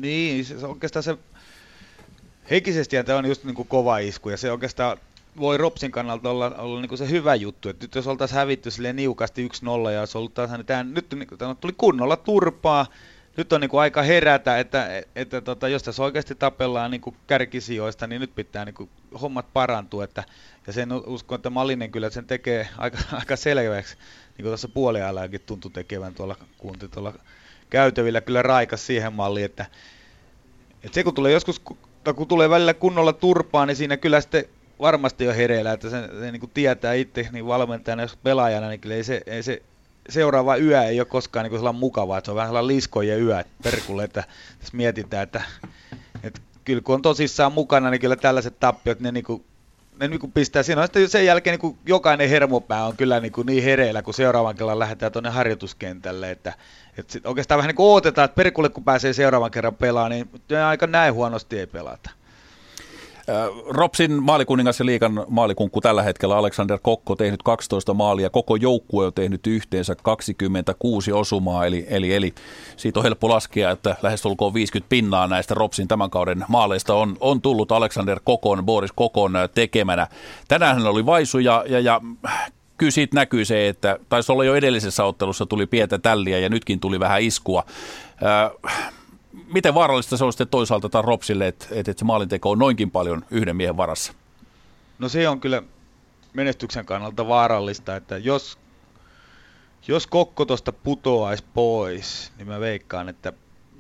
Niin, 0.02 0.46
se, 0.46 0.66
oikeastaan 0.68 1.04
se 1.04 1.18
henkisesti 2.50 3.04
tämä 3.04 3.20
on 3.20 3.26
just 3.26 3.44
niin 3.44 3.56
kuin 3.56 3.68
kova 3.68 3.98
isku 3.98 4.30
ja 4.30 4.38
se 4.38 4.52
oikeastaan 4.52 4.98
voi 5.40 5.58
Ropsin 5.58 5.92
kannalta 5.92 6.30
olla, 6.30 6.52
olla 6.58 6.82
niin 6.82 6.90
kuin 6.90 7.00
se 7.00 7.10
hyvä 7.10 7.36
juttu, 7.36 7.70
että 7.70 7.84
nyt 7.84 7.96
jos 7.96 8.08
oltaisiin 8.08 8.38
hävitty 8.38 8.70
niukasti 8.94 9.48
1-0 9.48 9.92
ja 9.92 10.00
olisi 10.00 10.18
ollut 10.18 10.34
taas, 10.34 10.52
niin 10.52 10.66
tämä, 10.66 10.84
nyt 10.84 11.14
niin 11.14 11.28
kuin, 11.28 11.58
tuli 11.62 11.74
kunnolla 11.78 12.18
turpaa, 12.18 12.86
nyt 13.38 13.54
on 13.54 13.62
niin 13.62 13.70
kuin 13.70 13.82
aika 13.82 14.02
herätä, 14.02 14.60
että, 14.60 15.04
että, 15.16 15.42
tota, 15.42 15.68
jos 15.68 15.84
tässä 15.84 16.04
oikeasti 16.04 16.36
tapellaan 16.36 16.92
niin 16.92 17.02
kuin 17.02 17.16
kärkisijoista, 17.28 18.08
niin 18.08 18.22
nyt 18.22 18.36
pitää 18.36 18.66
niin 18.66 18.76
kuin 18.76 18.90
hommat 19.22 19.54
parantua. 19.54 20.04
Että, 20.04 20.24
ja 20.68 20.74
sen 20.74 20.90
uskon, 20.92 21.36
että 21.36 21.50
Malinen 21.50 21.92
kyllä 21.92 22.10
sen 22.10 22.26
tekee 22.26 22.68
aika, 22.78 22.98
aika 23.20 23.36
selväksi, 23.36 23.96
niin 23.96 24.44
kuin 24.44 24.46
tuossa 24.46 24.68
puoliajallakin 24.68 25.42
tuntui 25.46 25.72
tekevän 25.72 26.14
tuolla, 26.14 26.36
kuunti 26.58 26.88
tuolla 26.88 27.14
käytävillä 27.70 28.22
kyllä 28.22 28.42
raikas 28.42 28.88
siihen 28.88 29.14
malliin, 29.14 29.46
että, 29.46 29.66
että 30.84 30.96
se 30.96 31.04
kun 31.04 31.14
tulee 31.14 31.32
joskus, 31.32 31.60
kun 31.60 32.28
tulee 32.28 32.50
välillä 32.50 32.74
kunnolla 32.74 33.14
turpaa, 33.14 33.66
niin 33.66 33.76
siinä 33.76 33.98
kyllä 33.98 34.22
sitten 34.22 34.46
varmasti 34.80 35.28
on 35.28 35.36
hereillä, 35.36 35.74
että 35.74 35.90
se, 35.90 36.10
se 36.20 36.32
niin 36.32 36.40
kuin 36.40 36.52
tietää 36.54 36.94
itse 36.94 37.30
niin 37.32 37.48
valmentajana, 37.48 38.02
jos 38.02 38.18
pelaajana, 38.24 38.70
niin 38.70 38.80
kyllä 38.80 38.96
ei 38.96 39.04
se, 39.04 39.22
ei 39.26 39.44
se 39.44 39.62
seuraava 40.10 40.58
yö 40.58 40.84
ei 40.84 41.00
ole 41.00 41.06
koskaan 41.06 41.44
niin 41.44 41.58
sellainen 41.58 41.80
mukavaa, 41.80 42.18
että 42.18 42.26
se 42.26 42.32
on 42.32 42.36
vähän 42.36 42.50
sellainen 42.50 42.68
liskojen 42.68 43.22
yö 43.22 43.44
perkulle, 43.64 44.04
että 44.04 44.24
tässä 44.60 44.78
mietitään, 44.78 45.24
että, 45.24 45.42
että 46.24 46.42
kyllä 46.66 46.82
kun 46.82 46.96
on 46.96 47.02
tosissaan 47.02 47.54
mukana, 47.54 47.90
niin 47.90 48.02
kyllä 48.02 48.16
tällaiset 48.16 48.60
tappiot, 48.60 49.00
ne 49.00 49.12
niin 49.12 49.24
kuin, 49.24 49.44
ne 50.00 50.08
niin 50.08 50.20
kuin 50.20 50.32
pistää. 50.32 50.64
Siinä 50.64 50.82
on 50.82 50.88
sitten 50.88 51.10
sen 51.10 51.26
jälkeen 51.26 51.52
niin 51.54 51.60
kuin 51.60 51.78
jokainen 51.86 52.30
hermopää 52.30 52.86
on 52.86 52.98
kyllä 52.98 53.20
niin, 53.20 53.32
kuin 53.32 53.46
niin 53.46 53.64
hereillä, 53.64 54.02
kun 54.02 54.14
seuraavan 54.14 54.56
kerran 54.56 54.80
lähdetään 54.80 55.12
tuonne 55.12 55.30
harjoituskentälle, 55.30 56.32
että, 56.32 56.54
että 56.98 57.14
sit 57.14 57.26
oikeastaan 57.26 57.58
vähän 57.58 57.68
niin 57.68 57.76
kuin 57.76 57.92
odotetaan, 57.92 58.26
että 58.26 58.36
perkulle 58.36 58.70
kun 58.70 58.84
pääsee 58.84 59.14
seuraavan 59.14 59.52
kerran 59.52 59.76
pelaamaan, 59.76 60.12
niin 60.12 60.58
aika 60.68 60.88
näin 60.88 61.14
huonosti 61.14 61.60
ei 61.60 61.68
pelata. 61.68 62.10
Ropsin 63.68 64.24
maalikuningas 64.24 64.80
ja 64.80 64.86
liikan 64.86 65.26
maalikunkku 65.28 65.82
tällä 65.82 66.04
hetkellä 66.04 66.38
Alexander 66.38 66.80
Kokko 66.82 67.16
tehnyt 67.16 67.44
12 67.44 67.94
maalia, 67.94 68.30
koko 68.30 68.56
joukkue 68.56 69.06
on 69.06 69.14
tehnyt 69.14 69.48
yhteensä 69.48 69.96
26 70.04 71.12
osumaa, 71.12 71.66
eli, 71.66 71.86
eli, 71.90 72.14
eli 72.14 72.34
siitä 72.78 73.00
on 73.00 73.04
helppo 73.04 73.30
laskea, 73.30 73.72
että 73.72 73.96
lähestulkoon 74.02 74.54
50 74.54 74.90
pinnaa 74.90 75.28
näistä 75.28 75.54
Ropsin 75.54 75.88
tämän 75.88 76.10
kauden 76.10 76.46
maaleista 76.48 76.94
on, 76.94 77.18
on 77.20 77.42
tullut 77.42 77.72
Alexander 77.72 78.20
Kokon, 78.24 78.66
Boris 78.66 78.92
Kokon 78.92 79.34
tekemänä. 79.56 80.08
Tänään 80.48 80.76
hän 80.76 80.88
oli 80.88 81.06
vaisu 81.06 81.40
ja, 81.40 81.66
ja, 81.68 81.80
ja 81.80 82.02
kyllä 82.78 82.92
siitä 82.92 83.16
näkyy 83.16 83.46
se, 83.46 83.68
että 83.68 84.00
taisi 84.10 84.32
olla 84.32 84.44
jo 84.44 84.56
edellisessä 84.56 85.06
ottelussa 85.06 85.46
tuli 85.46 85.66
pientä 85.66 86.00
tälliä 86.00 86.40
ja 86.40 86.50
nytkin 86.50 86.80
tuli 86.80 87.00
vähän 87.00 87.22
iskua. 87.22 87.64
Äh, 88.24 88.94
miten 89.54 89.74
vaarallista 89.74 90.18
se 90.18 90.24
on 90.24 90.34
sitten 90.34 90.48
toisaalta 90.48 90.90
tai 90.90 91.02
Ropsille, 91.02 91.48
että, 91.48 91.68
että 91.72 91.94
se 91.98 92.06
maalinteko 92.06 92.52
on 92.52 92.60
noinkin 92.60 92.92
paljon 92.92 93.26
yhden 93.32 93.56
miehen 93.56 93.78
varassa? 93.78 94.14
No 95.00 95.10
se 95.10 95.30
on 95.30 95.40
kyllä 95.40 95.64
menestyksen 96.34 96.86
kannalta 96.86 97.28
vaarallista, 97.28 97.96
että 97.96 98.18
jos, 98.18 98.58
jos 99.88 100.08
Kokko 100.08 100.46
tuosta 100.46 100.72
putoaisi 100.72 101.44
pois, 101.54 102.32
niin 102.38 102.48
mä 102.48 102.60
veikkaan, 102.60 103.10
että 103.10 103.34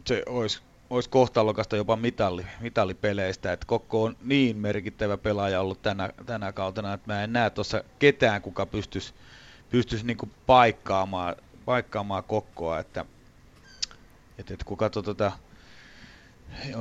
se 0.05 0.23
olisi, 0.25 0.61
olisi 0.89 1.09
kohtalokasta 1.09 1.75
jopa 1.75 1.95
mitalli, 1.95 2.45
mitallipeleistä, 2.59 3.53
että 3.53 3.65
Kokko 3.65 4.03
on 4.03 4.17
niin 4.21 4.57
merkittävä 4.57 5.17
pelaaja 5.17 5.61
ollut 5.61 5.81
tänä, 5.81 6.09
tänä 6.25 6.51
kautena, 6.51 6.93
että 6.93 7.13
mä 7.13 7.23
en 7.23 7.33
näe 7.33 7.49
tuossa 7.49 7.83
ketään, 7.99 8.41
kuka 8.41 8.65
pystyisi, 8.65 9.13
pystyisi 9.69 10.05
niin 10.05 10.31
paikkaamaan, 10.45 11.35
paikkaamaan 11.65 12.23
Kokkoa, 12.23 12.79
että, 12.79 13.05
että, 14.37 14.53
että 14.53 14.65
kun 14.65 14.77
katsoo 14.77 15.03
tuota 15.03 15.31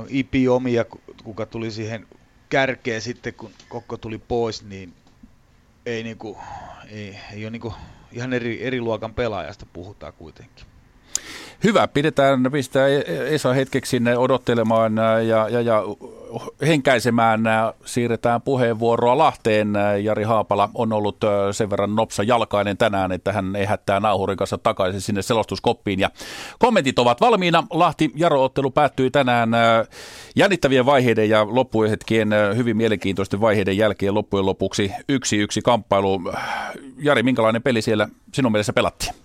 Ipi 0.09 0.47
omia, 0.47 0.85
kuka 1.23 1.45
tuli 1.45 1.71
siihen 1.71 2.07
kärkeen 2.49 3.01
sitten, 3.01 3.33
kun 3.33 3.51
Kokko 3.69 3.97
tuli 3.97 4.17
pois, 4.17 4.63
niin 4.63 4.93
ei, 5.85 6.03
niinku, 6.03 6.37
ei, 6.89 7.17
ei 7.33 7.43
ole 7.45 7.49
niinku 7.51 7.73
ihan 8.11 8.33
eri, 8.33 8.63
eri 8.63 8.81
luokan 8.81 9.13
pelaajasta 9.13 9.65
puhutaan 9.73 10.13
kuitenkin. 10.13 10.65
Hyvä, 11.63 11.87
pidetään, 11.87 12.51
pistää 12.51 12.87
Esa 13.29 13.53
hetkeksi 13.53 13.89
sinne 13.89 14.17
odottelemaan 14.17 14.95
ja, 15.27 15.49
ja, 15.49 15.61
ja 15.61 15.83
henkäisemään. 16.67 17.41
Siirretään 17.85 18.41
puheenvuoroa 18.41 19.17
Lahteen. 19.17 19.73
Jari 20.03 20.23
Haapala 20.23 20.69
on 20.73 20.93
ollut 20.93 21.17
sen 21.51 21.69
verran 21.69 21.95
nopsa 21.95 22.23
jalkainen 22.23 22.77
tänään, 22.77 23.11
että 23.11 23.33
hän 23.33 23.55
ehättää 23.55 23.99
nauhurin 23.99 24.37
kanssa 24.37 24.57
takaisin 24.57 25.01
sinne 25.01 25.21
selostuskoppiin. 25.21 25.99
Ja 25.99 26.09
kommentit 26.59 26.99
ovat 26.99 27.21
valmiina. 27.21 27.63
Lahti 27.69 28.11
Jaro-ottelu 28.15 28.71
päättyi 28.71 29.11
tänään 29.11 29.49
jännittävien 30.35 30.85
vaiheiden 30.85 31.29
ja 31.29 31.47
loppuhetkien 31.49 32.29
hyvin 32.55 32.77
mielenkiintoisten 32.77 33.41
vaiheiden 33.41 33.77
jälkeen 33.77 34.13
loppujen 34.13 34.45
lopuksi 34.45 34.91
yksi 35.09 35.37
yksi 35.37 35.61
kamppailu. 35.61 36.21
Jari, 36.97 37.23
minkälainen 37.23 37.63
peli 37.63 37.81
siellä 37.81 38.07
sinun 38.33 38.51
mielessä 38.51 38.73
pelattiin? 38.73 39.22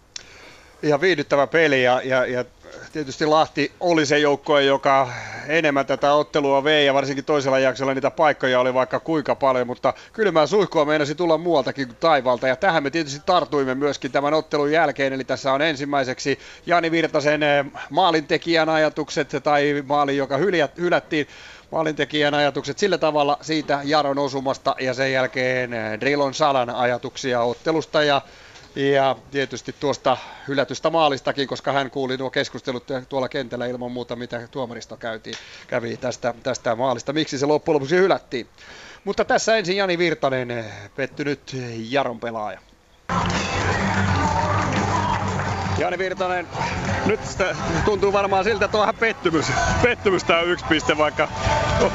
Ihan 0.83 1.01
viihdyttävä 1.01 1.47
peli 1.47 1.83
ja, 1.83 2.01
ja, 2.05 2.27
ja 2.27 2.45
tietysti 2.93 3.27
Lahti 3.27 3.73
oli 3.81 4.07
se 4.07 4.19
joukkue, 4.19 4.63
joka 4.63 5.09
enemmän 5.49 5.87
tätä 5.87 6.13
ottelua 6.13 6.65
vei 6.65 6.87
ja 6.87 6.95
varsinkin 6.95 7.25
toisella 7.25 7.59
jaksolla 7.59 7.95
niitä 7.95 8.11
paikkoja 8.11 8.61
oli 8.61 8.75
vaikka 8.75 9.01
kuinka 9.01 9.35
paljon, 9.35 9.67
mutta 9.67 9.95
kylmää 10.13 10.47
suihkua 10.47 10.85
meinasi 10.85 11.15
tulla 11.15 11.39
muualtakin 11.39 11.87
kuin 11.87 11.97
taivalta. 12.01 12.49
Ja 12.49 12.57
tähän 12.57 12.83
me 12.83 12.91
tietysti 12.91 13.23
tartuimme 13.27 13.75
myöskin 13.75 14.13
tämän 14.13 14.35
ottelun 14.35 14.73
jälkeen, 14.73 15.13
eli 15.13 15.25
tässä 15.25 15.53
on 15.53 15.63
ensimmäiseksi 15.63 16.39
Jani 16.67 16.91
Virtasen 16.91 17.43
eh, 17.43 17.65
maalintekijän 17.91 18.69
ajatukset 18.69 19.31
tai 19.43 19.85
maali, 19.87 20.17
joka 20.17 20.37
hylättiin. 20.77 21.29
Maalintekijän 21.73 22.35
ajatukset 22.35 22.79
sillä 22.79 22.99
tavalla 22.99 23.39
siitä 23.41 23.81
Jaron 23.85 24.19
osumasta 24.19 24.75
ja 24.81 24.95
sen 24.95 25.13
jälkeen 25.13 25.73
eh, 25.73 26.01
Drilon 26.01 26.35
Salan 26.35 26.71
ajatuksia 26.71 27.43
ottelusta. 27.43 28.03
Ja 28.03 28.23
ja 28.77 29.17
tietysti 29.31 29.75
tuosta 29.81 30.17
hylätystä 30.49 30.91
maalistakin, 30.91 31.49
koska 31.49 31.73
hän 31.73 31.91
kuuli 31.91 32.17
nuo 32.17 32.31
keskustelut 32.31 32.85
tuolla 33.09 33.29
kentällä 33.29 33.67
ilman 33.67 33.93
muuta, 33.93 34.17
mitä 34.17 34.49
tuomarista 34.51 34.97
käytiin, 34.97 35.35
kävi 35.67 35.97
tästä, 35.97 36.35
tästä 36.43 36.77
maalista. 36.77 37.13
Miksi 37.13 37.39
se 37.39 37.47
loppujen 37.47 37.75
lopuksi 37.75 37.97
hylättiin? 37.97 38.49
Mutta 39.05 39.25
tässä 39.25 39.57
ensin 39.57 39.77
Jani 39.77 39.99
Virtanen, 39.99 40.65
pettynyt 40.97 41.57
Jaron 41.91 42.21
pelaaja. 42.21 42.61
Jani 45.79 45.99
Virtanen, 45.99 46.49
nyt 47.07 47.21
tuntuu 47.85 48.13
varmaan 48.13 48.45
siltä, 48.45 48.65
että 48.65 48.79
on 48.79 48.81
vähän 48.81 48.95
pettymys. 48.95 49.47
Pettymys 49.83 50.25
tää 50.25 50.43
yksi 50.43 50.65
piste, 50.69 50.99
vaikka 50.99 51.29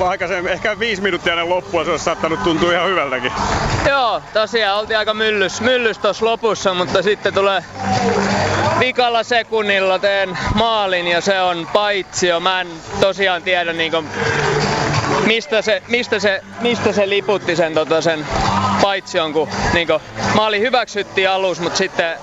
aikaisemmin 0.07 0.51
ehkä 0.51 0.79
viisi 0.79 1.01
minuuttia 1.01 1.33
ennen 1.33 1.49
loppua 1.49 1.85
se 1.85 1.91
olisi 1.91 2.05
saattanut 2.05 2.43
tuntua 2.43 2.71
ihan 2.71 2.89
hyvältäkin. 2.89 3.31
Joo, 3.89 4.21
tosiaan 4.33 4.79
oltiin 4.79 4.97
aika 4.97 5.13
myllys, 5.13 5.61
myllys 5.61 5.97
tuossa 5.97 6.25
lopussa, 6.25 6.73
mutta 6.73 7.01
sitten 7.01 7.33
tulee 7.33 7.63
vikalla 8.79 9.23
sekunnilla 9.23 9.99
teen 9.99 10.37
maalin 10.55 11.07
ja 11.07 11.21
se 11.21 11.41
on 11.41 11.67
paitsio. 11.73 12.39
Mä 12.39 12.61
en 12.61 12.67
tosiaan 12.99 13.43
tiedä 13.43 13.73
niinku, 13.73 14.03
mistä, 15.25 15.61
se, 15.61 15.83
mistä, 15.87 16.19
se, 16.19 16.41
mistä 16.61 16.91
se 16.91 17.09
liputti 17.09 17.55
sen, 17.55 17.73
tota, 17.73 18.01
sen 18.01 18.25
paitsion, 18.81 19.33
kun 19.33 19.47
niinku, 19.73 20.01
maali 20.35 20.59
hyväksyttiin 20.59 21.29
alus, 21.29 21.59
mutta 21.59 21.77
sitten 21.77 22.17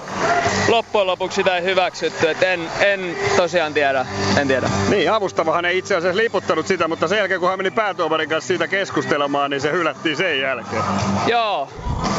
loppujen 0.68 1.06
lopuksi 1.06 1.36
sitä 1.36 1.56
ei 1.56 1.62
hyväksytty. 1.62 2.30
Et 2.30 2.42
en, 2.42 2.60
en 2.80 3.16
tosiaan 3.36 3.74
tiedä. 3.74 4.06
En 4.40 4.48
tiedä. 4.48 4.70
Niin, 4.88 5.12
avustavahan 5.12 5.64
ei 5.64 5.78
itse 5.78 5.96
asiassa 5.96 6.16
liputtanut 6.16 6.66
sitä, 6.66 6.88
mutta 6.88 7.08
sen 7.08 7.18
jälkeen 7.18 7.40
kun 7.40 7.48
hän 7.48 7.58
meni 7.58 7.70
päätuomarin 7.70 8.28
kanssa 8.28 8.48
siitä 8.48 8.68
keskustelemaan, 8.68 9.50
niin 9.50 9.60
se 9.60 9.72
hylättiin 9.72 10.16
sen 10.16 10.40
jälkeen. 10.40 10.82
Joo, 11.26 11.68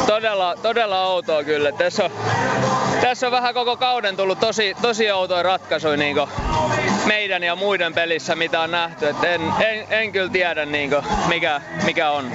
todella, 0.08 0.56
todella 0.62 1.06
outoa 1.06 1.44
kyllä. 1.44 1.72
Tässä 1.72 2.06
on, 2.06 2.12
tässä 3.02 3.28
on 3.28 3.32
vähän 3.32 3.54
koko 3.54 3.78
kauden 3.78 4.18
tullut 4.18 4.40
tosi, 4.40 4.76
tosi 4.82 5.12
outoja 5.12 5.44
ratkaisuja 5.44 5.98
niin 5.98 6.18
meidän 7.06 7.44
ja 7.44 7.56
muiden 7.56 7.94
pelissä, 7.94 8.36
mitä 8.36 8.62
on 8.62 8.72
nähty. 8.72 9.08
Et 9.08 9.24
en, 9.24 9.42
en, 9.60 9.86
en 9.90 10.12
kyllä 10.12 10.30
tiedä 10.30 10.66
niin 10.72 10.92
mikä, 11.28 11.62
mikä 11.86 12.12
on. 12.12 12.32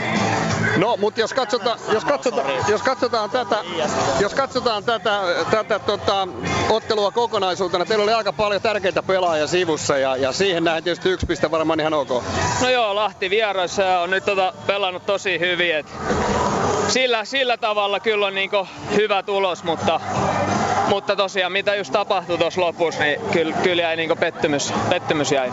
No, 0.76 0.96
mutta 0.96 1.20
jos 1.20 1.34
katsotaan, 1.34 1.78
jos 1.92 2.04
katsotaan, 2.04 2.46
jos 2.68 2.82
katsotaan 2.82 3.30
tätä, 3.30 3.56
jos 4.20 4.34
katsotaan 4.34 4.84
tätä, 4.84 5.20
tätä 5.50 5.78
tota, 5.78 6.28
ottelua 6.70 7.10
kokonaisuutena, 7.10 7.84
teillä 7.84 8.02
oli 8.02 8.12
aika 8.12 8.32
paljon 8.32 8.62
tärkeitä 8.62 9.02
pelaajia 9.02 9.46
sivussa 9.46 9.98
ja, 9.98 10.16
ja 10.16 10.32
siihen 10.32 10.64
näin 10.64 10.84
tietysti 10.84 11.08
yksi 11.08 11.26
piste 11.26 11.50
varmaan 11.50 11.80
ihan 11.80 11.94
ok. 11.94 12.08
No 12.62 12.68
joo, 12.70 12.94
Lahti 12.94 13.30
vieraissa 13.30 14.00
on 14.00 14.10
nyt 14.10 14.24
tota, 14.24 14.52
pelannut 14.66 15.06
tosi 15.06 15.38
hyvin. 15.40 15.76
Et 15.76 15.86
sillä, 16.88 17.24
sillä 17.24 17.56
tavalla 17.56 18.00
kyllä 18.00 18.26
on 18.26 18.34
niinku 18.34 18.68
hyvä 18.94 19.22
tulos, 19.22 19.64
mutta, 19.64 20.00
mutta 20.88 21.16
tosiaan 21.16 21.52
mitä 21.52 21.74
just 21.74 21.92
tapahtui 21.92 22.38
tuossa 22.38 22.60
lopussa, 22.60 23.02
niin 23.02 23.20
kyllä, 23.32 23.56
kyllä 23.62 23.82
jäi 23.82 23.96
niinku 23.96 24.16
pettymys, 24.16 24.72
pettymys 24.88 25.32
jäi. 25.32 25.52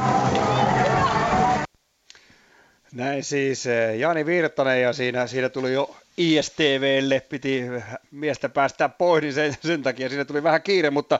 Näin 2.93 3.23
siis 3.23 3.65
eh, 3.65 3.97
Jani 3.99 4.25
Virtanen 4.25 4.81
ja 4.81 4.93
siinä, 4.93 5.27
siinä 5.27 5.49
tuli 5.49 5.73
jo 5.73 5.95
ISTVlle, 6.17 7.19
piti 7.19 7.63
miestä 8.11 8.49
päästä 8.49 8.89
pois, 8.89 9.21
niin 9.21 9.33
sen, 9.33 9.55
sen 9.61 9.83
takia 9.83 10.09
siinä 10.09 10.25
tuli 10.25 10.43
vähän 10.43 10.61
kiire, 10.61 10.89
mutta 10.89 11.19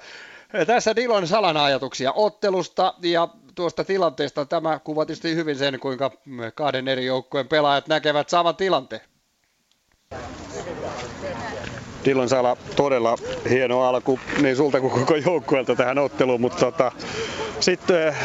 eh, 0.53 0.67
tässä 0.67 0.95
Dilon 0.95 1.27
Salan 1.27 1.57
ajatuksia 1.57 2.11
ottelusta 2.11 2.93
ja 3.01 3.27
tuosta 3.55 3.83
tilanteesta. 3.83 4.45
Tämä 4.45 4.79
kuvaa 4.79 5.05
tietysti 5.05 5.35
hyvin 5.35 5.55
sen, 5.55 5.79
kuinka 5.79 6.11
kahden 6.55 6.87
eri 6.87 7.05
joukkueen 7.05 7.47
pelaajat 7.47 7.87
näkevät 7.87 8.29
saman 8.29 8.55
tilanteen. 8.55 9.01
Dillon 12.05 12.29
Sala, 12.29 12.57
todella 12.75 13.17
hieno 13.49 13.81
alku 13.81 14.19
niin 14.41 14.55
sulta 14.55 14.79
kuin 14.81 14.91
koko 14.91 15.15
joukkueelta 15.15 15.75
tähän 15.75 15.97
otteluun, 15.97 16.41
mutta 16.41 16.59
tota, 16.59 16.91
sitten 17.59 18.07
eh, 18.07 18.15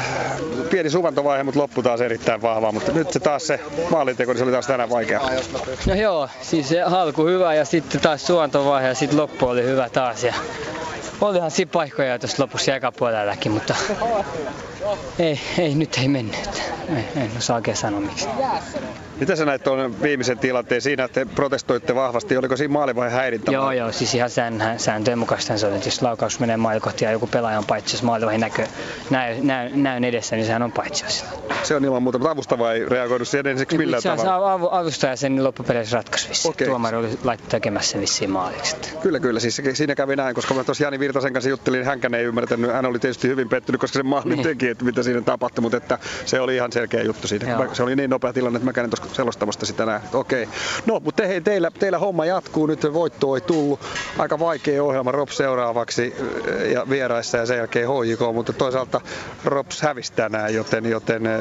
pieni 0.71 0.91
suvantovaihe, 0.91 1.43
mutta 1.43 1.61
loppu 1.61 1.83
taas 1.83 2.01
erittäin 2.01 2.43
vahva, 2.43 2.73
mutta 2.73 2.93
nyt 2.93 3.13
se 3.13 3.21
taas 3.21 3.47
se 3.47 3.61
maalinteko, 3.91 4.33
niin 4.33 4.39
se 4.39 4.45
oli 4.45 4.53
taas 4.53 4.67
tänään 4.67 4.91
vaikea. 4.91 5.21
No 5.87 5.95
joo, 5.95 6.29
siis 6.43 6.69
se 6.69 6.83
alku 6.83 7.27
hyvä 7.27 7.55
ja 7.55 7.65
sitten 7.65 8.01
taas 8.01 8.27
suvantovaihe 8.27 8.89
ja 8.89 8.95
sitten 8.95 9.19
loppu 9.19 9.47
oli 9.47 9.63
hyvä 9.63 9.89
taas. 9.89 10.25
Ja 10.25 10.35
olihan 11.21 11.51
siinä 11.51 11.71
paikkoja 11.73 12.19
tuossa 12.19 12.43
lopussa 12.43 12.75
eka 12.75 12.93
puolellakin, 12.93 13.53
mutta 13.53 13.75
ei, 15.19 15.41
ei, 15.59 15.75
nyt 15.75 15.99
ei 15.99 16.09
mennyt. 16.09 16.63
Ei, 16.97 17.23
en 17.23 17.31
osaa 17.39 17.57
oikein 17.57 17.77
sanoa 17.77 18.01
miksi. 18.01 18.29
Mitä 19.21 19.37
sä 19.37 19.45
näit 19.45 19.63
tuon 19.63 20.03
viimeisen 20.03 20.39
tilanteen 20.39 20.83
siinä, 20.83 21.05
että 21.05 21.25
te 21.25 21.31
protestoitte 21.35 21.95
vahvasti? 21.95 22.37
Oliko 22.37 22.57
siinä 22.57 22.73
maali 22.73 22.97
vai 22.97 23.11
häirintä? 23.11 23.53
Joo, 23.53 23.73
joo, 23.73 23.93
siis 23.93 24.15
ihan 24.15 24.31
sään, 24.31 24.75
sääntöjen 24.77 25.19
mukaista 25.19 25.59
se 25.59 25.67
on, 25.67 25.75
että 25.75 25.89
jos 25.89 26.03
laukaus 26.03 26.41
menee 26.41 26.57
maali 26.57 26.81
kohti 26.81 27.05
ja 27.05 27.11
joku 27.11 27.27
pelaaja 27.27 27.59
on 27.59 27.65
paitsi, 27.65 27.97
jos 27.97 28.03
maali 28.03 28.39
näkö, 28.39 28.67
näy, 29.11 29.41
näy, 29.41 29.71
näyn 29.75 30.05
edessä, 30.05 30.37
niin 30.37 30.47
sehän 30.47 30.63
on 30.63 30.73
paitsi. 30.73 31.05
Se 31.63 31.75
on 31.75 31.85
ilman 31.85 32.03
muuta, 32.03 32.19
mutta 32.19 32.31
avustava 32.31 32.73
ei 32.73 32.89
reagoinut 32.89 33.29
siihen 33.29 33.47
ensiksi 33.47 33.79
millään 33.79 34.03
se 34.03 34.09
tavalla. 34.09 34.59
Se 34.59 34.69
avustaja 34.71 35.17
sen 35.17 35.45
loppupeleissä 35.45 35.97
ratkaisi 35.97 36.29
vissiin. 36.29 36.53
Okay. 36.53 36.67
Tuomari 36.67 36.97
oli 36.97 37.09
laittanut 37.25 37.49
tekemässä 37.49 37.93
sen 37.93 38.01
vissiin 38.01 38.31
maaliksi. 38.31 38.77
Kyllä, 39.03 39.21
kyllä. 39.21 39.41
Siis 39.41 39.63
siinä 39.73 39.95
kävi 39.95 40.17
näin, 40.17 40.35
koska 40.35 40.55
mä 40.55 40.65
tuossa 40.65 40.85
Jani 40.85 40.99
Virtasen 40.99 41.33
kanssa 41.33 41.51
juttelin, 41.51 41.85
hänkään 41.85 42.15
ei 42.15 42.25
ymmärtänyt. 42.25 42.73
Hän 42.73 42.87
oli 42.87 42.99
tietysti 42.99 43.29
hyvin 43.29 43.49
pettynyt, 43.49 43.81
koska 43.81 43.99
se 43.99 44.03
maali 44.03 44.29
niin. 44.29 44.43
teki, 44.43 44.67
että 44.79 44.85
mitä 44.85 45.03
siinä 45.03 45.21
tapahtui, 45.21 45.63
mutta 45.63 45.77
että 45.77 45.99
se 46.25 46.41
oli 46.41 46.55
ihan 46.55 46.73
selkeä 46.73 47.03
juttu 47.03 47.29
siinä. 47.29 47.51
Joo. 47.51 47.75
Se 47.75 47.83
oli 47.83 47.97
niin 47.97 48.11
nopea 48.11 48.33
tilanne, 48.33 48.57
että 48.57 48.73
mä 48.73 48.85
en 48.85 48.91
tuossa 48.91 49.15
selostamasta 49.15 49.67
sitä 49.67 49.87
näin. 49.87 50.03
Okei. 50.13 50.49
No, 50.87 51.01
mutta 51.05 51.27
hei, 51.27 51.41
teillä, 51.41 51.71
teillä 51.79 51.99
homma 51.99 52.25
jatkuu. 52.25 52.67
Nyt 52.67 52.93
voitto 52.93 53.35
ei 53.35 53.41
tullut. 53.41 53.81
Aika 54.19 54.39
vaikea 54.39 54.85
ohjelma 54.85 55.13
Rob 55.13 55.29
seuraavaksi 55.29 56.15
eh, 56.47 56.73
ja 56.73 56.89
vieraissa 56.91 57.39
ja 57.39 57.47
sen 57.47 57.57
jälkeen 57.57 57.89
HJK, 57.89 58.21
mutta 58.35 58.53
toisaalta 58.53 59.01
Rops 59.45 59.83
hävisi 59.83 60.13
tänään, 60.13 60.55
joten, 60.55 60.87
joten 60.87 61.27
eh, 61.27 61.41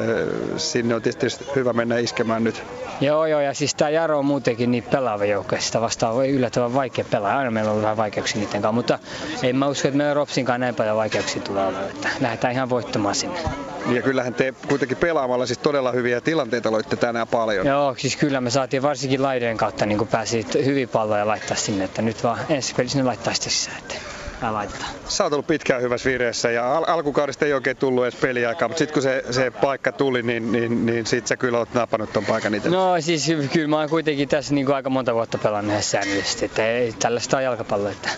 sinne 0.56 0.94
on 0.94 1.02
tietysti 1.02 1.44
hyvä 1.56 1.72
mennä 1.72 1.98
iskemään 1.98 2.44
nyt. 2.44 2.62
Joo, 3.00 3.26
joo, 3.26 3.40
ja 3.40 3.54
siis 3.54 3.74
tämä 3.74 3.90
Jaro 3.90 4.18
on 4.18 4.24
muutenkin 4.24 4.70
niin 4.70 4.84
pelaava 4.84 5.24
joukko, 5.24 5.56
sitä 5.58 5.80
vastaan 5.80 6.14
voi 6.14 6.28
yllättävän 6.28 6.74
vaikea 6.74 7.04
pelaa. 7.10 7.38
Aina 7.38 7.50
meillä 7.50 7.70
on 7.70 7.82
vähän 7.82 7.96
vaikeuksia 7.96 8.40
niiden 8.40 8.62
kanssa, 8.62 8.72
mutta 8.72 8.98
en 9.42 9.56
mä 9.56 9.66
usko, 9.66 9.88
että 9.88 9.98
meillä 9.98 10.14
Ropsinkaan 10.14 10.60
näin 10.60 10.74
paljon 10.74 10.96
vaikeuksia 10.96 11.42
tulee 11.42 11.66
olla, 11.66 11.80
että 11.80 12.08
lähdetään 12.20 12.52
ihan 12.52 12.70
voittamaan 12.70 13.14
sinne. 13.18 13.40
Ja 13.86 14.02
kyllähän 14.02 14.34
te 14.34 14.54
kuitenkin 14.68 14.96
pelaamalla 14.96 15.46
siis 15.46 15.58
todella 15.58 15.92
hyviä 15.92 16.20
tilanteita 16.20 16.70
loitte 16.70 16.96
tänään 16.96 17.28
paljon. 17.28 17.66
Joo, 17.66 17.94
siis 17.98 18.16
kyllä 18.16 18.40
me 18.40 18.50
saatiin 18.50 18.82
varsinkin 18.82 19.22
laidojen 19.22 19.56
kautta 19.56 19.86
niin 19.86 20.08
pääsi 20.08 20.46
hyvin 20.64 20.88
palloja 20.88 21.26
laittaa 21.26 21.56
sinne, 21.56 21.84
että 21.84 22.02
nyt 22.02 22.24
vaan 22.24 22.38
ensi 22.48 22.74
pelissä 22.74 22.98
ne 22.98 23.04
laittaa 23.04 23.34
sitä 23.34 23.50
sisään. 23.50 23.78
Että 23.78 23.94
laitetaan. 24.42 24.90
Sä 25.08 25.24
oot 25.24 25.32
ollut 25.32 25.46
pitkään 25.46 25.82
hyvässä 25.82 26.10
vireessä 26.10 26.50
ja 26.50 26.76
al- 26.76 26.84
alkukaudesta 26.86 27.44
ei 27.44 27.52
oikein 27.52 27.76
tullut 27.76 28.04
edes 28.04 28.14
peliaikaa, 28.20 28.68
mutta 28.68 28.78
sitten 28.78 28.94
kun 28.94 29.02
se, 29.02 29.24
se 29.30 29.50
paikka 29.50 29.92
tuli, 29.92 30.22
niin, 30.22 30.52
niin, 30.52 30.86
niin 30.86 31.06
sit 31.06 31.26
sä 31.26 31.36
kyllä 31.36 31.58
oot 31.58 31.74
napannut 31.74 32.12
ton 32.12 32.24
paikan 32.24 32.54
itse. 32.54 32.68
No 32.68 33.00
siis 33.00 33.32
kyllä 33.52 33.68
mä 33.68 33.78
oon 33.78 33.88
kuitenkin 33.88 34.28
tässä 34.28 34.54
niin 34.54 34.66
kuin 34.66 34.76
aika 34.76 34.90
monta 34.90 35.14
vuotta 35.14 35.38
pelannut 35.38 35.84
säännöllisesti, 35.84 36.44
että 36.44 36.66
ei 36.66 36.92
tällaista 36.98 37.36
on 37.36 37.44
jalkapallo, 37.44 37.88
että 37.88 38.08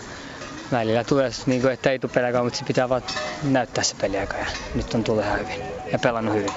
välillä 0.71 1.03
tulee, 1.03 1.29
niin 1.45 1.61
kuin, 1.61 1.73
että 1.73 1.91
ei 1.91 1.99
tule 1.99 2.11
peliaikaa, 2.15 2.43
mutta 2.43 2.59
se 2.59 2.65
pitää 2.65 2.89
vaan 2.89 3.01
näyttää 3.43 3.83
se 3.83 3.95
peliaika 4.01 4.37
ja 4.37 4.45
nyt 4.75 4.93
on 4.93 5.03
tullut 5.03 5.23
ihan 5.23 5.39
hyvin 5.39 5.61
ja 5.91 5.99
pelannut 5.99 6.35
hyvin. 6.35 6.51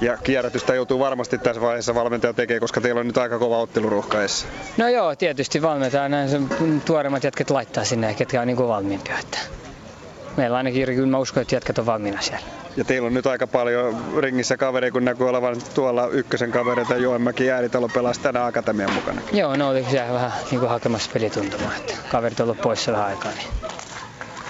Ja 0.00 0.16
kierrätystä 0.16 0.74
joutuu 0.74 0.98
varmasti 0.98 1.38
tässä 1.38 1.62
vaiheessa 1.62 1.94
valmentaja 1.94 2.32
tekee, 2.32 2.60
koska 2.60 2.80
teillä 2.80 3.00
on 3.00 3.06
nyt 3.06 3.18
aika 3.18 3.38
kova 3.38 3.58
otteluruuhka 3.58 4.18
edessä. 4.20 4.46
No 4.76 4.88
joo, 4.88 5.16
tietysti 5.16 5.62
valmentaja 5.62 6.08
näin 6.08 6.28
sen 6.28 6.48
tuoreimmat 6.84 7.24
jätket 7.24 7.50
laittaa 7.50 7.84
sinne, 7.84 8.14
ketkä 8.14 8.40
on 8.40 8.46
niin 8.46 8.56
kuin 8.56 8.68
valmiimpia. 8.68 9.18
Että 9.18 9.38
meillä 10.36 10.56
ainakin 10.56 10.84
kyllä 10.84 11.06
mä 11.06 11.18
uskon, 11.18 11.40
että 11.42 11.54
jätket 11.54 11.78
on 11.78 11.86
valmiina 11.86 12.20
siellä. 12.20 12.46
Ja 12.78 12.84
teillä 12.84 13.06
on 13.06 13.14
nyt 13.14 13.26
aika 13.26 13.46
paljon 13.46 14.04
ringissä 14.18 14.56
kavereita, 14.56 14.92
kun 14.92 15.04
näkyy 15.04 15.28
olevan 15.28 15.56
tuolla 15.74 16.08
ykkösen 16.08 16.52
kavereita. 16.52 16.96
Joenmäki 16.96 17.46
Jääritalo 17.46 17.88
pelasi 17.88 18.20
tänään 18.20 18.46
Akatemian 18.46 18.92
mukana. 18.92 19.20
Joo, 19.32 19.56
no 19.56 19.68
oli 19.68 19.86
siellä 19.90 20.12
vähän 20.12 20.32
niin 20.50 20.60
kuin 20.60 20.70
hakemassa 20.70 21.10
pelituntumaa, 21.12 21.76
että 21.76 21.94
kaverit 22.10 22.40
on 22.40 22.44
ollut 22.44 22.60
poissa 22.60 22.92
vähän 22.92 23.06
aikaa. 23.06 23.32
Niin 23.32 23.48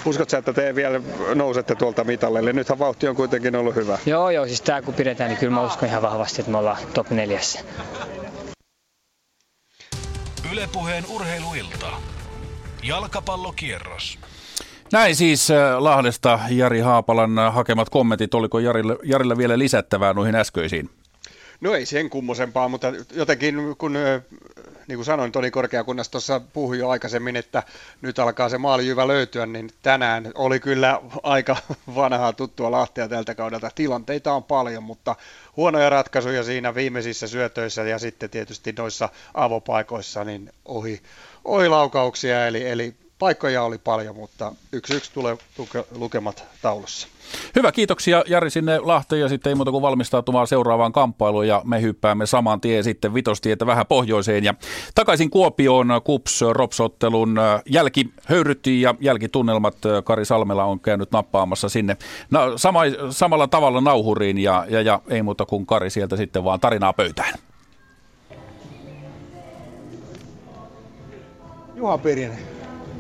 Uskotko 0.05 0.37
että 0.37 0.53
te 0.53 0.75
vielä 0.75 1.01
nousette 1.35 1.75
tuolta 1.75 2.05
mitalle? 2.05 2.39
Eli 2.39 2.53
nythän 2.53 2.79
vauhti 2.79 3.09
on 3.09 3.17
kuitenkin 3.17 3.57
ollut 3.57 3.75
hyvä. 3.75 3.99
Joo, 4.07 4.31
joo, 4.31 4.47
siis 4.47 4.61
tää 4.61 4.83
kun 4.83 4.95
pidetään, 4.95 5.31
niin 5.31 5.39
kyllä 5.39 5.55
mä 5.55 5.63
uskon 5.63 5.89
ihan 5.89 6.03
vahvasti, 6.03 6.41
että 6.41 6.53
me 6.53 6.59
ollaan 6.59 6.77
top 6.95 7.11
neljässä. 7.11 7.61
Ylepuheen 10.53 11.05
urheiluilta. 11.09 11.87
Jalkapallokierros. 12.83 14.19
Näin 14.93 15.17
siis 15.17 15.51
äh, 15.51 15.79
Lahdesta 15.79 16.41
Jari 16.51 16.81
Haapalan 16.81 17.39
äh, 17.39 17.55
hakemat 17.55 17.89
kommentit. 17.89 18.35
Oliko 18.35 18.59
Jarille, 18.59 18.97
Jarille 19.03 19.37
vielä 19.37 19.59
lisättävää 19.59 20.13
noihin 20.13 20.35
äskeisiin? 20.35 20.91
No 21.61 21.75
ei 21.75 21.87
sen 21.87 22.11
kummosempaa, 22.11 22.69
mutta 22.69 22.93
jotenkin 23.15 23.77
kun 23.79 23.93
niin 24.89 24.97
kuin 24.97 25.05
sanoin, 25.05 25.33
Toni 25.33 25.51
Korkeakunnassa 25.51 26.13
tuossa 26.13 26.41
puhui 26.53 26.79
jo 26.79 26.89
aikaisemmin, 26.89 27.37
että 27.37 27.63
nyt 28.03 28.19
alkaa 28.19 28.49
se 28.49 28.59
maalijyvä 28.59 29.09
löytyä, 29.09 29.47
niin 29.47 29.71
tänään 29.83 30.33
oli 30.35 30.61
kyllä 30.61 31.01
aika 31.23 31.57
vanhaa 31.95 32.33
tuttua 32.33 32.71
Lahtea 32.71 33.09
tältä 33.09 33.35
kaudelta. 33.35 33.71
Tilanteita 33.75 34.33
on 34.33 34.45
paljon, 34.45 34.83
mutta 34.83 35.17
huonoja 35.57 35.91
ratkaisuja 35.91 36.43
siinä 36.43 36.75
viimeisissä 36.75 37.27
syötöissä 37.27 37.83
ja 37.83 37.99
sitten 37.99 38.31
tietysti 38.31 38.75
noissa 38.79 39.09
avopaikoissa 39.35 40.25
niin 40.25 40.53
ohi, 40.65 41.03
ohi 41.45 41.69
laukauksia, 41.69 42.47
eli, 42.47 42.69
eli 42.69 42.95
paikkoja 43.19 43.63
oli 43.63 43.79
paljon, 43.79 44.17
mutta 44.17 44.53
yksi 44.73 44.95
yksi 44.95 45.13
tulee 45.13 45.39
tuke, 45.57 45.85
lukemat 45.91 46.45
taulussa. 46.63 47.09
Hyvä, 47.57 47.73
kiitoksia 47.73 48.25
Jari 48.27 48.51
sinne 48.51 48.79
Lahteen 48.79 49.21
ja 49.21 49.29
sitten 49.29 49.51
ei 49.51 49.55
muuta 49.55 49.71
kuin 49.71 49.83
valmistautumaan 49.83 50.47
seuraavaan 50.47 50.93
kamppailuun 50.93 51.49
ja 51.49 51.63
me 51.65 51.83
hyppäämme 51.83 52.27
saman 52.27 52.61
tien 52.61 52.85
sitten 52.85 53.15
vitostietä 53.15 53.67
vähän 53.67 53.87
pohjoiseen 53.87 54.45
ja 54.45 54.55
takaisin 54.95 55.31
Kuopioon 55.31 55.89
Kups 56.05 56.41
Ropsottelun 56.53 57.41
jälki 57.67 58.11
höyryttiin 58.25 58.81
ja 58.81 58.95
jälkitunnelmat 59.01 59.77
Kari 60.05 60.25
Salmela 60.25 60.65
on 60.65 60.81
käynyt 60.81 61.13
nappaamassa 61.13 61.69
sinne 61.69 61.97
no, 62.31 62.59
sama, 62.59 62.81
samalla 63.11 63.49
tavalla 63.49 63.81
nauhuriin 63.81 64.39
ja, 64.39 64.67
ja, 64.69 64.81
ja 64.81 65.01
ei 65.09 65.23
muuta 65.23 65.47
kuin 65.47 65.67
Kari 65.67 65.91
sieltä 65.91 66.17
sitten 66.17 66.45
vaan 66.45 66.61
tarinaa 66.61 66.93
pöytään. 66.93 67.35
Juha 71.77 71.99
Pirinen, 71.99 72.39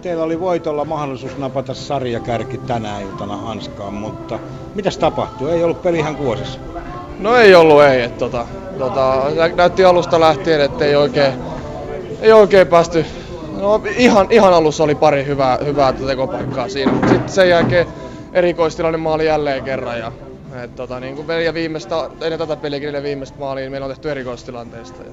teillä 0.02 0.24
oli 0.24 0.40
voitolla 0.40 0.84
mahdollisuus 0.84 1.38
napata 1.38 1.74
sarjakärki 1.74 2.58
tänä 2.58 3.00
iltana 3.00 3.36
hanskaan, 3.36 3.94
mutta 3.94 4.38
mitäs 4.74 4.98
tapahtui? 4.98 5.50
Ei 5.50 5.64
ollut 5.64 5.82
peli 5.82 5.98
ihan 5.98 6.16
kuosissa. 6.16 6.58
No 7.18 7.36
ei 7.36 7.54
ollut, 7.54 7.82
ei. 7.82 8.02
Et, 8.02 8.18
tota, 8.18 8.46
tota, 8.78 9.22
näytti 9.56 9.84
alusta 9.84 10.20
lähtien, 10.20 10.60
että 10.60 10.84
ei 10.84 10.96
oikein, 10.96 11.32
ei 12.20 12.32
oikein 12.32 12.66
päästy. 12.66 13.06
No, 13.60 13.82
ihan, 13.96 14.26
ihan 14.30 14.54
alussa 14.54 14.84
oli 14.84 14.94
pari 14.94 15.24
hyvää, 15.26 15.58
hyvää 15.64 15.92
tekopaikkaa 15.92 16.68
siinä, 16.68 16.92
sitten 16.92 17.28
sen 17.28 17.48
jälkeen 17.48 17.86
erikoistilanne 18.32 18.98
maali 18.98 19.26
jälleen 19.26 19.64
kerran. 19.64 19.98
Ja, 19.98 20.12
et, 20.64 20.76
tota, 20.76 21.00
niin 21.00 21.16
kuin 21.16 21.26
viimeistä, 21.54 22.10
ennen 22.20 22.38
tätä 22.38 22.56
peliä 22.56 23.02
viimeistä 23.02 23.38
maaliin 23.38 23.62
niin 23.62 23.70
meillä 23.70 23.84
on 23.84 23.90
tehty 23.90 24.10
erikoistilanteista. 24.10 25.02
Ja, 25.02 25.10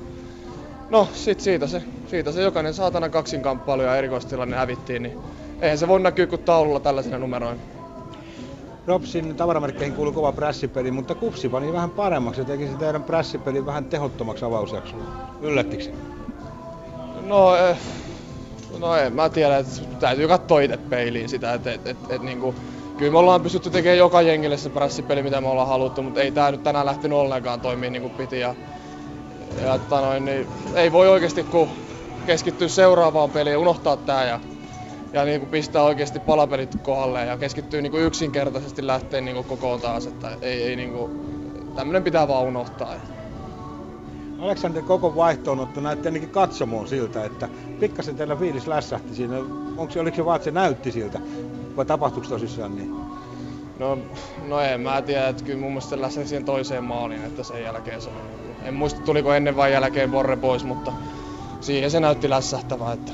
No, 0.90 1.08
sit 1.14 1.40
siitä 1.40 1.68
se, 1.68 1.84
siitä 2.08 2.32
se 2.32 2.42
jokainen 2.42 2.74
saatana 2.74 3.10
kaksinkamppailu 3.10 3.82
ja 3.82 3.96
erikoistilanne 3.96 4.58
hävittiin, 4.58 5.04
niin 5.04 5.18
eihän 5.62 5.78
se 5.78 5.88
voi 5.88 6.00
näkyä 6.00 6.28
kuin 6.28 6.42
taululla 6.42 6.80
tällaisina 6.80 7.18
numeroina. 7.18 7.62
Ropsin 8.88 9.36
tavaramerkkeihin 9.36 9.96
kuuluu 9.96 10.14
kova 10.14 10.32
prässipeli, 10.32 10.92
mutta 10.92 11.16
kupsi 11.16 11.50
pani 11.50 11.74
vähän 11.74 11.90
paremmaksi 11.90 12.42
ja 12.42 12.46
teki 12.46 12.68
se 12.68 12.74
teidän 12.74 13.04
prässipeli 13.04 13.66
vähän 13.66 13.86
tehottomaksi 13.86 14.46
avausjaksolla. 14.46 15.06
Yllättikö 15.42 15.84
No, 17.26 17.56
eh, 17.56 17.78
no 18.80 18.96
en 18.96 19.14
mä 19.14 19.30
tiedä, 19.30 19.58
että 19.58 19.72
täytyy 20.00 20.28
katsoa 20.28 20.60
itse 20.60 20.78
peiliin 20.78 21.30
sitä, 21.30 21.54
että 21.54 21.74
et, 21.74 21.88
et, 21.88 21.98
et, 22.10 22.22
niinku, 22.22 22.56
kyllä 22.98 23.12
me 23.12 23.18
ollaan 23.18 23.42
pystytty 23.42 23.70
tekemään 23.70 23.98
joka 23.98 24.22
jengille 24.22 24.58
se 24.58 24.70
prässipeli, 24.70 25.24
mitä 25.24 25.42
me 25.42 25.48
ollaan 25.48 25.68
haluttu, 25.68 26.02
mutta 26.02 26.22
ei 26.22 26.32
tää 26.32 26.52
nyt 26.52 26.64
tänään 26.64 26.86
lähtenyt 26.86 27.18
ollenkaan 27.18 27.62
toimia 27.62 27.90
niin 27.90 28.02
kuin 28.02 28.14
piti. 28.14 28.40
Ja 28.40 28.56
ja 29.62 29.74
että 29.74 30.02
noin, 30.02 30.26
niin 30.26 30.48
ei 30.76 30.92
voi 30.92 31.08
oikeasti 31.08 31.44
kun 31.44 31.70
keskittyä 32.26 32.68
seuraavaan 32.68 33.32
peliin 33.32 33.52
ja 33.52 33.60
unohtaa 33.60 33.98
tää 33.98 34.26
ja, 34.26 34.40
ja 35.14 35.26
niin 35.26 35.40
kuin 35.40 35.50
pistää 35.50 35.84
oikeasti 35.84 36.20
palapelit 36.20 36.76
kohdalle 36.84 37.26
ja 37.26 37.38
keskittyy 37.38 37.82
niin 37.82 37.92
kuin 37.92 38.04
yksinkertaisesti 38.04 38.88
lähteä 38.88 39.22
niin 39.22 39.36
kuin 39.36 39.48
kokoon 39.48 39.80
taas, 39.80 40.08
että 40.08 40.38
ei, 40.42 40.64
ei 40.64 40.76
niin 40.76 40.92
kuin, 40.92 41.12
tämmönen 41.76 42.04
pitää 42.04 42.28
vaan 42.28 42.44
unohtaa. 42.44 42.94
Aleksander 44.40 44.84
koko 44.84 45.16
vaihtoonotto 45.16 45.82
näytti 45.82 46.08
ainakin 46.08 46.30
katsomoon 46.30 46.88
siltä, 46.88 47.26
että 47.26 47.50
pikkasen 47.80 48.16
teillä 48.16 48.36
fiilis 48.36 48.68
lässähti 48.68 49.16
siinä. 49.16 49.38
Onko 49.78 49.92
se, 49.92 50.00
oliko 50.00 50.16
se 50.16 50.26
vaan, 50.26 50.36
että 50.36 50.44
se 50.44 50.52
näytti 50.52 50.92
siltä 50.92 51.20
vai 51.78 51.86
tapahtuiko 51.86 52.30
tosissaan 52.30 52.76
niin? 52.76 52.90
No, 53.80 53.98
no 54.48 54.60
en 54.60 54.82
mä 54.82 55.02
tiedä, 55.02 55.28
että 55.28 55.44
kyllä 55.44 55.60
mun 55.60 55.72
mielestä 55.72 55.90
se 55.90 56.02
lässähti 56.02 56.30
siihen 56.30 56.46
toiseen 56.46 56.84
maaliin, 56.84 57.26
että 57.26 57.44
sen 57.44 57.64
jälkeen 57.64 58.02
se 58.02 58.10
oli 58.10 58.45
en 58.66 58.74
muista 58.74 59.02
tuliko 59.02 59.34
ennen 59.34 59.56
vai 59.56 59.72
jälkeen 59.72 60.12
Borre 60.12 60.36
pois, 60.36 60.64
mutta 60.64 60.94
siihen 61.62 61.92
se 61.92 62.00
näytti 62.00 62.30
lässähtävää. 62.30 62.94
Että 62.94 63.12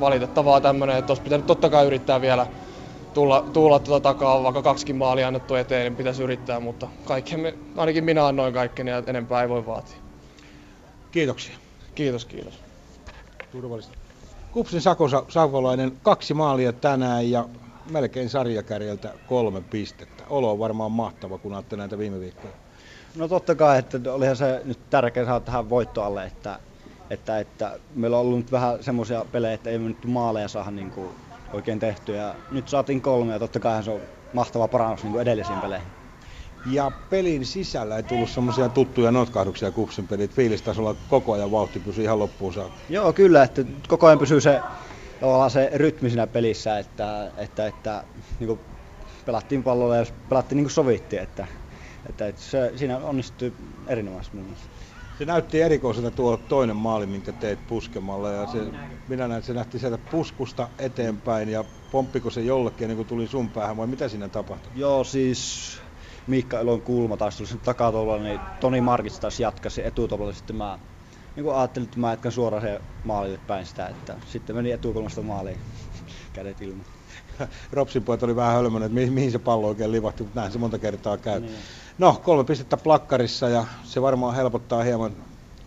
valitettavaa 0.00 0.60
tämmöinen, 0.60 0.96
että 0.96 1.10
olisi 1.10 1.22
pitänyt 1.22 1.46
totta 1.46 1.70
kai 1.70 1.86
yrittää 1.86 2.20
vielä 2.20 2.46
tulla, 3.14 3.44
tulla 3.52 3.78
tuota 3.78 4.12
takaa, 4.12 4.42
vaikka 4.42 4.62
kaksikin 4.62 4.96
maalia 4.96 5.28
annettu 5.28 5.54
eteen, 5.54 5.82
niin 5.82 5.96
pitäisi 5.96 6.22
yrittää, 6.22 6.60
mutta 6.60 6.88
me, 7.36 7.54
ainakin 7.76 8.04
minä 8.04 8.26
annoin 8.26 8.54
kaikkeni 8.54 8.90
ja 8.90 9.02
enempää 9.06 9.42
ei 9.42 9.48
voi 9.48 9.66
vaatia. 9.66 9.96
Kiitoksia. 11.12 11.56
Kiitos, 11.94 12.24
kiitos. 12.24 12.54
Turvallista. 13.52 13.92
Kupsin 14.52 14.80
Sako 14.80 15.08
Savolainen, 15.28 15.92
kaksi 16.02 16.34
maalia 16.34 16.72
tänään 16.72 17.30
ja 17.30 17.48
melkein 17.90 18.28
sarjakärjeltä 18.28 19.14
kolme 19.26 19.60
pistettä. 19.60 20.24
Olo 20.30 20.50
on 20.50 20.58
varmaan 20.58 20.92
mahtava, 20.92 21.38
kun 21.38 21.54
ajattelee 21.54 21.82
näitä 21.82 21.98
viime 21.98 22.20
viikkoja. 22.20 22.52
No 23.14 23.28
totta 23.28 23.54
kai, 23.54 23.78
että 23.78 24.12
olihan 24.12 24.36
se 24.36 24.62
nyt 24.64 24.78
tärkeä 24.90 25.24
saada 25.24 25.40
tähän 25.40 25.70
voittoalle, 25.70 26.24
että, 26.24 26.58
että, 27.10 27.38
että 27.38 27.78
meillä 27.94 28.16
on 28.16 28.20
ollut 28.20 28.38
nyt 28.38 28.52
vähän 28.52 28.84
semmoisia 28.84 29.24
pelejä, 29.32 29.54
että 29.54 29.70
ei 29.70 29.78
me 29.78 29.88
nyt 29.88 30.04
maaleja 30.06 30.48
saada 30.48 30.70
niin 30.70 30.90
kuin 30.90 31.08
oikein 31.52 31.78
tehtyä. 31.78 32.16
Ja 32.16 32.34
nyt 32.50 32.68
saatiin 32.68 33.00
kolme 33.00 33.32
ja 33.32 33.38
totta 33.38 33.60
kai 33.60 33.82
se 33.82 33.90
on 33.90 34.00
mahtava 34.32 34.68
parannus 34.68 35.02
niin 35.02 35.12
kuin 35.12 35.22
edellisiin 35.22 35.60
peleihin. 35.60 35.88
Ja 36.66 36.92
pelin 37.10 37.46
sisällä 37.46 37.96
ei 37.96 38.02
tullut 38.02 38.30
semmoisia 38.30 38.68
tuttuja 38.68 39.10
notkahduksia 39.10 39.70
kupsin 39.70 40.08
pelit. 40.08 40.34
Fiilistasolla 40.34 40.94
koko 41.08 41.32
ajan 41.32 41.50
vauhti 41.50 41.80
pysyy 41.80 42.04
ihan 42.04 42.18
loppuun 42.18 42.54
saakka. 42.54 42.78
Joo, 42.88 43.12
kyllä, 43.12 43.42
että 43.42 43.64
koko 43.88 44.06
ajan 44.06 44.18
pysyy 44.18 44.40
se, 44.40 44.60
se 45.48 45.70
rytmi 45.74 46.10
siinä 46.10 46.26
pelissä, 46.26 46.78
että, 46.78 47.30
että, 47.36 47.66
että 47.66 48.04
niin 48.40 48.46
kuin 48.46 48.60
pelattiin 49.26 49.62
pallolla 49.62 49.96
ja 49.96 50.06
pelattiin 50.28 50.56
niin 50.56 50.64
kuin 50.64 50.72
sovittiin, 50.72 51.22
että 51.22 51.46
että, 52.10 52.28
että 52.28 52.42
se, 52.42 52.72
siinä 52.76 52.98
onnistui 52.98 53.52
erinomaisesti 53.86 54.36
mun 54.36 54.44
mielestä. 54.44 54.68
Se 55.18 55.24
näytti 55.24 55.60
erikoiselta 55.60 56.10
tuo 56.10 56.36
toinen 56.36 56.76
maali, 56.76 57.06
minkä 57.06 57.32
teit 57.32 57.66
puskemalla. 57.66 58.30
Ja 58.30 58.46
se, 58.46 58.58
minä 59.08 59.28
näin, 59.28 59.42
se 59.42 59.54
nähti 59.54 59.78
sieltä 59.78 59.98
puskusta 59.98 60.68
eteenpäin 60.78 61.48
ja 61.48 61.64
pomppiko 61.90 62.30
se 62.30 62.40
jollekin 62.40 62.84
ennen 62.84 62.96
kuin 62.96 63.08
tuli 63.08 63.26
sun 63.26 63.50
päähän 63.50 63.76
vai 63.76 63.86
mitä 63.86 64.08
siinä 64.08 64.28
tapahtui? 64.28 64.72
Joo, 64.74 65.04
siis 65.04 65.78
Miikka 66.26 66.60
Elon 66.60 66.82
kulma 66.82 67.16
taas 67.16 67.36
tuli 67.36 67.48
sen 67.48 67.60
takatolla, 67.60 68.18
niin 68.18 68.40
Toni 68.60 68.80
Markits 68.80 69.20
taas 69.20 69.40
jatkasi 69.40 69.86
etutolla. 69.86 70.32
Sitten 70.32 70.56
mä 70.56 70.78
niin 71.36 71.44
kuin 71.44 71.56
ajattelin, 71.56 71.84
että 71.86 72.00
mä 72.00 72.10
jatkan 72.10 72.32
suoraan 72.32 72.62
se 72.62 72.80
maalille 73.04 73.38
päin 73.46 73.66
sitä, 73.66 73.86
että 73.86 74.16
sitten 74.26 74.56
meni 74.56 74.70
etukulmasta 74.72 75.22
maaliin 75.22 75.58
kädet 76.32 76.62
ilman. 76.62 76.86
Ropsin 77.72 78.02
pojat 78.02 78.22
oli 78.22 78.36
vähän 78.36 78.54
hölmönen, 78.54 78.86
että 78.86 78.94
mihin, 78.94 79.12
mihin 79.12 79.32
se 79.32 79.38
pallo 79.38 79.68
oikein 79.68 79.92
livahti, 79.92 80.22
mutta 80.22 80.40
näin 80.40 80.52
se 80.52 80.58
monta 80.58 80.78
kertaa 80.78 81.18
käy. 81.18 81.40
Niin. 81.40 81.54
No, 82.00 82.20
kolme 82.24 82.44
pistettä 82.44 82.76
plakkarissa 82.76 83.48
ja 83.48 83.64
se 83.84 84.02
varmaan 84.02 84.34
helpottaa 84.34 84.82
hieman 84.82 85.12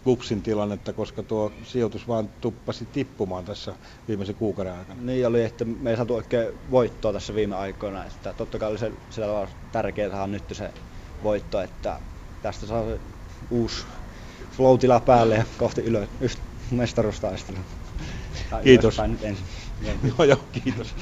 Kupsin 0.03 0.41
tilannetta, 0.41 0.93
koska 0.93 1.23
tuo 1.23 1.51
sijoitus 1.63 2.07
vaan 2.07 2.29
tuppasi 2.41 2.85
tippumaan 2.85 3.45
tässä 3.45 3.73
viimeisen 4.07 4.35
kuukauden 4.35 4.73
aikana. 4.73 5.01
Niin 5.01 5.27
oli, 5.27 5.43
että 5.43 5.65
me 5.65 5.89
ei 5.89 5.95
saatu 5.95 6.15
oikein 6.15 6.47
voittoa 6.71 7.13
tässä 7.13 7.35
viime 7.35 7.55
aikoina. 7.55 8.05
Että 8.05 8.33
totta 8.33 8.59
kai 8.59 8.69
oli 8.69 8.77
se, 8.77 8.91
sillä 9.09 9.27
tavalla 9.27 9.47
tärkeää 9.71 10.09
saada 10.09 10.27
nyt 10.27 10.43
se 10.51 10.71
voitto, 11.23 11.61
että 11.61 11.99
tästä 12.41 12.65
saa 12.65 12.85
se 12.85 12.99
uusi 13.49 13.85
flow 14.51 14.77
päälle 15.05 15.35
ja 15.35 15.45
kohti 15.57 15.81
ylös 15.81 16.37
mestaruustaistelua. 16.71 17.61
Kiitos. 18.63 18.97
Nyt 19.07 19.23
ensin. 19.23 19.45
joo, 20.17 20.23
joo, 20.23 20.39
kiitos. 20.51 20.95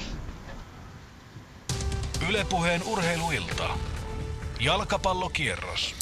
Ylepuheen 2.29 2.83
urheiluilta. 2.83 3.69
Jalkapallokierros. 4.61 5.95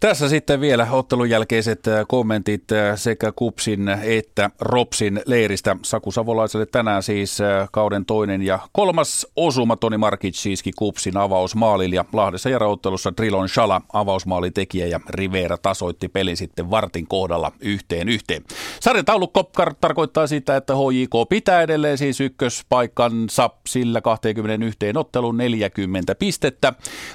Tässä 0.00 0.28
sitten 0.28 0.60
vielä 0.60 0.86
ottelun 0.90 1.30
jälkeiset 1.30 1.88
äh, 1.88 2.04
kommentit 2.08 2.72
äh, 2.72 2.98
sekä 2.98 3.32
Kupsin 3.32 3.88
että 3.88 4.50
Ropsin 4.60 5.22
leiristä. 5.26 5.76
Saku 5.82 6.12
Savolaiselle 6.12 6.66
tänään 6.66 7.02
siis 7.02 7.40
äh, 7.40 7.68
kauden 7.72 8.04
toinen 8.04 8.42
ja 8.42 8.58
kolmas 8.72 9.26
osuma 9.36 9.76
Toni 9.76 9.98
Markic 9.98 10.34
siiski 10.34 10.70
Kupsin 10.76 11.16
avausmaalilla 11.16 11.94
ja 11.94 12.04
Lahdessa 12.12 12.48
järjeottelussa 12.48 13.12
Trilon 13.12 13.48
Shala 13.48 13.82
avausmaalin 13.92 14.52
tekijä 14.52 14.86
ja 14.86 15.00
Rivera 15.08 15.58
tasoitti 15.58 16.08
pelin 16.08 16.36
sitten 16.36 16.70
vartin 16.70 17.06
kohdalla 17.06 17.52
yhteen 17.60 18.08
yhteen. 18.08 18.44
Sarjataulukko 18.80 19.50
tarkoittaa 19.80 20.26
sitä, 20.26 20.56
että 20.56 20.74
HJK 20.74 21.28
pitää 21.28 21.62
edelleen 21.62 21.98
siis 21.98 22.20
ykköspaikkansa 22.20 23.50
sillä 23.68 24.00
21 24.00 24.78
ottelun 24.96 25.36
40 25.36 26.14
pistettä. 26.14 26.72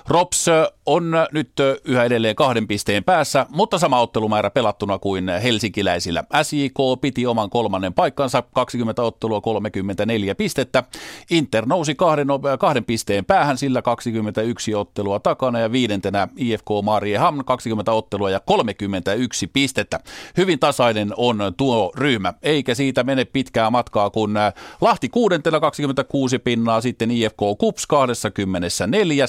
Rops 0.08 0.46
on 0.86 1.12
nyt 1.32 1.52
yhä 1.86 2.04
edelleen 2.04 2.36
kahden 2.36 2.68
pisteen 2.74 3.04
päässä, 3.04 3.46
mutta 3.50 3.78
sama 3.78 4.00
ottelumäärä 4.02 4.50
pelattuna 4.50 5.00
kuin 5.00 5.30
helsinkiläisillä. 5.44 6.24
SJK 6.44 6.78
piti 7.02 7.26
oman 7.26 7.50
kolmannen 7.50 7.94
paikkansa, 7.94 8.44
20 8.54 9.02
ottelua 9.04 9.42
34 9.42 10.36
pistettä. 10.36 10.84
Inter 11.32 11.66
nousi 11.66 11.96
kahden, 11.96 12.28
kahden 12.60 12.86
pisteen 12.86 13.26
päähän, 13.26 13.58
sillä 13.58 13.82
21 13.82 14.76
ottelua 14.76 15.20
takana 15.20 15.60
ja 15.60 15.72
viidentenä 15.72 16.28
IFK 16.38 16.68
Mariehamn 16.84 17.46
20 17.46 17.92
ottelua 17.92 18.30
ja 18.30 18.40
31 18.40 19.48
pistettä. 19.48 20.00
Hyvin 20.38 20.60
tasainen 20.60 21.14
on 21.18 21.40
tuo 21.58 21.92
ryhmä, 21.96 22.34
eikä 22.42 22.76
siitä 22.76 23.04
mene 23.04 23.26
pitkää 23.26 23.70
matkaa, 23.70 24.10
kun 24.10 24.34
Lahti 24.82 25.10
kuudentena 25.10 25.60
26 25.60 26.40
pinnaa, 26.40 26.82
sitten 26.82 27.12
IFK 27.12 27.40
Kups 27.58 27.88
24. 27.88 29.26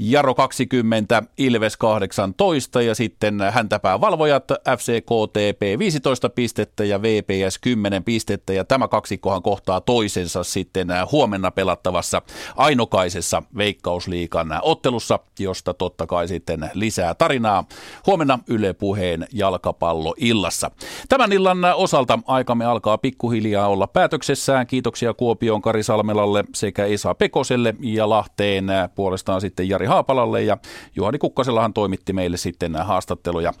Jaro 0.00 0.34
20, 0.34 1.22
Ilves 1.38 1.76
18 1.76 2.82
ja 2.82 2.94
sitten 2.94 3.40
häntäpää 3.52 4.00
valvojat 4.00 4.44
FCKTP 4.78 5.78
15 5.78 6.28
pistettä 6.28 6.84
ja 6.84 7.02
VPS 7.02 7.58
10 7.58 8.04
pistettä 8.04 8.52
ja 8.52 8.64
tämä 8.64 8.88
kaksikkohan 8.88 9.42
kohtaa 9.42 9.80
toisensa 9.80 10.44
sitten 10.44 10.88
huomenna 11.12 11.50
pelattavassa 11.50 12.22
ainokaisessa 12.56 13.42
Veikkausliikan 13.56 14.48
ottelussa, 14.62 15.18
josta 15.38 15.74
totta 15.74 16.06
kai 16.06 16.28
sitten 16.28 16.70
lisää 16.74 17.14
tarinaa 17.14 17.64
huomenna 18.06 18.38
Yle 18.48 18.72
Puheen 18.72 19.26
jalkapallo 19.32 20.14
illassa. 20.16 20.70
Tämän 21.08 21.32
illan 21.32 21.58
osalta 21.74 22.18
aikamme 22.26 22.64
alkaa 22.64 22.98
pikkuhiljaa 22.98 23.68
olla 23.68 23.86
päätöksessään. 23.86 24.66
Kiitoksia 24.66 25.14
Kuopioon 25.14 25.62
Kari 25.62 25.82
Salmelalle 25.82 26.44
sekä 26.54 26.84
Esa 26.84 27.14
Pekoselle 27.14 27.74
ja 27.80 28.08
Lahteen 28.08 28.66
puolestaan 28.94 29.40
sitten 29.40 29.68
Jari 29.68 29.87
Haapalalle 29.88 30.42
ja 30.42 30.58
Juhani 30.96 31.18
Kukkasellahan 31.18 31.74
toimitti 31.74 32.12
meille 32.12 32.36
sitten 32.36 32.76
haastatteluja 32.76 33.52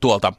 tuolta 0.00 0.32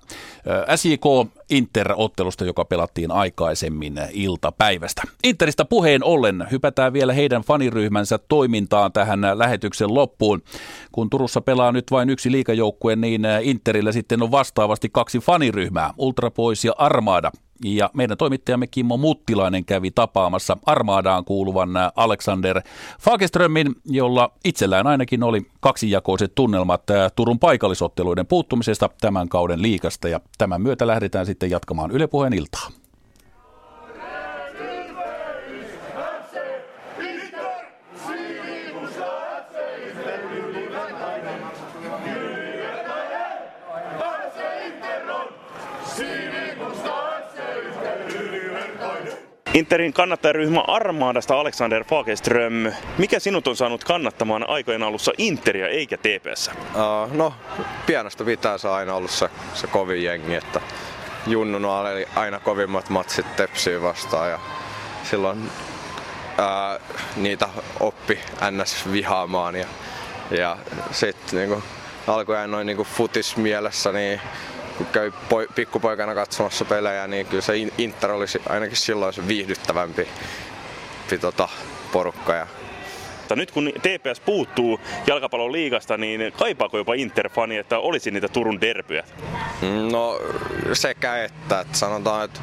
SJK 0.75 1.03
Inter-ottelusta, 1.49 2.45
joka 2.45 2.65
pelattiin 2.65 3.11
aikaisemmin 3.11 3.99
iltapäivästä. 4.11 5.01
Interistä 5.23 5.65
puheen 5.65 6.03
ollen 6.03 6.47
hypätään 6.51 6.93
vielä 6.93 7.13
heidän 7.13 7.41
faniryhmänsä 7.41 8.17
toimintaan 8.17 8.91
tähän 8.91 9.21
lähetyksen 9.33 9.93
loppuun. 9.93 10.41
Kun 10.91 11.09
Turussa 11.09 11.41
pelaa 11.41 11.71
nyt 11.71 11.85
vain 11.91 12.09
yksi 12.09 12.31
liikajoukkue, 12.31 12.95
niin 12.95 13.21
Interillä 13.41 13.91
sitten 13.91 14.23
on 14.23 14.31
vastaavasti 14.31 14.89
kaksi 14.91 15.19
faniryhmää, 15.19 15.93
Ultra 15.97 16.31
Boys 16.31 16.65
ja 16.65 16.73
Armada. 16.77 17.31
Ja 17.65 17.89
meidän 17.93 18.17
toimittajamme 18.17 18.67
Kimmo 18.67 18.97
Muttilainen 18.97 19.65
kävi 19.65 19.91
tapaamassa 19.91 20.57
Armaadaan 20.65 21.25
kuuluvan 21.25 21.69
Alexander 21.95 22.61
Fageströmin, 23.01 23.75
jolla 23.85 24.31
itsellään 24.45 24.87
ainakin 24.87 25.23
oli 25.23 25.41
kaksijakoiset 25.59 26.35
tunnelmat 26.35 26.83
Turun 27.15 27.39
paikallisotteluiden 27.39 28.27
puuttumisesta 28.27 28.89
tämän 29.01 29.29
kauden 29.29 29.61
liikasta. 29.61 30.07
Ja 30.07 30.19
tämän 30.37 30.61
myötä 30.61 30.87
lähdetään 30.87 31.25
sitten 31.25 31.49
jatkamaan 31.49 31.91
Yle 31.91 32.07
Puheen 32.07 32.33
iltaa. 32.33 32.78
Interin 49.53 49.93
kannattajaryhmä 49.93 50.63
Armaadasta 50.67 51.39
Alexander 51.39 51.83
Fagerström. 51.83 52.71
Mikä 52.97 53.19
sinut 53.19 53.47
on 53.47 53.55
saanut 53.55 53.83
kannattamaan 53.83 54.49
aikojen 54.49 54.83
alussa 54.83 55.11
Interia 55.17 55.67
eikä 55.67 55.97
TPS? 55.97 56.47
Uh, 56.47 57.11
no, 57.11 57.33
pienestä 57.85 58.23
pitää 58.23 58.57
se 58.57 58.69
aina 58.69 58.93
ollut 58.93 59.11
se, 59.11 59.29
se 59.53 59.67
kovin 59.67 60.03
jengi, 60.03 60.35
että 60.35 60.61
junnuna 61.27 61.79
oli 61.79 62.07
aina 62.15 62.39
kovimmat 62.39 62.89
matsit 62.89 63.35
Tepsiä 63.35 63.81
vastaan 63.81 64.29
ja 64.29 64.39
silloin 65.03 65.39
uh, 65.39 66.81
niitä 67.15 67.49
oppi 67.79 68.19
ns. 68.51 68.91
vihaamaan 68.91 69.55
ja, 69.55 69.67
ja 70.31 70.57
sitten 70.91 71.39
niinku, 71.39 71.63
alkujaan 72.07 72.51
noin 72.51 72.67
niinku 72.67 72.83
futis 72.83 73.37
mielessä, 73.37 73.91
niin 73.91 74.21
kun 74.79 74.87
käy 74.87 75.11
poi, 75.29 75.47
pikkupoikana 75.55 76.15
katsomassa 76.15 76.65
pelejä, 76.65 77.07
niin 77.07 77.25
kyllä 77.25 77.41
se 77.41 77.53
Inter 77.77 78.11
olisi 78.11 78.41
ainakin 78.49 78.77
silloin 78.77 79.13
se 79.13 79.27
viihdyttävämpi 79.27 80.07
tota, 81.21 81.49
porukka. 81.91 82.33
Ja 82.33 82.47
mutta 83.29 83.35
nyt 83.35 83.51
kun 83.51 83.71
TPS 83.81 84.19
puuttuu 84.19 84.79
jalkapallon 85.07 85.51
liigasta, 85.51 85.97
niin 85.97 86.33
kaipaako 86.37 86.77
jopa 86.77 86.93
Inter-fani, 86.93 87.57
että 87.57 87.79
olisi 87.79 88.11
niitä 88.11 88.27
Turun 88.27 88.61
derbyjä? 88.61 89.03
No 89.91 90.19
sekä 90.73 91.23
että, 91.23 91.59
että 91.59 91.77
sanotaan, 91.77 92.25
että, 92.25 92.39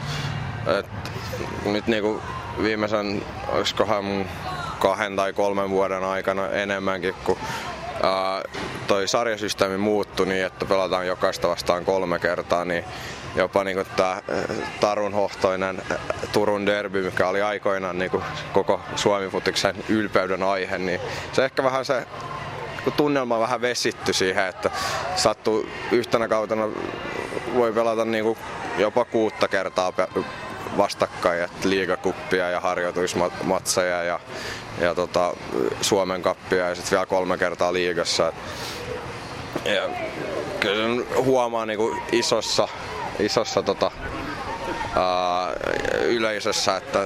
että 0.79 1.11
nyt 1.65 1.87
niinku 1.87 2.23
viimeisen, 2.63 3.23
olisikohan 3.49 4.31
kahden 4.79 5.17
tai 5.17 5.33
kolmen 5.33 5.71
vuoden 5.71 6.05
aikana 6.05 6.49
enemmänkin, 6.49 7.15
kun 7.25 7.39
toi 8.87 9.09
sarjasysteemi 9.09 9.77
muuttui 9.77 10.27
niin, 10.27 10.47
että 10.47 10.65
pelataan 10.65 11.07
jokaista 11.07 11.49
vastaan 11.49 11.85
kolme 11.85 12.19
kertaa, 12.19 12.65
niin 12.65 12.85
jopa 13.37 13.65
niin 13.65 13.87
tämä 13.97 14.23
Tarun 14.81 15.13
hohtoinen 15.13 15.83
Turun 16.33 16.67
derby, 16.67 17.03
mikä 17.03 17.29
oli 17.29 17.43
aikoinaan 17.43 17.99
niin 17.99 18.11
koko 18.53 18.81
Suomi-futiksen 18.97 19.77
ylpeyden 19.89 20.43
aihe, 20.43 20.79
niin 20.79 21.01
se 21.33 21.45
ehkä 21.45 21.63
vähän 21.63 21.85
se 21.85 22.07
tunnelma 22.97 23.41
vähän 23.41 23.61
vesitty 23.61 24.13
siihen, 24.13 24.47
että 24.47 24.71
sattuu 25.17 25.69
yhtenä 25.93 26.29
kautena 26.29 26.69
voi 27.55 27.73
pelata 27.73 28.05
niin 28.05 28.37
jopa 28.79 29.05
kuutta 29.05 29.49
kertaa 29.49 29.93
vastakkain, 30.77 31.43
että 31.43 31.69
liigakuppia 31.69 32.51
ja 32.51 32.61
harjoitusmatseja 32.61 34.03
ja, 34.03 34.21
ja 34.81 34.95
tota, 34.95 35.35
Suomen 35.81 36.23
kappia 36.23 36.69
ja 36.69 36.75
sitten 36.75 36.91
vielä 36.91 37.07
kolme 37.07 37.39
kertaa 37.39 37.73
liigassa. 37.73 38.33
Ja 39.65 39.83
kyllä 40.61 41.05
huomaa 41.17 41.67
niin 41.67 41.79
kuin 41.79 42.03
isossa, 42.13 42.69
isossa 43.19 43.63
tota, 43.63 43.91
ää, 44.97 45.53
yleisössä, 46.03 46.77
että 46.77 47.05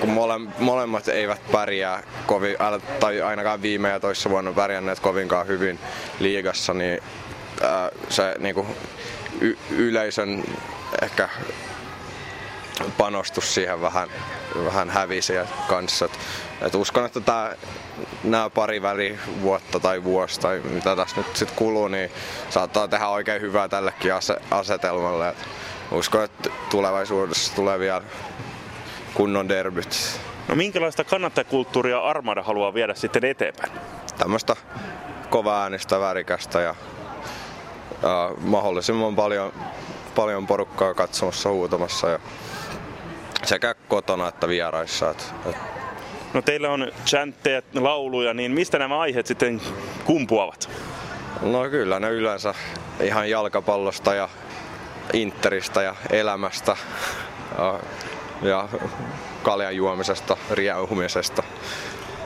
kun 0.00 0.10
mole, 0.10 0.38
molemmat 0.58 1.08
eivät 1.08 1.40
pärjää 1.52 2.02
kovin, 2.26 2.56
tai 3.00 3.22
ainakaan 3.22 3.62
viime 3.62 3.88
ja 3.88 4.00
toissa 4.00 4.30
vuonna 4.30 4.52
pärjänneet 4.52 5.00
kovinkaan 5.00 5.46
hyvin 5.46 5.78
liigassa, 6.20 6.74
niin 6.74 7.02
ää, 7.62 7.90
se 8.08 8.34
niin 8.38 8.54
kuin, 8.54 8.66
y- 9.40 9.58
yleisön 9.70 10.44
ehkä 11.02 11.28
panostus 12.98 13.54
siihen 13.54 13.80
vähän, 13.80 14.08
vähän 14.64 14.90
hävisi 14.90 15.32
kanssa. 15.68 16.04
Et, 16.04 16.18
et 16.62 16.74
uskon, 16.74 17.06
että 17.06 17.20
tää, 17.20 17.56
nämä 18.24 18.50
pari 18.50 19.18
vuotta 19.42 19.80
tai 19.80 20.04
vuosi 20.04 20.40
tai 20.40 20.60
mitä 20.64 20.96
tässä 20.96 21.16
nyt 21.16 21.36
sitten 21.36 21.56
kuluu, 21.56 21.88
niin 21.88 22.10
saattaa 22.50 22.88
tehdä 22.88 23.08
oikein 23.08 23.42
hyvää 23.42 23.68
tällekin 23.68 24.12
asetelmalle. 24.50 25.28
Et 25.28 25.46
uskon, 25.90 26.24
että 26.24 26.50
tulevaisuudessa 26.70 27.54
tulee 27.54 27.78
vielä 27.78 28.02
kunnon 29.14 29.48
derbyt. 29.48 30.20
No 30.48 30.54
minkälaista 30.54 31.04
kannattajakulttuuria 31.04 31.98
Armada 31.98 32.42
haluaa 32.42 32.74
viedä 32.74 32.94
sitten 32.94 33.24
eteenpäin? 33.24 33.72
Tämmöistä 34.18 34.56
kovaa 35.30 35.62
äänistä, 35.62 36.00
värikästä 36.00 36.60
ja, 36.60 36.74
ja 38.02 38.30
mahdollisimman 38.40 39.16
paljon, 39.16 39.52
paljon 40.14 40.46
porukkaa 40.46 40.94
katsomassa, 40.94 41.48
huutamassa 41.50 42.08
ja 42.08 42.18
sekä 43.44 43.74
kotona 43.88 44.28
että 44.28 44.48
vieraissa. 44.48 45.14
No 46.34 46.42
teillä 46.42 46.70
on 46.70 46.92
chantteja, 47.06 47.62
lauluja, 47.74 48.34
niin 48.34 48.52
mistä 48.52 48.78
nämä 48.78 48.98
aiheet 48.98 49.26
sitten 49.26 49.60
kumpuavat? 50.04 50.70
No 51.42 51.68
kyllä 51.70 52.00
ne 52.00 52.10
yleensä 52.10 52.54
ihan 53.00 53.30
jalkapallosta 53.30 54.14
ja 54.14 54.28
interistä 55.12 55.82
ja 55.82 55.96
elämästä 56.10 56.76
ja, 57.58 57.80
ja 58.42 58.68
kaljan 59.42 59.76
juomisesta, 59.76 60.36
riauhumisesta, 60.50 61.42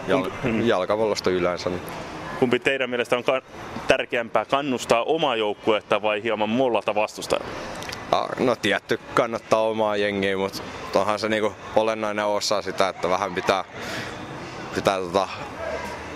jal, 0.09 0.31
jalkapallosta 0.65 1.31
yleensä. 1.31 1.71
Kumpi 2.39 2.59
teidän 2.59 2.91
mielestä 2.91 3.17
on 3.17 3.25
tärkeämpää 3.87 4.45
kannustaa 4.45 5.03
omaa 5.03 5.37
joukkuetta 5.37 6.03
vai 6.03 6.23
hieman 6.23 6.49
mollata 6.49 6.95
vastustajaa? 6.95 7.45
No 8.39 8.57
tietty 8.57 9.01
kannattaa 9.15 9.63
omaa 9.63 9.97
jengiä, 9.97 10.37
mutta 10.37 10.63
onhan 10.95 11.19
se 11.19 11.29
niinku 11.29 11.53
olennainen 11.77 12.25
osa 12.25 12.63
sitä, 12.63 12.89
että 12.89 13.09
vähän 13.09 13.35
pitää, 13.35 13.65
pitää 14.75 14.99
tota, 14.99 15.29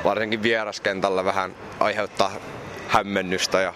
varsinkin 0.05 0.43
vieraskentällä 0.43 1.25
vähän 1.25 1.55
aiheuttaa 1.81 2.31
hämmennystä 2.89 3.60
ja, 3.60 3.75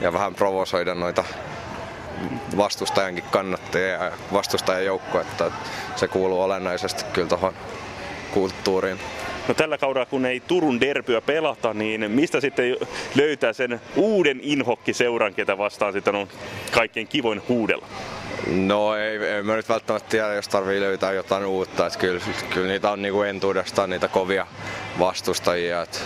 ja 0.00 0.12
vähän 0.12 0.34
provosoida 0.34 0.94
noita 0.94 1.24
vastustajankin 2.56 3.24
kannattajia 3.30 3.88
ja 4.04 4.12
vastustajan 4.32 4.84
joukkoa, 4.84 5.24
se 5.96 6.08
kuuluu 6.08 6.42
olennaisesti 6.42 7.04
kyllä 7.12 7.28
tuohon 7.28 7.54
kulttuuriin. 8.30 9.00
No 9.48 9.54
tällä 9.54 9.78
kaudella, 9.78 10.06
kun 10.06 10.26
ei 10.26 10.40
Turun 10.40 10.80
derbyä 10.80 11.20
pelata, 11.20 11.74
niin 11.74 12.10
mistä 12.10 12.40
sitten 12.40 12.76
löytää 13.14 13.52
sen 13.52 13.80
uuden 13.96 14.40
inhokki-seuran, 14.42 15.34
ketä 15.34 15.58
vastaan 15.58 15.92
sitten 15.92 16.14
on 16.14 16.28
kaikkein 16.72 17.08
kivoin 17.08 17.42
huudella? 17.48 17.86
No 18.46 18.96
ei, 18.96 19.16
ei 19.16 19.42
mä 19.42 19.56
nyt 19.56 19.68
välttämättä 19.68 20.08
tiedä, 20.08 20.34
jos 20.34 20.48
tarvii 20.48 20.80
löytää 20.80 21.12
jotain 21.12 21.44
uutta. 21.44 21.86
Että 21.86 21.98
kyllä, 21.98 22.20
kyllä 22.50 22.66
niitä 22.66 22.90
on 22.90 23.02
niinku 23.02 23.22
entuudestaan 23.22 23.90
niitä 23.90 24.08
kovia 24.08 24.46
vastustajia. 24.98 25.82
Et, 25.82 26.04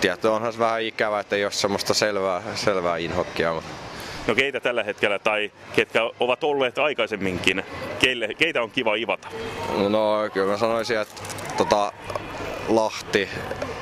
tietty 0.00 0.28
onhan 0.28 0.52
se 0.52 0.58
vähän 0.58 0.82
ikävää, 0.82 1.20
että 1.20 1.36
ei 1.36 1.44
ole 1.44 1.52
semmoista 1.52 1.94
selvää, 1.94 2.42
selvää 2.54 2.96
inhokkia. 2.96 3.54
Mutta 3.54 3.70
No 4.26 4.34
keitä 4.34 4.60
tällä 4.60 4.82
hetkellä 4.82 5.18
tai 5.18 5.52
ketkä 5.76 6.00
ovat 6.20 6.44
olleet 6.44 6.78
aikaisemminkin, 6.78 7.62
keille, 7.98 8.28
keitä 8.38 8.62
on 8.62 8.70
kiva 8.70 8.94
ivata? 8.94 9.28
No 9.88 10.30
kyllä 10.32 10.52
mä 10.52 10.58
sanoisin, 10.58 10.98
että 10.98 11.22
tota, 11.56 11.92
Lahti, 12.68 13.28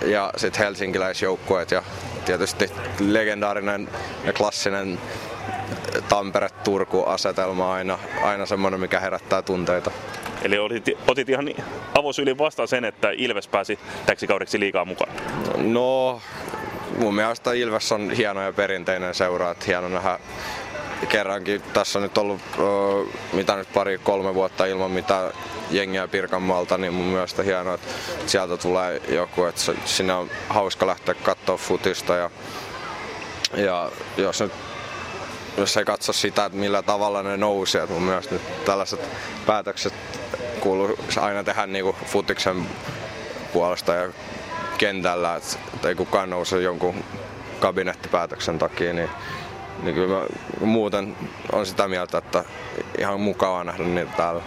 ja 0.07 0.33
sitten 0.37 0.65
helsinkiläisjoukkueet 0.65 1.71
ja 1.71 1.83
tietysti 2.25 2.71
legendaarinen 3.01 3.89
ja 4.25 4.33
klassinen 4.33 4.99
Tampere-Turku-asetelma 6.09 7.73
aina, 7.73 7.99
aina 8.23 8.47
semmoinen, 8.47 8.81
mikä 8.81 9.01
herättää 9.01 9.43
tunteita. 9.43 9.91
Eli 10.43 10.59
otit, 10.59 10.85
otit 11.09 11.29
ihan 11.29 11.51
avosylin 11.99 12.39
vastaan 12.39 12.69
sen, 12.69 12.85
että 12.85 13.11
Ilves 13.11 13.49
pääsi 13.49 13.79
täksi 14.07 14.27
kaudeksi 14.27 14.61
liikaa 14.61 14.85
mukaan? 14.85 15.13
No, 15.57 16.21
mun 16.99 17.15
mielestä 17.15 17.53
Ilves 17.53 17.93
on 17.93 18.11
hieno 18.11 18.43
ja 18.43 18.53
perinteinen 18.53 19.15
seura, 19.15 19.51
että 19.51 19.65
hieno 19.67 19.89
nähdä 19.89 20.19
kerrankin. 21.09 21.63
Tässä 21.63 21.99
on 21.99 22.03
nyt 22.03 22.19
ollut 22.19 22.41
mitä 23.33 23.57
nyt 23.57 23.73
pari 23.75 23.99
kolme 23.99 24.35
vuotta 24.35 24.67
ilman 24.67 24.91
mitä 24.91 25.33
jengiä 25.71 26.09
Pirkanmaalta, 26.09 26.79
niin 26.79 26.93
mun 26.93 27.07
mielestä 27.07 27.43
hienoa, 27.43 27.75
että 27.75 27.89
sieltä 28.27 28.57
tulee 28.57 29.03
joku, 29.09 29.45
että 29.45 29.61
sinne 29.85 30.15
on 30.15 30.31
hauska 30.49 30.87
lähteä 30.87 31.15
katsoa 31.15 31.57
futista 31.57 32.15
ja, 32.15 32.31
ja 33.57 33.91
jos 34.17 34.41
nyt 34.41 34.53
jos 35.57 35.77
ei 35.77 35.85
katso 35.85 36.13
sitä, 36.13 36.45
että 36.45 36.59
millä 36.59 36.83
tavalla 36.83 37.23
ne 37.23 37.37
nousi, 37.37 37.79
että 37.79 37.93
mun 37.93 38.03
mielestä 38.03 38.35
nyt 38.35 38.65
tällaiset 38.65 39.01
päätökset 39.47 39.95
kuuluu 40.61 40.99
aina 41.21 41.45
tehdä 41.45 41.67
niin 41.67 41.85
kuin 41.85 41.97
futiksen 42.07 42.67
puolesta 43.53 43.95
ja 43.95 44.13
kentällä, 44.79 45.37
että 45.37 45.89
ei 45.89 45.95
kukaan 45.95 46.31
nouse 46.31 46.63
jonkun 46.63 47.05
kabinettipäätöksen 47.61 48.59
takia, 48.59 48.93
niin, 48.93 49.11
niin 49.83 49.95
kyllä 49.95 50.15
mä 50.15 50.27
muuten 50.67 51.17
on 51.53 51.67
sitä 51.67 51.89
mieltä, 51.89 52.19
että 52.19 52.45
ihan 52.99 53.21
mukavaa 53.21 53.65
nähdä 53.65 53.85
niitä 53.85 54.13
täällä. 54.17 54.43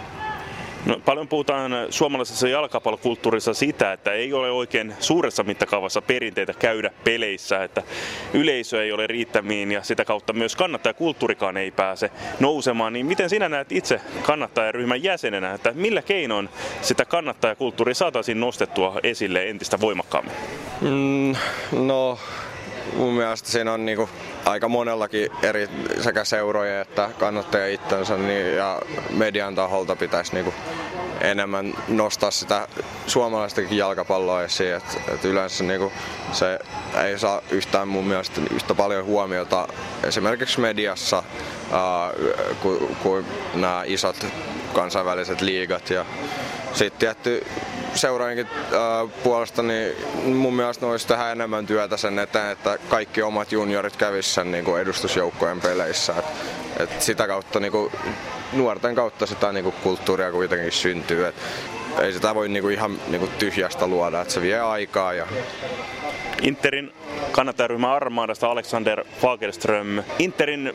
No, 0.86 1.00
paljon 1.04 1.28
puhutaan 1.28 1.72
suomalaisessa 1.90 2.48
jalkapallokulttuurissa 2.48 3.54
sitä, 3.54 3.92
että 3.92 4.12
ei 4.12 4.32
ole 4.32 4.50
oikein 4.50 4.94
suuressa 5.00 5.42
mittakaavassa 5.42 6.02
perinteitä 6.02 6.52
käydä 6.52 6.90
peleissä, 7.04 7.64
että 7.64 7.82
yleisö 8.34 8.84
ei 8.84 8.92
ole 8.92 9.06
riittämiin 9.06 9.72
ja 9.72 9.82
sitä 9.82 10.04
kautta 10.04 10.32
myös 10.32 10.56
kannattajakulttuurikaan 10.56 11.56
ei 11.56 11.70
pääse 11.70 12.10
nousemaan. 12.40 12.92
Niin 12.92 13.06
miten 13.06 13.30
sinä 13.30 13.48
näet 13.48 13.72
itse 13.72 14.00
kannattajaryhmän 14.22 15.02
jäsenenä, 15.02 15.54
että 15.54 15.72
millä 15.74 16.02
keinoin 16.02 16.48
sitä 16.82 17.04
kannattajakulttuuria 17.04 17.94
saataisiin 17.94 18.40
nostettua 18.40 19.00
esille 19.02 19.48
entistä 19.48 19.80
voimakkaammin? 19.80 20.34
Mm, 20.80 21.34
no, 21.86 22.18
mun 22.96 23.12
mielestä 23.12 23.48
siinä 23.48 23.72
on 23.72 23.86
niinku 23.86 24.08
aika 24.46 24.68
monellakin 24.68 25.30
eri 25.42 25.68
sekä 26.00 26.24
seuroja 26.24 26.80
että 26.80 27.10
kannattajia 27.18 27.74
itsensä 27.74 28.16
niin, 28.16 28.56
ja 28.56 28.80
median 29.10 29.54
taholta 29.54 29.96
pitäisi 29.96 30.32
niinku 30.34 30.54
enemmän 31.20 31.74
nostaa 31.88 32.30
sitä 32.30 32.68
suomalaistakin 33.06 33.78
jalkapalloa 33.78 34.42
esiin. 34.42 34.74
Et, 34.74 35.02
et 35.14 35.24
yleensä 35.24 35.64
niinku 35.64 35.92
se 36.32 36.58
ei 37.04 37.18
saa 37.18 37.42
yhtään 37.50 37.88
mun 37.88 38.04
mielestä 38.06 38.40
yhtä 38.50 38.74
paljon 38.74 39.04
huomiota 39.04 39.68
esimerkiksi 40.04 40.60
mediassa 40.60 41.22
kuin 42.62 42.96
ku 43.02 43.24
nämä 43.54 43.82
isot 43.86 44.26
kansainväliset 44.74 45.40
liigat. 45.40 45.90
Ja 45.90 46.04
sitten 46.72 46.98
tietty 46.98 47.46
seuraajien 47.94 48.48
äh, 48.56 49.22
puolesta 49.22 49.62
niin 49.62 49.92
mun 50.34 50.54
mielestä 50.56 50.86
olisi 50.86 51.06
tehdä 51.06 51.32
enemmän 51.32 51.66
työtä 51.66 51.96
sen 51.96 52.18
eteen, 52.18 52.50
että 52.50 52.78
kaikki 52.88 53.22
omat 53.22 53.52
juniorit 53.52 53.96
kävisivät 53.96 54.34
sen 54.34 54.52
niin 54.52 54.64
kuin 54.64 54.82
edustusjoukkojen 54.82 55.60
peleissä. 55.60 56.14
Et, 56.18 56.24
et 56.80 57.02
sitä 57.02 57.26
kautta 57.26 57.60
niin 57.60 57.72
kuin, 57.72 57.92
nuorten 58.52 58.94
kautta 58.94 59.26
sitä 59.26 59.52
niin 59.52 59.64
kuin, 59.64 59.74
kulttuuria 59.82 60.32
kuitenkin 60.32 60.72
syntyy. 60.72 61.26
Et 61.26 61.34
ei 62.02 62.12
sitä 62.12 62.34
voi 62.34 62.48
niin 62.48 62.62
kuin, 62.62 62.74
ihan 62.74 62.98
niin 63.08 63.20
kuin, 63.20 63.30
tyhjästä 63.38 63.86
luoda, 63.86 64.20
että 64.20 64.34
se 64.34 64.40
vie 64.40 64.60
aikaa. 64.60 65.12
Ja... 65.12 65.26
Interin 66.42 66.92
kannattajaryhmä 67.32 67.94
Armaadasta 67.94 68.50
Alexander 68.50 69.04
Fagerström. 69.20 70.02
Interin 70.18 70.72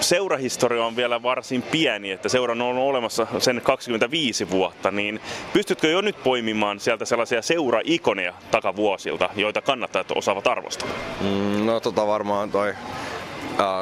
seurahistoria 0.00 0.84
on 0.84 0.96
vielä 0.96 1.22
varsin 1.22 1.62
pieni, 1.62 2.10
että 2.10 2.28
seura 2.28 2.52
on 2.52 2.62
ollut 2.62 2.84
olemassa 2.84 3.26
sen 3.38 3.60
25 3.64 4.50
vuotta, 4.50 4.90
niin 4.90 5.20
pystytkö 5.52 5.88
jo 5.88 6.00
nyt 6.00 6.22
poimimaan 6.22 6.80
sieltä 6.80 7.04
sellaisia 7.04 7.42
seura-ikoneja 7.42 8.34
takavuosilta, 8.50 9.28
joita 9.36 9.60
kannattajat 9.60 10.10
osaavat 10.14 10.46
arvostaa? 10.46 10.88
Mm, 11.20 11.66
no 11.66 11.80
tota 11.80 12.06
varmaan 12.06 12.50
toi 12.50 12.74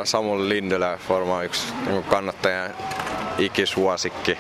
Samuel 0.05 0.49
Lindelä 0.49 0.99
varmaan 1.09 1.45
yksi 1.45 1.73
niin 1.87 2.05
kannattajan 2.05 2.71
ikisuosikki. 3.39 4.39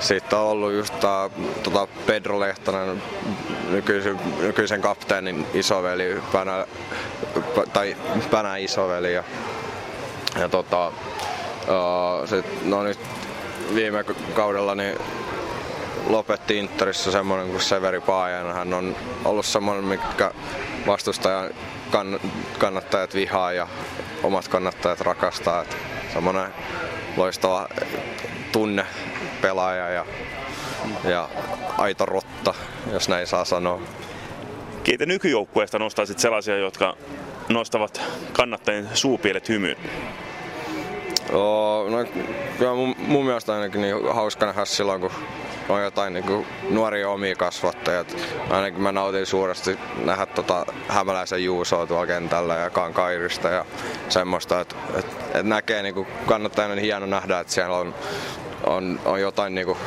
Sitten 0.00 0.38
on 0.38 0.44
ollut 0.44 0.72
just 0.72 1.00
tää, 1.00 1.30
tota 1.62 1.88
Pedro 2.06 2.40
Lehtonen, 2.40 3.02
nykyisen, 3.70 4.20
nykyisen 4.40 4.80
kapteenin 4.80 5.46
isoveli, 5.54 6.22
Pänä, 6.32 6.66
tai 7.72 7.96
Pänä 8.30 8.56
isoveli. 8.56 9.14
Ja, 9.14 9.24
ja 10.40 10.48
tota, 10.48 10.88
uh, 10.88 12.28
sit, 12.28 12.64
no 12.64 12.82
nyt 12.82 12.98
viime 13.74 14.04
kaudella 14.34 14.74
niin 14.74 14.98
lopetti 16.06 16.58
Interissä 16.58 17.10
semmoinen 17.10 17.48
kuin 17.48 17.60
Severi 17.60 18.00
Paajan. 18.00 18.54
Hän 18.54 18.74
on 18.74 18.96
ollut 19.24 19.46
semmoinen, 19.46 19.84
mikä 19.84 20.32
vastustajan 20.86 21.50
kann, 21.90 22.20
kannattajat 22.58 23.14
vihaa 23.14 23.52
ja 23.52 23.68
omat 24.22 24.48
kannattajat 24.48 25.00
rakastaa. 25.00 25.62
Et 25.62 25.76
semmoinen 26.12 26.54
loistava 27.16 27.68
tunne 28.52 28.86
pelaaja 29.42 29.88
ja, 29.90 30.06
ja 31.04 31.28
aito 31.78 32.06
rotta, 32.06 32.54
jos 32.92 33.08
näin 33.08 33.26
saa 33.26 33.44
sanoa. 33.44 33.82
Keitä 34.84 35.06
nykyjoukkueesta 35.06 35.78
nostaisit 35.78 36.18
sellaisia, 36.18 36.56
jotka 36.56 36.96
nostavat 37.48 38.02
kannattajien 38.32 38.88
suupielet 38.94 39.48
hymyyn? 39.48 39.76
Oh, 41.32 41.90
no, 41.90 41.96
kyllä 42.58 42.74
mun, 42.74 42.94
mun 42.98 43.24
mielestä 43.24 43.54
ainakin 43.54 43.80
niin 43.80 44.14
hauska 44.14 44.46
nähdä 44.46 44.64
silloin, 44.64 45.00
kun 45.00 45.10
on 45.68 45.82
jotain 45.82 46.12
niin 46.12 46.46
nuoria 46.70 47.08
omia 47.08 47.34
kasvattajia. 47.34 48.04
Ainakin 48.50 48.82
mä 48.82 48.92
nautin 48.92 49.26
suuresti 49.26 49.78
nähdä 50.04 50.26
tota 50.26 50.66
hämäläisen 50.88 51.44
Juusoa 51.44 51.86
tuolla 51.86 52.06
kentällä 52.06 52.54
ja 52.54 52.70
Kankairista 52.70 53.48
ja 53.48 53.64
semmoista, 54.08 54.60
että 54.60 54.76
et, 54.98 55.06
et 55.34 55.46
näkee 55.46 55.82
niin 55.82 56.06
kannattajana 56.26 56.74
niin 56.74 56.84
hieno 56.84 57.06
nähdä, 57.06 57.40
että 57.40 57.52
siellä 57.52 57.76
on, 57.76 57.94
on, 58.66 59.00
on 59.04 59.20
jotain 59.20 59.54
niin 59.54 59.66
kuin, 59.66 59.78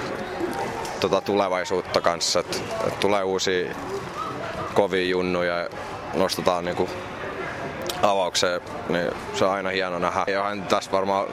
tota 1.00 1.22
tulevaisuutta 1.22 2.02
kanssa, 2.02 2.40
että 2.40 2.58
et 2.88 3.00
tulee 3.00 3.24
uusia 3.24 3.76
kovia 4.74 5.06
junnuja 5.06 5.58
ja 5.58 5.70
nostetaan 6.14 6.66
niin 6.66 6.76
kuin 6.76 6.90
avaukseen, 8.04 8.62
niin 8.90 9.12
se 9.34 9.46
on 9.46 9.52
aina 9.52 9.70
hieno 9.70 10.00
nähdä. 10.00 10.24
Ja 10.28 10.44
hän 10.44 10.64
tässä 10.64 10.92
varmaan 10.92 11.28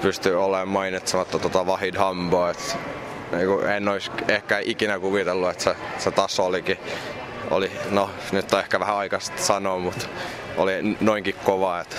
pystyy 0.00 0.44
olemaan 0.44 0.68
mainitsematta 0.68 1.38
tota 1.38 1.66
Vahid 1.66 1.96
Hambo, 1.96 2.48
että 2.48 2.74
niin 3.32 3.70
en 3.76 3.88
olisi 3.88 4.10
ehkä 4.28 4.58
ikinä 4.64 4.98
kuvitellut, 4.98 5.50
että 5.50 5.64
se, 5.64 5.76
se 5.98 6.10
taso 6.10 6.44
olikin, 6.44 6.78
oli, 7.50 7.72
no 7.90 8.10
nyt 8.32 8.52
on 8.52 8.60
ehkä 8.60 8.80
vähän 8.80 8.96
aikaista 8.96 9.42
sanoa, 9.42 9.78
mutta 9.78 10.08
oli 10.56 10.72
noinkin 11.00 11.34
kova, 11.44 11.80
että 11.80 11.96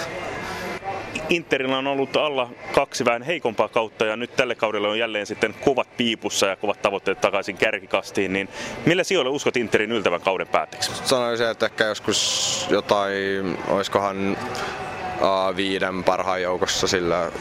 Interillä 1.30 1.77
on 1.77 1.88
ollut 1.88 2.18
alla 2.18 2.50
kaksi 2.74 3.06
vähän 3.06 3.22
heikompaa 3.22 3.68
kautta 3.68 4.06
ja 4.06 4.16
nyt 4.16 4.35
tälle 4.35 4.56
kaudelle 4.56 4.88
on 4.88 5.00
jälleen 5.00 5.26
sitten 5.26 5.56
kovat 5.66 5.88
piipussa 5.98 6.45
ja 6.45 6.56
kovat 6.56 6.82
tavoitteet 6.82 7.22
takaisin 7.22 7.58
kärkikastiin, 7.58 8.34
niin 8.34 8.50
millä 8.85 9.03
sijoilla 9.03 9.32
uskot 9.32 9.58
Interin 9.58 9.92
yltävän 9.92 10.22
kauden 10.22 10.48
päätteeksi? 10.48 10.92
Sanoisin, 11.03 11.48
että 11.48 11.66
ehkä 11.66 11.85
joskus 11.85 12.68
jotain, 12.69 13.58
olisikohan 13.68 14.32
uh, 14.32 15.56
viiden 15.56 16.03
parhaan 16.03 16.42
joukossa 16.42 16.88
sillä 16.88 17.32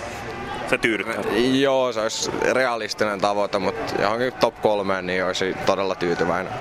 se 0.71 0.79
tyydyttää? 0.79 1.23
Joo, 1.61 1.93
se 1.93 2.01
olisi 2.01 2.31
realistinen 2.53 3.21
tavoite, 3.21 3.59
mutta 3.59 4.03
johonkin 4.03 4.33
top 4.33 4.61
kolmeen 4.63 5.07
niin 5.07 5.25
olisi 5.25 5.55
todella 5.67 5.95
tyytyväinen. 5.95 6.53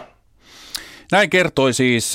Näin 1.12 1.30
kertoi 1.30 1.74
siis 1.74 2.14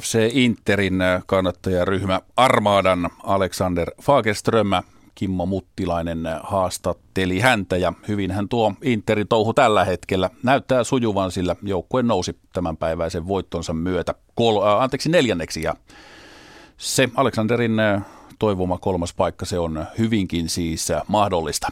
FC 0.00 0.30
Interin 0.32 0.98
kannattajaryhmä 1.26 2.20
Armaadan 2.36 3.10
Alexander 3.22 3.90
Fagerström. 4.02 4.70
Kimmo 5.14 5.46
Muttilainen 5.46 6.18
haastatteli 6.42 7.40
häntä 7.40 7.76
ja 7.76 7.92
hyvin 8.08 8.30
hän 8.30 8.48
tuo 8.48 8.74
Interin 8.82 9.28
touhu 9.28 9.54
tällä 9.54 9.84
hetkellä 9.84 10.30
näyttää 10.42 10.84
sujuvan, 10.84 11.30
sillä 11.30 11.56
joukkue 11.62 12.02
nousi 12.02 12.38
tämänpäiväisen 12.52 13.28
voittonsa 13.28 13.72
myötä 13.72 14.14
kol- 14.34 14.62
äh, 14.62 14.82
anteeksi 14.82 15.08
neljänneksi 15.08 15.62
ja 15.62 15.74
se 16.76 17.08
Alexanderin 17.14 17.76
toivoma 18.38 18.78
kolmas 18.78 19.14
paikka, 19.14 19.44
se 19.44 19.58
on 19.58 19.86
hyvinkin 19.98 20.48
siis 20.48 20.88
mahdollista. 21.08 21.68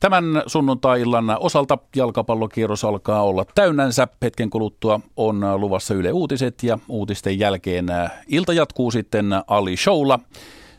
Tämän 0.00 0.24
sunnuntai-illan 0.46 1.36
osalta 1.40 1.78
jalkapallokierros 1.96 2.84
alkaa 2.84 3.22
olla 3.22 3.44
täynnänsä. 3.54 4.08
Hetken 4.22 4.50
kuluttua 4.50 5.00
on 5.16 5.60
luvassa 5.60 5.94
Yle 5.94 6.12
Uutiset 6.12 6.62
ja 6.62 6.78
uutisten 6.88 7.38
jälkeen 7.38 7.86
ilta 8.28 8.52
jatkuu 8.52 8.90
sitten 8.90 9.26
Ali 9.46 9.76
Showlla. 9.76 10.18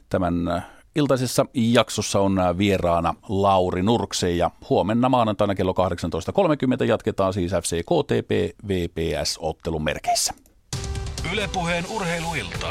Tämän 0.10 0.64
iltaisessa 0.96 1.46
jaksossa 1.54 2.20
on 2.20 2.40
vieraana 2.58 3.16
Lauri 3.30 3.84
Nurkse 3.84 4.32
ja 4.32 4.52
huomenna 4.70 5.10
maanantaina 5.10 5.56
kello 5.56 5.74
18.30 6.82 6.86
jatketaan 6.86 7.34
siis 7.34 7.52
FC 7.52 7.82
KTP 7.82 8.60
VPS 8.68 9.38
ottelun 9.42 9.84
merkeissä. 9.84 10.34
Ylepuheen 11.34 11.86
urheiluilta. 11.96 12.68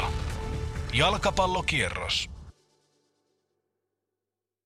Jalkapallokierros. 0.93 2.29